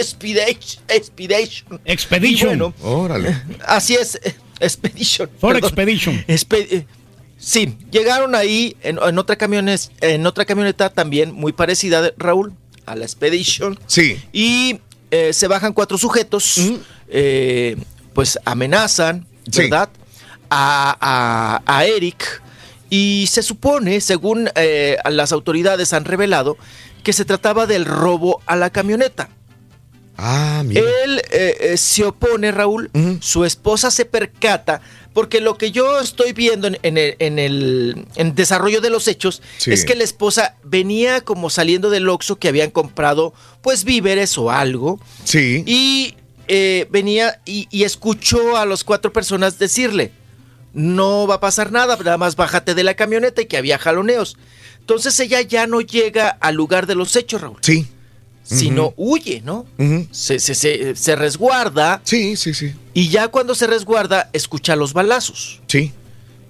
Expedition. 0.87 1.81
Expedition. 1.85 2.49
Bueno, 2.49 2.73
Órale. 2.83 3.41
Así 3.65 3.95
es, 3.95 4.19
Expedition. 4.59 5.29
Ford 5.39 5.53
perdón. 5.55 5.69
Expedition. 5.69 6.23
Espe- 6.27 6.67
eh, 6.69 6.85
sí, 7.39 7.75
llegaron 7.91 8.35
ahí 8.35 8.75
en, 8.83 8.99
en 9.03 9.17
otra 9.17 9.35
camiones, 9.37 9.91
en 10.01 10.25
otra 10.27 10.45
camioneta 10.45 10.89
también 10.91 11.31
muy 11.33 11.53
parecida, 11.53 12.01
de- 12.03 12.13
Raúl, 12.17 12.53
a 12.85 12.95
la 12.95 13.05
Expedition. 13.05 13.79
Sí. 13.87 14.21
Y 14.31 14.79
eh, 15.09 15.33
se 15.33 15.47
bajan 15.47 15.73
cuatro 15.73 15.97
sujetos, 15.97 16.59
eh, 17.11 17.77
pues 18.13 18.39
amenazan, 18.45 19.27
Sí. 19.51 19.63
¿verdad? 19.63 19.89
A, 20.49 20.97
a- 20.99 21.77
a 21.77 21.85
Eric. 21.85 22.41
Y 22.89 23.27
se 23.31 23.41
supone, 23.43 24.01
según 24.01 24.49
eh, 24.55 24.97
las 25.09 25.31
autoridades 25.31 25.93
han 25.93 26.05
revelado, 26.05 26.57
que 27.03 27.13
se 27.13 27.23
trataba 27.25 27.65
del 27.65 27.85
robo 27.85 28.41
a 28.45 28.55
la 28.55 28.69
camioneta. 28.69 29.29
Ah, 30.17 30.61
mira. 30.65 30.81
Él 31.03 31.21
eh, 31.31 31.57
eh, 31.61 31.77
se 31.77 32.03
opone, 32.05 32.51
Raúl. 32.51 32.91
Su 33.21 33.45
esposa 33.45 33.89
se 33.91 34.05
percata. 34.05 34.81
Porque 35.13 35.41
lo 35.41 35.57
que 35.57 35.71
yo 35.71 35.99
estoy 35.99 36.31
viendo 36.31 36.67
en, 36.67 36.77
en 36.83 36.97
el, 36.97 37.15
en 37.19 37.39
el- 37.39 38.05
en 38.15 38.35
desarrollo 38.35 38.79
de 38.81 38.89
los 38.89 39.07
hechos 39.07 39.41
Sí. 39.57 39.71
es 39.71 39.83
que 39.83 39.95
la 39.95 40.03
esposa 40.03 40.55
venía 40.63 41.21
como 41.21 41.49
saliendo 41.49 41.89
del 41.89 42.07
Oxxo 42.07 42.37
que 42.37 42.47
habían 42.49 42.71
comprado, 42.71 43.33
pues 43.61 43.83
víveres 43.83 44.37
o 44.37 44.51
algo. 44.51 44.99
Sí. 45.25 45.63
Y 45.65 46.15
eh, 46.53 46.85
venía 46.91 47.39
y, 47.45 47.67
y 47.71 47.83
escuchó 47.85 48.57
a 48.57 48.65
las 48.65 48.83
cuatro 48.83 49.13
personas 49.13 49.57
decirle: 49.57 50.11
No 50.73 51.25
va 51.27 51.35
a 51.35 51.39
pasar 51.39 51.71
nada, 51.71 51.95
nada 51.97 52.17
más 52.17 52.35
bájate 52.35 52.75
de 52.75 52.83
la 52.83 52.93
camioneta 52.95 53.41
y 53.41 53.45
que 53.45 53.55
había 53.57 53.77
jaloneos. 53.79 54.37
Entonces 54.81 55.17
ella 55.21 55.39
ya 55.41 55.65
no 55.67 55.79
llega 55.79 56.27
al 56.29 56.55
lugar 56.55 56.87
de 56.87 56.95
los 56.95 57.15
hechos, 57.15 57.39
Raúl. 57.41 57.57
Sí. 57.61 57.87
Sino 58.43 58.93
huye, 58.97 59.41
¿no? 59.45 59.65
Se, 60.11 60.39
se- 60.39 60.55
se- 60.55 60.95
se 60.95 61.15
resguarda. 61.15 62.01
Sí, 62.03 62.35
sí, 62.35 62.53
sí. 62.53 62.73
Y 62.93 63.07
ya 63.07 63.29
cuando 63.29 63.55
se 63.55 63.65
resguarda, 63.67 64.29
escucha 64.33 64.75
los 64.75 64.91
balazos. 64.93 65.61
Sí. 65.67 65.93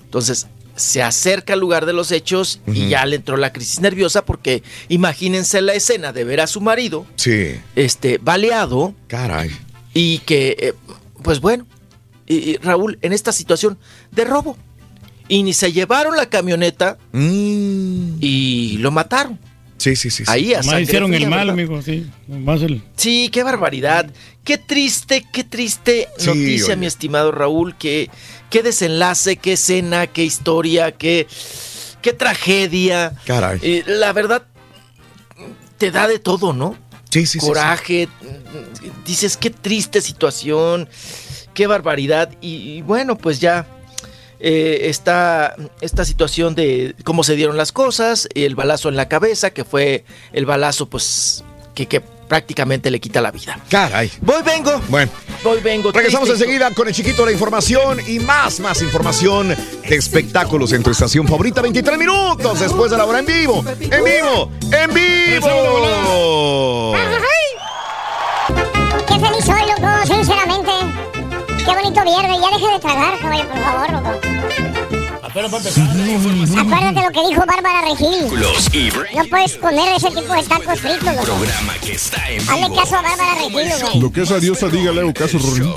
Entonces, 0.05 0.47
se 0.75 1.03
acerca 1.03 1.53
al 1.53 1.59
lugar 1.59 1.85
de 1.85 1.93
los 1.93 2.11
hechos 2.11 2.59
y 2.65 2.87
ya 2.89 3.05
le 3.05 3.17
entró 3.17 3.37
la 3.37 3.51
crisis 3.53 3.81
nerviosa 3.81 4.25
porque 4.25 4.63
imagínense 4.89 5.61
la 5.61 5.73
escena 5.73 6.11
de 6.13 6.23
ver 6.23 6.39
a 6.41 6.47
su 6.47 6.59
marido 6.61 7.05
Sí. 7.17 7.55
este, 7.75 8.17
baleado 8.17 8.95
Caray. 9.07 9.51
Y 9.93 10.19
que, 10.19 10.55
eh, 10.59 10.73
pues 11.23 11.39
bueno, 11.41 11.65
y- 12.27 12.51
y 12.51 12.57
Raúl, 12.57 12.97
en 13.01 13.13
esta 13.13 13.31
situación 13.31 13.77
de 14.11 14.23
robo. 14.25 14.57
Y 15.27 15.43
ni 15.43 15.53
se 15.53 15.71
llevaron 15.71 16.17
la 16.17 16.25
camioneta 16.27 16.97
y 18.19 18.77
lo 18.79 18.91
mataron. 18.91 19.33
Mm. 19.33 19.39
Sí, 19.77 19.95
sí, 19.95 20.11
sí. 20.11 20.25
sí. 20.25 20.31
Ahí 20.31 20.53
Más 20.65 20.79
hicieron 20.81 21.13
el 21.13 21.23
mal, 21.27 21.39
¿verdad? 21.47 21.53
amigo, 21.53 21.81
sí. 21.81 22.05
Más 22.27 22.61
el... 22.61 22.83
Sí, 22.95 23.29
qué 23.31 23.41
barbaridad. 23.43 24.11
Qué 24.43 24.57
triste, 24.59 25.25
qué 25.33 25.43
triste 25.43 26.07
Sí, 26.17 26.27
noticia, 26.27 26.65
oye. 26.73 26.75
mi 26.75 26.85
estimado 26.85 27.31
Raúl. 27.31 27.75
Qué, 27.77 28.09
qué 28.51 28.61
desenlace, 28.61 29.37
qué 29.37 29.53
escena, 29.53 30.05
qué 30.05 30.23
historia, 30.23 30.91
qué, 30.91 31.27
qué 32.03 32.13
tragedia. 32.13 33.13
Caray. 33.25 33.59
Eh, 33.63 33.83
la 33.87 34.13
verdad, 34.13 34.43
te 35.79 35.89
da 35.89 36.07
de 36.07 36.19
todo, 36.19 36.53
¿no? 36.53 36.77
Coraje. 37.39 38.07
Dices, 39.05 39.37
qué 39.37 39.49
triste 39.49 40.01
situación, 40.01 40.87
qué 41.53 41.67
barbaridad. 41.67 42.31
Y, 42.41 42.81
bueno, 42.81 43.17
pues 43.17 43.39
ya 43.39 43.67
eh, 44.39 44.81
está 44.83 45.55
esta 45.81 46.05
situación 46.05 46.55
de 46.55 46.95
cómo 47.03 47.23
se 47.23 47.35
dieron 47.35 47.57
las 47.57 47.71
cosas, 47.71 48.27
el 48.33 48.55
balazo 48.55 48.89
en 48.89 48.95
la 48.95 49.07
cabeza, 49.07 49.51
que 49.51 49.63
fue 49.63 50.05
el 50.33 50.45
balazo, 50.45 50.89
pues, 50.89 51.43
que 51.75 52.01
prácticamente 52.31 52.89
le 52.89 53.01
quita 53.01 53.19
la 53.19 53.29
vida. 53.29 53.59
Caray. 53.69 54.09
Voy, 54.21 54.41
vengo. 54.41 54.81
Bueno. 54.87 55.11
Voy, 55.43 55.59
vengo. 55.59 55.91
Regresamos 55.91 56.29
triste. 56.29 56.45
enseguida 56.45 56.73
con 56.73 56.87
el 56.87 56.93
chiquito 56.93 57.23
de 57.23 57.25
la 57.25 57.31
información 57.33 57.99
y 58.07 58.19
más, 58.19 58.61
más 58.61 58.81
información 58.81 59.49
de 59.49 59.95
espectáculos 59.97 60.71
en 60.71 60.81
tu 60.81 60.91
estación 60.91 61.27
favorita. 61.27 61.61
23 61.61 61.97
minutos 61.97 62.61
después 62.61 62.89
de 62.89 62.97
la 62.97 63.03
hora 63.03 63.19
en 63.19 63.25
vivo. 63.25 63.65
En 63.67 64.05
vivo. 64.05 64.49
En 64.61 64.93
vivo. 64.93 66.93
Qué 69.09 69.19
feliz 69.19 69.43
soy, 69.43 69.67
loco, 69.67 69.89
sinceramente. 70.05 70.71
Qué 71.57 71.65
bonito 71.65 72.01
viernes. 72.01 72.39
Ya 72.39 72.49
deje 72.57 72.71
de 72.71 72.79
tragar, 72.79 73.19
caballo, 73.19 73.45
por 73.49 73.59
favor, 73.59 73.91
loco. 73.91 74.09
Acuérdate 75.33 77.01
lo 77.01 77.11
que 77.11 77.27
dijo 77.29 77.45
Bárbara 77.45 77.81
Regil. 77.89 78.27
No 79.15 79.25
puedes 79.29 79.53
poner 79.53 79.95
ese 79.95 80.09
tipo 80.11 80.33
de 80.33 80.43
tacos 80.43 80.79
fritos, 80.79 81.03
loco. 81.03 81.23
programa 81.23 81.73
que 81.81 81.93
está 81.93 82.29
en 82.29 82.41
Hazle 82.41 82.67
vivo. 82.67 82.75
caso 82.75 82.97
a 82.97 83.01
Bárbara 83.01 83.35
Regil. 83.35 84.01
Lo 84.01 84.11
que 84.11 84.21
es 84.21 84.31
a 84.31 84.39
Diosa, 84.39 84.67
dígale 84.67 85.03
o 85.03 85.13
caso, 85.13 85.37
Rorín. 85.39 85.71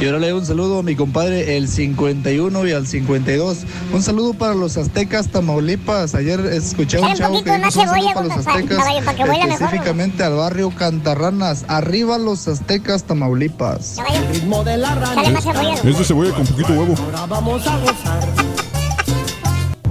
Y 0.00 0.04
ahora 0.04 0.18
le 0.18 0.28
doy 0.28 0.38
un 0.40 0.46
saludo 0.46 0.80
a 0.80 0.82
mi 0.82 0.94
compadre 0.94 1.56
el 1.56 1.68
51 1.68 2.66
y 2.66 2.72
al 2.72 2.86
52. 2.86 3.58
Un 3.94 4.02
saludo 4.02 4.34
para 4.34 4.54
los 4.54 4.76
aztecas 4.76 5.28
Tamaulipas. 5.28 6.14
Ayer 6.14 6.38
escuché 6.40 6.98
a 6.98 7.00
un 7.00 7.14
chavo 7.14 7.42
que 7.42 7.50
dijo 7.50 7.64
un 7.64 7.72
saludo 7.72 7.94
cebolla, 7.94 8.14
para 8.14 8.26
los 8.26 8.46
aztecas, 8.46 8.76
caballo, 8.76 9.04
para 9.04 9.16
que 9.16 9.22
huela 9.24 9.46
mejor, 9.46 9.62
específicamente 9.62 10.22
al 10.22 10.34
barrio 10.34 10.70
Cantarranas. 10.70 11.64
Arriba 11.68 12.18
los 12.18 12.46
aztecas 12.46 13.04
Tamaulipas. 13.04 13.96
Loco. 13.96 15.88
Es 15.88 15.98
de 15.98 16.04
cebolla 16.04 16.32
con 16.34 16.46
poquito 16.46 16.72
huevo. 16.74 16.94
Vamos 17.28 17.66
a 17.66 17.78
gozar. 17.78 18.55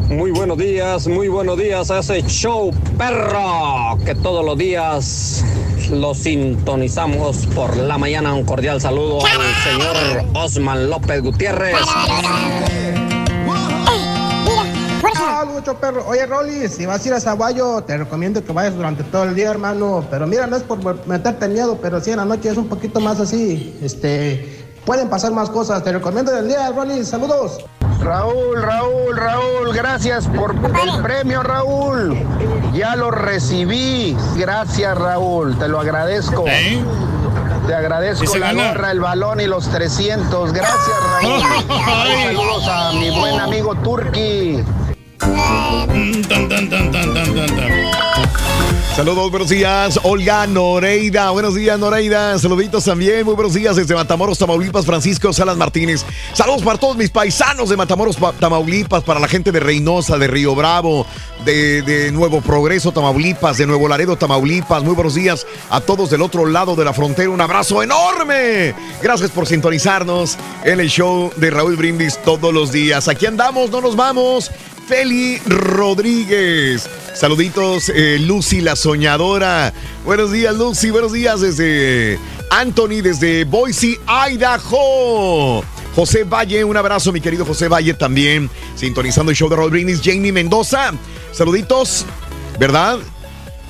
Muy 0.10 0.30
buenos 0.30 0.58
días, 0.60 1.08
muy 1.08 1.30
buenos 1.30 1.58
días 1.58 1.90
a 1.90 2.00
ese 2.00 2.22
show 2.28 2.72
perro 2.96 3.98
que 4.06 4.14
todos 4.14 4.46
los 4.46 4.56
días 4.56 5.44
lo 5.90 6.14
sintonizamos 6.14 7.48
por 7.48 7.76
la 7.76 7.98
mañana. 7.98 8.36
Un 8.36 8.46
cordial 8.46 8.80
saludo 8.80 9.20
al 9.26 9.42
señor 9.64 10.26
Osman 10.36 10.92
López 10.92 11.24
Gutiérrez. 11.24 11.76
¡Fuerza! 15.02 15.46
mucho 15.46 15.76
perro. 15.80 16.06
Oye, 16.08 16.26
Rolly, 16.28 16.68
si 16.68 16.86
vas 16.86 17.04
a 17.04 17.08
ir 17.08 17.14
a 17.16 17.20
Zaguayo, 17.20 17.82
te 17.82 17.98
recomiendo 17.98 18.44
que 18.44 18.54
vayas 18.54 18.76
durante 18.76 19.04
todo 19.06 19.24
el 19.24 19.34
día, 19.34 19.50
hermano. 19.50 20.06
Pero 20.12 20.28
mira, 20.28 20.46
no 20.46 20.56
es 20.56 20.64
por 20.64 21.08
meterte 21.08 21.48
miedo, 21.48 21.80
pero 21.82 22.00
sí 22.00 22.12
en 22.12 22.18
la 22.18 22.26
noche 22.26 22.50
es 22.50 22.58
un 22.58 22.68
poquito 22.68 23.00
más 23.00 23.20
así. 23.20 23.76
Este, 23.82 24.68
pueden 24.86 25.10
pasar 25.10 25.32
más 25.32 25.50
cosas. 25.50 25.84
Te 25.84 25.92
recomiendo 25.92 26.36
el 26.38 26.48
día, 26.48 26.72
Rolly. 26.72 27.04
Saludos. 27.04 27.66
Raúl, 28.02 28.62
Raúl, 28.62 29.18
Raúl, 29.18 29.74
gracias 29.74 30.28
por 30.28 30.54
el 30.54 31.02
premio, 31.02 31.42
Raúl. 31.44 32.18
Ya 32.74 32.96
lo 32.96 33.12
recibí. 33.12 34.16
Gracias, 34.36 34.98
Raúl, 34.98 35.58
te 35.58 35.68
lo 35.68 35.80
agradezco. 35.80 36.46
Te 37.68 37.74
agradezco 37.74 38.26
¿Y 38.26 38.28
se 38.28 38.40
la 38.40 38.54
gana? 38.54 38.70
gorra, 38.70 38.92
el 38.92 39.00
balón 39.00 39.40
y 39.40 39.48
los 39.48 39.70
300. 39.70 40.54
Gracias, 40.54 40.98
Raúl. 41.22 41.42
Saludos 42.26 42.68
a 42.68 42.92
mi 42.94 43.10
buen 43.10 43.40
amigo 43.40 43.76
Turki. 43.76 44.64
Mm, 45.22 46.22
tan, 46.28 46.50
tan, 46.50 46.70
tan, 46.70 46.92
Saludos, 48.96 49.30
buenos 49.30 49.50
días. 49.50 50.00
Olga 50.04 50.48
Noreida. 50.48 51.30
Buenos 51.32 51.54
días, 51.54 51.78
Noreida. 51.78 52.40
Saluditos 52.40 52.86
también. 52.86 53.26
Muy 53.26 53.34
buenos 53.34 53.54
días 53.54 53.76
desde 53.76 53.94
Matamoros, 53.94 54.38
Tamaulipas, 54.38 54.86
Francisco 54.86 55.34
Salas 55.34 55.58
Martínez. 55.58 56.06
Saludos 56.32 56.62
para 56.64 56.80
todos 56.80 56.96
mis 56.96 57.10
paisanos 57.10 57.68
de 57.68 57.76
Matamoros, 57.76 58.16
Pa- 58.16 58.32
Tamaulipas, 58.32 59.04
para 59.04 59.20
la 59.20 59.28
gente 59.28 59.52
de 59.52 59.60
Reynosa, 59.60 60.18
de 60.18 60.28
Río 60.28 60.56
Bravo, 60.56 61.06
de, 61.44 61.82
de 61.82 62.10
Nuevo 62.14 62.40
Progreso, 62.40 62.94
Tamaulipas, 62.94 63.58
de 63.58 63.68
Nuevo 63.68 63.90
Laredo, 63.90 64.16
Tamaulipas. 64.16 64.82
Muy 64.82 64.94
buenos 64.96 65.16
días 65.16 65.46
a 65.70 65.82
todos 65.82 66.10
del 66.10 66.22
otro 66.22 66.46
lado 66.46 66.78
de 66.78 66.86
la 66.86 66.94
frontera. 66.94 67.30
Un 67.30 67.42
abrazo 67.42 67.84
enorme. 67.84 68.74
Gracias 69.04 69.30
por 69.30 69.46
sintonizarnos 69.46 70.38
en 70.64 70.80
el 70.80 70.88
show 70.88 71.34
de 71.36 71.50
Raúl 71.52 71.76
Brindis 71.76 72.18
todos 72.24 72.54
los 72.54 72.72
días. 72.72 73.10
Aquí 73.10 73.26
andamos, 73.26 73.70
no 73.72 73.82
nos 73.82 73.98
vamos. 73.98 74.52
Feli 74.88 75.40
Rodríguez. 75.48 76.88
Saluditos, 77.16 77.90
eh, 77.90 78.20
Lucy 78.20 78.62
la 78.62 78.76
soñadora. 78.76 79.74
Buenos 80.04 80.32
días, 80.32 80.56
Lucy. 80.56 80.92
Buenos 80.92 81.12
días 81.12 81.42
desde 81.42 82.20
Anthony, 82.52 83.02
desde 83.02 83.46
Boise, 83.46 84.00
Idaho. 84.30 85.64
José 85.96 86.24
Valle, 86.24 86.64
un 86.64 86.78
abrazo, 86.78 87.12
mi 87.12 87.22
querido 87.22 87.46
José 87.46 87.68
Valle, 87.68 87.94
también 87.94 88.50
sintonizando 88.76 89.32
el 89.32 89.38
show 89.38 89.50
de 89.50 89.56
Brindis. 89.70 90.02
Jamie 90.04 90.32
Mendoza, 90.32 90.92
saluditos, 91.32 92.06
¿verdad? 92.60 93.00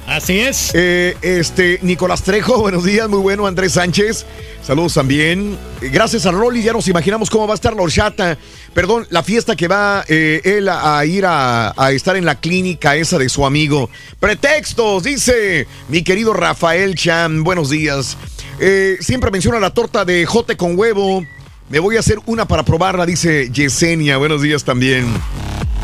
Así 0.07 0.39
es. 0.39 0.69
Eh, 0.75 1.17
este, 1.23 1.79
Nicolás 1.81 2.21
Trejo, 2.21 2.57
buenos 2.61 2.83
días, 2.83 3.09
muy 3.09 3.19
bueno. 3.19 3.47
Andrés 3.47 3.73
Sánchez, 3.73 4.25
saludos 4.61 4.93
también. 4.93 5.57
Eh, 5.81 5.89
Gracias 5.91 6.25
a 6.27 6.31
Rolly, 6.31 6.61
ya 6.61 6.73
nos 6.73 6.87
imaginamos 6.87 7.29
cómo 7.29 7.47
va 7.47 7.53
a 7.53 7.55
estar 7.55 7.75
la 7.75 7.81
horchata. 7.81 8.37
Perdón, 8.73 9.07
la 9.09 9.23
fiesta 9.23 9.55
que 9.55 9.67
va 9.67 10.05
eh, 10.07 10.41
él 10.43 10.69
a, 10.69 10.99
a 10.99 11.05
ir 11.05 11.25
a, 11.25 11.73
a 11.75 11.91
estar 11.91 12.15
en 12.17 12.25
la 12.25 12.35
clínica 12.39 12.95
esa 12.95 13.17
de 13.17 13.29
su 13.29 13.45
amigo. 13.47 13.89
Pretextos, 14.19 15.03
dice 15.03 15.65
mi 15.89 16.03
querido 16.03 16.33
Rafael 16.33 16.93
Chan, 16.95 17.43
buenos 17.43 17.71
días. 17.71 18.15
Eh, 18.59 18.97
siempre 18.99 19.31
menciona 19.31 19.59
la 19.59 19.71
torta 19.71 20.05
de 20.05 20.25
jote 20.27 20.55
con 20.55 20.77
huevo. 20.77 21.25
Me 21.69 21.79
voy 21.79 21.97
a 21.97 22.01
hacer 22.01 22.19
una 22.27 22.47
para 22.47 22.63
probarla, 22.63 23.07
dice 23.07 23.49
Yesenia. 23.51 24.17
Buenos 24.17 24.43
días 24.43 24.63
también. 24.63 25.07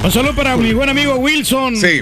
Un 0.03 0.11
saludo 0.11 0.35
para 0.35 0.55
mi 0.57 0.73
buen 0.73 0.89
amigo 0.89 1.15
Wilson. 1.15 1.75
Sí. 1.75 2.01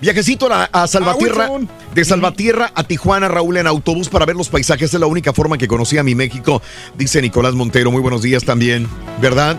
Viajecito 0.00 0.52
a, 0.52 0.64
a 0.64 0.86
Salvatierra, 0.86 1.48
de 1.94 2.04
Salvatierra 2.04 2.70
a 2.74 2.84
Tijuana, 2.84 3.28
Raúl, 3.28 3.56
en 3.56 3.66
autobús 3.66 4.08
para 4.08 4.24
ver 4.26 4.36
los 4.36 4.48
paisajes. 4.48 4.94
Es 4.94 5.00
la 5.00 5.06
única 5.06 5.32
forma 5.32 5.58
que 5.58 5.66
conocí 5.66 5.98
a 5.98 6.02
mi 6.04 6.14
México, 6.14 6.62
dice 6.96 7.20
Nicolás 7.20 7.54
Montero. 7.54 7.90
Muy 7.90 8.00
buenos 8.00 8.22
días 8.22 8.44
también, 8.44 8.86
¿verdad? 9.20 9.58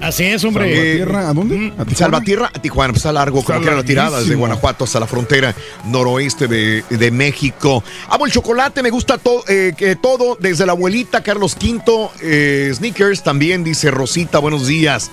Así 0.00 0.22
es, 0.24 0.44
hombre. 0.44 0.74
¿Salvatierra 0.76 1.28
a 1.28 1.32
dónde? 1.34 1.56
¿A 1.56 1.84
Tijuana? 1.84 1.96
Salvatierra 1.96 2.50
a 2.54 2.62
Tijuana, 2.62 2.92
pues 2.92 3.00
está 3.00 3.12
largo, 3.12 3.42
como 3.42 3.58
Está 3.58 3.58
que 3.58 3.64
eran 3.64 3.76
las 3.78 3.84
tiradas 3.84 4.10
de 4.10 4.16
larguísimo. 4.18 4.38
Guanajuato 4.40 4.84
hasta 4.84 5.00
la 5.00 5.06
frontera 5.08 5.54
noroeste 5.86 6.46
de, 6.46 6.84
de 6.88 7.10
México. 7.10 7.82
Amo 8.08 8.26
el 8.26 8.32
chocolate, 8.32 8.80
me 8.82 8.90
gusta 8.90 9.18
to- 9.18 9.42
eh, 9.48 9.74
que 9.76 9.96
todo, 9.96 10.36
desde 10.40 10.66
la 10.66 10.72
abuelita 10.72 11.22
Carlos 11.24 11.56
V, 11.60 12.10
eh, 12.22 12.70
Sneakers 12.74 13.24
también, 13.24 13.64
dice 13.64 13.90
Rosita, 13.90 14.38
buenos 14.38 14.68
días. 14.68 15.10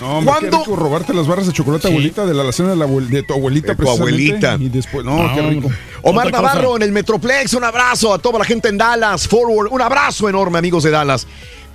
No, 0.00 0.18
hombre, 0.18 0.34
qué 0.34 0.40
¿Cuándo? 0.48 0.58
rico 0.64 0.76
robarte 0.76 1.14
las 1.14 1.26
barras 1.26 1.46
de 1.46 1.52
chocolate, 1.52 1.88
abuelita, 1.88 2.26
de 2.26 2.34
la 2.34 2.42
alacena 2.42 2.70
de, 2.70 2.76
la 2.76 2.86
abuel- 2.86 3.08
de 3.08 3.22
tu 3.22 3.32
abuelita, 3.34 3.74
De 3.74 3.76
tu 3.84 3.88
abuelita. 3.90 4.56
Y 4.60 4.68
después, 4.68 5.04
no, 5.04 5.32
qué 5.34 5.42
rico. 5.42 5.70
Omar. 6.02 6.30
Navarro 6.32 6.76
en 6.76 6.82
el 6.82 6.92
Metroplex, 6.92 7.54
un 7.54 7.64
abrazo 7.64 8.12
a 8.12 8.18
toda 8.18 8.38
la 8.38 8.44
gente 8.44 8.68
en 8.68 8.76
Dallas, 8.78 9.26
Forward, 9.28 9.68
un 9.72 9.80
abrazo 9.80 10.28
enorme 10.28 10.58
amigos 10.58 10.82
de 10.84 10.90
Dallas. 10.90 11.26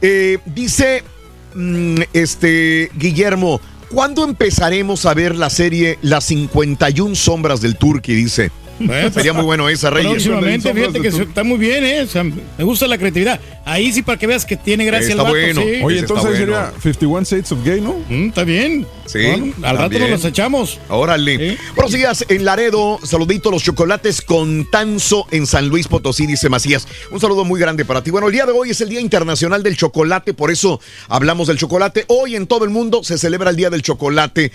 Eh, 0.02 0.38
dice 0.46 1.04
mm, 1.56 2.02
este 2.14 2.92
Guillermo, 2.96 3.60
¿cuándo 3.90 4.24
empezaremos 4.24 5.06
a 5.06 5.14
ver 5.14 5.36
la 5.36 5.50
serie 5.50 5.98
Las 6.02 6.26
51 6.26 7.16
sombras 7.16 7.62
del 7.62 7.78
Turqui? 7.78 8.14
Dice. 8.14 8.52
Sería 9.14 9.34
muy 9.34 9.44
bueno 9.44 9.68
esa, 9.70 9.90
Reyes. 9.90 10.12
Próximamente, 10.12 10.74
fíjate 10.74 11.02
que 11.02 11.08
está 11.10 11.44
muy 11.44 11.58
bien, 11.58 11.84
¿eh? 11.84 12.02
O 12.02 12.08
sea, 12.08 12.24
me 12.24 12.64
gusta 12.64 12.88
la 12.88 12.98
creatividad. 12.98 13.40
Ahí 13.66 13.92
sí, 13.94 14.02
para 14.02 14.18
que 14.18 14.26
veas 14.26 14.46
que 14.46 14.58
tiene 14.58 14.86
gracia 14.86 15.10
Está 15.10 15.22
el 15.22 15.28
vato, 15.28 15.36
bueno. 15.36 15.62
sí. 15.62 15.84
Oye, 15.84 16.00
entonces 16.00 16.38
sería 16.38 16.72
51 16.82 17.24
Shades 17.24 17.52
of 17.52 17.64
Gay, 17.64 17.82
¿no? 17.82 17.96
Mm, 18.10 18.30
está 18.30 18.44
bien. 18.44 18.88
Sí, 19.06 19.26
Bueno, 19.26 19.54
al 19.64 19.78
rato 19.78 20.00
nos 20.00 20.10
los 20.10 20.26
echamos. 20.26 20.80
Órale. 20.90 21.58
Buenos 21.76 21.92
días 21.92 22.26
en 22.30 22.46
Laredo. 22.46 23.00
Saludito 23.04 23.52
los 23.52 23.64
chocolates 23.64 24.22
con 24.22 24.70
Tanzo 24.72 25.28
en 25.32 25.46
San 25.46 25.68
Luis 25.68 25.88
Potosí, 25.88 26.26
dice 26.26 26.50
Macías. 26.50 26.88
Un 27.12 27.20
saludo 27.20 27.46
muy 27.46 27.60
grande 27.60 27.86
para 27.86 28.04
ti. 28.04 28.12
Bueno, 28.12 28.28
el 28.28 28.34
día 28.34 28.46
de 28.46 28.52
hoy 28.52 28.72
es 28.72 28.82
el 28.82 28.90
Día 28.90 29.02
Internacional 29.02 29.62
del 29.64 29.76
Chocolate, 29.78 30.34
por 30.34 30.52
eso 30.52 30.80
hablamos 31.08 31.48
del 31.48 31.58
chocolate. 31.58 32.06
Hoy 32.08 32.36
en 32.36 32.48
todo 32.48 32.64
el 32.64 32.70
mundo 32.72 33.04
se 33.04 33.18
celebra 33.18 33.50
el 33.50 33.56
Día 33.56 33.70
del 33.70 33.82
Chocolate. 33.82 34.52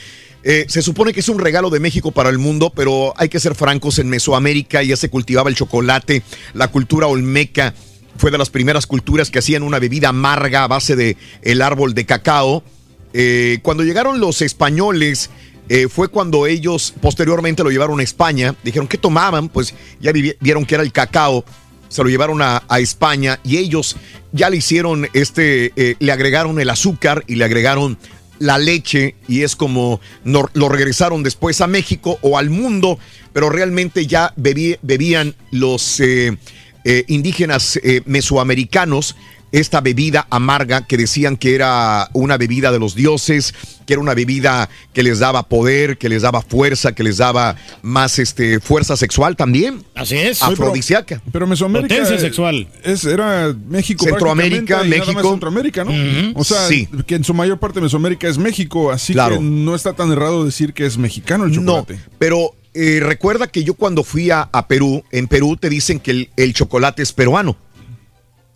Eh, 0.46 0.66
se 0.68 0.82
supone 0.82 1.14
que 1.14 1.20
es 1.20 1.28
un 1.30 1.38
regalo 1.38 1.70
de 1.70 1.80
México 1.80 2.12
para 2.12 2.28
el 2.28 2.38
mundo, 2.38 2.70
pero 2.76 3.14
hay 3.16 3.30
que 3.30 3.40
ser 3.40 3.54
francos, 3.54 3.98
en 3.98 4.10
Mesoamérica 4.10 4.82
ya 4.82 4.94
se 4.94 5.08
cultivaba 5.08 5.48
el 5.48 5.56
chocolate, 5.56 6.22
la 6.52 6.68
cultura 6.68 7.06
olmeca 7.06 7.74
fue 8.18 8.30
de 8.30 8.36
las 8.36 8.50
primeras 8.50 8.86
culturas 8.86 9.30
que 9.30 9.38
hacían 9.38 9.62
una 9.62 9.78
bebida 9.78 10.10
amarga 10.10 10.62
a 10.62 10.68
base 10.68 10.96
de 10.96 11.16
el 11.42 11.62
árbol 11.62 11.94
de 11.94 12.04
cacao. 12.04 12.62
Eh, 13.12 13.58
cuando 13.62 13.82
llegaron 13.82 14.20
los 14.20 14.40
españoles, 14.42 15.30
eh, 15.68 15.88
fue 15.88 16.08
cuando 16.08 16.46
ellos 16.46 16.94
posteriormente 17.00 17.64
lo 17.64 17.70
llevaron 17.70 17.98
a 17.98 18.02
España. 18.02 18.54
Dijeron, 18.62 18.86
¿qué 18.86 18.98
tomaban? 18.98 19.48
Pues 19.48 19.74
ya 19.98 20.12
vieron 20.12 20.64
que 20.64 20.74
era 20.74 20.84
el 20.84 20.92
cacao. 20.92 21.44
Se 21.88 22.04
lo 22.04 22.08
llevaron 22.08 22.40
a, 22.40 22.62
España 22.78 23.40
y 23.42 23.56
ellos 23.56 23.96
ya 24.32 24.50
le 24.50 24.58
hicieron 24.58 25.08
este, 25.12 25.96
le 25.98 26.12
agregaron 26.12 26.60
el 26.60 26.70
azúcar 26.70 27.24
y 27.26 27.36
le 27.36 27.44
agregaron 27.44 27.98
la 28.38 28.58
leche 28.58 29.14
y 29.28 29.42
es 29.42 29.56
como 29.56 30.00
no- 30.24 30.48
lo 30.54 30.68
regresaron 30.68 31.22
después 31.22 31.60
a 31.60 31.66
México 31.66 32.18
o 32.22 32.36
al 32.38 32.50
mundo, 32.50 32.98
pero 33.32 33.50
realmente 33.50 34.06
ya 34.06 34.32
bebí- 34.36 34.78
bebían 34.82 35.34
los 35.50 36.00
eh, 36.00 36.36
eh, 36.84 37.04
indígenas 37.08 37.78
eh, 37.82 38.02
mesoamericanos 38.06 39.16
esta 39.54 39.80
bebida 39.80 40.26
amarga 40.30 40.84
que 40.84 40.96
decían 40.96 41.36
que 41.36 41.54
era 41.54 42.08
una 42.12 42.36
bebida 42.36 42.72
de 42.72 42.80
los 42.80 42.96
dioses, 42.96 43.54
que 43.86 43.92
era 43.92 44.02
una 44.02 44.14
bebida 44.14 44.68
que 44.92 45.04
les 45.04 45.20
daba 45.20 45.44
poder, 45.48 45.96
que 45.96 46.08
les 46.08 46.22
daba 46.22 46.42
fuerza, 46.42 46.92
que 46.92 47.04
les 47.04 47.18
daba 47.18 47.54
más 47.82 48.18
este, 48.18 48.58
fuerza 48.58 48.96
sexual 48.96 49.36
también. 49.36 49.84
Así 49.94 50.16
es. 50.16 50.42
Afrodisíaca. 50.42 51.22
Pero 51.30 51.46
Mesoamérica. 51.46 51.94
Potencia 51.94 52.18
sexual. 52.18 52.66
Es, 52.82 53.04
era 53.04 53.54
México. 53.68 54.04
Centroamérica, 54.04 54.82
México. 54.82 55.30
Centroamérica, 55.30 55.84
¿no? 55.84 55.92
O 56.34 56.42
sea, 56.42 56.66
Sí. 56.66 56.88
que 57.06 57.14
en 57.14 57.22
su 57.22 57.32
mayor 57.32 57.58
parte 57.60 57.80
Mesoamérica 57.80 58.26
es 58.26 58.38
México, 58.38 58.90
así 58.90 59.12
Claro. 59.12 59.36
que 59.38 59.42
no 59.44 59.76
está 59.76 59.92
tan 59.92 60.10
errado 60.10 60.44
decir 60.44 60.72
que 60.72 60.84
es 60.84 60.98
mexicano 60.98 61.44
el 61.44 61.52
chocolate. 61.52 61.94
No, 61.94 62.00
pero 62.18 62.56
eh, 62.74 62.98
recuerda 63.00 63.46
que 63.46 63.62
yo 63.62 63.74
cuando 63.74 64.02
fui 64.02 64.32
a, 64.32 64.48
a 64.52 64.66
Perú, 64.66 65.04
en 65.12 65.28
Perú 65.28 65.56
te 65.56 65.68
dicen 65.68 66.00
que 66.00 66.10
el, 66.10 66.30
el 66.36 66.54
chocolate 66.54 67.04
es 67.04 67.12
peruano. 67.12 67.56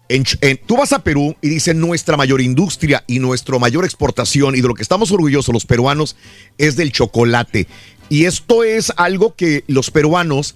En 0.09 0.25
ch- 0.25 0.39
en- 0.41 0.59
tú 0.67 0.77
vas 0.77 0.93
a 0.93 1.01
Perú 1.01 1.37
y 1.43 1.49
dicen 1.49 1.81
nuestra 1.81 2.17
mayor 2.17 2.41
industria 2.41 3.05
y 3.07 3.19
nuestra 3.19 3.59
mayor 3.59 3.85
exportación 3.85 4.55
y 4.57 4.61
de 4.63 4.69
lo 4.69 4.75
que 4.75 4.83
estamos 4.83 5.11
orgullosos 5.13 5.53
los 5.53 5.67
peruanos 5.67 6.17
es 6.57 6.77
del 6.77 6.93
chocolate. 6.93 7.67
Y 8.09 8.25
esto 8.25 8.65
es 8.65 8.91
algo 8.97 9.35
que 9.35 9.65
los 9.67 9.91
peruanos 9.91 10.55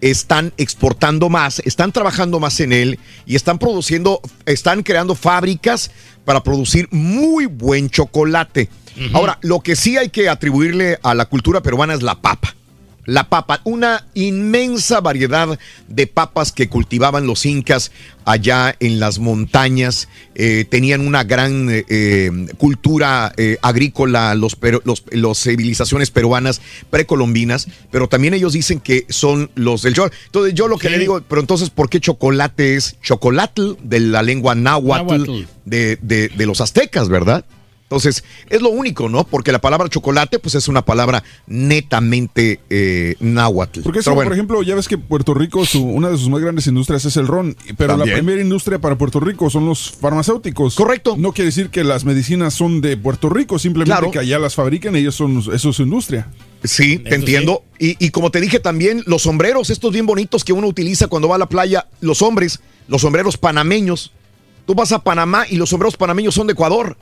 están 0.00 0.52
exportando 0.58 1.28
más, 1.28 1.60
están 1.64 1.90
trabajando 1.90 2.38
más 2.38 2.60
en 2.60 2.72
él 2.72 2.98
y 3.26 3.36
están 3.36 3.58
produciendo, 3.58 4.20
están 4.46 4.82
creando 4.82 5.14
fábricas 5.14 5.90
para 6.24 6.42
producir 6.42 6.88
muy 6.90 7.46
buen 7.46 7.88
chocolate. 7.90 8.68
Ahora, 9.12 9.38
lo 9.42 9.58
que 9.60 9.74
sí 9.74 9.96
hay 9.96 10.10
que 10.10 10.28
atribuirle 10.28 10.98
a 11.02 11.14
la 11.14 11.24
cultura 11.24 11.62
peruana 11.62 11.94
es 11.94 12.02
la 12.02 12.20
papa. 12.20 12.54
La 13.06 13.28
papa, 13.28 13.60
una 13.64 14.06
inmensa 14.14 15.00
variedad 15.00 15.58
de 15.88 16.06
papas 16.06 16.52
que 16.52 16.68
cultivaban 16.68 17.26
los 17.26 17.44
incas 17.44 17.92
allá 18.24 18.74
en 18.80 18.98
las 19.00 19.18
montañas. 19.18 20.08
Eh, 20.34 20.64
tenían 20.68 21.06
una 21.06 21.22
gran 21.24 21.68
eh, 21.70 21.84
eh, 21.88 22.30
cultura 22.56 23.32
eh, 23.36 23.58
agrícola, 23.62 24.34
los, 24.34 24.56
los, 24.84 25.04
los 25.10 25.38
civilizaciones 25.42 26.10
peruanas 26.10 26.60
precolombinas, 26.90 27.68
pero 27.90 28.08
también 28.08 28.32
ellos 28.34 28.52
dicen 28.54 28.80
que 28.80 29.04
son 29.10 29.50
los 29.54 29.82
del 29.82 29.94
chor. 29.94 30.10
Entonces 30.26 30.54
yo 30.54 30.68
lo 30.68 30.78
que 30.78 30.88
le 30.88 30.98
digo, 30.98 31.22
pero 31.28 31.40
entonces, 31.40 31.70
¿por 31.70 31.90
qué 31.90 32.00
chocolate 32.00 32.76
es 32.76 32.96
chocolatl 33.02 33.72
de 33.82 34.00
la 34.00 34.22
lengua 34.22 34.54
náhuatl, 34.54 35.18
Náhuatl. 35.24 35.44
De, 35.64 35.98
de- 36.00 36.28
de 36.28 36.46
los 36.46 36.60
aztecas, 36.60 37.08
verdad? 37.08 37.44
Entonces, 37.84 38.24
es 38.48 38.60
lo 38.62 38.70
único, 38.70 39.08
¿no? 39.08 39.24
Porque 39.24 39.52
la 39.52 39.60
palabra 39.60 39.88
chocolate, 39.88 40.38
pues 40.38 40.54
es 40.56 40.68
una 40.68 40.84
palabra 40.84 41.22
netamente 41.78 42.60
eh, 42.70 43.14
náhuatl. 43.20 43.80
Porque 43.82 43.98
eso, 44.00 44.14
bueno, 44.14 44.28
por 44.28 44.34
ejemplo, 44.36 44.62
ya 44.62 44.74
ves 44.74 44.88
que 44.88 44.98
Puerto 44.98 45.34
Rico, 45.34 45.64
su- 45.64 45.84
una 45.84 46.08
de 46.10 46.16
sus 46.16 46.28
más 46.28 46.40
grandes 46.40 46.66
industrias 46.66 47.04
es 47.04 47.16
el 47.16 47.26
ron, 47.26 47.56
pero 47.76 47.94
También. 47.96 48.08
la 48.10 48.14
primera 48.16 48.40
industria 48.42 48.78
para 48.78 48.96
Puerto 48.96 49.20
Rico 49.20 49.50
son 49.50 49.66
los 49.66 49.90
farmacéuticos. 49.92 50.74
Correcto. 50.76 51.16
No 51.18 51.32
quiere 51.32 51.46
decir 51.46 51.70
que 51.70 51.84
las 51.84 52.04
medicinas 52.04 52.54
son 52.54 52.80
de 52.80 52.96
Puerto 52.96 53.28
Rico, 53.28 53.58
simplemente 53.58 53.92
Claro. 53.98 54.10
que 54.10 54.18
allá 54.18 54.38
las 54.38 54.54
fabrican 54.54 54.96
y 54.96 55.00
ellos 55.00 55.14
son, 55.14 55.38
eso 55.38 55.68
es 55.70 55.76
su 55.76 55.82
industria. 55.82 56.28
Sí, 56.62 56.98
te 56.98 57.14
entiendo. 57.14 57.62
Y, 57.78 58.02
y 58.04 58.10
como 58.10 58.30
te 58.30 58.40
dije 58.40 58.58
también, 58.60 59.02
los 59.06 59.22
sombreros, 59.22 59.68
estos 59.70 59.92
bien 59.92 60.06
bonitos 60.06 60.42
que 60.44 60.52
uno 60.54 60.66
utiliza 60.66 61.06
cuando 61.08 61.28
va 61.28 61.34
a 61.36 61.38
la 61.38 61.48
playa, 61.48 61.86
los 62.00 62.22
hombres, 62.22 62.60
los 62.88 63.02
sombreros 63.02 63.36
panameños. 63.36 64.12
Tú 64.66 64.74
vas 64.74 64.92
a 64.92 65.00
Panamá 65.04 65.44
y 65.48 65.56
los 65.56 65.68
sombreros 65.68 65.96
panameños 65.98 66.34
son 66.34 66.46
de 66.46 66.54
Ecuador. 66.54 66.96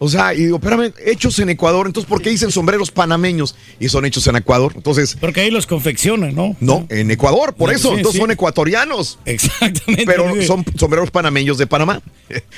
O 0.00 0.08
sea, 0.08 0.32
y 0.32 0.44
digo, 0.44 0.58
espérame, 0.58 0.92
hechos 1.04 1.38
en 1.40 1.48
Ecuador, 1.50 1.86
entonces 1.88 2.08
¿por 2.08 2.22
qué 2.22 2.30
dicen 2.30 2.52
sombreros 2.52 2.92
panameños 2.92 3.56
y 3.80 3.88
son 3.88 4.04
hechos 4.04 4.24
en 4.28 4.36
Ecuador? 4.36 4.72
Entonces, 4.76 5.16
Porque 5.20 5.40
ahí 5.40 5.50
los 5.50 5.66
confeccionan, 5.66 6.34
¿no? 6.36 6.54
no, 6.60 6.86
en 6.88 7.10
Ecuador, 7.10 7.54
por 7.54 7.70
Sí, 7.70 7.76
eso, 7.76 7.88
sí, 7.90 7.96
entonces 7.96 8.12
sí. 8.12 8.20
son 8.20 8.30
ecuatorianos. 8.30 9.18
Exactamente. 9.24 10.04
Pero 10.06 10.40
son 10.46 10.64
sombreros 10.78 11.10
panameños 11.10 11.58
de 11.58 11.66
Panamá. 11.66 12.00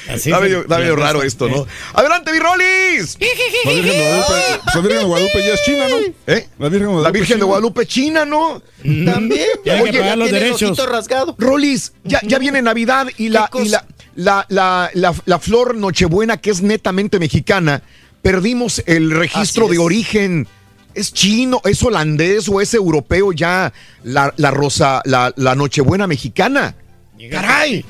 Así 0.09 0.31
está 0.31 0.39
fue. 0.39 0.49
medio, 0.49 0.97
raro 0.97 1.23
esto, 1.23 1.49
¿no? 1.49 1.67
Adelante, 1.94 2.31
mi 2.33 2.39
Rolis. 2.41 3.17
La 3.65 3.73
Virgen 3.73 3.93
de 3.93 4.02
Guadalupe, 4.02 4.60
la 4.75 4.81
Virgen 4.81 4.99
de 4.99 5.05
Guadalupe 5.05 5.39
ya 5.47 5.55
es 5.55 5.62
china, 5.65 5.89
¿no? 5.89 5.97
¿Eh? 6.35 6.49
La 6.59 6.69
Virgen 6.69 6.81
de 6.81 6.86
Guadalupe. 6.93 7.02
La 7.05 7.10
Virgen 7.10 7.28
de 7.28 7.35
china. 7.36 7.44
Guadalupe 7.47 7.86
china, 7.86 8.25
¿no? 8.27 8.62
También. 8.83 9.47
Ya 9.65 9.75
hay 9.75 9.83
que 9.85 9.89
Oye, 9.91 9.99
pagar 10.01 10.19
los 10.19 10.28
tiene 10.28 10.39
el 10.39 10.44
derechos. 10.52 10.70
ojito 10.78 10.86
rasgado. 10.86 11.35
Rolis, 11.39 11.93
ya, 12.05 12.20
ya 12.23 12.39
viene 12.39 12.60
Navidad 12.62 13.07
y 13.17 13.28
la, 13.31 13.49
¿Qué 13.52 13.62
y 13.62 13.69
la, 13.69 13.86
la, 14.21 14.45
la, 14.49 14.91
la- 14.95 15.15
la 15.25 15.39
flor 15.39 15.75
Nochebuena, 15.75 16.37
que 16.39 16.51
es 16.51 16.63
netamente 16.63 17.19
mexicana, 17.19 17.83
perdimos 18.23 18.83
el 18.87 19.11
registro 19.11 19.67
Así 19.67 19.73
de 19.75 19.79
origen. 19.79 20.49
¿Es 20.95 21.13
chino, 21.13 21.61
es 21.65 21.83
holandés 21.83 22.49
o 22.49 22.61
es 22.61 22.75
europeo 22.75 23.33
ya 23.33 23.73
la, 24.03 24.35
la 24.37 24.51
rosa, 24.51 25.01
la, 25.05 25.33
la 25.37 25.55
Nochebuena 25.55 26.07
mexicana? 26.07 26.75
¡Caray! 27.31 27.85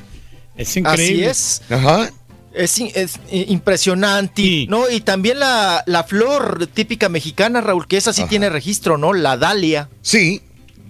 Es 0.56 0.68
Así 0.68 0.80
increíble. 0.80 1.30
es. 1.30 1.62
Ajá. 1.70 2.10
Es, 2.52 2.78
es 2.80 3.18
impresionante, 3.30 4.66
¿no? 4.68 4.90
Y 4.90 5.00
también 5.00 5.38
la, 5.38 5.82
la 5.86 6.04
flor 6.04 6.66
típica 6.66 7.08
mexicana, 7.08 7.60
Raúl, 7.60 7.86
que 7.86 7.96
esa 7.96 8.12
sí 8.12 8.24
tiene 8.28 8.50
registro, 8.50 8.98
¿no? 8.98 9.12
La 9.12 9.36
dalia. 9.36 9.88
Sí. 10.02 10.42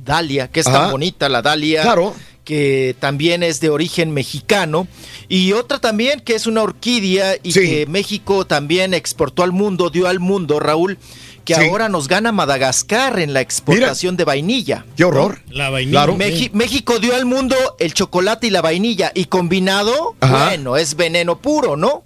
Dalia, 0.05 0.49
que 0.49 0.60
es 0.60 0.67
Ajá. 0.67 0.81
tan 0.81 0.91
bonita, 0.93 1.28
la 1.28 1.43
dalia. 1.43 1.83
Claro. 1.83 2.15
Que 2.50 2.96
también 2.98 3.44
es 3.44 3.60
de 3.60 3.70
origen 3.70 4.10
mexicano. 4.10 4.88
Y 5.28 5.52
otra 5.52 5.78
también 5.78 6.18
que 6.18 6.34
es 6.34 6.48
una 6.48 6.64
orquídea 6.64 7.36
y 7.44 7.52
Sí. 7.52 7.60
que 7.60 7.86
México 7.86 8.44
también 8.44 8.92
exportó 8.92 9.44
al 9.44 9.52
mundo, 9.52 9.88
dio 9.88 10.08
al 10.08 10.18
mundo, 10.18 10.58
Raúl, 10.58 10.98
que 11.44 11.54
Sí. 11.54 11.60
ahora 11.68 11.88
nos 11.88 12.08
gana 12.08 12.32
Madagascar 12.32 13.20
en 13.20 13.34
la 13.34 13.40
exportación 13.40 14.16
de 14.16 14.24
vainilla. 14.24 14.84
¡Qué 14.96 15.04
horror! 15.04 15.42
La 15.48 15.70
vainilla. 15.70 15.98
Claro. 16.06 16.16
Meji- 16.16 16.50
México 16.52 16.98
dio 16.98 17.14
al 17.14 17.24
mundo 17.24 17.54
el 17.78 17.94
chocolate 17.94 18.48
y 18.48 18.50
la 18.50 18.62
vainilla 18.62 19.12
y 19.14 19.26
combinado, 19.26 20.16
Ajá. 20.18 20.46
bueno, 20.48 20.76
es 20.76 20.96
veneno 20.96 21.38
puro, 21.40 21.76
¿no? 21.76 22.02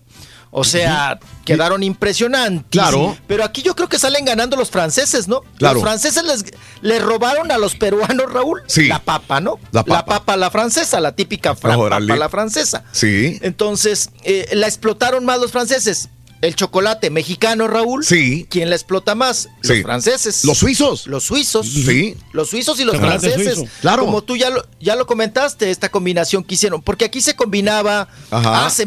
O 0.56 0.62
sea, 0.62 1.18
quedaron 1.44 1.82
impresionantes. 1.82 2.70
Claro. 2.70 3.16
Pero 3.26 3.42
aquí 3.44 3.60
yo 3.62 3.74
creo 3.74 3.88
que 3.88 3.98
salen 3.98 4.24
ganando 4.24 4.56
los 4.56 4.70
franceses, 4.70 5.26
¿no? 5.26 5.40
Claro. 5.58 5.74
Los 5.74 5.82
franceses 5.82 6.22
les, 6.22 6.44
les 6.80 7.02
robaron 7.02 7.50
a 7.50 7.58
los 7.58 7.74
peruanos, 7.74 8.32
Raúl, 8.32 8.62
Sí. 8.68 8.86
la 8.86 9.00
papa, 9.00 9.40
¿no? 9.40 9.58
La 9.72 9.82
papa. 9.84 10.36
la 10.36 10.50
francesa, 10.52 11.00
la 11.00 11.10
típica 11.16 11.56
fra- 11.56 11.76
papa 11.76 11.98
la 12.00 12.28
francesa. 12.28 12.84
Sí. 12.92 13.38
Entonces, 13.42 14.10
eh, 14.22 14.48
la 14.52 14.68
explotaron 14.68 15.24
más 15.24 15.40
los 15.40 15.50
franceses. 15.50 16.08
El 16.40 16.54
chocolate 16.54 17.10
mexicano, 17.10 17.66
Raúl. 17.66 18.04
Sí. 18.04 18.46
¿Quién 18.48 18.68
la 18.70 18.76
explota 18.76 19.14
más? 19.16 19.48
Sí. 19.62 19.74
Los 19.76 19.82
franceses. 19.82 20.44
Los 20.44 20.58
suizos. 20.58 21.06
Los 21.08 21.24
suizos. 21.24 21.66
Sí. 21.66 22.16
Los 22.32 22.50
suizos 22.50 22.78
y 22.78 22.84
los 22.84 22.94
Chocolate 22.94 23.18
franceses. 23.30 23.54
suizo. 23.56 23.70
Claro. 23.80 24.04
Como 24.04 24.22
tú 24.22 24.36
ya 24.36 24.50
lo, 24.50 24.64
ya 24.78 24.94
lo 24.94 25.06
comentaste, 25.06 25.70
esta 25.70 25.88
combinación 25.90 26.44
que 26.44 26.54
hicieron. 26.54 26.80
Porque 26.80 27.06
aquí 27.06 27.20
se 27.22 27.34
combinaba 27.34 28.06
Ajá. 28.30 28.66
hace 28.66 28.86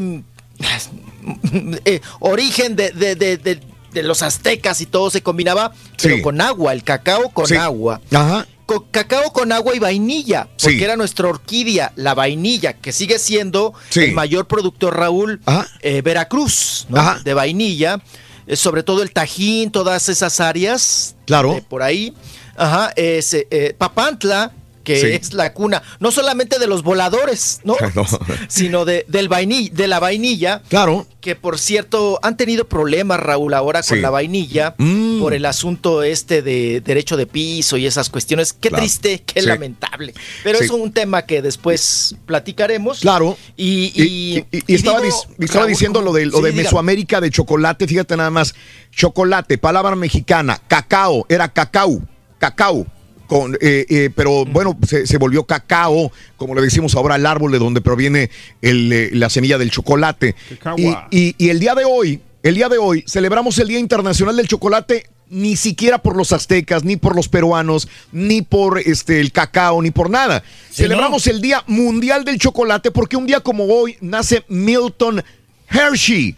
eh, 1.85 2.01
origen 2.19 2.75
de, 2.75 2.91
de- 2.91 3.15
de- 3.15 3.38
de- 3.38 4.03
los 4.03 4.22
aztecas 4.22 4.80
y 4.81 4.85
todo 4.85 5.09
se 5.09 5.23
combinaba, 5.23 5.72
pero 6.01 6.22
con 6.22 6.39
agua, 6.39 6.72
el 6.73 6.83
cacao 6.83 7.30
con 7.30 7.47
Sí. 7.47 7.56
agua. 7.56 7.99
Ajá. 8.11 8.45
Cacao 8.91 9.31
con 9.31 9.51
agua 9.51 9.73
y 9.75 9.80
vainilla, 9.80 10.47
porque 10.61 10.77
Sí. 10.77 10.83
era 10.83 10.95
nuestra 10.97 11.27
orquídea, 11.30 11.93
la 11.95 12.14
vainilla, 12.14 12.73
que 12.73 12.91
sigue 12.91 13.17
siendo 13.17 13.73
el 13.95 14.11
mayor 14.11 14.45
productor, 14.47 14.97
Raúl, 14.97 15.41
eh, 15.81 16.01
Veracruz, 16.01 16.85
de 17.23 17.33
vainilla, 17.33 17.99
eh, 18.45 18.56
sobre 18.56 18.83
todo 18.83 19.01
el 19.01 19.11
Tajín, 19.11 19.72
todas 19.72 20.09
esas 20.09 20.39
áreas 20.41 21.15
Claro. 21.25 21.59
por 21.67 21.81
ahí. 21.81 22.14
Ajá, 22.57 22.91
es, 22.95 23.35
Papantla, 23.77 24.51
que 24.88 25.01
Sí. 25.01 25.07
es 25.07 25.33
la 25.33 25.51
cuna, 25.51 25.83
no 25.99 26.11
solamente 26.11 26.59
de 26.59 26.67
los 26.67 26.82
voladores, 26.82 27.59
¿no? 27.66 27.75
No. 27.95 28.06
Sino 28.48 28.85
de, 28.85 29.03
del 29.09 29.27
vainilla, 29.27 29.69
de 29.74 29.88
la 29.90 29.99
vainilla, 29.99 30.61
Claro. 30.69 31.06
que 31.19 31.35
por 31.35 31.59
cierto 31.59 32.19
han 32.24 32.38
tenido 32.38 32.69
problemas, 32.69 33.19
Raúl, 33.19 33.53
ahora 33.53 33.82
con 33.83 33.98
Sí. 33.98 34.01
la 34.01 34.09
vainilla, 34.09 34.75
Mm. 34.77 35.19
por 35.19 35.33
el 35.33 35.45
asunto 35.45 36.03
este 36.03 36.41
de 36.41 36.80
derecho 36.80 37.17
de 37.17 37.25
piso 37.27 37.75
y 37.75 37.85
esas 37.85 38.09
cuestiones. 38.09 38.53
Qué 38.53 38.69
Claro. 38.69 38.82
triste, 38.82 39.24
qué 39.25 39.41
Sí. 39.41 39.48
lamentable. 39.48 40.14
Pero 40.43 40.59
es 40.59 40.69
un 40.69 40.93
tema 40.93 41.24
que 41.24 41.41
después 41.41 42.16
platicaremos. 42.25 43.01
Claro. 43.01 43.38
Y, 43.57 43.91
Y, 43.93 44.74
estaba, 44.74 45.01
digo, 45.01 45.14
dis- 45.14 45.43
estaba 45.43 45.61
Raúl, 45.66 45.69
diciendo 45.74 46.01
lo 46.01 46.14
de, 46.14 46.27
lo 46.27 46.40
de. 46.40 46.53
Mesoamérica 46.53 47.19
de 47.19 47.30
chocolate, 47.30 47.88
fíjate 47.88 48.16
nada 48.16 48.30
más. 48.30 48.56
Chocolate, 48.91 49.57
palabra 49.57 49.95
mexicana, 49.98 50.61
cacao, 50.69 51.25
era 51.27 51.49
cacao, 51.49 52.01
cacao. 52.40 52.88
Con, 53.27 53.56
eh, 53.61 53.85
eh, 53.89 54.09
pero 54.15 54.45
bueno, 54.45 54.77
se, 54.88 55.06
se 55.06 55.17
volvió 55.17 55.43
cacao, 55.43 56.11
como 56.38 56.56
le 56.56 56.61
decimos 56.61 56.95
ahora 56.95 57.15
al 57.15 57.25
árbol 57.25 57.51
de 57.51 57.59
donde 57.59 57.81
proviene 57.81 58.30
el, 58.61 58.91
eh, 58.93 59.09
la 59.14 59.30
semilla 59.30 59.57
del 59.57 59.69
chocolate. 59.69 60.35
Y, 60.49 60.56
Cacagua. 60.56 61.07
y- 61.11 61.35
y 61.38 61.49
el 61.49 61.59
día 61.59 61.75
de 61.75 61.83
hoy, 61.85 62.22
el 62.43 62.56
día 62.56 62.69
de 62.69 62.77
hoy, 62.77 63.03
celebramos 63.07 63.57
el 63.59 63.67
Día 63.67 63.80
Internacional 63.80 64.38
del 64.38 64.47
Chocolate 64.47 65.09
ni 65.30 65.57
siquiera 65.57 65.97
por 65.97 66.15
los 66.15 66.31
aztecas, 66.31 66.85
ni 66.85 66.95
por 66.95 67.14
los 67.14 67.27
peruanos, 67.27 67.89
ni 68.14 68.41
por 68.43 68.80
este 68.80 69.19
el 69.19 69.33
cacao, 69.33 69.81
ni 69.81 69.91
por 69.91 70.09
nada. 70.09 70.41
Sí, 70.69 70.83
Celebramos 70.83 71.27
el 71.27 71.41
Día 71.41 71.65
Mundial 71.67 72.23
del 72.23 72.39
Chocolate 72.39 72.91
porque 72.91 73.17
un 73.17 73.27
día 73.27 73.41
como 73.41 73.65
hoy 73.65 73.97
nace 73.99 74.45
Milton 74.47 75.22
Hershey, 75.69 76.35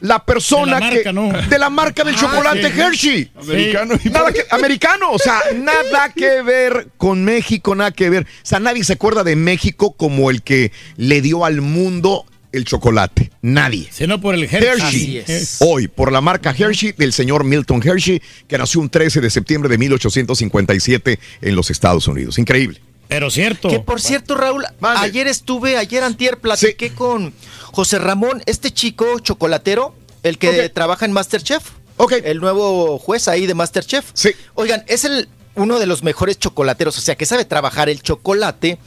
la 0.00 0.24
persona 0.24 0.76
De 0.76 0.80
la 0.80 0.80
marca, 0.80 1.02
que 1.02 1.12
¿no? 1.12 1.32
de 1.48 1.58
la 1.58 1.70
marca 1.70 2.04
del 2.04 2.14
Ah, 2.14 2.18
chocolate 2.18 2.72
sí. 2.72 2.80
Hershey. 2.80 3.30
Americano 3.40 3.94
Nada 4.10 4.32
que- 4.32 4.44
americano, 4.50 5.10
o 5.12 5.18
sea, 5.18 5.40
nada 5.56 6.12
que 6.14 6.42
ver 6.42 6.88
con 6.96 7.24
México, 7.24 7.74
nada 7.74 7.90
que 7.92 8.10
ver. 8.10 8.22
O 8.24 8.26
sea, 8.42 8.60
nadie 8.60 8.84
se 8.84 8.94
acuerda 8.94 9.24
de 9.24 9.36
México 9.36 9.92
como 9.92 10.30
el 10.30 10.42
que 10.42 10.72
le 10.96 11.20
dio 11.22 11.44
al 11.44 11.60
mundo 11.60 12.24
el 12.52 12.64
chocolate. 12.64 13.30
Nadie. 13.42 13.88
Sino 13.92 14.20
por 14.20 14.34
el 14.34 14.42
Hershey. 14.44 14.68
Así 14.80 15.16
Hershey. 15.18 15.36
es. 15.36 15.56
Hoy, 15.60 15.86
por 15.86 16.10
la 16.10 16.20
marca 16.20 16.52
Hershey 16.56 16.92
del 16.98 17.12
señor 17.12 17.44
Milton 17.44 17.80
Hershey, 17.86 18.20
que 18.48 18.58
nació 18.58 18.80
un 18.80 18.90
13 18.90 19.20
de 19.20 19.30
septiembre 19.30 19.68
de 19.68 19.78
1857 19.78 21.18
en 21.42 21.54
los 21.54 21.70
Estados 21.70 22.08
Unidos. 22.08 22.38
Increíble. 22.38 22.80
Pero 23.10 23.28
cierto. 23.30 23.68
Que 23.68 23.80
por 23.80 24.00
cierto, 24.00 24.34
Raúl, 24.36 24.64
ayer 24.80 25.26
estuve, 25.26 25.76
ayer 25.76 26.02
antier 26.02 26.38
platiqué 26.38 26.94
con 26.94 27.34
José 27.72 27.98
Ramón, 27.98 28.42
este 28.46 28.70
chico 28.70 29.18
chocolatero, 29.18 29.94
el 30.22 30.38
que 30.38 30.68
trabaja 30.70 31.04
en 31.04 31.12
Masterchef. 31.12 31.62
Ok. 31.98 32.12
El 32.24 32.38
nuevo 32.40 32.98
juez 32.98 33.28
ahí 33.28 33.46
de 33.46 33.54
Masterchef. 33.54 34.06
Sí. 34.14 34.30
Oigan, 34.54 34.84
es 34.86 35.04
el 35.04 35.28
uno 35.56 35.80
de 35.80 35.86
los 35.86 36.04
mejores 36.04 36.38
chocolateros, 36.38 36.96
o 36.96 37.00
sea, 37.00 37.16
que 37.16 37.26
sabe 37.26 37.44
trabajar 37.44 37.88
el 37.88 38.00
chocolate 38.00 38.78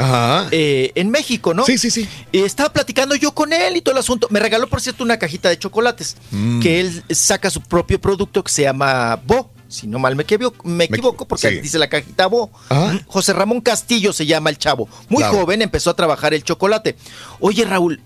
eh, 0.51 0.91
en 0.95 1.09
México, 1.11 1.53
¿no? 1.53 1.65
Sí, 1.65 1.77
sí, 1.77 1.91
sí. 1.91 2.07
Y 2.31 2.39
estaba 2.39 2.71
platicando 2.71 3.15
yo 3.15 3.33
con 3.33 3.51
él 3.51 3.75
y 3.75 3.81
todo 3.81 3.93
el 3.93 3.99
asunto. 3.99 4.27
Me 4.31 4.39
regaló, 4.39 4.67
por 4.67 4.79
cierto, 4.81 5.03
una 5.03 5.19
cajita 5.19 5.49
de 5.49 5.59
chocolates, 5.59 6.15
Mm. 6.31 6.61
que 6.61 6.79
él 6.79 7.03
saca 7.11 7.49
su 7.49 7.61
propio 7.61 7.99
producto 7.99 8.43
que 8.43 8.51
se 8.51 8.61
llama 8.63 9.17
Bo. 9.25 9.51
Si 9.73 9.87
no 9.87 9.97
mal 9.97 10.15
me 10.15 10.23
equivoco, 10.23 10.67
me 10.67 10.83
equivoco 10.83 11.27
porque 11.27 11.49
sí. 11.49 11.59
dice 11.61 11.79
la 11.79 11.89
cajita 11.89 12.27
Bo. 12.27 12.51
Ajá. 12.69 12.99
José 13.07 13.33
Ramón 13.33 13.59
Castillo 13.61 14.13
se 14.13 14.25
llama 14.27 14.49
el 14.51 14.57
chavo. 14.59 14.87
Muy 15.09 15.19
Claro. 15.23 15.39
joven, 15.39 15.61
empezó 15.63 15.89
a 15.89 15.95
trabajar 15.95 16.33
el 16.35 16.43
chocolate. 16.43 16.95
Oye, 17.39 17.65
Raúl, 17.65 17.99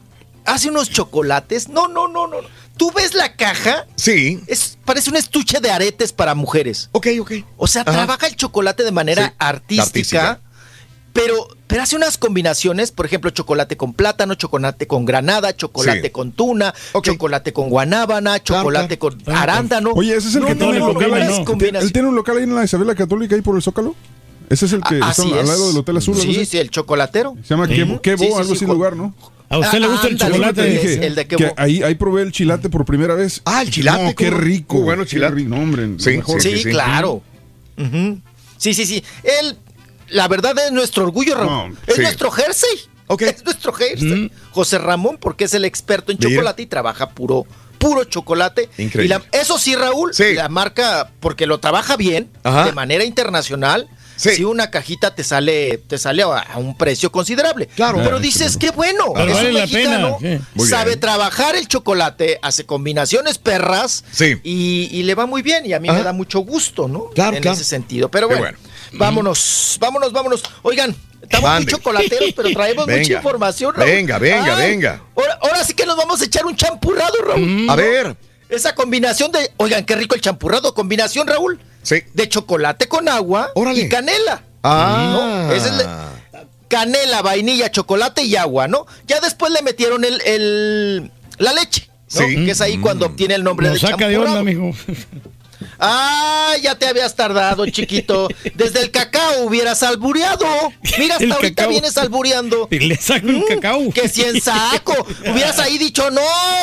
hace 0.46 0.70
unos 0.70 0.90
chocolates. 0.90 1.68
No, 1.68 1.88
no, 1.90 2.08
no, 2.08 2.26
no. 2.28 2.42
no. 2.42 2.48
¿Tú 2.78 2.92
ves 2.92 3.16
la 3.16 3.36
caja? 3.36 3.86
Sí. 3.96 4.40
Es, 4.48 4.78
parece 4.86 5.10
un 5.10 5.16
estuche 5.18 5.60
de 5.60 5.72
aretes 5.72 6.14
para 6.14 6.36
mujeres. 6.36 6.90
Ok, 6.94 7.08
ok. 7.20 7.32
O 7.58 7.66
sea, 7.68 7.82
Ajá. 7.82 7.92
trabaja 7.92 8.28
el 8.28 8.36
chocolate 8.36 8.84
de 8.84 8.92
manera 8.92 9.28
Sí, 9.30 9.34
artística, 9.40 9.84
artística. 9.84 10.42
Pero, 11.22 11.48
pero 11.68 11.82
hace 11.84 11.96
unas 11.96 12.18
combinaciones, 12.18 12.92
por 12.92 13.06
ejemplo, 13.06 13.30
chocolate 13.32 13.76
con 13.76 13.94
plátano, 13.94 14.36
chocolate 14.36 14.88
con 14.88 15.06
granada, 15.06 15.56
chocolate 15.56 16.02
Sí. 16.04 16.10
con 16.12 16.32
tuna, 16.32 16.74
Ok. 16.94 17.06
chocolate 17.06 17.54
con 17.54 17.70
guanábana, 17.70 18.42
chocolate 18.42 18.98
con 18.98 19.18
arándano. 19.26 19.92
Oye, 19.96 20.16
ese 20.16 20.30
es 20.30 20.36
el 20.36 20.42
No, 20.42 20.48
que 20.48 20.54
no, 20.56 20.60
tiene 20.66 20.80
no, 20.80 20.88
el 20.90 20.94
local 20.94 21.14
ahí. 21.14 21.46
Él 21.82 21.92
tiene 21.92 22.08
un 22.08 22.16
local 22.16 22.38
ahí 22.38 22.44
en 22.44 22.56
la 22.56 22.64
Isabela 22.64 22.96
Católica, 22.96 23.36
ahí 23.36 23.42
por 23.42 23.56
el 23.56 23.62
Zócalo. 23.62 23.96
Ese 24.50 24.66
es 24.66 24.74
el 24.74 24.82
que 24.82 25.00
Ah, 25.02 25.10
está 25.12 25.24
al 25.24 25.46
lado 25.46 25.68
del 25.68 25.78
Hotel 25.78 25.98
Azul. 25.98 26.16
Sí, 26.16 26.46
sí, 26.46 26.58
el 26.58 26.70
chocolatero. 26.70 27.36
Se 27.44 27.50
llama 27.50 27.68
Sí. 27.68 27.74
Quebo, 27.76 28.02
Quebo, 28.02 28.18
Sí, 28.24 28.26
sí, 28.30 28.34
algo 28.38 28.56
sí, 28.56 28.56
así 28.56 28.66
lugar, 28.66 28.96
¿no? 28.96 29.14
¿A 29.50 29.58
usted 29.60 29.78
Ah, 29.78 29.80
le 29.80 29.88
gusta 29.88 30.08
el 30.08 30.14
ándale, 30.14 30.34
chocolate? 30.34 30.64
Dije 30.70 31.08
el 31.08 31.16
de 31.16 31.28
que 31.28 31.54
ahí, 31.58 31.82
ahí 31.84 31.96
probé 31.96 32.22
el 32.22 32.32
chilate 32.32 32.70
por 32.70 32.86
primera 32.86 33.16
vez. 33.16 33.42
Ah, 33.46 33.62
el 33.62 33.70
chilate, 33.72 34.04
No, 34.04 34.16
qué 34.16 34.30
rico. 34.30 34.80
Bueno 34.82 35.02
el 35.02 35.08
qué 35.08 35.16
chilate. 35.16 35.36
rico, 35.36 35.50
no, 35.50 35.62
hombre, 35.62 35.90
Sí, 36.00 36.12
mejor. 36.18 36.42
Sí, 36.42 36.52
sí, 36.52 36.64
sí. 36.64 36.70
claro. 36.70 37.22
Sí, 38.58 38.74
sí, 38.74 38.86
sí. 38.86 39.04
Él, 39.24 39.58
la 40.10 40.28
verdad 40.28 40.54
es 40.66 40.72
nuestro 40.72 41.04
orgullo, 41.04 41.36
Raúl. 41.36 41.72
No, 41.72 41.78
es 41.88 41.96
sí. 41.96 42.02
nuestro 42.02 42.32
jersey. 42.32 42.70
Ok. 43.08 43.22
Es 43.24 43.44
nuestro 43.46 43.72
jersey. 43.74 44.32
José 44.52 44.78
Ramón, 44.78 45.18
porque 45.20 45.46
es 45.46 45.54
el 45.54 45.66
experto 45.66 46.12
en 46.12 46.18
chocolate 46.18 46.64
y 46.64 46.66
trabaja 46.66 47.10
puro, 47.12 47.46
puro 47.78 48.04
chocolate. 48.04 48.70
Increíble. 48.78 49.06
Y 49.06 49.08
la- 49.08 49.24
eso 49.40 49.58
sí, 49.58 49.76
Raúl, 49.76 50.14
Sí. 50.14 50.34
la 50.34 50.50
marca, 50.50 51.12
porque 51.20 51.46
lo 51.48 51.60
trabaja 51.60 51.96
bien, 51.96 52.30
Ajá. 52.44 52.66
de 52.66 52.72
manera 52.74 53.04
internacional. 53.04 53.88
Si 54.18 54.44
una 54.44 54.72
cajita 54.72 55.14
te 55.14 55.24
sale, 55.24 55.78
te 55.78 56.00
sale 56.00 56.24
a, 56.24 56.48
un 56.58 56.76
precio 56.76 57.12
considerable. 57.12 57.68
Claro. 57.68 58.00
Pero 58.04 58.20
dices, 58.20 58.58
qué 58.58 58.72
bueno. 58.72 59.14
Pero 59.14 59.28
es 59.28 59.34
vale 59.36 59.50
un 59.50 59.54
la 59.54 59.62
mexicano, 59.62 60.18
pena, 60.20 60.38
sí. 60.40 60.44
Muy 60.56 60.68
sabe 60.68 60.86
bien. 60.90 61.00
trabajar 61.02 61.56
el 61.56 61.68
chocolate, 61.68 62.40
hace 62.42 62.66
combinaciones 62.66 63.38
perras 63.38 64.04
Sí. 64.12 64.38
y, 64.44 64.90
y 64.92 65.04
le 65.04 65.14
va 65.14 65.28
muy 65.28 65.44
bien. 65.44 65.68
Y 65.68 65.74
a 65.74 65.80
mí 65.80 65.88
me 65.92 66.02
da 66.02 66.14
mucho 66.14 66.40
gusto, 66.40 66.88
¿no? 66.88 67.12
Claro, 67.12 67.38
en 67.38 67.44
claro. 67.44 67.56
ese 67.56 67.64
sentido. 67.64 68.10
Pero 68.10 68.28
bueno. 68.28 68.58
Vámonos, 68.94 69.78
vámonos, 69.80 70.12
vámonos. 70.12 70.44
Oigan, 70.62 70.96
estamos 71.22 71.50
Mande. 71.50 71.66
muy 71.66 71.72
chocolateros, 71.72 72.34
pero 72.36 72.50
traemos 72.52 72.88
mucha 72.88 73.14
información. 73.14 73.74
Raúl. 73.76 73.90
Venga, 73.90 74.18
venga, 74.20 74.56
Ay, 74.58 74.70
venga. 74.72 75.02
Ahora, 75.16 75.40
ahora 75.42 75.64
sí 75.64 75.74
que 75.74 75.86
nos 75.86 75.98
vamos 75.98 76.22
a 76.22 76.26
echar 76.26 76.46
un 76.46 76.56
champurrado, 76.56 77.14
Raúl. 77.26 77.70
A 77.70 77.76
ver. 77.76 78.16
Esa 78.50 78.74
combinación 78.76 79.32
de. 79.32 79.52
Oigan, 79.58 79.84
qué 79.86 79.96
rico 79.96 80.16
el 80.16 80.22
champurrado. 80.22 80.74
Combinación, 80.74 81.28
Raúl. 81.28 81.60
Sí. 81.84 82.04
De 82.14 82.28
chocolate 82.30 82.88
con 82.88 83.08
agua 83.10 83.52
Órale. 83.56 83.82
y 83.82 83.90
canela. 83.90 84.42
Ah. 84.64 85.48
¿No? 85.48 85.54
Esa 85.54 85.68
es 85.68 85.74
la- 85.86 86.10
canela, 86.68 87.22
vainilla, 87.22 87.72
chocolate 87.72 88.24
y 88.24 88.36
agua, 88.36 88.68
¿no? 88.68 88.86
Ya 89.06 89.20
después 89.22 89.52
le 89.54 89.62
metieron 89.62 90.04
el, 90.04 90.22
el- 90.26 91.12
la 91.38 91.54
leche. 91.54 91.88
¿no? 92.14 92.22
Sí. 92.28 92.46
Que 92.46 92.52
es 92.52 92.62
ahí 92.62 92.78
cuando 92.78 93.06
obtiene 93.06 93.36
el 93.36 93.44
nombre 93.44 93.68
Lo 93.68 93.74
de 93.74 93.80
saca 93.80 94.08
de 94.08 94.18
onda, 94.18 94.34
champurrado. 94.36 94.74
Ah, 95.80 96.56
ya 96.62 96.76
te 96.76 96.88
habías 96.88 97.16
tardado, 97.16 97.66
chiquito. 97.68 98.28
Desde 98.56 98.82
el 98.82 98.92
cacao 98.92 99.44
hubieras 99.44 99.84
albureado. 99.84 100.46
Mira, 100.98 101.16
hasta 101.16 101.26
El 101.26 101.32
ahorita 101.32 101.56
cacao. 101.56 101.70
vienes 101.70 101.98
albureando. 101.98 102.68
Y 102.72 102.80
le 102.80 102.96
saco 102.98 103.28
un 103.28 103.44
cacao. 103.44 103.92
Que 103.94 104.10
si 104.10 104.24
en 104.24 104.42
saco. 104.42 104.94
Hubieras 105.32 105.60
ahí 105.60 105.78
dicho, 105.78 106.10
no, 106.10 106.22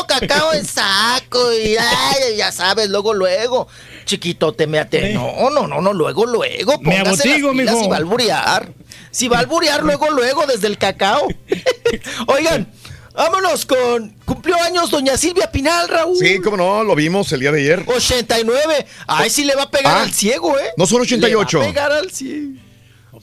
cacao 0.09 0.53
en 0.55 0.67
saco. 0.67 1.53
Y 1.53 1.77
ay, 1.77 2.37
ya 2.37 2.51
sabes, 2.51 2.89
luego, 2.91 3.15
luego. 3.15 3.69
Chiquito, 4.05 4.53
te 4.53 4.67
me 4.67 4.79
ate. 4.79 5.15
No, 5.15 5.51
no, 5.51 5.67
no, 5.67 5.81
no, 5.81 5.93
luego, 5.93 6.27
luego. 6.27 6.79
Me 6.81 6.99
abotigo, 6.99 7.53
mijo. 7.55 7.81
Si 7.81 7.89
va 7.89 7.97
a 7.97 7.99
alburear. 7.99 8.73
Si 9.11 9.29
va 9.29 9.37
a 9.37 9.41
alburear, 9.41 9.85
luego, 9.85 10.11
luego, 10.11 10.45
desde 10.47 10.67
el 10.67 10.77
cacao. 10.77 11.29
Oigan, 12.27 12.73
vámonos 13.15 13.65
con. 13.65 14.11
Cumplió 14.25 14.61
años 14.63 14.91
doña 14.91 15.17
Silvia 15.17 15.51
Pinal, 15.51 15.89
Raúl. 15.89 16.17
Sí, 16.19 16.39
cómo 16.41 16.57
no, 16.57 16.85
lo 16.85 16.95
vimos 16.95 17.31
el 17.33 17.41
día 17.41 17.53
de 17.53 17.61
ayer. 17.61 17.85
89. 17.87 18.87
Ay, 19.07 19.31
sí 19.31 19.45
le 19.45 19.55
va 19.55 19.63
a 19.65 19.71
pegar 19.71 19.97
Ah. 19.99 20.03
al 20.03 20.13
ciego, 20.13 20.59
¿eh? 20.59 20.71
No 20.77 20.87
son 20.87 21.01
88. 21.03 21.59
Le 21.59 21.65
va 21.65 21.71
a 21.71 21.73
pegar 21.75 21.93
al 21.93 22.11
ciego. 22.11 22.55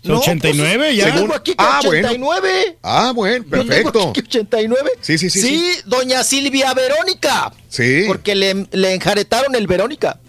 89 0.04 0.96
ya. 0.96 1.10
Yo 1.10 1.16
tengo 1.22 1.36
aquí 1.36 1.52
que 1.52 1.58
Ah, 1.60 1.80
bueno. 1.84 2.08
89. 2.08 2.78
Ah, 2.82 3.12
bueno, 3.14 3.44
Yo 3.46 3.50
tengo 3.52 3.68
perfecto. 3.68 4.10
aquí 4.10 4.22
que 4.22 4.28
89. 4.40 4.92
Sí, 5.02 5.18
sí, 5.18 5.30
sí, 5.30 5.42
Sí, 5.42 5.72
doña 5.86 6.24
Silvia 6.24 6.74
Verónica. 6.74 7.52
Sí. 7.70 8.06
Porque 8.08 8.34
le, 8.34 8.68
le 8.72 8.94
enjaretaron 8.96 9.54
el 9.56 9.68
Verónica. 9.68 10.20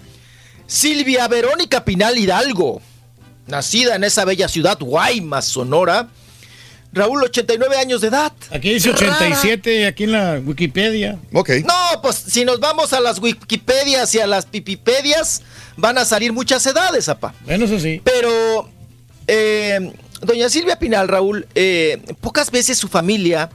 Silvia 0.67 1.27
Verónica 1.29 1.85
Pinal 1.85 2.19
Hidalgo. 2.19 2.83
Nacida 3.47 3.97
en 3.97 4.05
esa 4.05 4.25
bella 4.25 4.49
ciudad, 4.49 4.79
Guaymas, 4.79 5.47
Sonora. 5.47 6.09
Raúl, 6.93 7.23
89 7.23 7.77
años 7.77 8.03
de 8.03 8.09
edad. 8.09 8.33
Aquí 8.51 8.75
dice 8.75 8.91
87, 8.91 9.87
aquí 9.87 10.05
en 10.05 10.13
la 10.13 10.41
Wikipedia. 10.45 11.19
Ok. 11.33 11.51
No, 11.65 12.03
pues 12.03 12.17
si 12.17 12.45
nos 12.45 12.61
vamos 12.61 12.93
a 12.93 13.01
las 13.01 13.19
Wikipedias 13.19 14.15
y 14.15 14.21
a 14.21 14.27
las 14.27 14.45
Pipipedias, 14.45 15.43
van 15.77 15.97
a 15.97 16.05
salir 16.05 16.35
muchas 16.35 16.67
edades, 16.67 17.09
apa. 17.09 17.35
Bueno, 17.45 17.65
eso 17.65 17.79
sí. 17.79 18.03
Pero, 18.05 18.69
eh, 19.27 19.93
doña 20.21 20.51
Silvia 20.51 20.79
Pinal, 20.79 21.09
Raúl, 21.09 21.47
eh, 21.55 21.99
pocas 22.21 22.51
veces 22.51 22.77
su 22.77 22.89
familia 22.89 23.49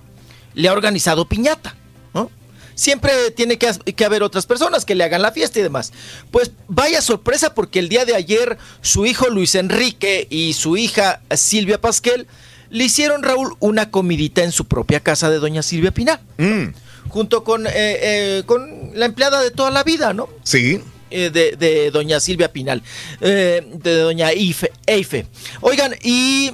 le 0.55 0.67
ha 0.67 0.73
organizado 0.73 1.29
piñata, 1.29 1.75
¿no? 2.15 2.31
Siempre 2.73 3.11
tiene 3.35 3.59
que, 3.59 3.71
que 3.93 4.05
haber 4.05 4.23
otras 4.23 4.47
personas 4.47 4.83
que 4.83 4.95
le 4.95 5.03
hagan 5.03 5.21
la 5.21 5.31
fiesta 5.31 5.59
y 5.59 5.61
demás. 5.61 5.93
Pues 6.31 6.51
vaya 6.67 7.03
sorpresa 7.03 7.53
porque 7.53 7.77
el 7.77 7.87
día 7.87 8.03
de 8.05 8.15
ayer 8.15 8.57
su 8.81 9.05
hijo 9.05 9.29
Luis 9.29 9.53
Enrique 9.53 10.25
y 10.31 10.53
su 10.53 10.75
hija 10.75 11.21
Silvia 11.35 11.79
Pasquel 11.79 12.25
le 12.69 12.83
hicieron, 12.83 13.23
Raúl, 13.23 13.55
una 13.59 13.89
comidita 13.91 14.43
en 14.43 14.51
su 14.51 14.65
propia 14.65 14.99
casa 14.99 15.29
de 15.29 15.39
doña 15.39 15.63
Silvia 15.63 15.91
Pinal. 15.91 16.19
Mm, 16.37 16.65
Junto 17.09 17.43
con, 17.45 17.65
eh, 17.67 17.71
eh, 17.73 18.43
con 18.45 18.91
la 18.93 19.05
empleada 19.05 19.41
de 19.41 19.51
toda 19.51 19.71
la 19.71 19.83
vida, 19.83 20.13
¿no? 20.13 20.27
sí. 20.43 20.81
eh, 21.09 21.29
de, 21.29 21.55
de 21.55 21.89
doña 21.91 22.19
Silvia 22.19 22.51
Pinal, 22.51 22.83
de 23.21 23.61
doña 23.81 24.33
Ife, 24.33 24.71
Eife. 24.85 25.25
Oigan, 25.61 25.95
y 26.03 26.51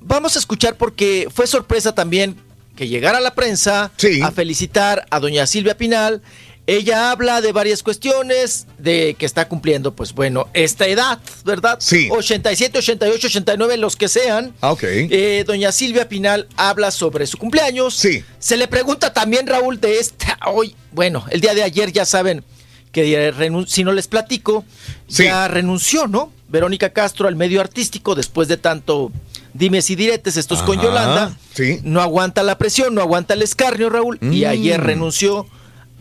vamos 0.00 0.34
a 0.34 0.40
escuchar 0.40 0.76
porque 0.76 1.28
fue 1.32 1.46
sorpresa 1.46 1.94
también 1.94 2.36
que 2.74 2.88
llegara 2.88 3.20
la 3.20 3.34
prensa 3.34 3.92
Sí. 3.96 4.20
a 4.22 4.32
felicitar 4.32 5.06
a 5.10 5.20
doña 5.20 5.46
Silvia 5.46 5.76
Pinal. 5.76 6.20
Ella 6.66 7.10
habla 7.10 7.40
de 7.40 7.50
varias 7.50 7.82
cuestiones, 7.82 8.66
de 8.78 9.16
que 9.18 9.26
está 9.26 9.48
cumpliendo, 9.48 9.94
pues 9.94 10.12
bueno, 10.12 10.46
esta 10.54 10.86
edad, 10.86 11.18
¿verdad? 11.44 11.78
Sí. 11.80 12.08
87, 12.10 12.78
88, 12.78 13.26
89, 13.26 13.76
los 13.78 13.96
que 13.96 14.06
sean. 14.08 14.54
Ah, 14.60 14.70
ok. 14.70 14.82
Eh, 14.84 15.42
doña 15.44 15.72
Silvia 15.72 16.08
Pinal 16.08 16.46
habla 16.56 16.92
sobre 16.92 17.26
su 17.26 17.36
cumpleaños. 17.36 17.94
Sí. 17.96 18.22
Se 18.38 18.56
le 18.56 18.68
pregunta 18.68 19.12
también, 19.12 19.46
Raúl, 19.48 19.80
de 19.80 19.98
esta 19.98 20.38
hoy, 20.46 20.76
bueno, 20.92 21.24
el 21.30 21.40
día 21.40 21.52
de 21.54 21.64
ayer 21.64 21.90
ya 21.92 22.04
saben 22.06 22.44
que 22.92 23.32
renun- 23.34 23.66
si 23.66 23.82
no 23.82 23.92
les 23.92 24.06
platico, 24.06 24.64
Sí. 25.08 25.24
ya 25.24 25.48
renunció, 25.48 26.06
¿no? 26.06 26.32
Verónica 26.48 26.90
Castro 26.90 27.26
al 27.26 27.34
medio 27.34 27.60
artístico 27.60 28.14
después 28.14 28.46
de 28.46 28.56
tanto 28.58 29.10
dimes 29.54 29.90
y 29.90 29.96
diretes 29.96 30.36
estos 30.36 30.62
con 30.62 30.80
Yolanda. 30.80 31.36
sí. 31.54 31.80
No 31.82 32.00
aguanta 32.00 32.42
la 32.44 32.56
presión, 32.56 32.94
no 32.94 33.00
aguanta 33.00 33.34
el 33.34 33.42
escarnio, 33.42 33.90
Raúl, 33.90 34.18
y 34.22 34.44
Mm. 34.44 34.48
ayer 34.48 34.80
renunció 34.80 35.46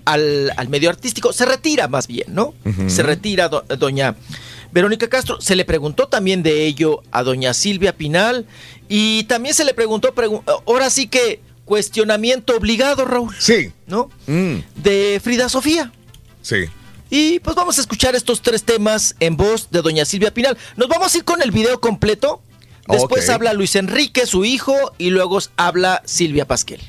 al, 0.05 0.51
al 0.57 0.69
medio 0.69 0.89
artístico. 0.89 1.33
Se 1.33 1.45
retira 1.45 1.87
más 1.87 2.07
bien, 2.07 2.27
¿no? 2.33 2.53
Se 2.87 3.03
retira 3.03 3.49
do- 3.49 3.63
doña 3.77 4.15
Verónica 4.71 5.07
Castro. 5.09 5.39
Se 5.41 5.55
le 5.55 5.65
preguntó 5.65 6.07
también 6.07 6.43
de 6.43 6.65
ello 6.65 7.01
a 7.11 7.23
doña 7.23 7.53
Silvia 7.53 7.95
Pinal 7.95 8.45
y 8.89 9.23
también 9.25 9.53
se 9.55 9.65
le 9.65 9.73
preguntó, 9.73 10.13
pregu- 10.15 10.43
ahora 10.67 10.89
sí 10.89 11.07
que 11.07 11.39
cuestionamiento 11.65 12.55
obligado, 12.57 13.05
Raúl, 13.05 13.33
Sí. 13.39 13.71
¿no? 13.87 14.09
Mm, 14.27 14.55
De 14.75 15.19
Frida 15.23 15.47
Sofía. 15.49 15.91
sí. 16.41 16.65
Y 17.13 17.39
pues 17.41 17.57
vamos 17.57 17.77
a 17.77 17.81
escuchar 17.81 18.15
estos 18.15 18.41
tres 18.41 18.63
temas 18.63 19.15
en 19.19 19.35
voz 19.35 19.69
de 19.69 19.81
doña 19.81 20.05
Silvia 20.05 20.33
Pinal. 20.33 20.57
Nos 20.77 20.87
vamos 20.87 21.13
a 21.13 21.17
ir 21.17 21.25
con 21.25 21.41
el 21.41 21.51
video 21.51 21.81
completo. 21.81 22.41
Después 22.87 23.29
habla 23.29 23.51
Luis 23.51 23.75
Enrique, 23.75 24.25
su 24.25 24.45
hijo, 24.45 24.73
y 24.97 25.09
luego 25.09 25.37
habla 25.57 26.01
Silvia 26.05 26.47
Pasquel. 26.47 26.79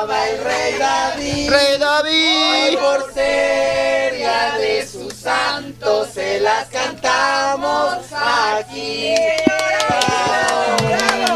El 0.00 0.44
rey 0.44 0.78
David. 0.78 1.50
Rey 1.50 1.76
David. 1.76 2.68
Hoy 2.68 2.76
por 2.76 3.12
ser 3.12 4.14
día 4.14 4.54
de 4.56 4.86
sus 4.86 5.12
santos 5.12 6.10
se 6.14 6.38
las 6.38 6.68
cantamos 6.68 7.96
aquí. 8.12 9.16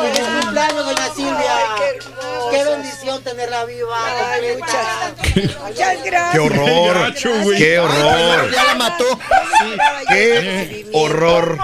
Feliz 0.01 0.29
cumpleaños, 0.41 0.85
doña 0.87 1.15
Silvia. 1.17 1.59
qué, 2.53 2.65
bendición 2.65 3.25
tenerla 3.25 3.65
viva. 3.65 3.99
Muchas, 4.61 6.05
gracias. 6.05 6.33
Qué 6.33 6.39
horror. 6.39 7.15
Qué 7.57 7.79
horror. 7.81 8.51
Ya 8.53 8.65
la 8.65 8.75
mató. 8.77 9.19
Qué 10.09 10.87
horror. 10.93 11.59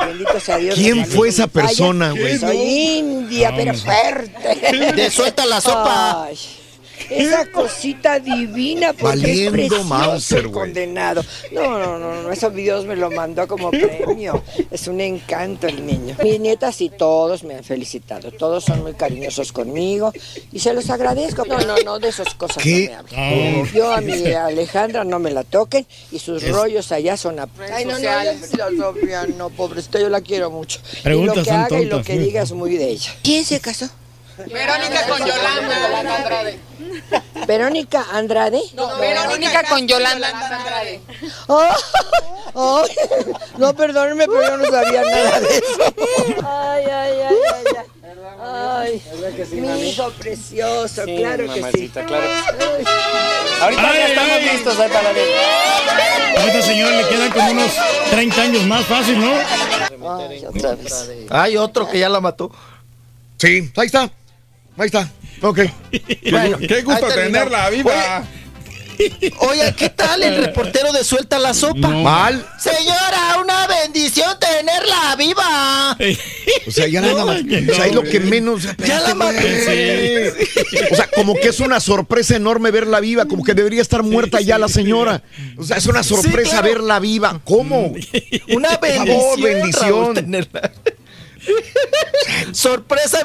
¿Quién 0.74 1.06
fue 1.06 1.28
esa 1.28 1.46
persona, 1.46 2.10
güey? 2.10 2.38
Soy 2.38 2.56
india, 2.56 3.52
pero 3.56 3.72
fuerte. 3.74 4.92
Te 4.96 5.10
suelta 5.12 5.46
la 5.46 5.60
sopa. 5.60 6.24
Ay, 6.24 6.57
esa 7.10 7.50
cosita 7.50 8.18
divina 8.20 8.92
porque 8.92 9.16
Valiendo 9.18 9.76
es 9.76 9.84
Mauser, 9.84 10.38
el 10.44 10.50
condenado. 10.50 11.24
No, 11.52 11.78
no, 11.78 11.98
no, 11.98 12.22
no, 12.22 12.32
eso 12.32 12.50
Dios 12.50 12.84
me 12.86 12.96
lo 12.96 13.10
mandó 13.10 13.46
como 13.48 13.70
premio. 13.70 14.42
Es 14.70 14.86
un 14.88 15.00
encanto 15.00 15.66
el 15.66 15.84
niño. 15.86 16.16
Mis 16.22 16.40
nietas 16.40 16.80
y 16.80 16.90
todos 16.90 17.44
me 17.44 17.54
han 17.56 17.64
felicitado. 17.64 18.30
Todos 18.32 18.64
son 18.64 18.82
muy 18.82 18.94
cariñosos 18.94 19.52
conmigo 19.52 20.12
y 20.52 20.58
se 20.58 20.72
los 20.72 20.90
agradezco. 20.90 21.44
No, 21.44 21.58
no, 21.60 21.76
no, 21.84 21.98
de 21.98 22.08
esas 22.08 22.34
cosas 22.34 22.62
¿Qué? 22.62 22.90
no 22.94 23.02
me 23.02 23.16
hablen. 23.26 23.72
Yo 23.72 23.92
a 23.92 24.00
mi 24.00 24.12
Alejandra 24.32 25.04
no 25.04 25.18
me 25.18 25.30
la 25.30 25.44
toquen 25.44 25.86
y 26.12 26.18
sus 26.18 26.42
Es- 26.42 26.50
rollos 26.52 26.92
allá 26.92 27.16
son 27.16 27.38
a 27.40 27.48
Ay, 27.72 27.84
no, 27.84 27.98
no, 27.98 29.36
no, 29.36 29.50
pobrecita, 29.50 29.98
yo 30.00 30.08
la 30.08 30.20
quiero 30.20 30.50
mucho. 30.50 30.80
y 30.98 31.02
Preguntas 31.02 31.36
lo 31.38 31.44
que 31.44 31.50
haga 31.50 31.80
y 31.80 31.84
lo 31.84 31.90
tontas, 31.96 32.06
que 32.06 32.12
sí. 32.14 32.18
diga 32.18 32.42
es 32.42 32.52
muy 32.52 32.76
de 32.76 32.88
ella. 32.88 33.12
¿Quién 33.22 33.44
se 33.44 33.60
casó? 33.60 33.88
Verónica 34.46 35.06
con 35.08 35.18
Yolanda 35.18 36.16
Andrade. 36.16 36.58
Verónica 37.46 38.06
Andrade. 38.12 38.62
No, 38.74 38.96
Verónica 38.98 39.64
con 39.68 39.88
Yolanda 39.88 40.28
Andrade. 40.28 41.00
Oh, 41.48 41.68
oh, 42.54 42.84
no, 43.58 43.74
perdónenme, 43.74 44.26
pero 44.26 44.42
yo 44.42 44.56
no 44.58 44.64
sabía 44.70 45.02
nada 45.02 45.40
de 45.40 45.48
eso. 45.48 45.94
Ay, 46.46 46.84
ay, 46.84 47.12
ay, 47.28 47.64
ay. 47.78 47.86
Ay, 48.40 49.02
ay 49.12 49.60
mi 49.60 49.88
hijo 49.90 50.10
precioso, 50.12 51.02
claro 51.04 51.52
que 51.52 51.62
sí. 51.72 51.90
Ahorita 53.60 53.90
Ay, 53.90 53.98
ya 53.98 54.06
estamos 54.06 54.36
ay. 54.36 54.50
listos 54.52 54.78
ahí 54.78 54.90
para 54.90 55.12
ver. 55.12 55.28
A 56.36 56.46
esta 56.46 56.62
señora 56.62 56.96
le 56.96 57.08
quedan 57.08 57.30
como 57.32 57.50
unos 57.50 57.72
30 58.10 58.42
años 58.42 58.62
más 58.64 58.84
fácil, 58.86 59.18
¿no? 59.18 59.32
Ay, 60.16 60.44
otra 60.46 60.74
vez. 60.76 61.10
Hay 61.30 61.56
otro 61.56 61.88
que 61.88 61.98
ya 61.98 62.08
la 62.08 62.20
mató. 62.20 62.52
Sí, 63.38 63.70
ahí 63.76 63.86
está. 63.86 64.10
Ahí 64.78 64.86
está. 64.86 65.10
Ok. 65.42 65.60
Qué, 65.90 66.66
qué 66.68 66.82
gusto 66.82 67.08
tenerla 67.08 67.68
viva. 67.70 68.24
Oye, 69.38 69.74
¿qué 69.76 69.90
tal 69.90 70.22
el 70.22 70.44
reportero 70.44 70.92
de 70.92 71.04
Suelta 71.04 71.38
la 71.38 71.54
Sopa? 71.54 71.88
Mal. 71.88 72.44
Señora, 72.58 73.38
una 73.40 73.66
bendición 73.66 74.36
tenerla 74.40 75.14
viva. 75.16 75.96
O 76.66 76.70
sea, 76.70 76.88
ya 76.88 77.00
nada 77.00 77.24
más. 77.24 77.40
O 77.40 77.74
sea, 77.74 77.86
es 77.86 77.94
lo 77.94 78.02
que 78.02 78.20
menos. 78.20 78.62
Ya 78.84 79.00
la 79.00 79.14
maté. 79.14 80.32
O 80.90 80.96
sea, 80.96 81.08
como 81.14 81.34
que 81.34 81.48
es 81.48 81.60
una 81.60 81.80
sorpresa 81.80 82.36
enorme 82.36 82.70
verla 82.70 83.00
viva, 83.00 83.26
como 83.26 83.44
que 83.44 83.54
debería 83.54 83.82
estar 83.82 84.02
muerta 84.02 84.40
ya 84.40 84.58
la 84.58 84.68
señora. 84.68 85.22
O 85.56 85.64
sea, 85.64 85.76
es 85.76 85.86
una 85.86 86.02
sorpresa 86.02 86.60
claro. 86.60 86.68
verla 86.68 86.98
viva. 86.98 87.40
¿Cómo? 87.44 87.94
Una 88.48 88.80
Por 88.80 88.88
bendición. 88.88 89.20
Raúl, 89.20 89.42
bendición. 89.42 90.14
tenerla. 90.14 90.72
Sorpresa. 92.52 93.18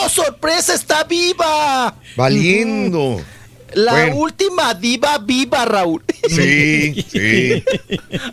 ¡Oh, 0.00 0.08
sorpresa! 0.08 0.74
¡Está 0.74 1.04
viva! 1.04 1.94
Valiendo. 2.16 3.20
La 3.72 3.92
Bueno. 3.92 4.16
última 4.16 4.74
diva 4.74 5.18
viva, 5.18 5.64
Raúl. 5.64 6.02
Sí, 6.28 7.06
sí. 7.08 7.62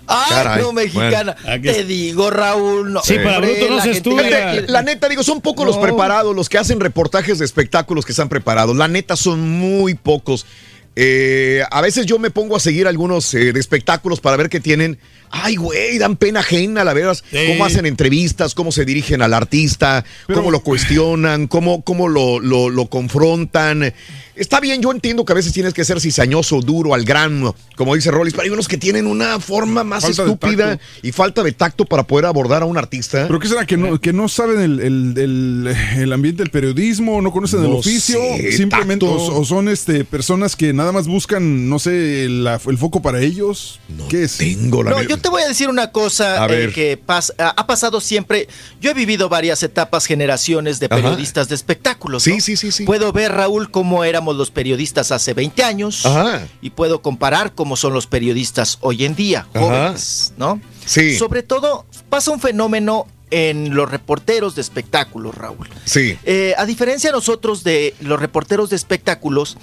Ay, 0.08 0.26
Caray, 0.30 0.62
no, 0.64 0.74
mexicana. 0.74 1.36
bueno. 1.44 1.62
Te 1.62 1.84
digo, 1.84 2.32
Raúl. 2.32 2.92
No, 2.92 3.04
Sí, 3.04 3.18
hombre, 3.18 3.70
la 3.70 3.82
gente- 3.84 4.10
La, 4.10 4.62
la 4.68 4.82
neta, 4.82 5.08
digo, 5.08 5.22
son 5.24 5.42
pocos 5.42 5.64
los 5.66 5.76
No. 5.76 5.82
preparados, 5.84 6.36
los 6.36 6.50
que 6.50 6.58
hacen 6.58 6.80
reportajes 6.80 7.38
de 7.38 7.46
espectáculos 7.46 8.04
que 8.04 8.14
están 8.14 8.30
preparados. 8.30 8.76
La 8.76 8.88
neta, 8.88 9.16
son 9.16 9.48
muy 9.48 9.94
pocos. 9.94 10.48
Eh, 10.96 11.62
a 11.70 11.82
veces 11.82 12.08
yo 12.08 12.18
me 12.18 12.32
pongo 12.32 12.56
a 12.56 12.60
seguir 12.60 12.88
algunos 12.88 13.32
eh, 13.36 13.54
de 13.54 13.60
espectáculos 13.60 14.20
para 14.20 14.38
ver 14.38 14.50
qué 14.50 14.60
tienen. 14.60 14.98
Ay, 15.30 15.56
güey, 15.58 15.98
dan 15.98 16.16
pena 16.16 16.40
ajena, 16.40 16.84
la 16.84 16.94
verdad. 16.94 17.18
Cómo 17.54 17.66
hacen 17.66 17.86
entrevistas, 17.86 18.54
cómo 18.56 18.72
se 18.72 18.86
dirigen 18.86 19.22
al 19.22 19.34
artista, 19.34 20.04
cómo 20.38 20.52
lo 20.52 20.62
cuestionan, 20.62 21.48
cómo, 21.48 21.82
cómo 21.84 22.08
lo, 22.08 22.40
lo- 22.40 22.70
lo 22.70 22.86
confrontan. 22.88 23.94
Está 24.38 24.60
bien, 24.60 24.82
yo 24.82 24.92
entiendo 24.92 25.26
que 25.26 25.32
a 25.34 25.36
veces 25.36 25.52
tienes 25.54 25.74
que 25.74 25.84
ser 25.84 26.00
cizañoso, 26.00 26.62
duro, 26.62 26.94
al 26.94 27.04
grano, 27.04 27.56
como 27.76 27.96
dice 27.96 28.12
Rollis, 28.12 28.34
pero 28.34 28.44
hay 28.44 28.50
unos 28.50 28.68
que 28.68 28.78
tienen 28.78 29.08
una 29.08 29.40
forma 29.40 29.84
más 29.84 30.04
Falta 30.04 30.24
estúpida 30.24 30.80
y 31.02 31.12
falta 31.12 31.44
de 31.44 31.52
tacto 31.52 31.86
para 31.86 32.04
poder 32.06 32.26
abordar 32.26 32.62
a 32.62 32.66
un 32.66 32.78
artista. 32.78 33.26
¿Pero 33.28 33.40
qué 33.40 33.48
será? 33.48 33.66
¿Que 33.66 33.78
no, 33.78 34.00
que 34.00 34.14
no 34.14 34.28
saben 34.30 34.60
el, 34.62 34.80
el- 34.80 35.14
el- 35.18 35.76
el 35.98 36.14
ambiente 36.14 36.44
del 36.44 36.52
periodismo? 36.52 37.22
¿No 37.22 37.32
conocen 37.32 37.64
el 37.64 37.70
No 37.70 37.78
oficio? 37.78 38.20
sé, 38.20 38.52
Simplemente, 38.54 39.06
o, 39.06 39.40
o 39.40 39.46
son 39.46 39.70
este, 39.70 40.06
personas 40.06 40.56
que 40.56 40.74
nada 40.74 40.92
más 40.92 41.08
buscan, 41.08 41.70
no 41.70 41.80
sé, 41.80 42.28
la- 42.30 42.60
el 42.68 42.78
foco 42.78 43.02
para 43.02 43.22
ellos? 43.22 43.80
¿Qué 44.10 44.24
es? 44.24 44.38
Tengo 44.38 44.84
No, 44.84 45.02
yo 45.04 45.18
te 45.18 45.30
voy 45.30 45.42
a 45.42 45.48
decir 45.48 45.70
una 45.70 45.92
cosa 45.92 46.44
A 46.44 46.46
eh, 46.46 46.50
ver. 46.50 46.74
que 46.74 47.00
pas- 47.04 47.34
ha 47.38 47.68
pasado 47.68 48.02
siempre. 48.02 48.48
Yo 48.82 48.92
he 48.92 48.94
vivido 48.94 49.30
varias 49.30 49.64
etapas, 49.64 50.06
generaciones 50.06 50.80
de 50.80 50.86
Ajá. 50.88 50.96
periodistas 50.96 51.50
de 51.50 51.56
espectáculos. 51.56 52.24
Sí, 52.24 52.36
¿no? 52.36 52.42
sí, 52.42 52.56
sí, 52.58 52.72
sí. 52.72 52.84
Puedo 52.86 53.12
ver, 53.12 53.32
Raúl, 53.32 53.72
cómo 53.72 54.04
éramos 54.04 54.27
los 54.36 54.52
periodistas 54.52 55.12
hace 55.12 55.34
20 55.34 55.64
años 55.64 56.06
Ajá. 56.06 56.48
y 56.62 56.72
puedo 56.72 57.02
comparar 57.02 57.54
cómo 57.54 57.76
son 57.76 57.94
los 57.94 58.08
periodistas 58.08 58.78
hoy 58.82 59.06
en 59.06 59.16
día, 59.16 59.48
Ajá. 59.54 59.60
jóvenes, 59.66 60.34
¿no? 60.38 60.60
Sí. 60.86 61.18
Sobre 61.18 61.44
todo, 61.44 61.86
pasa 62.10 62.32
un 62.32 62.40
fenómeno 62.40 63.06
en 63.30 63.76
los 63.76 63.92
reporteros 63.92 64.56
de 64.56 64.62
espectáculos, 64.62 65.36
Raúl. 65.36 65.68
Sí. 65.84 66.18
Eh, 66.24 66.54
a 66.58 66.66
diferencia 66.66 67.12
nosotros 67.12 67.64
de 67.64 67.94
los 68.00 68.20
reporteros 68.20 68.70
de 68.70 68.78
espectáculos, 68.78 69.58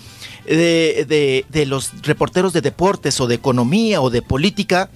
de, 0.45 1.07
de- 1.09 1.47
de 1.49 1.65
los 1.67 2.03
reporteros 2.03 2.53
de 2.53 2.61
deportes 2.61 3.19
o 3.21 3.27
de 3.27 3.35
economía 3.37 4.03
o 4.03 4.11
de 4.11 4.21
política, 4.21 4.91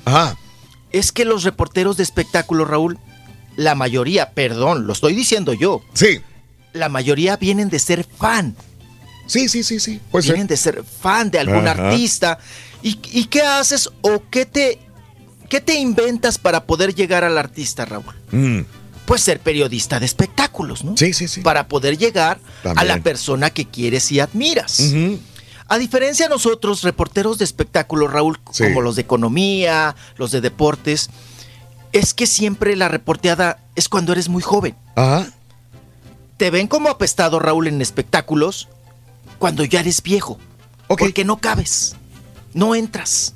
es 0.93 1.13
que 1.13 1.25
los 1.25 1.45
reporteros 1.45 1.97
de 1.97 2.03
espectáculos, 2.03 2.69
Raúl, 2.69 2.99
la 3.57 3.75
mayoría, 3.75 4.31
perdón, 4.33 4.87
lo 4.87 4.93
estoy 4.93 5.15
diciendo 5.15 5.55
yo. 5.55 5.83
Sí. 5.95 6.21
La 6.75 6.91
mayoría 6.91 7.39
vienen 7.39 7.71
de 7.71 7.79
ser 7.79 8.05
fan. 8.19 8.55
Sí, 9.29 9.49
sí, 9.49 9.63
sí, 9.63 9.79
sí. 9.79 10.01
puede 10.11 10.25
ser. 10.25 10.33
vienen 10.35 10.49
de 10.49 10.57
ser 10.57 10.83
fan 10.85 11.31
de 11.31 11.39
algún 11.39 11.69
Ajá. 11.69 11.89
artista. 11.91 12.39
¿Y, 12.83 12.99
y 13.13 13.27
qué 13.27 13.43
haces 13.43 13.89
o 14.03 14.23
qué 14.31 14.45
te, 14.47 14.79
qué 15.49 15.61
te 15.61 15.75
inventas 15.79 16.39
para 16.39 16.65
poder 16.65 16.95
llegar 16.95 17.23
al 17.25 17.39
artista, 17.39 17.85
Raúl? 17.85 18.05
Mm. 18.33 18.61
Pues 19.07 19.23
ser 19.23 19.41
periodista 19.41 19.99
de 20.01 20.07
espectáculos, 20.07 20.85
¿no? 20.85 20.97
Sí, 20.97 21.13
sí, 21.15 21.29
sí. 21.29 21.41
Para 21.41 21.69
poder 21.69 21.97
llegar 21.97 22.41
a 22.77 22.85
la 22.85 22.99
persona 22.99 23.49
que 23.51 23.65
quieres 23.65 24.11
y 24.13 24.21
admiras. 24.21 24.93
A 25.67 25.79
diferencia 25.79 26.27
de 26.27 26.31
nosotros, 26.31 26.83
reporteros 26.83 27.39
de 27.39 27.45
espectáculos, 27.45 28.11
Raúl, 28.13 28.39
Sí. 28.53 28.65
como 28.65 28.81
los 28.83 28.97
de 28.97 29.03
economía, 29.03 29.95
los 30.17 30.31
de 30.31 30.41
deportes, 30.43 31.09
es 31.93 32.13
que 32.15 32.27
siempre 32.27 32.77
la 32.77 32.89
reporteada 32.89 33.59
es 33.77 33.89
cuando 33.89 34.13
eres 34.13 34.29
muy 34.29 34.43
joven. 34.43 34.75
Ajá. 34.95 35.27
Te 36.37 36.51
ven 36.51 36.69
como 36.69 36.89
apestado, 36.91 37.39
Raúl, 37.39 37.67
en 37.67 37.81
espectáculos 37.83 38.69
cuando 39.39 39.65
ya 39.65 39.81
eres 39.81 40.03
viejo. 40.03 40.39
Porque 40.89 41.25
no 41.25 41.39
cabes. 41.39 41.97
No 42.55 42.75
entras. 42.75 43.35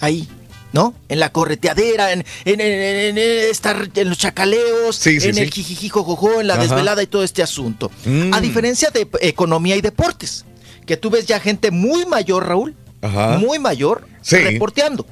Ahí. 0.00 0.28
¿No? 0.72 0.94
En 1.10 1.20
la 1.20 1.30
correteadera, 1.30 2.12
en, 2.12 2.24
en- 2.46 2.60
en- 2.60 2.72
en- 2.72 3.18
en 3.18 3.50
estar 3.50 3.90
en 3.94 4.08
los 4.08 4.16
chacaleos, 4.16 4.96
Sí, 4.96 5.20
sí, 5.20 5.28
en 5.28 5.34
sí. 5.34 5.40
el 5.42 5.50
jijijijojojo, 5.50 6.40
en 6.40 6.46
la 6.46 6.54
Ajá. 6.54 6.62
desvelada 6.62 7.02
y 7.02 7.06
todo 7.06 7.22
este 7.24 7.42
asunto. 7.42 7.90
Mm. 8.06 8.32
A 8.32 8.40
diferencia 8.40 8.90
de 8.90 9.06
economía 9.20 9.76
y 9.76 9.82
deportes, 9.82 10.46
que 10.86 10.96
tú 10.96 11.10
ves 11.10 11.26
ya 11.26 11.40
gente 11.40 11.70
muy 11.70 12.06
mayor, 12.06 12.46
Raúl, 12.48 12.74
Ajá. 13.02 13.36
muy 13.36 13.58
mayor, 13.58 14.08
Sí. 14.22 14.36
reporteando. 14.38 15.06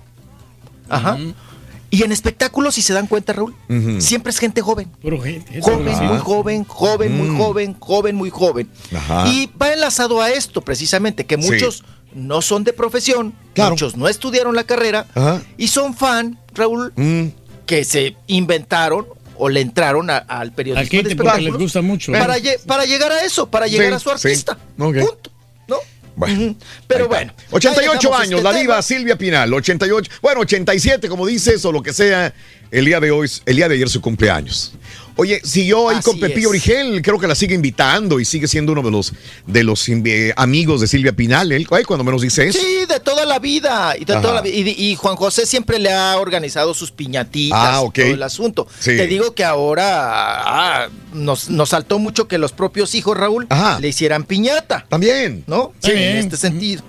Ajá. 0.88 1.18
Y 1.90 2.04
en 2.04 2.12
espectáculos, 2.12 2.76
si 2.76 2.82
se 2.82 2.92
dan 2.92 3.06
cuenta, 3.08 3.32
Raúl, 3.32 3.54
siempre 3.98 4.30
es 4.30 4.38
gente 4.38 4.60
joven. 4.62 4.90
Joven, 5.02 5.44
Ajá. 5.88 6.02
muy 6.04 6.18
joven, 6.18 6.64
joven, 6.64 7.16
muy 7.18 7.28
Mm. 7.30 7.38
joven, 7.38 7.76
joven, 7.80 8.14
muy 8.16 8.30
joven. 8.30 8.70
Ajá. 8.96 9.26
Y 9.28 9.50
va 9.60 9.72
enlazado 9.72 10.22
a 10.22 10.30
esto, 10.30 10.60
precisamente, 10.62 11.26
que 11.26 11.36
Sí. 11.40 11.50
muchos 11.50 11.82
no 12.14 12.42
son 12.42 12.62
de 12.64 12.72
profesión, 12.72 13.34
Claro. 13.54 13.70
muchos 13.72 13.96
no 13.96 14.08
estudiaron 14.08 14.54
la 14.54 14.64
carrera 14.64 15.06
Ajá. 15.14 15.42
y 15.56 15.68
son 15.68 15.94
fan, 15.94 16.38
Raúl, 16.54 16.92
Mm. 16.96 17.26
que 17.66 17.82
se 17.84 18.16
inventaron 18.28 19.06
o 19.36 19.48
le 19.48 19.60
entraron 19.60 20.10
a- 20.10 20.18
al 20.18 20.52
periodismo 20.52 20.86
Aquí 20.86 21.02
de 21.02 21.10
espectáculos 21.10 21.52
les 21.52 21.58
gusta 21.62 21.82
mucho. 21.82 22.12
Para, 22.12 22.38
lle- 22.38 22.60
para 22.66 22.84
llegar 22.84 23.10
a 23.10 23.24
eso, 23.24 23.48
para 23.50 23.66
llegar 23.66 23.88
Sí, 23.88 23.94
a 23.94 23.98
su 23.98 24.08
sí. 24.18 24.28
artista. 24.28 24.58
Ok. 24.78 24.96
Punto. 24.98 25.30
¿No? 25.66 25.76
Bueno. 26.20 26.54
Pero 26.86 27.08
bueno. 27.08 27.32
ya 27.36 27.70
88 27.70 27.80
llegamos 27.80 28.18
a 28.18 28.22
años, 28.22 28.38
este 28.40 28.52
la 28.52 28.58
diva 28.58 28.82
Silvia 28.82 29.16
Pinal, 29.16 29.52
88, 29.52 30.10
bueno, 30.20 30.40
87 30.42 31.08
como 31.08 31.26
dices 31.26 31.64
o 31.64 31.72
lo 31.72 31.82
que 31.82 31.92
sea, 31.92 32.32
el 32.70 32.84
día 32.84 33.00
de 33.00 33.10
hoy, 33.10 33.30
el 33.46 33.56
día 33.56 33.68
de 33.68 33.74
ayer 33.74 33.88
su 33.88 34.00
cumpleaños. 34.00 34.72
Oye, 35.20 35.40
siguió 35.44 35.90
ahí 35.90 35.98
Así 35.98 36.10
con 36.10 36.18
Pepillo 36.18 36.46
es. 36.54 36.66
Origel, 36.66 37.02
creo 37.02 37.18
que 37.18 37.26
la 37.26 37.34
sigue 37.34 37.54
invitando 37.54 38.18
y 38.20 38.24
sigue 38.24 38.48
siendo 38.48 38.72
uno 38.72 38.82
de 38.82 38.90
los 38.90 39.12
de 39.46 39.64
los 39.64 39.86
eh, 39.88 40.32
amigos 40.34 40.80
de 40.80 40.86
Silvia 40.86 41.12
Pinal, 41.12 41.52
él, 41.52 41.66
ay, 41.70 41.84
cuando 41.84 42.04
menos 42.04 42.22
dice 42.22 42.48
eso. 42.48 42.58
Sí, 42.58 42.86
de 42.88 43.00
toda 43.00 43.26
la 43.26 43.38
vida. 43.38 43.94
Y, 43.98 44.06
de 44.06 44.14
toda 44.14 44.40
la 44.40 44.48
y, 44.48 44.74
y 44.76 44.94
Juan 44.94 45.16
José 45.16 45.44
siempre 45.44 45.78
le 45.78 45.92
ha 45.92 46.16
organizado 46.18 46.72
sus 46.72 46.90
piñatitas, 46.90 47.58
Ah, 47.60 47.82
ok. 47.82 47.94
todo 47.94 48.06
el 48.06 48.22
asunto. 48.22 48.66
Sí. 48.78 48.96
Te 48.96 49.06
digo 49.06 49.34
que 49.34 49.44
ahora 49.44 50.84
ah, 50.84 50.88
nos, 51.12 51.50
nos 51.50 51.68
saltó 51.68 51.98
mucho 51.98 52.26
que 52.26 52.38
los 52.38 52.52
propios 52.52 52.94
hijos, 52.94 53.16
Raúl, 53.16 53.46
le 53.78 53.88
hicieran 53.88 54.24
piñata. 54.24 54.86
También. 54.88 55.44
¿No? 55.46 55.74
Sí, 55.82 55.90
en 55.92 56.16
este 56.16 56.38
sentido. 56.38 56.82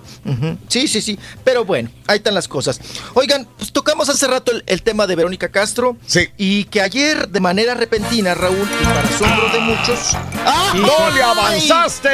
Sí, 0.68 0.88
sí, 0.88 1.02
sí. 1.02 1.18
Pero 1.44 1.66
bueno, 1.66 1.90
ahí 2.08 2.18
están 2.18 2.34
las 2.36 2.48
cosas. 2.48 2.80
Oigan, 3.16 3.48
pues 3.58 3.72
tocamos 3.72 4.08
hace 4.10 4.28
rato 4.28 4.52
el, 4.52 4.64
el 4.68 4.82
tema 4.84 5.08
de 5.08 5.16
Verónica 5.16 5.50
Castro. 5.50 5.98
Sí. 6.06 6.30
Y 6.38 6.66
que 6.66 6.82
ayer, 6.82 7.28
de 7.30 7.40
manera 7.40 7.74
repentina, 7.74 8.34
Raúl, 8.36 8.68
y 8.82 8.84
para 8.86 9.02
asombro 9.02 9.50
de 9.52 9.60
muchos. 9.60 10.00
¡Ah! 10.46 10.74
¡No 10.76 11.10
le 11.10 11.22
¡Ay! 11.24 11.30
avanzaste! 11.70 12.10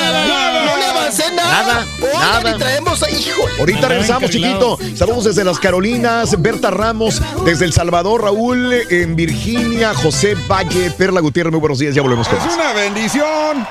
Nada. 0.00 0.64
No 0.66 0.76
le 0.76 0.84
avancé 0.84 1.24
nada. 1.34 1.50
Nada, 1.62 1.86
Oigan, 2.00 2.20
nada. 2.42 2.56
y 2.56 2.58
traemos 2.58 3.02
a 3.02 3.10
hijo. 3.10 3.42
Ahorita 3.58 3.88
regresamos, 3.88 4.30
chiquito. 4.30 4.78
Saludos 4.96 5.24
desde 5.24 5.44
las 5.44 5.58
Carolinas, 5.58 6.40
Berta 6.40 6.70
Ramos, 6.70 7.20
desde 7.44 7.64
El 7.66 7.72
Salvador, 7.72 8.22
Raúl, 8.22 8.72
en 8.90 9.16
Virginia, 9.16 9.94
José 9.94 10.34
Valle, 10.48 10.90
Perla 10.92 11.20
Gutiérrez, 11.20 11.50
muy 11.52 11.60
buenos 11.60 11.78
días, 11.78 11.94
ya 11.94 12.02
volvemos 12.02 12.28
con 12.28 12.38
Es 12.38 12.44
más. 12.46 12.54
una 12.54 12.72
bendición. 12.72 13.66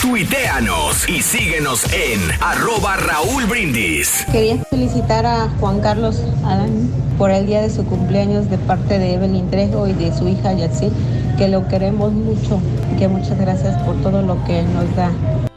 Tuiteanos 0.00 1.08
y 1.08 1.22
síguenos 1.22 1.84
en 1.92 2.20
arroba 2.40 2.96
Raúl 2.96 3.46
Brindis. 3.46 4.26
Quería 4.30 4.62
felicitar 4.70 5.24
a 5.24 5.48
Juan 5.58 5.80
Carlos 5.80 6.22
Adán 6.44 6.90
por 7.16 7.30
el 7.30 7.46
día 7.46 7.62
de 7.62 7.70
su 7.70 7.84
cumpleaños 7.86 8.48
de 8.50 8.58
parte 8.58 8.98
de 8.98 9.14
Evelyn 9.14 9.50
Trejo 9.50 9.86
y 9.88 9.94
de 9.94 10.16
su 10.16 10.28
hija 10.28 10.52
Yatsil, 10.52 10.92
que 11.38 11.48
lo 11.48 11.66
queremos 11.66 12.12
mucho 12.12 12.60
y 12.92 12.98
que 12.98 13.08
muchas 13.08 13.38
gracias 13.38 13.82
por 13.84 13.96
todo 14.02 14.20
lo 14.20 14.42
que 14.44 14.62
nos 14.62 14.94
da. 14.94 15.10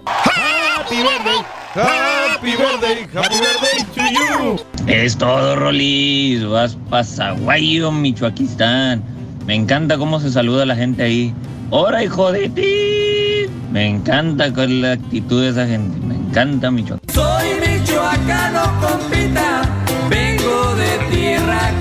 Happy 0.06 0.96
birthday, 0.96 1.46
happy 1.76 2.52
birthday, 2.52 3.08
happy 3.14 3.36
birthday 3.36 3.84
to 3.94 4.02
you. 4.14 4.60
Es 4.88 5.18
todo, 5.18 5.58
Rolis. 5.58 6.46
Vas 6.48 6.78
pa' 6.90 7.04
Zaguayo, 7.04 7.92
Michoaquistán. 7.92 9.04
Me 9.46 9.54
encanta 9.56 9.98
cómo 9.98 10.20
se 10.20 10.32
saluda 10.32 10.66
la 10.66 10.76
gente 10.76 11.04
ahí. 11.04 11.34
¡Hora, 11.72 12.04
hijo 12.04 12.32
de 12.32 12.50
ti! 12.50 13.09
Me 13.72 13.88
encanta 13.88 14.52
con 14.54 14.82
la 14.82 14.94
actitud 14.94 15.42
de 15.42 15.50
esa 15.50 15.68
gente. 15.68 16.00
Me 16.06 16.16
encanta 16.16 16.72
Michoacán. 16.72 17.00
Soy 17.14 17.48
michoacano, 17.60 18.64
compita. 18.82 19.62
Vengo 20.10 20.76
de 20.76 21.16
tierra 21.16 21.72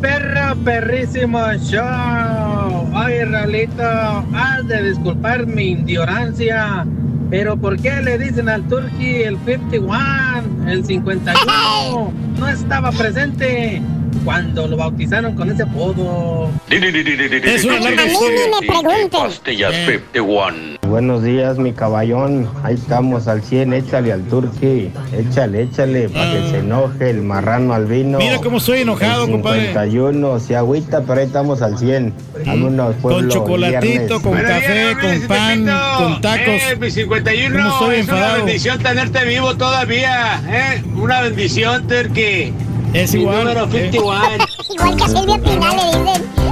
perro 0.00 0.56
perrísimo 0.64 1.40
show. 1.54 2.90
Ay, 2.94 3.24
Raulito, 3.24 3.82
has 3.82 4.66
de 4.68 4.90
disculpar 4.90 5.46
mi 5.46 5.72
ignorancia. 5.72 6.86
Pero 7.30 7.56
¿por 7.56 7.80
qué 7.80 8.02
le 8.02 8.18
dicen 8.18 8.48
al 8.48 8.62
Turkey 8.68 9.22
el 9.22 9.38
51, 9.44 10.70
el 10.70 10.84
51? 10.84 12.12
No 12.38 12.48
estaba 12.48 12.92
presente 12.92 13.82
cuando 14.24 14.68
lo 14.68 14.76
bautizaron 14.76 15.34
con 15.34 15.50
ese 15.50 15.64
apodo. 15.64 16.50
Es 16.70 17.64
una 17.64 17.80
larga 17.80 18.06
historia. 18.06 18.40
Pastillas 19.10 19.74
51. 19.86 20.83
Buenos 20.88 21.22
días, 21.22 21.58
mi 21.58 21.72
caballón. 21.72 22.48
Ahí 22.62 22.74
estamos 22.74 23.26
al 23.26 23.42
100. 23.42 23.72
Échale 23.72 24.12
al 24.12 24.22
turqui. 24.24 24.90
Échale, 25.12 25.62
échale, 25.62 26.08
para 26.08 26.30
que 26.32 26.50
se 26.50 26.58
enoje 26.58 27.10
el 27.10 27.22
marrano 27.22 27.72
albino. 27.74 28.18
Mira 28.18 28.38
cómo 28.38 28.58
estoy 28.58 28.80
enojado, 28.82 29.24
el 29.24 29.30
compadre. 29.32 29.66
51, 29.68 30.40
se 30.40 30.56
agüita, 30.56 31.00
pero 31.02 31.20
ahí 31.20 31.26
estamos 31.26 31.62
al 31.62 31.78
100. 31.78 32.12
Vámonos, 32.46 32.94
Con 33.02 33.28
chocolatito, 33.28 34.20
viernes. 34.20 34.22
con 34.22 34.32
café, 34.34 34.96
con 35.00 35.28
pan, 35.28 35.66
con 35.98 36.20
tacos. 36.20 36.46
Eh, 36.48 36.76
mi 36.80 36.90
51, 36.90 37.56
¿Cómo 37.56 37.70
estoy 37.92 37.96
es 38.00 38.08
una 38.08 38.34
bendición 38.34 38.78
tenerte 38.78 39.24
vivo 39.24 39.56
todavía, 39.56 40.42
¿eh? 40.48 40.82
Una 40.94 41.22
bendición, 41.22 41.86
Turkey. 41.88 42.52
Es 42.92 43.14
Mi 43.14 43.22
igual, 43.22 43.38
número 43.44 43.64
eh. 43.72 43.90
51. 43.90 44.46
Igual 44.74 44.96
que 44.96 45.04
a 45.04 45.08
Silvia 45.08 45.38
Pinal 45.38 45.76
le 45.76 46.12
dicen. 46.12 46.43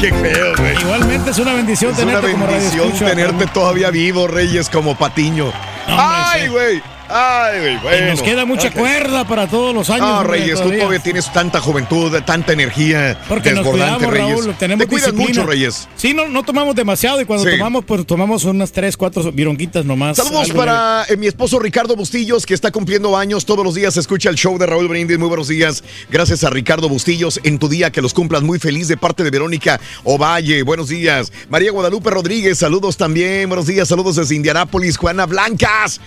Qué 0.00 0.12
feo, 0.12 0.54
güey. 0.56 0.78
Igualmente 0.80 1.30
es 1.30 1.38
una 1.38 1.54
bendición 1.54 1.92
Es 1.92 1.98
una 1.98 2.06
tenerte 2.06 2.32
como 2.32 2.46
bendición 2.46 2.78
radioescucha, 2.78 3.10
tenerte 3.10 3.46
todavía 3.48 3.90
vivo, 3.90 4.28
Reyes, 4.28 4.70
como 4.70 4.96
Patiño. 4.96 5.52
¡Ay, 5.86 6.48
güey! 6.48 6.82
¡Ay, 7.08 7.60
güey! 7.60 7.74
Y 7.74 7.78
Bueno. 7.78 8.06
nos 8.10 8.22
queda 8.22 8.44
mucha 8.44 8.70
cuerda 8.70 9.26
para 9.26 9.46
todos 9.46 9.74
los 9.74 9.88
años. 9.90 10.06
No, 10.06 10.18
hombre, 10.20 10.40
Reyes, 10.40 10.60
tú 10.60 10.70
todavía. 10.70 10.98
tienes 11.00 11.32
tanta 11.32 11.60
juventud, 11.60 12.12
tanta 12.26 12.52
energía 12.52 13.18
Porque 13.28 13.52
nos 13.52 13.66
cuidamos, 13.66 14.02
Reyes. 14.02 14.28
Raúl, 14.44 14.54
tenemos 14.58 14.84
Te 14.86 14.90
cuidas 14.90 15.06
disciplina. 15.12 15.40
mucho, 15.40 15.46
Reyes. 15.50 15.88
Sí, 15.96 16.12
no, 16.14 16.28
no 16.28 16.42
tomamos 16.42 16.74
demasiado 16.74 17.20
y 17.20 17.24
cuando 17.24 17.44
Sí. 17.44 17.56
tomamos, 17.56 17.84
pues 17.84 18.06
tomamos 18.06 18.44
unas 18.44 18.72
tres, 18.72 18.96
cuatro 18.96 19.32
vironguitas 19.32 19.84
nomás. 19.84 20.16
Saludos 20.16 20.50
para 20.50 21.04
eh, 21.08 21.16
mi 21.16 21.26
esposo 21.26 21.58
Ricardo 21.58 21.96
Bustillos, 21.96 22.44
que 22.44 22.54
está 22.54 22.70
cumpliendo 22.70 23.16
años. 23.16 23.44
Todos 23.46 23.64
los 23.64 23.74
días 23.74 23.96
escucha 23.96 24.28
el 24.30 24.36
show 24.36 24.58
de 24.58 24.66
Raúl 24.66 24.88
Brindis. 24.88 25.18
Muy 25.18 25.28
buenos 25.28 25.48
días. 25.48 25.82
Gracias 26.10 26.44
a 26.44 26.50
Ricardo 26.50 26.88
Bustillos. 26.88 27.40
En 27.44 27.58
tu 27.58 27.68
día, 27.68 27.90
que 27.90 28.02
los 28.02 28.12
cumplas 28.14 28.42
muy 28.42 28.58
feliz 28.58 28.88
de 28.88 28.96
parte 28.96 29.24
de 29.24 29.30
Verónica 29.30 29.80
Ovalle. 30.04 30.62
Buenos 30.62 30.88
días. 30.88 31.32
María 31.48 31.70
Guadalupe 31.72 32.10
Rodríguez, 32.10 32.58
saludos 32.58 32.96
también. 32.96 33.48
Buenos 33.48 33.66
días. 33.66 33.88
Saludos 33.88 34.16
desde 34.16 34.34
Indianápolis. 34.34 34.96
Juana 34.98 35.24
Blancas. 35.26 36.00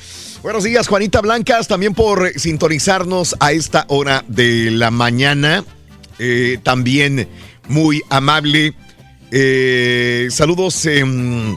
Buenos 0.44 0.64
días, 0.64 0.88
Juanita 0.92 1.22
Blancas, 1.22 1.70
también 1.70 1.94
por 1.94 2.28
eh, 2.28 2.34
sintonizarnos 2.38 3.38
a 3.40 3.54
esta 3.54 3.86
hora 3.88 4.26
de 4.28 4.72
la 4.72 4.92
mañana. 4.92 5.64
Eh, 6.20 6.58
también 6.64 7.30
muy 7.70 8.02
amable. 8.10 8.74
Eh, 9.32 10.28
saludos. 10.32 10.86
em, 10.88 11.56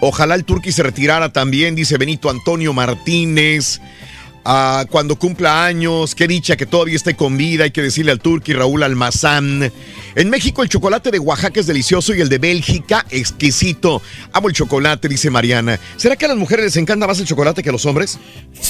Ojalá 0.00 0.34
el 0.34 0.44
Turqui 0.44 0.72
se 0.72 0.82
retirara 0.82 1.32
también, 1.32 1.74
dice 1.74 1.96
Benito 1.96 2.28
Antonio 2.28 2.74
Martínez. 2.74 3.80
Cuando 4.44 5.16
cumpla 5.18 5.64
años, 5.64 6.14
qué 6.14 6.28
dicha 6.28 6.56
que 6.56 6.66
todavía 6.66 6.96
esté 6.96 7.14
con 7.14 7.36
vida, 7.38 7.64
hay 7.64 7.70
que 7.70 7.80
decirle 7.80 8.12
al 8.12 8.20
Turqui 8.20 8.52
Raúl 8.52 8.82
Almazán. 8.82 9.72
En 10.14 10.30
México 10.30 10.62
el 10.62 10.68
chocolate 10.68 11.10
de 11.10 11.18
Oaxaca 11.18 11.58
es 11.60 11.66
delicioso 11.66 12.14
y 12.14 12.20
el 12.20 12.28
de 12.28 12.38
Bélgica 12.38 13.06
exquisito. 13.10 14.02
Amo 14.32 14.48
el 14.48 14.54
chocolate, 14.54 15.08
dice 15.08 15.30
Mariana. 15.30 15.80
¿Será 15.96 16.16
que 16.16 16.26
a 16.26 16.28
las 16.28 16.36
mujeres 16.36 16.66
les 16.66 16.76
encanta 16.76 17.06
más 17.06 17.18
el 17.20 17.26
chocolate 17.26 17.62
que 17.62 17.70
a 17.70 17.72
los 17.72 17.86
hombres? 17.86 18.18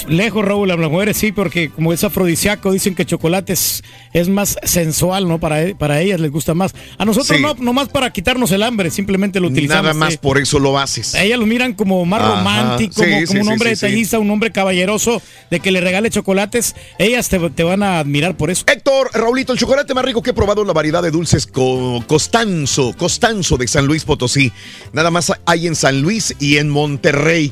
Lejos, 0.07 0.45
Raúl, 0.45 0.71
a 0.71 0.77
las 0.77 0.89
mujeres 0.89 1.17
sí, 1.17 1.31
porque 1.33 1.69
como 1.69 1.91
es 1.91 2.03
afrodisíaco, 2.03 2.71
dicen 2.71 2.95
que 2.95 3.01
el 3.03 3.07
chocolate 3.09 3.53
es, 3.53 3.83
es 4.13 4.29
más 4.29 4.57
sensual, 4.63 5.27
¿no? 5.27 5.39
Para, 5.39 5.75
para 5.77 5.99
ellas 6.01 6.19
les 6.21 6.31
gusta 6.31 6.53
más. 6.53 6.73
A 6.97 7.03
nosotros 7.05 7.35
Sí. 7.37 7.41
no, 7.43 7.53
nomás 7.55 7.89
para 7.89 8.13
quitarnos 8.13 8.51
el 8.51 8.63
hambre, 8.63 8.91
simplemente 8.91 9.39
lo 9.39 9.47
utilizamos. 9.47 9.83
Nada 9.83 9.93
más 9.93 10.17
por 10.17 10.37
eso 10.37 10.57
lo 10.59 10.79
haces. 10.79 11.15
A 11.15 11.23
ellas 11.23 11.37
lo 11.39 11.45
miran 11.45 11.73
como 11.73 12.05
más 12.05 12.21
Ajá. 12.21 12.35
romántico, 12.37 12.93
Sí, 13.03 13.09
como, 13.09 13.19
sí, 13.21 13.25
como 13.25 13.41
un 13.41 13.49
hombre 13.49 13.69
detallista, 13.71 14.19
un 14.19 14.31
hombre 14.31 14.51
caballeroso, 14.51 15.21
de 15.51 15.59
que 15.65 15.71
le 15.71 15.81
regale 15.81 16.11
chocolates. 16.11 16.75
Ellas 16.99 17.27
te, 17.27 17.39
te 17.49 17.63
van 17.63 17.81
a 17.81 17.97
admirar 17.97 18.37
por 18.37 18.51
eso. 18.51 18.63
Héctor, 18.67 19.09
Raulito, 19.15 19.51
el 19.51 19.57
chocolate 19.57 19.95
más 19.95 20.05
rico 20.05 20.21
que 20.21 20.29
he 20.29 20.33
probado 20.33 20.61
es 20.61 20.67
la 20.67 20.73
variedad 20.73 21.01
de 21.01 21.09
dulces 21.09 21.47
co- 21.47 22.03
Costanzo, 22.05 22.93
Costanzo 22.95 23.57
de 23.57 23.67
San 23.67 23.87
Luis 23.87 24.03
Potosí. 24.05 24.51
Nada 24.93 25.09
más 25.09 25.33
hay 25.47 25.65
en 25.65 25.75
San 25.75 26.01
Luis 26.01 26.35
y 26.39 26.57
en 26.57 26.69
Monterrey. 26.69 27.51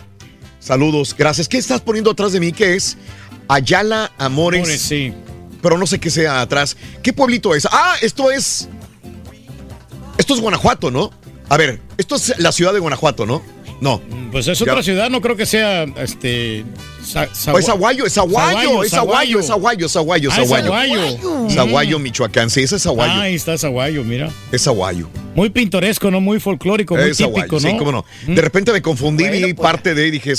Saludos, 0.60 1.16
gracias. 1.18 1.48
¿Qué 1.48 1.58
estás 1.58 1.82
poniendo 1.82 2.12
atrás 2.12 2.32
de 2.34 2.40
mí? 2.40 2.52
¿Qué 2.52 2.76
es? 2.76 2.98
Ayala 3.48 4.12
Amores. 4.20 4.60
Amores, 4.62 4.82
sí. 4.82 5.12
Pero 5.64 5.78
no 5.80 5.88
sé 5.88 6.00
qué 6.00 6.12
sea 6.12 6.42
atrás. 6.42 6.78
¿Qué 7.02 7.14
pueblito 7.14 7.56
es? 7.56 7.66
Ah, 7.72 7.96
esto 8.04 8.30
es. 8.30 8.70
Esto 10.20 10.36
es 10.36 10.40
Guanajuato, 10.40 10.92
¿no? 10.92 11.10
A 11.50 11.58
ver, 11.58 11.82
esto 11.98 12.16
es 12.16 12.36
la 12.38 12.52
ciudad 12.52 12.74
de 12.74 12.80
Guanajuato, 12.80 13.26
¿no? 13.26 13.42
No. 13.84 14.02
Pues 14.32 14.48
es 14.48 14.58
Ya. 14.60 14.72
otra 14.72 14.82
ciudad, 14.82 15.10
no 15.10 15.20
creo 15.20 15.36
que 15.36 15.46
sea 15.46 15.84
este. 15.98 16.64
Sa- 17.04 17.26
es 17.26 17.48
Aguayo, 17.70 18.06
es 18.06 18.18
Aguayo, 18.18 18.82
es 18.82 18.94
Aguayo, 18.94 19.40
es 19.42 19.50
Aguayo, 19.50 19.86
es 19.88 19.96
Aguayo, 19.98 20.30
es 20.30 20.38
Ah, 20.38 20.42
es 20.42 20.52
Aguayo. 20.54 21.60
Aguayo. 21.60 22.00
Michoacán, 22.00 22.50
sí, 22.50 22.62
ese 22.62 22.78
es 22.78 22.86
Aguayo. 22.88 23.12
Ah, 23.14 23.22
ahí 23.24 23.36
está 23.36 23.58
Zaguayo, 23.58 24.06
mira. 24.06 24.32
Es 24.54 24.66
Aguayo. 24.68 25.10
Muy 25.36 25.50
pintoresco, 25.50 26.10
¿no? 26.10 26.22
Muy 26.22 26.40
folclórico, 26.40 26.96
muy 26.96 27.10
Es 27.10 27.18
típico, 27.18 27.40
Aguayo, 27.42 27.52
¿no? 27.52 27.60
sí, 27.60 27.78
cómo 27.78 27.92
no. 27.92 28.06
De 28.26 28.42
repente 28.42 28.72
me 28.72 28.82
confundí, 28.82 29.28
vi 29.28 29.54
parte 29.54 29.94
de 29.94 30.08
y 30.08 30.12
dije, 30.12 30.32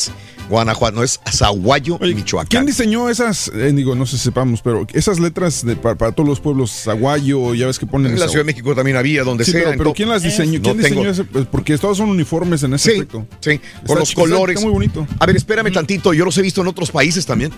Guanajuato, 0.48 0.96
no 0.96 1.02
es 1.02 1.20
Zaguayo, 1.32 1.98
Michoacán. 2.00 2.48
¿Quién 2.48 2.66
diseñó 2.66 3.08
esas, 3.08 3.50
eh, 3.54 3.72
digo, 3.74 3.94
no 3.94 4.04
sé 4.06 4.18
si 4.18 4.24
sepamos, 4.24 4.60
pero 4.62 4.86
esas 4.92 5.18
letras 5.18 5.64
de, 5.64 5.74
para, 5.76 5.94
para 5.96 6.12
todos 6.12 6.28
los 6.28 6.40
pueblos, 6.40 6.70
Zaguayo, 6.70 7.54
ya 7.54 7.66
ves 7.66 7.78
que 7.78 7.86
ponen... 7.86 8.12
En 8.12 8.20
la 8.20 8.28
Ciudad 8.28 8.44
de 8.44 8.52
México 8.52 8.74
también 8.74 8.96
había, 8.96 9.24
donde 9.24 9.44
Sí, 9.44 9.52
sea. 9.52 9.74
pero, 9.76 9.94
¿quién 9.94 10.08
las 10.10 10.22
diseñó? 10.22 10.58
No 10.58 10.62
¿Quién 10.62 10.76
diseñó 10.78 11.00
tengo- 11.02 11.10
ese? 11.10 11.24
Porque 11.50 11.78
todos 11.78 11.96
son 11.96 12.10
uniformes 12.10 12.62
en 12.62 12.74
ese 12.74 12.84
Sí, 12.90 12.92
aspecto. 12.96 13.26
sí, 13.40 13.50
Está 13.52 13.80
por 13.86 13.98
los 13.98 14.12
colores. 14.14 14.56
Está 14.56 14.66
muy 14.66 14.74
bonito. 14.74 15.06
A 15.18 15.26
ver, 15.26 15.36
espérame 15.36 15.72
tantito, 15.72 16.12
yo 16.12 16.24
los 16.24 16.36
he 16.38 16.42
visto 16.42 16.60
en 16.60 16.66
otros 16.68 16.90
países 16.90 17.24
también. 17.24 17.50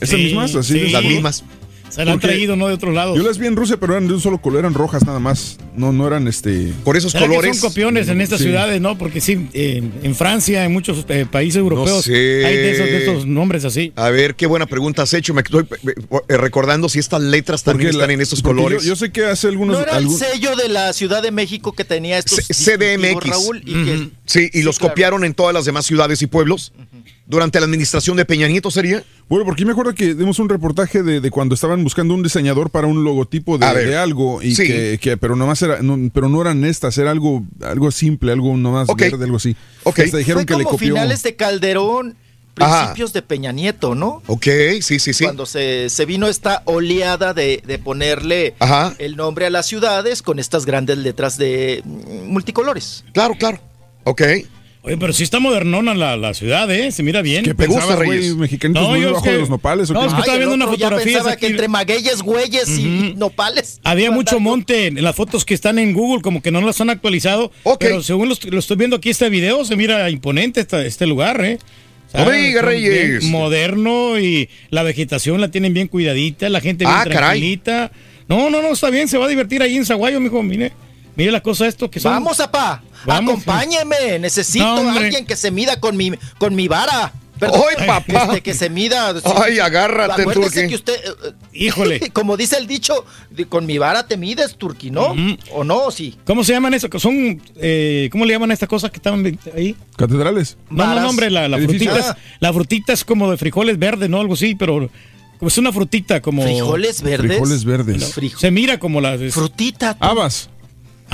¿Esas 0.00 0.18
mismas? 0.18 0.54
Así 0.54 0.74
de- 0.78 0.90
Las 0.90 1.04
mismas. 1.04 1.44
Se 1.92 2.04
la 2.04 2.12
han 2.12 2.20
traído, 2.20 2.56
¿no? 2.56 2.68
De 2.68 2.74
otros 2.74 2.94
lados. 2.94 3.16
Yo 3.16 3.22
las 3.22 3.36
vi 3.38 3.46
en 3.46 3.54
Rusia, 3.56 3.76
pero 3.78 3.92
eran 3.92 4.08
de 4.08 4.14
un 4.14 4.20
solo 4.20 4.38
color, 4.38 4.60
eran 4.60 4.72
rojas 4.74 5.04
nada 5.04 5.18
más. 5.18 5.58
No, 5.76 5.92
no 5.92 6.06
eran 6.06 6.26
este. 6.26 6.72
Por 6.84 6.96
esos 6.96 7.12
¿Será 7.12 7.28
que 7.28 7.54
son 7.54 7.58
copiones 7.70 8.08
en 8.08 8.20
estas 8.20 8.38
Sí. 8.38 8.44
ciudades, 8.44 8.80
¿no? 8.80 8.96
Porque 8.96 9.20
sí, 9.20 9.48
eh, 9.52 9.82
en 10.02 10.14
Francia, 10.14 10.64
en 10.64 10.72
muchos 10.72 11.04
eh, 11.08 11.26
países 11.30 11.56
europeos, 11.56 12.04
sé. 12.04 12.44
hay 12.46 12.56
de 12.56 12.70
esos, 12.72 12.86
de 12.86 13.02
esos 13.02 13.26
nombres 13.26 13.64
así. 13.64 13.92
A 13.96 14.08
ver, 14.10 14.34
qué 14.34 14.46
buena 14.46 14.66
pregunta 14.66 15.02
has 15.02 15.12
hecho. 15.14 15.34
Me 15.34 15.42
estoy 15.42 15.66
eh, 16.28 16.36
recordando 16.36 16.88
si 16.88 16.98
estas 16.98 17.20
letras 17.22 17.62
también 17.62 17.90
la- 17.90 17.98
están 18.04 18.10
en 18.10 18.20
estos 18.22 18.42
colores. 18.42 18.82
Yo, 18.82 18.88
yo 18.88 18.96
sé 18.96 19.12
que 19.12 19.26
hace 19.26 19.48
algunos. 19.48 19.76
¿No 19.76 19.82
era 19.82 19.96
algún- 19.96 20.14
el 20.14 20.18
sello 20.20 20.56
de 20.56 20.68
la 20.68 20.92
Ciudad 20.94 21.22
de 21.22 21.30
México 21.30 21.72
que 21.72 21.84
tenía 21.84 22.18
estos 22.18 22.44
C- 22.46 22.54
CDMX. 22.54 23.26
Raúl? 23.28 23.62
Y 23.66 23.72
que- 23.84 24.08
Sí, 24.24 24.48
y 24.52 24.62
los 24.62 24.78
claro. 24.78 24.92
copiaron 24.92 25.24
en 25.24 25.34
todas 25.34 25.52
las 25.52 25.64
demás 25.66 25.84
ciudades 25.86 26.22
y 26.22 26.26
pueblos. 26.26 26.72
Durante 27.24 27.60
la 27.60 27.66
administración 27.66 28.16
de 28.16 28.24
Peña 28.24 28.48
Nieto 28.48 28.70
sería. 28.70 29.02
Bueno, 29.28 29.44
porque 29.44 29.64
me 29.64 29.72
acuerdo 29.72 29.94
que 29.94 30.14
dimos 30.14 30.38
un 30.40 30.48
reportaje 30.48 31.02
de, 31.02 31.20
de 31.20 31.30
cuando 31.30 31.54
estaban 31.54 31.82
buscando 31.84 32.14
un 32.14 32.22
diseñador 32.22 32.68
para 32.70 32.88
un 32.88 33.04
logotipo 33.04 33.58
de, 33.58 33.64
A 33.66 33.72
ver. 33.72 33.88
de 33.88 33.96
algo 33.96 34.42
y 34.42 34.54
Sí. 34.54 34.66
que, 34.66 34.98
que- 35.00 35.16
pero 35.16 35.36
nomás 35.36 35.62
era, 35.62 35.80
no, 35.82 35.96
pero 36.12 36.28
no 36.28 36.40
eran 36.42 36.64
estas, 36.64 36.98
era 36.98 37.10
algo, 37.12 37.44
algo 37.62 37.90
simple, 37.92 38.32
algo 38.32 38.56
nomás 38.56 38.88
Ok. 38.88 39.00
verde, 39.00 39.24
algo 39.24 39.36
así. 39.36 39.56
Ok. 39.84 40.00
Hasta 40.00 40.16
dijeron 40.18 40.40
Fue 40.40 40.46
que 40.46 40.56
le 40.56 40.64
copió. 40.64 40.78
finales 40.88 41.22
de 41.22 41.36
Calderón, 41.36 42.16
Ajá. 42.58 42.80
principios 42.80 43.12
de 43.14 43.22
Peña 43.22 43.52
Nieto, 43.52 43.94
¿no? 43.94 44.20
Ok, 44.26 44.46
sí, 44.82 44.98
sí, 44.98 45.12
sí. 45.14 45.24
Cuando 45.24 45.46
se, 45.46 45.88
se 45.88 46.04
vino 46.04 46.26
esta 46.26 46.62
oleada 46.66 47.32
de, 47.34 47.62
de 47.66 47.78
ponerle 47.78 48.54
Ajá. 48.58 48.94
el 48.98 49.16
nombre 49.16 49.46
a 49.46 49.50
las 49.50 49.66
ciudades 49.66 50.20
con 50.22 50.38
estas 50.40 50.66
grandes 50.66 50.98
letras 50.98 51.38
de 51.38 51.82
multicolores. 52.26 53.04
Claro, 53.14 53.34
claro. 53.38 53.58
Ok. 54.04 54.22
Oye, 54.84 54.96
pero 54.96 55.12
sí 55.12 55.22
está 55.22 55.38
modernona 55.38 55.94
la, 55.94 56.16
la 56.16 56.34
ciudad, 56.34 56.68
¿eh? 56.72 56.90
Se 56.90 57.04
mira 57.04 57.22
bien. 57.22 57.44
¿Qué 57.44 57.54
pensabas, 57.54 58.04
güey? 58.04 58.34
¿Mexicanitos 58.34 58.88
muy 58.88 58.98
yo 58.98 59.04
es 59.04 59.06
debajo 59.10 59.24
que- 59.24 59.30
de 59.30 59.38
los 59.38 59.48
nopales 59.50 59.88
o 59.90 59.94
No, 59.94 60.00
qué? 60.00 60.06
es 60.06 60.12
que 60.12 60.16
Ay, 60.16 60.20
estaba 60.22 60.38
viendo 60.38 60.54
una 60.56 60.66
fotografía. 60.66 61.04
pensaba 61.04 61.36
que 61.36 61.46
entre 61.46 61.68
magueyes, 61.68 62.22
güeyes 62.22 62.68
y 62.80 63.14
nopales. 63.16 63.80
Había 63.84 64.10
mucho 64.10 64.40
monte 64.40 64.86
en 64.88 65.00
las 65.04 65.14
fotos 65.14 65.44
que 65.44 65.54
están 65.54 65.78
en 65.78 65.92
Google, 65.92 66.20
como 66.20 66.42
que 66.42 66.50
no 66.50 66.60
las 66.62 66.80
han 66.80 66.90
actualizado. 66.90 67.52
Pero 67.78 68.02
según 68.02 68.28
los- 68.28 68.44
lo, 68.44 68.58
estoy 68.58 68.76
viendo 68.76 68.96
aquí 68.96 69.10
este 69.10 69.28
video, 69.28 69.64
se 69.64 69.76
mira 69.76 70.10
imponente 70.10 70.60
esta- 70.60 70.84
este 70.84 71.06
lugar, 71.06 71.44
¿eh? 71.44 71.58
No 72.12 72.24
son 72.24 72.32
Reyes. 72.32 73.20
bien 73.20 73.30
Moderno 73.30 74.18
y 74.18 74.48
la 74.70 74.82
vegetación 74.82 75.40
la 75.40 75.50
tienen 75.52 75.72
bien 75.74 75.86
cuidadita, 75.86 76.48
la 76.48 76.60
gente 76.60 76.84
bien 76.84 76.94
Ah, 76.94 77.04
caray. 77.04 77.18
tranquilita. 77.18 77.92
No, 78.28 78.50
no, 78.50 78.60
no, 78.62 78.72
está 78.72 78.90
bien, 78.90 79.06
se 79.06 79.16
va 79.16 79.26
a 79.26 79.28
divertir 79.28 79.62
ahí 79.62 79.76
en 79.76 79.86
Zaguayo, 79.86 80.18
mijo. 80.20 80.42
Mire, 80.42 80.72
mire 81.16 81.30
la 81.32 81.40
cosa 81.42 81.66
esto 81.66 81.90
que 81.90 82.00
son. 82.00 82.12
Vamos, 82.12 82.40
apá. 82.40 82.82
Vamos. 83.04 83.32
Acompáñeme. 83.32 84.18
Necesito 84.18 84.64
No, 84.82 84.90
a 84.90 84.94
alguien 84.94 85.26
que 85.26 85.36
se 85.36 85.50
mida 85.50 85.78
con 85.80 85.96
mi, 85.96 86.12
con 86.38 86.54
mi 86.54 86.68
vara. 86.68 87.12
¡Ay, 87.40 87.86
papá! 87.88 88.24
Este, 88.26 88.40
que 88.40 88.54
se 88.54 88.70
mida. 88.70 89.12
Ay, 89.42 89.58
agárrate, 89.58 90.22
Acuérdese 90.22 90.50
Turqui. 90.62 90.68
que 90.68 90.74
usted. 90.76 90.94
eh, 90.94 91.32
Híjole. 91.52 91.98
Como 92.12 92.36
dice 92.36 92.56
el 92.56 92.68
dicho, 92.68 93.04
con 93.48 93.66
mi 93.66 93.78
vara 93.78 94.06
te 94.06 94.16
mides, 94.16 94.54
Turqui, 94.56 94.92
¿no? 94.92 95.16
¿O 95.52 95.64
no? 95.64 95.90
Sí. 95.90 96.16
¿Cómo 96.24 96.44
se 96.44 96.52
llaman 96.52 96.72
eso? 96.74 96.88
Son, 97.00 97.42
eh, 97.56 98.08
¿Cómo 98.12 98.26
le 98.26 98.32
llaman 98.34 98.52
a 98.52 98.54
estas 98.54 98.68
cosas 98.68 98.92
que 98.92 98.98
estaban 98.98 99.26
ahí? 99.56 99.74
Catedrales. 99.96 100.56
No, 100.70 100.76
no, 100.84 100.88
Varas. 100.90 101.02
no, 101.02 101.10
hombre, 101.10 101.30
la, 101.30 101.48
la 101.48 101.58
frutita, 101.58 101.98
es, 101.98 102.04
Ah. 102.06 102.16
la 102.38 102.52
frutita 102.52 102.92
es 102.92 103.04
como 103.04 103.28
de 103.28 103.36
frijoles 103.36 103.76
verdes, 103.76 104.08
¿no? 104.08 104.20
Algo 104.20 104.34
así, 104.34 104.54
pero 104.54 104.88
Como 105.40 105.48
es 105.48 105.58
una 105.58 105.72
frutita 105.72 106.22
como... 106.22 106.44
¿Frijoles 106.44 107.02
verdes? 107.02 107.28
Frijoles 107.38 107.64
verdes. 107.64 108.16
No, 108.22 108.38
se 108.38 108.50
mira 108.52 108.78
como 108.78 109.00
las... 109.00 109.20
Frutita. 109.34 109.96
Habas. 109.98 110.48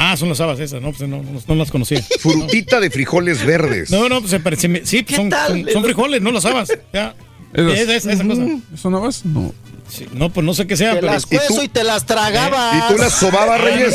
Ah, 0.00 0.16
son 0.16 0.28
las 0.28 0.40
habas 0.40 0.60
esas, 0.60 0.80
no, 0.80 0.92
pues 0.92 1.08
no, 1.08 1.22
no, 1.22 1.40
no 1.46 1.54
las 1.56 1.70
conocía. 1.72 2.00
Frutita 2.20 2.78
de 2.78 2.88
frijoles 2.90 3.44
verdes. 3.44 3.90
No, 3.90 4.08
no, 4.08 4.20
pues 4.20 4.30
se 4.30 4.38
parece, 4.38 4.82
sí, 4.86 5.02
pues 5.02 5.16
son, 5.16 5.30
son, 5.30 5.66
son 5.72 5.82
frijoles, 5.82 6.22
no 6.22 6.30
las 6.30 6.44
habas. 6.44 6.68
Ya. 6.92 7.14
Esas. 7.52 7.78
Esa, 7.78 7.94
esa, 7.96 8.12
esa 8.12 8.24
cosa. 8.24 8.42
¿Son 8.76 8.94
habas? 8.94 9.24
No. 9.26 9.52
Sí, 9.88 10.06
no, 10.12 10.28
pues 10.30 10.44
no 10.44 10.52
sé 10.52 10.66
qué 10.66 10.76
sea, 10.76 10.90
Te 10.94 11.00
pero... 11.00 11.12
las 11.14 11.24
cuezo 11.26 11.62
y 11.64 11.68
te 11.68 11.82
las 11.82 12.04
tragabas. 12.04 12.76
¿Y 12.76 12.92
tú 12.94 12.98
las 13.00 13.12
sobabas, 13.14 13.58
Reyes? 13.60 13.94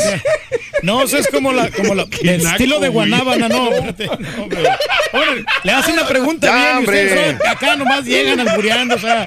No, 0.82 1.02
eso 1.04 1.16
es 1.16 1.28
como 1.28 1.52
la, 1.52 1.70
como 1.70 1.94
la 1.94 2.04
el 2.22 2.42
naco, 2.42 2.56
estilo 2.56 2.80
de 2.80 2.88
guanábana, 2.88 3.48
no, 3.48 3.70
espérate, 3.72 4.06
no, 4.08 4.42
hombre. 4.42 4.58
Hombre, 5.12 5.44
le 5.62 5.72
hace 5.72 5.92
una 5.92 6.06
pregunta 6.06 6.48
Ya, 6.48 6.54
bien 6.54 6.66
y 6.74 6.78
hombre. 6.80 7.04
ustedes 7.06 7.36
son- 7.38 7.46
acá 7.48 7.76
nomás 7.76 8.04
llegan 8.04 8.40
albureando, 8.40 8.96
o 8.96 8.98
sea, 8.98 9.24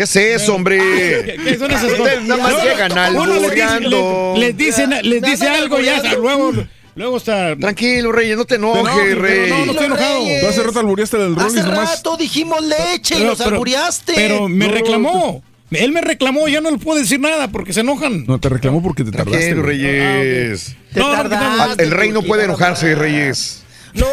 ¿Qué 0.00 0.04
es 0.04 0.16
eso, 0.16 0.54
hombre? 0.54 0.78
¿qué, 1.26 1.36
qué 1.44 1.58
son 1.58 1.70
esas 1.70 1.92
cosas? 1.92 2.22
Nada 2.22 2.42
más 2.42 2.52
No, 2.54 2.64
llegan 2.64 3.16
uno 3.16 4.34
les 4.38 4.56
dice-. 4.56 4.86
Les, 4.86 5.04
les 5.04 5.20
dice 5.22 5.46
algo 5.46 5.78
y 5.78 5.84
ya, 5.84 6.02
luego, 6.14 6.52
luego 6.94 7.18
está... 7.18 7.54
Tranquilo, 7.54 8.10
Reyes, 8.10 8.34
no 8.38 8.46
te 8.46 8.56
No, 8.56 8.78
enojes, 8.78 9.04
pero 9.10 9.20
Rey. 9.20 9.50
no, 9.50 9.66
no 9.66 9.72
estoy 9.72 9.86
enojado. 9.88 10.14
Reyes. 10.20 10.40
Tú 10.40 10.48
hace 10.48 10.62
rato 10.62 10.78
alburiaste 10.80 11.16
el 11.18 11.22
Hace 11.34 11.42
Rollis 11.42 11.64
nomás. 11.66 11.90
rato 11.96 12.16
dijimos 12.16 12.64
leche 12.64 13.14
y 13.14 13.18
Pero- 13.18 13.28
los 13.28 13.38
pero- 13.38 13.50
albureaste. 13.50 14.12
Pero 14.14 14.48
me 14.48 14.68
No, 14.68 14.72
reclamó. 14.72 15.42
Él 15.70 15.92
me 15.92 16.00
reclamó, 16.00 16.48
ya 16.48 16.62
no 16.62 16.70
le 16.70 16.78
puedo 16.78 16.98
decir 16.98 17.20
nada 17.20 17.48
porque 17.48 17.74
se 17.74 17.80
enojan. 17.80 18.24
No, 18.26 18.40
te 18.40 18.48
reclamó 18.48 18.82
porque 18.82 19.04
te 19.04 19.10
tardaste. 19.10 19.38
Tranquilo. 19.38 19.62
Reyes. 19.64 20.76
Te 20.94 20.98
No, 21.00 21.14
no, 21.14 21.28
tardaste, 21.28 21.82
El 21.84 21.90
rey 21.90 22.08
no 22.10 22.22
puede 22.22 22.44
enojarse. 22.44 22.94
Reyes. 22.94 23.64
No, 23.94 24.06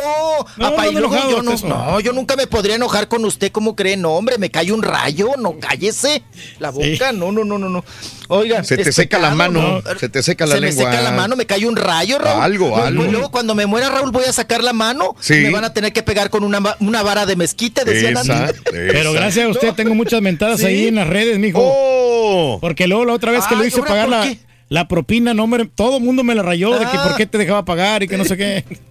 No, 0.58 0.72
me 0.78 0.92
luego 0.92 1.00
enojado, 1.16 1.30
yo 1.32 1.42
no, 1.44 1.56
no, 1.68 2.00
yo 2.00 2.14
nunca 2.14 2.36
me 2.36 2.48
podría 2.48 2.76
enojar 2.76 3.08
con 3.08 3.24
usted, 3.26 3.52
¿cómo 3.52 3.76
cree? 3.76 3.98
No, 3.98 4.14
hombre, 4.14 4.38
me 4.38 4.50
cae 4.52 4.72
un 4.72 4.82
rayo, 4.82 5.30
no, 5.38 5.58
cállese 5.60 6.24
la 6.60 6.70
boca, 6.72 7.12
no, 7.12 7.32
no, 7.32 7.44
no, 7.44 7.58
no, 7.58 7.70
no. 7.70 7.84
Oiga, 8.30 8.64
Se 8.64 8.76
te 8.78 8.92
seca 8.92 9.18
la 9.20 9.30
pecado, 9.32 9.38
mano, 9.54 9.82
¿no? 9.86 10.00
se 10.00 10.10
te 10.10 10.22
seca 10.22 10.46
la 10.46 10.56
se 10.56 10.62
lengua. 10.62 10.86
me 10.86 10.92
seca 10.92 11.02
la 11.02 11.12
mano, 11.12 11.36
me 11.36 11.46
cae 11.46 11.66
un 11.66 11.76
rayo, 11.78 12.18
Raúl. 12.20 12.42
Algo, 12.42 12.76
algo. 12.78 13.04
Luego 13.04 13.32
cuando 13.32 13.56
me 13.56 13.66
muera 13.66 13.90
Raúl 13.90 14.12
voy 14.12 14.26
a 14.26 14.34
sacar 14.34 14.64
la 14.64 14.74
mano, 14.74 15.16
Sí. 15.20 15.36
me 15.36 15.50
van 15.50 15.64
a 15.64 15.74
tener 15.74 15.94
que 15.94 16.04
pegar 16.04 16.30
con 16.30 16.44
una, 16.44 16.62
una 16.80 17.04
vara 17.04 17.26
de 17.26 17.36
mezquite, 17.38 17.86
decían 17.86 18.18
Esa, 18.18 18.48
antes. 18.48 18.62
Pero 18.72 19.12
esa. 19.12 19.20
gracias 19.20 19.46
a 19.46 19.50
usted 19.50 19.74
tengo 19.76 19.96
muchas 19.96 20.22
mentadas 20.22 20.60
¿Sí? 20.60 20.66
ahí 20.66 20.88
en 20.88 20.96
las 20.96 21.08
redes, 21.08 21.40
mijo. 21.40 21.60
¡Oh! 21.64 22.58
Porque 22.60 22.88
luego 22.88 23.06
la 23.06 23.14
otra 23.14 23.32
vez 23.32 23.46
que 23.48 23.56
lo 23.56 23.62
Ay, 23.62 23.68
hice 23.70 23.80
¿ahora 23.80 23.90
pagar 23.90 24.06
por 24.10 24.18
la, 24.28 24.36
la 24.70 24.88
propina, 24.90 25.34
no, 25.34 25.46
hombre, 25.46 25.66
todo 25.74 25.98
el 25.98 26.04
mundo 26.04 26.26
me 26.26 26.36
la 26.36 26.44
rayó 26.44 26.72
de 26.74 26.80
que 26.80 26.98
Ah. 26.98 27.04
por 27.08 27.16
qué 27.16 27.26
te 27.26 27.38
dejaba 27.38 27.64
pagar 27.64 28.04
y 28.04 28.08
que 28.10 28.18
no 28.18 28.26
sé 28.26 28.36
qué. 28.36 28.66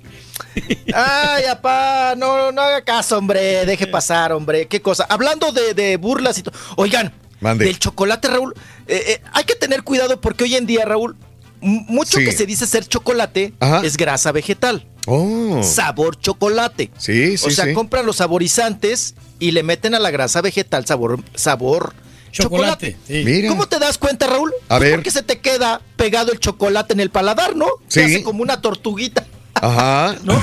Ay, 0.94 1.44
apá, 1.44 2.14
no, 2.16 2.52
no 2.52 2.62
haga 2.62 2.82
caso, 2.82 3.18
hombre, 3.18 3.66
deje 3.66 3.86
pasar, 3.86 4.32
hombre, 4.32 4.66
qué 4.66 4.80
cosa. 4.80 5.06
Hablando 5.08 5.52
de, 5.52 5.74
de 5.74 5.96
burlas 5.96 6.38
y 6.38 6.42
todo. 6.42 6.54
Oigan, 6.76 7.12
Mande. 7.40 7.64
del 7.66 7.78
chocolate, 7.78 8.28
Raúl, 8.28 8.54
eh, 8.86 9.02
eh, 9.08 9.22
hay 9.32 9.44
que 9.44 9.54
tener 9.54 9.82
cuidado 9.82 10.20
porque 10.20 10.44
hoy 10.44 10.56
en 10.56 10.66
día, 10.66 10.84
Raúl, 10.84 11.16
mucho 11.60 12.18
Sí. 12.18 12.24
que 12.24 12.32
se 12.32 12.46
dice 12.46 12.66
ser 12.66 12.86
chocolate 12.86 13.52
Ajá. 13.60 13.82
es 13.84 13.96
grasa 13.96 14.32
vegetal. 14.32 14.86
Oh. 15.06 15.62
Sabor 15.62 16.18
chocolate. 16.18 16.90
Sí, 16.98 17.36
sí, 17.38 17.46
o 17.46 17.50
sea, 17.50 17.66
sí. 17.66 17.72
compran 17.74 18.06
los 18.06 18.16
saborizantes 18.16 19.14
y 19.38 19.52
le 19.52 19.62
meten 19.62 19.94
a 19.94 19.98
la 20.00 20.10
grasa 20.10 20.40
vegetal 20.40 20.84
sabor, 20.86 21.20
sabor 21.34 21.94
chocolate. 22.32 22.92
Chocolate. 22.92 22.96
sí. 23.06 23.22
Mira. 23.24 23.48
¿Cómo 23.48 23.66
te 23.68 23.78
das 23.78 23.98
cuenta, 23.98 24.26
Raúl? 24.26 24.52
A 24.68 24.78
ver. 24.78 24.96
Porque 24.96 25.10
se 25.10 25.22
te 25.22 25.38
queda 25.38 25.80
pegado 25.96 26.32
el 26.32 26.40
chocolate 26.40 26.92
en 26.92 27.00
el 27.00 27.10
paladar, 27.10 27.54
¿no? 27.56 27.66
Sí. 27.88 28.00
Se 28.00 28.04
hace 28.04 28.22
como 28.22 28.42
una 28.42 28.60
tortuguita. 28.60 29.24
Ajá. 29.60 30.16
¿No? 30.22 30.42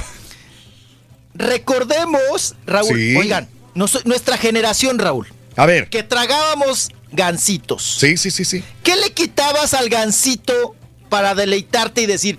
Recordemos, 1.36 2.56
Raúl, 2.66 2.96
Sí. 2.98 3.16
oigan, 3.16 3.48
nos- 3.74 4.06
nuestra 4.06 4.38
generación, 4.38 5.00
Raúl, 5.00 5.28
A 5.56 5.66
ver. 5.66 5.90
que 5.90 6.04
tragábamos 6.04 6.90
gancitos. 7.12 7.98
Sí, 8.00 8.18
sí, 8.18 8.30
sí, 8.32 8.46
sí. 8.46 8.64
¿Qué 8.84 8.96
le 8.96 9.12
quitabas 9.14 9.74
al 9.74 9.90
gansito 9.90 10.76
para 11.10 11.34
deleitarte 11.36 12.02
y 12.02 12.06
decir, 12.06 12.38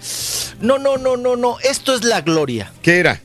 no, 0.61 0.79
no, 0.79 0.97
no, 0.97 1.17
no, 1.17 1.37
no, 1.37 1.59
esto 1.61 1.95
es 1.95 2.05
la 2.05 2.21
gloria? 2.21 2.73
¿Qué 2.83 2.99
era? 2.99 3.21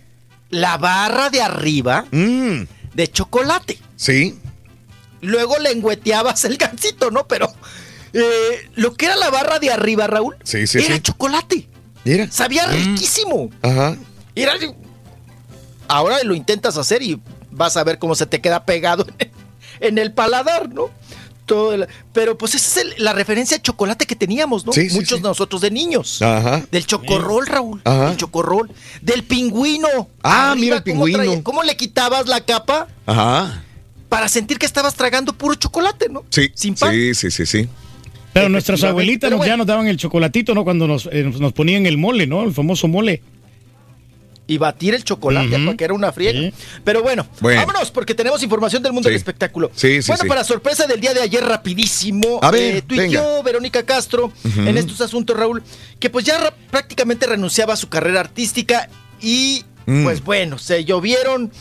La 0.49 0.77
barra 0.77 1.29
de 1.29 1.41
arriba 1.41 2.05
Mm, 2.11 2.63
de 2.93 3.07
chocolate. 3.11 3.79
sí. 3.95 4.37
Luego 5.21 5.59
le 5.59 5.71
engüeteabas 5.71 6.45
el 6.45 6.55
gansito, 6.55 7.11
¿no? 7.11 7.27
Pero 7.27 7.53
eh, 8.13 8.69
lo 8.75 8.93
que 8.95 9.05
era 9.05 9.17
la 9.17 9.29
barra 9.29 9.59
de 9.59 9.69
arriba, 9.69 10.07
Raúl, 10.07 10.37
Sí, 10.45 10.65
sí, 10.65 10.77
era 10.79 10.95
sí. 10.95 11.01
chocolate. 11.01 11.67
Mira. 12.11 12.31
Sabía 12.31 12.65
riquísimo. 12.67 13.49
Ajá. 13.61 13.95
Era- 14.35 14.53
Ahora 15.87 16.17
lo 16.23 16.35
intentas 16.35 16.77
hacer 16.77 17.01
y 17.01 17.19
vas 17.51 17.75
a 17.77 17.83
ver 17.83 17.97
cómo 17.99 18.15
se 18.15 18.25
te 18.25 18.41
queda 18.41 18.63
pegado 18.65 19.05
en, 19.17 19.31
en 19.79 19.97
el 19.97 20.13
paladar, 20.13 20.69
¿no? 20.73 20.89
Todo 21.45 21.73
el- 21.73 21.87
pero 22.13 22.37
pues 22.37 22.53
esa 22.53 22.81
es 22.81 22.85
el- 22.97 23.03
la 23.03 23.13
referencia 23.13 23.57
al 23.57 23.63
chocolate 23.63 24.05
que 24.05 24.15
teníamos, 24.15 24.65
¿no? 24.67 24.71
Sí, 24.71 24.87
Muchos 24.91 25.09
sí. 25.17 25.23
de 25.23 25.29
nosotros 25.29 25.61
de 25.61 25.71
niños. 25.71 26.21
Ajá. 26.21 26.63
Del 26.71 26.85
chocorrol, 26.85 27.47
Raúl. 27.47 27.81
Ajá. 27.85 28.09
Del 28.09 28.17
chocorrol. 28.17 28.71
Del 29.01 29.23
pingüino. 29.23 29.87
Ah, 30.23 30.53
mira 30.57 30.77
el 30.77 30.83
¿cómo 30.83 31.05
pingüino. 31.05 31.43
¿Cómo 31.43 31.63
le 31.63 31.75
quitabas 31.75 32.27
la 32.27 32.41
capa 32.41 32.87
Ajá. 33.07 33.63
para 34.09 34.29
sentir 34.29 34.59
que 34.59 34.67
estabas 34.67 34.93
tragando 34.93 35.33
puro 35.33 35.55
chocolate, 35.55 36.07
¿no? 36.09 36.23
Sí. 36.29 36.51
Sin 36.53 36.75
pan. 36.75 36.91
Sí, 36.93 37.15
sí, 37.15 37.31
sí, 37.31 37.45
sí. 37.47 37.67
Pero 38.33 38.47
nuestras 38.49 38.79
Efectivamente, 38.79 38.87
abuelitas 38.89 39.27
pero 39.29 39.37
nos, 39.37 39.45
ya 39.47 39.57
nos 39.57 39.67
daban 39.67 39.87
el 39.87 39.97
chocolatito, 39.97 40.53
¿no? 40.53 40.63
Cuando 40.63 40.87
nos, 40.87 41.07
eh, 41.11 41.23
nos 41.39 41.53
ponían 41.53 41.85
el 41.85 41.97
mole, 41.97 42.27
¿no? 42.27 42.43
El 42.43 42.53
famoso 42.53 42.87
mole. 42.87 43.21
y 44.51 44.57
batir 44.57 44.95
el 44.95 45.03
chocolate, 45.03 45.57
Ujú. 45.57 45.65
porque 45.67 45.83
era 45.83 45.93
una 45.93 46.11
friega. 46.11 46.39
Sí. 46.39 46.51
Pero 46.83 47.03
bueno, 47.03 47.27
Bueno. 47.39 47.61
vámonos, 47.61 47.91
porque 47.91 48.15
tenemos 48.15 48.41
información 48.41 48.81
del 48.81 48.93
mundo 48.93 49.07
Sí. 49.07 49.11
del 49.11 49.17
espectáculo. 49.17 49.69
Sí, 49.75 50.01
sí, 50.01 50.07
bueno, 50.07 50.23
sí. 50.23 50.27
para 50.27 50.43
sorpresa 50.43 50.87
del 50.87 50.99
día 50.99 51.13
de 51.13 51.21
ayer, 51.21 51.43
rapidísimo, 51.45 52.39
A 52.41 52.49
ver, 52.49 52.83
eh. 52.89 53.41
Verónica 53.45 53.83
Castro 53.83 54.31
en 54.57 54.75
estos 54.75 55.01
asuntos, 55.01 55.37
Raúl, 55.37 55.61
que 55.99 56.09
pues 56.09 56.25
ya 56.25 56.51
prácticamente 56.71 57.27
renunciaba 57.27 57.73
a 57.73 57.77
su 57.77 57.89
carrera 57.89 58.21
artística 58.21 58.89
y 59.21 59.65
Mm. 59.85 60.03
pues 60.03 60.23
bueno, 60.23 60.57
se 60.57 60.83
llovieron 60.83 61.51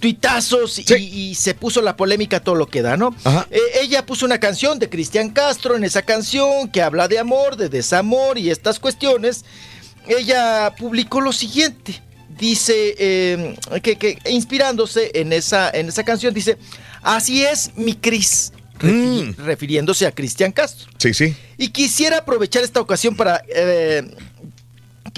tuitazos 0.00 0.78
y, 0.78 0.84
Sí. 0.84 0.94
y 0.96 1.34
se 1.34 1.54
puso 1.54 1.82
la 1.82 1.96
polémica 1.96 2.40
todo 2.40 2.54
lo 2.54 2.66
que 2.66 2.82
da, 2.82 2.96
¿no? 2.96 3.14
Eh, 3.50 3.60
ella 3.82 4.04
puso 4.06 4.24
una 4.26 4.38
canción 4.38 4.78
de 4.78 4.88
Cristian 4.88 5.30
Castro 5.30 5.76
en 5.76 5.84
esa 5.84 6.02
canción 6.02 6.68
que 6.68 6.82
habla 6.82 7.08
de 7.08 7.18
amor, 7.18 7.56
de 7.56 7.68
desamor 7.68 8.38
y 8.38 8.50
estas 8.50 8.78
cuestiones. 8.78 9.44
Ella 10.06 10.74
publicó 10.78 11.20
lo 11.20 11.32
siguiente. 11.32 12.00
Dice 12.38 12.94
eh, 12.98 13.56
que, 13.82 13.96
que 13.96 14.18
inspirándose 14.30 15.10
en 15.14 15.32
esa, 15.32 15.70
en 15.70 15.88
esa 15.88 16.04
canción, 16.04 16.32
dice: 16.32 16.56
Así 17.02 17.44
es, 17.44 17.72
mi 17.76 17.94
Cris. 17.94 18.52
Mm. 18.80 19.32
Refiriéndose 19.38 20.06
a 20.06 20.12
Cristian 20.12 20.52
Castro. 20.52 20.88
Sí, 20.98 21.12
sí. 21.12 21.34
Y 21.56 21.70
quisiera 21.70 22.18
aprovechar 22.18 22.62
esta 22.62 22.80
ocasión 22.80 23.16
para 23.16 23.42
eh, 23.52 24.04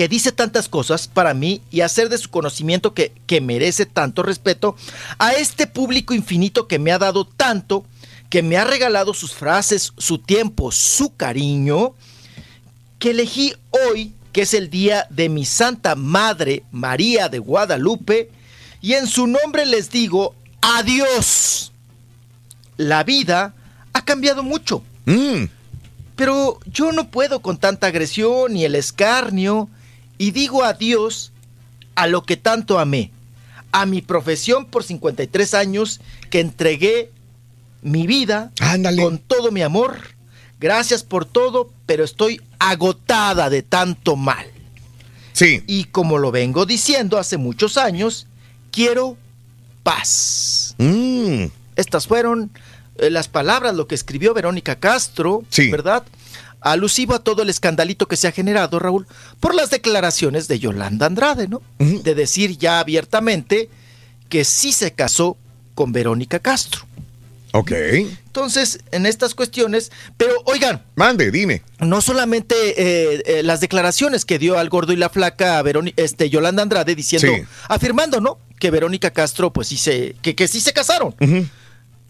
que 0.00 0.08
dice 0.08 0.32
tantas 0.32 0.70
cosas 0.70 1.08
para 1.08 1.34
mí 1.34 1.60
y 1.70 1.82
hacer 1.82 2.08
de 2.08 2.16
su 2.16 2.30
conocimiento 2.30 2.94
que, 2.94 3.12
que 3.26 3.42
merece 3.42 3.84
tanto 3.84 4.22
respeto 4.22 4.74
a 5.18 5.32
este 5.32 5.66
público 5.66 6.14
infinito 6.14 6.66
que 6.66 6.78
me 6.78 6.90
ha 6.90 6.98
dado 6.98 7.26
tanto, 7.26 7.84
que 8.30 8.42
me 8.42 8.56
ha 8.56 8.64
regalado 8.64 9.12
sus 9.12 9.34
frases, 9.34 9.92
su 9.98 10.16
tiempo, 10.16 10.72
su 10.72 11.14
cariño, 11.16 11.92
que 12.98 13.10
elegí 13.10 13.52
hoy, 13.68 14.14
que 14.32 14.40
es 14.40 14.54
el 14.54 14.70
día 14.70 15.06
de 15.10 15.28
mi 15.28 15.44
Santa 15.44 15.94
Madre 15.96 16.62
María 16.72 17.28
de 17.28 17.38
Guadalupe, 17.38 18.30
y 18.80 18.94
en 18.94 19.06
su 19.06 19.26
nombre 19.26 19.66
les 19.66 19.90
digo 19.90 20.34
adiós. 20.62 21.72
La 22.78 23.04
vida 23.04 23.52
ha 23.92 24.02
cambiado 24.02 24.42
mucho. 24.42 24.82
Mm, 25.04 25.44
Pero 26.16 26.58
yo 26.64 26.90
no 26.90 27.10
puedo 27.10 27.42
con 27.42 27.58
tanta 27.58 27.88
agresión 27.88 28.56
y 28.56 28.64
el 28.64 28.76
escarnio 28.76 29.68
y 30.20 30.32
digo 30.32 30.62
adiós 30.64 31.32
a 31.94 32.06
lo 32.06 32.24
que 32.24 32.36
tanto 32.36 32.78
amé, 32.78 33.10
a 33.72 33.86
mi 33.86 34.02
profesión 34.02 34.66
por 34.66 34.84
53 34.84 35.54
años 35.54 36.00
que 36.28 36.40
entregué 36.40 37.10
mi 37.80 38.06
vida 38.06 38.52
Ándale. 38.60 39.02
con 39.02 39.16
todo 39.18 39.50
mi 39.50 39.62
amor. 39.62 39.96
Gracias 40.60 41.02
por 41.02 41.24
todo, 41.24 41.70
pero 41.86 42.04
estoy 42.04 42.42
agotada 42.58 43.48
de 43.48 43.62
tanto 43.62 44.14
mal. 44.16 44.44
Sí. 45.32 45.62
Y 45.66 45.84
como 45.84 46.18
lo 46.18 46.30
vengo 46.30 46.66
diciendo 46.66 47.16
hace 47.16 47.38
muchos 47.38 47.78
años, 47.78 48.26
quiero 48.70 49.16
paz. 49.82 50.74
Mm, 50.76 51.44
Estas 51.76 52.06
fueron 52.06 52.50
eh, 52.98 53.08
las 53.08 53.28
palabras, 53.28 53.74
lo 53.74 53.86
que 53.86 53.94
escribió 53.94 54.34
Verónica 54.34 54.76
Castro, 54.78 55.42
Sí. 55.48 55.70
¿verdad? 55.70 56.02
Alusivo 56.60 57.14
a 57.14 57.18
todo 57.24 57.42
el 57.42 57.50
escandalito 57.50 58.06
que 58.06 58.16
se 58.16 58.28
ha 58.28 58.32
generado, 58.32 58.78
Raúl, 58.78 59.06
por 59.40 59.54
las 59.54 59.70
declaraciones 59.70 60.46
de 60.48 60.58
Yolanda 60.58 61.06
Andrade, 61.06 61.48
¿no? 61.48 61.62
De 61.78 62.14
decir 62.14 62.58
ya 62.58 62.80
abiertamente 62.80 63.68
que 64.28 64.44
sí 64.44 64.72
se 64.72 64.92
casó 64.92 65.36
con 65.74 65.92
Verónica 65.92 66.38
Castro. 66.38 66.82
ok. 67.52 67.72
Entonces, 68.30 68.78
en 68.92 69.06
estas 69.06 69.34
cuestiones, 69.34 69.90
pero 70.16 70.34
oigan, 70.44 70.82
Mande, 70.94 71.32
dime. 71.32 71.62
no 71.80 72.00
solamente 72.00 72.54
eh, 72.76 73.22
eh, 73.26 73.42
las 73.42 73.60
declaraciones 73.60 74.24
que 74.24 74.38
dio 74.38 74.56
al 74.56 74.68
gordo 74.68 74.92
y 74.92 74.96
la 74.96 75.08
flaca 75.08 75.58
a 75.58 75.62
Veróni- 75.64 75.94
este, 75.96 76.30
Yolanda 76.30 76.62
Andrade 76.62 76.94
diciendo, 76.94 77.26
Sí. 77.34 77.42
afirmando, 77.68 78.20
¿no? 78.20 78.38
Que 78.60 78.70
Verónica 78.70 79.10
Castro, 79.10 79.52
pues 79.52 79.66
sí 79.68 79.76
se, 79.78 80.14
que, 80.22 80.36
que 80.36 80.46
sí 80.46 80.60
se 80.60 80.72
casaron. 80.72 81.14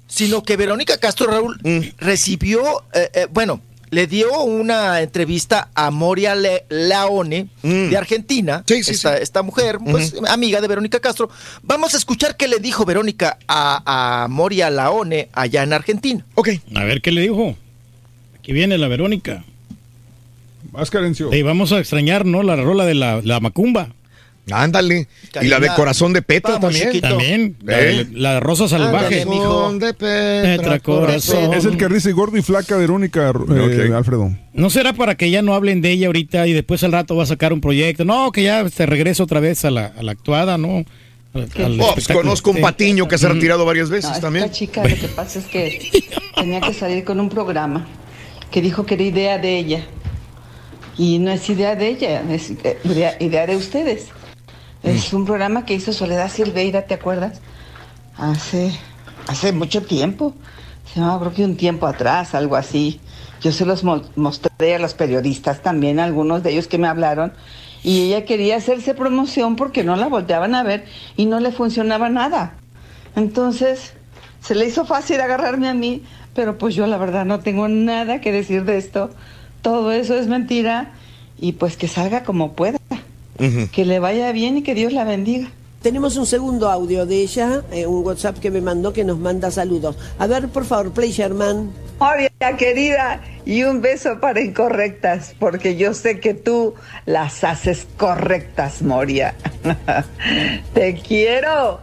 Sino 0.09 0.43
que 0.43 0.57
Verónica 0.57 0.99
Castro 0.99 1.29
Raúl 1.31 1.59
Mm. 1.63 1.81
recibió, 1.99 2.63
eh, 2.93 3.27
bueno, 3.31 3.63
le 3.91 4.07
dio 4.07 4.43
una 4.45 5.01
entrevista 5.01 5.69
a 5.75 5.91
Moria 5.91 6.35
Le- 6.35 6.65
Laone 6.69 7.49
de 7.63 7.97
Argentina, 7.97 8.63
esta, 8.69 9.19
esta 9.19 9.43
mujer, 9.43 9.79
pues 9.85 10.15
amiga 10.29 10.61
de 10.61 10.69
Verónica 10.69 11.01
Castro. 11.01 11.29
Vamos 11.63 11.95
a 11.95 11.97
escuchar 11.97 12.37
qué 12.37 12.47
le 12.49 12.59
dijo 12.61 12.85
Verónica 12.85 13.39
a, 13.49 14.23
a 14.25 14.29
Moria 14.29 14.71
Laone 14.71 15.29
allá 15.33 15.63
en 15.65 15.73
Argentina. 15.73 16.25
Ok. 16.35 16.51
A 16.75 16.85
ver 16.85 17.03
qué 17.03 17.11
le 17.13 17.23
dijo. 17.23 17.57
Aquí 18.39 18.53
viene 18.53 18.79
la 18.79 18.89
Verónica. 18.89 19.45
Vas, 20.73 20.91
Carencio. 20.91 21.33
Y 21.35 21.43
vamos 21.43 21.73
a 21.73 21.79
extrañar, 21.81 22.25
¿no? 22.27 22.43
La 22.43 22.55
rola 22.57 22.85
de 22.85 22.95
la, 22.95 23.21
la 23.25 23.41
macumba. 23.41 23.89
Ándale. 24.51 25.07
Y 25.43 25.47
la 25.47 25.61
de 25.61 25.69
corazón 25.77 26.13
de 26.13 26.23
Petra 26.23 26.55
Vamos, 26.55 26.71
también. 26.73 26.89
chiquito. 26.89 27.09
También. 27.09 27.57
La, 27.63 27.81
¿Eh? 27.81 28.05
de- 28.05 28.19
la 28.19 28.35
de 28.35 28.41
Rosa 28.41 28.69
Salvaje. 28.69 29.25
Corazón 29.25 29.79
de 29.79 29.95
Petra, 29.95 30.57
Petra, 30.57 30.79
corazón. 30.81 31.55
Es 31.55 31.65
el 31.65 31.77
que 31.77 31.87
dice 31.89 32.11
gordo 32.13 32.37
y 32.37 32.43
flaca 32.43 32.77
Verónica, 32.77 33.31
eh, 33.31 33.93
Alfredo. 33.95 34.35
¿No 34.53 34.71
será 34.71 34.93
para 34.93 35.15
que 35.17 35.31
ya 35.31 35.43
no 35.43 35.55
hablen 35.55 35.81
de 35.83 35.93
ella 35.93 36.07
ahorita 36.09 36.47
y 36.47 36.53
después 36.53 36.83
al 36.83 36.93
rato 36.93 37.15
va 37.17 37.23
a 37.23 37.27
sacar 37.27 37.53
un 37.53 37.61
proyecto? 37.61 38.05
No, 38.05 38.33
que 38.33 38.43
ya 38.43 38.69
se 38.69 38.87
regresa 38.87 39.23
otra 39.23 39.39
vez 39.41 39.65
a 39.65 39.71
la, 39.71 39.87
a 39.97 40.03
la 40.03 40.13
actuada, 40.13 40.59
¿no? 40.59 40.85
Al- 41.33 41.49
al 41.65 41.81
Oh, 41.81 41.93
pues 41.95 42.09
conozco 42.09 42.51
un 42.51 42.61
patiño 42.61 43.07
que 43.07 43.17
se 43.19 43.27
ha 43.27 43.29
retirado 43.29 43.65
varias 43.65 43.89
veces 43.89 44.11
No, 44.15 44.21
también. 44.21 44.47
Esta 44.47 44.57
chica 44.57 44.83
lo 44.83 44.97
que 44.97 45.07
pasa 45.15 45.39
es 45.39 45.45
que 45.47 45.91
tenía 46.35 46.61
que 46.61 46.75
salir 46.75 47.05
con 47.05 47.21
un 47.21 47.29
programa 47.29 47.87
que 48.51 48.61
dijo 48.61 48.85
que 48.85 48.95
era 48.95 49.05
idea 49.05 49.39
de 49.39 49.57
ella. 49.59 49.87
Y 50.99 51.19
no 51.21 51.31
es 51.31 51.49
idea 51.49 51.77
de 51.77 51.89
ella, 51.89 52.23
es 52.31 52.51
idea, 52.85 53.17
idea 53.21 53.47
de 53.47 53.55
ustedes. 53.57 54.07
Es 54.83 55.13
un 55.13 55.25
programa 55.27 55.65
que 55.67 55.75
hizo 55.75 55.93
Soledad 55.93 56.31
Silveira, 56.31 56.83
¿te 56.87 56.95
acuerdas? 56.95 57.41
Hace, 58.17 58.73
hace 59.29 59.53
mucho 59.53 59.83
tiempo. 59.83 60.35
Se 60.93 61.01
llamaba 61.01 61.21
creo 61.21 61.35
que 61.35 61.45
un 61.45 61.57
tiempo 61.57 61.87
atrás, 61.87 62.35
algo 62.35 62.57
así. 62.57 63.01
Yo 63.43 63.53
se 63.53 63.65
los 63.67 63.85
mo- 63.85 64.03
mostré 64.17 64.75
a 64.75 64.79
los 64.79 64.95
periodistas 64.95 65.63
también, 65.63 66.01
algunos 66.01 66.43
de 66.43 66.53
ellos 66.53 66.67
que 66.67 66.79
me 66.79 66.89
hablaron. 66.89 67.33
Y 67.83 68.01
ella 68.09 68.25
quería 68.25 68.57
hacerse 68.57 68.95
promoción 68.95 69.57
porque 69.57 69.85
no 69.85 69.97
la 69.97 70.09
volteaban 70.09 70.55
a 70.55 70.63
ver 70.63 70.85
y 71.17 71.27
no 71.27 71.41
le 71.41 71.53
funcionaba 71.53 72.09
nada. 72.09 72.55
Entonces, 73.17 73.95
se 74.43 74.55
le 74.55 74.67
hizo 74.67 74.85
fácil 74.85 75.21
agarrarme 75.21 75.69
a 75.69 75.75
mí, 75.75 76.03
pero 76.35 76.59
pues 76.59 76.75
yo 76.75 76.87
la 76.87 76.99
verdad 76.99 77.25
no 77.25 77.41
tengo 77.41 77.69
nada 77.69 78.21
que 78.21 78.33
decir 78.33 78.65
de 78.65 78.79
esto. 78.79 79.11
Todo 79.63 79.93
eso 79.93 80.15
es 80.17 80.27
mentira 80.27 80.93
y 81.39 81.53
pues 81.53 81.77
que 81.77 81.89
salga 81.89 82.23
como 82.25 82.53
pueda. 82.53 82.80
Que 83.73 83.85
le 83.85 83.99
vaya 83.99 84.33
bien 84.33 84.59
y 84.59 84.63
que 84.63 84.75
Dios 84.75 84.93
la 84.93 85.05
bendiga. 85.05 85.51
Tenemos 85.83 86.19
un 86.19 86.27
segundo 86.27 86.69
audio 86.69 87.07
de 87.07 87.23
ella, 87.23 87.63
eh, 87.73 87.87
un 87.87 88.05
WhatsApp 88.05 88.39
que 88.39 88.51
me 88.51 88.61
mandó 88.61 88.93
que 88.93 89.03
nos 89.03 89.19
manda 89.19 89.51
saludos. 89.51 89.97
A 90.19 90.27
ver, 90.27 90.49
por 90.49 90.67
favor, 90.67 90.93
play 90.93 91.11
Sherman. 91.11 91.71
Moria, 91.99 92.31
querida, 92.59 93.23
y 93.47 93.63
un 93.63 93.81
beso 93.81 94.21
para 94.21 94.43
incorrectas, 94.43 95.35
porque 95.39 95.77
yo 95.77 95.95
sé 95.95 96.21
que 96.21 96.35
tú 96.35 96.75
las 97.07 97.45
haces 97.45 97.87
correctas, 97.97 98.83
Moria. 98.83 99.35
Te 100.75 100.95
quiero. 100.97 101.81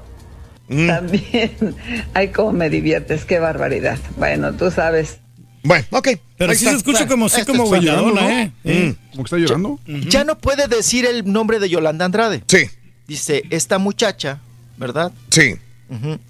También. 0.68 1.76
Ay, 2.14 2.28
cómo 2.30 2.52
me 2.52 2.70
diviertes, 2.70 3.26
qué 3.26 3.40
barbaridad. 3.40 3.98
Bueno, 4.18 4.54
tú 4.54 4.70
sabes. 4.70 5.20
Bueno, 5.68 5.86
ok. 5.92 6.08
Pero 6.38 6.54
sí 6.54 6.64
se 6.64 6.72
escucha 6.72 7.06
como 7.08 7.28
sí, 7.28 7.44
como 7.46 7.70
bailadona, 7.70 8.22
¿no? 8.22 8.30
¿eh? 8.30 8.96
¿Cómo 9.12 9.24
que 9.24 9.28
está 9.28 9.38
llorando? 9.38 9.80
Ya 9.86 10.24
no 10.24 10.38
puede 10.38 10.68
decir 10.68 11.06
el 11.06 11.30
nombre 11.30 11.60
de 11.60 11.68
Yolanda 11.68 12.06
Andrade. 12.06 12.42
Sí. 12.48 12.70
Dice, 13.06 13.44
esta 13.50 13.78
muchacha, 13.78 14.40
¿verdad? 14.78 15.12
Sí. 15.30 15.42
Eh, 15.50 15.60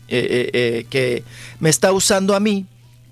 eh, 0.07 0.49
eh, 0.53 0.85
que 0.89 1.23
me 1.59 1.69
está 1.69 1.91
usando 1.91 2.35
a 2.35 2.39
mí 2.39 2.65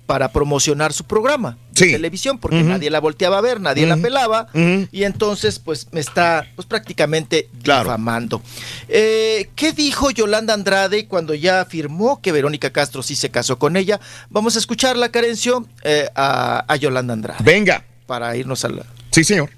para 0.06 0.32
promocionar 0.32 0.92
su 0.92 1.04
programa 1.04 1.58
televisión, 1.84 2.38
porque 2.38 2.62
nadie 2.62 2.90
la 2.90 3.00
volteaba 3.00 3.38
a 3.38 3.40
ver, 3.40 3.60
nadie 3.60 3.86
la 3.86 3.96
pelaba, 3.96 4.48
y 4.54 5.04
entonces 5.04 5.58
pues 5.58 5.88
me 5.92 6.00
está 6.00 6.46
pues 6.56 6.66
prácticamente 6.66 7.48
difamando. 7.62 8.42
Eh, 8.88 9.50
¿Qué 9.54 9.72
dijo 9.72 10.10
Yolanda 10.10 10.54
Andrade 10.54 11.06
cuando 11.06 11.34
ya 11.34 11.60
afirmó 11.60 12.20
que 12.20 12.32
Verónica 12.32 12.70
Castro 12.70 13.02
sí 13.02 13.16
se 13.16 13.30
casó 13.30 13.58
con 13.58 13.76
ella? 13.76 14.00
Vamos 14.30 14.56
a 14.56 14.58
escucharla, 14.58 15.10
Carencio, 15.10 15.66
eh, 15.82 16.08
a, 16.14 16.64
a 16.66 16.76
Yolanda 16.76 17.12
Andrade. 17.14 17.42
Venga. 17.42 17.84
Para 18.06 18.36
irnos 18.36 18.64
a 18.64 18.68
la... 18.68 18.86
Sí, 19.10 19.24
señor. 19.24 19.50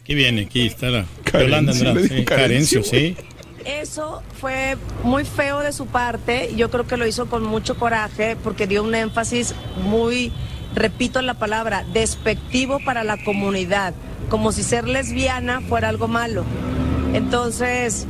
Aquí 0.00 0.14
viene, 0.14 0.42
aquí 0.42 0.66
está 0.66 0.86
la 0.86 1.06
Carencio, 1.24 1.40
Yolanda 1.40 1.72
Andrade. 1.72 2.02
dijo 2.02 2.14
sí, 2.14 2.24
Carencio. 2.24 2.82
Carencio, 2.82 2.84
sí. 2.84 3.16
Eso 3.64 4.22
fue 4.38 4.76
muy 5.02 5.24
feo 5.24 5.60
de 5.60 5.72
su 5.72 5.86
parte. 5.86 6.50
Yo 6.54 6.70
creo 6.70 6.86
que 6.86 6.96
lo 6.96 7.06
hizo 7.06 7.26
con 7.26 7.42
mucho 7.42 7.76
coraje 7.76 8.36
porque 8.36 8.66
dio 8.66 8.82
un 8.82 8.94
énfasis 8.94 9.54
muy, 9.82 10.32
repito 10.74 11.22
la 11.22 11.34
palabra, 11.34 11.84
despectivo 11.92 12.80
para 12.84 13.04
la 13.04 13.16
comunidad, 13.24 13.94
como 14.28 14.52
si 14.52 14.62
ser 14.62 14.88
lesbiana 14.88 15.60
fuera 15.60 15.88
algo 15.88 16.08
malo. 16.08 16.44
Entonces, 17.12 18.06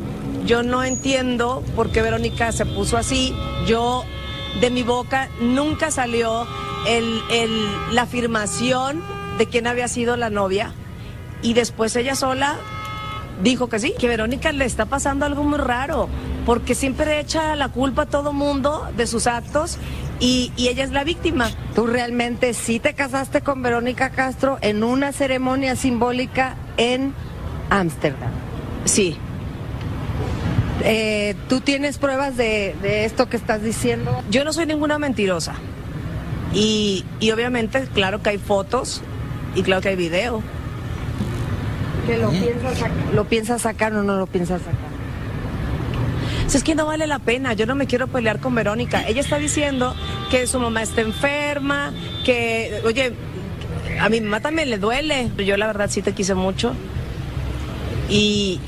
yo 0.47 0.63
no 0.63 0.83
entiendo 0.85 1.63
por 1.77 1.91
qué 1.91 2.03
Verónica 2.03 2.53
se 2.53 2.67
puso 2.67 2.97
así. 2.97 3.35
Yo, 3.67 4.05
de 4.61 4.71
mi 4.71 4.83
boca, 4.83 5.29
nunca 5.41 5.91
salió 5.91 6.47
el, 6.89 7.21
el- 7.31 7.95
la 7.95 8.03
afirmación 8.03 9.03
de 9.39 9.47
quién 9.47 9.67
había 9.67 9.89
sido 9.89 10.17
la 10.17 10.31
novia. 10.31 10.73
Y 11.43 11.53
después 11.55 11.95
ella 11.97 12.15
sola 12.15 12.57
dijo 13.43 13.69
que 13.69 13.79
sí, 13.79 13.95
que 13.99 14.09
Verónica 14.09 14.53
le 14.53 14.65
está 14.65 14.87
pasando 14.87 15.27
algo 15.27 15.43
muy 15.43 15.59
raro, 15.59 16.09
porque 16.47 16.75
siempre 16.75 17.21
echa 17.21 17.57
la 17.57 17.69
culpa 17.69 18.03
a 18.03 18.07
todo 18.07 18.33
mundo 18.33 18.89
de 18.97 19.07
sus 19.07 19.27
actos 19.27 19.77
y, 20.25 20.53
y 20.57 20.69
ella 20.69 20.85
es 20.85 20.91
la 20.91 21.05
víctima. 21.05 21.51
Tú 21.75 21.87
realmente 21.87 22.55
sí 22.55 22.81
te 22.81 22.95
casaste 22.95 23.43
con 23.43 23.63
Verónica 23.63 24.09
Castro 24.09 24.57
en 24.63 24.83
una 24.83 25.13
ceremonia 25.13 25.77
simbólica 25.77 26.57
en 26.79 27.13
Ámsterdam. 27.69 28.31
Sí. 28.87 29.19
Eh, 30.83 31.35
¿Tú 31.51 31.61
tienes 31.61 31.99
pruebas 31.99 32.39
de, 32.39 32.75
de 32.81 33.05
esto 33.05 33.29
que 33.29 33.37
estás 33.37 33.63
diciendo? 33.63 34.23
Yo 34.31 34.45
no 34.45 34.55
soy 34.55 34.65
ninguna 34.65 34.99
mentirosa. 34.99 35.57
Y, 36.55 37.05
y 37.21 37.31
obviamente, 37.31 37.87
claro 37.93 38.23
que 38.23 38.31
hay 38.31 38.39
fotos 38.39 39.03
y 39.55 39.63
claro 39.63 39.83
que 39.83 39.91
hay 39.91 39.97
video. 39.97 40.43
¿Que 42.07 42.17
lo, 42.17 42.31
piensas 42.31 42.91
¿Lo 43.13 43.25
piensas 43.25 43.63
sacar 43.63 43.93
o 43.93 44.03
no 44.03 44.17
lo 44.17 44.27
piensas 44.27 44.63
sacar? 44.63 44.94
Si 46.49 46.57
es 46.59 46.63
que 46.65 46.75
no 46.75 46.87
vale 46.87 47.07
la 47.07 47.19
pena, 47.19 47.55
yo 47.55 47.67
no 47.67 47.75
me 47.75 47.87
quiero 47.87 48.07
pelear 48.07 48.39
con 48.41 48.55
Verónica. 48.55 49.07
Ella 49.09 49.21
está 49.21 49.39
diciendo 49.39 49.95
que 50.31 50.47
su 50.47 50.59
mamá 50.61 50.83
está 50.83 51.01
enferma, 51.01 51.93
que, 52.25 52.81
oye, 52.85 53.13
a 53.99 54.09
mi 54.09 54.21
mamá 54.21 54.41
también 54.41 54.71
le 54.71 54.79
duele. 54.79 55.31
Yo 55.39 55.57
la 55.57 55.67
verdad 55.67 55.91
sí 55.91 56.03
te 56.03 56.13
quise 56.13 56.35
mucho. 56.35 56.75
Y... 58.09 58.61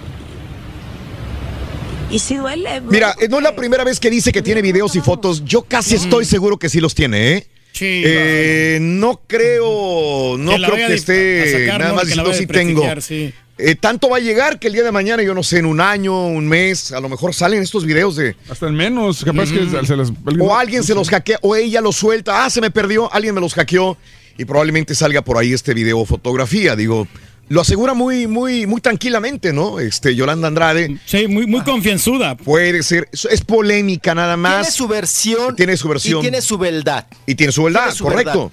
Y 2.11 2.19
sí 2.21 2.37
duele. 2.37 2.81
Mira, 2.83 3.15
eh, 3.21 3.29
no 3.29 3.39
es 3.39 3.43
la 3.43 3.57
primera 3.57 3.83
vez 3.85 3.99
que 4.01 4.11
dice 4.11 4.33
que 4.33 4.41
tiene 4.41 4.63
videos 4.63 4.95
y 4.97 5.01
fotos. 5.01 5.45
Yo 5.45 5.63
casi 5.63 5.97
estoy 5.97 6.25
seguro 6.25 6.57
que 6.57 6.69
sí 6.69 6.81
los 6.81 6.95
tiene, 6.95 7.33
¿eh? 7.33 7.47
Sí. 7.73 8.03
Eh, 8.07 8.79
no 8.81 9.21
creo, 9.27 10.37
no 10.39 10.53
Que 10.53 10.63
creo 10.63 10.77
que 10.89 10.95
esté 10.95 11.53
sacar, 11.67 11.81
nada 11.81 11.91
¿no? 11.91 11.97
más 11.97 12.05
Que 12.05 12.09
diciendo 12.11 12.33
sí 12.33 12.47
tengo. 12.47 13.01
sí. 13.01 13.35
Eh, 13.59 13.75
tanto 13.75 14.11
va 14.11 14.19
a 14.19 14.21
llegar 14.21 14.59
que 14.59 14.67
el 14.67 14.75
día 14.75 14.83
de 14.83 14.93
mañana, 14.93 15.23
yo 15.23 15.33
no 15.33 15.43
sé, 15.43 15.59
en 15.59 15.67
un 15.67 15.81
año, 15.81 16.27
un 16.27 16.47
mes, 16.47 16.93
a 16.93 17.01
lo 17.01 17.09
mejor 17.09 17.33
salen 17.33 17.63
estos 17.63 17.87
videos 17.87 18.15
de. 18.17 18.37
Hasta 18.51 18.69
en 18.69 18.75
menos, 18.75 19.25
capaz 19.25 19.51
que 19.51 19.67
se 19.87 19.97
las. 19.97 20.13
O 20.39 20.55
alguien 20.55 20.83
se 20.85 20.95
los 20.95 21.09
hackea, 21.09 21.39
o 21.41 21.57
ella 21.57 21.81
los 21.81 21.97
suelta, 21.97 22.45
ah, 22.45 22.51
se 22.51 22.61
me 22.61 22.71
perdió, 22.71 23.11
alguien 23.15 23.35
me 23.35 23.41
los 23.41 23.55
hackeó, 23.55 23.97
y 24.37 24.45
probablemente 24.45 24.95
salga 24.95 25.23
por 25.23 25.39
ahí 25.39 25.55
este 25.55 25.73
video 25.73 26.01
o 26.01 26.05
fotografía. 26.05 26.77
Digo, 26.77 27.09
lo 27.49 27.63
asegura 27.63 27.95
muy, 27.95 28.27
muy, 28.27 28.67
muy 28.67 28.83
tranquilamente, 28.83 29.55
¿no? 29.55 29.81
Este, 29.81 30.15
Yolanda 30.15 30.49
Andrade. 30.49 30.99
Sí, 31.07 31.27
muy, 31.27 31.47
muy 31.47 31.63
confianzuda. 31.63 32.37
Puede 32.37 32.83
ser, 32.83 33.09
es 33.11 33.25
es 33.25 33.41
polémica 33.41 34.15
nada 34.15 34.37
más. 34.37 34.67
Tiene 34.67 34.71
su 34.77 34.89
versión. 34.89 35.57
Tiene 35.57 35.77
su 35.79 35.89
versión. 35.89 36.19
Y 36.19 36.23
tiene 36.23 36.43
su 36.43 36.59
verdad. 36.59 37.07
Y 37.25 37.35
tiene 37.35 37.53
su 37.53 37.63
verdad, 37.63 37.85
Tiene 37.85 37.97
su 37.97 38.05
correcto. 38.05 38.53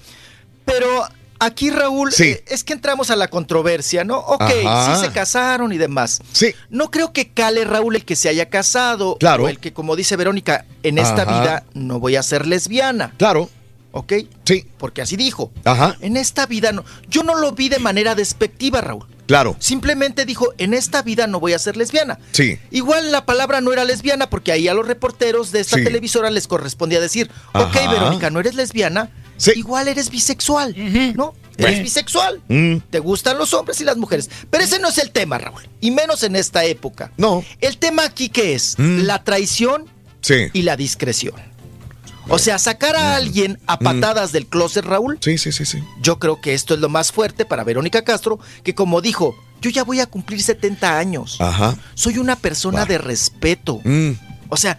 Pero 0.64 1.08
aquí, 1.44 1.70
Raúl, 1.70 2.12
Sí. 2.12 2.24
eh, 2.30 2.44
es 2.48 2.64
que 2.64 2.72
entramos 2.72 3.10
a 3.10 3.16
la 3.16 3.28
controversia, 3.28 4.04
¿no? 4.04 4.18
Ok, 4.18 4.42
Ajá. 4.66 4.96
sí 4.96 5.04
se 5.06 5.12
casaron 5.12 5.72
y 5.72 5.78
demás. 5.78 6.20
Sí. 6.32 6.54
No 6.70 6.90
creo 6.90 7.12
que 7.12 7.28
cale, 7.30 7.64
Raúl, 7.64 7.96
el 7.96 8.04
que 8.04 8.16
se 8.16 8.28
haya 8.28 8.48
casado. 8.50 9.16
Claro. 9.18 9.44
O 9.44 9.48
el 9.48 9.58
que, 9.58 9.72
como 9.72 9.96
dice 9.96 10.16
Verónica, 10.16 10.64
en 10.82 10.98
esta 10.98 11.22
Ajá. 11.22 11.40
vida 11.40 11.64
no 11.74 12.00
voy 12.00 12.16
a 12.16 12.22
ser 12.22 12.46
lesbiana. 12.46 13.12
Claro. 13.16 13.48
¿Ok? 13.92 14.12
Sí. 14.44 14.66
Porque 14.78 15.02
así 15.02 15.16
dijo. 15.16 15.52
Ajá. 15.64 15.96
En 16.00 16.16
esta 16.16 16.46
vida 16.46 16.72
no. 16.72 16.84
Yo 17.08 17.22
no 17.22 17.36
lo 17.36 17.52
vi 17.52 17.68
de 17.68 17.78
manera 17.78 18.14
despectiva, 18.16 18.80
Raúl. 18.80 19.06
Claro. 19.26 19.56
Simplemente 19.58 20.24
dijo, 20.26 20.52
en 20.58 20.74
esta 20.74 21.02
vida 21.02 21.26
no 21.26 21.40
voy 21.40 21.52
a 21.54 21.58
ser 21.58 21.76
lesbiana. 21.76 22.18
Sí. 22.32 22.58
Igual 22.70 23.10
la 23.12 23.24
palabra 23.24 23.60
no 23.60 23.72
era 23.72 23.84
lesbiana 23.84 24.28
porque 24.28 24.52
ahí 24.52 24.68
a 24.68 24.74
los 24.74 24.86
reporteros 24.86 25.50
de 25.52 25.60
esta 25.60 25.78
Sí. 25.78 25.84
televisora 25.84 26.30
les 26.30 26.46
correspondía 26.46 27.00
decir, 27.00 27.30
ok, 27.54 27.76
Ajá. 27.76 27.90
Verónica, 27.92 28.30
no 28.30 28.40
eres 28.40 28.54
lesbiana, 28.54 29.10
igual 29.54 29.88
eres 29.88 30.10
bisexual, 30.10 30.74
¿no? 31.16 31.34
Eres 31.56 31.70
Bueno. 31.70 31.82
bisexual. 31.84 32.42
Mm. 32.48 32.76
Te 32.90 32.98
gustan 32.98 33.38
los 33.38 33.54
hombres 33.54 33.80
y 33.80 33.84
las 33.84 33.96
mujeres. 33.96 34.28
Pero 34.50 34.64
ese 34.64 34.78
no 34.80 34.88
es 34.88 34.98
el 34.98 35.10
tema, 35.12 35.38
Raúl. 35.38 35.62
Y 35.80 35.92
menos 35.92 36.22
en 36.24 36.34
esta 36.36 36.64
época. 36.64 37.12
No. 37.16 37.44
El 37.60 37.78
tema 37.78 38.04
aquí 38.04 38.28
que 38.28 38.54
es 38.54 38.74
Mm. 38.76 39.02
la 39.04 39.22
traición 39.22 39.86
Sí. 40.20 40.48
y 40.52 40.62
la 40.62 40.76
discreción. 40.76 41.34
O 42.28 42.38
sea, 42.38 42.58
sacar 42.58 42.96
a 42.96 43.16
alguien 43.16 43.58
a 43.66 43.78
patadas 43.78 44.32
del 44.32 44.46
closet, 44.46 44.84
Raúl. 44.84 45.18
Sí, 45.20 45.36
sí, 45.38 45.52
sí, 45.52 45.64
sí. 45.64 45.82
Yo 46.00 46.18
creo 46.18 46.40
que 46.40 46.54
esto 46.54 46.74
es 46.74 46.80
lo 46.80 46.88
más 46.88 47.12
fuerte 47.12 47.44
para 47.44 47.64
Verónica 47.64 48.02
Castro, 48.02 48.38
que 48.62 48.74
como 48.74 49.00
dijo, 49.00 49.34
yo 49.60 49.70
ya 49.70 49.84
voy 49.84 50.00
a 50.00 50.06
cumplir 50.06 50.42
70 50.42 50.98
años. 50.98 51.36
Ajá. 51.40 51.76
Soy 51.94 52.18
una 52.18 52.36
persona 52.36 52.84
de 52.86 52.98
respeto. 52.98 53.80
Mm. 53.84 54.12
O 54.48 54.56
sea, 54.56 54.78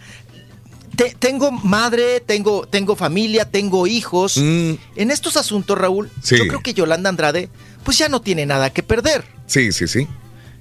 te- 0.96 1.14
tengo 1.18 1.50
madre, 1.52 2.20
tengo, 2.20 2.66
tengo 2.66 2.96
familia, 2.96 3.44
tengo 3.50 3.86
hijos. 3.86 4.36
En 4.38 4.78
estos 5.10 5.36
asuntos, 5.36 5.76
Raúl, 5.78 6.06
Mm. 6.08 6.20
Sí. 6.22 6.36
yo 6.38 6.46
creo 6.48 6.62
que 6.62 6.74
Yolanda 6.74 7.10
Andrade, 7.10 7.48
pues 7.84 7.98
ya 7.98 8.08
no 8.08 8.20
tiene 8.20 8.46
nada 8.46 8.70
que 8.72 8.82
perder. 8.82 9.24
Sí, 9.46 9.70
sí, 9.72 9.86
sí. 9.86 10.08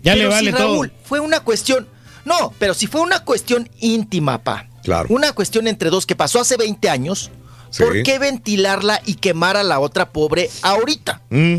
Ya 0.04 0.14
Pero 0.14 0.30
le 0.30 0.36
vale 0.36 0.52
si, 0.52 0.58
todo. 0.58 0.68
Raúl, 0.76 0.94
fue 1.04 1.20
una 1.20 1.40
cuestión. 1.40 1.88
No, 2.26 2.54
pero 2.60 2.74
si 2.74 2.88
fue 2.88 3.02
una 3.02 3.24
cuestión 3.24 3.70
íntima, 3.80 4.44
pa. 4.44 4.68
Claro. 4.86 5.08
Una 5.10 5.34
cuestión 5.34 5.68
entre 5.68 5.90
dos 5.90 6.06
que 6.06 6.16
pasó 6.16 6.40
hace 6.40 6.56
20 6.56 6.90
años. 6.90 7.30
Sí. 7.72 7.84
¿Por 7.84 8.04
qué 8.04 8.20
ventilarla 8.20 9.02
y 9.06 9.16
quemar 9.16 9.58
a 9.58 9.64
la 9.64 9.80
otra 9.80 10.10
pobre 10.12 10.50
ahorita? 10.62 11.22
Mm. 11.30 11.56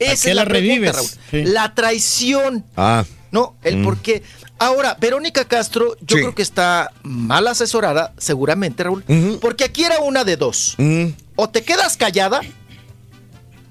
Esa 0.00 0.24
qué 0.24 0.30
es 0.30 0.34
la, 0.34 0.42
la 0.44 0.50
pregunta? 0.50 0.92
Raúl. 0.92 1.08
Sí. 1.30 1.42
La 1.44 1.74
traición, 1.74 2.64
Ah. 2.74 3.04
¿no? 3.30 3.54
El 3.62 3.76
Mm. 3.76 3.84
por 3.84 3.98
qué. 3.98 4.22
Ahora, 4.58 4.96
Verónica 5.00 5.44
Castro, 5.44 5.96
yo 6.00 6.16
Sí. 6.16 6.22
creo 6.22 6.34
que 6.34 6.42
está 6.42 6.90
mal 7.02 7.46
asesorada, 7.46 8.12
seguramente, 8.18 8.82
Raúl, 8.82 9.04
porque 9.40 9.64
aquí 9.64 9.84
era 9.84 10.00
una 10.00 10.24
de 10.24 10.36
dos. 10.36 10.74
Mm. 10.78 11.08
O 11.36 11.48
te 11.48 11.62
quedas 11.62 11.96
callada, 11.96 12.40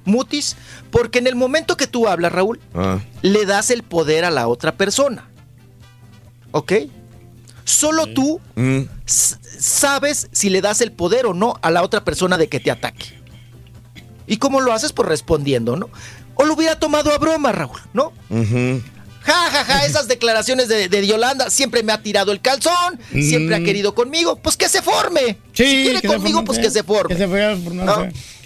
mutis, 0.05 0.55
porque 0.91 1.19
en 1.19 1.27
el 1.27 1.35
momento 1.35 1.77
que 1.77 1.87
tú 1.87 2.07
hablas, 2.07 2.31
Raúl, 2.31 2.59
Ah. 2.73 2.99
le 3.21 3.45
das 3.45 3.69
el 3.71 3.83
poder 3.83 4.25
a 4.25 4.31
la 4.31 4.47
otra 4.47 4.75
persona. 4.77 5.27
¿Ok? 6.51 6.73
Solo 7.71 8.05
tú 8.07 8.41
Mm. 8.55 8.81
sabes 9.05 10.27
si 10.33 10.49
le 10.49 10.59
das 10.59 10.81
el 10.81 10.91
poder 10.91 11.25
o 11.25 11.33
no 11.33 11.57
a 11.61 11.71
la 11.71 11.83
otra 11.83 12.03
persona 12.03 12.37
de 12.37 12.49
que 12.49 12.59
te 12.59 12.69
ataque. 12.69 13.17
¿Y 14.27 14.37
cómo 14.37 14.59
lo 14.59 14.73
haces? 14.73 14.91
Pues 14.91 15.07
respondiendo, 15.07 15.77
¿no? 15.77 15.89
O 16.35 16.43
lo 16.43 16.53
hubiera 16.53 16.77
tomado 16.77 17.13
a 17.13 17.17
broma, 17.17 17.51
Raúl, 17.53 17.79
¿no? 17.93 18.11
Ujú. 18.29 18.81
Ja, 19.23 19.49
ja, 19.51 19.63
ja, 19.63 19.85
esas 19.85 20.07
declaraciones 20.09 20.67
de, 20.67 20.89
de 20.89 21.07
Yolanda 21.07 21.49
siempre 21.49 21.81
me 21.83 21.93
ha 21.93 22.01
tirado 22.01 22.31
el 22.33 22.41
calzón, 22.41 22.99
siempre 23.11 23.55
ha 23.55 23.59
Mm. 23.59 23.63
querido 23.65 23.95
conmigo, 23.95 24.35
pues 24.37 24.57
que 24.57 24.67
se 24.67 24.81
forme. 24.81 25.37
Sí, 25.53 25.63
si 25.63 25.83
quiere 25.83 26.01
conmigo, 26.01 26.39
forme, 26.39 26.47
pues 26.47 26.59
que 26.59 26.71
se 26.71 26.83
forme. 26.83 27.15
Que 27.15 27.21
se 27.21 27.27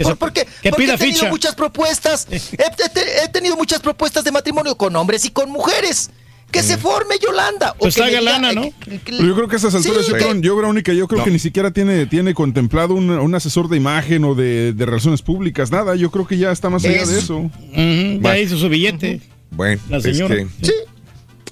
se- 0.10 0.16
porque 0.18 0.46
que 0.62 0.70
porque 0.70 0.84
pida 0.84 0.94
he 0.96 0.98
tenido 0.98 1.18
ficha. 1.20 1.30
muchas 1.30 1.56
propuestas. 1.56 2.28
He, 2.30 2.36
he 2.36 2.90
te- 2.90 3.24
he 3.24 3.30
tenido 3.30 3.56
muchas 3.56 3.80
propuestas 3.80 4.24
de 4.24 4.32
matrimonio 4.32 4.76
con 4.78 4.96
hombres 4.96 5.26
y 5.26 5.32
con 5.32 5.50
mujeres. 5.50 6.12
Que 6.56 6.64
se 6.64 6.78
forme 6.78 7.16
Yolanda. 7.22 7.72
o 7.74 7.80
Pues 7.80 7.96
que 7.96 8.04
haga 8.04 8.22
lana, 8.22 8.52
eh, 8.52 8.56
¿no? 8.56 8.62
que- 8.80 9.00
que- 9.00 9.12
Pero 9.12 9.26
yo 9.26 9.36
creo 9.36 9.48
que 9.48 9.56
a 9.56 9.58
esas 9.60 9.76
alturas, 9.76 10.06
Sí, 10.06 10.12
yo, 10.12 10.18
que- 10.18 10.24
creo, 10.24 10.36
yo, 10.42 10.56
Verónica, 10.56 10.94
yo 10.94 11.08
creo 11.08 11.24
que 11.24 11.32
ni 11.32 11.40
siquiera 11.40 11.72
tiene, 11.72 12.06
tiene 12.06 12.34
contemplado 12.34 12.94
un, 12.94 13.10
un 13.10 13.36
asesor 13.36 13.68
de 13.70 13.78
imagen 13.78 14.24
o 14.24 14.36
de, 14.36 14.74
de 14.74 14.86
relaciones 14.86 15.22
públicas, 15.22 15.72
nada. 15.72 15.96
Yo 15.96 16.10
creo 16.12 16.26
que 16.28 16.38
ya 16.38 16.52
está 16.52 16.70
más 16.70 16.84
allá 16.86 17.06
de 17.06 17.20
eso. 17.20 17.38
Ujú, 17.38 17.52
ya 18.22 18.40
hizo 18.40 18.58
su 18.58 18.70
billete. 18.70 19.22
Bueno, 19.52 19.82
La 19.90 19.98
es 19.98 20.04
señora. 20.04 20.36
que 20.36 20.48
Sí. 20.62 20.74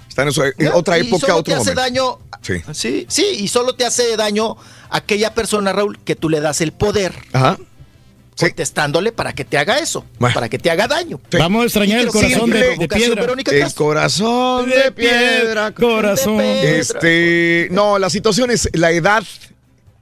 está 0.10 0.24
en, 0.24 0.32
su- 0.32 0.42
¿no? 0.42 0.74
otra 0.76 0.98
Y 1.00 1.08
época, 1.08 1.28
solo 1.28 1.40
otro 1.40 1.44
te 1.44 1.60
hace 1.62 1.74
momento. 1.76 1.82
daño. 1.82 2.18
Sí. 2.42 2.54
Sí, 2.74 3.06
sí, 3.08 3.26
y 3.40 3.48
solo 3.48 3.74
te 3.76 3.86
hace 3.86 4.18
daño 4.18 4.58
aquella 4.90 5.34
persona, 5.34 5.72
Raúl, 5.74 5.98
que 6.04 6.16
tú 6.16 6.30
le 6.30 6.42
das 6.42 6.60
el 6.62 6.72
poder. 6.74 7.14
Ajá. 7.32 7.58
Contestándole 8.38 9.12
para 9.12 9.34
que 9.34 9.46
te 9.46 9.58
haga 9.58 9.80
eso, 9.80 10.06
para 10.20 10.50
que 10.50 10.58
te 10.58 10.70
haga 10.72 10.88
daño. 10.88 11.20
Vamos 11.38 11.62
a 11.62 11.66
extrañar 11.66 12.00
el 12.00 12.08
corazón 12.08 12.50
de, 12.50 12.78
de 12.78 12.88
piedra. 12.88 13.22
Verónica 13.22 13.52
El 13.52 13.74
corazón 13.74 14.70
de 14.70 14.92
piedra. 14.92 15.72
Corazón. 15.72 16.42
Este, 16.42 17.68
no, 17.72 18.00
la 18.00 18.10
situación 18.10 18.52
es 18.52 18.70
la 18.74 18.92
edad 18.92 19.24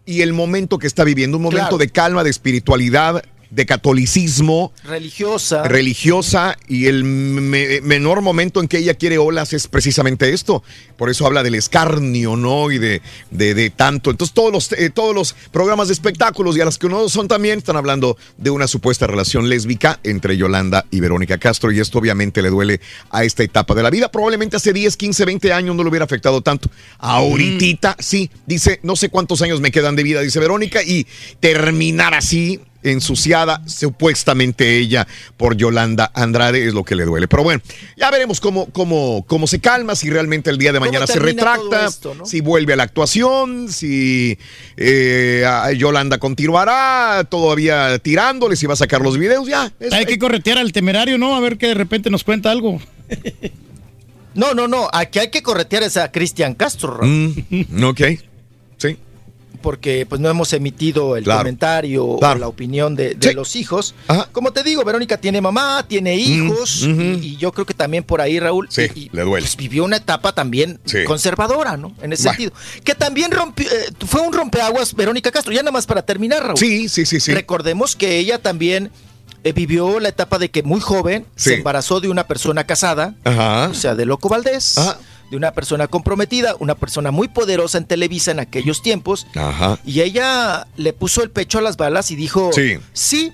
y 0.06 0.22
el 0.22 0.34
momento 0.34 0.78
que 0.80 0.88
está 0.88 1.04
viviendo, 1.04 1.38
un 1.38 1.44
momento 1.44 1.62
Claro. 1.70 1.78
de 1.78 1.90
calma, 1.90 2.24
de 2.24 2.30
espiritualidad, 2.30 3.24
de 3.52 3.66
catolicismo, 3.66 4.74
Religiosa. 4.86 5.64
religiosa 5.64 6.58
y 6.68 6.86
el 6.88 7.04
me- 7.04 7.82
menor 7.82 8.22
momento 8.22 8.62
en 8.62 8.68
que 8.68 8.78
ella 8.78 8.94
quiere 8.96 9.18
olas 9.18 9.54
es 9.54 9.68
precisamente 9.68 10.32
esto. 10.34 10.64
Por 10.98 11.10
eso 11.10 11.26
habla 11.26 11.44
del 11.44 11.56
escarnio, 11.56 12.36
¿no? 12.38 12.72
Y 12.72 12.80
de, 12.80 13.02
de, 13.30 13.54
de 13.54 13.70
tanto. 13.70 14.10
Entonces 14.10 14.34
todos 14.34 14.52
los, 14.54 14.72
eh, 14.72 14.90
todos 14.90 15.14
los 15.14 15.34
programas 15.52 15.90
de 15.90 15.94
espectáculos 15.94 16.56
y 16.58 16.62
a 16.62 16.66
las 16.66 16.78
que 16.78 16.88
no 16.88 17.10
son 17.10 17.28
también 17.28 17.58
están 17.60 17.76
hablando 17.76 18.18
de 18.38 18.50
una 18.50 18.68
supuesta 18.68 19.06
relación 19.06 19.50
lésbica 19.50 20.00
entre 20.04 20.38
Yolanda 20.38 20.86
y 20.90 21.02
Verónica 21.02 21.38
Castro 21.38 21.72
y 21.72 21.80
esto 21.80 22.00
obviamente 22.00 22.42
le 22.42 22.50
duele 22.50 22.80
a 23.10 23.24
esta 23.26 23.44
etapa 23.44 23.76
de 23.76 23.84
la 23.84 23.90
vida. 23.90 24.10
Probablemente 24.12 24.56
hace 24.56 24.72
10, 24.74 24.96
15, 24.96 25.26
20 25.26 25.52
años 25.54 25.76
no 25.76 25.84
le 25.84 25.90
hubiera 25.90 26.06
afectado 26.06 26.42
tanto. 26.42 26.70
Ahorita 27.00 27.98
sí, 28.00 28.32
dice, 28.46 28.80
no 28.84 28.96
sé 28.96 29.10
cuántos 29.10 29.42
años 29.42 29.60
me 29.60 29.72
quedan 29.72 29.96
de 29.98 30.04
vida, 30.04 30.22
dice 30.22 30.40
Verónica, 30.40 30.82
y 30.84 31.06
terminar 31.42 32.14
así 32.14 32.60
ensuciada 32.84 33.62
supuestamente 33.68 34.78
ella 34.78 35.08
por 35.38 35.56
Yolanda 35.56 36.12
Andrade 36.14 36.66
es 36.68 36.74
lo 36.74 36.84
que 36.84 36.96
le 36.96 37.06
duele. 37.06 37.28
Pero 37.28 37.44
bueno, 37.44 37.62
ya 37.98 38.10
veremos 38.12 38.40
cómo, 38.40 38.68
cómo, 38.72 39.24
cómo 39.28 39.48
se 39.48 39.60
calma, 39.60 39.96
si 39.96 40.10
realmente 40.10 40.50
el 40.50 40.58
día 40.58 40.72
de 40.72 40.80
¿Cómo 40.80 40.90
mañana 40.90 41.08
se 41.08 41.20
retracta, 41.20 41.86
esto, 41.88 42.16
no? 42.16 42.26
si 42.26 42.42
vuelve 42.42 42.74
a 42.74 42.76
la 42.76 42.84
actuación, 42.84 43.72
si 43.72 44.38
eh, 44.78 45.44
a- 45.48 45.72
Yolanda 45.72 46.18
continuará 46.18 47.24
todavía 47.30 48.00
tirándole, 48.00 48.56
si 48.56 48.66
va 48.66 48.74
a 48.74 48.78
sacar 48.78 49.02
los 49.02 49.18
videos, 49.18 49.48
ya. 49.48 49.72
es- 49.80 49.94
Hay 49.94 50.06
que 50.06 50.18
corretear 50.20 50.58
al 50.58 50.72
temerario, 50.72 51.18
¿no? 51.18 51.36
A 51.36 51.40
ver 51.40 51.58
que 51.58 51.68
de 51.68 51.74
repente 51.76 52.10
nos 52.10 52.24
cuenta 52.24 52.52
algo. 52.52 52.82
No, 54.34 54.54
no, 54.54 54.68
no. 54.68 54.88
Aquí 54.94 55.20
hay 55.20 55.30
que 55.30 55.44
corretear 55.44 55.84
es 55.84 55.98
a 55.98 56.12
Cristian 56.12 56.56
Castro, 56.56 57.00
Mm, 57.02 57.84
ok, 57.84 58.02
sí. 58.78 58.98
Porque 59.62 60.06
pues 60.08 60.20
no 60.20 60.30
hemos 60.30 60.52
emitido 60.54 61.16
el 61.16 61.24
Claro. 61.24 61.40
comentario 61.42 62.18
Claro. 62.20 62.38
o 62.38 62.40
la 62.40 62.48
opinión 62.48 62.96
de, 62.96 63.16
de 63.16 63.30
Sí. 63.30 63.34
los 63.34 63.56
hijos. 63.56 63.96
Ajá. 64.08 64.28
Como 64.32 64.52
te 64.52 64.64
digo, 64.64 64.84
Verónica 64.84 65.18
tiene 65.18 65.40
mamá, 65.42 65.86
tiene 65.88 66.16
hijos, 66.16 66.84
ujú. 66.84 67.02
y, 67.02 67.28
y 67.28 67.38
yo 67.38 67.52
creo 67.52 67.66
que 67.66 67.74
también 67.74 68.04
por 68.04 68.22
ahí, 68.22 68.40
Raúl, 68.40 68.68
Sí, 68.70 68.84
y- 68.96 69.00
y, 69.02 69.10
le 69.14 69.22
duele. 69.24 69.46
pues, 69.46 69.56
vivió 69.58 69.84
una 69.84 69.98
etapa 69.98 70.34
también 70.34 70.80
Sí. 70.86 71.04
conservadora, 71.06 71.78
¿no? 71.78 71.94
En 72.02 72.14
ese 72.14 72.24
Bueno. 72.24 72.38
sentido. 72.38 72.54
Que 72.84 72.96
también 72.96 73.32
rompió, 73.32 73.68
eh, 73.70 73.92
fue 74.08 74.22
un 74.22 74.34
rompeaguas 74.34 74.94
Verónica 74.96 75.32
Castro, 75.32 75.54
ya 75.54 75.62
nada 75.62 75.72
más 75.72 75.86
para 75.86 76.02
terminar, 76.02 76.44
Raúl. 76.44 76.58
Sí, 76.58 76.90
sí, 76.90 77.06
sí, 77.06 77.20
sí. 77.20 77.34
Recordemos 77.34 77.96
que 77.96 78.18
ella 78.18 78.40
también 78.42 78.92
eh, 79.44 79.54
vivió 79.54 80.00
la 80.00 80.10
etapa 80.10 80.38
de 80.38 80.52
que 80.52 80.62
muy 80.62 80.80
joven 80.80 81.26
Sí. 81.36 81.50
se 81.50 81.56
embarazó 81.56 82.00
de 82.00 82.10
una 82.10 82.28
persona 82.28 82.64
casada, 82.68 83.16
Ajá. 83.24 83.70
o 83.70 83.74
sea, 83.74 83.96
de 83.96 84.06
Loco 84.06 84.30
Valdés, 84.30 84.78
Ajá. 84.78 85.00
De 85.32 85.38
una 85.38 85.52
persona 85.54 85.88
comprometida, 85.88 86.56
una 86.60 86.76
persona 86.76 87.10
muy 87.10 87.28
poderosa 87.30 87.80
en 87.80 87.86
Televisa 87.86 88.30
en 88.32 88.40
aquellos 88.40 88.82
tiempos, 88.84 89.26
Ajá. 89.34 89.80
y 89.86 90.02
ella 90.02 90.68
le 90.78 90.94
puso 90.94 91.24
el 91.24 91.32
pecho 91.32 91.58
a 91.58 91.62
las 91.62 91.78
balas 91.78 92.12
y 92.12 92.16
dijo, 92.16 92.52
Sí. 92.54 92.78
sí, 92.94 93.32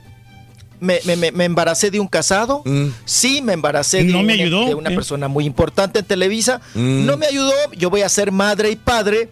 me, 0.80 1.00
me- 1.06 1.16
me- 1.16 1.32
me 1.32 1.46
embaracé 1.46 1.90
de 1.90 2.00
un 2.00 2.08
casado, 2.08 2.62
Mm. 2.64 2.90
sí, 3.04 3.42
me 3.42 3.54
embaracé 3.54 3.98
de, 3.98 4.04
No 4.14 4.22
me 4.22 4.36
un- 4.36 4.40
ayudó, 4.42 4.66
de 4.68 4.76
una 4.76 4.92
¿eh? 4.92 4.96
persona 4.96 5.28
muy 5.28 5.46
importante 5.46 5.98
en 6.00 6.06
Televisa, 6.06 6.62
Mm. 6.76 7.06
no 7.08 7.18
me 7.18 7.26
ayudó, 7.26 7.52
yo 7.76 7.90
voy 7.90 8.04
a 8.04 8.10
ser 8.10 8.32
madre 8.32 8.70
y 8.70 8.76
padre, 8.76 9.30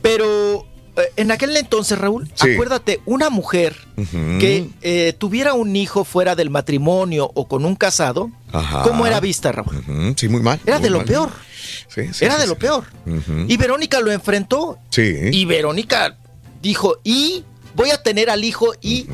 pero 0.00 0.66
eh, 0.96 1.02
en 1.16 1.30
aquel 1.30 1.56
entonces, 1.56 1.96
Raúl, 1.98 2.28
Sí. 2.34 2.54
acuérdate, 2.54 3.00
una 3.04 3.30
mujer 3.30 3.76
que 4.40 4.66
eh, 4.82 5.14
tuviera 5.16 5.52
un 5.54 5.76
hijo 5.76 6.04
fuera 6.04 6.34
del 6.34 6.50
matrimonio 6.50 7.30
o 7.34 7.46
con 7.46 7.64
un 7.66 7.76
casado, 7.76 8.30
Ajá. 8.52 8.82
¿cómo 8.82 9.06
era 9.06 9.20
vista, 9.20 9.52
Raúl? 9.52 10.14
Sí, 10.16 10.28
muy 10.28 10.40
mal. 10.42 10.58
Era 10.66 10.78
muy 10.78 10.84
de 10.84 10.90
lo 10.90 10.98
mal. 10.98 11.06
peor, 11.06 11.30
Sí, 11.88 12.02
sí, 12.12 12.24
era 12.24 12.36
sí, 12.36 12.40
de 12.42 12.46
lo 12.46 12.56
peor. 12.58 12.84
Y 13.46 13.56
Verónica 13.56 14.00
lo 14.00 14.10
enfrentó 14.12 14.78
Sí. 14.90 15.14
y 15.32 15.44
Verónica 15.44 16.16
dijo, 16.62 16.98
y 17.04 17.44
voy 17.74 17.90
a 17.90 18.02
tener 18.02 18.30
al 18.30 18.44
hijo 18.44 18.72
y. 18.80 19.06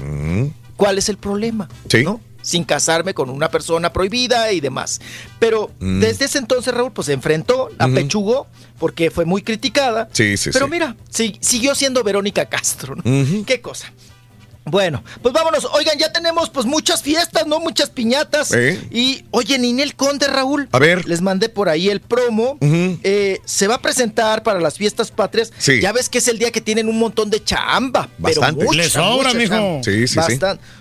¿cuál 0.76 0.98
es 0.98 1.08
el 1.08 1.16
problema? 1.18 1.68
Sí. 1.88 2.02
¿No? 2.02 2.20
Sin 2.42 2.64
casarme 2.64 3.14
con 3.14 3.30
una 3.30 3.48
persona 3.48 3.92
prohibida 3.92 4.52
y 4.52 4.60
demás. 4.60 5.00
Pero 5.38 5.70
Mm. 5.78 6.00
desde 6.00 6.26
ese 6.26 6.38
entonces, 6.38 6.74
Raúl, 6.74 6.92
pues 6.92 7.06
se 7.06 7.12
enfrentó, 7.14 7.70
la 7.78 7.88
pechugó, 7.88 8.46
porque 8.78 9.10
fue 9.10 9.24
muy 9.24 9.40
criticada. 9.42 10.08
Sí, 10.12 10.36
sí, 10.36 10.50
Pero 10.52 10.68
mira, 10.68 10.94
si- 11.08 11.38
siguió 11.40 11.74
siendo 11.74 12.02
Verónica 12.04 12.44
Castro. 12.46 12.96
Qué 13.46 13.60
cosa. 13.62 13.90
Bueno, 14.66 15.04
pues 15.20 15.34
vámonos. 15.34 15.66
Oigan, 15.74 15.98
ya 15.98 16.10
tenemos 16.12 16.48
pues 16.48 16.64
muchas 16.64 17.02
fiestas, 17.02 17.46
¿no? 17.46 17.60
Muchas 17.60 17.90
piñatas. 17.90 18.50
¿Eh? 18.52 18.80
Y, 18.90 19.24
oye, 19.30 19.58
Ninel 19.58 19.94
Conde, 19.94 20.26
Raúl. 20.26 20.68
A 20.72 20.78
ver. 20.78 21.06
Les 21.06 21.20
mandé 21.20 21.50
por 21.50 21.68
ahí 21.68 21.90
el 21.90 22.00
promo. 22.00 22.56
Ujú. 22.60 22.98
Eh, 23.02 23.40
se 23.44 23.66
va 23.68 23.74
a 23.74 23.82
presentar 23.82 24.42
para 24.42 24.60
las 24.60 24.78
fiestas 24.78 25.10
patrias. 25.10 25.52
Sí. 25.58 25.80
Ya 25.80 25.92
ves 25.92 26.08
que 26.08 26.18
es 26.18 26.28
el 26.28 26.38
día 26.38 26.50
que 26.50 26.62
tienen 26.62 26.88
un 26.88 26.98
montón 26.98 27.28
de 27.28 27.44
chamba. 27.44 28.08
Bastante. 28.16 28.56
Pero 28.60 28.66
mucha, 28.70 28.82
Le 28.82 28.88
sobra, 28.88 29.28
mucha 29.28 29.38
mijo. 29.38 29.54
chamba. 29.54 29.82
Sí, 29.84 30.08
sí, 30.08 30.18
sí. 30.28 30.38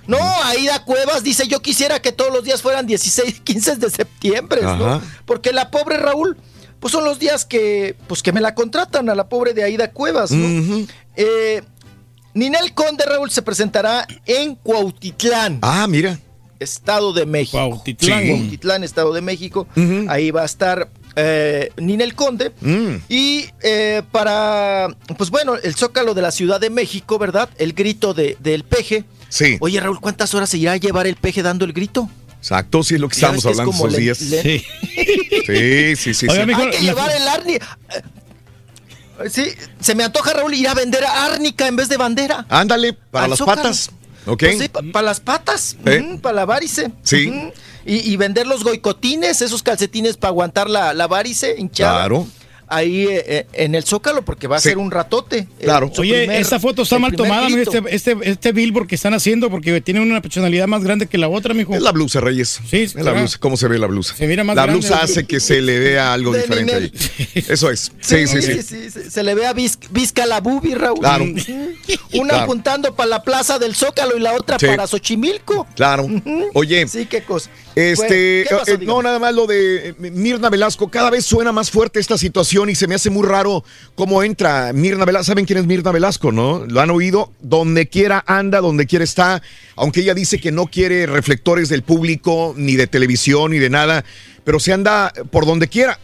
No, 0.07 0.17
Aida 0.43 0.83
Cuevas 0.85 1.23
dice, 1.23 1.47
yo 1.47 1.61
quisiera 1.61 2.01
que 2.01 2.11
todos 2.13 2.31
los 2.33 2.43
días 2.45 2.61
fueran 2.61 2.87
16, 2.87 3.41
15 3.41 3.75
de 3.77 3.89
septiembre, 3.89 4.61
¿no? 4.61 5.01
Porque 5.25 5.51
la 5.51 5.71
pobre 5.71 5.97
Raúl, 5.97 6.37
pues 6.79 6.91
son 6.93 7.03
los 7.03 7.19
días 7.19 7.43
que, 7.45 7.97
pues 8.07 8.23
que 8.23 8.31
me 8.31 8.39
la 8.41 8.55
contratan 8.55 9.09
a 9.09 9.15
la 9.15 9.27
pobre 9.27 9.53
de 9.53 9.63
Aida 9.63 9.91
Cuevas, 9.91 10.31
¿no? 10.31 10.45
Ujú. 10.61 10.87
Eh, 11.15 11.61
Ninel 12.33 12.73
Conde, 12.73 13.03
Raúl, 13.05 13.29
se 13.29 13.41
presentará 13.41 14.07
en 14.25 14.55
Cuautitlán, 14.55 15.59
Ah, 15.61 15.85
mira. 15.87 16.19
Estado 16.59 17.11
de 17.13 17.25
México. 17.25 17.57
Cuautitlán. 17.57 18.21
Sí. 18.23 18.29
Cuautitlán, 18.29 18.83
Estado 18.83 19.13
de 19.13 19.21
México. 19.21 19.67
Ahí 20.07 20.31
va 20.31 20.43
a 20.43 20.45
estar 20.45 20.89
eh, 21.15 21.71
Ninel 21.77 22.15
Conde. 22.15 22.51
Mm. 22.61 22.95
Y 23.09 23.45
eh, 23.61 24.01
para, 24.11 24.87
pues 25.17 25.29
bueno, 25.29 25.55
el 25.61 25.75
Zócalo 25.75 26.13
de 26.13 26.21
la 26.21 26.31
Ciudad 26.31 26.59
de 26.61 26.69
México, 26.69 27.19
¿verdad? 27.19 27.49
El 27.57 27.73
grito 27.73 28.13
de, 28.13 28.37
del 28.39 28.63
peje. 28.63 29.03
Sí. 29.29 29.57
Oye, 29.59 29.79
Raúl, 29.79 29.99
¿cuántas 29.99 30.33
horas 30.33 30.49
se 30.49 30.57
irá 30.57 30.71
a 30.73 30.77
llevar 30.77 31.05
el 31.05 31.15
peje 31.17 31.43
dando 31.43 31.65
el 31.65 31.73
grito? 31.73 32.09
Exacto, 32.39 32.83
sí 32.83 32.95
es 32.95 32.99
lo 33.01 33.07
que 33.09 33.15
estamos 33.15 33.39
es 33.39 33.45
hablando 33.45 33.71
como 33.71 33.87
estos 33.87 33.99
le- 33.99 34.03
días. 34.03 34.21
le- 34.21 34.41
Sí, 34.43 35.95
sí, 35.95 35.95
sí. 36.13 36.13
sí. 36.13 36.27
Hay 36.29 36.69
que 36.71 36.79
llevar 36.79 37.11
el 37.11 37.27
árnica. 37.27 37.77
Sí, 39.29 39.45
se 39.79 39.95
me 39.95 40.03
antoja, 40.03 40.33
Raúl, 40.33 40.53
ir 40.53 40.67
a 40.67 40.73
vender 40.73 41.03
árnica 41.05 41.67
en 41.67 41.75
vez 41.75 41.89
de 41.89 41.97
bandera. 41.97 42.45
Ándale, 42.49 42.93
para 42.93 43.25
Al 43.25 43.29
las 43.31 43.39
Zócalo. 43.39 43.61
patas. 43.61 43.91
¿Ok? 44.25 44.39
Pues 44.39 44.57
sí, 44.59 44.69
para 44.69 45.01
las 45.05 45.19
patas, 45.19 45.75
¿Eh? 45.85 46.03
ujú, 46.07 46.19
para 46.21 46.35
la 46.35 46.45
varice. 46.45 46.91
Sí. 47.03 47.27
ujú. 47.29 47.51
Y, 47.85 48.11
y 48.11 48.15
vender 48.15 48.47
los 48.47 48.63
goicotines, 48.63 49.41
esos 49.41 49.61
calcetines 49.61 50.15
para 50.15 50.29
aguantar 50.29 50.69
la, 50.69 50.93
la 50.93 51.07
varice 51.07 51.55
hinchada. 51.57 51.99
Claro. 51.99 52.27
Ahí 52.67 53.05
eh, 53.07 53.23
eh, 53.27 53.45
en 53.53 53.75
el 53.75 53.83
Zócalo, 53.83 54.23
porque 54.23 54.47
va 54.47 54.57
a 54.57 54.59
Sí. 54.59 54.69
ser 54.69 54.77
un 54.77 54.89
ratote. 54.91 55.39
eh, 55.39 55.47
Claro. 55.63 55.91
Oye, 55.97 56.19
primer- 56.21 56.41
esta 56.41 56.59
foto 56.59 56.81
está 56.83 56.97
mal 56.99 57.13
tomada, 57.15 57.47
mijo, 57.49 57.59
este, 57.71 57.81
este, 57.89 58.17
este 58.23 58.51
billboard 58.51 58.87
que 58.87 58.95
están 58.95 59.13
haciendo 59.13 59.49
porque 59.49 59.81
tiene 59.81 59.99
una 60.01 60.21
personalidad 60.21 60.67
más 60.67 60.83
grande 60.83 61.07
que 61.07 61.17
la 61.17 61.27
otra, 61.27 61.53
mijo. 61.53 61.75
Es 61.75 61.81
la 61.81 61.91
blusa, 61.91 62.19
Reyes. 62.19 62.59
Sí, 62.69 62.77
es 62.83 62.95
la 62.95 63.11
blusa. 63.11 63.37
¿Cómo 63.39 63.57
se 63.57 63.67
ve 63.67 63.77
la 63.77 63.87
blusa? 63.87 64.15
Se 64.15 64.25
mira 64.27 64.43
más 64.43 64.55
la 64.55 64.63
grande. 64.63 64.79
blusa 64.79 65.01
hace 65.03 65.25
que 65.25 65.39
se 65.39 65.61
le 65.61 65.79
vea 65.79 66.13
algo 66.13 66.31
De 66.31 66.41
diferente 66.41 66.75
ahí. 66.75 66.91
Eso 67.35 67.69
es. 67.69 67.91
Sí, 68.01 68.27
sí, 68.27 68.41
sí. 68.41 68.61
sí, 68.63 68.89
se, 68.89 69.11
se 69.11 69.23
le 69.23 69.35
ve 69.35 69.45
a 69.45 69.53
Viz- 69.53 69.77
Vizca 69.91 70.25
la 70.25 70.39
bubi, 70.41 70.73
Raúl. 70.73 70.99
Claro. 70.99 71.25
Una 72.13 72.29
Claro. 72.29 72.43
apuntando 72.43 72.95
para 72.95 73.09
la 73.09 73.23
plaza 73.23 73.59
del 73.59 73.75
Zócalo 73.75 74.17
y 74.17 74.19
la 74.19 74.33
otra 74.33 74.57
Sí. 74.59 74.65
para 74.67 74.87
Xochimilco. 74.87 75.67
Claro. 75.75 76.07
Oye. 76.53 76.87
Sí, 76.87 77.05
qué 77.05 77.21
cosa. 77.23 77.49
Este, 77.75 78.45
Bueno, 78.49 78.65
¿qué 78.65 78.71
pasó? 78.71 78.71
eh, 78.83 78.85
no, 78.85 79.01
nada 79.01 79.19
más 79.19 79.33
lo 79.33 79.47
de 79.47 79.89
eh, 79.89 79.95
Mirna 79.97 80.49
Velasco. 80.49 80.89
Cada 80.89 81.09
vez 81.09 81.25
suena 81.25 81.51
más 81.51 81.71
fuerte 81.71 81.99
esta 81.99 82.17
situación 82.17 82.69
y 82.69 82.75
se 82.75 82.87
me 82.87 82.95
hace 82.95 83.09
muy 83.09 83.25
raro 83.27 83.63
cómo 83.95 84.23
entra 84.23 84.71
Mirna 84.73 85.05
Velasco. 85.05 85.25
¿Saben 85.25 85.45
quién 85.45 85.59
es 85.59 85.65
Mirna 85.65 85.91
Velasco, 85.91 86.31
no? 86.31 86.65
Lo 86.67 86.81
han 86.81 86.91
oído. 86.91 87.31
Donde 87.41 87.87
quiera 87.87 88.23
anda, 88.27 88.61
donde 88.61 88.85
quiera 88.85 89.03
está. 89.03 89.41
Aunque 89.75 90.01
ella 90.01 90.13
dice 90.13 90.39
que 90.39 90.51
no 90.51 90.67
quiere 90.67 91.07
reflectores 91.07 91.69
del 91.69 91.83
público, 91.83 92.53
ni 92.55 92.75
de 92.75 92.87
televisión, 92.87 93.51
ni 93.51 93.59
de 93.59 93.69
nada. 93.69 94.05
Pero 94.43 94.59
se 94.59 94.73
anda 94.73 95.11
por 95.31 95.45
donde 95.45 95.67
quiera. 95.67 95.99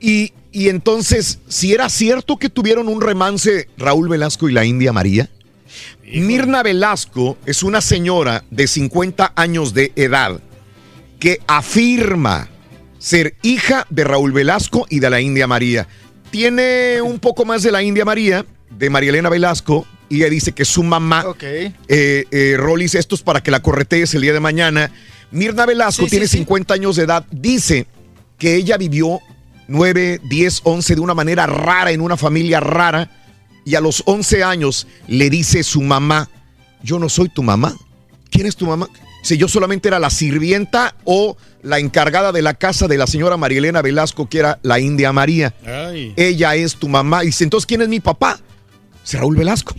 Y, 0.00 0.32
y 0.50 0.68
entonces, 0.68 1.40
si 1.48 1.74
era 1.74 1.88
cierto 1.90 2.38
que 2.38 2.48
tuvieron 2.48 2.88
un 2.88 3.00
remance 3.02 3.68
Raúl 3.76 4.08
Velasco 4.08 4.48
y 4.48 4.52
la 4.52 4.64
India 4.64 4.92
María. 4.92 5.28
Mirna 6.04 6.62
Velasco 6.62 7.36
es 7.46 7.64
una 7.64 7.80
señora 7.80 8.44
de 8.50 8.68
50 8.68 9.32
años 9.34 9.74
de 9.74 9.92
edad 9.96 10.40
que 11.18 11.40
afirma 11.46 12.48
ser 12.98 13.34
hija 13.42 13.86
de 13.90 14.04
Raúl 14.04 14.32
Velasco 14.32 14.86
y 14.90 15.00
de 15.00 15.10
la 15.10 15.20
India 15.20 15.46
María. 15.46 15.86
Tiene 16.30 17.00
un 17.02 17.18
poco 17.18 17.44
más 17.44 17.62
de 17.62 17.70
la 17.72 17.82
India 17.82 18.04
María, 18.04 18.44
de 18.70 18.90
María 18.90 19.10
Elena 19.10 19.28
Velasco, 19.28 19.86
y 20.08 20.16
ella 20.16 20.30
dice 20.30 20.52
que 20.52 20.64
su 20.64 20.82
mamá, 20.82 21.24
eh, 21.40 21.72
eh, 21.88 22.54
Rolis, 22.58 22.94
esto 22.94 23.14
es 23.14 23.22
para 23.22 23.42
que 23.42 23.50
la 23.50 23.62
corretees 23.62 24.14
el 24.14 24.22
día 24.22 24.32
de 24.32 24.40
mañana. 24.40 24.92
Mirna 25.30 25.66
Velasco 25.66 26.04
Sí, 26.04 26.10
tiene 26.10 26.28
sí. 26.28 26.38
50 26.38 26.74
años 26.74 26.96
de 26.96 27.04
edad, 27.04 27.24
dice 27.30 27.86
que 28.38 28.54
ella 28.54 28.76
vivió 28.76 29.20
9, 29.68 30.20
10, 30.24 30.60
11 30.64 30.94
de 30.94 31.00
una 31.00 31.14
manera 31.14 31.46
rara, 31.46 31.90
en 31.90 32.00
una 32.00 32.16
familia 32.16 32.60
rara, 32.60 33.10
y 33.64 33.74
a 33.74 33.80
los 33.80 34.02
11 34.06 34.44
años 34.44 34.86
le 35.08 35.28
dice 35.30 35.62
su 35.62 35.82
mamá, 35.82 36.30
yo 36.82 36.98
no 36.98 37.08
soy 37.08 37.28
tu 37.28 37.42
mamá. 37.42 37.76
¿Quién 38.30 38.46
es 38.46 38.56
tu 38.56 38.66
mamá? 38.66 38.88
Si 39.22 39.36
yo 39.36 39.48
solamente 39.48 39.88
era 39.88 39.98
la 39.98 40.10
sirvienta 40.10 40.94
o 41.04 41.36
la 41.62 41.78
encargada 41.78 42.32
de 42.32 42.42
la 42.42 42.54
casa 42.54 42.86
de 42.86 42.96
la 42.96 43.06
señora 43.06 43.36
Marielena 43.36 43.82
Velasco, 43.82 44.28
que 44.28 44.38
era 44.38 44.58
la 44.62 44.78
India 44.78 45.12
María. 45.12 45.54
Ay. 45.66 46.14
Ella 46.16 46.54
es 46.54 46.76
tu 46.76 46.88
mamá. 46.88 47.24
Y 47.24 47.28
dice, 47.28 47.44
entonces, 47.44 47.66
¿quién 47.66 47.82
es 47.82 47.88
mi 47.88 48.00
papá? 48.00 48.38
Es 49.04 49.14
Raúl 49.14 49.36
Velasco. 49.36 49.74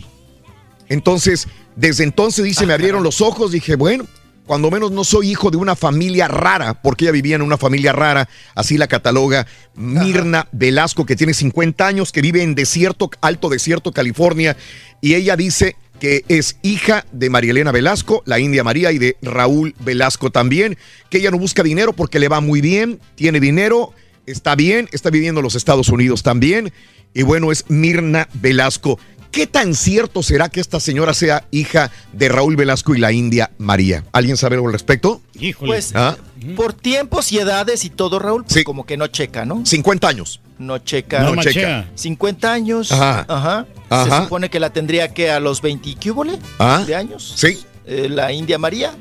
Entonces, 0.88 1.48
desde 1.76 2.04
entonces 2.04 2.44
dice, 2.44 2.66
me 2.66 2.74
abrieron 2.74 3.02
los 3.02 3.20
ojos, 3.20 3.52
dije, 3.52 3.76
bueno, 3.76 4.06
cuando 4.48 4.70
menos 4.70 4.90
no 4.90 5.04
soy 5.04 5.30
hijo 5.30 5.50
de 5.50 5.58
una 5.58 5.76
familia 5.76 6.26
rara, 6.26 6.80
porque 6.82 7.04
ella 7.04 7.12
vivía 7.12 7.36
en 7.36 7.42
una 7.42 7.58
familia 7.58 7.92
rara, 7.92 8.28
así 8.54 8.78
la 8.78 8.88
cataloga 8.88 9.46
Mirna 9.74 10.48
Velasco, 10.52 11.04
que 11.04 11.16
tiene 11.16 11.34
50 11.34 11.86
años, 11.86 12.12
que 12.12 12.22
vive 12.22 12.42
en 12.42 12.54
desierto, 12.54 13.10
alto 13.20 13.50
desierto, 13.50 13.92
California, 13.92 14.56
y 15.02 15.14
ella 15.14 15.36
dice 15.36 15.76
que 16.00 16.24
es 16.28 16.56
hija 16.62 17.04
de 17.12 17.30
María 17.30 17.50
Elena 17.50 17.72
Velasco, 17.72 18.22
la 18.26 18.38
India 18.38 18.64
María, 18.64 18.92
y 18.92 18.98
de 18.98 19.16
Raúl 19.22 19.74
Velasco 19.80 20.30
también, 20.30 20.76
que 21.10 21.18
ella 21.18 21.30
no 21.30 21.38
busca 21.38 21.62
dinero 21.62 21.92
porque 21.92 22.18
le 22.18 22.28
va 22.28 22.40
muy 22.40 22.60
bien, 22.60 23.00
tiene 23.14 23.40
dinero, 23.40 23.92
está 24.26 24.54
bien, 24.54 24.88
está 24.92 25.10
viviendo 25.10 25.40
en 25.40 25.44
los 25.44 25.54
Estados 25.54 25.88
Unidos 25.88 26.22
también, 26.22 26.72
y 27.14 27.22
bueno, 27.22 27.50
es 27.50 27.64
Mirna 27.68 28.28
Velasco. 28.34 28.98
¿Qué 29.38 29.46
tan 29.46 29.76
cierto 29.76 30.24
será 30.24 30.48
que 30.48 30.58
esta 30.58 30.80
señora 30.80 31.14
sea 31.14 31.46
hija 31.52 31.92
de 32.12 32.28
Raúl 32.28 32.56
Velasco 32.56 32.96
y 32.96 32.98
la 32.98 33.12
India 33.12 33.52
María? 33.56 34.02
¿Alguien 34.10 34.36
sabe 34.36 34.56
algo 34.56 34.66
al 34.66 34.72
respecto? 34.72 35.20
Pues 35.60 35.92
¿Ah? 35.94 36.16
por 36.56 36.72
tiempos 36.72 37.30
y 37.30 37.38
edades 37.38 37.84
y 37.84 37.90
todo, 37.90 38.18
Raúl, 38.18 38.44
pues 38.44 38.64
como 38.64 38.84
que 38.84 38.96
no 38.96 39.06
checa, 39.06 39.44
¿no? 39.44 39.64
50 39.64 40.08
años. 40.08 40.40
No 40.58 40.78
checa. 40.78 41.20
No 41.20 41.40
checa. 41.40 41.88
50 41.94 42.52
años. 42.52 42.90
Ajá. 42.90 43.26
Ajá. 43.28 43.66
Ajá. 43.88 44.16
Se 44.16 44.22
supone 44.24 44.50
que 44.50 44.58
la 44.58 44.70
tendría 44.70 45.14
que 45.14 45.30
a 45.30 45.38
los 45.38 45.62
20 45.62 45.94
¿qué 46.00 46.10
hubole? 46.10 46.36
Ah. 46.58 46.82
de 46.84 46.96
años. 46.96 47.32
Sí. 47.36 47.60
Eh, 47.86 48.08
la 48.08 48.32
India 48.32 48.58
María. 48.58 48.96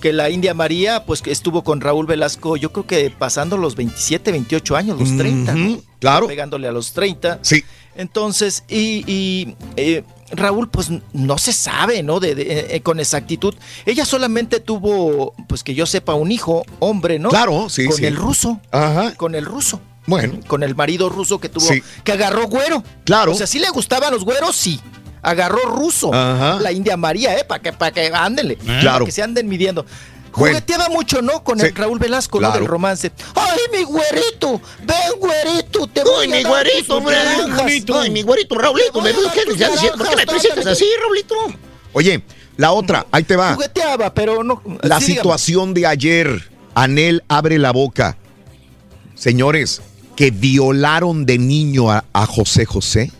Que 0.00 0.14
la 0.14 0.30
India 0.30 0.54
María, 0.54 1.04
pues 1.04 1.20
que 1.20 1.32
estuvo 1.32 1.64
con 1.64 1.82
Raúl 1.82 2.06
Velasco, 2.06 2.56
yo 2.56 2.72
creo 2.72 2.86
que 2.86 3.10
pasando 3.10 3.58
los 3.58 3.76
27, 3.76 4.32
28 4.32 4.76
años, 4.76 4.98
los 4.98 5.14
30. 5.18 5.52
¿no? 5.54 5.72
Ujú, 5.72 5.84
claro. 6.00 6.26
Pegándole 6.28 6.66
a 6.66 6.72
los 6.72 6.94
30. 6.94 7.40
Sí. 7.42 7.62
Entonces, 7.96 8.64
y, 8.68 9.04
y, 9.10 9.56
eh, 9.76 10.04
Raúl, 10.30 10.68
pues 10.68 10.88
no 11.12 11.38
se 11.38 11.52
sabe, 11.52 12.02
¿no? 12.02 12.20
De, 12.20 12.34
de- 12.34 12.76
eh, 12.76 12.80
con 12.82 12.98
exactitud. 13.00 13.54
Ella 13.84 14.04
solamente 14.04 14.60
tuvo, 14.60 15.34
pues 15.48 15.62
que 15.62 15.74
yo 15.74 15.86
sepa, 15.86 16.14
un 16.14 16.32
hijo, 16.32 16.64
hombre, 16.80 17.18
¿no? 17.18 17.28
Claro, 17.28 17.68
sí, 17.68 17.86
Con 17.86 17.96
sí. 17.96 18.06
el 18.06 18.16
ruso. 18.16 18.60
Ajá. 18.72 19.14
Con 19.14 19.34
el 19.34 19.44
ruso. 19.44 19.80
Bueno. 20.06 20.38
Con 20.46 20.62
el 20.62 20.74
marido 20.74 21.08
ruso 21.08 21.38
que 21.40 21.48
tuvo. 21.48 21.66
Sí. 21.66 21.82
Que 22.04 22.12
agarró 22.12 22.46
güero. 22.48 22.82
Claro. 23.04 23.32
O 23.32 23.34
sea, 23.34 23.46
sí 23.46 23.58
le 23.58 23.70
gustaban 23.70 24.12
los 24.12 24.24
güeros, 24.24 24.54
sí. 24.54 24.80
Agarró 25.22 25.58
ruso. 25.66 26.12
Ajá. 26.14 26.60
La 26.60 26.70
India 26.70 26.96
María, 26.96 27.36
¿eh? 27.36 27.44
Para 27.44 27.60
que, 27.60 27.72
para 27.72 27.90
que 27.90 28.10
ándenle. 28.14 28.56
Claro. 28.56 28.92
Para 28.92 29.04
que 29.06 29.10
se 29.12 29.22
anden 29.22 29.48
midiendo. 29.48 29.84
Bueno. 30.36 30.54
Jugueteaba 30.56 30.88
mucho, 30.90 31.22
¿no? 31.22 31.42
Con 31.42 31.58
Sí. 31.58 31.66
el 31.66 31.74
Raúl 31.74 31.98
Velasco, 31.98 32.38
¿no? 32.38 32.48
Claro. 32.48 32.60
Del 32.60 32.68
romance. 32.68 33.10
¡Ay, 33.34 33.58
mi 33.72 33.84
güerito! 33.84 34.60
¡Ven, 34.84 35.18
güerito! 35.18 35.86
¡Te 35.88 36.04
voy 36.04 36.26
Ay, 36.26 36.32
a 36.32 36.36
mi 36.36 36.42
dar 36.42 36.52
güerito, 36.52 37.00
naranjas! 37.00 37.72
Ay, 38.02 38.10
mi 38.10 38.22
güerito, 38.22 38.54
Raulito, 38.58 39.00
¿me 39.00 39.12
diciendo? 39.12 39.96
¿Por 39.96 40.08
qué 40.10 40.16
me 40.16 40.26
presentas 40.26 40.66
así, 40.66 40.84
Raulito? 41.00 41.34
Oye, 41.94 42.22
la 42.58 42.72
otra, 42.72 43.06
ahí 43.10 43.24
te 43.24 43.34
va. 43.36 43.54
Jugueteaba, 43.54 44.12
pero 44.12 44.44
no. 44.44 44.62
La 44.82 45.00
sí, 45.00 45.06
dígame. 45.06 45.20
situación 45.22 45.72
de 45.74 45.86
ayer. 45.86 46.50
Anel 46.74 47.24
abre 47.28 47.58
la 47.58 47.72
boca. 47.72 48.18
Señores, 49.14 49.80
que 50.14 50.30
violaron 50.30 51.24
de 51.24 51.38
niño 51.38 51.90
a, 51.90 52.04
a 52.12 52.26
José 52.26 52.66
José. 52.66 53.10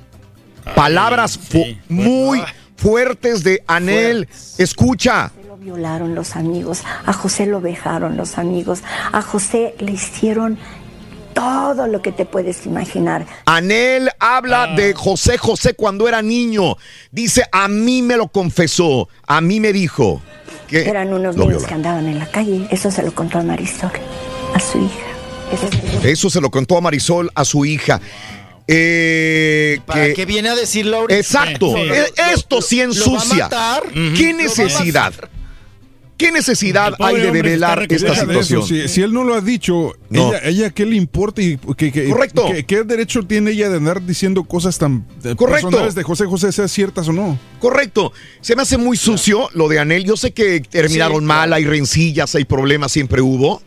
Palabras 0.74 1.38
fu- 1.38 1.64
muy 1.88 2.42
fuertes 2.76 3.42
de 3.44 3.62
Anel. 3.66 4.28
Escucha. 4.58 5.32
Violaron 5.70 6.14
los 6.14 6.36
amigos, 6.36 6.84
a 7.06 7.12
José 7.12 7.44
lo 7.44 7.60
vejaron 7.60 8.16
los 8.16 8.38
amigos, 8.38 8.84
a 9.10 9.20
José 9.20 9.74
le 9.80 9.90
hicieron 9.90 10.58
todo 11.34 11.88
lo 11.88 12.00
que 12.02 12.12
te 12.12 12.24
puedes 12.24 12.66
imaginar. 12.66 13.26
Anel 13.46 14.08
habla 14.20 14.68
de 14.76 14.94
José 14.94 15.38
José 15.38 15.74
cuando 15.74 16.06
era 16.06 16.22
niño. 16.22 16.76
Dice, 17.10 17.42
a 17.50 17.66
mí 17.66 18.00
me 18.02 18.16
lo 18.16 18.28
confesó, 18.28 19.08
a 19.26 19.40
mí 19.40 19.58
me 19.58 19.72
dijo 19.72 20.22
que 20.68 20.88
Eran 20.88 21.08
unos 21.12 21.34
niños 21.34 21.48
violaron. 21.48 21.66
que 21.68 21.74
andaban 21.74 22.06
en 22.06 22.20
la 22.20 22.26
calle, 22.30 22.68
eso 22.70 22.92
se 22.92 23.02
lo 23.02 23.12
contó 23.12 23.40
a 23.40 23.42
Marisol, 23.42 23.90
a 24.54 24.60
su 24.60 24.78
hija. 24.78 25.06
Eso 25.52 25.68
se- 26.00 26.12
Eso 26.12 26.30
se 26.30 26.40
lo 26.40 26.48
contó 26.52 26.78
a 26.78 26.80
Marisol, 26.80 27.28
a 27.34 27.44
su 27.44 27.64
hija. 27.64 28.00
Eh, 28.68 29.80
¿Para 29.84 30.04
que- 30.06 30.14
qué 30.14 30.26
viene 30.26 30.48
a 30.48 30.54
decirlo 30.54 30.98
ahorita? 30.98 31.18
Exacto. 31.18 31.72
Sí. 31.74 31.80
Eh, 31.90 32.04
Esto 32.34 32.62
sí 32.62 32.76
Lo 32.76 32.82
va 32.82 32.84
a 32.84 32.94
ensucia. 32.94 33.44
matar. 33.44 33.82
¿Qué 33.92 33.98
Lo 34.32 34.38
va 34.38 34.42
a 34.42 34.42
necesidad? 34.44 35.12
¿Qué 36.16 36.32
necesidad 36.32 36.94
hay 36.98 37.16
de 37.16 37.30
develar 37.30 37.86
esta 37.90 38.12
eso, 38.12 38.20
situación? 38.22 38.66
Si, 38.66 38.88
si 38.88 39.02
él 39.02 39.12
no 39.12 39.22
lo 39.22 39.34
ha 39.34 39.40
dicho, 39.42 39.94
No. 40.08 40.28
ella, 40.30 40.40
ella, 40.44 40.70
¿qué 40.70 40.86
le 40.86 40.96
importa? 40.96 41.42
Y 41.42 41.58
que, 41.76 41.92
que- 41.92 42.08
Correcto. 42.08 42.46
que- 42.50 42.64
¿Qué 42.64 42.84
derecho 42.84 43.22
tiene 43.24 43.50
ella 43.50 43.68
de 43.68 43.76
andar 43.76 44.04
diciendo 44.04 44.44
cosas 44.44 44.78
tan 44.78 45.04
eh, 45.24 45.34
Correcto. 45.36 45.68
personales 45.68 45.94
de 45.94 46.02
José 46.02 46.24
José, 46.24 46.52
sean 46.52 46.68
ciertas 46.70 47.08
o 47.08 47.12
no? 47.12 47.38
Correcto. 47.60 48.12
Se 48.40 48.56
me 48.56 48.62
hace 48.62 48.78
muy 48.78 48.96
sucio 48.96 49.48
lo 49.52 49.68
de 49.68 49.78
Anel. 49.78 50.04
Yo 50.04 50.16
sé 50.16 50.32
que 50.32 50.60
terminaron 50.60 51.20
Sí, 51.20 51.26
mal, 51.26 51.52
hay 51.52 51.64
rencillas, 51.66 52.34
hay 52.34 52.44
problemas, 52.46 52.92
siempre 52.92 53.20
hubo. 53.20 53.60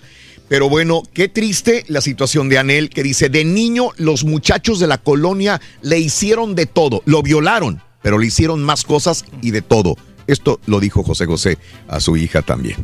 Pero 0.47 0.67
bueno, 0.67 1.03
qué 1.13 1.27
triste 1.29 1.85
la 1.87 2.01
situación 2.01 2.49
de 2.49 2.57
Anel, 2.57 2.89
que 2.89 3.03
dice, 3.03 3.29
de 3.29 3.45
niño 3.45 3.89
los 3.97 4.23
muchachos 4.25 4.79
de 4.79 4.87
la 4.87 4.97
colonia 4.97 5.61
le 5.83 5.99
hicieron 5.99 6.55
de 6.55 6.65
todo, 6.65 7.03
lo 7.05 7.21
violaron, 7.21 7.83
pero 8.01 8.17
le 8.17 8.25
hicieron 8.25 8.63
más 8.63 8.83
cosas 8.83 9.25
y 9.43 9.51
de 9.51 9.61
todo. 9.61 9.95
Esto 10.31 10.59
lo 10.65 10.79
dijo 10.79 11.03
José 11.03 11.25
José 11.25 11.57
a 11.87 11.99
su 11.99 12.15
hija 12.17 12.41
también. 12.41 12.77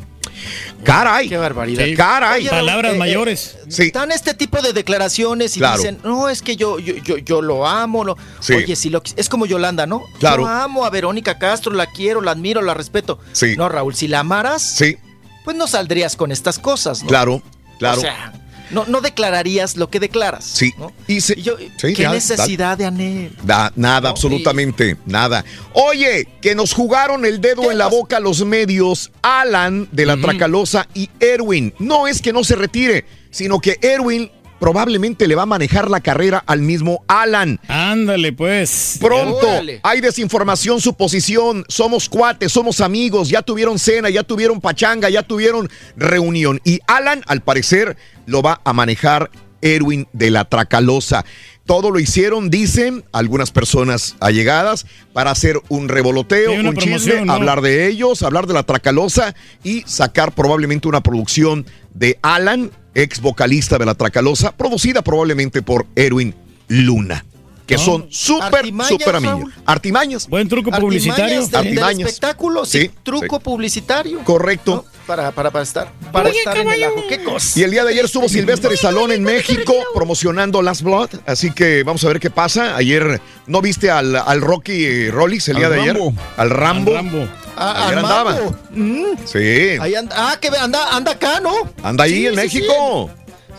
Caray. 0.84 1.30
Qué 1.30 1.38
barbaridad. 1.38 1.86
Sí. 1.86 1.96
Caray. 1.96 2.48
Oye, 2.48 2.50
Raúl, 2.62 2.86
eh, 2.86 3.32
eh, 3.32 3.38
Sí. 3.68 3.92
Dan 3.92 4.12
este 4.12 4.34
tipo 4.34 4.62
de 4.62 4.74
declaraciones 4.74 5.56
y 5.56 5.60
Claro. 5.60 5.78
dicen, 5.78 6.00
no, 6.04 6.30
es 6.30 6.42
que 6.42 6.56
yo, 6.56 6.80
yo, 6.80 6.96
yo, 6.98 7.18
yo 7.18 7.42
lo 7.42 7.66
amo. 7.68 8.04
Lo... 8.04 8.18
Sí. 8.40 8.54
Oye, 8.54 8.76
si 8.76 8.90
lo, 8.90 9.02
es 9.16 9.30
como 9.30 9.46
Yolanda, 9.46 9.86
¿no? 9.88 10.04
Claro. 10.20 10.44
Yo 10.44 10.48
amo 10.48 10.86
a 10.86 10.90
Verónica 10.90 11.38
Castro, 11.38 11.74
la 11.74 11.88
quiero, 11.88 12.22
la 12.22 12.32
admiro, 12.32 12.62
la 12.62 12.74
respeto. 12.74 13.20
Sí. 13.32 13.56
No, 13.58 13.70
Raúl, 13.70 13.96
si 13.96 14.08
la 14.08 14.20
amaras, 14.20 14.62
Sí, 14.62 14.98
pues 15.44 15.56
no 15.58 15.68
saldrías 15.68 16.16
con 16.16 16.32
estas 16.32 16.60
cosas, 16.60 17.02
¿no? 17.04 17.08
claro, 17.10 17.42
claro. 17.80 18.00
O 18.00 18.02
sea, 18.02 18.34
no, 18.72 18.86
no 18.86 19.02
declararías 19.02 19.78
lo 19.78 19.90
que 19.90 20.00
declaras. 20.00 20.44
sí. 20.46 20.74
Y 21.08 21.22
se- 21.22 21.38
Y 21.38 21.44
yo, 21.44 21.58
sí, 21.58 21.94
¿Qué 21.94 22.04
ya, 22.04 22.12
necesidad 22.12 22.78
de 22.78 22.86
anhel? 22.86 23.36
Da- 23.44 23.72
nada, 23.76 24.10
absolutamente 24.10 24.98
nada. 25.06 25.44
Oye, 25.74 26.28
que 26.42 26.56
nos 26.56 26.74
jugaron 26.74 27.26
el 27.26 27.42
dedo 27.42 27.72
en 27.72 27.78
la 27.78 27.88
boca 27.88 28.20
los 28.20 28.44
medios, 28.46 29.12
Alan 29.22 29.88
de 29.92 30.06
la 30.06 30.18
Tracalosa 30.18 30.88
y 30.94 31.10
Erwin. 31.20 31.74
No 31.80 32.08
es 32.08 32.22
que 32.22 32.34
no 32.34 32.44
se 32.44 32.56
retire, 32.56 33.06
sino 33.32 33.60
que 33.60 33.78
Erwin 33.82 34.32
probablemente 34.60 35.28
le 35.28 35.36
va 35.36 35.44
a 35.44 35.48
manejar 35.48 35.90
la 35.90 36.02
carrera 36.02 36.44
al 36.46 36.62
mismo 36.62 37.04
Alan. 37.08 37.60
Ándale, 37.68 38.34
pues. 38.34 38.98
Pronto, 39.00 39.48
Órale. 39.48 39.80
hay 39.84 40.02
desinformación, 40.02 40.82
suposición, 40.82 41.66
somos 41.68 42.10
cuates, 42.10 42.52
somos 42.52 42.82
amigos, 42.82 43.30
ya 43.30 43.42
tuvieron 43.42 43.80
cena, 43.80 44.10
ya 44.10 44.24
tuvieron 44.24 44.62
pachanga, 44.62 45.10
ya 45.10 45.24
tuvieron 45.24 45.70
reunión. 45.96 46.60
Y 46.64 46.80
Alan, 46.88 47.24
al 47.28 47.42
parecer, 47.42 47.98
lo 48.26 48.42
va 48.42 48.62
a 48.64 48.74
manejar 48.74 49.30
Erwin 49.62 50.08
de 50.14 50.30
la 50.30 50.46
Tracalosa. 50.46 51.26
Todo 51.66 51.90
lo 51.90 52.00
hicieron, 52.00 52.52
dicen 52.52 53.04
algunas 53.12 53.52
personas 53.52 54.16
allegadas, 54.20 54.86
para 55.14 55.32
hacer 55.32 55.60
un 55.70 55.90
revoloteo, 55.90 56.54
un 56.54 56.76
chisme, 56.76 57.26
hablar 57.28 57.62
de 57.62 57.88
ellos, 57.88 58.22
hablar 58.22 58.46
de 58.46 58.54
la 58.54 58.64
Tracalosa 58.64 59.34
y 59.64 59.82
sacar 59.88 60.34
probablemente 60.34 60.88
una 60.88 61.02
producción 61.02 61.66
de 61.96 62.20
Alan, 62.22 62.70
ex 62.96 63.22
vocalista 63.22 63.78
de 63.78 63.86
la 63.86 63.94
Tracalosa, 63.94 64.56
producida 64.56 65.04
probablemente 65.04 65.62
por 65.62 65.86
Erwin 65.96 66.34
Luna. 66.68 67.24
Que 67.66 67.76
No. 67.76 67.82
son 67.84 68.08
súper, 68.12 68.66
súper 68.88 69.16
amigos. 69.16 69.52
Artimañas. 69.66 70.28
Buen 70.28 70.48
truco 70.48 70.70
Artimañas 70.72 71.50
del- 71.50 71.50
del 71.50 71.56
Artimañas. 71.56 72.10
espectáculo, 72.10 72.64
sí, 72.66 72.82
Sí, 72.82 72.92
truco 73.04 73.40
publicitario. 73.40 74.24
Correcto. 74.24 74.86
Para, 75.08 75.32
para, 75.32 75.52
para 75.52 75.64
estar, 75.64 75.92
para 76.12 76.30
estar 76.30 76.58
en 76.58 76.68
el 76.70 76.84
ajo. 76.84 77.04
¿Qué 77.08 77.24
cosa? 77.24 77.60
Y 77.60 77.64
el 77.64 77.70
día 77.72 77.84
de 77.84 77.92
ayer 77.92 78.06
estuvo 78.06 78.28
Silvestre 78.28 78.76
Salón 78.76 79.12
en 79.12 79.24
México 79.24 79.74
promocionando 79.94 80.62
Last 80.64 80.82
Blood, 80.82 81.10
así 81.28 81.52
que 81.52 81.84
vamos 81.84 82.04
a 82.04 82.08
ver 82.08 82.20
qué 82.20 82.32
pasa. 82.32 82.76
Ayer 82.76 83.22
no 83.46 83.62
viste 83.62 83.92
al, 83.92 84.16
al 84.16 84.42
Rocky 84.42 85.10
Rollis 85.12 85.48
el 85.50 85.58
día 85.58 85.68
Al 85.68 85.74
de 85.74 85.82
ayer, 85.82 85.94
Rambo. 85.96 86.14
al 86.38 86.50
Rambo. 86.50 86.92
Al 86.92 86.96
Rambo. 87.10 87.28
Ah, 87.58 87.86
Ayer 87.88 88.00
andaba. 88.00 88.38
Mm. 88.72 89.04
Sí, 89.26 89.78
Ahí 89.80 89.96
anda, 89.96 90.16
ah, 90.18 90.38
que 90.42 90.50
anda, 90.50 90.96
anda 90.96 91.12
acá, 91.14 91.40
¿no? 91.40 91.54
anda 91.84 92.04
ahí 92.04 92.14
Sí, 92.14 92.26
en 92.28 92.32
sí, 92.34 92.36
México. 92.38 93.10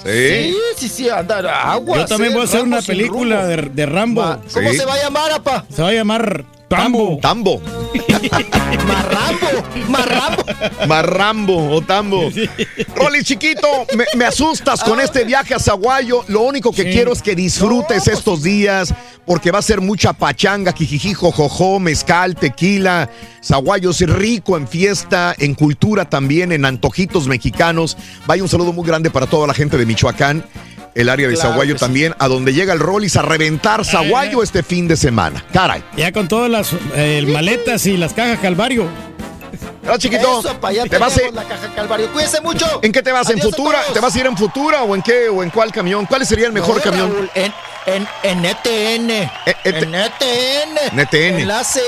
Sí, 0.02 0.52
Sí. 0.52 0.55
sí, 0.76 0.89
sí, 0.89 1.08
anda 1.10 1.39
agua. 1.70 1.99
Yo 1.99 2.07
también 2.07 2.33
voy 2.33 2.42
a 2.42 2.44
hacer 2.44 2.62
una 2.62 2.81
película 2.83 3.47
de, 3.47 3.57
de 3.57 3.86
Rambo. 3.86 4.39
¿Cómo 4.52 4.70
Sí. 4.70 4.76
se 4.76 4.84
va 4.84 4.94
a 4.94 5.02
llamar, 5.02 5.33
apa? 5.33 5.65
Se 5.75 5.83
va 5.83 5.89
a 5.89 5.92
llamar 5.92 6.44
Tambo. 6.69 7.19
Tambo, 7.23 7.61
Marrambo, 8.86 9.47
marrambo. 9.89 10.45
Marrambo 10.89 11.70
o 11.77 11.81
Tambo. 11.81 12.28
Rolly 12.97 13.23
chiquito, 13.23 13.69
me, 13.97 14.05
me 14.17 14.25
asustas 14.25 14.83
con 14.83 15.01
este 15.01 15.25
viaje 15.25 15.55
a 15.55 15.61
Zaguayo. 15.61 16.25
Lo 16.28 16.43
único 16.43 16.73
que 16.73 16.83
Sí. 16.83 16.91
quiero 16.91 17.12
es 17.12 17.23
que 17.23 17.35
disfrutes 17.36 18.09
estos 18.09 18.43
días 18.43 18.93
porque 19.25 19.51
va 19.53 19.61
a 19.61 19.62
ser 19.62 19.81
mucha 19.81 20.12
pachanga, 20.12 20.73
jijiji, 20.73 21.15
jojojo, 21.15 21.78
mezcal, 21.78 22.35
tequila. 22.35 23.11
Zaguayo 23.45 23.91
es 23.91 24.01
rico 24.01 24.57
en 24.57 24.67
fiesta, 24.67 25.35
en 25.39 25.55
cultura 25.55 26.05
también, 26.09 26.51
en 26.53 26.65
antojitos 26.65 27.28
mexicanos. 27.28 27.97
Vaya 28.27 28.43
un 28.43 28.49
saludo 28.49 28.73
muy 28.73 28.86
grande 28.86 29.11
para 29.11 29.27
toda 29.27 29.47
la 29.47 29.55
gente 29.55 29.77
de 29.77 29.86
Michoacán. 29.86 30.45
El 30.97 31.08
área 31.08 31.28
de 31.28 31.34
Claro 31.34 31.50
Zaguayo 31.50 31.75
que 31.75 31.78
sí. 31.78 31.84
también, 31.84 32.15
a 32.18 32.26
donde 32.28 32.52
llega 32.52 32.73
el 32.73 32.81
Rollis 32.81 33.16
a 33.16 33.23
reventar 33.23 33.84
Zaguayo 33.84 34.42
este 34.42 34.62
fin 34.62 34.89
de 34.89 34.97
semana. 34.97 35.44
Caray. 35.52 35.84
Ya 35.97 36.10
con 36.10 36.26
todas 36.26 36.50
las 36.50 36.70
eh, 36.94 37.25
maletas 37.28 37.86
y 37.86 37.97
las 37.97 38.12
cajas 38.15 38.39
Calvario. 38.41 38.89
Ah, 39.89 39.97
chiquito, 39.99 40.41
Eso, 40.41 40.58
para 40.60 40.73
allá 40.73 40.84
¿te 40.91 40.99
vas 40.99 41.12
a- 41.12 41.16
tenemos 41.16 41.34
la 41.36 41.44
caja 41.44 41.73
Calvario. 41.76 42.12
Cuídense 42.12 42.41
mucho. 42.41 42.81
¿En 42.83 42.91
qué 42.91 43.02
te 43.02 43.12
vas? 43.12 43.28
¿En 43.31 43.39
Adiós 43.39 43.55
Futura? 43.55 43.78
¿Te 43.92 44.00
vas 44.00 44.15
a 44.16 44.18
ir 44.18 44.26
en 44.26 44.36
Futura 44.36 44.83
o 44.83 44.94
en 44.97 45.02
qué? 45.02 45.28
¿O 45.28 45.42
en 45.44 45.50
cuál 45.50 45.70
camión? 45.70 46.07
¿Cuál 46.07 46.26
sería 46.26 46.47
el 46.47 46.52
mejor 46.52 46.76
No, 46.78 46.83
camión? 46.83 47.12
Raúl, 47.12 47.31
en, 47.36 47.52
en, 47.86 48.08
en 48.25 48.44
ETN. 48.47 49.10
E- 49.10 49.31
ET- 49.65 49.83
en 49.84 49.94
ETN. 49.94 50.78
En 50.92 50.99
ETN. 51.00 51.41
Enlace. 51.42 51.83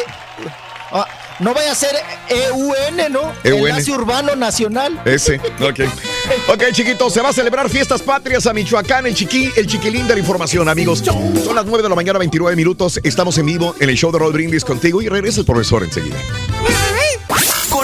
ah, 0.93 1.07
no 1.41 1.55
vaya 1.55 1.73
a 1.73 1.75
ser 1.75 1.97
EUN, 2.29 3.13
¿no? 3.13 3.33
EUN. 3.45 3.69
Enlace 3.69 3.91
Urbano 3.93 4.35
Nacional. 4.37 5.01
Ese, 5.05 5.41
ok. 5.61 5.81
Ok, 6.49 6.65
chiquitos, 6.73 7.13
se 7.13 7.21
va 7.21 7.31
a 7.31 7.33
celebrar 7.33 7.69
fiestas 7.71 8.03
patrias 8.03 8.47
a 8.47 8.53
Michoacán, 8.53 9.07
el 9.07 9.15
chiqui, 9.15 9.51
el 9.57 9.67
chiquilín 9.67 10.07
de 10.07 10.15
la 10.15 10.21
información, 10.21 10.69
amigos. 10.69 11.01
Son 11.01 11.55
las 11.55 11.65
9 11.65 11.83
de 11.83 11.89
la 11.89 11.95
mañana, 11.95 12.19
29 12.19 12.57
minutos. 12.57 13.01
Estamos 13.03 13.39
en 13.39 13.47
vivo 13.47 13.75
en 13.81 13.89
el 13.89 13.97
show 13.97 14.11
de 14.13 14.19
Roll 14.19 14.33
Brindis 14.33 14.65
contigo 14.65 15.01
y 15.01 15.09
regresa 15.09 15.41
el 15.41 15.47
profesor 15.47 15.85
enseguida. 15.85 16.17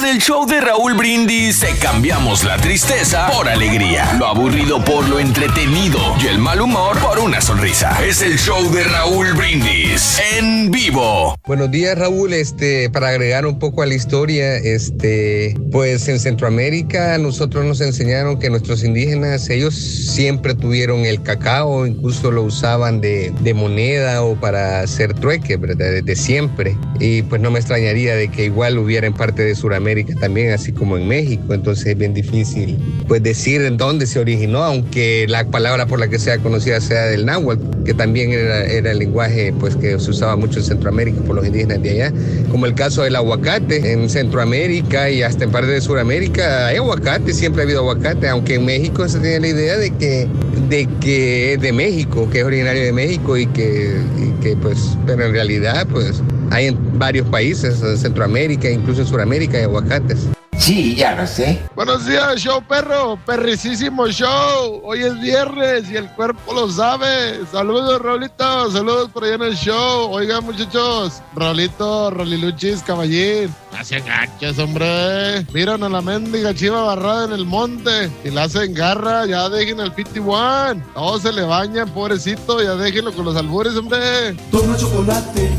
Con 0.05 0.13
el 0.13 0.21
show 0.21 0.47
de 0.47 0.61
Raúl 0.61 0.93
Brindis 0.93 1.61
te 1.61 1.75
cambiamos 1.79 2.45
la 2.45 2.59
tristeza 2.59 3.27
por 3.29 3.49
alegría, 3.49 4.13
lo 4.19 4.27
aburrido 4.27 4.85
por 4.85 5.09
lo 5.09 5.19
entretenido 5.19 5.99
y 6.23 6.27
el 6.27 6.39
mal 6.39 6.61
humor 6.61 6.99
por 6.99 7.19
una 7.21 7.41
sonrisa. 7.41 7.97
Es 8.05 8.21
el 8.21 8.39
show 8.39 8.71
de 8.71 8.85
Raúl 8.85 9.33
Brindis 9.33 10.21
en 10.37 10.71
vivo. 10.71 11.35
Buenos 11.47 11.71
días 11.71 11.97
Raúl, 11.97 12.35
este, 12.35 12.91
para 12.91 13.09
agregar 13.09 13.47
un 13.47 13.59
poco 13.59 13.81
a 13.81 13.87
la 13.87 13.95
historia, 13.95 14.57
este, 14.57 15.57
pues 15.73 16.07
en 16.09 16.21
Centroamérica 16.21 17.17
nosotros 17.17 17.65
nos 17.65 17.81
enseñaron 17.81 18.39
que 18.39 18.51
nuestros 18.51 18.85
indígenas, 18.85 19.49
ellos 19.49 19.75
siempre 19.75 20.55
tuvieron 20.55 21.07
el 21.07 21.23
cacao, 21.23 21.87
incluso 21.87 22.31
lo 22.31 22.43
usaban 22.43 23.01
de, 23.01 23.33
de 23.41 23.55
moneda 23.55 24.23
o 24.23 24.39
para 24.39 24.81
hacer 24.81 25.15
trueque, 25.15 25.57
¿verdad? 25.57 25.93
Desde 25.93 26.15
siempre. 26.15 26.77
Y 27.01 27.23
pues 27.23 27.41
no 27.41 27.51
me 27.51 27.59
extrañaría 27.59 28.15
de 28.17 28.29
que 28.29 28.45
igual 28.45 28.77
hubiera 28.77 29.07
en 29.07 29.15
parte 29.15 29.43
de 29.43 29.55
Sudamérica 29.55 29.94
también, 30.03 30.53
así 30.53 30.73
como 30.73 30.99
en 30.99 31.07
México, 31.07 31.55
entonces 31.55 31.87
es 31.87 31.99
bien 31.99 32.15
difícil 32.15 32.77
pues 33.07 33.23
decir 33.23 33.63
en 33.63 33.77
dónde 33.77 34.07
se 34.07 34.19
originó, 34.19 34.65
aunque 34.65 35.27
la 35.29 35.49
palabra 35.49 35.87
por 35.87 36.01
la 36.01 36.09
que 36.09 36.19
sea 36.19 36.39
conocida 36.39 36.81
sea 36.81 37.05
del 37.05 37.27
náhuatl, 37.27 37.85
que 37.85 37.95
también 37.95 38.33
era, 38.33 38.65
era 38.65 38.91
el 38.91 38.99
lenguaje 38.99 39.55
pues 39.61 39.77
que 39.77 39.99
se 40.01 40.11
usaba 40.11 40.37
mucho 40.37 40.59
en 40.59 40.65
Centroamérica 40.65 41.21
por 41.23 41.37
los 41.37 41.47
indígenas 41.47 41.81
de 41.83 41.91
allá, 41.91 42.13
como 42.51 42.67
el 42.67 42.75
caso 42.75 43.03
del 43.03 43.15
aguacate 43.15 43.93
en 43.93 44.11
Centroamérica 44.11 45.11
y 45.11 45.23
hasta 45.23 45.45
en 45.45 45.53
parte 45.53 45.71
de 45.71 45.81
Sudamérica 45.81 46.67
hay 46.67 46.77
aguacate, 46.77 47.33
siempre 47.33 47.63
ha 47.63 47.65
habido 47.65 47.81
aguacate, 47.81 48.29
aunque 48.29 48.55
en 48.55 48.65
México 48.65 49.09
se 49.09 49.21
tiene 49.21 49.41
la 49.41 49.49
idea 49.49 49.77
de 49.77 49.91
que 49.91 50.27
de 50.69 50.89
que 51.01 51.55
es 51.55 51.61
de 51.61 51.73
México, 51.73 52.29
que 52.31 52.41
es 52.41 52.45
originario 52.45 52.83
de 52.83 52.93
México 52.93 53.37
y 53.37 53.47
que, 53.47 53.97
y 54.19 54.43
que 54.43 54.57
pues, 54.57 54.79
pero 55.07 55.27
en 55.27 55.33
realidad 55.33 55.87
pues 55.91 56.23
hay 56.55 56.67
en 56.69 56.99
varios 56.99 57.27
países, 57.29 57.83
en 57.83 57.99
Centroamérica, 57.99 58.71
incluso 58.71 59.01
en 59.01 59.09
Sudamérica 59.09 59.59
hay 59.59 59.65
aguacates. 59.65 60.29
Sí, 60.57 60.95
ya 60.95 61.17
lo 61.17 61.27
sé. 61.27 61.61
Buenos 61.75 62.07
días, 62.07 62.37
show 62.37 62.63
perro, 62.67 63.19
perricísimo 63.27 64.07
show. 64.07 64.81
Hoy 64.85 65.01
es 65.03 65.21
viernes 65.21 65.91
y 65.91 65.97
el 65.97 66.09
cuerpo 66.13 66.55
lo 66.55 66.71
sabe. 66.71 67.41
Saludos, 67.51 68.01
Rolito, 68.01 68.71
saludos 68.71 69.11
por 69.11 69.25
allá 69.25 69.35
en 69.35 69.43
el 69.43 69.57
show. 69.57 70.11
Oigan, 70.13 70.45
muchachos, 70.45 71.21
Rolito, 71.35 72.11
Roliluchis, 72.11 72.83
caballín. 72.83 73.53
Hacen 73.77 74.05
gachos, 74.07 74.59
hombre. 74.59 75.45
Miran 75.53 75.83
a 75.83 75.89
la 75.89 76.01
mendiga 76.01 76.55
chiva 76.55 76.85
barrada 76.85 77.25
en 77.27 77.33
el 77.33 77.45
monte 77.45 78.09
y 78.25 78.31
la 78.31 78.45
hacen 78.45 78.73
garra. 78.73 79.27
Ya 79.27 79.49
dejen 79.49 79.81
el 79.81 79.93
51. 79.93 80.83
Todos 80.95 81.23
se 81.23 81.33
le 81.33 81.43
bañan, 81.43 81.91
pobrecito. 81.91 82.63
Ya 82.63 82.77
déjenlo 82.77 83.13
con 83.13 83.25
los 83.25 83.37
albures, 83.37 83.77
hombre. 83.77 84.35
Toma 84.53 84.77
chocolate. 84.77 85.51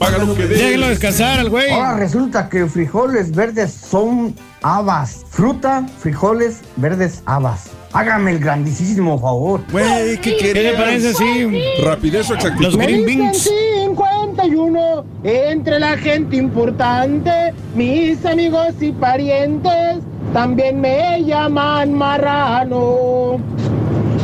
Paga 0.00 0.16
lo 0.16 0.34
que 0.34 0.46
Déjenlo 0.46 0.88
descansar 0.88 1.40
al 1.40 1.50
güey. 1.50 1.70
Ahora 1.70 1.98
resulta 1.98 2.48
que 2.48 2.64
frijoles 2.64 3.32
verdes 3.32 3.70
son 3.70 4.34
habas. 4.62 5.26
Fruta, 5.28 5.86
frijoles 5.98 6.60
verdes, 6.76 7.22
habas. 7.26 7.68
Hágame 7.92 8.30
el 8.30 8.38
grandísimo 8.38 9.20
favor. 9.20 9.60
Güey, 9.70 10.16
¿qué 10.22 10.38
¿Qué 10.38 10.54
le 10.54 10.72
parece 10.72 11.10
así? 11.10 11.62
Rapidez 11.84 12.30
o 12.30 12.34
exactitud. 12.34 12.64
Los 12.64 12.76
green 12.78 13.04
beans. 13.04 13.50
51 13.84 15.04
entre 15.22 15.78
la 15.78 15.98
gente 15.98 16.36
importante, 16.36 17.52
mis 17.74 18.24
amigos 18.24 18.72
y 18.80 18.92
parientes 18.92 19.98
también 20.32 20.80
me 20.80 21.22
llaman 21.24 21.92
marrano. 21.92 23.38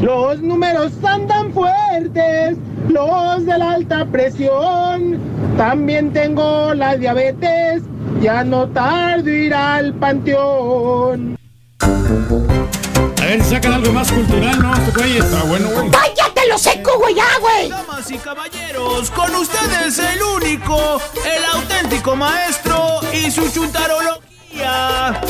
Los 0.06 0.40
números 0.40 0.92
andan 1.02 1.52
fuertes, 1.52 2.56
los 2.88 3.44
de 3.44 3.58
la 3.58 3.72
alta 3.72 4.04
presión. 4.04 5.18
También 5.56 6.12
tengo 6.12 6.72
la 6.74 6.96
diabetes, 6.96 7.82
ya 8.22 8.44
no 8.44 8.68
tardo 8.68 9.28
ir 9.28 9.52
al 9.52 9.92
panteón. 9.94 11.36
A 11.80 13.24
ver 13.24 13.42
si 13.42 13.50
sacan 13.50 13.72
algo 13.72 13.92
más 13.92 14.12
cultural, 14.12 14.62
¿no? 14.62 14.72
Estos 14.76 14.94
güeyes. 14.94 15.24
Está 15.24 15.42
bueno, 15.42 15.70
güey. 15.70 15.90
¡Cállate 15.90 16.40
lo 16.50 16.56
seco, 16.56 16.98
güey! 17.00 17.16
¡Ya, 17.16 17.38
güey! 17.40 17.70
Damas 17.70 18.08
y 18.08 18.18
caballeros, 18.18 19.10
con 19.10 19.34
ustedes 19.34 19.98
el 19.98 20.22
único, 20.22 21.00
el 21.24 21.44
auténtico 21.52 22.14
maestro 22.14 23.00
y 23.12 23.28
su 23.28 23.50
chuntarología. 23.50 25.20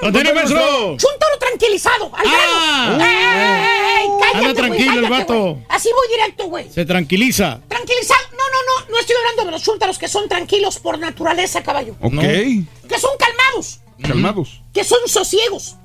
¡Continúe, 0.00 0.34
maestro! 0.34 0.96
Chuntaro 0.96 1.38
tranquilizado, 1.38 2.10
al 2.14 2.26
Ah. 2.26 2.94
grano. 2.96 3.04
¡Ey, 3.04 3.10
ey, 3.10 3.24
ey, 3.34 4.02
ey! 4.02 4.08
Cállate, 4.20 4.38
Anda 4.46 4.54
tranquilo 4.54 4.92
el 5.00 5.02
cállate, 5.08 5.32
vato. 5.32 5.58
Así 5.68 5.88
voy 5.94 6.08
directo, 6.08 6.44
güey. 6.46 6.70
Se 6.70 6.84
tranquiliza. 6.84 7.60
Tranquilizado. 7.68 8.20
No, 8.32 8.38
no, 8.38 8.84
no. 8.84 8.90
No 8.92 8.98
estoy 9.00 9.16
hablando 9.16 9.44
de 9.44 9.50
los 9.52 9.62
chúntaros 9.62 9.98
que 9.98 10.08
son 10.08 10.28
tranquilos 10.28 10.78
por 10.78 10.98
naturaleza, 10.98 11.62
caballo. 11.62 11.94
Ok. 12.00 12.12
Que 12.20 12.98
son 12.98 13.10
calmados. 13.18 13.80
Calmados. 14.02 14.60
Que 14.72 14.84
son 14.84 14.98
sosiegos. 15.06 15.76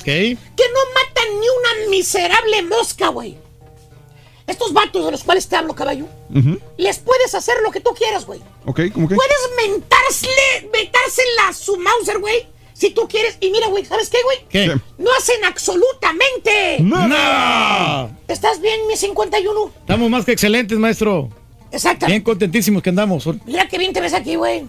Ok. 0.00 0.04
Que 0.04 0.36
no 0.56 0.80
matan 0.94 1.40
ni 1.40 1.46
una 1.48 1.90
miserable 1.90 2.62
mosca, 2.62 3.08
güey. 3.08 3.38
Estos 4.46 4.72
vatos 4.72 5.04
de 5.04 5.12
los 5.12 5.22
cuales 5.22 5.48
te 5.48 5.54
hablo, 5.56 5.72
caballo, 5.74 6.06
les 6.76 6.98
puedes 6.98 7.32
hacer 7.34 7.54
lo 7.62 7.70
que 7.70 7.80
tú 7.80 7.94
quieras, 7.94 8.26
güey. 8.26 8.40
Ok, 8.66 8.80
¿cómo 8.92 9.08
que? 9.08 9.14
Puedes 9.14 9.38
mentársele, 9.56 10.68
mentársela 10.72 11.48
a 11.48 11.52
su 11.54 11.76
Mauser, 11.78 12.18
güey. 12.18 12.48
Si 12.74 12.90
tú 12.90 13.06
quieres. 13.08 13.36
Y 13.40 13.50
mira, 13.50 13.68
güey, 13.68 13.84
¿sabes 13.84 14.08
qué, 14.10 14.18
güey? 14.24 14.38
¿Qué? 14.48 14.66
No 14.98 15.10
hacen 15.18 15.44
absolutamente 15.44 16.78
¡Nada! 16.80 18.10
¿Estás 18.28 18.60
bien, 18.60 18.80
mi 18.88 18.96
51? 18.96 19.70
Estamos 19.80 20.10
más 20.10 20.24
que 20.24 20.32
excelentes, 20.32 20.78
maestro. 20.78 21.28
Exacto. 21.70 22.06
Bien 22.06 22.22
contentísimos 22.22 22.82
que 22.82 22.90
andamos. 22.90 23.26
Mira 23.46 23.66
qué 23.68 23.78
bien 23.78 23.92
te 23.92 24.00
ves 24.00 24.14
aquí, 24.14 24.34
güey. 24.36 24.64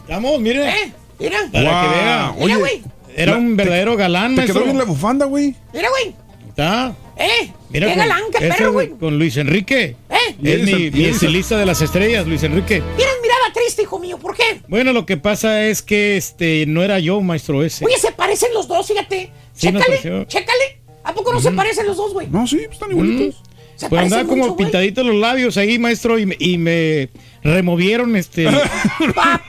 Estamos, 0.00 0.40
mire. 0.40 0.68
¿Eh? 0.68 0.92
Mira. 1.18 1.38
Para 1.52 1.64
que 1.64 1.68
Guau. 1.70 1.90
vea. 1.90 2.34
Mira, 2.38 2.56
güey. 2.56 2.82
Era 3.14 3.36
un 3.36 3.56
verdadero 3.56 3.96
galán, 3.96 4.30
Te 4.30 4.36
maestro. 4.36 4.54
quedó 4.54 4.64
bien 4.64 4.78
la 4.78 4.84
bufanda, 4.84 5.26
güey. 5.26 5.54
Mira, 5.72 5.88
güey. 5.90 6.14
Está. 6.60 6.94
¿Eh? 7.16 7.52
Mira 7.70 7.86
qué 7.86 7.92
con- 7.94 7.98
galán, 8.00 8.22
qué 8.38 8.48
perro, 8.48 8.72
güey. 8.72 8.90
Con 8.90 9.18
Luis 9.18 9.36
Enrique. 9.38 9.96
¿Eh? 10.10 10.36
Es 10.42 10.62
mi, 10.62 10.90
mi 10.90 11.04
estilista 11.06 11.56
de 11.58 11.64
las 11.64 11.80
estrellas, 11.80 12.26
Luis 12.26 12.42
Enrique. 12.42 12.82
Tienes 12.96 13.14
mirada 13.22 13.52
triste, 13.54 13.82
hijo 13.82 13.98
mío. 13.98 14.18
¿Por 14.18 14.36
qué? 14.36 14.60
Bueno, 14.68 14.92
lo 14.92 15.06
que 15.06 15.16
pasa 15.16 15.64
es 15.64 15.80
que 15.80 16.16
este 16.18 16.66
no 16.66 16.82
era 16.82 16.98
yo, 16.98 17.20
maestro 17.22 17.62
ese. 17.64 17.86
Oye, 17.86 17.96
se 17.98 18.12
parecen 18.12 18.52
los 18.52 18.68
dos, 18.68 18.86
fíjate. 18.88 19.30
Sí, 19.54 19.68
chécale, 19.72 20.26
chécale. 20.26 20.80
¿A 21.02 21.14
poco 21.14 21.32
no 21.32 21.40
se 21.40 21.50
parecen 21.52 21.86
los 21.86 21.96
dos, 21.96 22.12
güey? 22.12 22.26
No, 22.28 22.46
sí, 22.46 22.60
están 22.70 22.90
igualitos. 22.90 23.42
Se 23.76 23.88
Pues 23.88 24.02
andaba 24.02 24.24
como 24.24 24.42
mucho, 24.42 24.54
güey. 24.54 24.64
pintaditos 24.66 25.06
los 25.06 25.16
labios 25.16 25.56
ahí, 25.56 25.78
maestro, 25.78 26.18
y 26.18 26.26
me, 26.26 26.36
y 26.38 26.58
me 26.58 27.08
removieron 27.42 28.14
este 28.16 28.44
¡Papá! 29.14 29.40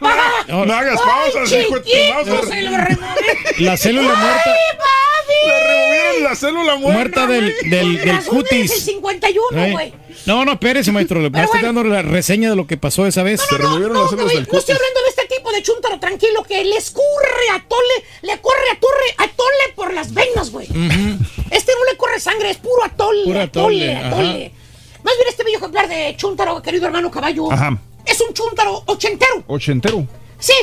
no, 0.48 0.66
No 0.66 0.74
hagas 0.74 0.98
¡Ay, 1.04 1.32
pausas, 1.34 1.52
hijo 1.62 1.76
de 1.76 1.82
tu 1.82 3.64
la 3.64 3.76
célula 3.76 4.08
muerta, 4.08 4.44
¡Ay! 4.46 4.78
Le 5.46 5.60
removieron 5.64 6.24
la 6.24 6.36
célula 6.36 6.76
muerta. 6.76 7.26
muerta 7.26 7.28
del, 7.28 7.54
del, 7.70 8.10
el 8.10 8.24
cutis. 8.26 8.72
51, 8.84 9.66
¿eh? 9.66 9.72
güey. 9.72 9.94
No, 10.26 10.46
no, 10.46 10.54
espérese, 10.54 10.92
maestro. 10.92 11.20
Le 11.20 11.28
estoy 11.28 11.46
bueno. 11.48 11.66
dando 11.68 11.84
la 11.84 12.02
reseña 12.02 12.50
de 12.52 12.56
lo 12.56 12.68
que 12.68 12.78
pasó 12.78 13.06
esa 13.08 13.24
vez. 13.24 13.42
Se 13.42 13.58
removieron 13.58 13.94
No, 13.94 14.02
las 14.02 14.10
células 14.12 14.34
no 14.34 14.58
estoy 14.60 14.76
hablando 14.76 15.00
de 15.02 15.10
este 15.10 15.36
tipo 15.36 15.52
de 15.52 15.64
chúntaro 15.64 16.00
tranquilo 16.00 16.44
que 16.44 16.64
le 16.64 16.78
escurre 16.78 17.50
a 17.54 17.64
tole, 17.68 18.06
le 18.22 18.40
corre 18.40 18.70
a 18.72 18.80
torre, 18.80 19.16
a 19.18 19.28
tole 19.36 19.74
por 19.76 19.94
las 19.94 20.14
venas, 20.14 20.52
güey. 20.52 20.68
Este 21.52 21.72
no 21.74 21.86
le 21.92 21.98
corre 21.98 22.20
sangre, 22.20 22.52
es 22.52 22.58
puro 22.58 22.84
atole, 22.84 23.24
Puro 23.26 23.42
atole, 23.42 23.96
atole, 23.96 24.08
atole. 24.08 24.52
Más 25.04 25.16
bien 25.16 25.28
este 25.30 25.44
bello 25.44 25.58
ejemplar 25.58 25.90
de 25.90 26.14
chúntaro, 26.16 26.62
querido 26.62 26.86
hermano 26.86 27.10
caballo, 27.10 27.52
Ajá. 27.52 27.78
es 28.06 28.22
un 28.22 28.34
chúntaro 28.34 28.84
ochentero. 28.86 29.44
Ochentero. 29.48 30.06
Sí, 30.40 30.54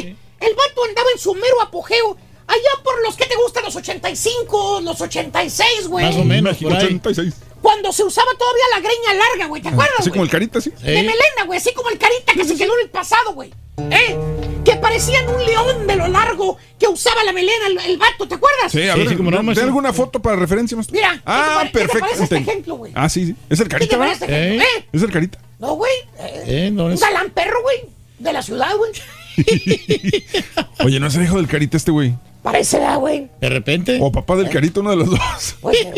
el 0.40 0.54
vato 0.54 0.84
andaba 0.88 1.08
en 1.12 1.18
su 1.18 1.34
mero 1.34 1.60
apogeo. 1.60 2.16
Allá 2.48 2.82
por 2.82 3.00
los 3.02 3.14
que 3.16 3.26
te 3.26 3.36
gustan, 3.36 3.62
los 3.64 3.76
85, 3.76 4.80
los 4.82 5.00
86, 5.00 5.86
güey. 5.88 6.06
Más 6.06 6.16
o 6.16 6.24
menos, 6.24 6.56
por 6.56 6.72
ahí. 6.72 6.84
86. 6.84 7.34
Cuando 7.62 7.92
se 7.92 8.04
usaba 8.04 8.30
todavía 8.38 8.62
la 8.74 8.80
greña 8.80 9.14
larga, 9.14 9.46
güey. 9.46 9.60
¿Te 9.60 9.68
acuerdas, 9.68 9.94
Así 9.98 10.08
güey? 10.08 10.12
como 10.12 10.24
el 10.24 10.30
carita, 10.30 10.60
sí. 10.60 10.72
Sí. 10.78 10.84
De 10.86 10.94
melena, 10.94 11.44
güey, 11.46 11.58
así 11.58 11.72
como 11.74 11.90
el 11.90 11.98
carita 11.98 12.32
que 12.32 12.44
se 12.44 12.56
quedó 12.56 12.72
en 12.78 12.84
el 12.84 12.90
pasado, 12.90 13.32
güey. 13.34 13.52
¿Eh? 13.90 14.16
Que 14.64 14.76
parecían 14.76 15.28
un 15.28 15.44
león 15.44 15.86
de 15.86 15.96
lo 15.96 16.08
largo 16.08 16.56
que 16.78 16.88
usaba 16.88 17.22
la 17.24 17.32
melena 17.32 17.66
el, 17.68 17.78
el 17.78 17.96
vato, 17.98 18.26
¿te 18.26 18.34
acuerdas? 18.36 18.72
Sí, 18.72 18.82
a 18.88 18.94
Sí, 18.94 18.98
ver, 19.00 19.08
sí, 19.10 19.16
como 19.16 19.30
no, 19.30 19.36
¿de 19.38 19.42
maestro. 19.42 19.66
alguna 19.66 19.92
foto 19.92 20.20
para 20.20 20.36
referencia, 20.36 20.76
maestro? 20.76 20.94
Mira, 20.94 21.12
¿qué 21.12 21.18
te 21.18 21.22
Ah, 21.26 21.54
pare- 21.56 21.70
qué 21.72 21.78
te 21.78 21.86
perfecto. 21.88 22.22
este 22.24 22.36
ejemplo, 22.38 22.74
güey? 22.76 22.92
Ah, 22.94 23.08
sí, 23.08 23.26
sí. 23.26 23.36
Es 23.50 23.60
el 23.60 23.68
¿Qué 23.68 23.78
te 23.86 23.88
carita, 23.88 24.12
este? 24.12 24.26
¿Eh? 24.26 24.56
¿Eh? 24.58 24.88
Es 24.92 25.02
el 25.02 25.10
carita. 25.12 25.38
No, 25.58 25.74
güey. 25.74 25.92
eh, 26.18 26.44
Eh, 26.46 26.70
no 26.72 26.86
un 26.86 26.92
es- 26.92 27.00
galán 27.00 27.30
perro, 27.30 27.60
güey. 27.62 27.78
De 28.18 28.32
la 28.32 28.42
ciudad, 28.42 28.74
güey. 28.76 28.92
Oye, 30.84 30.98
¿no 31.00 31.06
es 31.06 31.14
el 31.16 31.24
hijo 31.24 31.36
del 31.36 31.46
carita 31.48 31.76
este 31.76 31.90
güey? 31.90 32.14
Parece, 32.42 32.78
¿verdad, 32.78 32.98
güey. 32.98 33.28
De 33.40 33.48
repente. 33.48 33.98
O 34.00 34.10
papá 34.12 34.36
del 34.36 34.48
carita, 34.50 34.80
uno 34.80 34.90
de 34.90 34.96
los 34.96 35.10
dos. 35.10 35.56
Pues, 35.60 35.78
pero... 35.82 35.94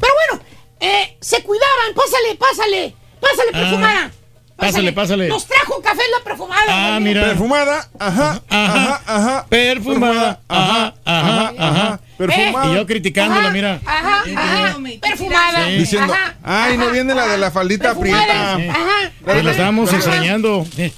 pero 0.00 0.12
bueno, 0.30 0.44
eh, 0.80 1.16
se 1.20 1.42
cuidaban. 1.42 1.94
Pásale, 1.94 2.34
pásale. 2.38 2.94
Pásale, 3.20 3.50
Ah, 3.54 3.58
perfumada. 3.60 4.10
pásale, 4.56 4.92
pásale. 4.92 5.28
Nos 5.28 5.46
trajo 5.46 5.80
café 5.80 6.02
la 6.18 6.24
perfumada. 6.24 6.62
Ah, 6.68 6.90
güey. 6.98 7.04
mira. 7.04 7.22
Perfumada, 7.24 7.88
ajá, 7.98 8.42
ajá, 8.48 9.02
ajá. 9.06 9.46
Perfumada. 9.48 10.40
Ajá, 10.48 10.94
ajá, 11.04 11.52
ajá. 11.58 12.00
Perfumada. 12.18 12.72
Y 12.72 12.74
yo 12.76 12.86
criticándola, 12.86 13.50
mira. 13.50 13.80
Ajá, 13.84 14.22
ajá. 14.36 14.76
Perfumada. 15.00 15.66
Sí. 15.68 15.72
Diciendo, 15.76 16.12
Ajá. 16.14 16.34
ay, 16.42 16.78
no 16.78 16.90
viene 16.90 17.14
la 17.14 17.28
de 17.28 17.38
la 17.38 17.50
faldita 17.50 17.94
Perfumada. 17.94 18.52
aprieta. 18.54 18.72
Ajá. 18.74 19.12
Pues 19.24 19.44
la 19.44 19.50
estábamos 19.52 19.88
Ajá. 19.88 19.96
extrañando. 19.98 20.66
Eh, 20.78 20.92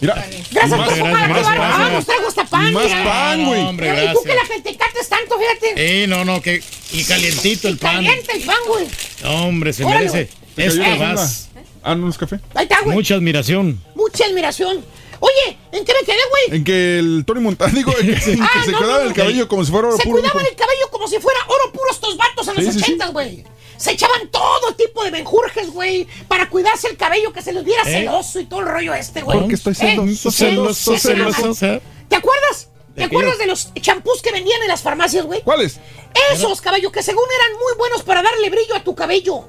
Mira, 0.00 0.14
Gracias, 0.50 0.88
qué 0.94 1.00
bárbaro. 1.02 1.28
gracias. 1.34 1.56
Ah, 1.58 1.90
nos 1.92 2.06
trajo 2.06 2.28
hasta 2.28 2.44
pan. 2.46 2.72
Más 2.72 2.84
mira. 2.84 3.04
pan, 3.04 3.46
güey. 3.46 3.60
Hombre, 3.62 4.04
Y 4.04 4.12
tú 4.12 4.22
que 4.24 4.34
la 4.34 4.44
gente 4.46 4.76
cates 4.76 5.08
tanto, 5.08 5.38
fíjate. 5.38 6.02
Eh, 6.02 6.06
no, 6.06 6.24
no, 6.24 6.40
que. 6.42 6.62
Y 6.92 7.04
calientito 7.04 7.68
el 7.68 7.78
pan. 7.78 7.96
Caliente 8.04 8.32
el 8.36 8.42
pan, 8.42 8.56
güey. 8.66 8.86
Hombre, 9.24 9.72
se 9.72 9.84
Órale, 9.84 10.10
merece. 10.10 10.30
¿te 10.56 10.66
Es 10.66 10.74
la 10.76 10.88
funda? 10.90 11.14
vas. 11.14 11.48
Ah, 11.82 11.94
no 11.94 12.08
es 12.10 12.18
café. 12.18 12.40
Ahí 12.54 12.64
está, 12.64 12.80
güey. 12.82 12.94
Mucha 12.96 13.14
admiración. 13.14 13.80
Mucha 13.94 14.24
admiración. 14.26 14.84
Oye, 15.22 15.56
¿en 15.72 15.84
qué 15.84 15.92
me 15.98 16.06
quedé, 16.06 16.18
güey? 16.30 16.58
En 16.58 16.64
que 16.64 16.98
el 16.98 17.24
Tony 17.26 17.40
Montana, 17.40 17.72
digo, 17.74 17.92
en 17.98 18.06
que, 18.06 18.12
en 18.32 18.38
que 18.38 18.42
Ah, 18.42 18.62
se 18.64 18.72
no, 18.72 18.80
no, 18.80 18.98
el 19.00 19.08
no. 19.10 19.14
cabello 19.14 19.48
como 19.48 19.64
si 19.64 19.70
fuera 19.70 19.88
oro 19.88 19.96
Se 19.98 20.02
puro. 20.04 20.18
cuidaban 20.18 20.42
dijo. 20.42 20.50
el 20.50 20.56
cabello 20.56 20.88
como 20.90 21.08
si 21.08 21.18
fuera 21.18 21.38
oro 21.46 21.72
puro 21.72 21.90
estos 21.90 22.16
vatos 22.16 22.48
en 22.48 22.56
Sí, 22.56 22.62
los 22.62 22.74
sí. 22.74 22.80
ochentas, 22.82 23.12
güey. 23.12 23.44
Se 23.80 23.92
echaban 23.92 24.28
todo 24.30 24.74
tipo 24.74 25.02
de 25.02 25.10
menjurjes, 25.10 25.70
güey, 25.70 26.06
para 26.28 26.50
cuidarse 26.50 26.86
el 26.88 26.98
cabello, 26.98 27.32
que 27.32 27.40
se 27.40 27.50
les 27.50 27.64
viera 27.64 27.82
¿Eh? 27.86 28.00
celoso 28.00 28.38
y 28.38 28.44
todo 28.44 28.60
el 28.60 28.66
rollo 28.66 28.92
este, 28.92 29.22
güey. 29.22 29.38
Porque 29.38 29.54
estoy 29.54 29.72
¿Eh? 29.72 29.76
celoso, 29.76 30.30
celoso, 30.30 30.98
celoso. 30.98 31.80
¿Te 32.06 32.16
acuerdas? 32.16 32.68
¿Te 32.94 33.04
acuerdas 33.04 33.38
de 33.38 33.46
los 33.46 33.72
champús 33.80 34.20
que 34.20 34.32
vendían 34.32 34.60
en 34.60 34.68
las 34.68 34.82
farmacias, 34.82 35.24
güey? 35.24 35.40
¿Cuáles? 35.40 35.80
Esos, 36.30 36.60
caballo, 36.60 36.92
que 36.92 37.02
según 37.02 37.24
eran 37.34 37.58
muy 37.58 37.72
buenos 37.78 38.02
para 38.02 38.22
darle 38.22 38.50
brillo 38.50 38.76
a 38.76 38.84
tu 38.84 38.94
cabello. 38.94 39.48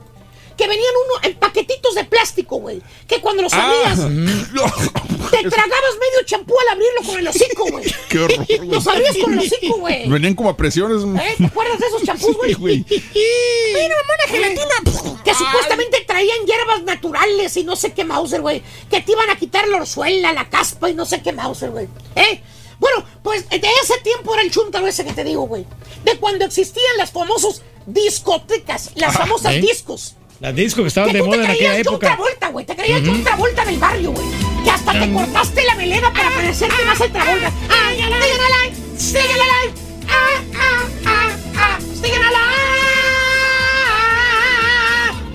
Que 0.62 0.68
venían 0.68 0.94
uno 1.08 1.20
en 1.24 1.40
paquetitos 1.40 1.96
de 1.96 2.04
plástico, 2.04 2.58
güey. 2.58 2.84
Que 3.08 3.20
cuando 3.20 3.42
los 3.42 3.52
abrías, 3.52 3.98
te 5.32 5.50
tragabas 5.50 5.94
medio 6.00 6.24
champú 6.24 6.54
al 6.62 6.70
abrirlo 6.70 7.02
con 7.04 7.18
el 7.18 7.28
hocico, 7.28 7.66
güey. 7.66 7.86
Qué 8.10 8.20
horror, 8.20 8.46
güey. 8.46 8.68
Los 8.68 8.86
abrías 8.86 9.18
con 9.18 9.34
el 9.34 9.40
hocico, 9.40 9.78
güey. 9.80 10.08
Venían 10.08 10.36
como 10.36 10.52
a 10.52 10.58
presiones. 10.58 11.02
¿Eh? 11.20 11.34
¿Te 11.36 11.46
acuerdas 11.48 11.80
de 11.80 11.88
esos 11.88 12.04
champús, 12.04 12.38
güey? 12.60 12.86
Mira, 12.88 13.96
mamá, 13.96 14.14
una 14.20 14.38
gelatina. 14.38 15.24
Que 15.24 15.34
supuestamente 15.34 16.02
traían 16.06 16.46
hierbas 16.46 16.84
naturales 16.84 17.58
y 17.58 17.64
no 17.64 17.76
sé 17.76 17.94
qué 17.94 18.04
Mauser, 18.04 18.42
güey. 18.42 18.62
Que 18.92 19.02
te 19.02 19.14
iban 19.14 19.32
a 19.32 19.38
quitar 19.38 19.68
la 19.68 19.78
orzuela, 19.78 20.32
la 20.32 20.48
caspa 20.48 20.92
y 20.92 20.94
no 20.94 21.08
sé 21.08 21.24
qué 21.24 21.32
Mauser, 21.32 21.72
güey. 21.72 21.88
¿Eh? 22.16 22.40
Bueno, 22.80 23.04
pues 23.24 23.50
de 23.50 23.58
ese 23.82 23.98
tiempo 24.04 24.36
era 24.36 24.44
el 24.44 24.52
chuntaro 24.52 24.86
ese 24.86 25.06
que 25.06 25.14
te 25.14 25.24
digo, 25.24 25.48
güey. 25.48 25.66
De 26.04 26.20
cuando 26.20 26.46
existían 26.46 26.98
las 26.98 27.10
famosas 27.10 27.64
discotecas, 27.88 28.92
las 28.94 29.18
famosas 29.18 29.54
¿eh? 29.54 29.62
discos. 29.62 30.18
Las 30.42 30.56
discos 30.56 30.82
que 30.82 30.88
estaban 30.88 31.14
de 31.14 31.22
moda 31.22 31.44
en 31.46 31.52
aquella 31.52 31.78
época. 31.78 32.08
Travolta, 32.08 32.48
güey. 32.50 32.66
Te 32.66 32.76
creías 32.76 33.04
John 33.06 33.24
Travolta 33.24 33.64
del 33.64 33.78
barrio, 33.78 34.12
güey. 34.12 34.26
Que 34.64 34.72
hasta 34.72 34.92
te 35.00 35.14
cortaste 35.14 35.64
la 35.64 35.76
melena 35.76 36.12
para 36.12 36.32
parecerte 36.32 36.84
más 36.84 37.00
al 37.00 37.12
Travolta. 37.12 37.52
¡Ah, 37.70 37.94
ya 37.96 38.10
la 38.10 38.16
alive! 38.16 38.76
¡Staying 38.98 39.32
alive! 39.32 39.74
¡Ah, 40.10 40.42
ah, 40.56 40.84
ah, 41.06 41.30
ah! 41.58 41.78
¡Staying 41.96 42.16
alive! 42.16 42.34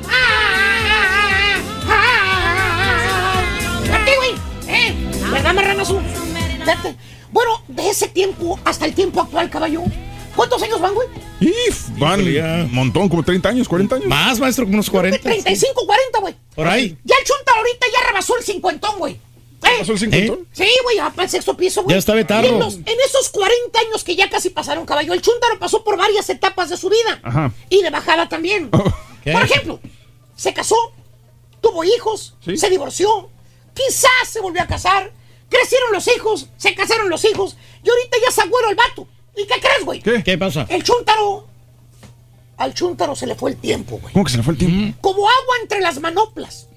¡Ah, 0.09 0.19
ah, 1.89 2.13
ah! 3.89 4.05
Güey. 4.17 4.35
¿Eh? 4.77 4.93
¿Verdad, 5.31 5.55
marranazo? 5.55 6.03
Vete. 6.67 6.97
Bueno, 7.31 7.63
de 7.69 7.91
ese 7.91 8.09
tiempo 8.09 8.59
hasta 8.65 8.87
el 8.87 8.95
tiempo 8.95 9.21
actual, 9.21 9.49
caballo. 9.51 9.85
¿Cuántos 10.37 10.63
años 10.63 10.81
van, 10.81 10.95
güey? 10.95 11.09
If, 11.41 11.89
van 11.99 12.21
un 12.21 12.75
montón, 12.75 13.09
como 13.09 13.23
30 13.23 13.49
años, 13.49 13.69
40 13.69 13.97
años. 13.97 14.07
Más, 14.09 14.39
maestro, 14.39 14.65
como 14.65 14.75
unos 14.75 14.91
40. 14.91 15.19
35, 15.21 15.87
40, 15.87 16.19
güey. 16.21 16.35
Por 16.55 16.69
ahí. 16.69 16.97
Ya 17.05 17.17
el 17.19 17.25
chunta 17.25 17.53
ahorita 17.57 17.87
ya 17.93 18.07
rebasó 18.09 18.37
el 18.37 18.45
cincuentón, 18.45 18.99
güey. 18.99 19.15
¿Eh? 19.15 19.19
¿Pasó 19.81 19.93
el 19.93 19.99
cincuentón? 19.99 20.47
Sí, 20.53 20.69
güey, 20.85 20.97
ya 20.97 21.11
para 21.11 21.25
el 21.25 21.31
sexto 21.31 21.57
piso, 21.57 21.83
güey. 21.83 21.95
Ya 21.95 21.99
está 21.99 22.15
vetardo. 22.15 22.47
Y 22.47 22.75
En, 22.75 22.89
en 22.89 23.01
esos 23.05 23.31
40 23.31 23.79
años 23.81 24.05
que 24.05 24.15
ya 24.15 24.29
casi 24.31 24.51
pasaron, 24.51 24.85
caballo, 24.87 25.13
el 25.15 25.23
Chuntaro 25.23 25.59
pasó 25.59 25.83
por 25.83 25.97
varias 25.97 26.29
etapas 26.31 26.69
de 26.71 26.77
su 26.77 26.89
vida. 26.89 27.21
Ajá. 27.23 27.53
Y 27.71 27.83
de 27.83 27.91
bajada 27.91 28.29
también. 28.29 28.71
¿Qué? 29.25 29.33
Por 29.33 29.43
ejemplo, 29.43 29.81
se 30.37 30.53
casó, 30.55 30.77
tuvo 31.61 31.83
hijos, 31.83 32.35
Sí. 32.45 32.57
se 32.57 32.71
divorció, 32.71 33.31
quizás 33.75 34.29
se 34.31 34.41
volvió 34.41 34.63
a 34.63 34.67
casar, 34.67 35.13
crecieron 35.49 35.93
los 35.93 36.07
hijos, 36.09 36.49
se 36.59 36.75
casaron 36.75 37.09
los 37.11 37.25
hijos, 37.25 37.57
y 37.83 37.89
ahorita 37.89 38.17
ya 38.23 38.29
es 38.29 38.39
agüero 38.39 38.69
el 38.71 38.77
vato. 38.77 39.09
¿Y 39.37 39.47
qué 39.47 39.61
crees, 39.61 39.85
güey? 39.85 40.01
¿Qué? 40.01 40.23
¿Qué 40.25 40.39
pasa? 40.39 40.67
El 40.69 40.83
Chuntaro. 40.83 41.47
Al 42.57 42.73
Chuntaro 42.75 43.15
se 43.15 43.27
le 43.27 43.35
fue 43.35 43.51
el 43.51 43.57
tiempo, 43.59 43.99
güey. 43.99 44.13
¿Cómo 44.13 44.25
que 44.25 44.31
se 44.31 44.39
le 44.39 44.43
fue 44.43 44.53
el 44.55 44.59
tiempo? 44.59 44.97
Como 45.03 45.29
agua 45.29 45.55
entre 45.63 45.81
las 45.81 46.01
manoplas. 46.01 46.69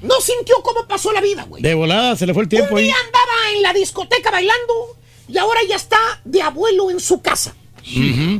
No 0.00 0.18
sintió 0.20 0.56
cómo 0.62 0.86
pasó 0.88 1.12
la 1.12 1.20
vida, 1.20 1.44
güey. 1.44 1.62
De 1.62 1.74
volada 1.74 2.16
se 2.16 2.26
le 2.26 2.32
fue 2.32 2.44
el 2.44 2.48
tiempo 2.48 2.72
Un 2.72 2.78
ahí. 2.78 2.84
día 2.84 2.94
andaba 3.04 3.50
en 3.54 3.62
la 3.62 3.72
discoteca 3.74 4.30
bailando 4.30 4.96
Y 5.28 5.36
ahora 5.36 5.60
ya 5.68 5.76
está 5.76 5.98
de 6.24 6.40
abuelo 6.40 6.90
en 6.90 7.00
su 7.00 7.20
casa. 7.20 7.54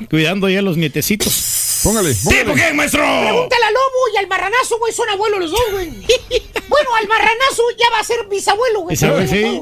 Cuidando 0.08 0.48
ya 0.48 0.60
a 0.60 0.62
los 0.62 0.76
nietecitos. 0.78 1.80
Póngale, 1.82 2.14
¿Tipo 2.14 2.54
qué, 2.54 2.72
maestro? 2.74 3.00
Pregúntale 3.00 3.64
al 3.64 3.72
lobo 3.74 4.14
y 4.14 4.16
al 4.18 4.26
marranazo, 4.26 4.78
güey, 4.78 4.92
son 4.92 5.08
abuelos 5.08 5.40
los 5.40 5.50
dos, 5.50 5.60
güey. 5.72 5.88
bueno, 6.68 6.94
al 6.98 7.08
marranazo 7.08 7.62
ya 7.78 7.90
va 7.90 8.00
a 8.00 8.04
ser 8.04 8.26
bisabuelo, 8.28 8.80
güey. 8.80 8.94
Bisabuelo, 8.94 9.26
sí. 9.28 9.60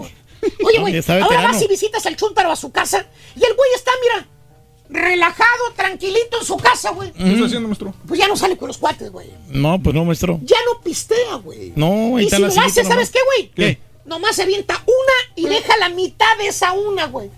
Oye, 0.64 0.78
güey, 0.80 1.02
ahora 1.22 1.42
vas 1.42 1.62
y 1.62 1.66
visitas 1.68 2.04
al 2.06 2.16
chúntaro 2.16 2.50
a 2.50 2.56
su 2.56 2.70
casa 2.70 3.06
y 3.34 3.44
el 3.44 3.54
güey 3.54 3.70
está, 3.74 3.90
mira, 4.02 4.28
relajado, 4.90 5.72
tranquilito 5.76 6.38
en 6.40 6.46
su 6.46 6.56
casa, 6.56 6.90
güey. 6.90 7.12
¿Qué 7.12 7.32
está 7.32 7.46
haciendo, 7.46 7.68
maestro? 7.68 7.94
Pues 8.06 8.18
ya 8.18 8.28
no 8.28 8.36
sale 8.36 8.56
con 8.56 8.68
los 8.68 8.78
cuates, 8.78 9.10
güey. 9.10 9.28
No, 9.48 9.80
pues 9.82 9.94
no, 9.94 10.04
maestro. 10.04 10.38
Ya 10.42 10.56
no 10.66 10.80
pistea, 10.80 11.34
güey. 11.42 11.72
No, 11.76 12.16
ahí 12.16 12.22
Y 12.22 12.26
está 12.26 12.36
si 12.36 12.42
la 12.42 12.48
lo 12.48 12.60
hace, 12.60 12.82
nomás. 12.82 12.94
¿sabes 12.94 13.10
qué, 13.10 13.18
güey? 13.24 13.50
¿Qué? 13.54 13.78
Nomás 14.06 14.36
se 14.36 14.42
avienta 14.42 14.82
una 14.86 15.34
y 15.36 15.46
deja 15.46 15.76
la 15.76 15.90
mitad 15.90 16.36
de 16.38 16.46
esa 16.48 16.72
una, 16.72 17.06
güey. 17.06 17.30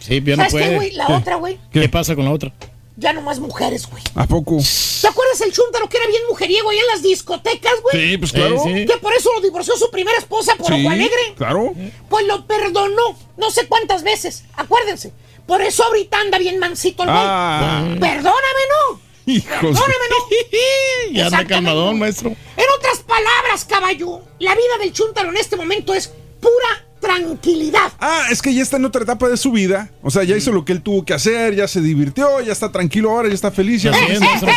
Sí, 0.00 0.20
ya 0.24 0.36
no 0.36 0.42
¿Sabes 0.48 0.52
qué, 0.52 0.58
puede. 0.58 0.74
güey? 0.76 0.90
La 0.92 1.08
otra, 1.08 1.36
güey. 1.36 1.58
¿Qué 1.72 1.88
pasa 1.88 2.14
con 2.14 2.24
la 2.24 2.32
otra? 2.32 2.52
Ya 2.96 3.12
nomás 3.14 3.38
mujeres, 3.38 3.86
güey. 3.88 4.02
¿A 4.14 4.26
poco? 4.26 4.58
¿Te 5.00 5.08
acuerdas 5.08 5.40
el 5.40 5.52
chúntaro 5.52 5.88
que 5.88 5.96
era 5.96 6.06
bien 6.06 6.22
mujeriego 6.28 6.68
ahí 6.70 6.78
en 6.78 6.86
las 6.88 7.02
discotecas, 7.02 7.72
güey? 7.82 8.10
Sí, 8.10 8.18
pues 8.18 8.32
claro. 8.32 8.60
Sí, 8.62 8.72
sí. 8.74 8.86
Que 8.86 8.98
por 8.98 9.14
eso 9.14 9.30
lo 9.34 9.40
divorció 9.40 9.76
su 9.76 9.90
primera 9.90 10.18
esposa 10.18 10.54
por 10.56 10.66
Sí, 10.66 10.74
ojo 10.80 10.90
alegre. 10.90 11.34
claro. 11.36 11.72
Pues 12.10 12.26
lo 12.26 12.46
perdonó 12.46 13.16
no 13.38 13.50
sé 13.50 13.66
cuántas 13.66 14.02
veces. 14.02 14.44
Acuérdense. 14.54 15.12
Por 15.46 15.62
eso 15.62 15.84
ahorita 15.84 16.20
anda 16.20 16.38
bien 16.38 16.58
mansito 16.58 17.02
el 17.02 17.08
güey. 17.08 17.20
Ah. 17.24 17.82
Perdóname, 17.98 18.62
¿no? 18.90 19.00
Hijos. 19.26 19.48
Perdóname, 19.48 20.04
¿no? 20.10 21.12
Ya 21.12 21.26
anda 21.26 21.46
calmadón, 21.46 21.98
maestro. 21.98 22.28
En 22.30 22.64
otras 22.78 22.98
palabras, 23.00 23.64
caballo, 23.64 24.20
la 24.38 24.54
vida 24.54 24.78
del 24.80 24.92
chúntaro 24.92 25.30
en 25.30 25.36
este 25.38 25.56
momento 25.56 25.94
es 25.94 26.08
pura 26.40 26.86
tranquilidad. 27.02 27.92
Ah, 28.00 28.26
es 28.30 28.40
que 28.40 28.54
ya 28.54 28.62
está 28.62 28.78
en 28.78 28.86
otra 28.86 29.02
etapa 29.02 29.28
de 29.28 29.36
su 29.36 29.52
vida. 29.52 29.90
O 30.02 30.10
sea, 30.10 30.22
ya 30.24 30.34
hizo 30.36 30.52
lo 30.52 30.64
que 30.64 30.72
él 30.72 30.80
tuvo 30.82 31.04
que 31.04 31.12
hacer, 31.12 31.54
ya 31.54 31.68
se 31.68 31.82
divirtió, 31.82 32.40
ya 32.40 32.52
está 32.52 32.72
tranquilo 32.72 33.10
ahora, 33.10 33.28
ya 33.28 33.34
está 33.34 33.50
feliz, 33.50 33.82
ya 33.82 33.90
hace 33.90 34.04
es, 34.12 34.18
sus 34.18 34.20
maestro. 34.26 34.50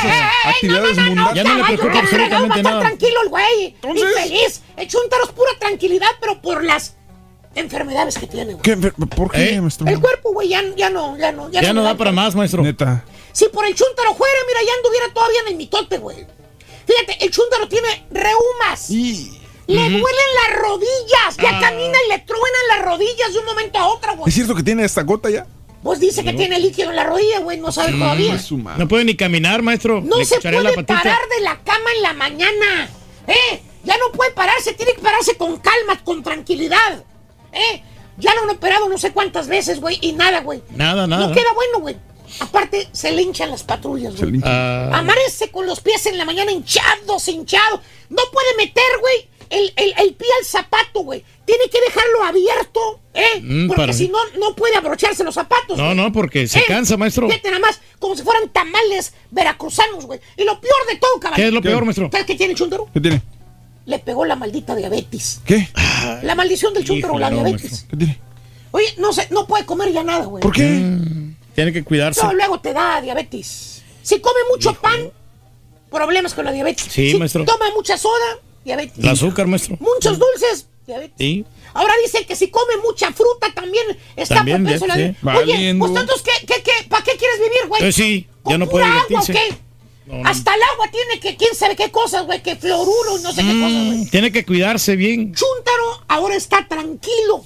actividades 0.45 0.97
mundanas. 0.97 1.33
Ya 1.33 1.43
no 1.43 1.55
le 1.55 1.63
preocupa 1.65 1.99
absolutamente 1.99 2.63
nada. 2.63 2.79
tranquilo 2.81 3.21
el 3.23 3.29
güey. 3.29 3.65
Entonces- 3.81 4.05
Y 4.17 4.21
feliz. 4.29 4.61
El 4.77 4.87
chúntaro 4.87 5.23
es 5.25 5.31
pura 5.31 5.51
tranquilidad, 5.59 6.07
pero 6.21 6.41
por 6.41 6.63
las 6.63 6.95
enfermedades 7.55 8.17
que 8.17 8.27
tiene, 8.27 8.53
güey. 8.53 8.61
¿Qué? 8.61 8.77
¿Por 8.77 9.31
qué, 9.31 9.55
¿Eh? 9.55 9.61
maestro? 9.61 9.87
El 9.87 9.99
cuerpo, 9.99 10.31
güey, 10.33 10.49
ya, 10.49 10.61
ya 10.77 10.89
no, 10.89 11.17
ya 11.17 11.31
no. 11.31 11.49
Ya 11.51 11.73
no 11.73 11.81
da 11.83 11.89
da 11.89 11.97
para 11.97 12.11
más, 12.11 12.35
maestro. 12.35 12.61
Neta. 12.63 13.03
Si 13.31 13.49
por 13.49 13.65
el 13.65 13.75
chúntaro 13.75 14.13
fuera, 14.15 14.37
mira, 14.47 14.59
ya 14.65 14.73
anduviera 14.77 15.13
todavía 15.13 15.39
en 15.41 15.47
el 15.49 15.55
mitote, 15.55 15.97
güey. 15.97 16.25
Fíjate, 16.87 17.25
el 17.25 17.31
chúntaro 17.31 17.67
tiene 17.67 18.05
reumas. 18.11 18.89
Le 19.67 19.81
duelen 19.81 19.99
las 20.01 20.59
rodillas. 20.59 21.37
Ya 21.41 21.57
Ah. 21.57 21.61
camina 21.61 21.97
y 22.05 22.09
le 22.09 22.19
truenan 22.19 22.67
las 22.69 22.85
rodillas 22.85 23.33
de 23.33 23.39
un 23.39 23.45
momento 23.45 23.79
a 23.79 23.87
otro, 23.87 24.15
güey. 24.15 24.29
¿Es 24.29 24.35
cierto 24.35 24.53
que 24.55 24.63
tiene 24.63 24.83
esta 24.83 25.01
gota 25.03 25.29
ya? 25.29 25.47
Pues 25.83 25.99
dice 25.99 26.23
que 26.23 26.33
tiene 26.33 26.59
líquido 26.59 26.89
en 26.89 26.95
la 26.95 27.03
rodilla, 27.03 27.39
güey. 27.39 27.59
No 27.59 27.71
sabe 27.71 27.91
todavía. 27.91 28.33
Mm, 28.33 28.39
su 28.39 28.57
madre. 28.57 28.79
No 28.79 28.87
puede 28.87 29.03
ni 29.05 29.15
caminar, 29.15 29.61
maestro. 29.61 30.01
No 30.01 30.17
Le 30.17 30.25
se 30.25 30.39
puede 30.41 30.61
la 30.61 30.73
parar 30.83 31.19
de 31.29 31.41
la 31.43 31.59
cama 31.63 31.91
en 31.95 32.01
la 32.01 32.13
mañana. 32.13 32.89
¿Eh? 33.27 33.61
Ya 33.83 33.95
no 33.97 34.11
puede 34.11 34.31
pararse, 34.31 34.73
tiene 34.73 34.93
que 34.93 35.01
pararse 35.01 35.37
con 35.37 35.57
calma, 35.57 36.03
con 36.03 36.23
tranquilidad. 36.23 37.03
¿Eh? 37.53 37.83
Ya 38.17 38.33
lo 38.33 38.43
han 38.43 38.49
operado 38.49 38.89
no 38.89 38.97
sé 38.97 39.11
cuántas 39.11 39.47
veces, 39.47 39.79
güey, 39.79 39.99
y 40.01 40.13
nada, 40.13 40.41
güey. 40.41 40.63
Nada, 40.71 41.05
nada. 41.05 41.27
No 41.27 41.33
queda 41.35 41.53
bueno, 41.53 41.79
güey. 41.81 41.97
Aparte, 42.39 42.87
se 42.91 43.11
le 43.11 43.21
hinchan 43.21 43.51
las 43.51 43.61
patrullas, 43.63 44.13
Se 44.13 44.19
güey. 44.21 44.31
le 44.31 44.37
hincha. 44.37 44.49
Ah, 44.89 44.97
Amanece 44.99 45.51
con 45.51 45.67
los 45.67 45.81
pies 45.81 46.05
en 46.07 46.17
la 46.17 46.25
mañana 46.25 46.51
hinchados, 46.51 47.27
hinchados. 47.27 47.81
No 48.09 48.23
puede 48.33 48.55
meter, 48.57 48.83
güey, 49.01 49.29
el, 49.49 49.73
el- 49.75 49.93
el 49.97 50.13
pie 50.13 50.27
al 50.39 50.45
zapato, 50.45 51.01
güey. 51.01 51.23
Tiene 51.45 51.63
que 51.71 51.79
dejarlo 51.81 52.23
abierto, 52.23 52.99
¿eh? 53.13 53.39
Mm, 53.41 53.67
Porque 53.67 53.81
para- 53.81 53.93
si 53.93 54.07
no, 54.09 54.17
no 54.39 54.55
puede 54.55 54.75
abrocharse 54.75 55.23
los 55.23 55.35
zapatos. 55.35 55.77
no, 55.77 55.93
no, 55.93 56.11
porque 56.11 56.47
se 56.47 56.59
¿Eh? 56.59 56.63
cansa, 56.67 56.97
maestro. 56.97 57.27
Fíjate 57.29 57.49
nada 57.49 57.59
más, 57.59 57.79
como 57.99 58.15
si 58.15 58.23
fueran 58.23 58.49
tamales 58.49 59.13
veracruzanos, 59.31 60.05
güey. 60.05 60.19
Y 60.37 60.43
lo 60.43 60.59
peor 60.59 60.85
de 60.89 60.95
todo, 60.97 61.19
caballo. 61.19 61.35
¿Qué 61.41 61.47
es 61.47 61.53
lo 61.53 61.61
peor, 61.61 61.83
maestro? 61.85 62.09
¿Sabes 62.11 62.25
qué 62.25 62.35
tiene 62.35 62.53
el 62.53 62.57
chúntaro? 62.57 62.87
¿Qué 62.93 62.99
tiene? 63.01 63.21
Le 63.85 63.99
pegó 63.99 64.25
la 64.25 64.35
maldita 64.35 64.75
diabetes. 64.75 65.41
¿Qué? 65.45 65.69
La 66.23 66.33
maldición 66.33 66.73
del 66.73 66.83
Híjole, 66.89 67.19
la 67.19 67.29
diabetes. 67.29 67.61
maestro. 67.71 67.89
¿Qué 67.91 67.97
tiene? 67.97 68.19
Oye, 68.71 68.93
no 68.97 69.13
sé, 69.13 69.27
no 69.29 69.45
puede 69.47 69.65
comer 69.65 69.91
ya 69.93 70.03
nada, 70.03 70.25
güey. 70.25 70.41
¿Por 70.41 70.51
qué? 70.53 70.63
Mm, 70.63 71.35
Tiene 71.53 71.71
que 71.71 71.83
cuidarse. 71.83 72.21
No, 72.23 72.33
luego 72.33 72.59
te 72.59 72.73
da 72.73 72.99
diabetes. 73.01 73.83
Si 74.01 74.19
come 74.19 74.39
mucho 74.51 74.73
pan, 74.73 75.11
problemas 75.89 76.33
con 76.33 76.45
la 76.45 76.51
diabetes. 76.51 76.87
Sí, 76.89 77.11
si 77.11 77.17
maestro. 77.17 77.45
toma 77.45 77.65
mucha 77.75 77.97
soda, 77.97 78.39
diabetes. 78.65 78.97
El 78.97 79.09
azúcar, 79.09 79.47
maestro. 79.47 79.77
Muchos 79.79 80.19
dulces, 80.19 80.67
diabetes. 80.85 81.15
Sí. 81.17 81.45
Ahora 81.73 81.93
dice 82.03 82.25
que 82.25 82.35
si 82.35 82.49
come 82.49 82.77
mucha 82.83 83.11
fruta 83.13 83.53
también 83.53 83.85
está 84.15 84.35
También, 84.35 84.63
propenso 84.63 84.85
a 84.85 84.87
la 84.89 84.95
sí. 84.95 84.99
diabetes. 84.99 85.43
Oye, 85.43 85.75
pues 85.77 85.91
entonces, 85.91 86.21
¿qué, 86.21 86.45
qué, 86.45 86.63
qué, 86.63 86.71
¿para 86.89 87.03
qué 87.03 87.11
quieres 87.17 87.39
vivir, 87.39 87.67
güey? 87.67 87.83
Eh, 87.85 87.91
sí, 87.91 88.27
ya 88.27 88.41
¿Con 88.43 88.59
no 88.59 88.67
puede 88.67 88.85
agua 88.85 89.21
o 89.21 89.25
qué? 89.25 89.57
No, 90.07 90.17
no. 90.17 90.29
Hasta 90.29 90.53
el 90.53 90.61
agua 90.61 90.87
tiene 90.91 91.19
que, 91.19 91.35
quién 91.35 91.55
sabe 91.55 91.75
qué 91.75 91.91
cosas, 91.91 92.25
güey, 92.25 92.41
que 92.43 92.55
fluoruro 92.55 93.17
y 93.17 93.23
no 93.23 93.31
sé 93.31 93.41
qué 93.41 93.47
cosas, 93.47 93.85
güey. 93.85 93.97
Mm, 93.97 94.09
tiene 94.09 94.31
que 94.31 94.45
cuidarse 94.45 94.95
bien. 94.95 95.33
Chúntaro 95.33 96.03
ahora 96.07 96.35
está 96.35 96.67
tranquilo, 96.67 97.43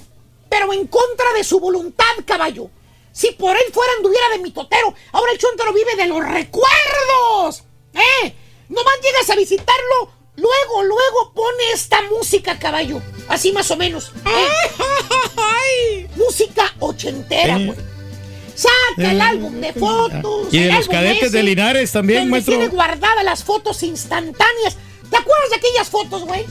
pero 0.48 0.72
en 0.72 0.86
contra 0.86 1.32
de 1.36 1.44
su 1.44 1.58
voluntad, 1.58 2.04
caballo. 2.26 2.70
Si 3.12 3.32
por 3.32 3.56
él 3.56 3.62
fuera 3.72 3.92
anduviera 3.96 4.28
de 4.32 4.38
mitotero, 4.38 4.94
ahora 5.12 5.32
el 5.32 5.38
Chúntaro 5.38 5.72
vive 5.72 5.96
de 5.96 6.06
los 6.06 6.20
recuerdos. 6.20 7.64
¿Eh? 7.94 8.34
Nomás 8.68 8.94
llegas 9.02 9.28
a 9.30 9.34
visitarlo, 9.36 10.12
luego, 10.40 10.82
luego 10.84 11.32
pone 11.34 11.72
esta 11.74 11.98
música, 12.10 12.58
caballo. 12.58 13.00
Así 13.28 13.52
más 13.52 13.70
o 13.70 13.76
menos. 13.76 14.12
¿eh? 14.26 16.08
música 16.16 16.74
ochentera, 16.80 17.56
Eh. 17.58 17.66
güey. 17.66 17.78
Saca 18.54 19.10
el 19.10 19.20
álbum 19.20 19.60
de 19.60 19.72
fotos. 19.72 20.48
Y 20.52 20.58
de 20.58 20.68
el 20.68 20.74
los 20.74 20.88
cadetes 20.88 21.28
ese, 21.28 21.36
de 21.38 21.42
Linares 21.42 21.92
también, 21.92 22.20
donde 22.20 22.30
maestro. 22.32 22.54
Tiene 22.56 22.68
guardadas 22.68 23.24
las 23.24 23.42
fotos 23.42 23.82
instantáneas. 23.82 24.76
¿Te 25.08 25.16
acuerdas 25.16 25.50
de 25.50 25.56
aquellas 25.56 25.88
fotos, 25.88 26.24
güey? 26.24 26.44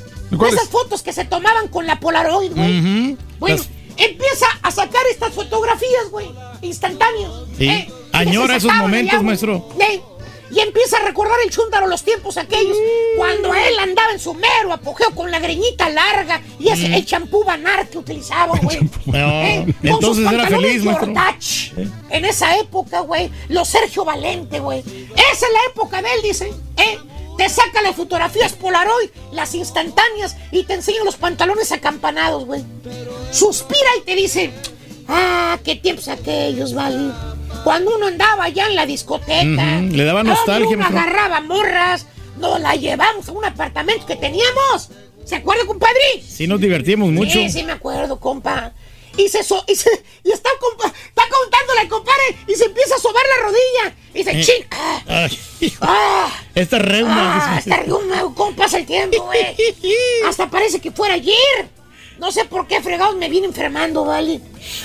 Esas 0.52 0.70
fotos 0.70 1.04
que 1.04 1.14
se 1.14 1.26
tomaban 1.26 1.68
con 1.68 1.86
la 1.86 2.00
Polaroid, 2.00 2.52
güey. 2.56 2.80
Ujú. 2.80 3.18
Bueno, 3.40 3.58
Las- 3.58 3.70
empieza 3.98 4.48
a 4.64 4.72
sacar 4.72 5.02
estas 5.12 5.34
fotografías, 5.34 6.10
güey, 6.10 6.30
instantáneas. 6.62 7.32
Sí. 7.58 7.68
¿eh? 7.70 7.92
Añora 8.12 8.56
esos 8.56 8.74
momentos, 8.74 9.14
güey. 9.16 9.26
maestro. 9.28 9.70
Y 10.52 10.60
empieza 10.60 10.98
a 10.98 11.02
recordar 11.02 11.38
el 11.44 11.52
chúntaro 11.52 11.88
los 11.88 12.04
tiempos 12.04 12.38
aquellos, 12.38 12.76
cuando 13.18 13.54
él 13.54 13.78
andaba 13.80 14.12
en 14.12 14.20
su 14.20 14.34
mero 14.34 14.74
apogeo 14.74 15.12
con 15.14 15.30
la 15.30 15.40
greñita 15.40 15.90
larga 15.90 16.42
y 16.60 16.70
ese 16.70 16.96
el 16.96 17.06
champú 17.06 17.44
banar 17.44 17.88
que 17.88 17.98
utilizaba, 17.98 18.58
güey. 18.62 18.80
No, 19.06 19.16
¿eh? 19.16 19.66
Con 19.66 20.02
sus 20.02 20.18
entonces 20.20 20.32
era 20.32 20.48
feliz. 20.48 20.84
En 22.10 22.26
esa 22.26 22.58
época, 22.58 23.02
güey, 23.02 23.32
los 23.48 23.68
Sergio 23.68 24.06
Valente, 24.06 24.60
güey. 24.60 24.80
Esa 24.80 25.46
es 25.46 25.54
la 25.54 25.72
época 25.72 26.02
de 26.02 26.14
él, 26.14 26.22
dice. 26.24 26.52
¿eh? 26.78 26.98
Te 27.38 27.48
saca 27.48 27.82
las 27.82 27.96
fotografías 27.96 28.54
Polaroid, 28.54 29.10
las 29.32 29.56
instantáneas, 29.56 30.36
y 30.52 30.64
te 30.64 30.74
enseña 30.74 31.04
los 31.06 31.16
pantalones 31.16 31.72
acampanados, 31.72 32.46
güey. 32.46 32.64
Suspira 33.32 33.90
y 33.98 34.02
te 34.02 34.16
dice, 34.16 34.52
ah, 35.08 35.58
qué 35.64 35.76
tiempos 35.76 36.10
aquellos, 36.10 36.74
vale. 36.74 37.14
Cuando 37.64 37.96
uno 37.96 38.08
andaba 38.08 38.46
allá 38.46 38.68
en 38.68 38.76
la 38.76 38.86
discoteca. 38.86 39.42
Ujú, 39.84 39.96
le 39.96 40.04
daba 40.06 40.24
nostalgia, 40.24 40.76
Uno 40.78 40.86
agarraba 40.86 41.42
morras, 41.42 42.06
nos 42.38 42.60
la 42.60 42.76
llevamos 42.76 43.28
a 43.28 43.32
un 43.32 43.46
apartamento 43.46 44.06
que 44.06 44.16
teníamos. 44.16 44.90
¿Se 45.26 45.36
acuerda, 45.36 45.66
compadre? 45.66 46.24
Sí 46.28 46.48
nos 46.48 46.60
divertimos 46.60 47.10
mucho. 47.12 47.34
Sí, 47.34 47.50
sí 47.50 47.64
me 47.64 47.74
acuerdo, 47.74 48.20
compa. 48.20 48.74
Y 49.18 49.28
se, 49.28 49.44
so- 49.44 49.64
y 49.68 49.76
se- 49.76 50.04
y 50.24 50.32
está, 50.32 50.50
compa- 50.62 50.94
está 51.08 51.24
contándole 51.30 51.82
al 51.82 51.90
compadre 51.90 52.24
y 52.48 52.54
se 52.56 52.66
empieza 52.66 52.96
a 52.96 53.00
sobar 53.00 53.24
la 53.38 53.44
rodilla. 53.46 53.96
Y 54.14 54.18
dice, 54.20 54.32
Eh. 54.32 54.44
ching, 54.44 54.66
ah, 54.72 55.28
ah, 55.82 56.30
esta 56.56 56.80
reuma. 56.80 57.56
ah, 57.56 57.60
está 57.60 57.78
reuma, 57.78 58.22
¿cómo 58.34 58.56
pasa 58.56 58.78
el 58.78 58.86
tiempo, 58.86 59.22
güey? 59.26 59.56
Hasta 60.28 60.50
parece 60.50 60.80
que 60.80 60.92
fuera 60.92 61.16
ayer. 61.16 61.70
No 62.20 62.32
sé 62.32 62.46
por 62.46 62.68
qué 62.68 62.82
fregados 62.82 63.16
me 63.16 63.30
vine 63.30 63.48
enfermando, 63.48 64.04
¿vale? 64.06 64.42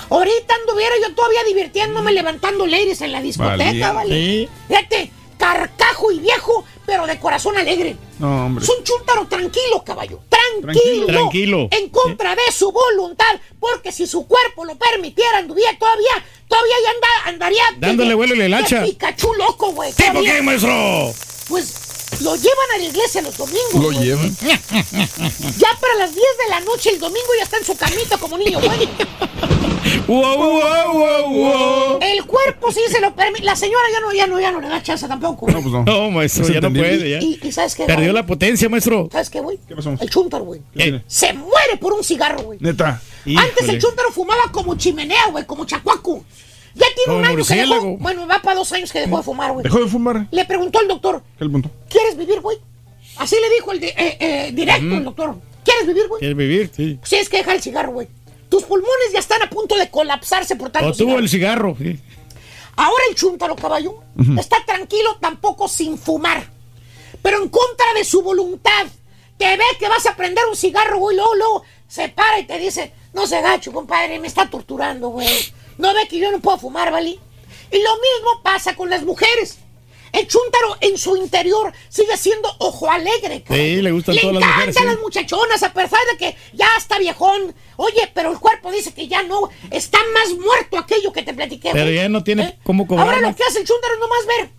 Ahorita 0.08 0.54
anduviera 0.60 0.94
yo 1.02 1.14
todavía 1.14 1.42
divirtiéndome 1.44 2.12
levantando 2.12 2.66
ladies 2.66 3.00
en 3.00 3.12
la 3.12 3.20
discoteca. 3.20 3.92
¿vale? 3.92 4.14
Sí. 4.14 4.48
Fíjate, 4.68 5.10
carcajo 5.36 6.12
y 6.12 6.20
viejo, 6.20 6.64
pero 6.86 7.06
de 7.06 7.18
corazón 7.18 7.56
alegre. 7.58 7.96
No, 8.18 8.46
hombre. 8.46 8.64
Es 8.64 8.70
un 8.70 8.84
chúntaro 8.84 9.26
tranquilo, 9.26 9.82
caballo. 9.84 10.20
Tranquilo. 10.28 11.06
Tranquilo. 11.06 11.68
En 11.72 11.88
contra 11.90 12.34
de 12.34 12.52
su 12.52 12.70
voluntad. 12.70 13.40
Porque 13.58 13.90
si 13.90 14.06
su 14.06 14.26
cuerpo 14.26 14.64
lo 14.64 14.76
permitiera, 14.76 15.38
anduviera 15.38 15.76
todavía, 15.78 16.24
todavía 16.48 16.74
ya 16.84 16.90
anda, 16.90 17.08
andaría. 17.26 17.64
Dándole 17.78 18.14
vuelo 18.14 18.34
y 18.34 18.38
le 18.38 18.48
lacha. 18.48 18.84
Pikachu 18.84 19.34
loco, 19.34 19.72
güey. 19.72 19.92
¿Tipo 19.92 20.22
qué, 20.22 20.40
maestro? 20.40 21.12
Pues 21.48 21.83
lo 22.23 22.36
llevan 22.36 22.70
a 22.75 22.78
la 22.78 22.84
iglesia 22.84 23.23
los 23.23 23.36
domingos. 23.36 23.75
Lo 23.75 23.81
güey. 23.93 23.99
llevan. 23.99 24.36
Ya 25.59 25.68
para 25.81 25.94
las 25.99 26.15
10 26.15 26.17
de 26.17 26.51
la 26.51 26.60
noche 26.60 26.91
el 26.91 26.99
domingo 26.99 27.28
ya 27.36 27.44
está 27.44 27.59
en 27.59 27.65
su 27.65 27.76
camita 27.76 28.17
como 28.18 28.36
niño 28.39 28.60
bueno. 28.60 28.84
Wow, 30.07 30.36
wow, 30.36 30.93
wow, 30.93 31.33
wow. 31.33 31.99
El 32.01 32.25
cuerpo 32.25 32.73
sí 32.73 32.81
se 32.91 33.01
lo 33.01 33.15
permite. 33.15 33.44
La 33.44 33.57
señora 33.57 33.84
ya 33.93 34.01
no, 34.01 34.12
ya 34.12 34.26
no, 34.26 34.41
ya 34.41 34.51
no 34.51 34.60
le 34.60 34.68
da 34.68 34.83
chance 34.83 35.07
tampoco. 35.07 35.51
No, 35.51 35.60
pues 35.60 35.73
no. 35.73 35.84
No, 35.84 36.10
maestro, 36.10 36.44
Es 36.44 36.52
ya 36.52 36.60
no 36.60 36.70
puede. 36.73 37.09
Ya. 37.09 37.18
Y, 37.20 37.39
y 37.43 37.52
¿sabes 37.52 37.75
qué? 37.75 37.84
Perdió 37.84 38.07
güey? 38.07 38.15
la 38.15 38.26
potencia, 38.26 38.68
maestro. 38.68 39.09
¿Sabes 39.10 39.31
qué, 39.31 39.41
güey? 39.41 39.59
¿Qué 39.67 39.75
pasó? 39.75 39.94
El 39.99 40.10
chúntaro, 40.10 40.44
güey. 40.44 40.60
Se 41.07 41.33
muere 41.33 41.76
por 41.81 41.93
un 41.93 42.05
cigarro, 42.05 42.43
güey. 42.43 42.59
Neta. 42.60 43.01
Antes 43.36 43.68
el 43.68 43.81
chúntaro 43.81 44.10
fumaba 44.12 44.51
como 44.52 44.76
chimenea, 44.76 45.28
güey, 45.31 45.47
como 45.47 45.65
chacuaco. 45.65 46.25
Ya 46.75 46.86
tiene 46.97 47.19
un 47.19 47.25
año 47.25 47.44
que 47.44 47.55
dejó. 47.55 47.97
Bueno, 47.99 48.27
va 48.27 48.41
para 48.41 48.57
dos 48.57 48.73
años 48.73 48.91
que 48.93 49.01
dejó 49.01 49.19
de 49.19 49.23
fumar, 49.23 49.53
güey. 49.53 49.62
Dejó 49.62 49.78
de 49.81 49.89
fumar. 49.89 50.27
Le 50.31 50.44
preguntó 50.44 50.81
al 50.81 50.89
doctor, 50.89 51.23
¿Qué 51.39 51.44
le 51.44 51.51
preguntó? 51.51 51.70
¿quieres 51.89 52.17
vivir, 52.17 52.41
güey? 52.41 52.59
Así 53.19 53.36
le 53.41 53.55
dijo 53.55 53.70
el 53.73 53.81
de- 53.81 53.94
eh, 53.97 54.17
eh, 54.20 54.51
directo 54.53 54.94
el 54.97 55.05
doctor. 55.05 55.36
¿Quieres 55.65 55.86
vivir, 55.86 56.09
güey? 56.09 56.19
¿Quieres 56.19 56.36
vivir? 56.36 56.70
Sí. 56.75 56.99
Sí, 57.05 57.17
es 57.17 57.28
que 57.28 57.39
dejar 57.39 57.55
el 57.57 57.62
cigarro, 57.62 57.93
güey. 57.93 58.09
Tus 58.49 58.65
pulmones 58.65 59.12
ya 59.12 59.20
están 59.20 59.41
a 59.43 59.49
punto 59.51 59.77
de 59.77 59.89
colapsarse 59.89 60.57
por 60.57 60.70
tanto 60.70 60.89
O 60.89 60.93
tuvo 60.93 61.19
el 61.19 61.28
cigarro. 61.28 61.77
sí. 61.78 61.99
Ahora 62.77 63.03
el 63.09 63.15
chúntaro 63.15 63.55
caballo 63.55 64.01
está 64.39 64.57
tranquilo 64.67 65.17
tampoco 65.20 65.69
sin 65.69 65.97
fumar. 65.97 66.44
Pero 67.23 67.41
en 67.43 67.49
contra 67.49 67.86
de 67.97 68.05
su 68.05 68.20
voluntad. 68.23 68.86
Te 69.39 69.57
ve 69.57 69.65
que 69.78 69.89
vas 69.89 70.07
a 70.07 70.15
prender 70.17 70.44
un 70.49 70.57
cigarro, 70.57 70.99
güey, 70.99 71.17
luego, 71.17 71.35
luego 71.35 71.62
se 71.89 72.09
para 72.09 72.39
y 72.39 72.44
te 72.47 72.57
dice, 72.59 72.93
no 73.12 73.27
se 73.27 73.41
gacho, 73.41 73.73
compadre, 73.73 74.19
me 74.20 74.28
está 74.28 74.49
torturando, 74.49 75.09
güey. 75.09 75.28
No 75.78 75.93
ve 75.94 76.07
que 76.09 76.19
yo 76.19 76.31
no 76.31 76.41
puedo 76.41 76.59
fumar, 76.59 76.91
¿vale? 76.93 77.11
Y 77.11 77.78
lo 77.83 77.91
mismo 77.94 78.43
pasa 78.43 78.77
con 78.77 78.91
las 78.91 79.03
mujeres. 79.05 79.59
El 80.12 80.28
chúntaro 80.28 80.77
en 80.81 80.97
su 80.97 81.17
interior 81.17 81.73
sigue 81.89 82.17
siendo 82.17 82.49
ojo 82.59 82.89
alegre. 82.89 83.43
cabrón. 83.43 83.67
Sí, 83.67 83.83
le 83.83 83.91
gustan 83.91 84.15
Le 84.15 84.20
todas 84.20 84.35
las 84.36 84.43
encantan 84.44 84.67
mujeres. 84.69 84.77
sí. 84.77 84.85
las 84.85 85.01
muchachonas, 85.01 85.62
a 85.65 85.73
pesar 85.73 85.99
de 86.12 86.19
que 86.19 86.36
ya 86.53 86.69
está 86.78 86.99
viejón. 87.01 87.53
Oye, 87.77 88.12
pero 88.15 88.31
el 88.31 88.39
cuerpo 88.39 88.70
dice 88.70 88.94
que 88.94 89.09
ya 89.09 89.25
no. 89.25 89.51
Está 89.73 89.99
más 90.15 90.39
muerto 90.39 90.78
aquello 90.78 91.12
que 91.12 91.23
te 91.25 91.35
platiqué. 91.35 91.70
Pero 91.73 91.86
güey. 91.86 91.97
ya 91.97 92.09
no 92.09 92.23
tiene 92.23 92.59
cómo 92.62 92.86
cobrar. 92.86 93.09
Ahora 93.09 93.20
lo 93.28 93.35
que 93.35 93.43
hace 93.43 93.59
el 93.61 93.67
chúntaro 93.67 93.94
es 93.94 94.01
nomás 94.01 94.27
ver. 94.27 94.51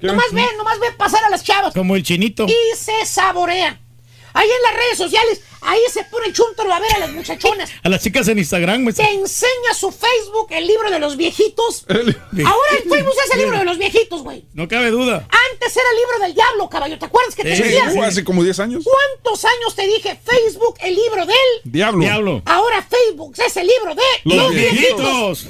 Nomás 0.00 0.32
ver, 0.32 0.56
nomás 0.56 0.80
ver 0.80 0.96
pasar 0.96 1.24
a 1.24 1.30
las 1.30 1.44
chavas. 1.44 1.72
Como 1.72 1.94
el 1.94 2.02
chinito. 2.02 2.46
Y 2.48 2.76
se 2.76 3.06
saborea. 3.06 3.80
Ahí 4.34 4.48
en 4.50 4.62
las 4.64 4.74
redes 4.74 4.98
sociales, 4.98 5.40
ahí 5.62 5.80
se 5.92 6.02
pone 6.04 6.26
el 6.26 6.32
chúntaro 6.34 6.72
a 6.72 6.80
ver 6.80 6.92
a 6.94 6.98
las 6.98 7.12
muchachonas. 7.12 7.70
A 7.82 7.88
las 7.88 8.02
chicas 8.02 8.26
en 8.28 8.38
Instagram, 8.38 8.82
güey. 8.82 8.94
Te 8.94 9.08
enseña 9.08 9.72
su 9.78 9.90
Facebook, 9.92 10.48
el 10.50 10.66
libro 10.66 10.90
de 10.90 10.98
los 10.98 11.16
viejitos. 11.16 11.86
Ahora 11.88 12.02
el 12.82 12.88
Facebook 12.90 13.14
es 13.26 13.32
el 13.34 13.38
libro 13.40 13.58
de 13.60 13.64
los 13.64 13.78
viejitos, 13.78 14.22
güey. 14.22 14.44
No 14.52 14.66
cabe 14.68 14.90
duda. 14.90 15.26
Antes 15.52 15.76
era 15.76 15.86
el 15.90 15.96
libro 15.96 16.18
del 16.26 16.34
diablo, 16.34 16.68
caballo. 16.68 16.98
¿Te 16.98 17.06
acuerdas 17.06 17.34
que 17.34 17.44
te 17.44 17.56
Sí, 17.56 17.62
decía? 17.62 17.90
fue 17.90 18.04
hace 18.06 18.24
como 18.24 18.42
10 18.42 18.58
años. 18.60 18.84
¿Cuántos 18.84 19.44
años 19.44 19.74
te 19.74 19.86
dije 19.86 20.18
Facebook, 20.24 20.76
el 20.80 20.94
libro 20.96 21.24
del 21.26 21.36
Diablo. 21.64 22.00
Diablo. 22.00 22.42
Ahora 22.44 22.82
Facebook 22.82 23.34
es 23.38 23.56
el 23.56 23.66
libro 23.68 23.94
de 23.94 24.02
Los 24.36 24.50
viejitos. 24.52 24.98
viejitos. 24.98 25.46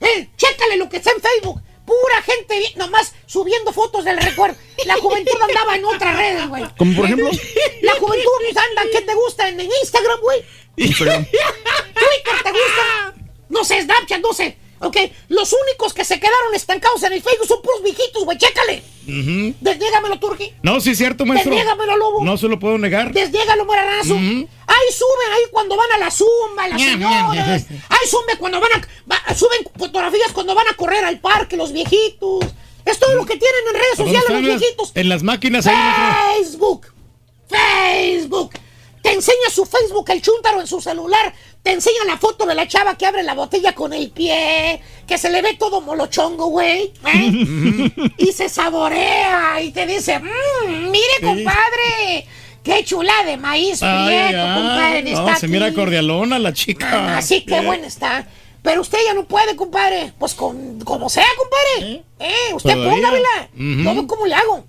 Eh, 0.00 0.28
chécale 0.36 0.76
lo 0.76 0.88
que 0.88 0.96
está 0.98 1.10
en 1.10 1.20
Facebook. 1.20 1.60
Pura 1.86 2.20
gente 2.22 2.72
nomás 2.76 3.14
subiendo 3.26 3.72
fotos 3.72 4.04
del 4.04 4.18
recuerdo. 4.18 4.56
La 4.84 4.96
juventud 4.96 5.40
andaba 5.40 5.76
en 5.76 5.84
otras 5.84 6.16
redes, 6.16 6.48
güey. 6.48 6.64
Como 6.76 6.96
por 6.96 7.04
ejemplo. 7.06 7.30
La 7.82 7.94
juventud 7.94 8.58
anda, 8.70 8.82
¿qué 8.92 9.00
te 9.02 9.14
gusta 9.14 9.48
en, 9.48 9.60
en 9.60 9.70
Instagram, 9.82 10.20
güey? 10.20 10.44
Instagram. 10.76 11.24
Twitter 11.30 12.42
te 12.42 12.50
gusta. 12.50 13.14
No 13.48 13.64
sé, 13.64 13.82
Snapchat, 13.82 14.20
no 14.20 14.32
sé. 14.32 14.58
Ok, 14.78 14.96
los 15.28 15.52
únicos 15.52 15.94
que 15.94 16.04
se 16.04 16.20
quedaron 16.20 16.54
estancados 16.54 17.02
en 17.04 17.14
el 17.14 17.22
Facebook 17.22 17.46
son 17.48 17.62
puros 17.62 17.82
viejitos, 17.82 18.24
güey. 18.24 18.36
Chécale. 18.36 18.82
Ujú. 19.08 19.54
Desniégamelo, 19.60 20.18
Turki. 20.18 20.52
No, 20.62 20.80
sí 20.80 20.90
es 20.90 20.98
cierto, 20.98 21.24
maestro. 21.24 21.50
Desniégamelo, 21.54 21.96
lobo. 21.96 22.24
No 22.24 22.36
se 22.36 22.46
lo 22.48 22.58
puedo 22.58 22.76
negar. 22.76 23.12
Desniégalo, 23.12 23.64
moranazo. 23.64 24.14
Ujú. 24.14 24.48
Ahí 24.66 24.92
suben, 24.92 25.32
ahí 25.32 25.42
cuando 25.50 25.76
van 25.76 25.92
a 25.92 25.98
la 25.98 26.10
zumba, 26.10 26.68
las 26.68 26.80
señoras. 26.82 27.64
Ahí 27.88 28.08
suben 28.10 28.36
cuando 28.38 28.60
van 28.60 28.72
a. 28.74 28.88
va- 29.10 29.34
suben 29.34 29.60
fotografías 29.78 30.32
cuando 30.32 30.54
van 30.54 30.68
a 30.68 30.74
correr 30.74 31.04
al 31.04 31.20
parque, 31.20 31.56
los 31.56 31.72
viejitos. 31.72 32.44
Es 32.84 32.98
todo 32.98 33.14
lo 33.14 33.24
que 33.24 33.36
tienen 33.36 33.60
en 33.68 33.74
redes 33.74 33.94
¿A 33.94 34.02
dónde 34.02 34.18
sociales 34.20 34.42
los 34.52 34.60
viejitos. 34.60 34.92
En 34.94 35.08
las 35.08 35.22
máquinas 35.22 35.66
ahí. 35.66 36.36
Facebook. 36.42 36.86
Facebook. 37.48 38.52
Te 39.02 39.12
enseña 39.12 39.50
su 39.54 39.64
Facebook 39.64 40.10
el 40.10 40.20
chúntaro 40.20 40.60
en 40.60 40.66
su 40.66 40.80
celular. 40.80 41.32
Te 41.66 41.72
enseña 41.72 42.04
la 42.06 42.16
foto 42.16 42.46
de 42.46 42.54
la 42.54 42.68
chava 42.68 42.96
que 42.96 43.06
abre 43.06 43.24
la 43.24 43.34
botella 43.34 43.72
con 43.74 43.92
el 43.92 44.10
pie. 44.10 44.80
Que 45.04 45.18
se 45.18 45.30
le 45.30 45.42
ve 45.42 45.54
todo 45.54 45.80
molochongo, 45.80 46.46
güey. 46.46 46.92
¿eh? 47.12 47.90
y 48.18 48.26
se 48.30 48.48
saborea 48.48 49.60
y 49.60 49.72
te 49.72 49.84
dice, 49.84 50.20
"Mm, 50.20 50.90
mire, 50.92 51.14
compadre. 51.20 52.24
Qué 52.62 52.84
chula 52.84 53.12
de 53.24 53.36
maíz 53.36 53.82
Ay, 53.82 54.06
prieto, 54.06 54.44
ay, 54.46 54.54
compadre. 54.62 55.02
no, 55.02 55.10
está 55.10 55.40
se 55.40 55.48
mira 55.48 55.66
aquí". 55.66 55.74
cordialona 55.74 56.38
la 56.38 56.52
chica. 56.52 57.16
Así 57.16 57.44
que 57.44 57.60
buena 57.62 57.88
está. 57.88 58.28
Pero 58.62 58.82
usted 58.82 58.98
ya 59.04 59.14
no 59.14 59.24
puede, 59.24 59.56
compadre. 59.56 60.12
Pues 60.20 60.34
con 60.34 60.78
como 60.82 61.08
sea, 61.08 61.26
compadre. 61.36 62.04
Eh, 62.20 62.54
usted 62.54 62.74
póngamela. 62.74 63.48
No 63.54 63.92
ve 63.92 64.06
cómo 64.06 64.24
le 64.26 64.36
hago. 64.36 64.64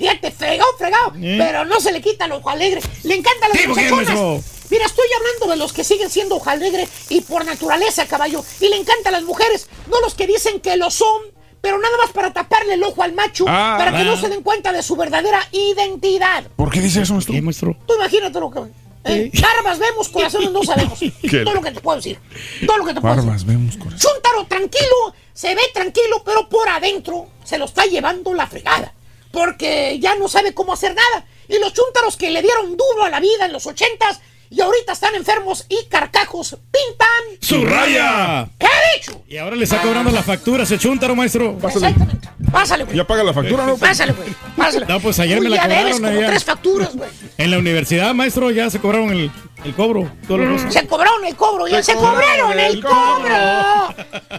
Fíjate, 0.00 0.32
fregado, 0.32 0.68
fregado. 0.76 1.12
Eh. 1.22 1.36
Pero 1.38 1.64
no 1.64 1.78
se 1.78 1.92
le 1.92 2.00
quita 2.00 2.26
ojo 2.26 2.50
alegre. 2.50 2.80
Le 3.04 3.14
encantan 3.14 3.50
las 3.54 3.68
muchachonas. 3.68 4.59
Mira, 4.70 4.86
estoy 4.86 5.06
hablando 5.18 5.46
de 5.48 5.56
los 5.56 5.72
que 5.72 5.84
siguen 5.84 6.10
siendo 6.10 6.36
ojo 6.36 6.48
alegre 6.50 6.88
y 7.08 7.20
por 7.22 7.44
naturaleza, 7.44 8.06
caballo. 8.06 8.44
Y 8.60 8.68
le 8.68 8.76
encantan 8.76 9.12
las 9.12 9.22
mujeres, 9.24 9.68
no 9.90 10.00
los 10.00 10.14
que 10.14 10.26
dicen 10.26 10.60
que 10.60 10.76
lo 10.76 10.90
son, 10.90 11.22
pero 11.60 11.78
nada 11.78 11.96
más 11.98 12.12
para 12.12 12.32
taparle 12.32 12.74
el 12.74 12.82
ojo 12.84 13.02
al 13.02 13.12
macho, 13.12 13.44
Ah. 13.48 13.74
para 13.78 13.96
que 13.96 14.04
no 14.04 14.16
se 14.16 14.28
den 14.28 14.42
cuenta 14.42 14.72
de 14.72 14.82
su 14.82 14.96
verdadera 14.96 15.40
identidad. 15.52 16.44
¿Por 16.56 16.70
qué 16.70 16.80
dice 16.80 17.02
eso, 17.02 17.12
maestro? 17.14 17.34
¿Qué, 17.34 17.42
maestro? 17.42 17.76
Tú 17.86 17.94
imagínate 17.94 18.40
lo 18.40 18.50
que... 18.50 18.60
Eh, 19.02 19.30
barbas 19.40 19.78
vemos, 19.78 20.10
corazones 20.10 20.50
no 20.50 20.62
sabemos. 20.62 20.98
Qué- 21.22 21.38
Todo 21.42 21.54
lo 21.54 21.62
que 21.62 21.70
te 21.70 21.80
puedo 21.80 21.96
decir. 21.96 22.18
Todo 22.66 22.76
lo 22.78 22.84
que 22.84 22.92
te 22.94 23.00
puedo 23.00 23.14
decir. 23.14 23.26
Barbas, 23.28 23.46
vemos 23.46 23.76
corazón. 23.78 23.98
Chuntaro 23.98 24.46
tranquilo, 24.46 25.14
se 25.32 25.54
ve 25.54 25.62
tranquilo, 25.72 26.22
pero 26.24 26.48
por 26.50 26.68
adentro 26.68 27.28
se 27.42 27.56
lo 27.56 27.64
está 27.64 27.86
llevando 27.86 28.34
la 28.34 28.46
fregada. 28.46 28.92
Porque 29.32 29.98
ya 30.00 30.16
no 30.16 30.28
sabe 30.28 30.52
cómo 30.52 30.74
hacer 30.74 30.94
nada. 30.94 31.26
Y 31.48 31.58
los 31.58 31.72
chúntaros 31.72 32.16
que 32.16 32.30
le 32.30 32.42
dieron 32.42 32.76
duro 32.76 33.04
a 33.04 33.08
la 33.10 33.20
vida 33.20 33.46
en 33.46 33.52
los 33.52 33.66
ochentas 33.66 34.20
y 34.50 34.60
ahorita 34.60 34.92
están 34.92 35.14
enfermos 35.14 35.64
y 35.68 35.86
carcajos 35.88 36.56
pintan 36.70 37.06
¡Su 37.40 37.64
raya! 37.64 38.48
¿Qué 38.58 38.66
ha 38.66 38.96
dicho? 38.96 39.22
Y 39.28 39.36
ahora 39.36 39.54
le 39.56 39.64
está 39.64 39.80
cobrando 39.80 40.10
la 40.10 40.22
factura 40.22 40.64
ese 40.64 40.76
chúntaro, 40.78 41.14
maestro. 41.16 41.56
Exactamente. 41.62 42.28
Pásale, 42.50 42.84
güey. 42.84 42.96
Ya 42.96 43.06
paga 43.06 43.22
la 43.22 43.32
factura, 43.32 43.64
¿no? 43.64 43.76
Pásale, 43.76 44.12
güey. 44.12 44.28
Pásale. 44.56 44.86
No, 44.86 44.98
pues 45.00 45.18
ayer 45.20 45.40
me 45.40 45.48
la 45.50 45.56
ya 45.56 45.68
debes 45.68 45.94
cobraron 45.94 46.02
como 46.02 46.18
allá. 46.18 46.26
tres 46.30 46.44
facturas, 46.44 46.96
güey. 46.96 47.08
En 47.38 47.50
la 47.52 47.58
universidad, 47.58 48.12
maestro, 48.12 48.50
ya 48.50 48.68
se 48.70 48.80
cobraron 48.80 49.10
el, 49.12 49.30
el 49.64 49.74
cobro. 49.74 50.10
Cosas. 50.26 50.72
Se 50.72 50.86
cobraron 50.86 51.24
el 51.24 51.36
cobro, 51.36 51.68
ya 51.68 51.80
se, 51.82 51.94
cobraron 51.94 52.58
el 52.58 52.80
cobro. 52.82 53.88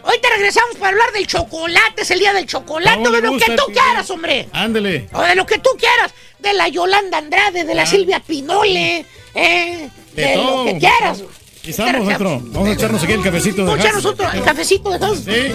Hoy 0.04 0.18
te 0.22 0.30
regresamos 0.30 0.76
para 0.76 0.90
hablar 0.90 1.12
del 1.14 1.26
chocolate, 1.26 2.02
es 2.02 2.12
el 2.12 2.20
día 2.20 2.34
del 2.34 2.46
chocolate, 2.48 2.98
¿Cómo 2.98 3.12
de 3.12 3.22
lo 3.22 3.32
gusta 3.32 3.46
que 3.46 3.56
tú 3.56 3.64
quieras, 3.72 4.10
hombre. 4.10 4.50
Ándele. 4.52 5.08
O 5.14 5.22
de 5.22 5.36
lo 5.36 5.46
que 5.46 5.58
tú 5.60 5.70
quieras, 5.80 6.14
de 6.40 6.54
la 6.54 6.68
Yolanda 6.68 7.18
Andrade, 7.20 7.64
de 7.64 7.74
la 7.76 7.84
Ah. 7.84 7.86
Silvia 7.88 8.20
Pinole, 8.20 9.06
eh, 9.36 9.90
de, 10.16 10.22
De 10.22 10.36
lo 10.36 10.42
todo. 10.44 10.66
que 10.66 10.78
quieras. 10.78 11.24
Y 11.64 11.70
estamos. 11.70 12.08
Vamos 12.54 12.70
a 12.70 12.72
echarnos 12.74 13.04
aquí 13.04 13.14
el 13.14 13.22
cafecito 13.22 13.58
de 13.58 13.64
Vamos 13.64 13.80
a 13.80 13.82
echarnos 13.84 14.06
otro, 14.06 14.32
el 14.32 14.44
cafecito 14.44 14.90
de 14.90 14.98
gas. 14.98 15.20
Sí. 15.20 15.54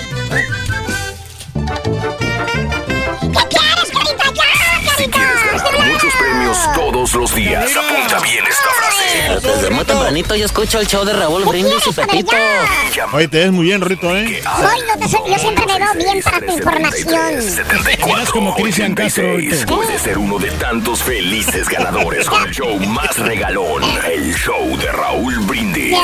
Premios 6.47 6.75
todos 6.75 7.15
los 7.15 7.35
días, 7.35 7.71
apunta 7.77 8.21
bien 8.21 8.45
esta 8.49 8.71
frase. 8.71 9.47
Desde 9.55 9.71
muy 9.71 9.85
tempranito 9.85 10.35
yo 10.37 10.47
escucho 10.47 10.81
el 10.81 10.87
show 10.87 11.05
de 11.05 11.13
Raúl 11.13 11.45
Brindis 11.45 11.87
y 11.89 11.93
Pepito. 11.93 12.33
Oye, 13.13 13.29
te 13.29 13.39
ves 13.39 13.53
muy 13.53 13.65
bien, 13.67 13.81
Rito, 13.81 14.15
¿eh? 14.17 14.41
Soy, 14.43 14.81
yo, 14.89 14.99
te- 15.25 15.31
yo 15.33 15.39
siempre 15.39 15.67
me 15.67 15.79
veo 15.79 15.95
bien 15.97 16.23
para 16.23 16.41
tu 16.41 16.53
información. 16.53 17.43
74, 17.43 18.17
Eras 18.17 18.31
como 18.31 18.55
Cristian 18.55 18.95
Castro 18.95 19.25
86. 19.35 19.63
ahorita. 19.63 19.75
Puedes 19.75 20.03
ser 20.03 20.19
uno 20.19 20.39
de 20.39 20.51
tantos 20.53 21.03
felices 21.03 21.69
ganadores 21.69 22.29
con 22.29 22.43
el 22.47 22.55
show 22.55 22.79
más 22.79 23.19
regalón, 23.19 23.83
el 24.13 24.35
show 24.35 24.77
de 24.79 24.93
Raúl 24.93 25.39
Brindis. 25.41 25.97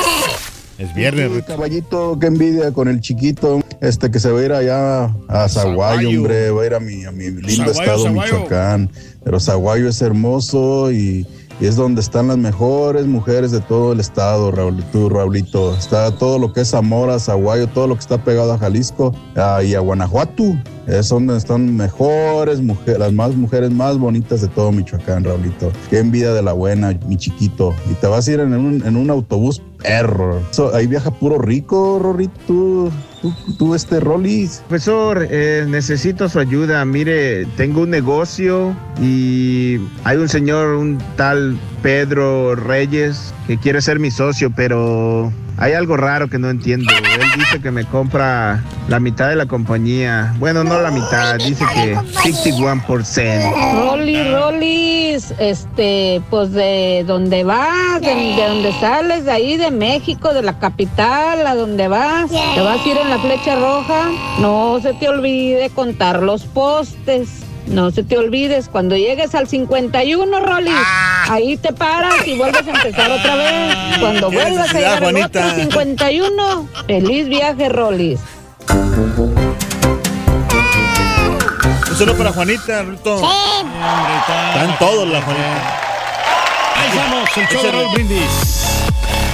Es 0.77 0.93
viernes, 0.95 1.29
Rito. 1.31 1.47
Caballito, 1.53 2.17
qué 2.19 2.27
envidia 2.27 2.71
con 2.71 2.87
el 2.87 2.99
chiquito, 2.99 3.63
este 3.79 4.09
que 4.09 4.19
se 4.19 4.31
va 4.31 4.39
a 4.39 4.43
ir 4.43 4.51
allá 4.53 5.03
a 5.29 5.47
Zaguayo. 5.47 6.09
hombre, 6.09 6.49
va 6.49 6.63
a 6.63 6.65
ir 6.65 6.73
a 6.73 6.79
mi, 6.79 7.05
a 7.05 7.11
mi 7.11 7.25
lindo 7.29 7.51
Zaguayo, 7.51 7.71
estado, 7.71 8.03
Zaguayo. 8.05 8.33
Michoacán. 8.33 8.89
Pero 9.23 9.39
Zaguayo 9.39 9.87
es 9.87 10.01
hermoso 10.01 10.91
y, 10.91 11.25
es 11.61 11.75
donde 11.75 12.01
están 12.01 12.27
las 12.27 12.37
mejores 12.37 13.05
mujeres 13.05 13.51
de 13.51 13.61
todo 13.61 13.93
el 13.93 13.99
estado, 13.99 14.51
Raulito, 14.51 15.07
Raulito. 15.07 15.73
Está 15.75 16.11
todo 16.11 16.37
lo 16.37 16.51
que 16.51 16.61
es 16.61 16.71
Zamora, 16.71 17.19
Zaguayo, 17.19 17.67
todo 17.67 17.87
lo 17.87 17.95
que 17.95 18.01
está 18.01 18.21
pegado 18.21 18.53
a 18.53 18.57
Jalisco 18.57 19.13
ah, 19.37 19.61
y 19.63 19.75
a 19.75 19.79
Guanajuato. 19.79 20.43
Es 20.87 21.09
donde 21.09 21.37
están 21.37 21.75
mejores 21.77 22.61
mujeres, 22.61 22.99
las 22.99 23.13
más 23.13 23.35
mujeres 23.35 23.71
más 23.71 23.97
bonitas 23.97 24.41
de 24.41 24.47
todo 24.49 24.71
Michoacán, 24.71 25.23
Raulito. 25.23 25.71
Qué 25.89 25.99
envidia 25.99 26.33
de 26.33 26.41
la 26.41 26.53
buena, 26.53 26.97
mi 27.07 27.17
chiquito. 27.17 27.73
Y 27.89 27.93
te 27.95 28.07
vas 28.07 28.27
a 28.27 28.31
ir 28.31 28.39
en 28.41 28.53
un, 28.53 29.09
autobús 29.09 29.61
perro. 29.81 30.41
Ahí 30.73 30.87
viaja 30.87 31.11
puro 31.11 31.39
rico, 31.39 31.99
Rorrito. 32.01 32.91
Tú, 33.21 33.33
tú, 33.57 33.75
este 33.75 33.99
Rollis. 33.99 34.61
Profesor, 34.67 35.25
eh, 35.29 35.65
necesito 35.67 36.27
su 36.27 36.39
ayuda. 36.39 36.83
Mire, 36.83 37.45
tengo 37.57 37.81
un 37.81 37.89
negocio 37.89 38.75
y 39.01 39.79
hay 40.03 40.17
un 40.17 40.27
señor, 40.27 40.75
un 40.75 40.97
tal 41.15 41.57
Pedro 41.81 42.55
Reyes, 42.55 43.33
que 43.47 43.57
quiere 43.57 43.81
ser 43.81 43.99
mi 43.99 44.11
socio, 44.11 44.51
pero 44.53 45.31
hay 45.57 45.73
algo 45.73 45.97
raro 45.97 46.29
que 46.29 46.39
no 46.39 46.49
entiendo. 46.49 46.91
Él 46.91 47.21
dice 47.35 47.61
que 47.61 47.71
me 47.71 47.85
compra 47.85 48.63
la 48.87 48.99
mitad 48.99 49.29
de 49.29 49.35
la 49.35 49.45
compañía. 49.45 50.33
Bueno, 50.39 50.63
no 50.63 50.79
la 50.79 50.91
mitad, 50.91 51.37
dice 51.37 51.65
que 51.73 51.95
51%. 51.95 53.89
Rolly, 53.89 54.33
Rollis, 54.33 55.33
este, 55.39 56.21
pues 56.29 56.51
de 56.51 57.03
donde 57.05 57.43
vas, 57.43 58.01
de, 58.01 58.13
de 58.15 58.47
donde 58.47 58.71
sales, 58.79 59.25
de 59.25 59.31
ahí, 59.31 59.57
de 59.57 59.71
México, 59.71 60.33
de 60.33 60.41
la 60.41 60.59
capital, 60.59 61.45
a 61.45 61.55
donde 61.55 61.87
vas, 61.87 62.29
te 62.29 62.61
vas 62.61 62.79
a 62.79 62.89
ir 62.89 62.97
en 62.97 63.09
la 63.09 63.19
flecha 63.19 63.55
roja, 63.55 64.09
no 64.39 64.79
se 64.81 64.93
te 64.93 65.07
olvide 65.07 65.69
contar 65.69 66.23
los 66.23 66.43
postes. 66.45 67.43
No 67.67 67.91
se 67.91 68.03
te 68.03 68.17
olvides, 68.17 68.67
cuando 68.69 68.95
llegues 68.95 69.33
al 69.35 69.47
51, 69.47 70.39
Rollis, 70.39 70.73
ahí 71.29 71.57
te 71.57 71.71
paras 71.73 72.27
y 72.27 72.37
vuelves 72.37 72.67
a 72.67 72.71
empezar 72.71 73.11
otra 73.11 73.35
vez. 73.35 73.75
Cuando 73.99 74.29
Qué 74.29 74.35
vuelvas 74.35 74.69
a 74.69 74.77
llegar 74.77 75.03
al 75.03 75.15
otro 75.15 75.55
51, 75.55 76.69
feliz 76.87 77.27
viaje, 77.29 77.69
Rollis. 77.69 78.19
Un 81.89 81.97
saludo 81.97 82.17
para 82.17 82.33
Juanita, 82.33 82.83
Rito. 82.83 83.15
Están 83.15 84.77
todos 84.79 85.07
la 85.07 85.21
Juanita. 85.21 85.79
Ahí 86.75 86.89
estamos, 86.89 87.37
el 87.37 87.47
show 87.47 87.63
de 87.63 87.71
Raúl 87.71 87.93
Brindis. 87.93 88.72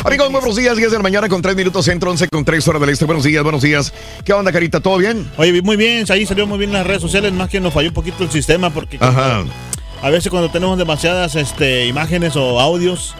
Amigos, 0.03 0.32
muy 0.32 0.40
buenos 0.40 0.56
días, 0.56 0.78
10 0.78 0.92
de 0.92 0.98
la 0.98 1.03
mañana 1.03 1.28
con 1.28 1.42
3 1.42 1.56
minutos 1.56 1.86
centro, 1.86 2.10
11 2.10 2.30
con 2.30 2.45
3 2.45 2.68
horas 2.69 2.82
del 2.82 2.90
este. 2.92 3.06
Buenos 3.06 3.24
días, 3.26 3.44
buenos 3.44 3.61
días. 3.61 3.94
¿Qué 4.24 4.32
onda, 4.34 4.52
Carita? 4.52 4.80
¿Todo 4.80 4.98
bien? 4.98 5.30
Oye, 5.38 5.61
muy 5.61 5.76
bien, 5.76 6.06
ahí 6.10 6.26
salió 6.26 6.48
muy 6.48 6.58
bien 6.58 6.72
las 6.72 6.88
redes 6.88 7.02
sociales, 7.02 7.34
más 7.34 7.50
que 7.50 7.60
nos 7.60 7.74
falló 7.74 7.90
un 7.90 7.94
poquito 7.94 8.24
el 8.24 8.32
sistema 8.32 8.69
porque 8.69 8.98
Ajá. 9.02 9.44
a 10.02 10.10
veces 10.10 10.30
cuando 10.30 10.50
tenemos 10.50 10.78
demasiadas 10.78 11.36
este, 11.36 11.86
imágenes 11.88 12.36
o 12.38 12.60
audios, 12.61 13.14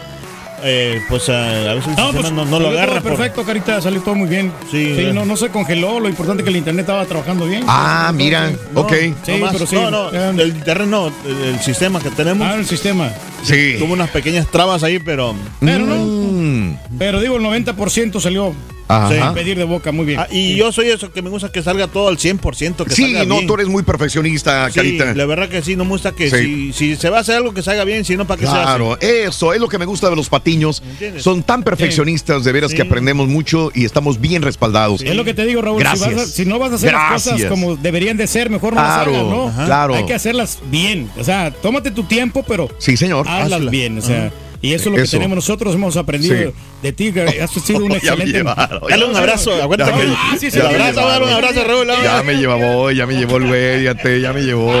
eh, 0.62 1.00
pues 1.08 1.28
a 1.28 1.74
veces 1.74 1.88
el 1.88 1.96
No, 1.96 2.12
sistema 2.12 2.20
pues, 2.20 2.32
no, 2.32 2.44
no 2.44 2.60
lo 2.60 2.68
agarra. 2.68 2.94
todo 2.94 3.02
por- 3.02 3.16
perfecto, 3.16 3.44
Carita, 3.44 3.80
salió 3.80 4.00
todo 4.02 4.14
muy 4.14 4.28
bien. 4.28 4.52
Sí, 4.70 4.94
Sí, 4.96 5.02
eh. 5.06 5.12
no, 5.12 5.24
no 5.24 5.36
se 5.36 5.48
congeló, 5.50 6.00
lo 6.00 6.08
importante 6.08 6.42
es 6.42 6.44
que 6.44 6.50
el 6.50 6.56
internet 6.56 6.82
estaba 6.84 7.04
trabajando 7.06 7.46
bien. 7.46 7.64
Ah, 7.66 8.12
mira, 8.14 8.50
No, 8.72 8.80
ok. 8.82 8.92
Sí, 9.24 9.32
no, 9.32 9.38
más- 9.38 9.52
pero 9.52 9.66
sí. 9.66 9.74
no, 9.76 9.90
no, 9.90 10.10
el 10.10 10.48
internet 10.48 10.88
no, 10.88 11.08
el, 11.08 11.44
el 11.54 11.60
sistema 11.60 12.00
que 12.00 12.10
tenemos. 12.10 12.46
Ah, 12.46 12.56
el 12.56 12.66
sistema. 12.66 13.10
Sí. 13.42 13.76
Tuvo 13.78 13.94
unas 13.94 14.10
pequeñas 14.10 14.46
trabas 14.48 14.82
ahí, 14.82 14.98
pero. 14.98 15.34
Pero 15.60 15.86
no. 15.86 15.96
Mm. 15.96 16.76
Pero 16.98 17.20
digo, 17.20 17.36
el 17.36 17.42
90% 17.42 18.20
salió 18.20 18.54
Ajá. 18.96 19.08
sin 19.26 19.34
pedir 19.34 19.56
de 19.58 19.64
boca, 19.64 19.92
muy 19.92 20.04
bien. 20.06 20.20
Ah, 20.20 20.26
y 20.30 20.56
yo 20.56 20.72
soy 20.72 20.88
eso 20.88 21.12
que 21.12 21.22
me 21.22 21.30
gusta 21.30 21.50
que 21.52 21.62
salga 21.62 21.86
todo 21.86 22.08
al 22.08 22.18
100%. 22.18 22.84
Que 22.84 22.94
Sí, 22.94 23.02
salga 23.02 23.24
no, 23.24 23.36
bien. 23.36 23.46
tú 23.46 23.54
eres 23.54 23.68
muy 23.68 23.82
perfeccionista, 23.82 24.68
Sí, 24.68 24.74
Carita. 24.74 25.14
la 25.14 25.26
verdad 25.26 25.48
que 25.48 25.62
sí, 25.62 25.76
no 25.76 25.84
me 25.84 25.90
gusta 25.90 26.12
que 26.12 26.30
Sí. 26.30 26.72
si, 26.72 26.72
si 26.72 26.96
se 26.96 27.10
va 27.10 27.18
a 27.18 27.20
hacer 27.20 27.36
algo 27.36 27.54
que 27.54 27.62
salga 27.62 27.84
bien, 27.84 28.04
si 28.04 28.16
no, 28.16 28.26
¿para 28.26 28.40
qué 28.40 28.46
se 28.46 28.52
Claro, 28.52 28.94
hace? 28.94 29.24
eso 29.24 29.52
es 29.54 29.60
lo 29.60 29.68
que 29.68 29.78
me 29.78 29.84
gusta 29.86 30.10
de 30.10 30.16
los 30.16 30.28
patiños. 30.28 30.82
¿Entiendes? 30.90 31.22
Son 31.22 31.42
tan 31.42 31.62
perfeccionistas, 31.62 32.44
de 32.44 32.52
veras 32.52 32.70
Sí. 32.70 32.76
que 32.76 32.82
aprendemos 32.82 33.28
mucho 33.28 33.70
y 33.74 33.84
estamos 33.84 34.20
bien 34.20 34.42
respaldados. 34.42 35.02
Es 35.02 35.14
lo 35.14 35.24
que 35.24 35.34
te 35.34 35.44
digo, 35.46 35.62
Raúl. 35.62 35.78
Si, 35.78 35.84
Gracias. 35.84 36.14
vas 36.14 36.24
a- 36.24 36.26
si 36.26 36.44
no 36.44 36.58
vas 36.58 36.72
a 36.72 36.74
hacer 36.76 36.92
las 36.92 37.12
cosas 37.24 37.44
como 37.46 37.76
deberían 37.76 38.16
de 38.16 38.26
ser, 38.26 38.50
mejor 38.50 38.74
no 38.74 38.80
Claro, 38.80 39.10
las 39.12 39.20
hagas, 39.20 39.30
¿no? 39.32 39.48
Ajá. 39.48 39.64
claro. 39.66 39.94
Hay 39.94 40.06
que 40.06 40.14
hacerlas 40.14 40.58
bien. 40.70 41.10
O 41.18 41.24
sea, 41.24 41.50
tómate 41.50 41.90
tu 41.90 42.04
tiempo, 42.04 42.44
pero 42.46 42.68
Sí, 42.78 42.96
señor. 42.96 43.26
hazlas 43.28 43.60
Hazla. 43.60 43.70
bien. 43.70 43.98
O 43.98 44.02
sea, 44.02 44.26
Ajá. 44.26 44.34
Y 44.62 44.74
eso 44.74 44.84
es 44.84 44.90
lo 44.90 44.96
que 44.96 45.02
Eso. 45.02 45.16
tenemos 45.16 45.36
nosotros. 45.36 45.74
Hemos 45.74 45.96
aprendido 45.96 46.36
Sí. 46.36 46.54
de 46.82 46.92
ti. 46.92 47.12
Has 47.42 47.50
sido 47.50 47.84
un 47.84 47.92
excelente. 47.92 48.42
Dale 48.42 49.04
un 49.04 49.16
abrazo, 49.16 49.62
acuérdate. 49.62 49.92
Me- 49.92 50.14
Ah, 50.16 50.36
sí, 50.38 50.48
me 50.52 50.60
abrazo, 50.62 51.00
dale 51.06 51.24
un 51.24 51.30
abrazo, 51.32 51.64
Raúl, 51.64 51.86
Ya 52.02 52.22
me 52.22 52.34
llevó, 52.34 52.90
ya 52.90 53.06
me 53.06 53.14
llevó 53.14 53.36
el 53.38 53.46
güey, 53.46 53.82
ya 54.20 54.32
me 54.32 54.42
llevó. 54.42 54.72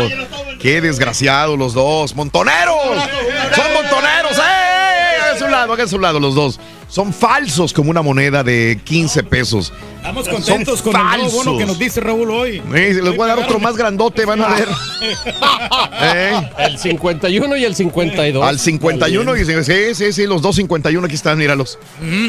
Qué 0.60 0.80
desgraciados 0.80 1.58
los 1.58 1.72
dos. 1.72 2.14
¡Montoneros! 2.14 2.74
¡Son 3.56 3.72
montoneros! 3.72 4.36
¡Eh! 4.36 5.22
Háganse 5.22 5.44
un 5.44 5.50
lado, 5.50 5.72
háganse 5.72 5.96
un 5.96 6.02
lado 6.02 6.20
los 6.20 6.34
dos. 6.34 6.60
Son 6.90 7.12
falsos 7.14 7.72
como 7.72 7.88
una 7.90 8.02
moneda 8.02 8.42
de 8.42 8.80
15 8.84 9.22
pesos. 9.22 9.72
Estamos 9.98 10.28
contentos 10.28 10.80
Son 10.80 10.92
con 10.92 11.00
el 11.00 11.06
nuevo 11.06 11.22
bono 11.30 11.34
falsos. 11.44 11.58
que 11.58 11.66
nos 11.66 11.78
dice 11.78 12.00
Raúl 12.00 12.30
hoy. 12.30 12.56
Eh, 12.74 12.98
les 13.02 13.16
voy 13.16 13.20
a 13.30 13.36
dar 13.36 13.38
otro 13.38 13.60
más 13.60 13.76
grandote, 13.76 14.24
van 14.24 14.42
a 14.42 14.48
ver. 14.48 14.68
Eh, 16.02 16.32
El 16.58 16.78
51 16.78 17.56
y 17.56 17.64
el 17.64 17.74
52. 17.74 18.44
Al 18.44 18.58
51 18.58 19.36
y 19.36 19.44
sí, 19.44 19.74
sí, 19.94 20.12
sí, 20.12 20.26
los 20.26 20.42
dos 20.42 20.56
51 20.56 21.04
aquí 21.06 21.14
están, 21.14 21.38
míralos. 21.38 21.78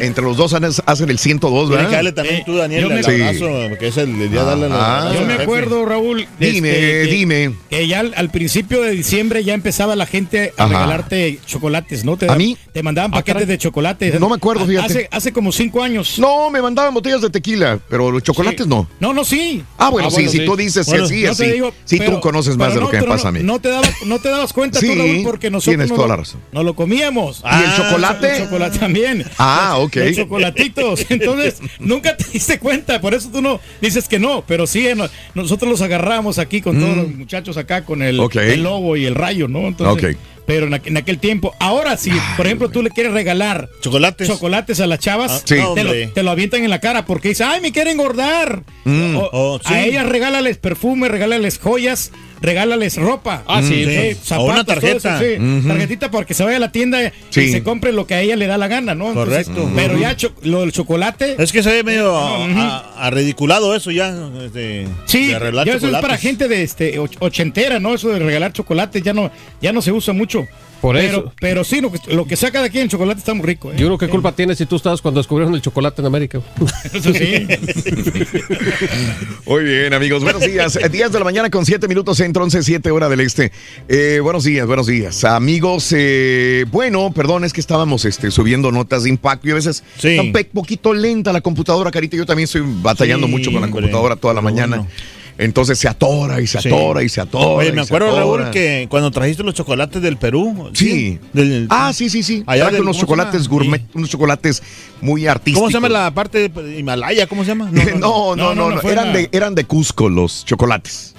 Entre 0.01 0.23
los 0.23 0.38
dos 0.38 0.53
hacen 0.53 1.09
el 1.09 1.17
102, 1.19 1.69
Tienes 1.69 1.69
que 1.69 1.75
¿verdad? 1.88 1.91
darle 1.98 2.11
también 2.11 2.43
tú, 2.45 2.56
Daniel, 2.57 2.88
me- 2.90 2.99
el 2.99 3.06
Sí. 3.06 3.22
abrazo, 3.22 3.77
que 3.80 3.88
es 3.88 3.98
el 3.98 4.17
día 4.17 4.41
de 4.41 4.45
darle 4.45 4.65
el 4.67 4.72
Ah. 4.73 5.11
Yo 5.14 5.25
me 5.25 5.33
acuerdo, 5.33 5.85
Raúl. 5.85 6.27
Dime, 6.40 6.69
este, 6.69 6.81
que- 6.81 7.11
dime. 7.15 7.56
Que 7.69 7.88
ya 7.88 8.01
al, 8.01 8.14
al 8.15 8.30
principio 8.30 8.81
de 8.81 8.91
diciembre 8.91 9.43
ya 9.43 9.53
empezaba 9.53 9.95
la 9.95 10.06
gente 10.06 10.53
a 10.57 10.64
Ajá. 10.65 10.73
regalarte 10.73 11.40
chocolates, 11.45 12.03
¿no? 12.06 12.17
Te, 12.17 12.30
¿A 12.30 12.35
mí? 12.35 12.57
Te 12.73 12.83
mandaban 12.83 13.11
paquetes 13.11 13.48
de 13.48 13.57
chocolate. 13.57 14.11
No 14.19 14.30
me 14.30 14.35
acuerdo, 14.35 14.50
fíjate. 14.59 14.85
Hace, 14.85 15.07
hace 15.11 15.33
como 15.33 15.51
cinco 15.51 15.81
años. 15.81 16.19
No, 16.19 16.49
me 16.49 16.61
mandaban 16.61 16.93
botellas 16.93 17.21
de 17.21 17.30
tequila, 17.30 17.80
pero 17.89 18.11
los 18.11 18.21
chocolates 18.23 18.67
no. 18.67 18.88
No, 18.99 19.13
no, 19.13 19.23
sí. 19.23 19.63
Ah, 19.77 19.89
bueno, 19.89 20.07
Ah, 20.07 20.11
sí, 20.11 20.15
bueno, 20.17 20.31
si 20.31 20.38
sí. 20.39 20.45
tú 20.45 20.55
dices 20.55 20.85
Bueno, 20.88 21.03
que 21.07 21.09
sí, 21.13 21.23
no 21.23 21.31
así. 21.31 21.45
digo, 21.51 21.73
sí, 21.85 21.97
pero- 21.97 22.13
tú 22.15 22.19
conoces 22.21 22.57
más 22.57 22.73
de 22.73 22.80
lo 22.80 22.85
no, 22.85 22.91
que 22.91 23.01
me 23.01 23.07
pasa 23.07 23.23
no, 23.23 23.30
a 23.30 23.31
mí. 23.33 23.39
No 23.43 23.59
te 23.59 23.69
dabas, 23.69 23.91
no 24.05 24.19
te 24.19 24.30
dabas 24.30 24.53
cuenta 24.53 24.80
Sí, 24.80 24.88
tú, 24.88 24.95
Raúl, 24.95 25.21
porque 25.23 25.49
nosotros 25.49 25.71
tienes 25.71 25.89
no 25.89 25.95
toda 25.95 26.07
lo- 26.07 26.13
la 26.13 26.17
razón. 26.17 26.41
No 26.51 26.63
lo 26.63 26.75
comíamos. 26.75 27.43
¿Y 27.43 27.63
el 27.63 27.75
chocolate? 27.75 28.38
El 28.38 28.43
chocolate 28.45 28.80
también. 28.80 29.25
Ah, 29.38 29.75
ok. 29.80 29.95
Los 29.95 30.15
chocolatitos. 30.15 31.05
Entonces, 31.09 31.59
nunca 31.80 32.15
te 32.17 32.25
diste 32.31 32.59
cuenta. 32.59 32.99
Por 33.01 33.13
eso 33.13 33.30
tú 33.31 33.41
no 33.41 33.59
dices 33.81 34.07
que 34.07 34.19
no. 34.19 34.43
Pero 34.47 34.67
sí, 34.67 34.88
no- 34.95 35.09
nosotros 35.33 35.69
los 35.69 35.81
agarramos 35.81 36.38
aquí 36.39 36.61
con 36.61 36.80
todos 36.80 36.95
los 36.97 37.07
muchachos 37.15 37.57
acá 37.57 37.83
con 37.85 38.01
el, 38.01 38.17
Mm. 38.21 38.61
Logo 38.61 38.95
y 38.97 39.05
el 39.05 39.15
rayo, 39.15 39.47
¿no? 39.47 39.67
Entonces, 39.67 40.13
Ok. 40.13 40.17
Pero 40.51 40.67
en, 40.67 40.73
aqu- 40.73 40.88
en 40.88 40.97
aquel 40.97 41.17
tiempo. 41.17 41.55
Ahora, 41.59 41.95
si 41.95 42.11
por 42.35 42.45
ejemplo 42.45 42.67
tú 42.67 42.83
le 42.83 42.89
quieres 42.89 43.13
regalar 43.13 43.69
Chocolates. 43.80 44.27
chocolates 44.27 44.81
a 44.81 44.88
las 44.88 44.99
chavas, 44.99 45.31
Ah, 45.31 45.38
sí. 45.45 45.55
te, 45.75 45.83
lo, 45.85 45.93
te 46.11 46.23
lo 46.23 46.31
avientan 46.31 46.61
en 46.65 46.69
la 46.69 46.81
cara 46.81 47.05
porque 47.05 47.30
dicen, 47.30 47.47
ay, 47.49 47.61
me 47.61 47.71
quieren 47.71 47.93
engordar. 47.93 48.63
Mm. 48.83 49.15
O- 49.15 49.30
Oh, 49.31 49.59
sí. 49.65 49.73
A 49.73 49.85
ellas 49.85 50.05
regálales 50.05 50.57
perfume, 50.57 51.07
regálales 51.07 51.57
joyas, 51.57 52.11
regálales 52.41 52.97
ropa. 52.97 53.43
Ah, 53.47 53.61
sí, 53.61 53.85
sí. 53.85 54.33
O 54.35 54.45
una 54.45 54.63
tarjeta. 54.63 55.21
eso, 55.21 55.23
sí. 55.37 55.41
Ujú. 55.59 55.67
Tarjetita 55.67 56.11
porque 56.11 56.33
se 56.33 56.43
vaya 56.43 56.57
a 56.57 56.59
la 56.59 56.71
tienda 56.71 56.99
y 57.03 57.11
se 57.31 57.63
compre 57.63 57.91
lo 57.93 58.07
que 58.07 58.15
a 58.15 58.21
ella 58.21 58.35
le 58.35 58.47
da 58.47 58.57
la 58.57 58.67
gana, 58.67 58.95
¿no? 58.95 59.09
Entonces, 59.09 59.47
Correcto. 59.47 59.71
Pero 59.75 59.97
ya 59.99 60.15
cho- 60.17 60.33
lo 60.43 60.61
del 60.61 60.71
chocolate. 60.71 61.35
Es 61.37 61.51
que 61.51 61.63
se 61.63 61.69
ve 61.71 61.83
medio 61.83 62.11
Ujú. 62.11 62.59
a, 62.59 63.07
a 63.07 63.09
ridiculado 63.11 63.75
eso 63.75 63.91
ya. 63.91 64.11
De, 64.11 64.87
Sí, 65.05 65.27
de 65.27 65.35
arreglar 65.35 65.67
ya 65.67 65.75
eso 65.75 65.87
es 65.87 65.97
para 65.97 66.17
gente 66.17 66.47
de 66.47 66.63
este 66.63 66.99
och- 66.99 67.15
ochentera, 67.19 67.79
¿no? 67.79 67.93
Eso 67.93 68.09
de 68.09 68.19
regalar 68.19 68.53
chocolates 68.53 69.01
ya 69.03 69.13
no, 69.13 69.31
ya 69.61 69.71
no 69.73 69.81
se 69.81 69.91
usa 69.91 70.13
mucho. 70.13 70.47
Por 70.82 70.95
pero, 70.95 71.08
eso. 71.19 71.34
Pero 71.40 71.64
sí, 71.64 71.80
lo 71.80 71.92
que, 71.92 72.00
lo 72.14 72.26
que 72.26 72.35
saca 72.35 72.60
de 72.60 72.66
aquí 72.68 72.80
en 72.80 72.90
chocolate 72.90 73.19
está 73.19 73.34
muy 73.35 73.45
rico. 73.45 73.72
¿eh? 73.72 73.76
Yo 73.77 73.85
creo 73.85 73.98
que 74.00 74.08
culpa 74.10 74.32
tienes 74.32 74.58
si 74.58 74.66
tú 74.66 74.77
estabas 74.77 75.00
cuando 75.01 75.19
descubrieron 75.19 75.53
el 75.53 75.61
chocolate 75.61 76.01
en 76.01 76.08
América. 76.08 76.40
Eso 76.93 77.14
sí. 77.14 77.48
Muy 79.45 79.64
bien, 79.64 79.93
amigos. 79.93 80.24
Buenos 80.24 80.42
días. 80.42 80.77
10 80.92 81.11
de 81.11 81.19
la 81.19 81.26
mañana 81.26 81.50
con 81.50 81.66
7 81.66 81.88
minutos 81.88 82.18
centro, 82.18 82.43
11, 82.43 82.64
7 82.64 82.92
hora 82.92 83.10
del 83.10 83.19
este. 83.22 83.51
Eh, 83.88 84.19
buenos 84.24 84.43
días, 84.43 84.66
buenos 84.66 84.88
días. 84.88 85.24
Amigos, 85.24 85.93
eh, 85.95 86.66
bueno, 86.72 87.11
perdón, 87.14 87.43
es 87.43 87.53
que 87.53 87.61
estábamos 87.61 88.06
este, 88.06 88.32
subiendo 88.32 88.72
notas 88.72 89.03
de 89.03 89.10
impacto 89.10 89.48
y 89.48 89.51
a 89.51 89.56
veces 89.56 89.84
Sí. 89.98 90.10
está 90.10 90.22
un 90.24 90.34
poquito 90.53 90.93
lenta 90.93 91.32
la 91.34 91.42
computadora, 91.42 91.92
Carita. 91.92 92.18
Yo 92.18 92.26
también 92.26 92.45
estoy 92.45 92.64
batallando 92.66 93.27
Sí, 93.27 93.32
mucho 93.32 93.51
con 93.51 93.61
la 93.61 93.68
hombre. 93.68 93.82
computadora 93.82 94.16
toda 94.16 94.34
la 94.34 94.42
mañana. 94.42 94.77
bueno. 94.77 94.92
Entonces 95.41 95.79
se 95.79 95.87
atora 95.87 96.39
y 96.39 96.45
se 96.47 96.61
Sí. 96.61 96.67
atora 96.69 97.01
y 97.03 97.09
se 97.09 97.19
atora. 97.19 97.45
Oye, 97.47 97.71
me 97.71 97.81
acuerdo, 97.81 98.09
atora. 98.09 98.43
Raúl, 98.43 98.51
que 98.51 98.85
cuando 98.89 99.09
trajiste 99.09 99.41
los 99.43 99.53
chocolates 99.55 100.01
del 100.01 100.17
Perú. 100.17 100.69
Sí. 100.73 101.17
Del- 101.33 101.65
Ah, 101.69 101.91
sí, 101.93 102.09
sí, 102.09 102.21
sí. 102.21 102.43
Allá 102.45 102.69
del- 102.69 102.81
unos 102.83 102.97
chocolates 102.99 103.47
gourmet, 103.47 103.81
unos 103.95 104.09
chocolates 104.09 104.61
muy 105.01 105.25
artísticos. 105.25 105.59
¿Cómo 105.61 105.69
se 105.69 105.73
llama 105.73 105.89
la 105.89 106.13
parte 106.13 106.47
de 106.49 106.79
Himalaya? 106.79 107.25
¿Cómo 107.27 107.43
se 107.43 107.49
llama? 107.49 107.69
No, 107.71 108.35
no, 108.35 108.53
no, 108.53 108.69
no, 108.71 108.81
eran, 108.89 109.07
la- 109.07 109.13
de, 109.13 109.29
eran 109.31 109.55
de 109.55 109.63
Cusco 109.65 110.09
los 110.09 110.45
chocolates. 110.45 111.15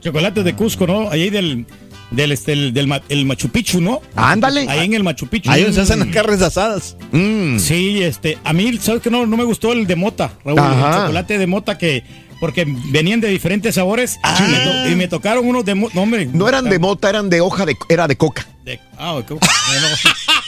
Chocolates 0.00 0.44
de 0.44 0.54
Cusco, 0.54 0.86
¿no? 0.86 1.10
Ahí 1.10 1.30
del, 1.30 1.64
del, 2.10 2.32
este, 2.32 2.52
el, 2.54 2.72
del 2.74 2.86
ma- 2.88 3.02
el 3.08 3.24
Machu 3.24 3.50
Picchu, 3.50 3.80
¿no? 3.80 4.00
Ándale. 4.16 4.66
Ahí 4.68 4.86
en 4.86 4.94
el 4.94 5.04
Machu 5.04 5.26
Picchu. 5.28 5.50
Ahí 5.50 5.62
donde 5.62 5.76
se 5.76 5.82
hacen 5.82 6.00
las 6.00 6.08
Mm. 6.08 6.12
carnes 6.12 6.42
asadas. 6.42 6.96
Mm. 7.12 7.58
Sí, 7.58 8.02
este, 8.02 8.36
a 8.42 8.52
mí, 8.52 8.78
¿sabes 8.80 9.00
qué? 9.02 9.10
No, 9.10 9.26
no 9.26 9.36
me 9.36 9.44
gustó 9.44 9.72
el 9.72 9.86
de 9.86 9.94
mota, 9.94 10.32
Raúl, 10.44 10.58
Ajá. 10.58 10.88
el 10.88 11.00
chocolate 11.02 11.38
de 11.38 11.46
mota 11.46 11.78
que, 11.78 12.02
porque 12.42 12.64
venían 12.66 13.20
de 13.20 13.28
diferentes 13.28 13.76
sabores 13.76 14.18
y, 14.40 14.42
me 14.42 14.90
y 14.90 14.96
me 14.96 15.06
tocaron 15.06 15.46
unos 15.46 15.64
de 15.64 15.76
no, 15.76 15.86
hombre. 15.94 16.26
No 16.26 16.48
eran 16.48 16.64
de 16.68 16.80
mota, 16.80 17.08
eran 17.08 17.30
de 17.30 17.40
hoja 17.40 17.64
de, 17.64 17.76
era 17.88 18.08
de 18.08 18.16
coca. 18.16 18.44
de- 18.64 18.80
ah, 18.98 19.14
de 19.18 19.24
coca. 19.24 19.46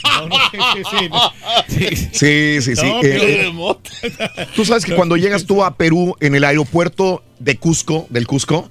No, 0.02 0.26
no, 0.26 0.26
no, 0.26 0.36
sí, 0.50 0.58
sí, 0.74 1.78
sí. 1.78 1.96
Sí. 1.96 2.08
Sí, 2.12 2.74
sí, 2.74 2.76
sí. 2.76 2.86
Eh, 3.04 3.52
eh, 4.02 4.46
Tú 4.56 4.64
sabes 4.64 4.84
que 4.84 4.96
cuando 4.96 5.16
llegas 5.16 5.46
tú 5.46 5.62
a 5.62 5.76
Perú 5.76 6.16
en 6.18 6.34
el 6.34 6.42
aeropuerto 6.42 7.22
de 7.38 7.58
Cusco, 7.58 8.08
del 8.10 8.26
Cusco, 8.26 8.68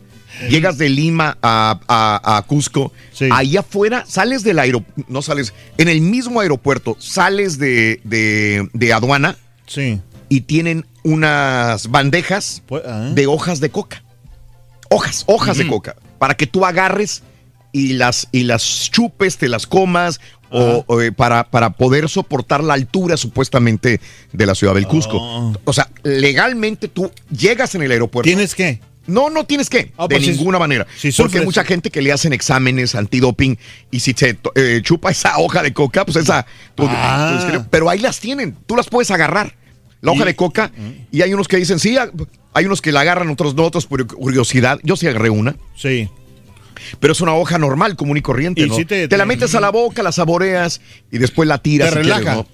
llegas 0.49 0.77
de 0.77 0.89
Lima 0.89 1.37
a, 1.41 1.79
a- 1.87 2.35
a 2.37 2.41
Cusco, 2.41 2.91
ahí 3.31 3.55
afuera 3.55 4.03
sales 4.05 4.43
del 4.43 4.59
aeropuerto, 4.59 5.05
no 5.07 5.21
sales, 5.21 5.53
en 5.77 5.87
el 5.87 6.01
mismo 6.01 6.41
aeropuerto 6.41 6.97
sales 6.99 7.57
de, 7.57 8.01
de- 8.03 8.67
de 8.73 8.91
aduana 8.91 9.37
Sí. 9.65 10.01
y 10.27 10.41
tienen 10.41 10.85
unas 11.03 11.87
bandejas 11.89 12.61
Pues, 12.65 12.83
ah. 12.85 13.11
de 13.13 13.27
hojas 13.27 13.59
de 13.59 13.69
coca. 13.69 14.03
Hojas, 14.89 15.23
hojas 15.27 15.57
de 15.57 15.63
Ujú. 15.63 15.73
coca, 15.75 15.95
para 16.19 16.35
que 16.35 16.45
tú 16.47 16.65
agarres 16.65 17.23
y 17.71 17.93
las, 17.93 18.27
y 18.31 18.43
las 18.43 18.91
chupes, 18.91 19.37
te 19.37 19.49
las 19.49 19.65
comas 19.65 20.19
o, 20.51 20.83
o, 20.85 21.01
eh, 21.01 21.11
para, 21.11 21.49
para 21.49 21.71
poder 21.71 22.07
soportar 22.09 22.63
la 22.63 22.75
altura 22.75 23.17
supuestamente 23.17 23.99
de 24.31 24.45
la 24.45 24.53
ciudad 24.53 24.75
del 24.75 24.87
Cusco. 24.87 25.17
Oh. 25.19 25.53
O 25.65 25.73
sea, 25.73 25.89
legalmente 26.03 26.87
tú 26.87 27.11
llegas 27.31 27.73
en 27.73 27.81
el 27.81 27.91
aeropuerto. 27.91 28.27
¿Tienes 28.27 28.53
qué? 28.53 28.79
No, 29.07 29.29
no 29.31 29.45
tienes 29.45 29.69
que, 29.69 29.91
Ah, 29.97 30.05
de 30.07 30.15
pues 30.15 30.25
si- 30.27 30.31
ninguna 30.37 30.59
manera. 30.59 30.85
si 30.95 31.11
porque 31.11 31.39
hay 31.39 31.45
mucha 31.45 31.63
gente 31.65 31.89
que 31.89 32.01
le 32.03 32.11
hacen 32.13 32.31
exámenes 32.31 32.93
antidoping 32.93 33.57
y 33.91 33.99
si 33.99 34.13
se 34.13 34.37
eh, 34.55 34.79
chupa 34.83 35.09
esa 35.09 35.39
hoja 35.39 35.63
de 35.63 35.73
coca, 35.73 36.05
pues 36.05 36.17
esa... 36.17 36.45
tú- 36.75 36.85
Ah. 36.87 37.49
tú- 37.51 37.65
pero 37.71 37.89
ahí 37.89 37.97
las 37.99 38.19
tienen, 38.19 38.55
tú 38.67 38.75
las 38.77 38.87
puedes 38.87 39.09
agarrar. 39.09 39.55
La 40.03 40.11
hoja 40.11 40.23
Y- 40.23 40.25
de 40.25 40.35
coca 40.35 40.71
y 41.11 41.21
hay 41.23 41.33
unos 41.33 41.47
que 41.47 41.57
dicen 41.57 41.79
sí, 41.79 41.97
hay 42.53 42.65
unos 42.65 42.81
que 42.81 42.91
la 42.91 42.99
agarran, 43.01 43.29
otros 43.29 43.55
no, 43.55 43.63
otros 43.63 43.87
por 43.87 44.05
curiosidad. 44.05 44.79
Yo 44.83 44.95
sí 44.95 45.07
agarré 45.07 45.29
una. 45.31 45.55
Sí. 45.75 46.07
Pero 46.99 47.13
es 47.13 47.21
una 47.21 47.33
hoja 47.33 47.57
normal, 47.57 47.95
común 47.95 48.17
y 48.17 48.21
corriente, 48.21 48.61
Y 48.61 48.67
¿no? 48.69 48.75
te- 48.75 49.07
te, 49.07 49.17
la 49.17 49.23
te- 49.23 49.27
metes 49.27 49.55
a 49.55 49.61
la 49.61 49.69
boca, 49.71 50.03
la 50.03 50.11
saboreas 50.11 50.81
y 51.11 51.17
después 51.17 51.47
la 51.47 51.57
tiras. 51.57 51.89
Te 51.91 51.95
si 51.95 52.01
quieres, 52.03 52.19
relaja. 52.21 52.35
¿no? 52.37 52.47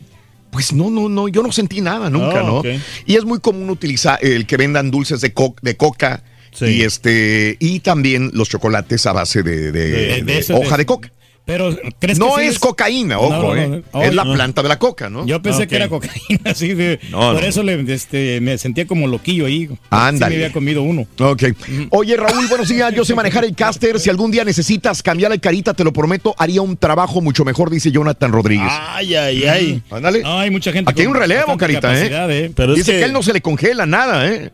Pues 0.52 0.74
no, 0.74 0.90
no, 0.90 1.10
no, 1.10 1.28
yo 1.28 1.42
no 1.44 1.52
sentí 1.52 1.82
nada 1.82 2.10
nunca, 2.10 2.40
Ah, 2.40 2.44
¿no? 2.44 2.61
Y 3.06 3.16
es 3.16 3.26
muy 3.26 3.40
común 3.40 3.69
utilizar 3.69 4.19
el 4.24 4.45
que 4.45 4.58
vendan 4.58 4.92
dulces 4.92 5.22
de, 5.22 5.34
co- 5.34 5.56
de 5.61 5.76
coca 5.76 6.24
y 6.61 6.82
este 6.84 7.56
y 7.60 7.80
también 7.82 8.32
los 8.34 8.50
chocolates 8.50 9.06
a 9.06 9.14
base 9.14 9.42
de, 9.44 9.72
de- 9.72 9.90
De- 9.90 9.92
de 10.18 10.22
de 10.24 10.38
eso, 10.40 10.56
hoja 10.56 10.78
de 10.78 10.86
coca. 10.86 11.11
Pero, 11.50 11.76
¿crees 11.98 12.19
que 12.19 12.24
No 12.26 12.36
sí 12.38 12.44
es 12.45 12.60
cocaína, 12.60 13.18
ojo, 13.18 13.34
No, 13.34 13.56
no, 13.56 13.76
¿eh? 13.78 13.84
es 14.03 14.14
la 14.14 14.24
No. 14.24 14.36
planta 14.36 14.61
de 14.61 14.69
la 14.69 14.78
coca, 14.78 15.10
¿no? 15.10 15.26
Yo 15.26 15.42
pensé 15.42 15.64
Ok. 15.64 15.69
que 15.69 15.76
era 15.78 15.90
cocaína, 15.90 16.53
sí. 16.53 16.76
de- 16.76 17.00
No, 17.10 17.34
por 17.34 17.42
no. 17.42 17.48
eso 17.48 17.64
le, 17.64 17.92
este, 17.92 18.40
me 18.40 18.56
sentía 18.60 18.86
como 18.86 19.08
loquillo 19.08 19.48
ahí. 19.48 19.66
Sí 19.68 19.78
Ándale. 19.90 20.36
me 20.38 20.44
había 20.44 20.53
comido 20.53 20.84
uno. 20.84 21.08
Ok. 21.19 21.44
Oye, 21.90 22.16
Raúl, 22.18 22.45
buenos 22.48 22.68
días. 22.69 22.94
Yo 22.95 23.03
sé 23.03 23.16
manejar 23.16 23.45
el 23.45 23.56
caster. 23.56 24.00
Si 24.00 24.11
algún 24.11 24.30
día 24.30 24.44
necesitas 24.45 25.02
cambiar 25.02 25.32
el 25.32 25.40
carita, 25.40 25.74
te 25.74 25.84
lo 25.84 25.92
prometo, 25.92 26.36
haría 26.38 26.61
un 26.61 26.78
trabajo 26.78 27.19
mucho 27.19 27.44
mejor, 27.44 27.72
dice 27.72 27.92
Jonathan 27.92 28.32
Rodríguez. 28.32 28.68
Ay, 28.69 29.16
ay, 29.16 29.44
ay. 29.45 29.84
Ándale. 29.90 30.22
No, 30.22 30.38
hay 30.38 30.52
mucha 30.52 30.72
gente 30.72 30.92
Aquí 30.92 31.02
hay 31.02 31.08
un 31.08 31.16
relevo, 31.16 31.58
carita, 31.58 32.00
¿eh? 32.00 32.10
¿eh? 32.45 32.52
Pero 32.56 32.74
es 32.74 32.78
Dice 32.78 32.92
que... 32.92 33.00
que- 33.00 33.06
él 33.06 33.11
no 33.14 33.24
se 33.24 33.34
le 33.34 33.42
congela 33.42 33.88
nada, 33.88 34.28
¿eh? 34.32 34.52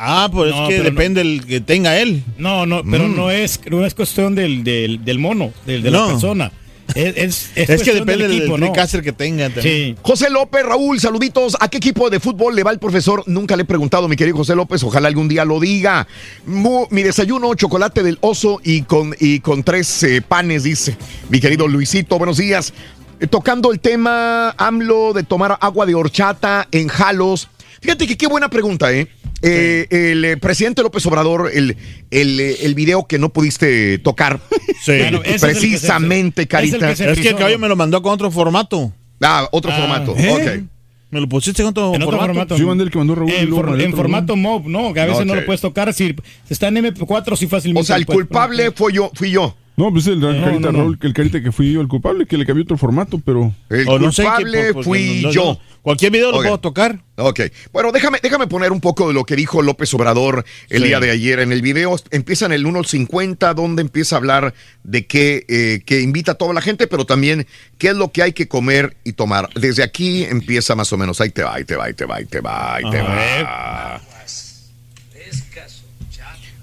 Ah, 0.00 0.28
pues 0.32 0.54
No, 0.54 0.62
es 0.64 0.68
que 0.68 0.74
pero 0.76 0.84
no. 0.84 0.90
depende 0.90 1.20
el 1.22 1.44
que 1.46 1.60
tenga 1.60 1.98
él. 1.98 2.22
No, 2.38 2.66
no, 2.66 2.82
pero 2.88 3.08
Mm. 3.08 3.16
no 3.16 3.30
es 3.30 3.60
no 3.70 3.84
es 3.84 3.94
cuestión 3.94 4.34
del, 4.34 4.62
del, 4.64 5.04
del 5.04 5.18
mono, 5.18 5.52
del, 5.66 5.82
de 5.82 5.90
No. 5.90 6.06
la 6.06 6.12
persona. 6.12 6.52
Es, 6.94 7.16
es, 7.16 7.50
Es, 7.68 7.82
que 7.82 7.92
depende 7.92 8.22
del 8.28 8.30
del, 8.38 8.48
equipo, 8.48 9.02
que 9.02 9.12
tenga. 9.12 9.50
Sí. 9.60 9.94
José 10.00 10.30
López, 10.30 10.64
Raúl, 10.64 10.98
saluditos. 10.98 11.54
¿A 11.60 11.68
qué 11.68 11.76
equipo 11.76 12.08
de 12.08 12.18
fútbol 12.18 12.56
le 12.56 12.62
va 12.62 12.70
el 12.70 12.78
profesor? 12.78 13.22
Nunca 13.26 13.56
le 13.56 13.64
he 13.64 13.66
preguntado, 13.66 14.08
mi 14.08 14.16
querido 14.16 14.38
José 14.38 14.54
López. 14.54 14.82
Ojalá 14.84 15.08
algún 15.08 15.28
día 15.28 15.44
lo 15.44 15.60
diga. 15.60 16.06
Mu- 16.46 16.86
mi 16.90 17.02
desayuno, 17.02 17.54
chocolate 17.54 18.02
del 18.02 18.16
oso 18.22 18.60
y 18.64 18.82
con, 18.82 19.14
y 19.20 19.40
con 19.40 19.64
tres 19.64 20.02
eh, 20.02 20.22
panes, 20.22 20.62
dice 20.62 20.96
mi 21.28 21.40
querido 21.40 21.68
Luisito. 21.68 22.16
Buenos 22.16 22.38
días. 22.38 22.72
Eh, 23.20 23.26
tocando 23.26 23.70
el 23.70 23.80
tema 23.80 24.54
AMLO 24.56 25.12
de 25.12 25.24
tomar 25.24 25.58
agua 25.60 25.84
de 25.84 25.94
horchata 25.94 26.68
en 26.72 26.88
Jalos. 26.88 27.48
Fíjate 27.80 28.06
que 28.06 28.16
qué 28.16 28.26
buena 28.26 28.48
pregunta, 28.50 28.92
¿eh? 28.92 29.08
Eh, 29.42 29.86
el 29.90 30.24
eh, 30.24 30.36
presidente 30.36 30.82
López 30.82 31.06
Obrador, 31.06 31.50
el, 31.54 31.76
el, 32.10 32.40
eh, 32.40 32.56
el 32.62 32.74
video 32.74 33.06
que 33.06 33.18
no 33.18 33.28
pudiste 33.30 33.98
tocar. 33.98 34.40
Bueno, 34.86 35.20
ese 35.24 35.34
es 35.34 35.42
el 35.42 35.48
que 35.50 35.58
se- 35.58 35.60
precisamente, 35.60 36.42
Es, 36.42 36.48
Carita. 36.48 36.90
el 36.90 37.20
que 37.20 37.28
el 37.28 37.36
caballo 37.36 37.58
me 37.58 37.68
lo 37.68 37.76
mandó 37.76 38.00
con 38.00 38.12
otro 38.12 38.30
formato. 38.30 38.92
Ah, 39.20 39.48
otro 39.52 39.70
formato. 39.72 40.12
Ok. 40.12 40.62
Me 41.10 41.20
lo 41.20 41.28
pusiste 41.28 41.62
con 41.62 41.70
otro 41.70 41.94
En 41.94 42.02
otro 42.02 42.16
formato. 42.18 42.26
formato. 42.32 42.56
Sí, 42.56 42.62
mandé 42.64 42.84
el 42.84 42.90
que 42.90 42.98
mandó 42.98 43.14
Raúl 43.14 43.30
En, 43.30 43.48
for- 43.50 43.80
en 43.80 43.92
formato 43.94 44.36
MOV, 44.36 44.66
no, 44.68 44.92
que 44.94 45.00
a 45.00 45.06
veces 45.06 45.26
no 45.26 45.34
lo 45.34 45.44
puedes 45.44 45.60
tocar. 45.60 45.92
Si 45.92 46.14
está 46.48 46.68
en 46.68 46.76
MP4, 46.76 47.36
sí 47.36 47.46
fácilmente. 47.46 47.82
O 47.82 47.84
sea, 47.84 47.96
el 47.96 48.06
culpable 48.06 48.70
fue 48.72 48.92
yo, 48.92 49.10
fui 49.14 49.30
yo. 49.30 49.56
No, 49.78 49.92
pues 49.92 50.08
el 50.08 50.18
No, 50.18 50.26
carita 50.28 50.50
no, 50.58 50.72
no. 50.72 50.78
Raúl, 50.80 50.98
el 51.00 51.12
carita 51.14 51.40
que 51.40 51.52
fui 51.52 51.72
yo 51.72 51.80
el 51.80 51.86
culpable, 51.88 52.26
que 52.26 52.36
le 52.36 52.44
cambió 52.44 52.64
otro 52.64 52.76
formato, 52.76 53.20
pero. 53.24 53.54
El 53.70 53.88
O 53.88 53.98
no 53.98 54.10
sé 54.10 54.22
qué, 54.24 54.28
culpable 54.28 54.82
fui 54.82 55.20
no- 55.22 55.28
no- 55.28 55.32
yo. 55.34 55.44
no. 55.44 55.60
Cualquier 55.82 56.10
video 56.10 56.32
lo 56.32 56.38
Ok. 56.38 56.42
puedo 56.42 56.58
tocar. 56.58 57.00
Ok. 57.16 57.40
Bueno, 57.72 57.92
déjame, 57.92 58.18
déjame 58.22 58.48
poner 58.48 58.72
un 58.72 58.80
poco 58.80 59.06
de 59.08 59.14
lo 59.14 59.24
que 59.24 59.36
dijo 59.36 59.62
López 59.62 59.94
Obrador 59.94 60.44
el 60.68 60.82
Sí. 60.82 60.88
día 60.88 60.98
de 61.00 61.10
ayer. 61.12 61.38
En 61.38 61.52
el 61.52 61.62
video 61.62 61.96
empieza 62.10 62.44
en 62.46 62.52
el 62.52 62.66
1 62.66 62.80
al 62.80 62.86
50, 62.86 63.54
donde 63.54 63.82
empieza 63.82 64.16
a 64.16 64.18
hablar 64.18 64.52
de 64.82 65.06
que, 65.06 65.46
eh, 65.48 65.80
que 65.86 66.00
invita 66.00 66.32
a 66.32 66.34
toda 66.34 66.52
la 66.52 66.60
gente, 66.60 66.88
pero 66.88 67.06
también 67.06 67.46
qué 67.78 67.88
es 67.90 67.94
lo 67.96 68.10
que 68.10 68.22
hay 68.24 68.32
que 68.32 68.48
comer 68.48 68.96
y 69.04 69.12
tomar. 69.12 69.48
Desde 69.54 69.84
aquí 69.84 70.24
empieza 70.24 70.74
más 70.74 70.92
o 70.92 70.98
menos. 70.98 71.20
Ahí 71.20 71.30
te 71.30 71.44
va, 71.44 71.54
ahí 71.54 71.64
te 71.64 71.76
va, 71.76 71.84
ahí 71.86 71.94
te 71.94 72.04
va, 72.04 72.16
ahí 72.16 72.24
te 72.26 72.40
va, 72.40 72.74
ahí 72.74 72.84
te 72.90 73.00
va. 73.02 74.02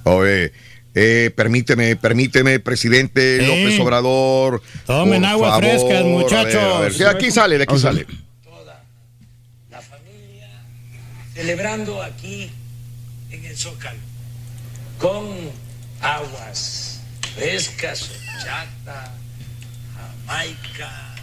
Oye, 0.03 0.51
eh, 0.95 1.31
permíteme, 1.35 1.95
permíteme, 1.97 2.59
presidente 2.59 3.39
Sí. 3.39 3.45
López 3.45 3.79
Obrador. 3.79 4.61
Tomen 4.85 5.21
por 5.21 5.29
agua 5.29 5.49
favor. 5.49 5.63
frescas, 5.63 5.91
A 5.91 5.93
ver, 5.93 6.05
muchachos. 6.05 6.55
a 6.63 6.79
ver, 6.79 6.93
De 6.93 7.07
aquí 7.07 7.31
sale, 7.31 7.57
de 7.57 7.63
aquí 7.63 7.77
sale. 7.77 8.05
celebrando 11.33 12.01
aquí 12.01 12.49
en 13.29 13.45
el 13.45 13.57
Zócalo 13.57 13.99
con 14.99 15.25
aguas 16.01 17.01
frescas, 17.35 18.09
horchata, 18.09 19.13
jamaica, 20.25 21.15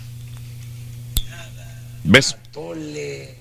¿Ves? 2.05 2.37
tole, 2.53 3.35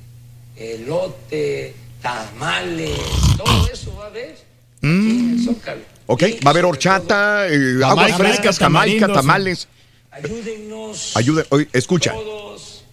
elote, 0.55 1.73
tamales, 2.01 2.97
todo 3.37 3.67
eso 3.71 3.93
va 3.97 4.05
a 4.05 4.07
haber 4.07 4.31
aquí 4.31 4.87
en 4.87 5.35
el 5.37 5.43
Zócalo. 5.43 5.90
Ok, 6.11 6.23
va 6.45 6.49
a 6.49 6.49
haber 6.49 6.65
horchata, 6.65 7.47
eh, 7.47 7.79
aguas 7.85 8.17
frescas, 8.17 8.59
jamaica, 8.59 9.07
tamales. 9.07 9.69
Ayúdennos 10.11 11.15
Ayude, 11.15 11.45
oye, 11.47 11.69
escucha. 11.71 12.11
todos 12.11 12.83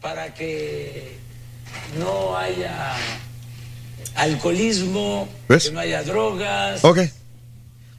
para 0.00 0.34
que 0.34 1.16
no 1.96 2.36
haya 2.36 2.92
alcoholismo, 4.16 5.28
¿Ves? 5.48 5.66
que 5.68 5.74
no 5.74 5.78
haya 5.78 6.02
drogas. 6.02 6.84
Ok. 6.84 6.98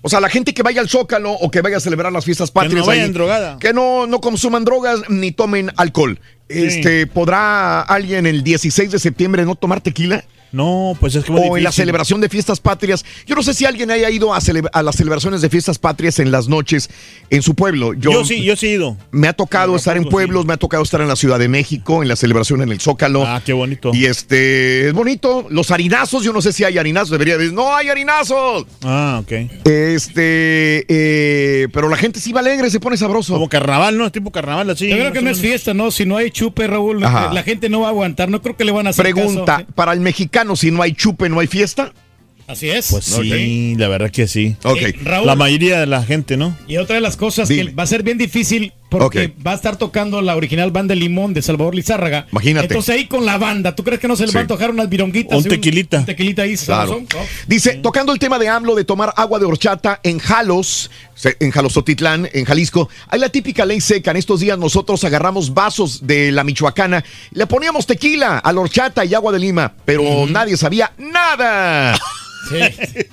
O 0.01 0.09
sea, 0.09 0.19
la 0.19 0.27
gente 0.29 0.53
que 0.53 0.63
vaya 0.63 0.81
al 0.81 0.89
Zócalo 0.89 1.31
o 1.31 1.49
que 1.49 1.61
vaya 1.61 1.77
a 1.77 1.79
celebrar 1.79 2.11
las 2.11 2.25
fiestas 2.25 2.51
patrias. 2.51 2.81
no 2.81 2.85
vayan 2.87 3.05
ahí, 3.05 3.11
drogada. 3.13 3.59
Que 3.59 3.71
no, 3.71 4.05
no 4.05 4.19
consuman 4.19 4.65
drogas 4.65 5.09
ni 5.09 5.31
tomen 5.31 5.71
alcohol. 5.77 6.19
Este, 6.49 7.07
¿Podrá 7.07 7.81
alguien 7.81 8.25
el 8.25 8.43
16 8.43 8.91
de 8.91 8.99
septiembre 8.99 9.45
no 9.45 9.55
tomar 9.55 9.79
tequila? 9.79 10.25
No, 10.51 10.97
pues 10.99 11.15
es 11.15 11.23
que 11.25 11.31
muy 11.31 11.41
O 11.49 11.57
en 11.57 11.63
la 11.63 11.71
celebración 11.71 12.21
de 12.21 12.29
fiestas 12.29 12.59
patrias. 12.59 13.05
Yo 13.25 13.35
no 13.35 13.43
sé 13.43 13.53
si 13.53 13.65
alguien 13.65 13.91
haya 13.91 14.09
ido 14.09 14.33
a, 14.33 14.39
a 14.73 14.83
las 14.83 14.95
celebraciones 14.95 15.41
de 15.41 15.49
fiestas 15.49 15.77
patrias 15.77 16.19
en 16.19 16.31
las 16.31 16.47
noches 16.47 16.89
en 17.29 17.41
su 17.41 17.53
pueblo. 17.53 17.93
Yo, 17.93 18.11
Yo 18.11 18.25
sí, 18.25 18.43
yo 18.43 18.55
sí 18.55 18.67
he 18.67 18.71
ido. 18.73 18.97
Me 19.11 19.27
ha 19.27 19.33
tocado 19.33 19.75
estar 19.75 19.97
en 19.97 20.05
pueblos, 20.05 20.45
me 20.45 20.53
ha 20.53 20.57
tocado 20.57 20.83
estar 20.83 21.01
en 21.01 21.07
la 21.07 21.15
Ciudad 21.15 21.37
de 21.39 21.49
México, 21.49 22.01
en 22.01 22.07
la 22.07 22.15
celebración 22.15 22.61
en 22.61 22.71
el 22.71 22.79
Zócalo. 22.79 23.23
Ah, 23.25 23.41
qué 23.45 23.53
bonito. 23.53 23.91
Y 23.93 24.05
este, 24.05 24.87
es 24.87 24.93
bonito. 24.93 25.45
Los 25.49 25.71
harinazos, 25.71 26.23
yo 26.23 26.31
no 26.33 26.41
sé 26.41 26.53
si 26.53 26.63
hay 26.63 26.77
harinazos, 26.77 27.09
debería 27.11 27.37
decir, 27.37 27.53
no 27.53 27.75
hay 27.75 27.89
harinazos. 27.89 28.65
Ah, 28.83 29.21
ok. 29.21 29.31
Este, 29.65 30.85
eh, 30.87 31.67
pero 31.73 31.89
la 31.89 31.97
gente 31.97 32.19
sí 32.19 32.31
va 32.31 32.39
alegre, 32.39 32.69
se 32.69 32.79
pone 32.79 32.97
sabroso. 32.97 33.33
Como 33.33 33.49
carnaval, 33.49 33.97
¿no? 33.97 34.05
Es 34.05 34.11
tipo 34.11 34.31
carnaval 34.31 34.69
así. 34.69 34.87
Yo 34.87 34.95
creo 34.97 35.11
que 35.11 35.21
no 35.21 35.29
es 35.29 35.39
fiesta, 35.39 35.73
¿no? 35.73 35.91
Si 35.91 36.05
no 36.05 36.17
hay 36.17 36.31
chupe, 36.31 36.67
Raúl, 36.67 37.03
Ajá. 37.03 37.33
la 37.33 37.43
gente 37.43 37.69
no 37.69 37.81
va 37.81 37.87
a 37.87 37.89
aguantar. 37.89 38.29
No 38.29 38.41
creo 38.41 38.55
que 38.55 38.63
le 38.63 38.71
van 38.71 38.87
a 38.87 38.91
hacer 38.91 39.03
Pregunta, 39.03 39.57
caso. 39.57 39.67
para 39.75 39.93
el 39.93 39.99
mexicano, 39.99 40.27
si 40.55 40.71
no 40.71 40.81
hay 40.81 40.93
chupe, 40.93 41.29
no 41.29 41.39
hay 41.39 41.47
fiesta. 41.47 41.93
Así 42.47 42.69
es. 42.69 42.91
Pues 42.91 43.03
sí, 43.03 43.75
la 43.77 43.89
verdad 43.89 44.09
que 44.09 44.25
sí. 44.27 44.55
Ok. 44.63 44.77
Eh, 44.81 44.95
Raúl. 45.03 45.27
La 45.27 45.35
mayoría 45.35 45.81
de 45.81 45.85
la 45.85 46.01
gente, 46.03 46.37
¿no? 46.37 46.57
Y 46.67 46.77
otra 46.77 46.95
de 46.95 47.01
las 47.01 47.17
cosas 47.17 47.49
Dime. 47.49 47.67
que 47.67 47.75
va 47.75 47.83
a 47.83 47.87
ser 47.87 48.03
bien 48.03 48.17
difícil 48.17 48.73
porque 48.89 49.33
va 49.45 49.51
a 49.51 49.55
estar 49.55 49.75
tocando 49.77 50.21
la 50.21 50.35
original 50.35 50.71
banda 50.71 50.95
Limón 50.95 51.33
de 51.33 51.41
Salvador 51.41 51.75
Lizárraga. 51.75 52.27
Imagínate. 52.31 52.67
Entonces 52.67 52.95
ahí 52.95 53.07
con 53.07 53.25
la 53.25 53.37
banda, 53.37 53.75
¿tú 53.75 53.83
crees 53.83 53.99
que 53.99 54.07
no 54.07 54.15
se 54.15 54.23
le 54.23 54.29
Sí. 54.29 54.33
va 54.35 54.39
a 54.39 54.43
antojar 54.43 54.71
unas 54.71 54.87
vironguitas? 54.89 55.37
Un 55.37 55.43
tequilita. 55.43 55.99
Un 55.99 56.05
tequilita 56.05 56.43
ahí, 56.43 56.55
Claro. 56.57 57.01
Oh. 57.15 57.19
Dice, 57.47 57.75
tocando 57.83 58.13
el 58.13 58.19
tema 58.19 58.39
de 58.39 58.47
AMLO 58.47 58.75
de 58.75 58.83
tomar 58.85 59.13
agua 59.17 59.39
de 59.39 59.45
horchata 59.45 59.99
en 60.03 60.19
Jalos, 60.19 60.89
en 61.39 61.51
Jalostotitlán, 61.51 62.29
en 62.33 62.45
Jalisco, 62.45 62.89
hay 63.09 63.19
la 63.19 63.29
típica 63.29 63.65
ley 63.65 63.81
seca. 63.81 64.11
En 64.11 64.17
estos 64.17 64.39
días 64.39 64.57
nosotros 64.57 65.03
agarramos 65.03 65.53
vasos 65.53 66.05
de 66.07 66.31
la 66.31 66.43
Michoacana, 66.43 67.03
le 67.31 67.45
poníamos 67.47 67.85
tequila 67.87 68.37
a 68.39 68.53
la 68.53 68.61
horchata 68.61 69.03
y 69.03 69.13
agua 69.13 69.31
de 69.31 69.39
lima, 69.39 69.73
pero 69.85 70.25
nadie 70.27 70.55
sabía 70.57 70.91
nada. 70.97 71.97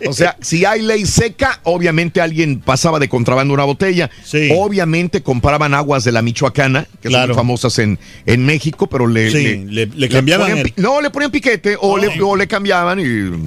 O 0.06 0.12
sea, 0.12 0.36
si 0.40 0.64
hay 0.64 0.82
ley 0.82 1.06
seca, 1.06 1.60
obviamente 1.64 2.20
alguien 2.20 2.60
pasaba 2.60 2.98
de 3.00 3.08
contrabando 3.08 3.52
una 3.52 3.64
botella. 3.64 4.08
Sí. 4.24 4.50
Obviamente 4.54 5.22
compraban 5.64 5.74
aguas 5.74 6.04
de 6.04 6.12
la 6.12 6.22
Michoacana, 6.22 6.84
que 7.00 7.08
son 7.08 7.10
Claro. 7.10 7.28
muy 7.28 7.36
famosas 7.36 7.78
en, 7.78 7.98
en 8.26 8.44
México, 8.46 8.86
pero 8.88 9.06
le, 9.06 9.30
Sí, 9.30 9.64
le- 9.68 9.86
le 9.86 10.08
cambiaban 10.08 10.46
ponían 10.48 10.66
el- 10.66 10.72
pi- 10.72 10.80
No, 10.82 11.00
le 11.00 11.10
ponían 11.10 11.30
piquete 11.30 11.76
o, 11.80 11.96
le, 11.98 12.20
o 12.20 12.36
le 12.36 12.46
cambiaban 12.46 13.00
y 13.00 13.04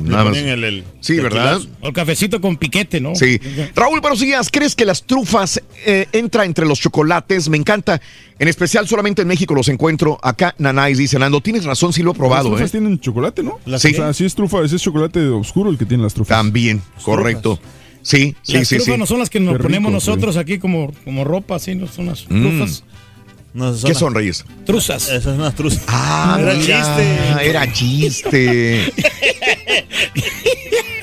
nada 0.10 0.26
más. 0.26 0.38
el- 0.38 0.64
el 0.64 0.84
sí, 1.00 1.18
¿verdad? 1.18 1.60
O 1.82 1.88
el 1.88 1.94
cafecito 1.94 2.42
con 2.42 2.58
piquete, 2.58 3.00
¿no? 3.00 3.16
Sí. 3.16 3.40
Raúl, 3.76 4.02
buenos 4.02 4.20
días. 4.20 4.50
¿Crees 4.52 4.76
que 4.76 4.86
las 4.86 5.04
trufas 5.04 5.62
eh, 5.86 6.08
entra 6.12 6.46
entre 6.46 6.66
los 6.66 6.80
chocolates? 6.80 7.50
Me 7.50 7.58
encanta. 7.58 8.02
En 8.40 8.48
especial, 8.48 8.88
solamente 8.88 9.24
en 9.24 9.28
México 9.28 9.54
los 9.56 9.68
encuentro. 9.68 10.20
Acá, 10.22 10.54
Nanais 10.60 10.98
dice, 10.98 11.18
Nando, 11.18 11.42
tienes 11.42 11.66
razón, 11.66 11.92
sí 11.92 12.04
lo 12.04 12.12
he 12.12 12.14
Las 12.14 12.18
probado, 12.20 12.50
trufas 12.50 12.68
¿eh? 12.70 12.72
tienen 12.72 13.00
chocolate, 13.00 13.42
¿no? 13.44 13.58
Sí. 13.80 13.90
O 13.90 13.94
sea, 13.96 14.14
sí 14.14 14.26
es 14.26 14.36
trufa, 14.36 14.64
ese 14.64 14.76
es 14.76 14.82
chocolate 14.82 15.20
oscuro 15.30 15.70
el 15.72 15.78
que 15.78 15.86
tiene 15.86 16.04
las 16.04 16.14
trufas. 16.14 16.38
También, 16.38 16.82
correcto. 17.04 17.60
Sí, 18.08 18.36
sí, 18.42 18.54
las 18.54 18.68
sí, 18.70 18.76
trufas 18.78 18.94
sí. 18.94 19.00
no 19.00 19.06
son 19.06 19.20
las 19.20 19.30
que 19.30 19.42
nos 19.42 19.56
rico, 19.56 19.64
ponemos 19.64 19.90
sí. 19.90 19.94
nosotros 19.96 20.38
aquí 20.38 20.60
como, 20.60 20.94
como 21.04 21.26
ropa, 21.26 21.56
así, 21.56 21.76
no 21.76 21.88
son 21.88 22.06
las 22.06 22.26
Mm. 22.30 22.42
trufas. 22.42 22.84
No, 23.54 23.76
¿Qué 23.86 23.94
son 23.96 24.14
reyes? 24.16 24.46
Truzas. 24.66 25.10
Esas 25.10 25.24
son 25.24 25.40
unas 25.40 25.56
truzas. 25.56 25.82
Ah, 25.88 26.38
era 26.40 26.54
mira, 26.54 26.64
chiste. 26.64 27.50
Era 27.50 27.74
chiste. 27.74 28.94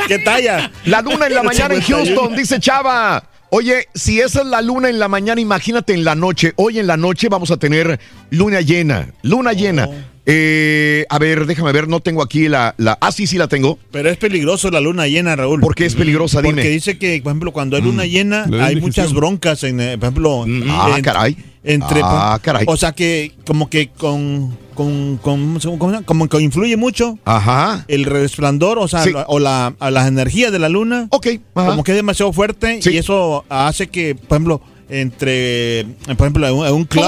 ¿Qué 0.08 0.18
talla? 0.20 0.70
La 0.86 1.02
luna 1.02 1.26
en 1.26 1.34
la 1.34 1.42
mañana 1.42 1.74
en 1.74 1.82
Houston, 1.82 2.36
dice 2.36 2.58
Chava. 2.60 3.28
Oye, 3.50 3.86
si 3.94 4.20
esa 4.20 4.40
es 4.40 4.46
la 4.46 4.60
luna 4.62 4.88
en 4.88 4.98
la 4.98 5.08
mañana, 5.08 5.40
imagínate 5.40 5.94
en 5.94 6.04
la 6.04 6.14
noche. 6.14 6.52
Hoy 6.56 6.78
en 6.78 6.86
la 6.86 6.96
noche 6.96 7.28
vamos 7.28 7.50
a 7.50 7.56
tener 7.56 7.98
luna 8.30 8.60
llena. 8.60 9.08
Luna 9.22 9.52
llena. 9.52 9.88
Eh, 10.26 11.04
a 11.10 11.18
ver, 11.18 11.44
déjame 11.46 11.70
ver, 11.72 11.86
no 11.86 12.00
tengo 12.00 12.22
aquí 12.22 12.48
la, 12.48 12.74
la. 12.78 12.96
Ah, 13.00 13.12
sí, 13.12 13.26
sí 13.26 13.36
la 13.36 13.46
tengo. 13.48 13.78
Pero 13.90 14.08
es 14.08 14.16
peligroso 14.16 14.70
la 14.70 14.80
luna 14.80 15.06
llena, 15.06 15.36
Raúl. 15.36 15.60
¿Por 15.60 15.74
qué 15.74 15.84
es 15.84 15.94
peligrosa? 15.94 16.40
Dime. 16.40 16.54
Porque 16.54 16.70
dice 16.70 16.96
que, 16.98 17.20
por 17.22 17.30
ejemplo, 17.30 17.52
cuando 17.52 17.76
hay 17.76 17.82
luna 17.82 18.06
llena, 18.06 18.46
hay 18.62 18.76
muchas 18.80 19.12
broncas, 19.12 19.62
en, 19.64 19.80
eh, 19.80 19.98
por 19.98 20.08
ejemplo. 20.08 20.46
Ah, 20.70 20.94
en- 20.96 21.02
caray. 21.04 21.36
Entre, 21.66 22.00
Ah, 22.02 22.38
caray. 22.42 22.64
O 22.68 22.76
sea 22.76 22.92
que, 22.92 23.32
como 23.46 23.68
que 23.70 23.88
con. 23.88 24.56
con, 24.74 25.18
con- 25.22 25.58
¿cómo 25.78 25.92
se- 25.98 26.04
como 26.04 26.28
que 26.28 26.40
influye 26.42 26.76
mucho 26.76 27.18
Ajá. 27.24 27.84
el 27.88 28.04
resplandor, 28.06 28.78
o 28.78 28.88
sea, 28.88 29.04
Sí. 29.04 29.12
la- 29.12 29.24
o 29.28 29.38
la, 29.38 29.74
a 29.78 29.90
las 29.90 30.08
energías 30.08 30.50
de 30.52 30.58
la 30.58 30.68
luna. 30.68 31.06
Ok. 31.10 31.28
ajá. 31.54 31.68
Como 31.70 31.84
que 31.84 31.92
es 31.92 31.96
demasiado 31.96 32.32
fuerte 32.32 32.80
Sí. 32.82 32.90
y 32.90 32.96
eso 32.98 33.44
hace 33.48 33.86
que, 33.86 34.14
por 34.14 34.36
ejemplo, 34.36 34.60
entre, 34.88 35.86
por 36.06 36.26
ejemplo, 36.26 36.46
en 36.66 36.74
un, 36.74 36.84
club, 36.84 37.04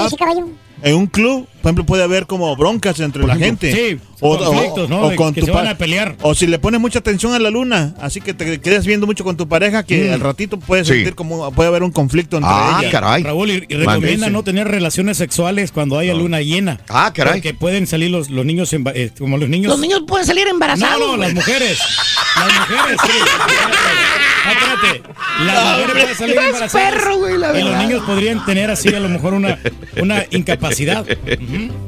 en 0.81 0.95
un 0.95 1.07
club, 1.07 1.47
por 1.61 1.69
ejemplo, 1.69 1.85
puede 1.85 2.03
haber 2.03 2.25
como 2.27 2.55
broncas 2.55 2.99
entre 2.99 3.25
la 3.25 3.35
gente. 3.35 3.71
Sí, 3.73 3.99
conflictos, 4.19 4.89
¿no? 4.89 5.09
Que 5.33 5.41
se 5.41 5.51
pa- 5.51 5.59
van 5.59 5.67
a 5.67 5.77
pelear. 5.77 6.15
O 6.21 6.33
si 6.35 6.47
le 6.47 6.59
pones 6.59 6.79
mucha 6.79 6.99
atención 6.99 7.33
a 7.33 7.39
la 7.39 7.49
luna, 7.49 7.93
así 7.99 8.21
que 8.21 8.33
te 8.33 8.59
quedas 8.61 8.85
viendo 8.85 9.05
mucho 9.05 9.23
con 9.23 9.37
tu 9.37 9.47
pareja, 9.47 9.83
que 9.83 10.11
al 10.11 10.19
ratito 10.19 10.59
puedes 10.59 10.87
Mm. 10.87 10.91
Sí. 10.91 10.93
sentir 10.99 11.15
como 11.15 11.51
puede 11.51 11.69
haber 11.69 11.83
un 11.83 11.91
conflicto 11.91 12.37
entre 12.37 12.49
Ah, 12.51 12.77
ellas. 12.79 12.91
caray. 12.91 13.23
Raúl, 13.23 13.49
y, 13.51 13.65
y 13.67 13.75
recomienda 13.75 14.29
no 14.29 14.43
tener 14.43 14.67
relaciones 14.67 15.17
sexuales 15.17 15.71
cuando 15.71 15.97
haya 15.99 16.13
luna 16.13 16.41
llena. 16.41 16.79
Ah, 16.89 17.11
caray. 17.13 17.33
Porque 17.33 17.53
pueden 17.53 17.85
salir 17.87 18.09
los, 18.11 18.29
los 18.29 18.45
niños, 18.45 18.71
eh, 18.73 19.11
como 19.17 19.37
los 19.37 19.49
niños. 19.49 19.71
Los 19.71 19.79
niños 19.79 20.03
pueden 20.07 20.25
salir 20.25 20.45
no, 20.45 20.51
embarazados. 20.51 20.99
no, 20.99 21.17
las 21.17 21.33
güey. 21.33 21.35
mujeres. 21.35 21.79
Las 22.35 22.69
mujeres, 22.69 22.97
sí. 23.03 23.11
No, 24.45 24.51
espérate. 24.51 25.01
Las 25.45 25.79
mujeres 25.79 25.91
pueden 25.91 26.15
salir 26.17 26.37
embarazadas. 26.37 26.71
perro, 26.93 27.17
güey, 27.17 27.37
la 27.37 27.59
y 27.59 27.63
los 27.63 27.77
niños 27.77 28.03
podrían 28.05 28.45
tener 28.45 28.69
así 28.71 28.87
a 28.93 28.99
lo 28.99 29.09
mejor 29.09 29.33
una, 29.33 29.59
una 30.01 30.25
incapacidad. 30.31 31.05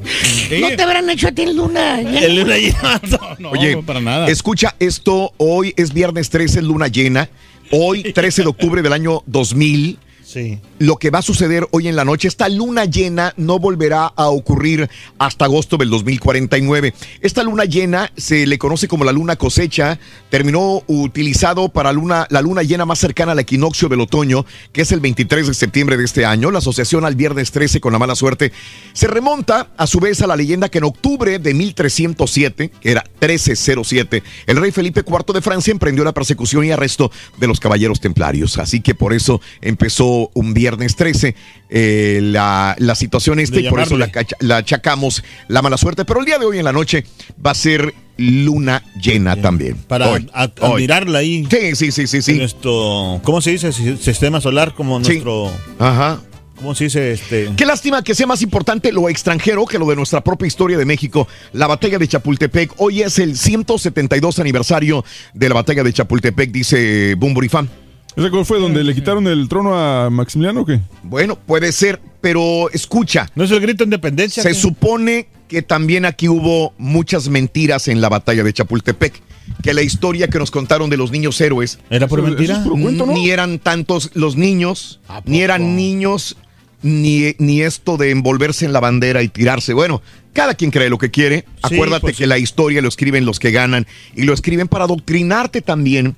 Sí. 0.03 0.59
No 0.61 0.69
te 0.69 0.81
habrán 0.81 1.09
hecho 1.09 1.27
a 1.27 1.31
ti 1.31 1.45
luna. 1.53 2.01
¿eh? 2.01 2.25
El 2.25 2.35
luna 2.37 2.57
llena. 2.57 3.01
No, 3.39 3.51
Oye, 3.51 3.75
no, 3.75 3.83
para 3.83 4.01
nada. 4.01 4.27
Escucha 4.27 4.75
esto, 4.79 5.33
hoy 5.37 5.73
es 5.77 5.93
viernes 5.93 6.29
13, 6.29 6.61
luna 6.61 6.87
llena. 6.87 7.29
Hoy, 7.71 8.13
13 8.13 8.41
de 8.43 8.47
octubre 8.47 8.81
del 8.81 8.93
año 8.93 9.21
2000. 9.27 9.99
Sí. 10.23 10.59
Lo 10.79 10.95
que 10.95 11.09
va 11.09 11.19
a 11.19 11.21
suceder 11.21 11.67
hoy 11.71 11.89
en 11.89 11.97
la 11.97 12.05
noche, 12.05 12.29
esta 12.29 12.47
luna 12.47 12.85
llena 12.85 13.33
no 13.35 13.59
volverá 13.59 14.05
a 14.05 14.29
ocurrir 14.29 14.89
hasta 15.17 15.43
agosto 15.43 15.75
del 15.75 15.89
2049. 15.89 16.93
Esta 17.19 17.43
luna 17.43 17.65
llena 17.65 18.09
se 18.15 18.47
le 18.47 18.57
conoce 18.57 18.87
como 18.87 19.03
la 19.03 19.11
luna 19.11 19.35
cosecha, 19.35 19.99
terminó 20.29 20.81
utilizado 20.87 21.67
para 21.67 21.91
luna, 21.91 22.27
la 22.29 22.41
luna 22.41 22.63
llena 22.63 22.85
más 22.85 22.99
cercana 22.99 23.33
al 23.33 23.39
equinoccio 23.39 23.89
del 23.89 23.99
otoño, 23.99 24.45
que 24.71 24.83
es 24.83 24.93
el 24.93 25.01
23 25.01 25.47
de 25.47 25.53
septiembre 25.53 25.97
de 25.97 26.05
este 26.05 26.25
año. 26.25 26.49
La 26.49 26.59
asociación 26.59 27.03
al 27.03 27.15
viernes 27.15 27.51
13 27.51 27.81
con 27.81 27.91
la 27.91 27.99
mala 27.99 28.15
suerte 28.15 28.53
se 28.93 29.07
remonta 29.07 29.71
a 29.75 29.85
su 29.85 29.99
vez 29.99 30.21
a 30.21 30.27
la 30.27 30.37
leyenda 30.37 30.69
que 30.69 30.77
en 30.77 30.85
octubre 30.85 31.39
de 31.39 31.53
1307, 31.53 32.71
que 32.79 32.91
era 32.91 33.03
1307, 33.19 34.23
el 34.47 34.55
rey 34.55 34.71
Felipe 34.71 35.03
IV 35.05 35.33
de 35.33 35.41
Francia 35.41 35.73
emprendió 35.73 36.05
la 36.05 36.13
persecución 36.13 36.63
y 36.63 36.71
arresto 36.71 37.11
de 37.37 37.47
los 37.47 37.59
caballeros 37.59 37.99
templarios. 37.99 38.57
Así 38.59 38.79
que 38.79 38.95
por 38.95 39.11
eso 39.11 39.41
empezó 39.59 40.31
un 40.33 40.53
viernes 40.69 40.95
13 40.95 41.35
eh, 41.69 42.19
la, 42.21 42.75
la 42.77 42.95
situación 42.95 43.39
esta 43.39 43.59
y 43.59 43.69
por 43.69 43.79
eso 43.79 43.97
la, 43.97 44.09
la 44.39 44.57
achacamos 44.57 45.23
la 45.47 45.61
mala 45.61 45.77
suerte. 45.77 46.05
Pero 46.05 46.19
el 46.19 46.25
día 46.25 46.37
de 46.37 46.45
hoy 46.45 46.59
en 46.59 46.65
la 46.65 46.73
noche 46.73 47.05
va 47.45 47.51
a 47.51 47.55
ser 47.55 47.93
luna 48.17 48.83
llena 49.01 49.35
también. 49.35 49.75
Para 49.87 50.09
Hoy, 50.09 50.29
a- 50.33 50.51
hoy. 50.61 50.73
admirarla 50.73 51.19
ahí. 51.19 51.47
Sí, 51.49 51.75
sí, 51.75 51.91
sí, 51.91 52.05
sí, 52.07 52.21
sí. 52.21 52.33
Nuestro, 52.37 53.21
¿cómo 53.23 53.41
se 53.41 53.51
dice? 53.51 53.71
Si- 53.71 53.97
Sistema 53.97 54.41
solar, 54.41 54.73
como 54.75 55.01
Sí. 55.03 55.11
nuestro, 55.13 55.51
Ajá. 55.79 56.19
¿cómo 56.57 56.75
se 56.75 56.83
dice? 56.85 57.13
Este, 57.13 57.49
Qué 57.55 57.65
lástima 57.65 58.03
que 58.03 58.13
sea 58.13 58.27
más 58.27 58.41
importante 58.41 58.91
lo 58.91 59.07
extranjero 59.07 59.65
que 59.65 59.79
lo 59.79 59.85
de 59.87 59.95
nuestra 59.95 60.21
propia 60.21 60.47
historia 60.47 60.77
de 60.77 60.83
México. 60.85 61.27
La 61.53 61.67
batalla 61.67 61.97
de 61.97 62.07
Chapultepec. 62.09 62.73
Hoy 62.77 63.01
es 63.03 63.19
el 63.19 63.37
172 63.37 64.37
aniversario 64.39 65.05
de 65.33 65.47
la 65.47 65.55
batalla 65.55 65.83
de 65.83 65.93
Chapultepec, 65.93 66.51
dice 66.51 67.15
Bumburifam. 67.15 67.69
¿Ese 68.15 68.29
cuál 68.31 68.45
fue 68.45 68.59
donde 68.59 68.83
le 68.83 68.93
quitaron 68.95 69.27
el 69.27 69.47
trono 69.47 69.75
a 69.77 70.09
Maximiliano 70.09 70.61
o 70.61 70.65
qué? 70.65 70.79
Bueno, 71.03 71.35
puede 71.37 71.71
ser, 71.71 72.01
pero 72.21 72.69
escucha. 72.71 73.29
¿No 73.35 73.43
es 73.43 73.51
el 73.51 73.59
grito 73.61 73.79
de 73.79 73.85
independencia? 73.85 74.43
Se 74.43 74.49
qué? 74.49 74.55
supone 74.55 75.27
que 75.47 75.61
también 75.61 76.05
aquí 76.05 76.27
hubo 76.27 76.73
muchas 76.77 77.29
mentiras 77.29 77.87
en 77.87 78.01
la 78.01 78.09
batalla 78.09 78.43
de 78.43 78.51
Chapultepec. 78.53 79.21
Que 79.63 79.73
la 79.73 79.81
historia 79.81 80.27
que 80.27 80.37
nos 80.37 80.51
contaron 80.51 80.89
de 80.91 80.97
los 80.97 81.11
niños 81.11 81.39
héroes 81.41 81.79
¿Era 81.89 82.07
por 82.07 82.21
mentira? 82.21 82.53
es 82.57 82.59
puro 82.59 82.75
cuento, 82.79 83.05
¿no? 83.07 83.13
ni 83.13 83.31
eran 83.31 83.57
tantos 83.57 84.11
los 84.13 84.35
niños, 84.35 84.99
ni 85.25 85.41
eran 85.41 85.75
niños, 85.75 86.37
ni, 86.83 87.33
ni 87.39 87.61
esto 87.61 87.97
de 87.97 88.11
envolverse 88.11 88.65
en 88.65 88.73
la 88.73 88.79
bandera 88.79 89.23
y 89.23 89.27
tirarse. 89.27 89.73
Bueno, 89.73 90.01
cada 90.33 90.53
quien 90.53 90.69
cree 90.69 90.89
lo 90.89 90.99
que 90.99 91.09
quiere. 91.09 91.45
Sí, 91.67 91.75
Acuérdate 91.75 92.01
pues 92.01 92.17
que 92.17 92.23
sí. 92.25 92.29
la 92.29 92.37
historia 92.37 92.81
lo 92.83 92.89
escriben 92.89 93.25
los 93.25 93.39
que 93.39 93.49
ganan 93.51 93.87
y 94.15 94.23
lo 94.23 94.33
escriben 94.33 94.67
para 94.67 94.83
adoctrinarte 94.85 95.61
también. 95.61 96.15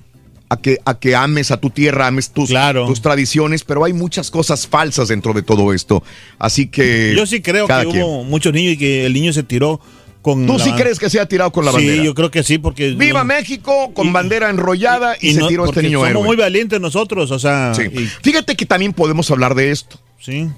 A 0.52 0.56
que, 0.60 0.78
a 0.84 0.98
que 0.98 1.16
ames 1.16 1.50
a 1.50 1.56
tu 1.56 1.70
tierra, 1.70 2.08
ames 2.08 2.28
tus, 2.30 2.50
Claro. 2.50 2.84
tus 2.86 3.00
tradiciones, 3.00 3.64
pero 3.64 3.84
hay 3.84 3.94
muchas 3.94 4.30
cosas 4.30 4.66
falsas 4.66 5.08
dentro 5.08 5.32
de 5.32 5.42
todo 5.42 5.72
esto. 5.72 6.02
Así 6.38 6.66
que. 6.66 7.14
Yo 7.16 7.24
sí 7.24 7.40
creo 7.40 7.66
que 7.66 7.86
quien. 7.90 8.02
hubo 8.02 8.24
muchos 8.24 8.52
niños 8.52 8.74
y 8.74 8.76
que 8.76 9.06
el 9.06 9.14
niño 9.14 9.32
se 9.32 9.44
tiró 9.44 9.80
con. 10.20 10.46
¿Tú 10.46 10.58
sí 10.58 10.70
crees 10.72 10.98
que 10.98 11.08
se 11.08 11.18
ha 11.20 11.24
tirado 11.26 11.50
con 11.52 11.64
la 11.64 11.70
bandera? 11.70 11.96
Sí, 11.96 12.04
yo 12.04 12.14
creo 12.14 12.30
que 12.30 12.42
sí, 12.42 12.58
porque. 12.58 12.90
¡Viva 12.90 13.20
no- 13.20 13.24
México! 13.24 13.92
Con 13.94 14.08
y- 14.08 14.10
bandera 14.12 14.50
enrollada 14.50 15.16
y, 15.18 15.32
se 15.32 15.40
no- 15.40 15.48
tiró 15.48 15.64
este 15.64 15.82
niño 15.84 15.98
somos 16.00 16.10
héroe. 16.10 16.24
muy 16.24 16.36
valientes 16.36 16.78
nosotros, 16.80 17.30
o 17.30 17.38
sea. 17.38 17.72
Sí. 17.74 17.88
Fíjate 18.22 18.54
que 18.54 18.66
también 18.66 18.92
podemos 18.92 19.30
hablar 19.30 19.54
de 19.54 19.70
esto. 19.70 19.98
sí. 20.20 20.48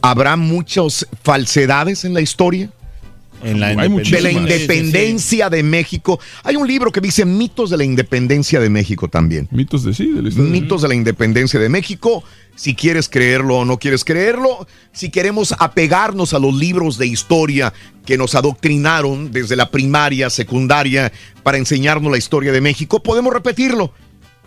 ¿Habrá 0.00 0.36
muchas 0.36 1.08
falsedades 1.22 2.04
en 2.04 2.12
la 2.14 2.20
historia? 2.20 2.68
En 3.44 3.60
la 3.60 3.68
Hay 3.68 3.88
De 3.88 4.20
la 4.22 4.30
independencia 4.30 5.50
de 5.50 5.62
México. 5.62 6.18
Hay 6.42 6.56
un 6.56 6.66
libro 6.66 6.90
que 6.90 7.00
dice 7.00 7.24
mitos 7.24 7.70
de 7.70 7.76
la 7.76 7.84
independencia 7.84 8.58
de 8.58 8.70
México 8.70 9.08
también. 9.08 9.48
Mitos 9.50 9.84
de 9.84 9.92
sí, 9.92 10.06
de 10.10 10.22
la 10.22 10.28
historia. 10.30 10.50
Mitos 10.50 10.82
de 10.82 10.88
la 10.88 10.94
independencia 10.94 11.60
de 11.60 11.68
México. 11.68 12.24
Si 12.56 12.74
quieres 12.74 13.08
creerlo 13.08 13.58
o 13.58 13.64
no 13.64 13.78
quieres 13.78 14.04
creerlo, 14.04 14.66
si 14.92 15.10
queremos 15.10 15.54
apegarnos 15.58 16.34
a 16.34 16.38
los 16.38 16.54
libros 16.54 16.98
de 16.98 17.06
historia 17.06 17.72
que 18.06 18.16
nos 18.16 18.34
adoctrinaron 18.34 19.32
desde 19.32 19.56
la 19.56 19.70
primaria, 19.70 20.30
secundaria, 20.30 21.12
para 21.42 21.58
enseñarnos 21.58 22.10
la 22.10 22.18
historia 22.18 22.52
de 22.52 22.60
México, 22.60 23.02
podemos 23.02 23.32
repetirlo. 23.32 23.92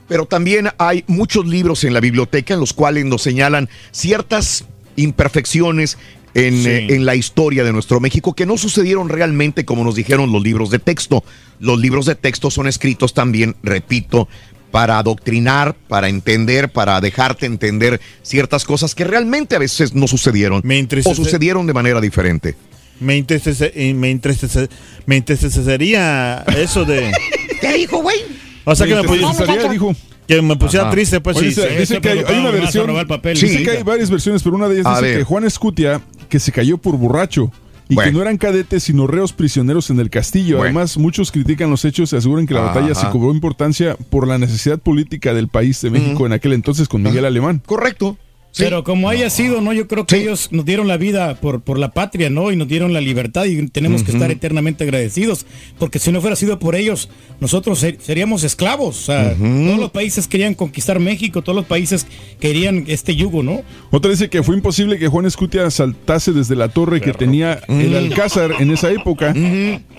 Pero 0.08 0.26
también 0.26 0.69
hay 0.77 1.03
muchos 1.08 1.45
libros 1.45 1.84
en 1.84 1.93
la 1.93 2.00
biblioteca 2.00 2.53
en 2.53 2.61
los 2.61 2.74
cuales 2.74 3.06
nos 3.06 3.22
señalan 3.22 3.69
ciertas 3.92 4.66
imperfecciones 4.95 5.98
en, 6.34 6.64
Sí. 6.64 6.70
eh, 6.70 6.88
en 6.96 7.06
la 7.06 7.16
historia 7.16 7.64
de 7.64 7.74
nuestro 7.74 8.00
México 8.00 8.34
que 8.34 8.46
no 8.46 8.58
sucedieron 8.58 9.10
realmente 9.10 9.66
como 9.66 9.84
nos 9.84 9.96
dijeron 9.96 10.32
los 10.32 10.44
libros 10.44 10.70
de 10.70 10.80
texto. 10.80 11.24
Los 11.60 11.80
libros 11.80 12.06
de 12.06 12.16
texto 12.16 12.52
son 12.52 12.68
escritos 12.68 13.14
también, 13.14 13.56
repito, 13.64 14.28
para 14.72 15.00
adoctrinar, 15.00 15.76
para 15.88 16.10
entender, 16.10 16.70
para 16.70 17.00
dejarte 17.02 17.46
entender 17.46 18.00
ciertas 18.22 18.66
cosas 18.66 18.94
que 18.94 19.06
realmente 19.06 19.56
a 19.56 19.60
veces 19.60 19.94
no 19.96 20.08
sucedieron 20.08 20.62
Me 20.64 20.86
o 21.06 21.16
sucedieron 21.16 21.66
de 21.66 21.74
manera 21.74 22.02
diferente. 22.02 22.56
Me 23.00 23.18
eh, 23.18 23.94
me 23.96 24.12
entristece- 24.12 24.70
me 25.06 25.18
entristecería 25.18 26.44
eso 26.58 26.84
de. 26.86 27.12
¿Qué 27.62 27.74
dijo, 27.74 28.02
güey? 28.02 28.18
O 28.66 28.76
sea 28.76 28.86
que 28.86 28.96
me, 28.96 29.04
Cesaría 29.34 29.70
dijo. 29.70 29.96
que 30.28 30.42
me 30.42 30.56
pusiera 30.58 30.86
Ajá. 30.86 30.92
triste, 30.94 31.22
pues 31.22 31.38
Oye, 31.38 31.52
sí. 31.52 31.62
dice, 31.62 31.80
dice 31.80 32.02
que 32.02 32.10
hay, 32.10 32.24
hay 32.28 32.40
una 32.40 32.52
versión. 32.52 33.08
papel, 33.08 33.40
dice 33.40 33.58
sí. 33.60 33.64
que 33.64 33.72
hay 33.72 33.84
varias 33.84 34.10
versiones, 34.10 34.44
pero 34.44 34.56
una 34.56 34.68
de 34.68 34.76
ellas 34.76 34.88
A 34.88 34.96
dice 34.96 35.02
ver. 35.04 35.18
que 35.20 35.24
Juan 35.24 35.46
Escutia 35.46 36.02
que 36.28 36.40
se 36.40 36.52
cayó 36.52 36.78
por 36.78 36.98
borracho. 36.98 37.52
Y 37.90 37.96
Bueno. 37.96 38.12
que 38.12 38.18
no 38.18 38.22
eran 38.22 38.38
cadetes, 38.38 38.84
sino 38.84 39.08
reos 39.08 39.32
prisioneros 39.32 39.90
en 39.90 40.00
el 40.02 40.10
castillo. 40.10 40.58
Bueno. 40.58 40.78
Además, 40.78 40.98
muchos 40.98 41.32
critican 41.32 41.70
los 41.70 41.86
hechos 41.86 42.12
y 42.12 42.18
aseguran 42.18 42.46
que 42.46 42.54
la 42.54 42.60
batalla 42.62 42.94
se 42.94 43.08
cobró 43.10 43.32
importancia 43.34 43.96
por 44.10 44.28
la 44.28 44.38
necesidad 44.38 44.78
política 44.78 45.34
del 45.34 45.48
país 45.48 45.82
de 45.82 45.90
México 45.90 46.26
en 46.26 46.34
aquel 46.34 46.52
entonces 46.52 46.90
con 46.90 47.02
Miguel 47.02 47.24
Alemán. 47.24 47.62
Correcto. 47.66 48.18
Sí. 48.58 48.64
Pero 48.64 48.84
como 48.84 49.08
haya 49.10 49.30
sido, 49.30 49.61
¿no? 49.61 49.72
Yo 49.72 49.88
creo 49.88 50.06
que 50.08 50.16
Sí. 50.16 50.22
ellos 50.24 50.50
nos 50.52 50.66
dieron 50.66 50.88
la 50.88 50.98
vida 50.98 51.36
por, 51.36 51.61
por 51.61 51.77
la 51.77 51.92
patria, 51.92 52.32
¿no? 52.32 52.52
Y 52.52 52.56
nos 52.56 52.68
dieron 52.68 52.92
la 52.92 53.02
libertad 53.02 53.45
y 53.45 53.68
tenemos 53.68 54.02
que 54.03 54.11
estar 54.11 54.32
eternamente 54.32 54.84
agradecidos. 54.84 55.45
Porque 55.77 56.00
si 56.00 56.11
no 56.11 56.22
fuera 56.22 56.36
sido 56.36 56.58
por 56.58 56.76
ellos, 56.76 57.08
nosotros 57.40 57.77
ser- 57.77 58.00
seríamos 58.02 58.44
esclavos. 58.44 58.98
O 58.98 59.02
sea, 59.06 59.36
todos 59.36 59.77
los 59.80 59.92
países 59.92 60.27
querían 60.27 60.56
conquistar 60.56 61.00
México, 61.00 61.44
todos 61.44 61.56
los 61.56 61.66
países 61.66 62.08
querían 62.40 62.86
este 62.88 63.16
yugo, 63.16 63.44
¿no? 63.44 63.61
Otra 63.92 64.10
dice 64.10 64.30
que 64.30 64.42
fue 64.42 64.56
imposible 64.56 64.98
que 64.98 65.08
Juan 65.08 65.26
Escutia 65.27 65.69
saltase 65.69 66.32
desde 66.34 66.56
la 66.56 66.69
torre 66.69 67.00
que 67.00 67.14
tenía 67.14 67.61
el 67.68 67.95
Alcázar 67.95 68.56
en 68.60 68.72
esa 68.72 68.92
época, 68.92 69.34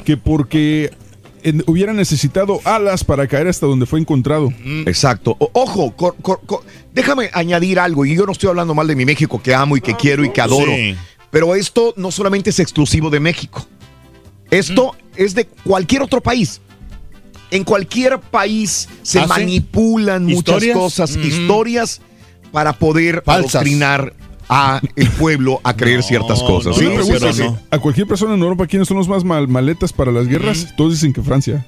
que 0.05 0.17
porque 0.17 0.91
en- 1.43 1.63
hubiera 1.67 1.93
necesitado 1.93 2.61
alas 2.65 3.05
para 3.05 3.27
caer 3.27 3.49
hasta 3.49 3.67
donde 3.67 3.87
fue 3.87 4.01
encontrado. 4.01 4.53
Exacto. 4.87 5.37
O- 5.39 5.51
ojo, 5.53 5.95
cor- 5.97 6.17
cor- 6.23 6.41
cor- 6.47 6.63
déjame 6.93 7.31
añadir 7.33 7.79
algo, 7.79 8.05
y 8.05 8.15
yo 8.17 8.27
no 8.27 8.33
estoy 8.33 8.49
hablando 8.51 8.75
mal 8.75 8.87
de 8.87 8.97
mi 8.97 9.05
México 9.05 9.41
que 9.43 9.55
amo 9.55 9.77
y 9.77 9.81
que 9.81 9.95
quiero 9.97 10.25
y 10.25 10.31
que 10.31 10.41
adoro. 10.41 10.73
Sí. 10.75 10.95
Pero 11.31 11.55
esto 11.55 11.93
no 11.97 12.11
solamente 12.11 12.51
es 12.51 12.59
exclusivo 12.59 13.11
de 13.11 13.21
México. 13.21 13.67
Esto 14.51 14.95
es 15.17 15.35
de 15.35 15.47
cualquier 15.47 16.03
otro 16.03 16.21
país. 16.23 16.61
En 17.51 17.65
cualquier 17.65 18.19
país 18.19 18.89
se 19.03 19.21
¿Ah, 19.21 19.27
manipulan 19.27 20.25
muchas 20.25 20.39
¿Historias? 20.39 20.77
cosas, 20.77 21.17
Ujú. 21.17 21.27
historias 21.27 22.01
para 22.53 22.73
poder 22.75 23.23
Falsas. 23.25 23.57
adoctrinar 23.57 24.15
a 24.49 24.81
el 24.97 25.09
pueblo 25.11 25.61
a 25.65 25.75
creer 25.77 26.03
ciertas 26.05 26.43
cosas. 26.43 26.77
A 27.71 27.79
cualquier 27.79 28.07
persona 28.07 28.35
en 28.35 28.41
Europa 28.43 28.67
quiénes 28.67 28.89
son 28.89 28.97
los 28.97 29.09
más 29.09 29.25
mal- 29.25 29.49
maletas 29.49 29.93
para 29.93 30.13
las 30.13 30.27
guerras, 30.27 30.75
todos 30.77 30.93
dicen 30.93 31.13
que 31.13 31.23
Francia. 31.23 31.65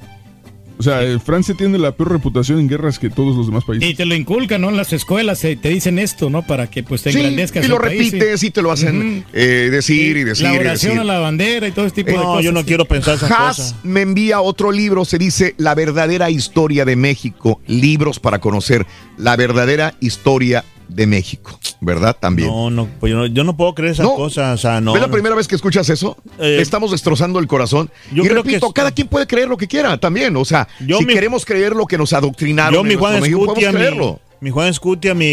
O 0.79 0.83
sea, 0.83 1.03
eh, 1.03 1.19
Francia 1.19 1.55
tiene 1.55 1.77
la 1.77 1.93
peor 1.93 2.11
reputación 2.13 2.59
en 2.59 2.67
guerras 2.67 2.99
que 2.99 3.11
todos 3.11 3.37
los 3.37 3.49
demás 3.49 3.65
países. 3.65 3.87
Y 3.87 3.93
te 3.95 4.07
lo 4.07 4.15
inculcan, 4.15 4.63
¿no? 4.63 4.71
En 4.71 4.79
las 4.79 4.95
escuelas 4.95 5.45
eh, 5.45 5.55
te 5.61 5.69
dicen 5.69 5.99
esto, 5.99 6.31
¿no? 6.31 6.47
Para 6.47 6.71
que 6.71 6.83
pues 6.83 7.03
te 7.03 7.13
Sí, 7.13 7.19
engrandezcas. 7.19 7.67
y 7.67 7.69
lo 7.69 7.79
país, 7.79 8.11
repites 8.13 8.43
y 8.45 8.51
te 8.51 8.63
lo 8.63 8.73
hacen 8.73 9.27
eh, 9.35 9.69
decir 9.71 10.17
y 10.17 10.25
decir 10.25 10.47
La 10.47 10.55
y 10.55 10.59
oración 10.59 10.93
decir. 10.95 11.01
a 11.03 11.05
la 11.05 11.19
bandera 11.19 11.69
y 11.69 11.73
todo 11.73 11.85
ese 11.85 11.97
tipo 11.97 12.13
de 12.13 12.17
No, 12.17 12.23
cosas. 12.23 12.45
yo 12.47 12.53
no 12.53 12.61
sí. 12.61 12.67
quiero 12.67 12.87
pensar 12.87 13.17
esas 13.17 13.31
Haas 13.31 13.57
cosas. 13.59 13.75
me 13.83 14.01
envía 14.01 14.41
otro 14.41 14.73
libro, 14.73 15.05
se 15.05 15.19
dice 15.19 15.55
La 15.59 15.75
verdadera 15.75 16.31
historia 16.31 16.87
de 16.87 16.97
México, 16.97 17.61
libros 17.67 18.19
para 18.19 18.39
conocer 18.39 18.87
la 19.19 19.37
verdadera 19.37 19.97
historia 20.01 20.65
de 20.95 21.07
México, 21.07 21.59
¿verdad? 21.81 22.17
También. 22.19 22.49
No, 22.49 22.71
no, 22.71 22.89
pues 22.99 23.11
yo 23.13 23.19
no, 23.19 23.27
yo 23.27 23.45
no 23.45 23.57
puedo 23.57 23.75
creer 23.75 23.93
esas 23.93 24.07
No. 24.07 24.15
cosas. 24.17 24.55
O 24.55 24.59
sea, 24.61 24.81
no. 24.81 24.95
¿Es 24.95 25.01
la 25.01 25.07
no. 25.07 25.13
primera 25.13 25.35
vez 25.35 25.47
que 25.49 25.55
escuchas 25.55 25.89
eso? 25.91 26.17
Eh, 26.39 26.59
estamos 26.61 26.91
destrozando 26.91 27.39
el 27.39 27.47
corazón. 27.47 27.91
yo 28.13 28.25
y 28.25 28.27
creo 28.29 28.43
repito, 28.43 28.73
cada 28.73 28.91
quien 28.91 29.09
puede 29.09 29.27
creer 29.27 29.49
lo 29.49 29.57
que 29.57 29.67
quiera 29.69 29.97
también. 29.99 30.37
O 30.37 30.45
sea, 30.45 30.69
Yo 30.87 30.99
si 30.99 31.07
mi- 31.07 31.15
queremos 31.15 31.45
creer 31.45 31.75
lo 31.75 31.87
que 31.87 31.97
nos 31.99 32.13
adoctrinaron 32.13 32.75
Yo, 32.75 32.81
en 32.81 32.89
mi 32.89 32.95
Juan 32.97 33.21
México, 33.21 33.41
Escutia, 33.41 33.55
podemos 33.71 33.75
mi, 33.75 33.79
creerlo. 33.81 34.21
mi 34.41 34.51
Juan 34.51 34.69
Escutia, 34.69 35.15
mi 35.15 35.27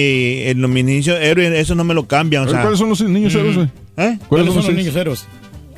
el, 0.43 0.57
mi 0.67 0.79
inicio 0.81 1.17
héroe, 1.17 1.59
eso 1.59 1.75
no 1.75 1.83
me 1.83 1.93
lo 1.93 2.07
cambian. 2.07 2.47
O 2.47 2.49
sea, 2.51 2.61
¿Cuáles 2.61 2.79
son 2.79 2.89
los 2.89 3.01
niños 3.01 3.33
héroes, 3.35 3.55
güey? 3.55 3.67
¿Eh? 3.97 4.19
¿Cuáles 4.29 4.47
son 4.47 4.55
los 4.57 4.65
seis? 4.65 4.77
niños 4.77 4.95
héroes? 4.95 5.25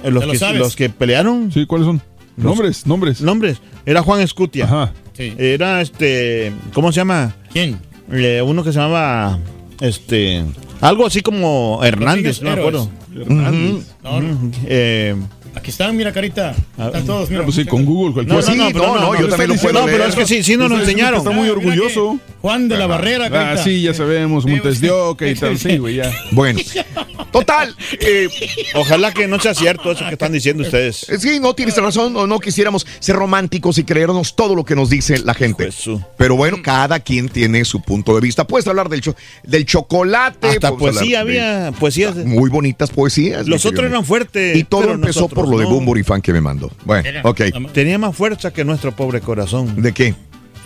Eh, 0.04 0.12
Los 0.12 0.22
¿Te 0.22 0.28
lo 0.28 0.52
que, 0.54 0.58
los 0.60 0.76
que 0.76 0.90
pelearon. 0.90 1.52
Sí, 1.52 1.66
¿cuáles 1.66 1.86
son? 1.86 2.02
Nombres, 2.38 2.86
nombres. 2.86 3.22
Nombres. 3.22 3.62
Era 3.86 4.02
Juan 4.02 4.22
Escutia. 4.22 4.64
Ajá. 4.66 4.94
Sí. 5.18 5.34
Era 5.38 5.82
este. 5.82 6.54
¿Cómo 6.74 6.92
se 6.94 6.98
llama? 7.02 7.36
¿Quién? 7.52 7.78
Eh, 8.12 8.42
uno 8.42 8.64
que 8.64 8.72
se 8.72 8.80
llamaba. 8.80 9.38
Este. 9.80 10.44
Algo 10.82 11.06
así 11.06 11.22
como 11.22 11.80
Hernández, 11.84 12.42
no 12.42 12.52
me 12.56 12.60
acuerdo. 12.60 12.90
Hernández. 13.16 13.88
No, 14.04 14.22
no. 14.22 14.34
Ujú. 14.34 14.52
Eh, 14.66 15.16
Aquí 15.56 15.72
están, 15.72 15.96
mira, 15.98 16.12
carita. 16.14 16.56
Están 16.78 17.06
todos, 17.06 17.30
mira. 17.30 17.44
Pues 17.44 17.56
sí, 17.56 17.66
con 17.66 17.86
Google 17.86 18.14
cualquiera. 18.14 18.36
Pues 18.42 18.46
sí, 18.46 18.56
no, 18.56 18.70
no, 18.72 19.20
yo 19.20 19.28
también 19.28 19.50
lo 19.50 19.56
puedo 19.56 19.80
no, 19.80 19.86
pero 19.86 20.06
es 20.06 20.16
que 20.16 20.26
sí, 20.26 20.44
sí 20.44 20.56
nos 20.56 20.70
lo 20.70 20.80
enseñaron. 20.80 21.18
Está 21.20 21.32
muy 21.32 21.50
orgulloso. 21.50 22.20
Juan 22.42 22.70
de 22.70 22.78
la 22.78 22.88
Barrera, 22.88 23.26
Ah, 23.26 23.30
carita. 23.30 23.64
sí, 23.64 23.82
ya 23.82 23.94
sabemos, 23.94 24.46
Montes 24.46 24.80
de 24.80 24.92
Oca 24.92 25.28
y 25.28 25.36
tal. 25.40 25.58
Sí, 25.58 25.78
güey, 25.78 25.96
ya. 25.96 26.10
Bueno, 26.32 26.60
total. 27.34 27.76
eh, 28.00 28.30
Ojalá 28.76 29.12
que 29.14 29.28
no 29.28 29.40
sea 29.40 29.54
cierto 29.54 29.92
eso 29.92 30.06
que 30.08 30.14
están 30.14 30.32
diciendo 30.32 30.64
ustedes. 30.64 31.06
Sí, 31.20 31.40
no 31.42 31.54
tienes 31.54 31.76
razón, 31.76 32.16
o 32.16 32.28
no 32.28 32.40
quisiéramos 32.40 32.88
ser 33.00 33.16
románticos 33.18 33.78
y 33.78 33.84
creernos 33.84 34.36
todo 34.36 34.56
lo 34.56 34.64
que 34.64 34.76
nos 34.76 34.90
dice 34.90 35.18
la 35.20 35.34
gente. 35.34 35.70
Pero 36.18 36.36
bueno, 36.38 36.60
cada 36.64 37.00
quien 37.02 37.28
tiene 37.28 37.66
su 37.66 37.82
punto 37.82 38.16
de 38.16 38.22
vista. 38.22 38.46
Puedes 38.48 38.68
hablar 38.68 38.88
del, 38.88 39.02
cho- 39.02 39.16
del 39.44 39.66
chocolate. 39.66 40.48
Hasta 40.48 40.72
poesía 40.78 41.20
había, 41.22 41.74
poesías. 41.78 42.16
Muy 42.16 42.50
bonitas 42.50 42.90
poesías. 42.92 43.48
Los 43.48 43.66
otros 43.66 43.86
eran 43.88 44.06
fuertes. 44.06 44.56
Y 44.56 44.64
todo 44.64 44.82
pero 44.82 44.94
empezó 44.94 45.28
por 45.28 45.49
lo 45.50 45.58
de 45.60 45.66
no. 45.66 45.72
Bumburi 45.72 46.04
Fan 46.04 46.22
que 46.22 46.34
me 46.34 46.42
mandó. 46.42 46.72
Bueno, 46.86 47.10
ok. 47.24 47.42
Tenía 47.74 47.98
más 47.98 48.16
fuerza 48.16 48.52
que 48.52 48.64
nuestro 48.66 48.96
pobre 48.96 49.22
corazón. 49.22 49.82
¿De 49.82 49.94
qué? 49.94 50.16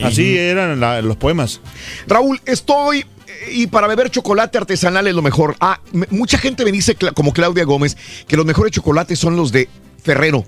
Así 0.02 0.38
eran 0.38 0.80
la- 0.80 1.02
los 1.02 1.18
poemas. 1.18 1.62
Raúl, 2.08 2.42
estoy 2.46 3.00
eh, 3.00 3.06
y 3.54 3.68
para 3.68 3.88
beber 3.88 4.10
chocolate 4.10 4.58
artesanal 4.58 5.08
es 5.08 5.14
lo 5.14 5.22
mejor. 5.22 5.56
Ah, 5.60 5.80
me- 5.92 6.08
mucha 6.10 6.38
gente 6.38 6.66
me 6.66 6.72
dice, 6.72 6.98
cla- 6.98 7.14
como 7.14 7.32
Claudia 7.32 7.64
Gómez, 7.64 7.96
que 8.28 8.36
los 8.36 8.46
mejores 8.46 8.72
chocolates 8.72 9.20
son 9.20 9.36
los 9.36 9.52
de 9.52 9.70
Ferrero. 10.04 10.44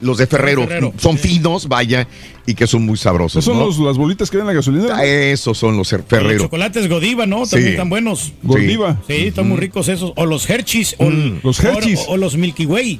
Los 0.00 0.16
de 0.16 0.26
Ferrero. 0.26 0.62
Ferrero, 0.66 0.94
Son 0.96 1.18
finos, 1.18 1.68
vaya, 1.68 2.08
y 2.46 2.54
que 2.54 2.66
son 2.66 2.86
muy 2.86 2.96
sabrosos. 2.96 3.44
Esos 3.44 3.52
son 3.52 3.58
¿no? 3.58 3.66
los- 3.66 3.78
las 3.80 3.98
bolitas 3.98 4.30
que 4.30 4.38
ven 4.38 4.44
en 4.44 4.46
la 4.46 4.52
gasolinera. 4.54 4.96
Ah, 4.96 5.04
Esos 5.04 5.58
son 5.58 5.76
los 5.76 5.92
Los 5.92 6.02
Ferrero. 6.08 6.44
chocolates 6.44 6.88
Godiva, 6.88 7.26
¿no? 7.26 7.42
También 7.42 7.64
Sí. 7.64 7.68
están 7.72 7.90
buenos. 7.90 8.32
Gordiva. 8.42 8.98
Sí, 9.06 9.26
están 9.26 9.46
muy 9.46 9.58
ricos 9.58 9.88
esos. 9.88 10.14
O 10.16 10.24
los 10.24 10.48
Hershey's. 10.48 10.94
O, 10.96 11.04
Mm. 11.10 11.40
Los 11.42 11.62
Hershey's. 11.62 12.00
O, 12.08 12.12
o 12.12 12.16
los 12.16 12.34
Milky 12.38 12.64
Way. 12.64 12.98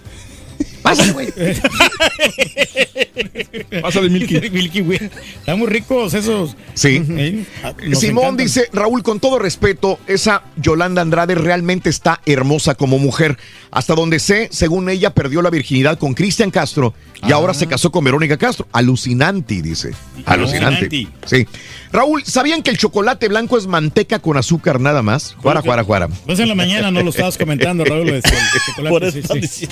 Pásale, 0.83 1.13
güey. 1.13 1.33
Pásale, 3.83 4.11
Milky. 4.11 4.51
Milky 4.51 4.81
Way. 4.83 5.11
Están 5.39 5.59
muy 5.59 5.69
ricos 5.69 6.15
esos. 6.15 6.57
Sí. 6.75 7.03
¿Eh? 7.09 7.45
Nos 7.87 8.01
Simón 8.01 8.25
encantan. 8.25 8.47
dice, 8.47 8.69
Raúl, 8.73 9.03
con 9.03 9.21
todo 9.21 9.39
respeto, 9.39 9.99
esa 10.07 10.43
Yolanda 10.57 11.03
Andrade 11.03 11.35
realmente 11.35 11.91
está 11.91 12.21
hermosa 12.27 12.75
como 12.75 12.99
mujer. 12.99 13.37
Hasta 13.71 13.95
donde 13.95 14.19
sé, 14.19 14.49
según 14.51 14.89
ella, 14.89 15.11
perdió 15.11 15.43
la 15.43 15.51
virginidad 15.51 15.99
con 15.99 16.15
Cristian 16.15 16.51
Castro 16.51 16.95
y 17.27 17.33
ahora 17.33 17.55
se 17.55 17.67
casó 17.67 17.93
con 17.93 18.05
Verónica 18.05 18.37
Castro. 18.37 18.67
Alucinante, 18.73 19.63
dice. 19.63 19.91
Alucinante. 20.27 20.87
Alucinante. 20.87 21.09
Sí. 21.27 21.47
Raúl, 21.93 22.25
¿sabían 22.25 22.63
que 22.63 22.71
el 22.71 22.79
chocolate 22.79 23.29
blanco 23.29 23.59
es 23.59 23.67
manteca 23.67 24.19
con 24.21 24.37
azúcar 24.37 24.81
nada 24.81 25.03
más? 25.03 25.35
Juara, 25.39 25.61
juara, 25.61 25.85
juara. 25.85 26.09
Pues 26.27 26.39
en 26.39 26.49
la 26.49 26.55
mañana 26.55 26.91
no 26.91 27.03
lo 27.03 27.11
estabas 27.11 27.37
comentando, 27.37 27.85
Raúl. 27.85 28.07
Lo 28.07 28.15
decía, 28.15 28.33
el 28.33 28.61
chocolate, 28.67 28.91
Por 29.01 29.05
eso 29.05 29.35
sí, 29.35 29.69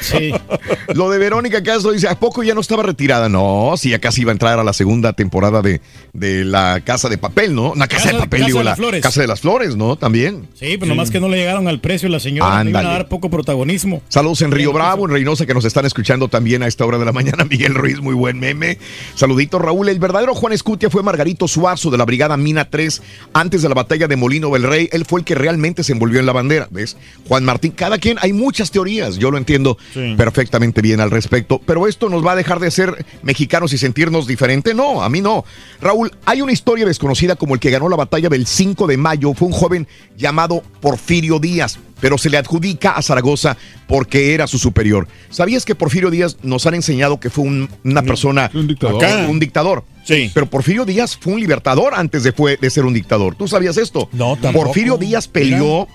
sí. 0.00 0.32
Sí. 0.50 0.94
Lo 0.94 1.10
de 1.10 1.18
Verónica 1.18 1.62
Castro 1.62 1.92
dice, 1.92 2.08
¿a 2.08 2.18
poco 2.18 2.42
ya 2.42 2.54
no 2.54 2.60
estaba 2.60 2.82
retirada? 2.82 3.28
No, 3.28 3.74
sí, 3.76 3.90
ya 3.90 3.98
casi 3.98 4.22
iba 4.22 4.30
a 4.30 4.34
entrar 4.34 4.58
a 4.58 4.64
la 4.64 4.72
segunda 4.72 5.12
temporada 5.12 5.62
de, 5.62 5.80
de 6.12 6.44
la 6.44 6.80
Casa 6.84 7.08
de 7.08 7.18
Papel, 7.18 7.54
¿no? 7.54 7.74
La 7.76 7.86
Casa, 7.86 8.04
Casa- 8.04 8.16
de 8.16 8.20
Papel, 8.24 8.40
Casa 8.40 8.46
digo, 8.46 8.58
de 8.58 8.64
la 8.64 8.76
Flores. 8.76 9.02
Casa 9.02 9.20
de 9.20 9.26
las 9.26 9.40
Flores, 9.40 9.76
¿no? 9.76 9.96
También. 9.96 10.48
Sí, 10.54 10.76
pero 10.78 10.86
nomás 10.86 11.10
que 11.10 11.20
no 11.20 11.28
le 11.28 11.36
llegaron 11.36 11.68
al 11.68 11.80
precio 11.80 12.08
la 12.08 12.20
señora. 12.20 12.62
Le 12.64 12.70
iban 12.70 12.86
a 12.86 12.90
dar 12.90 13.08
poco 13.08 13.30
protagonismo. 13.30 14.02
Saludos 14.08 14.42
en 14.42 14.50
Río 14.50 14.72
Bravo, 14.72 15.06
en 15.06 15.12
Reynosa, 15.12 15.46
que 15.46 15.54
nos 15.54 15.64
están 15.64 15.86
escuchando 15.86 16.28
también 16.28 16.62
a 16.62 16.66
esta 16.66 16.84
hora 16.84 16.98
de 16.98 17.04
la 17.04 17.12
mañana. 17.12 17.44
Miguel 17.50 17.74
Ruiz, 17.74 18.00
muy 18.00 18.14
buen 18.14 18.38
meme. 18.40 18.78
Saludito, 19.14 19.58
Raúl. 19.58 19.88
El 19.88 19.98
verdadero 19.98 20.34
Juan 20.34 20.52
Escutia 20.52 20.90
fue 20.90 21.02
Margarito 21.02 21.46
Suazo 21.48 21.90
de 21.90 21.98
la 21.98 22.04
Brigada 22.04 22.36
Mina 22.36 22.64
3 22.68 23.02
antes 23.32 23.62
de 23.62 23.68
la 23.68 23.74
batalla 23.74 24.08
de 24.08 24.16
Molino 24.16 24.50
del 24.50 24.62
Rey. 24.64 24.88
Él 24.92 25.04
fue 25.04 25.20
el 25.20 25.24
que 25.24 25.34
realmente 25.34 25.84
se 25.84 25.92
envolvió 25.92 26.20
en 26.20 26.26
la 26.26 26.32
bandera, 26.32 26.68
¿ves? 26.70 26.96
Juan 27.28 27.44
Martín, 27.44 27.72
cada 27.72 27.98
quien, 27.98 28.18
hay 28.20 28.32
muchas 28.32 28.70
teorías, 28.70 29.16
yo 29.16 29.30
lo 29.30 29.38
entiendo 29.38 29.76
Sí. 29.94 30.14
perfectamente 30.16 30.39
bien 30.82 31.00
al 31.00 31.10
respecto, 31.10 31.60
pero 31.66 31.86
esto 31.86 32.08
nos 32.08 32.24
va 32.24 32.32
a 32.32 32.36
dejar 32.36 32.60
de 32.60 32.70
ser 32.70 33.04
mexicanos 33.22 33.72
y 33.72 33.78
sentirnos 33.78 34.26
diferente. 34.26 34.74
No, 34.74 35.02
a 35.02 35.08
mí 35.08 35.20
no. 35.20 35.44
Raúl, 35.80 36.10
hay 36.24 36.40
una 36.42 36.52
historia 36.52 36.86
desconocida 36.86 37.36
como 37.36 37.54
el 37.54 37.60
que 37.60 37.70
ganó 37.70 37.88
la 37.88 37.96
batalla 37.96 38.28
del 38.28 38.46
5 38.46 38.86
de 38.86 38.96
mayo. 38.96 39.34
Fue 39.34 39.48
un 39.48 39.54
joven 39.54 39.86
llamado 40.16 40.62
Porfirio 40.80 41.38
Díaz, 41.38 41.78
pero 42.00 42.16
se 42.18 42.30
le 42.30 42.38
adjudica 42.38 42.92
a 42.92 43.02
Zaragoza 43.02 43.56
porque 43.86 44.34
era 44.34 44.46
su 44.46 44.58
superior. 44.58 45.06
¿Sabías 45.30 45.64
que 45.64 45.74
Porfirio 45.74 46.10
Díaz 46.10 46.36
nos 46.42 46.66
han 46.66 46.74
enseñado 46.74 47.20
que 47.20 47.30
fue 47.30 47.44
un- 47.44 47.68
una 47.84 48.02
persona, 48.02 48.50
Un 48.54 48.66
dictador. 48.68 49.04
Acá. 49.04 49.26
un 49.28 49.38
dictador? 49.40 49.84
Sí. 50.04 50.30
Pero 50.32 50.46
Porfirio 50.46 50.84
Díaz 50.86 51.16
fue 51.16 51.34
un 51.34 51.40
libertador 51.40 51.92
antes 51.94 52.22
de, 52.22 52.32
fue, 52.32 52.56
de 52.56 52.70
ser 52.70 52.84
un 52.86 52.94
dictador. 52.94 53.34
¿Tú 53.34 53.46
sabías 53.46 53.76
esto? 53.76 54.08
No, 54.12 54.36
tampoco. 54.36 54.66
Porfirio 54.66 54.96
Díaz 54.96 55.28
peleó 55.28 55.86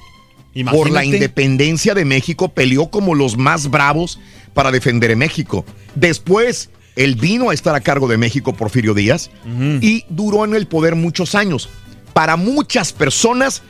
por 0.63 0.89
la 0.89 1.03
independencia 1.03 1.93
de 1.93 2.05
México, 2.05 2.49
peleó 2.49 2.89
como 2.89 3.15
los 3.15 3.37
más 3.37 3.69
bravos 3.69 4.19
para 4.53 4.71
defender 4.71 5.11
a 5.11 5.15
México. 5.15 5.65
Después, 5.95 6.69
él 6.95 7.15
vino 7.15 7.49
a 7.49 7.53
estar 7.53 7.75
a 7.75 7.81
cargo 7.81 8.07
de 8.07 8.17
México, 8.17 8.53
Porfirio 8.53 8.93
Díaz, 8.93 9.29
y 9.81 10.05
duró 10.09 10.45
en 10.45 10.55
el 10.55 10.67
poder 10.67 10.95
muchos 10.95 11.35
años. 11.35 11.69
Para 12.13 12.37
muchas 12.37 12.93
personas 12.93 13.61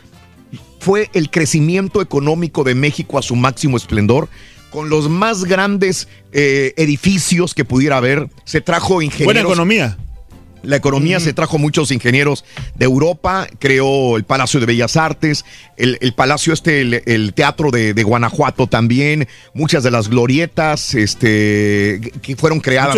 fue 0.80 1.10
el 1.14 1.32
crecimiento 1.32 2.02
económico 2.02 2.64
de 2.64 2.76
México 2.76 3.18
a 3.18 3.24
su 3.24 3.36
máximo 3.36 3.78
esplendor. 3.78 4.30
Con 4.70 4.90
los 4.90 5.10
más 5.10 5.46
grandes 5.46 6.08
eh, 6.32 6.74
edificios 6.78 7.56
que 7.56 7.66
pudiera 7.66 7.98
haber, 7.98 8.30
se 8.44 8.62
trajo 8.62 9.02
ingenieros. 9.02 9.34
Buena 9.34 9.42
economía. 9.42 9.98
La 10.66 10.76
economía 10.76 11.20
se 11.20 11.34
trajo 11.34 11.58
muchos 11.58 11.92
ingenieros 11.92 12.44
de 12.76 12.86
Europa, 12.86 13.48
creó 13.60 14.18
el 14.18 14.24
Palacio 14.24 14.60
de 14.60 14.66
Bellas 14.66 14.98
Artes, 14.98 15.46
el, 15.78 15.98
el 16.02 16.14
Palacio 16.14 16.54
este, 16.54 16.82
el, 16.82 17.02
el 17.06 17.34
Teatro 17.34 17.72
de, 17.72 17.94
de 17.94 18.04
Guanajuato 18.04 18.68
también, 18.68 19.28
muchas 19.54 19.84
de 19.84 19.92
las 19.92 20.10
glorietas 20.10 20.94
este, 20.96 22.12
que 22.22 22.36
fueron 22.36 22.60
creadas 22.60 22.98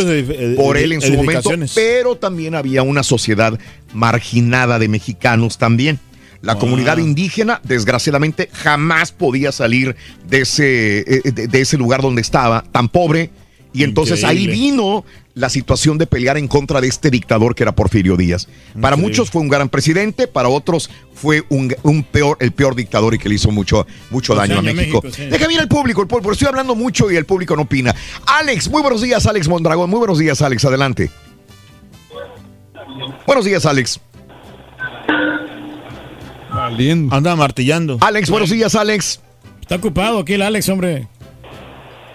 por 0.55 0.77
él 0.77 0.93
en 0.93 1.01
su 1.01 1.13
momento, 1.13 1.51
pero 1.75 2.15
también 2.15 2.55
había 2.55 2.83
una 2.83 3.03
sociedad 3.03 3.57
marginada 3.93 4.79
de 4.79 4.87
mexicanos 4.87 5.57
también. 5.57 5.99
La 6.41 6.53
Wow. 6.53 6.61
comunidad 6.61 6.97
indígena, 6.99 7.59
desgraciadamente, 7.63 8.49
jamás 8.53 9.11
podía 9.11 9.51
salir 9.51 9.95
de 10.29 10.41
ese, 10.41 10.99
eh, 10.99 11.31
de, 11.31 11.47
de 11.47 11.61
ese 11.61 11.77
lugar 11.77 12.01
donde 12.01 12.21
estaba, 12.21 12.63
tan 12.71 12.89
pobre. 12.89 13.31
Y 13.77 13.83
entonces 13.83 14.23
ahí 14.23 14.47
vino 14.47 15.05
la 15.35 15.49
situación 15.49 15.99
de 15.99 16.07
pelear 16.07 16.35
en 16.37 16.47
contra 16.47 16.81
de 16.81 16.87
este 16.87 17.11
dictador 17.11 17.53
que 17.53 17.61
era 17.61 17.75
Porfirio 17.75 18.17
Díaz. 18.17 18.47
Para 18.47 18.95
Increíble. 18.95 18.97
muchos 19.03 19.29
fue 19.29 19.43
un 19.43 19.49
gran 19.49 19.69
presidente, 19.69 20.27
para 20.27 20.49
otros 20.49 20.89
fue 21.13 21.43
un, 21.49 21.75
un 21.83 22.03
peor, 22.03 22.37
el 22.39 22.53
peor 22.53 22.73
dictador 22.75 23.13
y 23.13 23.19
que 23.19 23.29
le 23.29 23.35
hizo 23.35 23.51
mucho, 23.51 23.85
mucho 24.09 24.33
Pues 24.33 24.49
daño 24.49 24.59
a 24.59 24.63
daño 24.63 24.71
a 24.71 24.73
México. 24.73 25.01
México, 25.03 25.23
sí. 25.23 25.29
Deja 25.29 25.47
bien 25.47 25.61
el 25.61 25.67
público, 25.67 26.01
el 26.01 26.07
público, 26.07 26.31
estoy 26.31 26.47
hablando 26.47 26.73
mucho 26.73 27.11
y 27.11 27.17
el 27.17 27.25
público 27.25 27.55
no 27.55 27.61
opina. 27.61 27.93
Alex, 28.25 28.67
muy 28.67 28.81
buenos 28.81 29.03
días, 29.03 29.27
Alex 29.27 29.47
Mondragón. 29.47 29.91
Muy 29.91 29.99
buenos 29.99 30.17
días, 30.17 30.41
Alex, 30.41 30.65
adelante. 30.65 31.11
Buenos 33.27 33.45
días, 33.45 33.63
Alex. 33.67 33.99
Valiendo. 36.49 37.15
Anda 37.15 37.35
martillando. 37.35 37.99
Alex, 38.01 38.31
buenos 38.31 38.49
días, 38.49 38.73
Alex. 38.73 39.21
Está 39.61 39.75
ocupado 39.75 40.17
aquí 40.17 40.33
el 40.33 40.41
Alex, 40.41 40.67
hombre. 40.69 41.07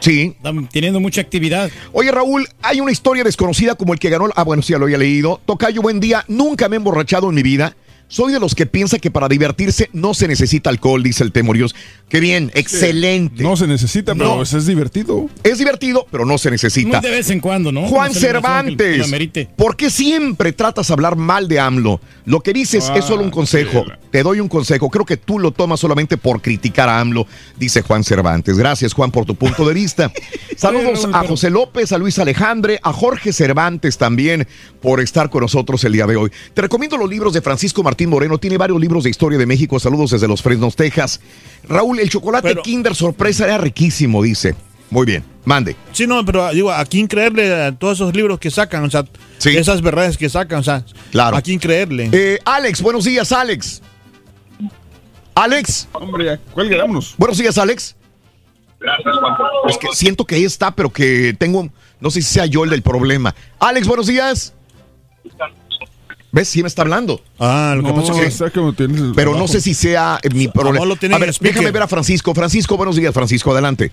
Sí. 0.02 0.34
Teniendo 0.72 0.98
mucha 0.98 1.20
actividad. 1.20 1.70
Oye, 1.92 2.10
Raúl, 2.10 2.48
hay 2.60 2.80
una 2.80 2.90
historia 2.90 3.22
desconocida 3.22 3.76
como 3.76 3.92
el 3.92 4.00
que 4.00 4.10
ganó. 4.10 4.28
Ah, 4.34 4.42
bueno, 4.42 4.62
sí, 4.62 4.72
ya 4.72 4.78
lo 4.78 4.86
había 4.86 4.98
leído. 4.98 5.40
Tocayo, 5.46 5.80
buen 5.80 6.00
día. 6.00 6.24
Nunca 6.26 6.68
me 6.68 6.74
he 6.74 6.78
emborrachado 6.78 7.28
en 7.28 7.36
mi 7.36 7.42
vida. 7.42 7.76
Soy 8.12 8.30
de 8.30 8.38
los 8.38 8.54
que 8.54 8.66
piensa 8.66 8.98
que 8.98 9.10
para 9.10 9.26
divertirse 9.26 9.88
no 9.94 10.12
se 10.12 10.28
necesita 10.28 10.68
alcohol, 10.68 11.02
dice 11.02 11.24
el 11.24 11.32
Temorios. 11.32 11.74
Qué 12.10 12.20
bien, 12.20 12.50
excelente. 12.54 13.42
No 13.42 13.56
se 13.56 13.66
necesita, 13.66 14.14
pero 14.14 14.36
No. 14.36 14.42
es, 14.42 14.52
es 14.52 14.66
divertido. 14.66 15.30
Es 15.42 15.56
divertido, 15.56 16.06
pero 16.10 16.26
no 16.26 16.36
se 16.36 16.50
necesita. 16.50 17.00
Muy 17.00 17.08
de 17.08 17.16
vez 17.16 17.30
en 17.30 17.40
cuando, 17.40 17.72
¿no? 17.72 17.86
Juan 17.88 18.12
Cervantes. 18.12 19.10
¿por 19.56 19.78
qué 19.78 19.88
siempre 19.88 20.52
tratas 20.52 20.88
de 20.88 20.92
hablar 20.92 21.16
mal 21.16 21.48
de 21.48 21.58
AMLO? 21.58 22.02
Lo 22.26 22.40
que 22.40 22.52
dices 22.52 22.92
es 22.94 23.06
solo 23.06 23.22
un 23.22 23.28
Ah, 23.28 23.32
consejo. 23.32 23.86
Te 24.10 24.22
doy 24.22 24.40
un 24.40 24.48
consejo. 24.48 24.90
Creo 24.90 25.06
que 25.06 25.16
tú 25.16 25.38
lo 25.38 25.52
tomas 25.52 25.80
solamente 25.80 26.18
por 26.18 26.42
criticar 26.42 26.90
a 26.90 27.00
AMLO, 27.00 27.26
dice 27.58 27.80
Juan 27.80 28.04
Cervantes. 28.04 28.58
Gracias, 28.58 28.92
Juan, 28.92 29.10
por 29.10 29.24
tu 29.24 29.34
punto 29.36 29.66
de 29.66 29.72
vista. 29.72 30.12
Saludos 30.58 31.08
a 31.14 31.26
José 31.26 31.48
López, 31.48 31.92
a 31.92 31.98
Luis 31.98 32.18
Alejandre, 32.18 32.78
a 32.82 32.92
Jorge 32.92 33.32
Cervantes 33.32 33.96
también 33.96 34.46
por 34.82 35.00
estar 35.00 35.30
con 35.30 35.40
nosotros 35.40 35.82
el 35.84 35.94
día 35.94 36.06
de 36.06 36.16
hoy. 36.16 36.30
Te 36.52 36.60
recomiendo 36.60 36.98
los 36.98 37.08
libros 37.08 37.32
de 37.32 37.40
Francisco 37.40 37.82
Martín 38.02 38.10
Moreno. 38.10 38.38
Tiene 38.38 38.58
varios 38.58 38.80
libros 38.80 39.04
de 39.04 39.10
historia 39.10 39.38
de 39.38 39.46
México. 39.46 39.78
Saludos 39.78 40.10
desde 40.10 40.26
Los 40.26 40.42
Fresnos, 40.42 40.74
Texas. 40.74 41.20
Raúl, 41.68 42.00
el 42.00 42.08
chocolate 42.10 42.48
Pero- 42.48 42.62
Kinder 42.62 42.94
sorpresa 42.96 43.44
era 43.44 43.58
riquísimo, 43.58 44.22
dice. 44.22 44.54
Muy 44.90 45.06
bien, 45.06 45.24
mande. 45.44 45.76
Sí, 45.92 46.06
no, 46.06 46.24
pero 46.24 46.50
digo, 46.50 46.70
¿a 46.72 46.84
quién 46.84 47.06
creerle 47.06 47.54
a 47.54 47.72
todos 47.72 47.98
esos 47.98 48.14
libros 48.14 48.38
que 48.40 48.50
sacan? 48.50 48.82
O 48.84 48.90
sea, 48.90 49.04
esas 49.44 49.80
verdades 49.82 50.18
que 50.18 50.28
sacan, 50.28 50.58
o 50.58 50.62
sea, 50.64 50.84
Claro. 51.12 51.36
¿a 51.36 51.40
quién 51.42 51.58
creerle? 51.60 52.10
Eh, 52.12 52.38
Alex, 52.44 52.82
buenos 52.82 53.04
días, 53.04 53.30
Alex. 53.32 53.80
Alex. 55.34 55.88
Hombre, 55.92 56.24
ya, 56.26 56.36
cuelgue, 56.52 56.76
vámonos. 56.76 57.14
Buenos 57.16 57.38
días, 57.38 57.56
Alex. 57.56 57.94
Es 59.68 59.78
que 59.78 59.86
siento 59.94 60.24
que 60.24 60.34
ahí 60.34 60.44
está, 60.44 60.74
pero 60.74 60.90
que 60.90 61.34
tengo, 61.38 61.68
no 62.00 62.10
sé 62.10 62.20
si 62.20 62.28
sea 62.34 62.46
yo 62.46 62.64
el 62.64 62.70
del 62.70 62.82
problema. 62.82 63.34
Alex, 63.60 63.86
buenos 63.86 64.08
días. 64.08 64.52
¿Ves? 66.32 66.48
Sí 66.48 66.62
me 66.62 66.68
está 66.68 66.82
hablando. 66.82 67.20
Ah, 67.38 67.74
lo 67.76 67.82
que 67.82 67.88
No, 67.90 67.94
pasa 67.96 68.12
es 68.26 68.40
que... 68.52 68.60
tienes 68.76 69.00
el 69.00 69.12
Pero 69.14 69.30
no 69.32 69.36
trabajo. 69.36 69.48
sé 69.48 69.60
si 69.60 69.74
sea 69.74 70.18
eh, 70.22 70.28
mi 70.34 70.48
problema. 70.48 70.84
A 70.84 71.18
ver, 71.18 71.30
déjame 71.38 71.70
ver 71.70 71.82
a 71.82 71.88
Francisco. 71.88 72.34
Francisco, 72.34 72.76
buenos 72.76 72.96
días, 72.96 73.12
Francisco, 73.12 73.52
adelante. 73.52 73.92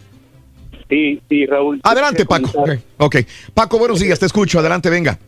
Sí, 0.89 1.21
sí, 1.29 1.45
Raúl. 1.45 1.81
Adelante, 1.83 2.25
Paco. 2.25 2.49
Ok, 2.55 2.69
ok. 2.97 3.15
Paco, 3.53 3.77
buenos 3.77 3.99
días, 3.99 4.17
te 4.19 4.25
escucho, 4.25 4.59
adelante, 4.59 4.89
venga. 4.89 5.19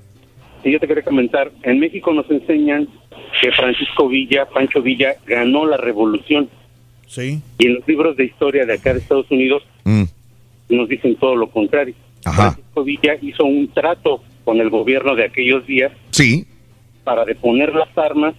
Sí, 0.63 0.71
yo 0.71 0.79
te 0.79 0.87
quería 0.87 1.03
comentar. 1.03 1.51
En 1.63 1.79
México 1.79 2.13
nos 2.13 2.29
enseñan 2.31 2.87
que 3.41 3.51
Francisco 3.51 4.07
Villa, 4.07 4.47
Pancho 4.47 4.81
Villa, 4.81 5.15
ganó 5.27 5.65
la 5.65 5.77
revolución. 5.77 6.49
Sí. 7.07 7.41
Y 7.59 7.67
en 7.67 7.75
los 7.75 7.87
libros 7.87 8.15
de 8.15 8.23
historia 8.25 8.65
de 8.65 8.73
acá 8.73 8.93
de 8.93 8.99
Estados 8.99 9.29
Unidos 9.29 9.63
Mm. 9.83 10.03
nos 10.69 10.87
dicen 10.87 11.15
todo 11.17 11.35
lo 11.35 11.49
contrario. 11.49 11.93
Ajá. 12.23 12.51
Francisco 12.53 12.83
Villa 12.85 13.15
hizo 13.21 13.43
un 13.43 13.67
trato 13.73 14.23
con 14.45 14.61
el 14.61 14.69
gobierno 14.69 15.15
de 15.15 15.25
aquellos 15.25 15.65
días 15.67 15.91
Sí. 16.11 16.45
Para 17.03 17.25
deponer 17.25 17.73
las 17.75 17.95
armas 17.97 18.33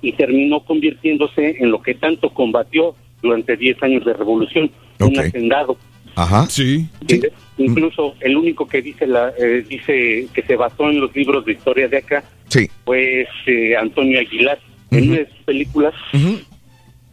y 0.00 0.12
terminó 0.12 0.60
convirtiéndose 0.64 1.56
en 1.60 1.70
lo 1.70 1.80
que 1.82 1.94
tanto 1.94 2.30
combatió 2.30 2.94
durante 3.22 3.56
10 3.56 3.82
años 3.82 4.04
de 4.04 4.12
revolución, 4.14 4.70
un 5.00 5.18
hacendado. 5.18 5.76
Ajá. 6.16 6.46
Sí. 6.48 6.86
¿entiendes? 7.00 7.32
Incluso 7.58 8.14
el 8.20 8.36
único 8.36 8.66
que 8.66 8.82
dice 8.82 9.06
la 9.06 9.32
eh, 9.38 9.64
dice 9.68 10.26
que 10.34 10.42
se 10.42 10.56
basó 10.56 10.90
en 10.90 11.00
los 11.00 11.14
libros 11.14 11.44
de 11.46 11.52
historia 11.52 11.88
de 11.88 11.98
acá 11.98 12.24
Sí. 12.48 12.68
fue 12.84 13.22
este, 13.22 13.76
Antonio 13.76 14.18
Aguilar. 14.20 14.58
En 14.90 15.08
una 15.08 15.20
de 15.20 15.26
sus 15.30 15.38
películas, 15.44 15.94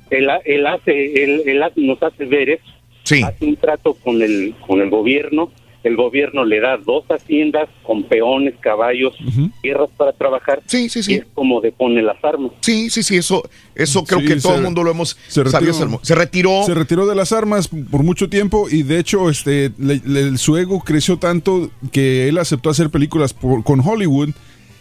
él, 0.09 0.27
él 0.45 0.67
hace, 0.67 1.23
él, 1.23 1.43
él 1.45 1.63
hace- 1.63 1.79
nos 1.79 2.01
hace 2.03 2.25
ver 2.25 2.49
eso. 2.49 2.63
Sí. 3.03 3.21
Hace 3.23 3.45
un 3.45 3.55
trato 3.55 3.93
con 3.93 4.21
el, 4.21 4.53
con 4.67 4.81
el 4.81 4.89
gobierno. 4.89 5.49
El 5.83 5.95
gobierno 5.95 6.43
le 6.43 6.59
da 6.59 6.75
dos 6.77 7.05
haciendas 7.09 7.69
con 7.83 8.03
peones, 8.03 8.53
caballos, 8.59 9.13
tierras 9.61 9.89
para 9.95 10.11
trabajar. 10.11 10.61
Sí, 10.65 10.89
sí, 10.89 11.01
sí. 11.03 11.13
Y 11.13 11.15
es 11.15 11.25
como 11.33 11.61
depone 11.61 12.01
las 12.01 12.21
armas. 12.23 12.51
Sí, 12.59 12.89
sí, 12.89 13.01
sí, 13.01 13.15
eso, 13.15 13.43
eso 13.75 14.03
creo 14.03 14.19
Sí, 14.19 14.25
que 14.27 14.35
todo 14.37 14.55
el 14.55 14.63
mundo 14.63 14.83
lo 14.83 14.91
hemos 14.91 15.17
se 15.29 15.41
retiró. 15.43 15.73
sabido. 15.73 15.99
Se 16.03 16.15
retiró. 16.15 16.63
Se 16.65 16.73
retiró 16.73 17.07
de 17.07 17.15
las 17.15 17.31
armas 17.31 17.69
por 17.69 18.03
mucho 18.03 18.29
tiempo 18.29 18.67
y 18.69 18.83
de 18.83 18.99
hecho 18.99 19.29
este 19.29 19.71
le- 19.77 20.01
le- 20.05 20.37
su 20.37 20.57
ego 20.57 20.81
creció 20.81 21.17
tanto 21.17 21.71
que 21.93 22.27
él 22.27 22.37
aceptó 22.39 22.69
hacer 22.69 22.89
películas 22.89 23.33
por- 23.33 23.63
con 23.63 23.79
Hollywood. 23.79 24.31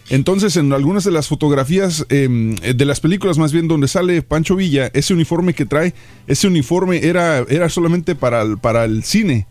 Entonces 0.09 0.57
en 0.57 0.73
algunas 0.73 1.03
de 1.03 1.11
las 1.11 1.27
fotografías 1.27 2.05
eh, 2.09 2.27
de 2.75 2.85
las 2.85 2.99
películas 2.99 3.37
más 3.37 3.53
bien 3.53 3.67
donde 3.67 3.87
sale 3.87 4.21
Pancho 4.23 4.55
Villa, 4.55 4.89
ese 4.93 5.13
uniforme 5.13 5.53
que 5.53 5.65
trae, 5.65 5.93
ese 6.27 6.47
uniforme 6.47 7.05
era, 7.05 7.45
era 7.47 7.69
solamente 7.69 8.15
para 8.15 8.41
el, 8.41 8.57
para 8.57 8.85
el 8.85 9.03
cine. 9.03 9.45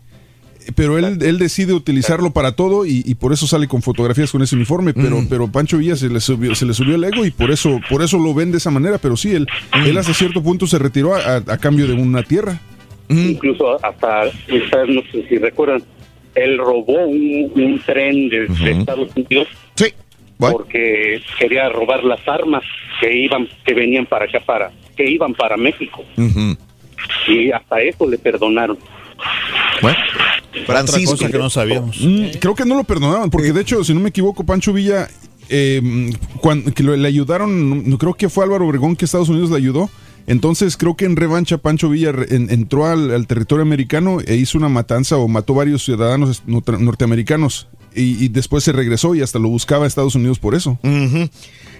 Pero 0.75 0.97
él, 0.97 1.19
él 1.21 1.37
decide 1.39 1.73
utilizarlo 1.73 2.31
para 2.31 2.53
todo 2.53 2.85
y, 2.85 3.03
y 3.05 3.15
por 3.15 3.33
eso 3.33 3.47
sale 3.47 3.67
con 3.67 3.81
fotografías 3.81 4.31
con 4.31 4.41
ese 4.41 4.55
uniforme. 4.55 4.93
Pero, 4.93 5.21
pero 5.29 5.51
Pancho 5.51 5.77
Villa 5.77 5.95
se 5.95 6.09
le, 6.09 6.19
subió, 6.19 6.55
se 6.55 6.65
le 6.65 6.73
subió 6.73 6.95
el 6.95 7.03
ego 7.03 7.25
y 7.25 7.31
por 7.31 7.51
eso, 7.51 7.79
por 7.89 8.01
eso 8.01 8.17
lo 8.17 8.33
ven 8.33 8.51
de 8.51 8.57
esa 8.57 8.71
manera. 8.71 8.97
Pero 8.97 9.15
sí, 9.17 9.33
él, 9.33 9.47
él 9.85 9.97
hasta 9.97 10.13
cierto 10.13 10.41
punto 10.43 10.67
se 10.67 10.77
retiró 10.79 11.15
a, 11.15 11.19
a- 11.19 11.35
a 11.37 11.57
cambio 11.57 11.87
de 11.87 11.93
una 11.93 12.23
tierra. 12.23 12.59
Incluso 13.09 13.83
hasta, 13.83 14.25
esta- 14.47 14.85
no 14.87 15.01
sé 15.11 15.25
si 15.27 15.37
recuerdan, 15.37 15.81
él 16.35 16.57
robó 16.59 17.05
un, 17.07 17.51
un 17.55 17.79
tren 17.85 18.29
de, 18.29 18.47
de 18.47 18.71
Estados 18.71 19.09
Unidos. 19.15 19.47
Sí. 19.75 19.87
Porque 20.37 21.21
quería 21.37 21.67
robar 21.69 22.03
las 22.03 22.25
armas 22.27 22.63
que 23.01 23.13
iban, 23.23 23.47
que 23.65 23.73
venían 23.73 24.05
para 24.05 24.25
acá, 24.25 24.39
para, 24.39 24.71
que 24.95 25.09
iban 25.09 25.33
para 25.33 25.57
México. 25.57 26.03
Y 27.27 27.51
hasta 27.51 27.81
eso 27.81 28.07
le 28.09 28.17
perdonaron. 28.17 28.77
Bueno, 29.81 29.97
Francisco. 30.65 31.11
cosa 31.11 31.29
que 31.29 31.37
no 31.37 31.49
sabíamos. 31.49 31.97
Mm, 32.01 32.37
creo 32.39 32.55
que 32.55 32.65
no 32.65 32.75
lo 32.75 32.83
perdonaban, 32.83 33.29
porque 33.29 33.53
de 33.53 33.61
hecho, 33.61 33.83
si 33.83 33.93
no 33.93 33.99
me 33.99 34.09
equivoco, 34.09 34.43
Pancho 34.45 34.73
Villa, 34.73 35.07
eh, 35.49 36.11
cuando, 36.41 36.71
que 36.73 36.83
lo- 36.83 36.95
le 36.95 37.07
ayudaron, 37.07 37.89
no- 37.89 37.97
creo 37.97 38.13
que 38.13 38.29
fue 38.29 38.43
Álvaro 38.45 38.65
Obregón 38.67 38.95
que 38.95 39.05
Estados 39.05 39.29
Unidos 39.29 39.49
le 39.49 39.57
ayudó. 39.57 39.89
Entonces 40.27 40.77
creo 40.77 40.95
que 40.95 41.05
en 41.05 41.15
revancha 41.15 41.57
Pancho 41.57 41.89
Villa 41.89 42.13
en- 42.29 42.51
entró 42.51 42.85
al, 42.85 43.09
al 43.11 43.25
territorio 43.25 43.63
americano 43.63 44.19
e 44.23 44.35
hizo 44.35 44.59
una 44.59 44.69
matanza 44.69 45.17
o 45.17 45.27
mató 45.27 45.55
varios 45.55 45.83
ciudadanos 45.83 46.43
norte- 46.45 46.77
norteamericanos. 46.77 47.67
Y, 47.95 48.23
y 48.23 48.27
después 48.27 48.63
se 48.63 48.71
regresó 48.71 49.15
y 49.15 49.21
hasta 49.23 49.39
lo 49.39 49.49
buscaba 49.49 49.85
a 49.85 49.87
Estados 49.87 50.13
Unidos 50.13 50.37
por 50.37 50.53
eso. 50.53 50.77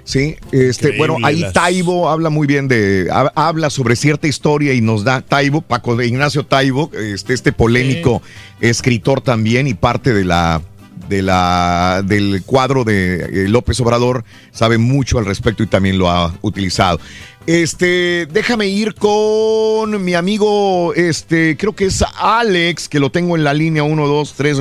Sí, 0.09 0.38
este, 0.51 0.88
Increíble 0.88 0.97
bueno, 0.97 1.17
ahí 1.27 1.38
las- 1.41 1.53
Taibo 1.53 2.09
habla 2.09 2.31
muy 2.31 2.47
bien 2.47 2.67
de, 2.67 3.09
ha- 3.11 3.31
habla 3.35 3.69
sobre 3.69 3.95
cierta 3.95 4.27
historia 4.27 4.73
y 4.73 4.81
nos 4.81 5.03
da 5.03 5.21
Taibo, 5.21 5.61
Paco 5.61 5.95
de 5.95 6.07
Ignacio 6.07 6.47
Taibo, 6.47 6.89
este, 6.93 7.35
este 7.35 7.51
polémico 7.51 8.23
escritor 8.59 9.21
también 9.21 9.67
y 9.67 9.75
parte 9.75 10.11
de 10.11 10.25
la 10.25 10.63
de 11.07 11.21
la 11.21 12.01
del 12.05 12.41
cuadro 12.43 12.83
de 12.83 13.45
eh, 13.45 13.47
López 13.49 13.79
Obrador 13.81 14.23
sabe 14.51 14.77
mucho 14.79 15.19
al 15.19 15.25
respecto 15.27 15.61
y 15.61 15.67
también 15.67 15.99
lo 15.99 16.09
ha 16.09 16.33
utilizado. 16.41 16.99
Este, 17.45 18.27
déjame 18.31 18.67
ir 18.67 18.95
con 18.95 20.03
mi 20.03 20.13
amigo, 20.15 20.93
este, 20.95 21.55
creo 21.57 21.75
que 21.75 21.85
es 21.85 22.03
Alex, 22.19 22.89
que 22.89 22.99
lo 22.99 23.11
tengo 23.11 23.35
en 23.35 23.43
la 23.43 23.53
línea 23.53 23.83
1, 23.83 24.07
2, 24.07 24.33
3. 24.35 24.57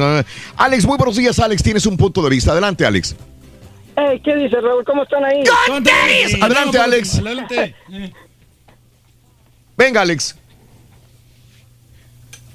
Alex, 0.57 0.85
muy 0.86 0.97
buenos 0.99 1.17
días, 1.17 1.39
Alex, 1.39 1.62
tienes 1.62 1.86
un 1.86 1.97
punto 1.97 2.23
de 2.23 2.31
vista. 2.31 2.52
Adelante, 2.52 2.85
Alex. 2.86 3.17
Hey, 4.01 4.20
¿qué 4.23 4.36
dice 4.36 4.60
Raúl? 4.60 4.85
¿Cómo 4.85 5.02
están 5.02 5.25
ahí? 5.25 5.43
Adelante, 6.41 6.78
Alex. 6.78 7.20
Venga, 9.77 10.02
Alex. 10.02 10.39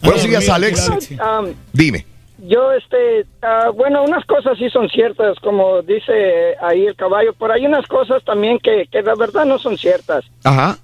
Buenos 0.01 0.23
días, 0.23 0.47
Alex. 0.47 0.89
Um, 0.89 1.53
Dime. 1.73 2.05
yo, 2.37 2.71
este, 2.71 3.25
ah, 3.41 3.71
bueno, 3.73 4.03
unas 4.03 4.23
cosas 4.25 4.57
sí 4.57 4.69
son 4.69 4.87
ciertas, 4.89 5.37
como 5.39 5.81
dice 5.81 6.55
ahí 6.61 6.85
el 6.85 6.95
caballo, 6.95 7.33
pero 7.37 7.53
hay 7.53 7.65
unas 7.65 7.87
cosas 7.87 8.23
también 8.23 8.57
que, 8.59 8.87
que 8.89 9.01
la 9.01 9.15
verdad 9.15 9.45
no 9.45 9.59
son 9.59 9.77
ciertas. 9.77 10.23
Ajá. 10.45 10.77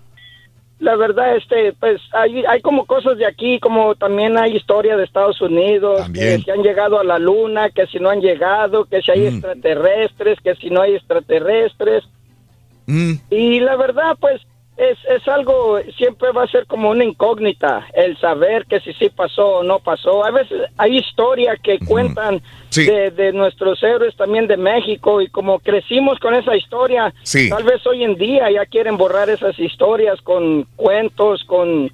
La 0.80 0.96
verdad, 0.96 1.36
este, 1.36 1.74
pues 1.74 2.00
hay, 2.14 2.46
hay 2.46 2.62
como 2.62 2.86
cosas 2.86 3.18
de 3.18 3.26
aquí, 3.26 3.60
como 3.60 3.96
también 3.96 4.38
hay 4.38 4.56
historia 4.56 4.96
de 4.96 5.04
Estados 5.04 5.42
Unidos, 5.42 6.10
que 6.14 6.38
si 6.40 6.50
han 6.50 6.64
llegado 6.64 7.00
a 7.00 7.04
la 7.04 7.20
luna, 7.20 7.70
que 7.70 7.86
si 7.88 8.00
no 8.00 8.10
han 8.10 8.22
llegado, 8.22 8.86
que 8.86 9.02
si 9.02 9.12
hay 9.12 9.28
extraterrestres, 9.28 10.40
que 10.40 10.56
si 10.56 10.70
no 10.70 10.82
hay 10.82 10.96
extraterrestres. 10.96 12.06
Y 13.30 13.60
la 13.60 13.76
verdad, 13.76 14.16
pues, 14.20 14.42
es, 14.80 14.98
es 15.10 15.28
algo, 15.28 15.78
siempre 15.98 16.32
va 16.32 16.44
a 16.44 16.48
ser 16.48 16.66
como 16.66 16.90
una 16.90 17.04
incógnita, 17.04 17.86
el 17.94 18.18
saber 18.18 18.66
que 18.66 18.80
si 18.80 18.94
sí 18.94 19.10
pasó 19.10 19.58
o 19.58 19.64
no 19.64 19.80
pasó. 19.80 20.24
A 20.26 20.32
veces 20.32 20.62
hay 20.78 20.98
historia 20.98 21.58
que 21.62 21.80
cuentan 21.80 22.42
de, 22.88 23.12
de 23.12 23.34
nuestros 23.34 23.84
héroes 23.84 24.16
también 24.16 24.48
de 24.48 24.56
México 24.58 25.22
y 25.22 25.28
como 25.28 25.60
crecimos 25.60 26.18
con 26.20 26.34
esa 26.34 26.56
historia, 26.56 27.14
Sí. 27.24 27.50
tal 27.50 27.64
vez 27.64 27.86
hoy 27.86 28.04
en 28.04 28.16
día 28.16 28.50
ya 28.50 28.66
quieren 28.66 28.96
borrar 28.98 29.30
esas 29.30 29.60
historias 29.60 30.22
con 30.22 30.64
cuentos, 30.78 31.44
con 31.44 31.92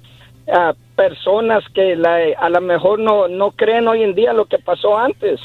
ah, 0.52 0.72
personas 0.94 1.64
que 1.74 1.96
la- 1.96 2.38
a 2.38 2.48
lo 2.48 2.60
mejor 2.60 3.00
no, 3.00 3.26
no 3.26 3.50
creen 3.50 3.88
hoy 3.88 4.02
en 4.04 4.14
día 4.14 4.32
lo 4.32 4.44
que 4.44 4.58
pasó 4.58 4.96
antes. 4.96 5.40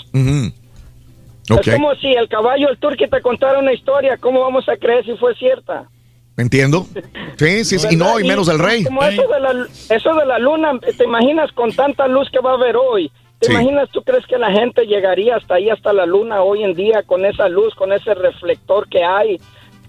Es 1.49 1.65
como 1.75 1.95
si 1.95 2.13
el 2.13 2.29
caballo, 2.29 2.69
el 2.69 2.77
turqui 2.77 3.07
te 3.07 3.19
contara 3.21 3.59
una 3.59 3.73
historia, 3.73 4.15
¿cómo 4.17 4.41
vamos 4.41 4.69
a 4.69 4.77
creer 4.77 5.03
si 5.05 5.15
fue 5.15 5.35
cierta? 5.35 5.85
Entiendo. 6.37 6.85
Sí, 7.37 7.63
sí, 7.65 7.77
sí. 7.79 7.87
Y 7.91 7.95
no, 7.95 8.19
y 8.19 8.23
menos 8.27 8.47
el 8.47 8.59
rey. 8.59 8.83
Como 8.83 9.03
eso 9.03 9.23
de, 9.27 9.39
la, 9.39 9.67
eso 9.89 10.13
de 10.15 10.25
la 10.25 10.39
luna, 10.39 10.71
¿te 10.97 11.03
imaginas 11.03 11.51
con 11.51 11.71
tanta 11.71 12.07
luz 12.07 12.29
que 12.31 12.39
va 12.39 12.51
a 12.51 12.55
haber 12.55 12.75
hoy? 12.77 13.11
¿Te 13.39 13.47
Sí. 13.47 13.53
imaginas, 13.53 13.89
tú 13.89 14.03
crees 14.03 14.25
que 14.27 14.37
la 14.37 14.51
gente 14.51 14.85
llegaría 14.85 15.35
hasta 15.35 15.55
ahí, 15.55 15.69
hasta 15.69 15.91
la 15.93 16.05
luna 16.05 16.41
hoy 16.43 16.63
en 16.63 16.73
día 16.75 17.01
con 17.03 17.25
esa 17.25 17.49
luz, 17.49 17.73
con 17.75 17.91
ese 17.91 18.13
reflector 18.13 18.87
que 18.87 19.03
hay? 19.03 19.39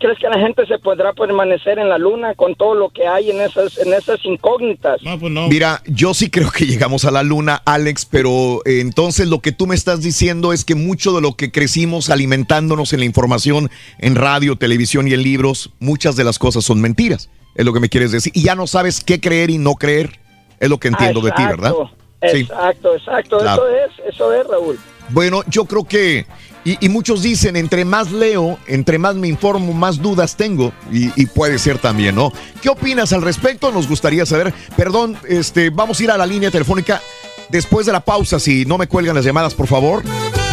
¿Crees 0.02 0.18
que 0.18 0.28
la 0.28 0.40
gente 0.40 0.66
se 0.66 0.80
podrá 0.80 1.12
permanecer 1.12 1.78
en 1.78 1.88
la 1.88 1.96
luna 1.96 2.34
con 2.34 2.56
todo 2.56 2.74
lo 2.74 2.90
que 2.90 3.06
hay 3.06 3.30
en 3.30 3.40
esas, 3.40 3.78
en 3.78 3.94
esas 3.94 4.18
incógnitas? 4.24 5.00
Mira, 5.48 5.80
yo 5.86 6.12
sí 6.12 6.28
creo 6.28 6.50
que 6.50 6.66
llegamos 6.66 7.04
a 7.04 7.12
la 7.12 7.22
luna, 7.22 7.62
Alex, 7.64 8.06
pero 8.06 8.62
eh, 8.64 8.80
entonces 8.80 9.28
lo 9.28 9.38
que 9.38 9.52
tú 9.52 9.68
me 9.68 9.76
estás 9.76 10.02
diciendo 10.02 10.52
es 10.52 10.64
que 10.64 10.74
mucho 10.74 11.12
de 11.12 11.20
lo 11.20 11.36
que 11.36 11.52
crecimos 11.52 12.10
alimentándonos 12.10 12.92
en 12.92 12.98
la 12.98 13.04
información, 13.04 13.70
en 14.00 14.16
radio, 14.16 14.56
televisión 14.56 15.06
y 15.06 15.14
en 15.14 15.22
libros, 15.22 15.70
muchas 15.78 16.16
de 16.16 16.24
las 16.24 16.40
cosas 16.40 16.64
son 16.64 16.80
mentiras. 16.80 17.30
Es 17.54 17.64
lo 17.64 17.72
que 17.72 17.78
me 17.78 17.88
quieres 17.88 18.10
decir. 18.10 18.32
Y 18.34 18.42
ya 18.42 18.56
no 18.56 18.66
sabes 18.66 19.04
qué 19.04 19.20
creer 19.20 19.50
y 19.50 19.58
no 19.58 19.76
creer. 19.76 20.18
Es 20.58 20.68
lo 20.68 20.78
que 20.78 20.88
entiendo 20.88 21.20
de 21.20 21.30
ti, 21.30 21.44
¿verdad? 21.44 21.74
Sí. 22.22 22.40
Exacto, 22.40 22.96
exacto. 22.96 23.38
Claro. 23.38 23.68
Eso 23.68 23.84
es, 24.02 24.14
eso 24.14 24.32
es, 24.32 24.46
Raúl. 24.48 24.80
Bueno, 25.10 25.42
yo 25.46 25.64
creo 25.66 25.84
que, 25.84 26.26
y, 26.64 26.84
y 26.84 26.88
muchos 26.88 27.22
dicen, 27.22 27.56
entre 27.56 27.84
más 27.84 28.12
leo, 28.12 28.58
entre 28.66 28.98
más 28.98 29.14
me 29.16 29.28
informo, 29.28 29.72
más 29.72 30.00
dudas 30.00 30.36
tengo, 30.36 30.72
y, 30.92 31.10
y 31.20 31.26
puede 31.26 31.58
ser 31.58 31.78
también, 31.78 32.14
¿no? 32.14 32.32
¿Qué 32.60 32.68
opinas 32.68 33.12
al 33.12 33.22
respecto? 33.22 33.72
Nos 33.72 33.88
gustaría 33.88 34.26
saber. 34.26 34.54
Perdón, 34.76 35.16
este, 35.28 35.70
vamos 35.70 36.00
a 36.00 36.04
ir 36.04 36.10
a 36.10 36.16
la 36.16 36.26
línea 36.26 36.50
telefónica 36.50 37.00
después 37.48 37.86
de 37.86 37.92
la 37.92 38.00
pausa, 38.00 38.40
si 38.40 38.64
no 38.64 38.78
me 38.78 38.86
cuelgan 38.86 39.14
las 39.14 39.24
llamadas, 39.24 39.54
por 39.54 39.66
favor. 39.66 40.02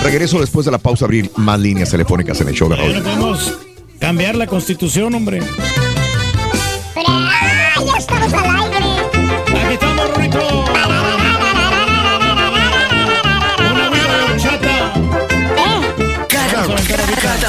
Regreso 0.04 0.40
después 0.40 0.66
de 0.66 0.72
la 0.72 0.78
pausa 0.78 1.06
a 1.06 1.08
abrir 1.08 1.32
más 1.36 1.60
líneas 1.60 1.90
telefónicas 1.90 2.40
en 2.42 2.50
el 2.50 2.56
show 2.56 2.70
de 2.70 2.76
Raúl. 2.76 3.02
podemos 3.02 3.58
cambiar 4.00 4.36
la 4.36 4.48
constitución, 4.48 5.14
hombre. 5.14 5.42
ya 6.96 7.98
estamos 7.98 8.34
al 8.34 8.46
aire. 8.46 8.69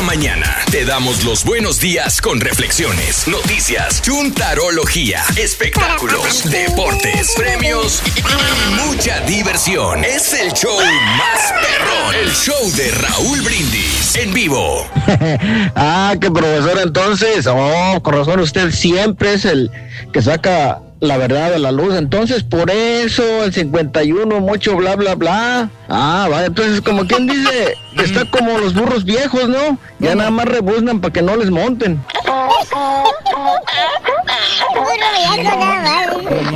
Mañana 0.03 0.57
te 0.71 0.85
damos 0.85 1.25
los 1.25 1.45
buenos 1.45 1.81
días 1.81 2.21
con 2.21 2.41
reflexiones, 2.41 3.29
noticias, 3.29 4.01
chuntarología, 4.01 5.23
espectáculos, 5.37 6.51
deportes, 6.51 7.35
premios 7.37 8.03
y 8.17 8.89
mucha 8.89 9.21
diversión. 9.21 10.05
Es 10.05 10.33
el 10.33 10.53
show 10.53 10.79
más 10.79 11.53
perrón, 11.53 12.15
el 12.15 12.31
show 12.33 12.71
de 12.77 12.91
Raúl 12.93 13.43
Brindis 13.43 14.17
en 14.17 14.33
vivo. 14.33 14.87
ah, 15.77 16.15
qué 16.21 16.31
profesor 16.31 16.79
entonces. 16.83 17.47
Oh, 17.47 18.01
con 18.03 18.15
razón, 18.15 18.41
usted 18.41 18.71
siempre 18.73 19.35
es 19.35 19.45
el 19.45 19.71
que 20.13 20.23
saca 20.23 20.81
la 21.01 21.17
verdad 21.17 21.55
a 21.55 21.59
la 21.59 21.73
luz. 21.73 21.95
Entonces, 21.97 22.43
por 22.43 22.71
eso 22.71 23.45
el 23.45 23.53
51, 23.53 24.41
mucho 24.41 24.77
bla, 24.77 24.97
bla, 24.97 25.15
bla. 25.15 25.71
Ah, 25.89 26.29
vaya, 26.31 26.47
entonces, 26.47 26.81
como 26.81 27.07
quien 27.07 27.27
dice, 27.27 27.75
está 28.03 28.25
como 28.31 28.59
los 28.59 28.75
burros 28.75 29.05
viejos, 29.05 29.49
¿no? 29.49 29.79
Ya 29.99 30.15
nada 30.15 30.31
más 30.31 30.47
rebuznan 30.47 31.01
para 31.01 31.13
que 31.13 31.23
no 31.23 31.37
les 31.37 31.51
monten. 31.51 32.01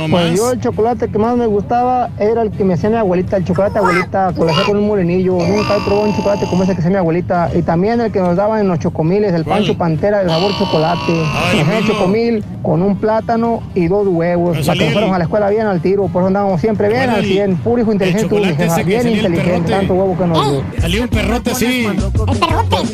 Pues 0.09 0.35
yo 0.37 0.51
el 0.51 0.61
chocolate 0.61 1.09
que 1.09 1.17
más 1.17 1.35
me 1.35 1.47
gustaba 1.47 2.09
era 2.19 2.41
el 2.43 2.51
que 2.51 2.63
me 2.63 2.75
hacía 2.75 2.89
mi 2.89 2.95
abuelita, 2.97 3.37
el 3.37 3.45
chocolate 3.45 3.79
abuelita, 3.79 4.31
que 4.33 4.39
lo 4.39 4.49
hacía 4.49 4.63
con 4.63 4.77
un 4.77 4.87
morenillo. 4.87 5.33
Nunca 5.33 5.77
he 5.77 5.81
probado 5.81 6.07
un 6.07 6.15
chocolate 6.15 6.45
como 6.47 6.63
ese 6.63 6.73
que 6.73 6.79
hacía 6.79 6.91
mi 6.91 6.97
abuelita. 6.97 7.49
Y 7.53 7.61
también 7.61 7.99
el 8.01 8.11
que 8.11 8.19
nos 8.19 8.35
daban 8.35 8.61
en 8.61 8.67
los 8.67 8.79
chocomiles, 8.79 9.33
el 9.33 9.43
pancho 9.45 9.77
pantera 9.77 10.23
de 10.23 10.29
sabor 10.29 10.51
chocolate. 10.57 11.11
Nos 11.11 11.47
hacían 11.47 11.71
el 11.71 11.87
chocomil 11.87 12.45
con 12.61 12.81
un 12.81 12.97
plátano 12.97 13.61
y 13.73 13.87
dos 13.87 14.07
huevos. 14.07 14.34
Para 14.35 14.77
que 14.77 14.91
fueron 14.91 15.13
a 15.13 15.17
la 15.17 15.23
escuela 15.23 15.49
bien 15.49 15.67
al 15.67 15.81
tiro, 15.81 16.07
por 16.07 16.21
eso 16.21 16.27
andábamos 16.27 16.61
siempre 16.61 16.89
bien 16.89 17.09
al 17.09 17.25
100. 17.25 17.57
Puro 17.57 17.81
hijo 17.81 17.91
inteligente, 17.91 18.83
bien 18.83 19.07
inteligente, 19.07 19.71
tanto 19.71 19.93
huevo 19.93 20.17
que 20.17 20.25
nos 20.25 20.51
dio. 20.51 20.63
Salió 20.79 21.03
un 21.03 21.09
perrote 21.09 21.51
así. 21.51 21.87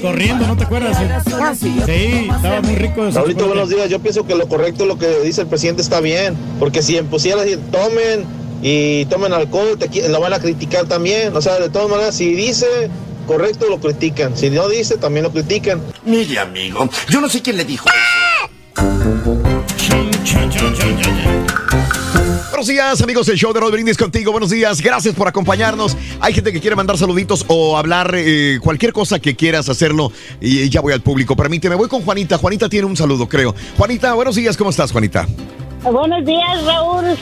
Corriendo, 0.01 0.47
¿no 0.47 0.57
te 0.57 0.63
acuerdas? 0.63 0.97
Sí, 1.57 2.29
estaba 2.33 2.61
muy 2.61 2.75
rico 2.75 3.09
chocolate. 3.11 3.43
buenos 3.43 3.69
días. 3.69 3.89
Yo 3.89 3.99
pienso 3.99 4.25
que 4.25 4.35
lo 4.35 4.47
correcto, 4.47 4.85
lo 4.85 4.97
que 4.97 5.07
dice 5.21 5.41
el 5.41 5.47
presidente 5.47 5.81
está 5.81 5.99
bien, 5.99 6.35
porque 6.59 6.81
si 6.81 6.97
impusieras 6.97 7.47
y 7.47 7.57
tomen 7.57 8.25
y 8.61 9.05
tomen 9.05 9.33
alcohol, 9.33 9.77
te, 9.77 10.09
lo 10.09 10.19
van 10.19 10.33
a 10.33 10.39
criticar 10.39 10.85
también. 10.85 11.35
O 11.35 11.41
sea, 11.41 11.59
de 11.59 11.69
todas 11.69 11.89
maneras, 11.89 12.15
si 12.15 12.33
dice 12.33 12.65
correcto, 13.27 13.67
lo 13.69 13.79
critican. 13.79 14.35
Si 14.37 14.49
no 14.49 14.67
dice, 14.69 14.97
también 14.97 15.23
lo 15.23 15.31
critican. 15.31 15.81
Mire, 16.05 16.39
amigo, 16.39 16.89
yo 17.09 17.21
no 17.21 17.29
sé 17.29 17.41
quién 17.41 17.57
le 17.57 17.65
dijo 17.65 17.87
Buenos 22.49 22.67
días, 22.67 23.01
amigos 23.01 23.25
del 23.25 23.37
show 23.37 23.51
de 23.53 23.59
Raúl 23.59 23.71
Brindis 23.71 23.97
contigo. 23.97 24.31
Buenos 24.31 24.51
días, 24.51 24.81
gracias 24.81 25.15
por 25.15 25.27
acompañarnos. 25.27 25.97
Hay 26.19 26.33
gente 26.33 26.53
que 26.53 26.61
quiere 26.61 26.75
mandar 26.75 26.95
saluditos 26.97 27.43
o 27.47 27.75
hablar 27.75 28.13
eh, 28.15 28.59
cualquier 28.61 28.93
cosa 28.93 29.19
que 29.19 29.35
quieras 29.35 29.67
hacerlo. 29.67 30.11
Y 30.39 30.69
ya 30.69 30.81
voy 30.81 30.93
al 30.93 31.01
público. 31.01 31.35
Permíteme, 31.35 31.73
voy 31.73 31.89
con 31.89 32.03
Juanita. 32.03 32.37
Juanita 32.37 32.69
tiene 32.69 32.85
un 32.85 32.95
saludo, 32.95 33.27
creo. 33.27 33.55
Juanita, 33.77 34.13
buenos 34.13 34.35
días, 34.35 34.57
¿cómo 34.57 34.69
estás, 34.69 34.91
Juanita? 34.91 35.27
Buenos 35.83 36.23
días, 36.23 36.63
Raúl. 36.63 37.17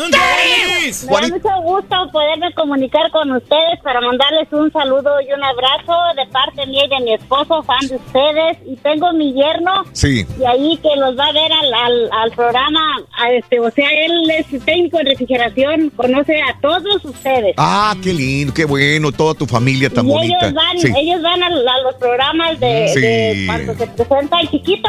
¡Con 0.00 1.20
Me 1.20 1.20
da 1.20 1.28
mucho 1.28 1.62
gusto 1.62 1.96
poderme 2.12 2.52
comunicar 2.54 3.10
con 3.10 3.30
ustedes 3.32 3.80
para 3.82 4.00
mandarles 4.00 4.48
un 4.52 4.72
saludo 4.72 5.20
y 5.20 5.32
un 5.32 5.42
abrazo 5.44 5.94
de 6.16 6.26
parte 6.32 6.66
mía 6.66 6.86
y 6.86 6.88
de 6.88 7.00
mi 7.04 7.14
esposo, 7.14 7.62
fan 7.62 7.86
de 7.88 7.96
ustedes. 7.96 8.58
Y 8.66 8.76
tengo 8.76 9.12
mi 9.12 9.32
yerno 9.34 9.84
Sí. 9.92 10.26
y 10.40 10.44
ahí 10.44 10.78
que 10.82 10.96
los 10.96 11.18
va 11.18 11.26
a 11.26 11.32
ver 11.32 11.52
al, 11.52 11.74
al, 11.74 12.10
al 12.12 12.30
programa. 12.32 12.80
a 13.18 13.30
este, 13.32 13.60
o 13.60 13.70
sea, 13.70 13.88
él 13.92 14.30
es 14.30 14.46
técnico 14.64 14.98
en 15.00 15.06
refrigeración, 15.06 15.90
conoce 15.90 16.40
a 16.40 16.58
todos 16.60 17.04
ustedes. 17.04 17.54
Ah, 17.58 17.94
qué 18.02 18.12
lindo, 18.14 18.54
qué 18.54 18.64
bueno, 18.64 19.12
toda 19.12 19.34
tu 19.34 19.46
familia 19.46 19.90
tan 19.90 20.06
y 20.06 20.10
bonita. 20.10 20.38
ellos 20.46 20.54
van, 20.54 20.78
Sí. 20.78 20.92
ellos 20.96 21.22
van 21.22 21.42
a, 21.42 21.46
a 21.48 21.80
los 21.82 21.94
programas 21.96 22.58
de, 22.60 22.88
Sí. 22.88 23.00
de 23.00 23.44
cuando 23.46 23.74
se 23.74 23.86
presenta 23.88 24.40
el 24.40 24.50
chiquito. 24.50 24.88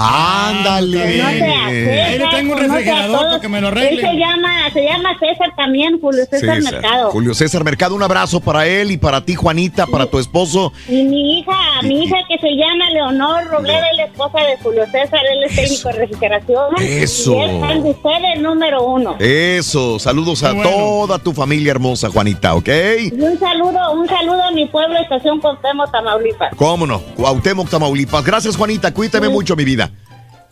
Ándale. 0.00 0.98
César, 0.98 1.26
Ahí 1.28 2.18
le 2.18 2.26
tengo 2.28 2.52
un 2.54 2.58
refrigerador 2.58 3.20
para 3.26 3.40
que 3.40 3.48
me 3.48 3.60
lo 3.60 3.68
Él 3.68 3.78
arregle. 3.78 4.00
se 4.02 4.16
llama, 4.16 4.70
se 4.72 4.82
llama 4.84 5.10
César 5.18 5.52
también, 5.56 6.00
Julio 6.00 6.24
César, 6.30 6.56
César. 6.56 6.72
Mercado. 6.72 7.10
Julio 7.10 7.34
César 7.34 7.64
Mercado, 7.64 7.94
un 7.94 8.02
abrazo 8.02 8.40
para 8.40 8.66
él 8.66 8.90
y 8.90 8.96
para 8.96 9.20
ti, 9.24 9.34
Juanita, 9.34 9.86
para 9.86 10.06
tu 10.06 10.18
esposo. 10.18 10.72
Y 10.88 11.02
mi 11.04 11.38
hija, 11.40 11.52
mi 11.82 12.04
hija 12.04 12.16
que 12.28 12.38
se 12.38 12.48
llama 12.56 12.90
Leonor 12.90 13.44
Robledo, 13.48 13.78
es 13.92 13.96
la 13.98 14.04
esposa 14.04 14.38
de 14.40 14.56
Julio 14.62 14.84
César, 14.86 15.20
él 15.32 15.44
es 15.44 15.54
técnico 15.56 15.88
de 15.88 15.94
refrigeración. 15.94 16.64
Eso. 16.80 17.34
Y 17.36 17.40
es 17.40 17.60
fan 17.60 17.82
de 17.82 17.90
ustedes, 17.90 18.40
número 18.40 18.82
uno. 18.84 19.16
Eso, 19.18 19.98
saludos 19.98 20.42
a 20.42 20.54
toda 20.62 21.18
tu 21.18 21.32
familia 21.32 21.72
hermosa, 21.72 22.08
Juanita, 22.08 22.54
¿ok? 22.54 22.68
Y 23.12 23.20
un 23.20 23.38
saludo, 23.38 23.92
un 23.92 24.08
saludo 24.08 24.42
a 24.42 24.50
mi 24.52 24.66
pueblo, 24.66 24.98
Estación 24.98 25.40
Cuauhtémoc, 25.40 25.90
Tamaulipas. 25.92 26.54
¿Cómo 26.56 26.86
no? 26.86 27.00
Cuauhtémoc, 27.16 27.68
Tamaulipas. 27.68 28.24
Gracias, 28.24 28.56
Juanita. 28.56 28.92
Cuídame 28.92 29.28
mucho, 29.28 29.56
mi 29.56 29.64
vida. 29.64 29.89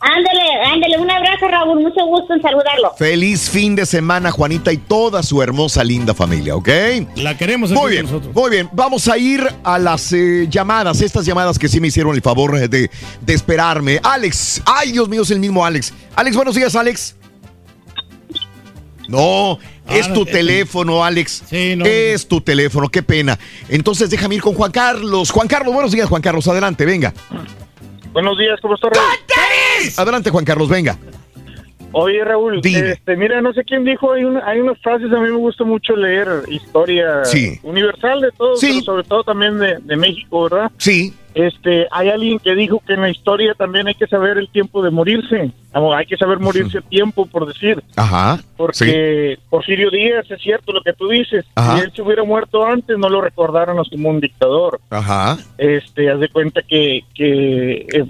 Ándele, 0.01 0.41
ándele, 0.65 0.97
un 0.97 1.11
abrazo, 1.11 1.47
Raúl, 1.49 1.81
mucho 1.81 2.05
gusto 2.05 2.33
en 2.33 2.41
saludarlo. 2.41 2.93
Feliz 2.97 3.49
fin 3.49 3.75
de 3.75 3.85
semana, 3.85 4.31
Juanita, 4.31 4.71
y 4.71 4.77
toda 4.77 5.21
su 5.23 5.41
hermosa, 5.43 5.83
linda 5.83 6.13
familia, 6.13 6.55
¿ok? 6.55 6.69
La 7.17 7.35
queremos 7.35 7.71
Muy 7.71 7.91
bien, 7.91 8.05
nosotros. 8.05 8.33
muy 8.33 8.49
bien. 8.49 8.69
Vamos 8.71 9.09
a 9.09 9.17
ir 9.17 9.45
a 9.63 9.77
las 9.77 10.13
eh, 10.13 10.47
llamadas, 10.49 11.01
estas 11.01 11.25
llamadas 11.25 11.59
que 11.59 11.67
sí 11.67 11.81
me 11.81 11.87
hicieron 11.87 12.15
el 12.15 12.21
favor 12.21 12.57
de, 12.57 12.89
de 13.21 13.33
esperarme. 13.33 13.99
Alex, 14.01 14.61
ay, 14.65 14.93
Dios 14.93 15.09
mío, 15.09 15.23
es 15.23 15.31
el 15.31 15.39
mismo 15.39 15.65
Alex. 15.65 15.93
Alex, 16.15 16.35
buenos 16.35 16.55
días, 16.55 16.75
Alex. 16.77 17.15
No, 19.09 19.57
es 19.89 20.07
Ah, 20.07 20.13
tu 20.13 20.21
eh, 20.21 20.25
teléfono, 20.25 21.03
Alex. 21.03 21.43
no. 21.75 21.85
Es 21.85 22.27
tu 22.27 22.39
teléfono, 22.41 22.87
qué 22.89 23.01
pena. 23.03 23.37
Entonces 23.67 24.09
déjame 24.09 24.35
ir 24.35 24.41
con 24.41 24.53
Juan 24.53 24.71
Carlos. 24.71 25.31
Juan 25.31 25.47
Carlos, 25.47 25.73
buenos 25.73 25.91
días, 25.91 26.07
Juan 26.07 26.21
Carlos. 26.21 26.47
Adelante, 26.47 26.85
venga. 26.85 27.13
Buenos 28.13 28.37
días, 28.37 28.59
¿cómo 28.61 28.75
está 28.75 28.87
Adelante, 29.97 30.29
Juan 30.29 30.45
Carlos, 30.45 30.69
venga. 30.69 30.97
Oye, 31.91 32.23
Raúl, 32.23 32.61
este, 32.63 33.17
mira, 33.17 33.41
no 33.41 33.51
sé 33.51 33.63
quién 33.63 33.83
dijo, 33.83 34.13
hay, 34.13 34.23
una- 34.23 34.45
hay 34.47 34.59
unas 34.59 34.77
frases, 34.79 35.11
a 35.11 35.19
mí 35.21 35.31
me 35.31 35.37
gusta 35.37 35.63
mucho 35.63 35.95
leer 35.95 36.27
historia 36.47 37.25
Sí. 37.25 37.59
universal 37.63 38.21
de 38.21 38.29
todo, 38.37 38.53
pero 38.61 38.81
sobre 38.81 39.03
todo 39.05 39.23
también 39.23 39.57
de, 39.57 39.77
de 39.81 39.95
México, 39.95 40.43
¿verdad? 40.43 40.71
Sí. 40.77 41.11
Este, 41.33 41.87
hay 41.89 42.09
alguien 42.09 42.37
que 42.37 42.53
dijo 42.53 42.79
que 42.85 42.93
en 42.93 43.01
la 43.01 43.09
historia 43.09 43.55
también 43.55 43.87
hay 43.87 43.95
que 43.95 44.05
saber 44.05 44.37
el 44.37 44.49
tiempo 44.49 44.83
de 44.83 44.91
morirse, 44.91 45.51
hay 45.73 46.05
que 46.05 46.17
saber 46.17 46.37
morirse 46.39 46.77
a 46.77 46.81
tiempo, 46.81 47.25
por 47.25 47.47
decir. 47.47 47.81
Ajá. 47.95 48.39
Porque 48.55 49.39
Porfirio 49.49 49.89
Díaz, 49.89 50.29
es 50.29 50.39
cierto 50.43 50.71
lo 50.71 50.81
que 50.81 50.93
tú 50.93 51.07
dices, 51.07 51.43
Ajá. 51.55 51.77
si 51.77 51.83
él 51.85 51.91
se 51.95 52.03
hubiera 52.03 52.23
muerto 52.23 52.65
antes, 52.67 52.99
no 52.99 53.09
lo 53.09 53.19
recordaron 53.21 53.83
como 53.89 54.09
un 54.09 54.19
dictador. 54.19 54.79
Ajá. 54.91 55.39
Este, 55.57 56.11
haz 56.11 56.19
de 56.19 56.29
cuenta 56.29 56.61
que, 56.61 57.01
que 57.15 57.87
eh, 57.93 58.05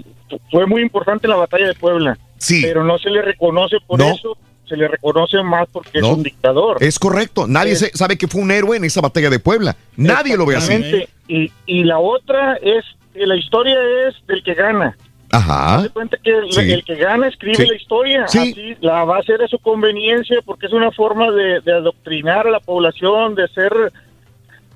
fue 0.50 0.66
muy 0.66 0.82
importante 0.82 1.26
la 1.28 1.36
batalla 1.36 1.66
de 1.66 1.74
Puebla. 1.74 2.18
Sí. 2.38 2.60
Pero 2.62 2.84
no 2.84 2.98
se 2.98 3.10
le 3.10 3.22
reconoce 3.22 3.76
por 3.86 3.98
No. 3.98 4.10
eso, 4.12 4.36
se 4.66 4.76
le 4.76 4.88
reconoce 4.88 5.42
más 5.42 5.68
porque 5.72 6.00
No. 6.00 6.08
es 6.08 6.12
un 6.18 6.22
dictador. 6.22 6.76
Es 6.80 6.98
correcto. 6.98 7.46
Nadie 7.46 7.72
Es- 7.72 7.78
se- 7.80 7.90
sabe 7.96 8.16
que 8.16 8.28
fue 8.28 8.40
un 8.40 8.50
héroe 8.50 8.76
en 8.76 8.84
esa 8.84 9.00
batalla 9.00 9.28
de 9.30 9.38
Puebla. 9.38 9.76
Nadie 9.96 10.36
lo 10.36 10.46
ve 10.46 10.56
así. 10.56 11.04
Y, 11.28 11.50
y 11.66 11.84
la 11.84 11.98
otra 11.98 12.54
es 12.62 12.84
que 13.12 13.26
la 13.26 13.36
historia 13.36 13.76
es 14.08 14.14
del 14.26 14.42
que 14.42 14.54
gana. 14.54 14.96
Ajá. 15.32 15.82
De 15.82 15.90
cuenta 15.90 16.16
que 16.22 16.30
el, 16.30 16.50
Sí. 16.52 16.72
el 16.72 16.82
que 16.84 16.96
gana 16.96 17.28
escribe 17.28 17.54
Sí. 17.56 17.66
la 17.66 17.76
historia. 17.76 18.26
Sí. 18.28 18.38
Así 18.52 18.76
la 18.80 19.04
va 19.04 19.16
a 19.16 19.20
hacer 19.20 19.40
a 19.42 19.46
su 19.48 19.58
conveniencia 19.60 20.38
porque 20.44 20.66
es 20.66 20.72
una 20.72 20.90
forma 20.90 21.30
de, 21.30 21.60
de 21.60 21.72
adoctrinar 21.72 22.48
a 22.48 22.50
la 22.50 22.58
población, 22.60 23.34
de 23.36 23.44
hacer 23.44 23.72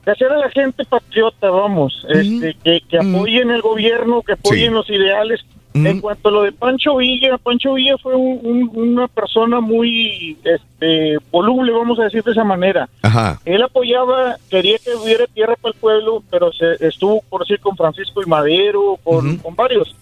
de 0.04 0.12
hacer 0.12 0.30
a 0.32 0.38
la 0.38 0.50
gente 0.50 0.84
patriota, 0.84 1.50
vamos, 1.50 2.06
este, 2.08 2.54
que, 2.62 2.80
que 2.88 2.98
apoyen 2.98 3.50
el 3.50 3.62
gobierno, 3.62 4.22
que 4.22 4.32
apoyen 4.32 4.68
Sí. 4.70 4.74
los 4.74 4.90
ideales. 4.90 5.40
En 5.76 6.00
cuanto 6.00 6.28
a 6.28 6.30
lo 6.30 6.42
de 6.42 6.52
Pancho 6.52 6.98
Villa, 6.98 7.36
Pancho 7.36 7.74
Villa 7.74 7.98
fue 7.98 8.14
un- 8.14 8.38
un- 8.44 8.70
una 8.74 9.08
persona 9.08 9.58
muy 9.60 10.36
este, 10.44 11.16
voluble, 11.32 11.72
vamos 11.72 11.98
a 11.98 12.04
decir 12.04 12.22
de 12.22 12.30
esa 12.30 12.44
manera. 12.44 12.88
Ajá. 13.02 13.40
Él 13.44 13.60
apoyaba, 13.60 14.36
quería 14.48 14.78
que 14.78 14.94
hubiera 14.94 15.26
tierra 15.26 15.56
para 15.60 15.74
el 15.74 15.80
pueblo, 15.80 16.22
pero 16.30 16.52
se 16.52 16.74
estuvo, 16.86 17.22
por 17.28 17.40
decir, 17.40 17.58
con 17.58 17.76
Francisco 17.76 18.22
y 18.22 18.26
Madero, 18.28 19.00
con, 19.02 19.36
con 19.38 19.56
varios. 19.56 19.96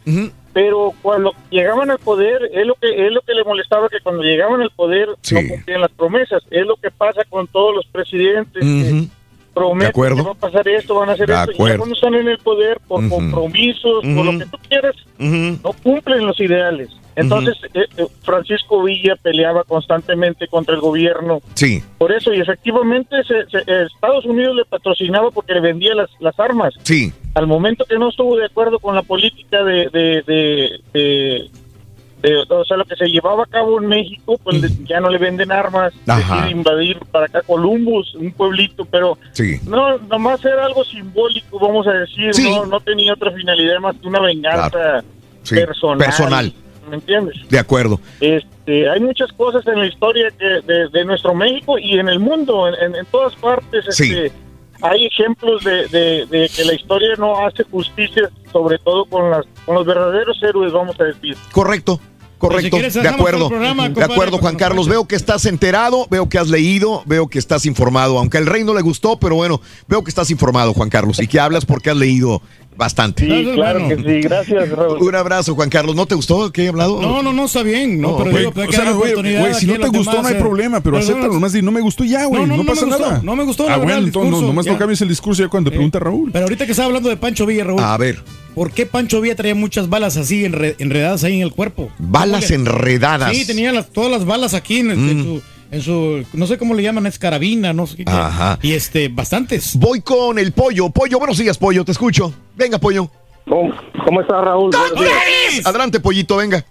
Pero 0.52 0.92
cuando 1.00 1.32
llegaban 1.48 1.90
al 1.90 1.98
poder, 1.98 2.50
es 2.52 2.66
lo 2.66 2.74
que 2.74 3.06
es 3.06 3.10
lo 3.10 3.22
que 3.22 3.32
le 3.32 3.42
molestaba 3.42 3.88
que 3.88 4.00
cuando 4.02 4.22
llegaban 4.22 4.60
al 4.60 4.70
poder 4.72 5.08
Sí. 5.22 5.36
no 5.36 5.40
cumplían 5.48 5.80
las 5.80 5.92
promesas. 5.92 6.42
Es 6.50 6.66
lo 6.66 6.76
que 6.76 6.90
pasa 6.90 7.22
con 7.30 7.46
todos 7.46 7.74
los 7.74 7.86
presidentes. 7.86 8.62
que 8.62 9.08
Ujú. 9.54 9.54
prometen 9.54 9.88
acuerdo. 9.90 10.16
que 10.16 10.22
va 10.22 10.30
a 10.30 10.34
pasar 10.34 10.68
esto, 10.68 10.94
van 10.94 11.10
a 11.10 11.12
hacer 11.12 11.26
De 11.28 11.34
esto. 11.34 11.50
Y 11.50 11.54
acuerdo. 11.54 11.78
cuando 11.78 11.94
están 11.94 12.14
en 12.14 12.28
el 12.28 12.38
poder, 12.38 12.80
por 12.88 13.08
compromisos, 13.08 14.02
por 14.02 14.24
lo 14.24 14.38
que 14.38 14.46
tú 14.46 14.58
quieras, 14.68 14.94
no 15.18 15.72
cumplen 15.82 16.26
los 16.26 16.38
ideales. 16.40 16.88
Entonces, 17.14 17.54
eh, 17.74 17.84
eh, 17.98 18.06
Francisco 18.22 18.82
Villa 18.84 19.16
peleaba 19.20 19.64
constantemente 19.64 20.48
contra 20.48 20.74
el 20.74 20.80
gobierno 20.80 21.40
Sí. 21.52 21.82
por 21.98 22.10
eso, 22.10 22.32
y 22.32 22.40
efectivamente 22.40 23.16
se- 23.24 23.44
se- 23.50 23.82
Estados 23.84 24.24
Unidos 24.24 24.56
le 24.56 24.64
patrocinaba 24.64 25.30
porque 25.30 25.52
le 25.52 25.60
vendía 25.60 25.94
las, 25.94 26.08
las 26.20 26.38
armas. 26.40 26.72
Sí. 26.84 27.12
Al 27.34 27.46
momento 27.46 27.84
que 27.84 27.98
no 27.98 28.08
estuvo 28.08 28.36
de 28.38 28.46
acuerdo 28.46 28.78
con 28.78 28.94
la 28.94 29.02
política 29.02 29.62
de, 29.62 29.90
de, 29.90 30.22
de, 30.26 30.80
de- 30.94 31.50
de- 32.22 32.36
o 32.48 32.64
sea, 32.64 32.76
lo 32.76 32.84
que 32.84 32.96
se 32.96 33.06
llevaba 33.06 33.42
a 33.44 33.46
cabo 33.46 33.80
en 33.80 33.88
México, 33.88 34.38
pues 34.42 34.60
ya 34.86 35.00
no 35.00 35.10
le 35.10 35.18
venden 35.18 35.50
armas, 35.52 35.92
invadir 36.50 36.98
para 37.10 37.26
acá 37.26 37.42
Columbus, 37.46 38.14
un 38.14 38.32
pueblito, 38.32 38.84
pero 38.84 39.18
Sí. 39.32 39.58
no, 39.66 39.98
nomás 39.98 40.44
era 40.44 40.64
algo 40.66 40.84
simbólico, 40.84 41.58
vamos 41.58 41.86
a 41.86 41.92
decir, 41.92 42.32
Sí. 42.34 42.50
no, 42.50 42.66
no 42.66 42.80
tenía 42.80 43.12
otra 43.14 43.32
finalidad 43.32 43.78
más 43.80 43.96
que 43.96 44.06
una 44.08 44.20
venganza 44.20 45.02
Sí. 45.42 45.56
personal. 45.56 45.98
Personal. 45.98 46.52
¿Me 46.88 46.96
entiendes? 46.96 47.36
De 47.48 47.58
acuerdo. 47.58 48.00
Este, 48.20 48.90
hay 48.90 49.00
muchas 49.00 49.32
cosas 49.32 49.66
en 49.66 49.78
la 49.78 49.86
historia 49.86 50.30
que 50.38 50.44
de, 50.66 50.88
de 50.88 51.04
nuestro 51.04 51.34
México 51.34 51.78
y 51.78 51.98
en 51.98 52.08
el 52.08 52.18
mundo, 52.18 52.66
en, 52.68 52.92
todas 53.10 53.34
partes. 53.36 53.86
Este, 53.88 54.32
hay 54.82 55.06
ejemplos 55.06 55.62
de, 55.62 55.86
de- 55.88 56.26
de 56.26 56.50
que 56.54 56.64
la 56.64 56.74
historia 56.74 57.10
no 57.18 57.46
hace 57.46 57.62
justicia, 57.64 58.28
sobre 58.52 58.78
todo 58.78 59.04
con, 59.04 59.30
las, 59.30 59.46
con 59.64 59.76
los 59.76 59.86
verdaderos 59.86 60.42
héroes, 60.42 60.72
vamos 60.72 60.98
a 61.00 61.04
decir. 61.04 61.36
Correcto. 61.52 62.00
Correcto, 62.48 62.64
si 62.66 62.70
quieres, 62.70 62.94
de 62.94 63.08
acuerdo. 63.08 63.44
el 63.44 63.50
programa, 63.50 63.88
de 63.88 63.94
compadre, 63.94 64.12
acuerdo, 64.14 64.38
Juan 64.38 64.56
Carlos. 64.56 64.88
Veo 64.88 65.06
que 65.06 65.16
estás 65.16 65.46
enterado, 65.46 66.06
veo 66.10 66.28
que 66.28 66.38
has 66.38 66.48
leído, 66.48 67.02
veo 67.06 67.28
que 67.28 67.38
estás 67.38 67.66
informado. 67.66 68.18
Aunque 68.18 68.38
al 68.38 68.46
rey 68.46 68.64
no 68.64 68.74
le 68.74 68.82
gustó, 68.82 69.18
pero 69.18 69.36
bueno, 69.36 69.60
veo 69.88 70.02
que 70.04 70.10
estás 70.10 70.30
informado, 70.30 70.72
Juan 70.74 70.90
Carlos, 70.90 71.20
y 71.20 71.26
que 71.26 71.38
hablas 71.40 71.64
porque 71.64 71.90
has 71.90 71.96
leído 71.96 72.42
bastante. 72.74 73.26
Sí, 73.26 73.50
claro 73.54 73.86
que 73.86 73.96
sí. 73.96 74.20
Gracias, 74.22 74.68
Raúl. 74.70 74.98
Un 75.02 75.14
abrazo, 75.14 75.54
Juan 75.54 75.68
Carlos. 75.68 75.94
¿No 75.94 76.06
te 76.06 76.14
gustó 76.14 76.50
que 76.52 76.64
he 76.64 76.68
hablado? 76.68 77.00
No, 77.02 77.22
no, 77.22 77.32
no, 77.32 77.44
está 77.44 77.62
bien. 77.62 78.00
No, 78.00 78.12
No, 78.12 78.16
pero 78.18 78.30
güey, 78.30 78.38
digo, 78.44 78.52
pues, 78.52 78.66
O 78.66 78.70
que 78.70 78.76
sea, 78.76 78.92
oportunidad 78.92 79.40
güey, 79.40 79.54
si 79.54 79.66
no 79.66 79.74
te 79.74 79.88
gustó, 79.88 80.10
demás, 80.12 80.22
no 80.22 80.28
hay 80.28 80.34
eh. 80.34 80.38
problema, 80.38 80.80
pero 80.80 80.96
acéptalo, 80.96 81.28
no, 81.28 81.34
nomás 81.34 81.52
di, 81.52 81.62
no 81.62 81.70
me 81.70 81.80
gustó 81.82 82.02
ya, 82.04 82.24
güey, 82.24 82.40
No, 82.40 82.46
no, 82.46 82.56
no, 82.56 82.62
no 82.64 82.68
pasa 82.72 82.86
nada. 82.86 83.20
no 83.22 83.36
me 83.36 83.44
gustó, 83.44 83.64
la 83.68 83.74
Ah, 83.74 83.76
verdad, 83.76 83.84
bueno, 83.94 83.98
el 84.00 84.06
entonces 84.06 84.42
nomás 84.42 84.64
ya. 84.64 84.72
no 84.72 84.78
cambies 84.78 85.00
el 85.02 85.08
discurso 85.08 85.42
ya 85.42 85.48
cuando 85.48 85.70
te 85.70 85.76
pregunta 85.76 85.98
Raúl. 85.98 86.30
Pero 86.32 86.44
ahorita 86.46 86.64
que 86.64 86.72
estaba 86.72 86.86
hablando 86.86 87.08
de 87.10 87.16
Pancho 87.18 87.44
Villa, 87.46 87.64
Raúl. 87.64 87.80
A 87.82 87.96
ver. 87.98 88.22
¿Por 88.54 88.70
qué 88.72 88.84
Pancho 88.86 89.20
Villa 89.20 89.34
traía 89.34 89.54
muchas 89.54 89.88
balas 89.88 90.16
así 90.16 90.44
enre- 90.44 90.74
enredadas 90.78 91.24
ahí 91.24 91.36
en 91.36 91.42
el 91.42 91.52
cuerpo? 91.52 91.90
Balas 91.98 92.44
¿Cómo 92.46 92.48
le- 92.48 92.70
enredadas. 92.70 93.34
Sí, 93.36 93.46
tenía 93.46 93.72
las- 93.72 93.90
todas 93.90 94.10
las 94.10 94.24
balas 94.26 94.52
aquí 94.54 94.78
en, 94.80 94.90
en 94.90 95.18
Mm. 95.18 95.22
su, 95.24 95.42
en 95.70 95.80
su, 95.80 96.26
no 96.34 96.46
sé 96.46 96.58
cómo 96.58 96.74
le 96.74 96.82
llaman, 96.82 97.06
es 97.06 97.18
carabina, 97.18 97.72
no 97.72 97.86
sé 97.86 97.96
qué. 97.98 98.04
Ajá. 98.06 98.58
Y 98.62 98.72
este, 98.72 99.08
bastantes. 99.08 99.76
Voy 99.76 100.02
con 100.02 100.38
el 100.38 100.52
pollo. 100.52 100.90
Pollo, 100.90 101.18
buenos 101.18 101.38
días, 101.38 101.56
pollo, 101.56 101.82
te 101.84 101.92
escucho. 101.92 102.34
Venga, 102.54 102.78
pollo. 102.78 103.10
¿Cómo, 103.48 103.72
cómo 104.04 104.20
estás, 104.20 104.44
Raúl? 104.44 104.70
Adelante, 105.64 105.98
pollito, 106.00 106.36
venga. 106.36 106.64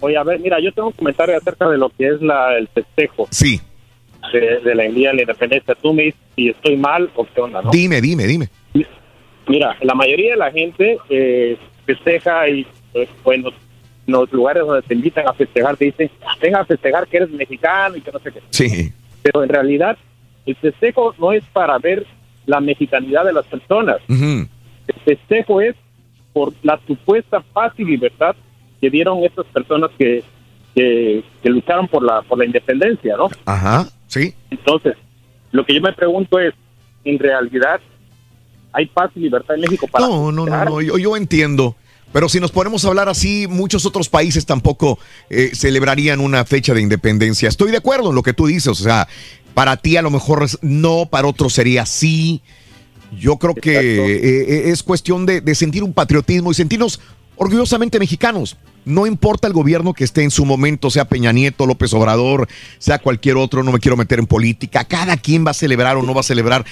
Oye, 0.00 0.16
a 0.16 0.22
ver, 0.22 0.38
mira, 0.38 0.58
yo 0.60 0.72
tengo 0.72 0.88
un 0.88 0.94
comentario 0.94 1.36
acerca 1.36 1.68
de 1.68 1.76
lo 1.78 1.88
que 1.90 2.06
es 2.08 2.20
la, 2.20 2.56
el 2.56 2.68
festejo 2.68 3.26
Sí. 3.30 3.60
de, 4.32 4.60
de 4.60 4.74
la 4.74 4.84
Día 4.84 5.10
de 5.10 5.16
la 5.16 5.22
Independencia. 5.22 5.74
Tú 5.74 5.92
me 5.92 6.04
dices 6.04 6.20
si 6.36 6.48
estoy 6.50 6.76
mal 6.76 7.10
o 7.16 7.26
qué 7.34 7.40
onda, 7.40 7.62
¿no? 7.62 7.70
Dime, 7.70 8.00
dime, 8.00 8.26
dime. 8.26 8.48
Mira, 9.46 9.76
la 9.82 9.94
mayoría 9.94 10.32
de 10.32 10.36
la 10.36 10.50
gente 10.50 10.98
eh, 11.08 11.56
festeja 11.84 12.48
y, 12.48 12.66
pues, 12.92 13.08
bueno, 13.22 13.48
en 14.06 14.12
los 14.12 14.32
lugares 14.32 14.64
donde 14.64 14.82
te 14.82 14.94
invitan 14.94 15.26
a 15.28 15.32
festejar, 15.32 15.76
te 15.76 15.86
dicen, 15.86 16.10
venga 16.40 16.60
a 16.60 16.64
festejar 16.64 17.06
que 17.06 17.18
eres 17.18 17.30
mexicano 17.30 17.96
y 17.96 18.00
que 18.00 18.12
no 18.12 18.18
sé 18.18 18.32
qué. 18.32 18.40
Sí. 18.50 18.92
Pero 19.22 19.42
en 19.42 19.48
realidad, 19.48 19.96
el 20.46 20.56
festejo 20.56 21.14
no 21.18 21.32
es 21.32 21.44
para 21.52 21.78
ver 21.78 22.06
la 22.46 22.60
mexicanidad 22.60 23.24
de 23.24 23.32
las 23.32 23.46
personas. 23.46 23.96
El 24.08 24.48
festejo 25.04 25.60
es 25.60 25.74
por 26.32 26.52
la 26.62 26.78
supuesta 26.86 27.40
paz 27.40 27.72
y 27.78 27.84
libertad 27.84 28.36
que 28.80 28.90
dieron 28.90 29.24
estas 29.24 29.46
personas 29.46 29.90
que, 29.96 30.22
que, 30.74 31.22
que 31.42 31.48
lucharon 31.48 31.88
por 31.88 32.02
la, 32.02 32.20
por 32.22 32.38
la 32.38 32.44
independencia, 32.44 33.16
¿no? 33.16 33.30
Ajá, 33.46 33.86
sí. 34.08 34.34
Entonces, 34.50 34.96
lo 35.52 35.64
que 35.64 35.74
yo 35.74 35.80
me 35.80 35.92
pregunto 35.92 36.38
es, 36.38 36.52
¿en 37.04 37.18
realidad 37.18 37.80
hay 38.74 38.86
paz 38.86 39.10
y 39.14 39.20
libertad 39.20 39.54
en 39.54 39.62
México 39.62 39.86
para 39.86 40.06
No, 40.06 40.32
no, 40.32 40.44
no, 40.44 40.64
no, 40.64 40.80
yo, 40.82 40.98
yo 40.98 41.16
entiendo. 41.16 41.76
Pero 42.12 42.28
si 42.28 42.38
nos 42.38 42.52
ponemos 42.52 42.84
a 42.84 42.88
hablar 42.88 43.08
así, 43.08 43.46
muchos 43.48 43.86
otros 43.86 44.08
países 44.08 44.46
tampoco 44.46 45.00
eh, 45.30 45.50
celebrarían 45.52 46.20
una 46.20 46.44
fecha 46.44 46.72
de 46.72 46.80
independencia. 46.80 47.48
Estoy 47.48 47.72
de 47.72 47.78
acuerdo 47.78 48.10
en 48.10 48.14
lo 48.14 48.22
que 48.22 48.32
tú 48.32 48.46
dices. 48.46 48.68
O 48.68 48.74
sea, 48.74 49.08
para 49.52 49.76
ti 49.76 49.96
a 49.96 50.02
lo 50.02 50.10
mejor 50.10 50.46
no, 50.62 51.06
para 51.10 51.26
otros 51.26 51.54
sería 51.54 51.86
sí. 51.86 52.40
Yo 53.18 53.36
creo 53.38 53.54
que 53.54 53.76
eh, 53.76 54.20
eh, 54.22 54.62
es 54.66 54.84
cuestión 54.84 55.26
de, 55.26 55.40
de 55.40 55.54
sentir 55.56 55.82
un 55.82 55.92
patriotismo 55.92 56.52
y 56.52 56.54
sentirnos 56.54 57.00
orgullosamente 57.34 57.98
mexicanos. 57.98 58.56
No 58.84 59.06
importa 59.06 59.48
el 59.48 59.52
gobierno 59.52 59.92
que 59.92 60.04
esté 60.04 60.22
en 60.22 60.30
su 60.30 60.44
momento, 60.44 60.90
sea 60.90 61.06
Peña 61.06 61.32
Nieto, 61.32 61.66
López 61.66 61.92
Obrador, 61.94 62.48
sea 62.78 62.98
cualquier 62.98 63.38
otro, 63.38 63.64
no 63.64 63.72
me 63.72 63.80
quiero 63.80 63.96
meter 63.96 64.18
en 64.18 64.26
política. 64.26 64.84
Cada 64.84 65.16
quien 65.16 65.44
va 65.44 65.50
a 65.50 65.54
celebrar 65.54 65.96
o 65.96 66.02
no 66.02 66.14
va 66.14 66.20
a 66.20 66.24
celebrar. 66.24 66.64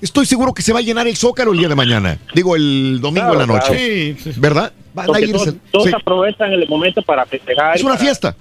Estoy 0.00 0.26
seguro 0.26 0.54
que 0.54 0.62
se 0.62 0.72
va 0.72 0.78
a 0.78 0.82
llenar 0.82 1.06
el 1.08 1.16
Zócalo 1.16 1.52
el 1.52 1.58
día 1.58 1.68
de 1.68 1.74
mañana. 1.74 2.18
Digo, 2.34 2.54
el 2.56 3.00
domingo 3.00 3.32
en 3.32 3.38
la 3.38 3.44
Claro, 3.46 3.60
noche. 3.60 4.16
claro. 4.22 4.38
¿Verdad? 4.40 4.72
Van 4.94 5.14
a 5.14 5.20
irse. 5.20 5.32
todos, 5.32 5.54
todos 5.72 5.86
Sí. 5.88 5.92
aprovechan 5.94 6.52
el 6.52 6.68
momento 6.68 7.02
para 7.02 7.24
festejar. 7.26 7.76
Es 7.76 7.82
una 7.82 7.96
fiesta. 7.96 8.34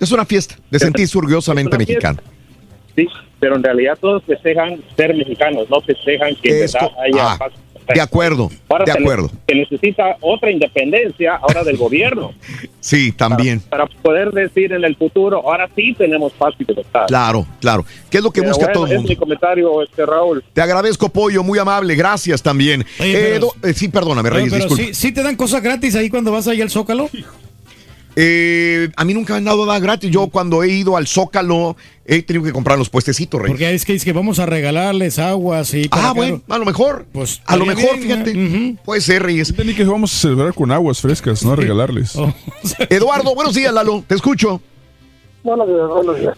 Es 0.00 0.10
una 0.10 0.24
fiesta 0.24 0.56
de 0.70 0.78
sentirse 0.78 1.16
orgullosamente 1.18 1.76
mexicano. 1.78 2.18
Sí, 2.96 3.06
pero 3.40 3.56
en 3.56 3.62
realidad 3.62 3.96
todos 4.00 4.22
festejan 4.24 4.82
ser 4.96 5.14
mexicanos, 5.14 5.68
no 5.70 5.80
festejan 5.80 6.34
que 6.36 6.50
en 6.50 6.60
verdad 6.72 6.90
haya 7.02 7.32
ah, 7.32 7.38
paz. 7.38 7.52
De 7.94 8.00
acuerdo, 8.00 8.50
Ahora 8.68 8.84
de 8.84 8.92
se 8.92 8.98
ne- 8.98 9.04
acuerdo. 9.04 9.30
Se 9.48 9.54
necesita 9.54 10.16
otra 10.20 10.50
independencia 10.50 11.36
ahora 11.36 11.62
del 11.64 11.76
gobierno 11.78 12.32
Sí, 12.80 13.12
también. 13.12 13.60
para 13.60 13.86
poder 13.86 14.30
decir 14.32 14.72
en 14.72 14.84
el 14.84 14.96
futuro, 14.96 15.38
ahora 15.48 15.68
sí 15.76 15.94
tenemos 15.96 16.32
paz 16.32 16.54
y 16.58 16.64
libertad. 16.64 17.06
Claro, 17.06 17.46
claro. 17.60 17.84
¿Qué 18.10 18.18
es 18.18 18.24
lo 18.24 18.30
que 18.30 18.40
Pero 18.40 18.50
busca 18.52 18.64
bueno, 18.66 18.74
todo 18.74 18.86
el 18.86 18.92
es 18.92 18.96
mundo? 18.98 19.08
mi 19.10 19.16
comentario, 19.16 19.82
este 19.82 20.04
Raúl. 20.06 20.42
Te 20.52 20.60
agradezco, 20.62 21.08
Pollo, 21.08 21.42
muy 21.42 21.58
amable. 21.58 21.94
Gracias 21.94 22.42
también. 22.42 22.84
Oye, 23.00 23.12
Eh, 23.12 23.30
pero- 23.34 23.52
eh, 23.62 23.74
sí, 23.74 23.88
perdóname, 23.88 24.28
Pero, 24.30 24.36
Reyes, 24.36 24.52
pero 24.52 24.64
disculpa. 24.64 24.84
sí, 24.94 24.94
sí 24.94 25.12
te 25.12 25.22
dan 25.22 25.36
cosas 25.36 25.62
gratis 25.62 25.94
ahí 25.94 26.08
cuando 26.10 26.32
vas 26.32 26.48
allá 26.48 26.64
al 26.64 26.70
Zócalo. 26.70 27.08
Eh, 28.14 28.90
a 28.94 29.04
mí 29.06 29.14
nunca 29.14 29.32
me 29.32 29.38
han 29.38 29.44
dado 29.44 29.64
nada 29.64 29.78
gratis. 29.78 30.10
Yo 30.10 30.26
cuando 30.28 30.62
he 30.62 30.68
ido 30.68 30.96
al 30.96 31.06
Zócalo 31.06 31.76
he 32.04 32.22
tenido 32.22 32.44
que 32.44 32.52
comprar 32.52 32.78
los 32.78 32.90
puestecitos, 32.90 33.40
Reyes. 33.40 33.52
Porque 33.52 33.74
es 33.74 33.84
que, 33.84 33.94
es 33.94 34.04
que 34.04 34.12
vamos 34.12 34.38
a 34.38 34.46
regalarles 34.46 35.18
aguas 35.18 35.72
y 35.74 35.88
para 35.88 36.10
Ah, 36.10 36.12
bueno, 36.12 36.42
a 36.48 36.58
lo 36.58 36.64
mejor. 36.64 37.06
Pues 37.12 37.40
a 37.46 37.56
lo 37.56 37.64
mejor, 37.66 37.98
bien, 37.98 38.24
fíjate. 38.24 38.76
Puede 38.84 39.00
ser, 39.00 39.22
Reyes. 39.22 39.50
Entendí 39.50 39.74
que 39.74 39.84
vamos 39.84 40.14
a 40.14 40.18
celebrar 40.18 40.54
con 40.54 40.70
aguas 40.72 41.00
frescas, 41.00 41.44
no 41.44 41.52
a 41.52 41.56
regalarles. 41.56 42.16
Oh. 42.16 42.32
Eduardo, 42.90 43.34
buenos 43.34 43.54
días, 43.54 43.72
Lalo. 43.72 44.04
Te 44.06 44.14
escucho. 44.14 44.60
Buenos 45.44 45.66
días, 45.68 45.88
buenos 45.88 46.18
días. 46.20 46.36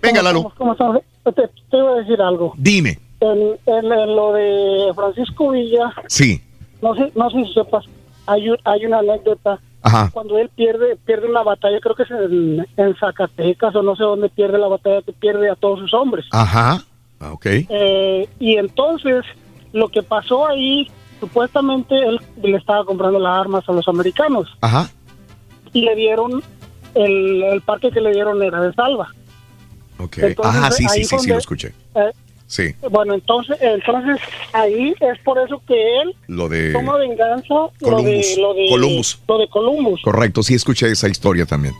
Venga, 0.00 0.20
¿Cómo 0.20 0.22
Lalo. 0.22 0.52
¿Cómo 0.56 0.72
estamos? 0.72 0.98
Te, 1.24 1.32
te 1.32 1.76
iba 1.76 1.92
a 1.92 1.96
decir 2.00 2.20
algo. 2.20 2.52
Dime. 2.56 2.98
En, 3.20 3.38
en- 3.66 3.92
en 3.92 4.16
lo 4.16 4.32
de 4.32 4.92
Francisco 4.94 5.50
Villa, 5.50 5.92
Sí. 6.08 6.42
no 6.80 6.94
sé, 6.96 7.12
no 7.14 7.30
sé 7.30 7.44
si 7.44 7.54
sepas, 7.54 7.84
hay, 8.26 8.48
un- 8.48 8.58
hay 8.64 8.84
una 8.86 8.98
anécdota. 8.98 9.60
Ajá. 9.82 10.10
Cuando 10.12 10.38
él 10.38 10.48
pierde 10.54 10.96
pierde 11.04 11.28
una 11.28 11.42
batalla, 11.42 11.80
creo 11.80 11.94
que 11.94 12.04
es 12.04 12.10
en, 12.10 12.66
en 12.76 12.96
Zacatecas 12.96 13.74
o 13.74 13.82
no 13.82 13.96
sé 13.96 14.04
dónde 14.04 14.28
pierde 14.28 14.58
la 14.58 14.68
batalla, 14.68 15.02
que 15.02 15.12
pierde 15.12 15.50
a 15.50 15.56
todos 15.56 15.80
sus 15.80 15.92
hombres. 15.94 16.24
Ajá. 16.30 16.82
Ah, 17.20 17.32
Ok. 17.32 17.46
Eh, 17.46 18.28
y 18.40 18.56
entonces, 18.56 19.24
lo 19.72 19.88
que 19.88 20.02
pasó 20.02 20.46
ahí, 20.46 20.90
supuestamente 21.20 21.96
él 21.96 22.20
le 22.42 22.56
estaba 22.56 22.84
comprando 22.84 23.18
las 23.20 23.38
armas 23.38 23.68
a 23.68 23.72
los 23.72 23.86
americanos 23.88 24.48
Ajá. 24.60 24.90
y 25.72 25.82
le 25.82 25.94
dieron, 25.94 26.42
el, 26.94 27.42
el 27.44 27.60
parque 27.62 27.90
que 27.90 28.00
le 28.00 28.12
dieron 28.12 28.42
era 28.42 28.60
de 28.60 28.72
salva. 28.74 29.08
Ok. 29.98 30.18
Entonces, 30.18 30.56
Ajá, 30.62 30.70
sí, 30.72 30.84
sí, 30.88 31.04
sí, 31.04 31.18
sí, 31.18 31.28
lo 31.28 31.38
escuché. 31.38 31.72
Eh, 31.94 32.10
Sí. 32.52 32.74
Bueno, 32.90 33.14
entonces, 33.14 33.56
entonces 33.62 34.20
ahí 34.52 34.94
es 35.00 35.18
por 35.20 35.38
eso 35.38 35.62
que 35.66 36.00
él 36.02 36.14
Lo 36.26 36.50
de 36.50 36.70
toma 36.74 36.98
venganza 36.98 37.54
lo 37.54 37.72
Columbus. 37.80 38.04
de, 38.36 38.42
lo 38.42 38.52
de 38.52 38.66
Columbus. 38.68 39.22
Lo 39.26 39.38
de 39.38 39.48
Columbus. 39.48 40.02
Correcto, 40.02 40.42
sí 40.42 40.52
escuché 40.52 40.90
esa 40.90 41.08
historia 41.08 41.46
también. 41.46 41.72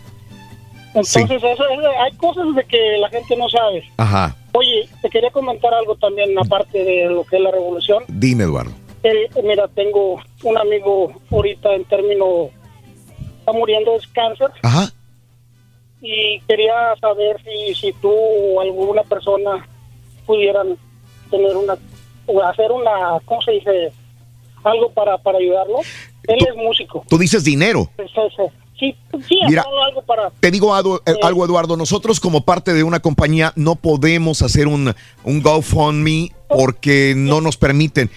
Entonces, 0.95 1.31
eso 1.31 1.47
es- 1.69 1.79
hay 2.01 2.13
cosas 2.17 2.55
de 2.55 2.65
que 2.65 2.97
la 2.99 3.11
gente 3.11 3.37
no 3.37 3.51
sabe. 3.51 3.85
Ajá. 3.99 4.35
Oye, 4.55 4.89
te 5.03 5.11
quería 5.11 5.31
comentar 5.31 5.75
algo 5.75 5.95
también, 5.97 6.31
aparte 6.39 6.83
de 6.83 7.05
lo 7.11 7.25
que 7.25 7.37
es 7.37 7.43
la 7.43 7.51
revolución. 7.51 8.05
Dime, 8.09 8.45
Eduardo. 8.45 8.73
Eh, 9.03 9.29
mira, 9.45 9.69
tengo 9.69 10.23
un 10.43 10.57
amigo 10.57 11.13
ahorita 11.31 11.75
en 11.75 11.85
término, 11.85 12.49
está 13.41 13.53
muriendo 13.53 13.93
de 13.93 14.01
cáncer. 14.15 14.49
Ajá. 14.63 14.89
Y 16.01 16.41
quería 16.49 16.95
saber 16.99 17.37
si, 17.45 17.75
si 17.75 17.93
tú 18.01 18.11
o 18.11 18.61
alguna 18.63 19.03
persona 19.03 19.69
pudieran 20.33 20.79
tener 21.31 21.55
una, 21.57 21.77
o 22.27 22.43
hacer 22.43 22.73
una, 22.73 23.21
¿cómo 23.27 23.43
se 23.43 23.53
dice? 23.53 23.93
Algo 24.65 24.91
para, 24.93 25.19
para 25.19 25.39
ayudarlo. 25.39 25.81
Él 26.27 26.39
es 26.49 26.57
músico. 26.57 27.05
Tú 27.09 27.19
dices 27.19 27.45
dinero. 27.45 27.91
Entonces, 27.99 28.51
sí, 28.79 28.97
sí, 29.29 29.41
Mira, 29.47 29.65
algo 29.87 30.03
para... 30.03 30.31
Te 30.41 30.51
digo 30.51 30.75
algo, 30.75 30.99
eh, 31.05 31.11
Eh. 31.13 31.17
algo, 31.23 31.45
Eduardo. 31.45 31.77
Nosotros, 31.77 32.19
como 32.21 32.45
parte 32.47 32.73
de 32.73 32.83
una 32.83 33.01
compañía, 33.01 33.53
no 33.57 33.75
podemos 33.75 34.41
hacer 34.41 34.69
un, 34.69 34.95
un 35.25 35.43
GoFundMe 35.43 36.31
porque 36.49 37.13
no 37.17 37.41
nos 37.43 37.57
permiten. 37.59 38.09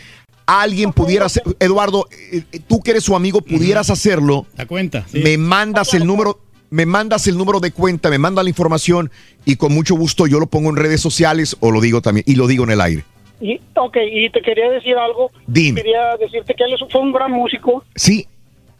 Alguien 0.45 0.94
pudiera 0.94 1.26
hacer. 1.26 1.44
Eduardo, 1.60 2.08
eh, 2.32 2.44
eh, 2.52 2.60
tú 2.66 2.80
que 2.80 2.92
eres 2.92 3.03
su 3.03 3.16
amigo, 3.16 3.42
pudieras 3.42 3.90
hacerlo. 3.90 4.45
La 4.56 4.68
cuenta. 4.68 5.06
Me 5.11 5.38
mandas 5.38 5.94
el 5.95 6.06
número. 6.06 6.40
Me 6.76 6.86
mandas 6.86 7.26
el 7.28 7.38
número 7.38 7.62
de 7.62 7.72
cuenta, 7.72 8.10
me 8.10 8.18
manda 8.18 8.44
la 8.44 8.50
información 8.50 9.10
y 9.45 9.56
con 9.56 9.74
mucho 9.74 9.95
gusto 9.95 10.28
yo 10.28 10.42
lo 10.42 10.48
pongo 10.48 10.70
en 10.72 10.76
redes 10.76 11.00
sociales 11.00 11.56
o 11.62 11.72
lo 11.72 11.80
digo 11.80 12.02
también 12.02 12.26
y 12.28 12.36
lo 12.36 12.48
digo 12.48 12.66
en 12.66 12.72
el 12.72 12.82
aire. 12.82 13.06
Y, 13.40 13.62
ok, 13.76 13.95
y 14.12 14.30
te 14.30 14.42
quería 14.42 14.70
decir 14.70 14.98
algo. 14.98 15.32
Dime. 15.48 15.82
Quería 15.82 16.18
decirte 16.18 16.54
que 16.54 16.66
él 16.66 16.76
fue 16.92 17.00
un 17.00 17.14
gran 17.14 17.32
músico. 17.32 17.86
Sí, 17.95 18.28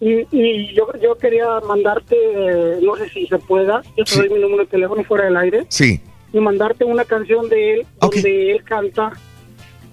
Y, 0.02 0.28
y 0.30 0.74
yo, 0.76 0.88
yo 1.02 1.16
quería 1.18 1.46
mandarte, 1.66 2.18
no 2.82 2.98
sé 2.98 3.08
si 3.12 3.28
se 3.28 3.38
pueda, 3.38 3.82
yo 3.98 4.04
te 4.04 4.18
doy 4.18 4.30
mi 4.30 4.40
número 4.40 4.64
de 4.66 4.70
teléfono 4.72 5.02
fuera 5.06 5.24
del 5.24 5.38
aire, 5.38 5.66
sí. 5.70 6.02
y 6.34 6.40
mandarte 6.42 6.84
una 6.84 7.06
canción 7.06 7.48
de 7.48 7.76
él, 7.76 7.86
donde 8.02 8.52
él 8.52 8.64
canta. 8.66 9.14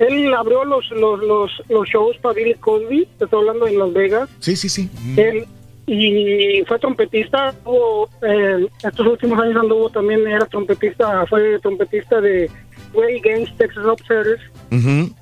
Él 0.01 0.35
abrió 0.35 0.65
los, 0.65 0.91
los, 0.91 1.21
los, 1.21 1.51
los 1.69 1.89
shows 1.89 2.17
para 2.19 2.35
Billy 2.35 2.55
Cosby, 2.55 3.07
te 3.17 3.27
estoy 3.27 3.39
hablando 3.39 3.69
en 3.69 3.79
Las 3.79 3.93
Vegas. 3.93 4.29
Sí, 4.41 4.57
sí, 4.57 4.69
sí. 4.69 4.91
Él, 5.17 5.47
y 5.87 6.63
fue 6.67 6.79
trompetista, 6.79 7.53
tuvo, 7.65 8.09
eh, 8.23 8.67
estos 8.85 9.07
últimos 9.07 9.39
años 9.41 9.57
anduvo 9.63 9.91
también, 9.91 10.27
era 10.27 10.47
trompetista, 10.47 11.27
fue 11.27 11.59
trompetista 11.61 12.21
de 12.21 12.51
Way 12.95 13.21
Games, 13.21 13.57
Texas 13.59 13.85
Observers. 13.85 14.43
Ujú. 14.71 15.15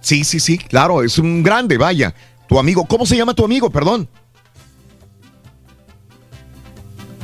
Sí, 0.00 0.24
sí, 0.24 0.38
sí, 0.40 0.58
claro, 0.58 1.02
es 1.02 1.18
un 1.18 1.42
grande, 1.42 1.76
vaya. 1.78 2.14
Tu 2.48 2.58
amigo, 2.58 2.84
¿cómo 2.86 3.04
se 3.06 3.16
llama 3.16 3.34
tu 3.34 3.44
amigo? 3.44 3.70
Perdón. 3.70 4.08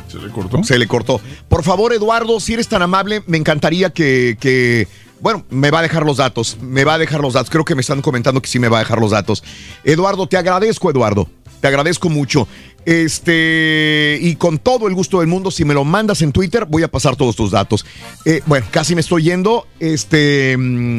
¿Se 0.08 0.18
le 0.18 0.28
cortó? 0.30 0.62
Se 0.62 0.78
le 0.78 0.86
cortó. 0.86 1.20
Por 1.48 1.64
favor, 1.64 1.92
Eduardo, 1.92 2.38
si 2.40 2.54
eres 2.54 2.68
tan 2.68 2.82
amable, 2.82 3.22
me 3.26 3.36
encantaría 3.36 3.90
que, 3.90 4.36
que- 4.40 4.86
bueno, 5.20 5.44
me 5.48 5.70
va 5.70 5.78
a 5.78 5.82
dejar 5.82 6.04
los 6.04 6.18
datos, 6.18 6.58
me 6.60 6.84
va 6.84 6.94
a 6.94 6.98
dejar 6.98 7.20
los 7.20 7.32
datos. 7.32 7.48
Creo 7.50 7.64
que 7.64 7.74
me 7.74 7.80
están 7.80 8.02
comentando 8.02 8.42
que 8.42 8.48
sí 8.48 8.58
me 8.58 8.68
va 8.68 8.78
a 8.78 8.80
dejar 8.80 8.98
los 9.00 9.10
datos. 9.12 9.42
Eduardo, 9.82 10.26
te 10.26 10.36
agradezco, 10.36 10.90
Eduardo. 10.90 11.28
Te 11.64 11.68
agradezco 11.68 12.10
mucho. 12.10 12.46
Este, 12.84 14.18
y 14.20 14.36
con 14.36 14.58
todo 14.58 14.86
el 14.86 14.92
gusto 14.92 15.20
del 15.20 15.28
mundo, 15.28 15.50
si 15.50 15.64
me 15.64 15.72
lo 15.72 15.82
mandas 15.82 16.20
en 16.20 16.30
Twitter, 16.30 16.66
voy 16.68 16.82
a 16.82 16.88
pasar 16.88 17.16
todos 17.16 17.36
tus 17.36 17.52
datos. 17.52 17.86
Eh, 18.26 18.42
bueno, 18.44 18.66
casi 18.70 18.94
me 18.94 19.00
estoy 19.00 19.22
yendo. 19.22 19.66
Este. 19.80 20.58
mm, 20.58 20.98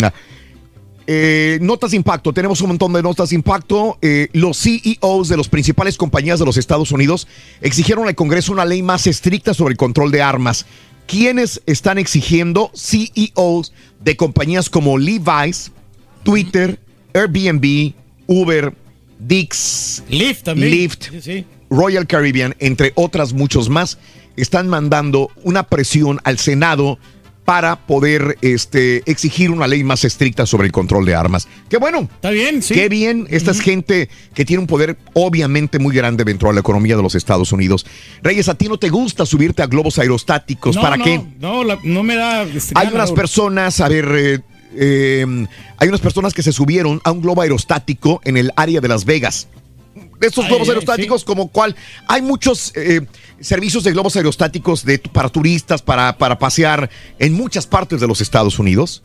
eh, 1.06 1.60
notas 1.62 1.92
de 1.92 1.98
impacto, 1.98 2.34
tenemos 2.34 2.62
un 2.62 2.70
montón 2.70 2.94
de 2.94 3.04
notas 3.04 3.30
de 3.30 3.36
impacto. 3.36 4.00
Eh, 4.02 4.30
los 4.34 4.58
CEOs 4.58 5.30
de 5.30 5.38
las 5.38 5.50
principales 5.50 5.98
compañías 5.98 6.40
de 6.40 6.46
los 6.46 6.58
Estados 6.58 6.92
Unidos 6.92 7.28
exigieron 7.62 8.08
al 8.08 8.16
Congreso 8.16 8.52
una 8.52 8.66
ley 8.66 8.82
más 8.82 9.06
estricta 9.06 9.54
sobre 9.54 9.74
el 9.74 9.78
control 9.78 10.10
de 10.10 10.24
armas. 10.24 10.66
¿Quiénes 11.06 11.62
están 11.68 12.00
exigiendo? 12.00 12.72
CEOs 12.74 13.72
de 14.04 14.18
compañías 14.18 14.72
como 14.72 14.98
Levi's, 14.98 15.72
Twitter, 16.24 16.80
Airbnb, 17.14 17.94
Uber, 18.26 18.74
Dix, 19.20 20.04
Lyft 20.10 20.44
también. 20.44 20.72
Lyft, 20.72 21.04
Sí, 21.12 21.22
sí. 21.22 21.46
Royal 21.70 22.06
Caribbean, 22.08 22.56
entre 22.60 22.92
otras 22.96 23.34
muchos 23.34 23.70
más, 23.70 23.98
están 24.38 24.68
mandando 24.68 25.32
una 25.44 25.64
presión 25.64 26.20
al 26.24 26.38
Senado 26.38 27.00
para 27.44 27.76
poder 27.86 28.38
este, 28.42 29.04
exigir 29.10 29.52
una 29.52 29.68
ley 29.68 29.84
más 29.84 30.04
estricta 30.04 30.48
sobre 30.48 30.66
el 30.66 30.72
control 30.72 31.06
de 31.06 31.14
armas. 31.14 31.48
Qué 31.70 31.78
bueno. 31.78 32.10
Está 32.16 32.32
bien, 32.32 32.64
sí. 32.64 32.74
Qué 32.74 32.90
bien. 32.90 33.28
Esta 33.30 33.52
es 33.52 33.62
gente 33.62 34.10
que 34.34 34.46
tiene 34.46 34.62
un 34.62 34.68
poder 34.68 34.98
obviamente 35.14 35.78
muy 35.78 35.96
grande 35.96 36.24
dentro 36.24 36.50
de 36.50 36.56
la 36.56 36.62
economía 36.62 36.96
de 36.98 37.04
los 37.04 37.14
Estados 37.14 37.52
Unidos. 37.52 37.86
Reyes, 38.24 38.50
¿a 38.50 38.56
ti 38.56 38.68
no 38.68 38.78
te 38.80 38.90
gusta 38.90 39.28
subirte 39.28 39.62
a 39.62 39.68
globos 39.68 40.00
aerostáticos? 40.00 40.76
No, 40.76 40.82
¿Para 40.82 40.98
no, 40.98 41.04
qué? 41.04 41.22
No, 41.40 41.64
la- 41.64 41.80
no 41.84 42.02
me 42.02 42.16
da. 42.16 42.44
este, 42.44 42.74
Hay 42.76 42.88
unas 42.92 43.12
personas, 43.12 43.80
a 43.80 43.90
ver, 43.90 44.08
eh, 44.18 44.40
eh, 44.78 45.26
hay 45.78 45.88
unas 45.88 46.02
personas 46.02 46.34
que 46.34 46.44
se 46.44 46.52
subieron 46.52 47.02
a 47.04 47.12
un 47.12 47.22
globo 47.22 47.42
aerostático 47.42 48.22
en 48.24 48.38
el 48.38 48.52
área 48.56 48.82
de 48.82 48.88
Las 48.88 49.06
Vegas. 49.06 49.48
Estos 50.22 50.48
globos 50.48 50.68
ay, 50.68 50.74
aerostáticos, 50.76 51.24
como 51.24 51.50
cuál. 51.50 51.76
Hay 52.08 52.22
muchos 52.22 52.72
eh, 52.76 53.02
servicios 53.40 53.84
de 53.84 53.92
globos 53.92 54.16
aerostáticos 54.16 54.86
de, 54.86 54.98
para 55.00 55.30
turistas, 55.30 55.82
para, 55.82 56.18
para 56.18 56.40
pasear 56.40 56.90
en 57.20 57.34
muchas 57.34 57.68
partes 57.68 58.00
de 58.02 58.08
los 58.08 58.22
Estados 58.22 58.58
Unidos. 58.60 59.04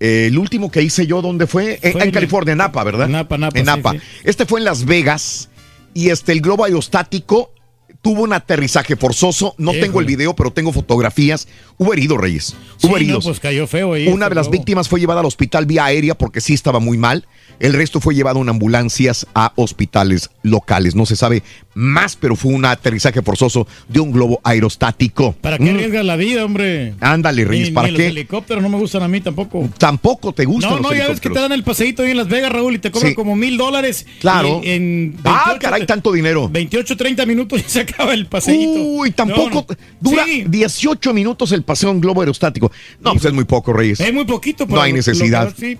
Eh, 0.00 0.26
el 0.28 0.38
último 0.38 0.70
que 0.70 0.82
hice 0.82 1.06
yo, 1.06 1.20
¿dónde 1.22 1.46
fue? 1.46 1.78
En, 1.82 1.92
Fue 1.92 2.02
en 2.02 2.08
en- 2.08 2.14
California, 2.14 2.52
en 2.52 2.58
Napa, 2.58 2.84
¿verdad? 2.84 3.08
Napa, 3.08 3.36
Napa, 3.36 3.58
En 3.58 3.64
sí, 3.64 3.70
Napa. 3.70 3.92
sí. 3.92 3.98
Este 4.24 4.46
fue 4.46 4.60
en 4.60 4.64
Las 4.64 4.84
Vegas 4.84 5.48
y 5.94 6.10
este, 6.10 6.32
el 6.32 6.40
globo 6.40 6.64
aerostático 6.64 7.52
tuvo 8.02 8.22
un 8.22 8.32
aterrizaje 8.32 8.96
forzoso. 8.96 9.54
No 9.58 9.72
tengo 9.72 10.00
el 10.00 10.06
video, 10.06 10.34
pero 10.34 10.50
tengo 10.52 10.72
fotografías. 10.72 11.48
Hubo 11.76 11.92
heridos, 11.92 12.18
Reyes. 12.18 12.44
Sí, 12.76 12.86
Hubo 12.86 12.92
no, 12.92 12.96
heridos. 12.96 13.24
pues 13.24 13.40
cayó 13.40 13.66
feo 13.66 13.92
ahí. 13.94 14.08
Una 14.08 14.28
de 14.28 14.34
las 14.34 14.50
víctimas 14.50 14.88
fue 14.88 15.00
llevada 15.00 15.20
al 15.20 15.26
hospital 15.26 15.66
vía 15.66 15.84
aérea 15.84 16.16
porque 16.16 16.40
sí 16.40 16.54
estaba 16.54 16.78
muy 16.80 16.96
mal. 16.98 17.26
El 17.60 17.72
resto 17.72 18.00
fue 18.00 18.14
llevado 18.14 18.40
en 18.40 18.48
ambulancias 18.48 19.26
a 19.34 19.52
hospitales 19.56 20.30
locales. 20.42 20.94
No 20.94 21.06
se 21.06 21.16
sabe 21.16 21.42
más, 21.74 22.14
pero 22.14 22.36
fue 22.36 22.52
un 22.52 22.64
aterrizaje 22.64 23.20
forzoso 23.20 23.66
de 23.88 23.98
un 23.98 24.12
globo 24.12 24.40
aerostático. 24.44 25.32
¿Para 25.40 25.58
qué 25.58 25.64
Mm. 25.72 25.74
arriesgas 25.74 26.04
la 26.04 26.14
vida, 26.16 26.44
hombre? 26.44 26.94
Ándale, 27.00 27.44
Reyes, 27.44 27.68
Ni- 27.70 27.74
¿para 27.74 27.88
ni 27.88 27.94
qué? 27.96 28.02
Los 28.04 28.10
helicópteros 28.12 28.62
no 28.62 28.68
me 28.68 28.78
gustan 28.78 29.02
a 29.02 29.08
mí 29.08 29.20
tampoco. 29.20 29.68
Tampoco 29.76 30.32
te 30.32 30.44
gustan 30.44 30.70
No, 30.70 30.76
los 30.78 30.86
no, 30.86 30.94
ya 30.96 31.08
ves 31.08 31.20
que 31.20 31.30
te 31.30 31.38
dan 31.40 31.50
el 31.52 31.64
paseíto 31.64 32.02
ahí 32.04 32.12
en 32.12 32.16
Las 32.18 32.28
Vegas, 32.28 32.52
Raúl, 32.52 32.76
y 32.76 32.78
te 32.78 32.92
cobran 32.92 33.10
Sí. 33.10 33.14
como 33.16 33.34
mil 33.34 33.56
dólares. 33.56 34.06
Claro. 34.20 34.60
En 34.62 35.16
Ah, 35.24 35.44
28, 35.46 35.58
caray, 35.60 35.84
tanto 35.86 36.12
dinero. 36.12 36.48
28, 36.48 36.96
30 36.96 37.26
minutos 37.26 37.60
y 37.60 37.64
se 37.68 37.80
acaba 37.80 37.97
el 38.12 38.26
paseíto. 38.26 38.72
Uy, 38.82 39.10
tampoco. 39.12 39.50
No, 39.50 39.66
no. 39.68 39.76
Dura 40.00 40.24
Sí. 40.24 40.44
18 40.48 41.12
minutos 41.14 41.52
el 41.52 41.62
paseo 41.62 41.90
en 41.90 42.00
globo 42.00 42.20
aerostático. 42.20 42.70
No, 43.00 43.12
pues 43.12 43.24
es 43.24 43.32
muy 43.32 43.44
poco, 43.44 43.72
Reyes. 43.72 44.00
Es 44.00 44.12
muy 44.12 44.24
poquito, 44.24 44.66
pero 44.66 44.76
No 44.76 44.82
hay 44.82 44.90
lo- 44.92 44.96
necesidad. 44.98 45.44
lo- 45.48 45.54
sí. 45.56 45.78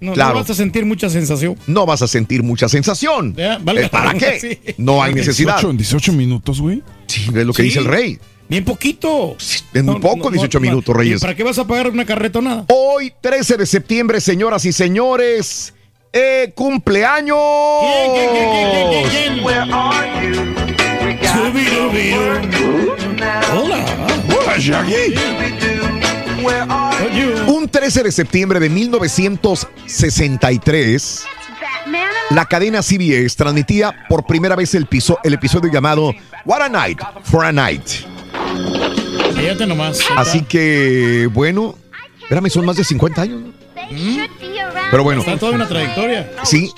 No, 0.00 0.14
Claro. 0.14 0.32
no 0.34 0.40
vas 0.40 0.48
a 0.50 0.54
sentir 0.54 0.86
mucha 0.86 1.10
sensación. 1.10 1.56
No 1.66 1.84
vas 1.84 2.00
a 2.00 2.08
sentir 2.08 2.42
mucha 2.42 2.68
sensación. 2.70 3.34
Ya, 3.36 3.54
Eh, 3.56 3.88
¿Para 3.90 4.14
qué? 4.14 4.40
sí. 4.40 4.58
No 4.78 5.02
hay 5.02 5.12
necesidad. 5.12 5.56
18, 5.56 5.76
18 5.76 6.12
minutos, 6.14 6.58
güey. 6.60 6.82
Sí, 7.06 7.26
es 7.28 7.46
lo 7.46 7.52
que 7.52 7.62
Sí. 7.62 7.68
dice 7.68 7.78
el 7.80 7.84
rey. 7.84 8.18
Bien 8.48 8.64
poquito. 8.64 9.36
Es 9.38 9.84
muy 9.84 10.00
poco, 10.00 10.30
18 10.30 10.58
minutos, 10.58 10.96
Reyes. 10.96 11.20
¿Para 11.20 11.36
qué 11.36 11.44
vas 11.44 11.58
a 11.58 11.66
pagar 11.66 11.88
una 11.90 12.04
carretonada? 12.06 12.64
Hoy, 12.68 13.12
13 13.20 13.56
de 13.58 13.66
septiembre, 13.66 14.20
señoras 14.22 14.64
y 14.64 14.72
señores, 14.72 15.72
eh, 16.12 16.50
cumpleaños. 16.54 17.36
Hola. 23.52 23.84
Hola, 24.38 24.56
Shaggy. 24.58 25.14
Un 27.46 27.68
13 27.68 28.02
de 28.04 28.12
septiembre 28.12 28.58
de 28.60 28.68
1963, 28.70 31.24
la 32.30 32.44
cadena 32.46 32.82
CBS 32.82 33.36
transmitía 33.36 33.94
por 34.08 34.24
primera 34.26 34.56
vez 34.56 34.74
el, 34.74 34.86
piso- 34.86 35.18
el 35.22 35.34
episodio 35.34 35.70
llamado 35.70 36.12
What 36.44 36.62
a 36.62 36.68
Night 36.68 36.98
for 37.24 37.44
a 37.44 37.52
Night. 37.52 37.82
Fíjate 39.36 39.66
nomás. 39.66 40.00
Así 40.16 40.42
que, 40.42 41.28
bueno, 41.32 41.76
espérame, 42.22 42.48
son 42.50 42.64
más 42.64 42.76
de 42.76 42.84
50 42.84 43.22
años. 43.22 43.40
¿no? 43.42 43.59
Pero 44.90 45.02
bueno, 45.04 45.20
Está 45.20 45.36
toda 45.36 45.52
una 45.52 45.68
trayectoria. 45.68 46.30
sí. 46.44 46.72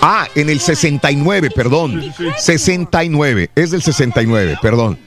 Ah, 0.00 0.28
en 0.34 0.48
el 0.50 0.60
69, 0.60 1.50
perdón. 1.54 2.12
69, 2.38 3.50
es 3.54 3.70
del 3.70 3.82
69, 3.82 4.58
perdón. 4.62 4.98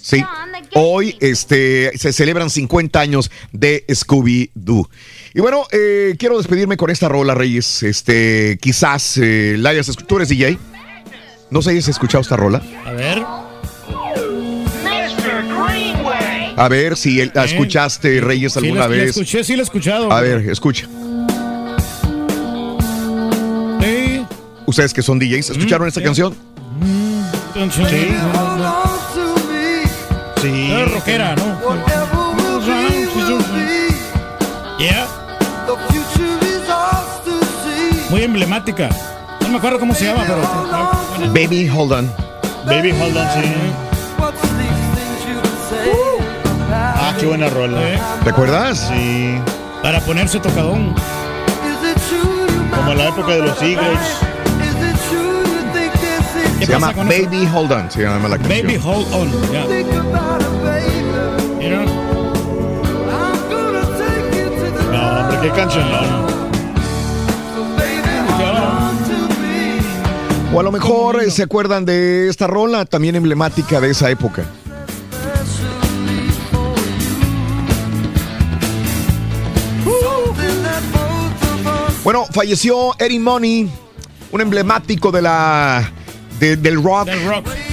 Sí. 0.00 0.22
Hoy 0.74 1.16
este, 1.20 1.90
se 1.98 2.12
celebran 2.12 2.48
50 2.48 3.00
años 3.00 3.30
de 3.52 3.84
Scooby-Doo. 3.88 4.88
Y 5.34 5.40
bueno, 5.40 5.64
eh, 5.72 6.14
quiero 6.18 6.38
despedirme 6.38 6.76
con 6.76 6.90
esta 6.90 7.08
rola, 7.08 7.34
Reyes. 7.34 7.82
Este, 7.82 8.56
quizás 8.60 9.16
eh, 9.18 9.56
la 9.58 9.70
hayas 9.70 9.88
escuchado. 9.88 10.06
¿Tú 10.08 10.16
eres 10.16 10.28
DJ? 10.28 10.58
¿No 11.50 11.60
se 11.62 11.70
hayas 11.70 11.88
escuchado 11.88 12.22
esta 12.22 12.36
rola? 12.36 12.62
A 12.86 12.92
ver. 12.92 13.22
A 16.60 16.68
ver 16.68 16.94
si 16.96 17.20
el- 17.20 17.32
la 17.34 17.44
escuchaste, 17.46 18.20
Reyes, 18.20 18.52
Sí, 18.52 18.58
alguna 18.58 18.80
la, 18.82 18.86
la 18.88 18.94
vez. 18.94 19.10
escuché, 19.10 19.42
sí 19.44 19.54
la 19.56 19.62
he 19.62 19.64
escuchado. 19.64 20.12
A 20.12 20.20
ver, 20.20 20.46
escucha. 20.50 20.86
Sí. 23.80 24.26
Ustedes 24.66 24.92
que 24.92 25.02
son 25.02 25.18
DJs, 25.18 25.50
¿escucharon 25.50 25.88
esta 25.88 26.02
canción? 26.02 26.34
Sí. 27.70 28.08
Sí. 30.42 30.72
Es 30.72 30.90
rockera, 30.92 31.34
¿no? 31.36 31.58
Yeah. 34.78 35.06
Muy 38.10 38.22
emblemática. 38.22 38.88
No 39.42 39.48
me 39.48 39.56
acuerdo 39.58 39.78
cómo 39.80 39.94
se 39.94 40.04
llama, 40.06 40.24
pero. 40.26 41.32
Baby, 41.32 41.68
hold 41.68 41.92
on. 41.92 42.12
Baby, 42.66 42.92
hold 42.92 43.16
on, 43.16 43.26
sí. 43.32 43.89
Qué 47.20 47.26
buena 47.26 47.48
rola. 47.48 47.80
¿Te 48.24 48.30
acuerdas? 48.30 48.88
Sí. 48.92 49.38
Para 49.82 50.00
ponerse 50.00 50.40
tocadón. 50.40 50.94
Como 52.74 52.92
en 52.92 52.98
la 52.98 53.08
época 53.08 53.32
de 53.32 53.38
los 53.40 53.62
Eagles. 53.62 53.98
¿Qué 56.58 56.66
Se 56.66 56.72
llama 56.72 56.90
eso? 56.90 57.04
Baby 57.04 57.48
Hold 57.54 57.72
On, 57.72 57.90
se 57.90 58.02
llama 58.02 58.28
la 58.28 58.38
canción. 58.38 58.66
Baby 58.66 58.80
Hold 58.82 59.14
On. 59.14 59.52
ya. 59.52 59.64
Mira. 61.58 61.84
No, 64.92 65.20
hombre, 65.20 65.38
qué 65.42 65.50
canción. 65.50 65.84
O 70.52 70.58
a 70.58 70.62
lo 70.64 70.72
mejor 70.72 71.22
eh, 71.22 71.30
se 71.30 71.44
acuerdan 71.44 71.84
de 71.84 72.28
esta 72.28 72.48
rola, 72.48 72.84
también 72.84 73.14
emblemática 73.14 73.80
de 73.80 73.90
esa 73.90 74.10
época. 74.10 74.42
Bueno, 82.04 82.24
falleció 82.32 82.92
Eddie 82.98 83.20
Money, 83.20 83.68
un 84.32 84.40
emblemático 84.40 85.12
de 85.12 85.22
la 85.22 85.92
de- 86.38 86.56
del 86.56 86.82
rock. 86.82 87.08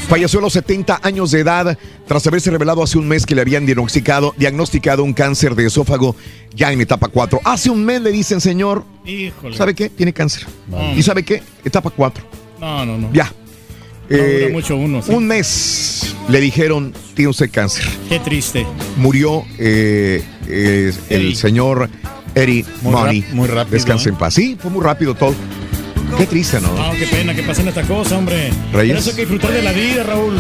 Falleció 0.09 0.39
a 0.39 0.41
los 0.41 0.53
70 0.53 0.99
años 1.01 1.31
de 1.31 1.39
edad 1.39 1.77
tras 2.06 2.25
haberse 2.27 2.51
revelado 2.51 2.83
hace 2.83 2.97
un 2.97 3.07
mes 3.07 3.25
que 3.25 3.35
le 3.35 3.41
habían 3.41 3.65
diagnosticado, 3.65 4.33
diagnosticado 4.38 5.03
un 5.03 5.14
cáncer 5.14 5.56
de 5.56 5.67
esófago 5.67 6.15
ya 6.53 6.72
en 6.73 6.81
etapa 6.81 7.07
4. 7.07 7.39
Hace 7.45 7.69
un 7.69 7.85
mes 7.85 8.01
le 8.01 8.11
dicen, 8.11 8.41
señor, 8.41 8.83
Híjole. 9.06 9.56
¿sabe 9.56 9.73
qué? 9.73 9.89
Tiene 9.89 10.11
cáncer. 10.11 10.45
No. 10.67 10.93
¿Y 10.93 11.01
sabe 11.03 11.23
qué? 11.23 11.41
Etapa 11.64 11.89
4. 11.89 12.23
No, 12.59 12.85
no, 12.85 12.97
no. 12.97 13.14
Ya. 13.14 13.31
No 14.09 14.17
Eh, 14.17 14.39
dura 14.41 14.53
mucho 14.53 14.75
uno, 14.77 15.01
sí. 15.01 15.11
Un 15.11 15.27
mes 15.27 16.15
le 16.30 16.39
dijeron, 16.41 16.93
tiene 17.14 17.30
usted 17.30 17.49
cáncer. 17.51 17.85
Qué 18.09 18.19
triste. 18.19 18.65
Murió 18.97 19.43
eh, 19.57 20.23
eh, 20.47 20.93
el 21.09 21.35
señor 21.35 21.89
Eddie 22.38 22.66
Muy 22.82 22.91
Money. 22.93 23.25
muy 23.33 23.48
rápido, 23.48 23.74
Descansa 23.77 24.09
¿eh? 24.09 24.11
en 24.11 24.17
paz. 24.17 24.33
Sí, 24.33 24.57
fue 24.59 24.72
muy 24.72 24.83
rápido 24.83 25.16
todo. 25.16 25.33
Qué 26.17 26.25
triste, 26.25 26.61
¿no? 26.61 26.69
Ah, 26.77 26.93
qué 26.98 27.06
pena 27.07 27.35
que 27.35 27.43
pasen 27.43 27.67
esta 27.67 27.82
cosa, 27.83 28.17
hombre. 28.17 28.49
Reyes. 28.72 28.93
Por 28.93 28.99
eso 29.01 29.09
hay 29.09 29.16
que 29.17 29.22
disfrutar 29.24 29.51
de 29.51 29.61
la 29.61 29.74
vida, 29.74 30.03
Raúl. 30.03 30.35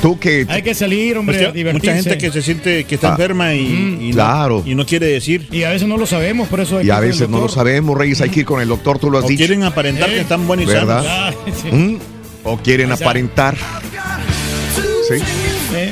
Tú 0.00 0.16
que... 0.16 0.46
Hay 0.48 0.62
que 0.62 0.74
salir, 0.74 1.18
hombre, 1.18 1.36
Pues 1.38 1.52
que 1.64 1.72
mucha 1.72 1.94
gente 1.94 2.16
que 2.18 2.30
se 2.30 2.40
siente 2.40 2.84
que 2.84 2.94
está 2.94 3.08
Ah, 3.08 3.10
enferma 3.12 3.52
y, 3.52 3.98
y 4.00 4.08
no- 4.10 4.14
claro. 4.14 4.62
y 4.64 4.76
no 4.76 4.86
quiere 4.86 5.06
decir. 5.06 5.48
Y 5.50 5.64
a 5.64 5.70
veces 5.70 5.88
no 5.88 5.96
lo 5.96 6.06
sabemos, 6.06 6.46
por 6.46 6.60
eso 6.60 6.76
hay 6.78 6.84
Y 6.84 6.86
que 6.86 6.92
a 6.92 7.00
veces 7.00 7.28
no 7.28 7.38
lo 7.40 7.48
sabemos, 7.48 7.98
Reyes. 7.98 8.20
Hay 8.20 8.30
que 8.30 8.40
ir 8.40 8.46
con 8.46 8.60
el 8.60 8.68
doctor, 8.68 9.00
tú 9.00 9.10
lo 9.10 9.18
has 9.18 9.24
O 9.24 9.28
dicho. 9.28 9.38
quieren 9.38 9.64
aparentar 9.64 10.08
que 10.08 10.20
están 10.20 10.46
buenos 10.46 10.66
y 10.66 10.68
¿Verdad? 10.68 11.02
sanos. 11.04 11.34
Ah, 11.46 11.50
sí. 11.62 11.68
¿Mm? 11.72 11.98
O 12.44 12.56
quieren 12.58 12.92
O 12.92 12.96
sea- 12.96 13.04
aparentar. 13.06 13.56
Sí. 15.08 15.14
Eh, 15.74 15.90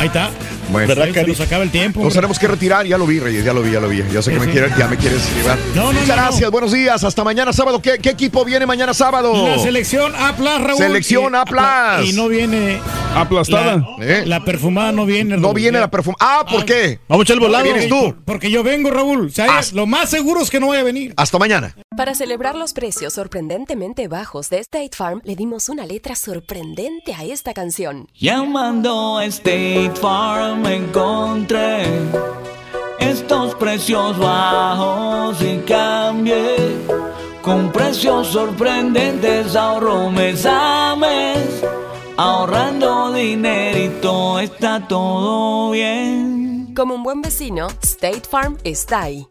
Ahí 0.00 0.06
está. 0.08 0.30
Bueno. 0.70 0.88
¿Verdad, 0.88 1.06
Se 1.06 1.12
Cari? 1.12 1.32
nos 1.32 1.40
acaba 1.40 1.62
el 1.64 1.70
tiempo. 1.70 2.00
Nos 2.00 2.06
hombre. 2.06 2.16
tenemos 2.16 2.38
que 2.38 2.48
retirar, 2.48 2.86
ya 2.86 2.96
lo 2.98 3.06
vi, 3.06 3.18
Reyes, 3.20 3.44
ya 3.44 3.52
lo 3.52 3.62
vi, 3.62 3.72
ya 3.72 3.80
lo 3.80 3.88
vi. 3.88 4.02
Yo 4.12 4.22
sé 4.22 4.32
que 4.32 4.40
me 4.40 4.46
quieres, 4.50 4.76
ya 4.76 4.88
me 4.88 4.96
quieres 4.96 5.22
llevar. 5.34 5.58
No, 5.74 5.84
no, 5.84 5.92
Muchas 5.92 6.08
no, 6.08 6.16
no. 6.16 6.22
gracias, 6.22 6.50
buenos 6.50 6.72
días, 6.72 7.04
hasta 7.04 7.24
mañana 7.24 7.52
sábado. 7.52 7.80
¿Qué, 7.82 7.98
qué 7.98 8.10
equipo 8.10 8.44
viene 8.44 8.66
mañana 8.66 8.94
sábado? 8.94 9.46
La 9.46 9.58
selección 9.58 10.14
A 10.14 10.32
Raúl. 10.32 10.76
Selección 10.78 11.34
A+. 11.34 11.44
Y 12.04 12.12
no 12.12 12.28
viene. 12.28 12.80
Aplastada. 13.14 13.84
La, 13.98 14.04
¿Eh? 14.06 14.26
la 14.26 14.44
perfumada 14.44 14.92
no 14.92 15.04
viene. 15.04 15.36
No 15.36 15.52
viene 15.52 15.80
la 15.80 15.90
perfumada. 15.90 16.18
Ah, 16.20 16.46
¿por 16.48 16.64
qué? 16.64 17.00
Vamos 17.08 17.22
a 17.22 17.24
echar 17.24 17.34
el 17.34 17.40
volado. 17.40 17.64
¿Vienes 17.64 17.88
tú? 17.88 18.14
Porque 18.24 18.50
yo 18.50 18.62
vengo, 18.62 18.90
Raúl. 18.90 19.32
Ah. 19.38 19.60
lo 19.72 19.86
más 19.86 20.10
seguro 20.10 20.40
es 20.40 20.50
que 20.50 20.60
no 20.60 20.66
voy 20.66 20.76
a 20.78 20.82
venir. 20.84 21.12
Hasta 21.16 21.38
mañana. 21.38 21.74
Para 21.96 22.14
celebrar 22.14 22.54
los 22.54 22.72
precios 22.72 23.14
sorprendentemente 23.14 24.06
bajos 24.08 24.48
de 24.48 24.58
State 24.60 24.90
Farm, 24.96 25.20
le 25.24 25.34
dimos 25.34 25.68
una 25.68 25.86
letra 25.86 26.14
sorprendente 26.14 27.14
a 27.14 27.24
esta 27.24 27.52
canción. 27.52 28.06
Llamando 28.14 29.18
a 29.18 29.24
State 29.26 29.92
Farm 30.00 30.59
encontré 30.68 31.84
estos 32.98 33.54
precios 33.54 34.18
bajos 34.18 35.40
y 35.42 35.58
cambié. 35.66 36.56
Con 37.42 37.72
precios 37.72 38.28
sorprendentes 38.28 39.56
ahorro 39.56 40.10
mes 40.10 40.46
a 40.46 40.94
mes. 40.96 41.64
Ahorrando 42.16 43.12
dinerito 43.12 44.38
está 44.38 44.86
todo 44.86 45.70
bien. 45.70 46.74
Como 46.76 46.94
un 46.94 47.02
buen 47.02 47.22
vecino, 47.22 47.68
State 47.82 48.22
Farm 48.28 48.58
está 48.62 49.02
ahí. 49.02 49.26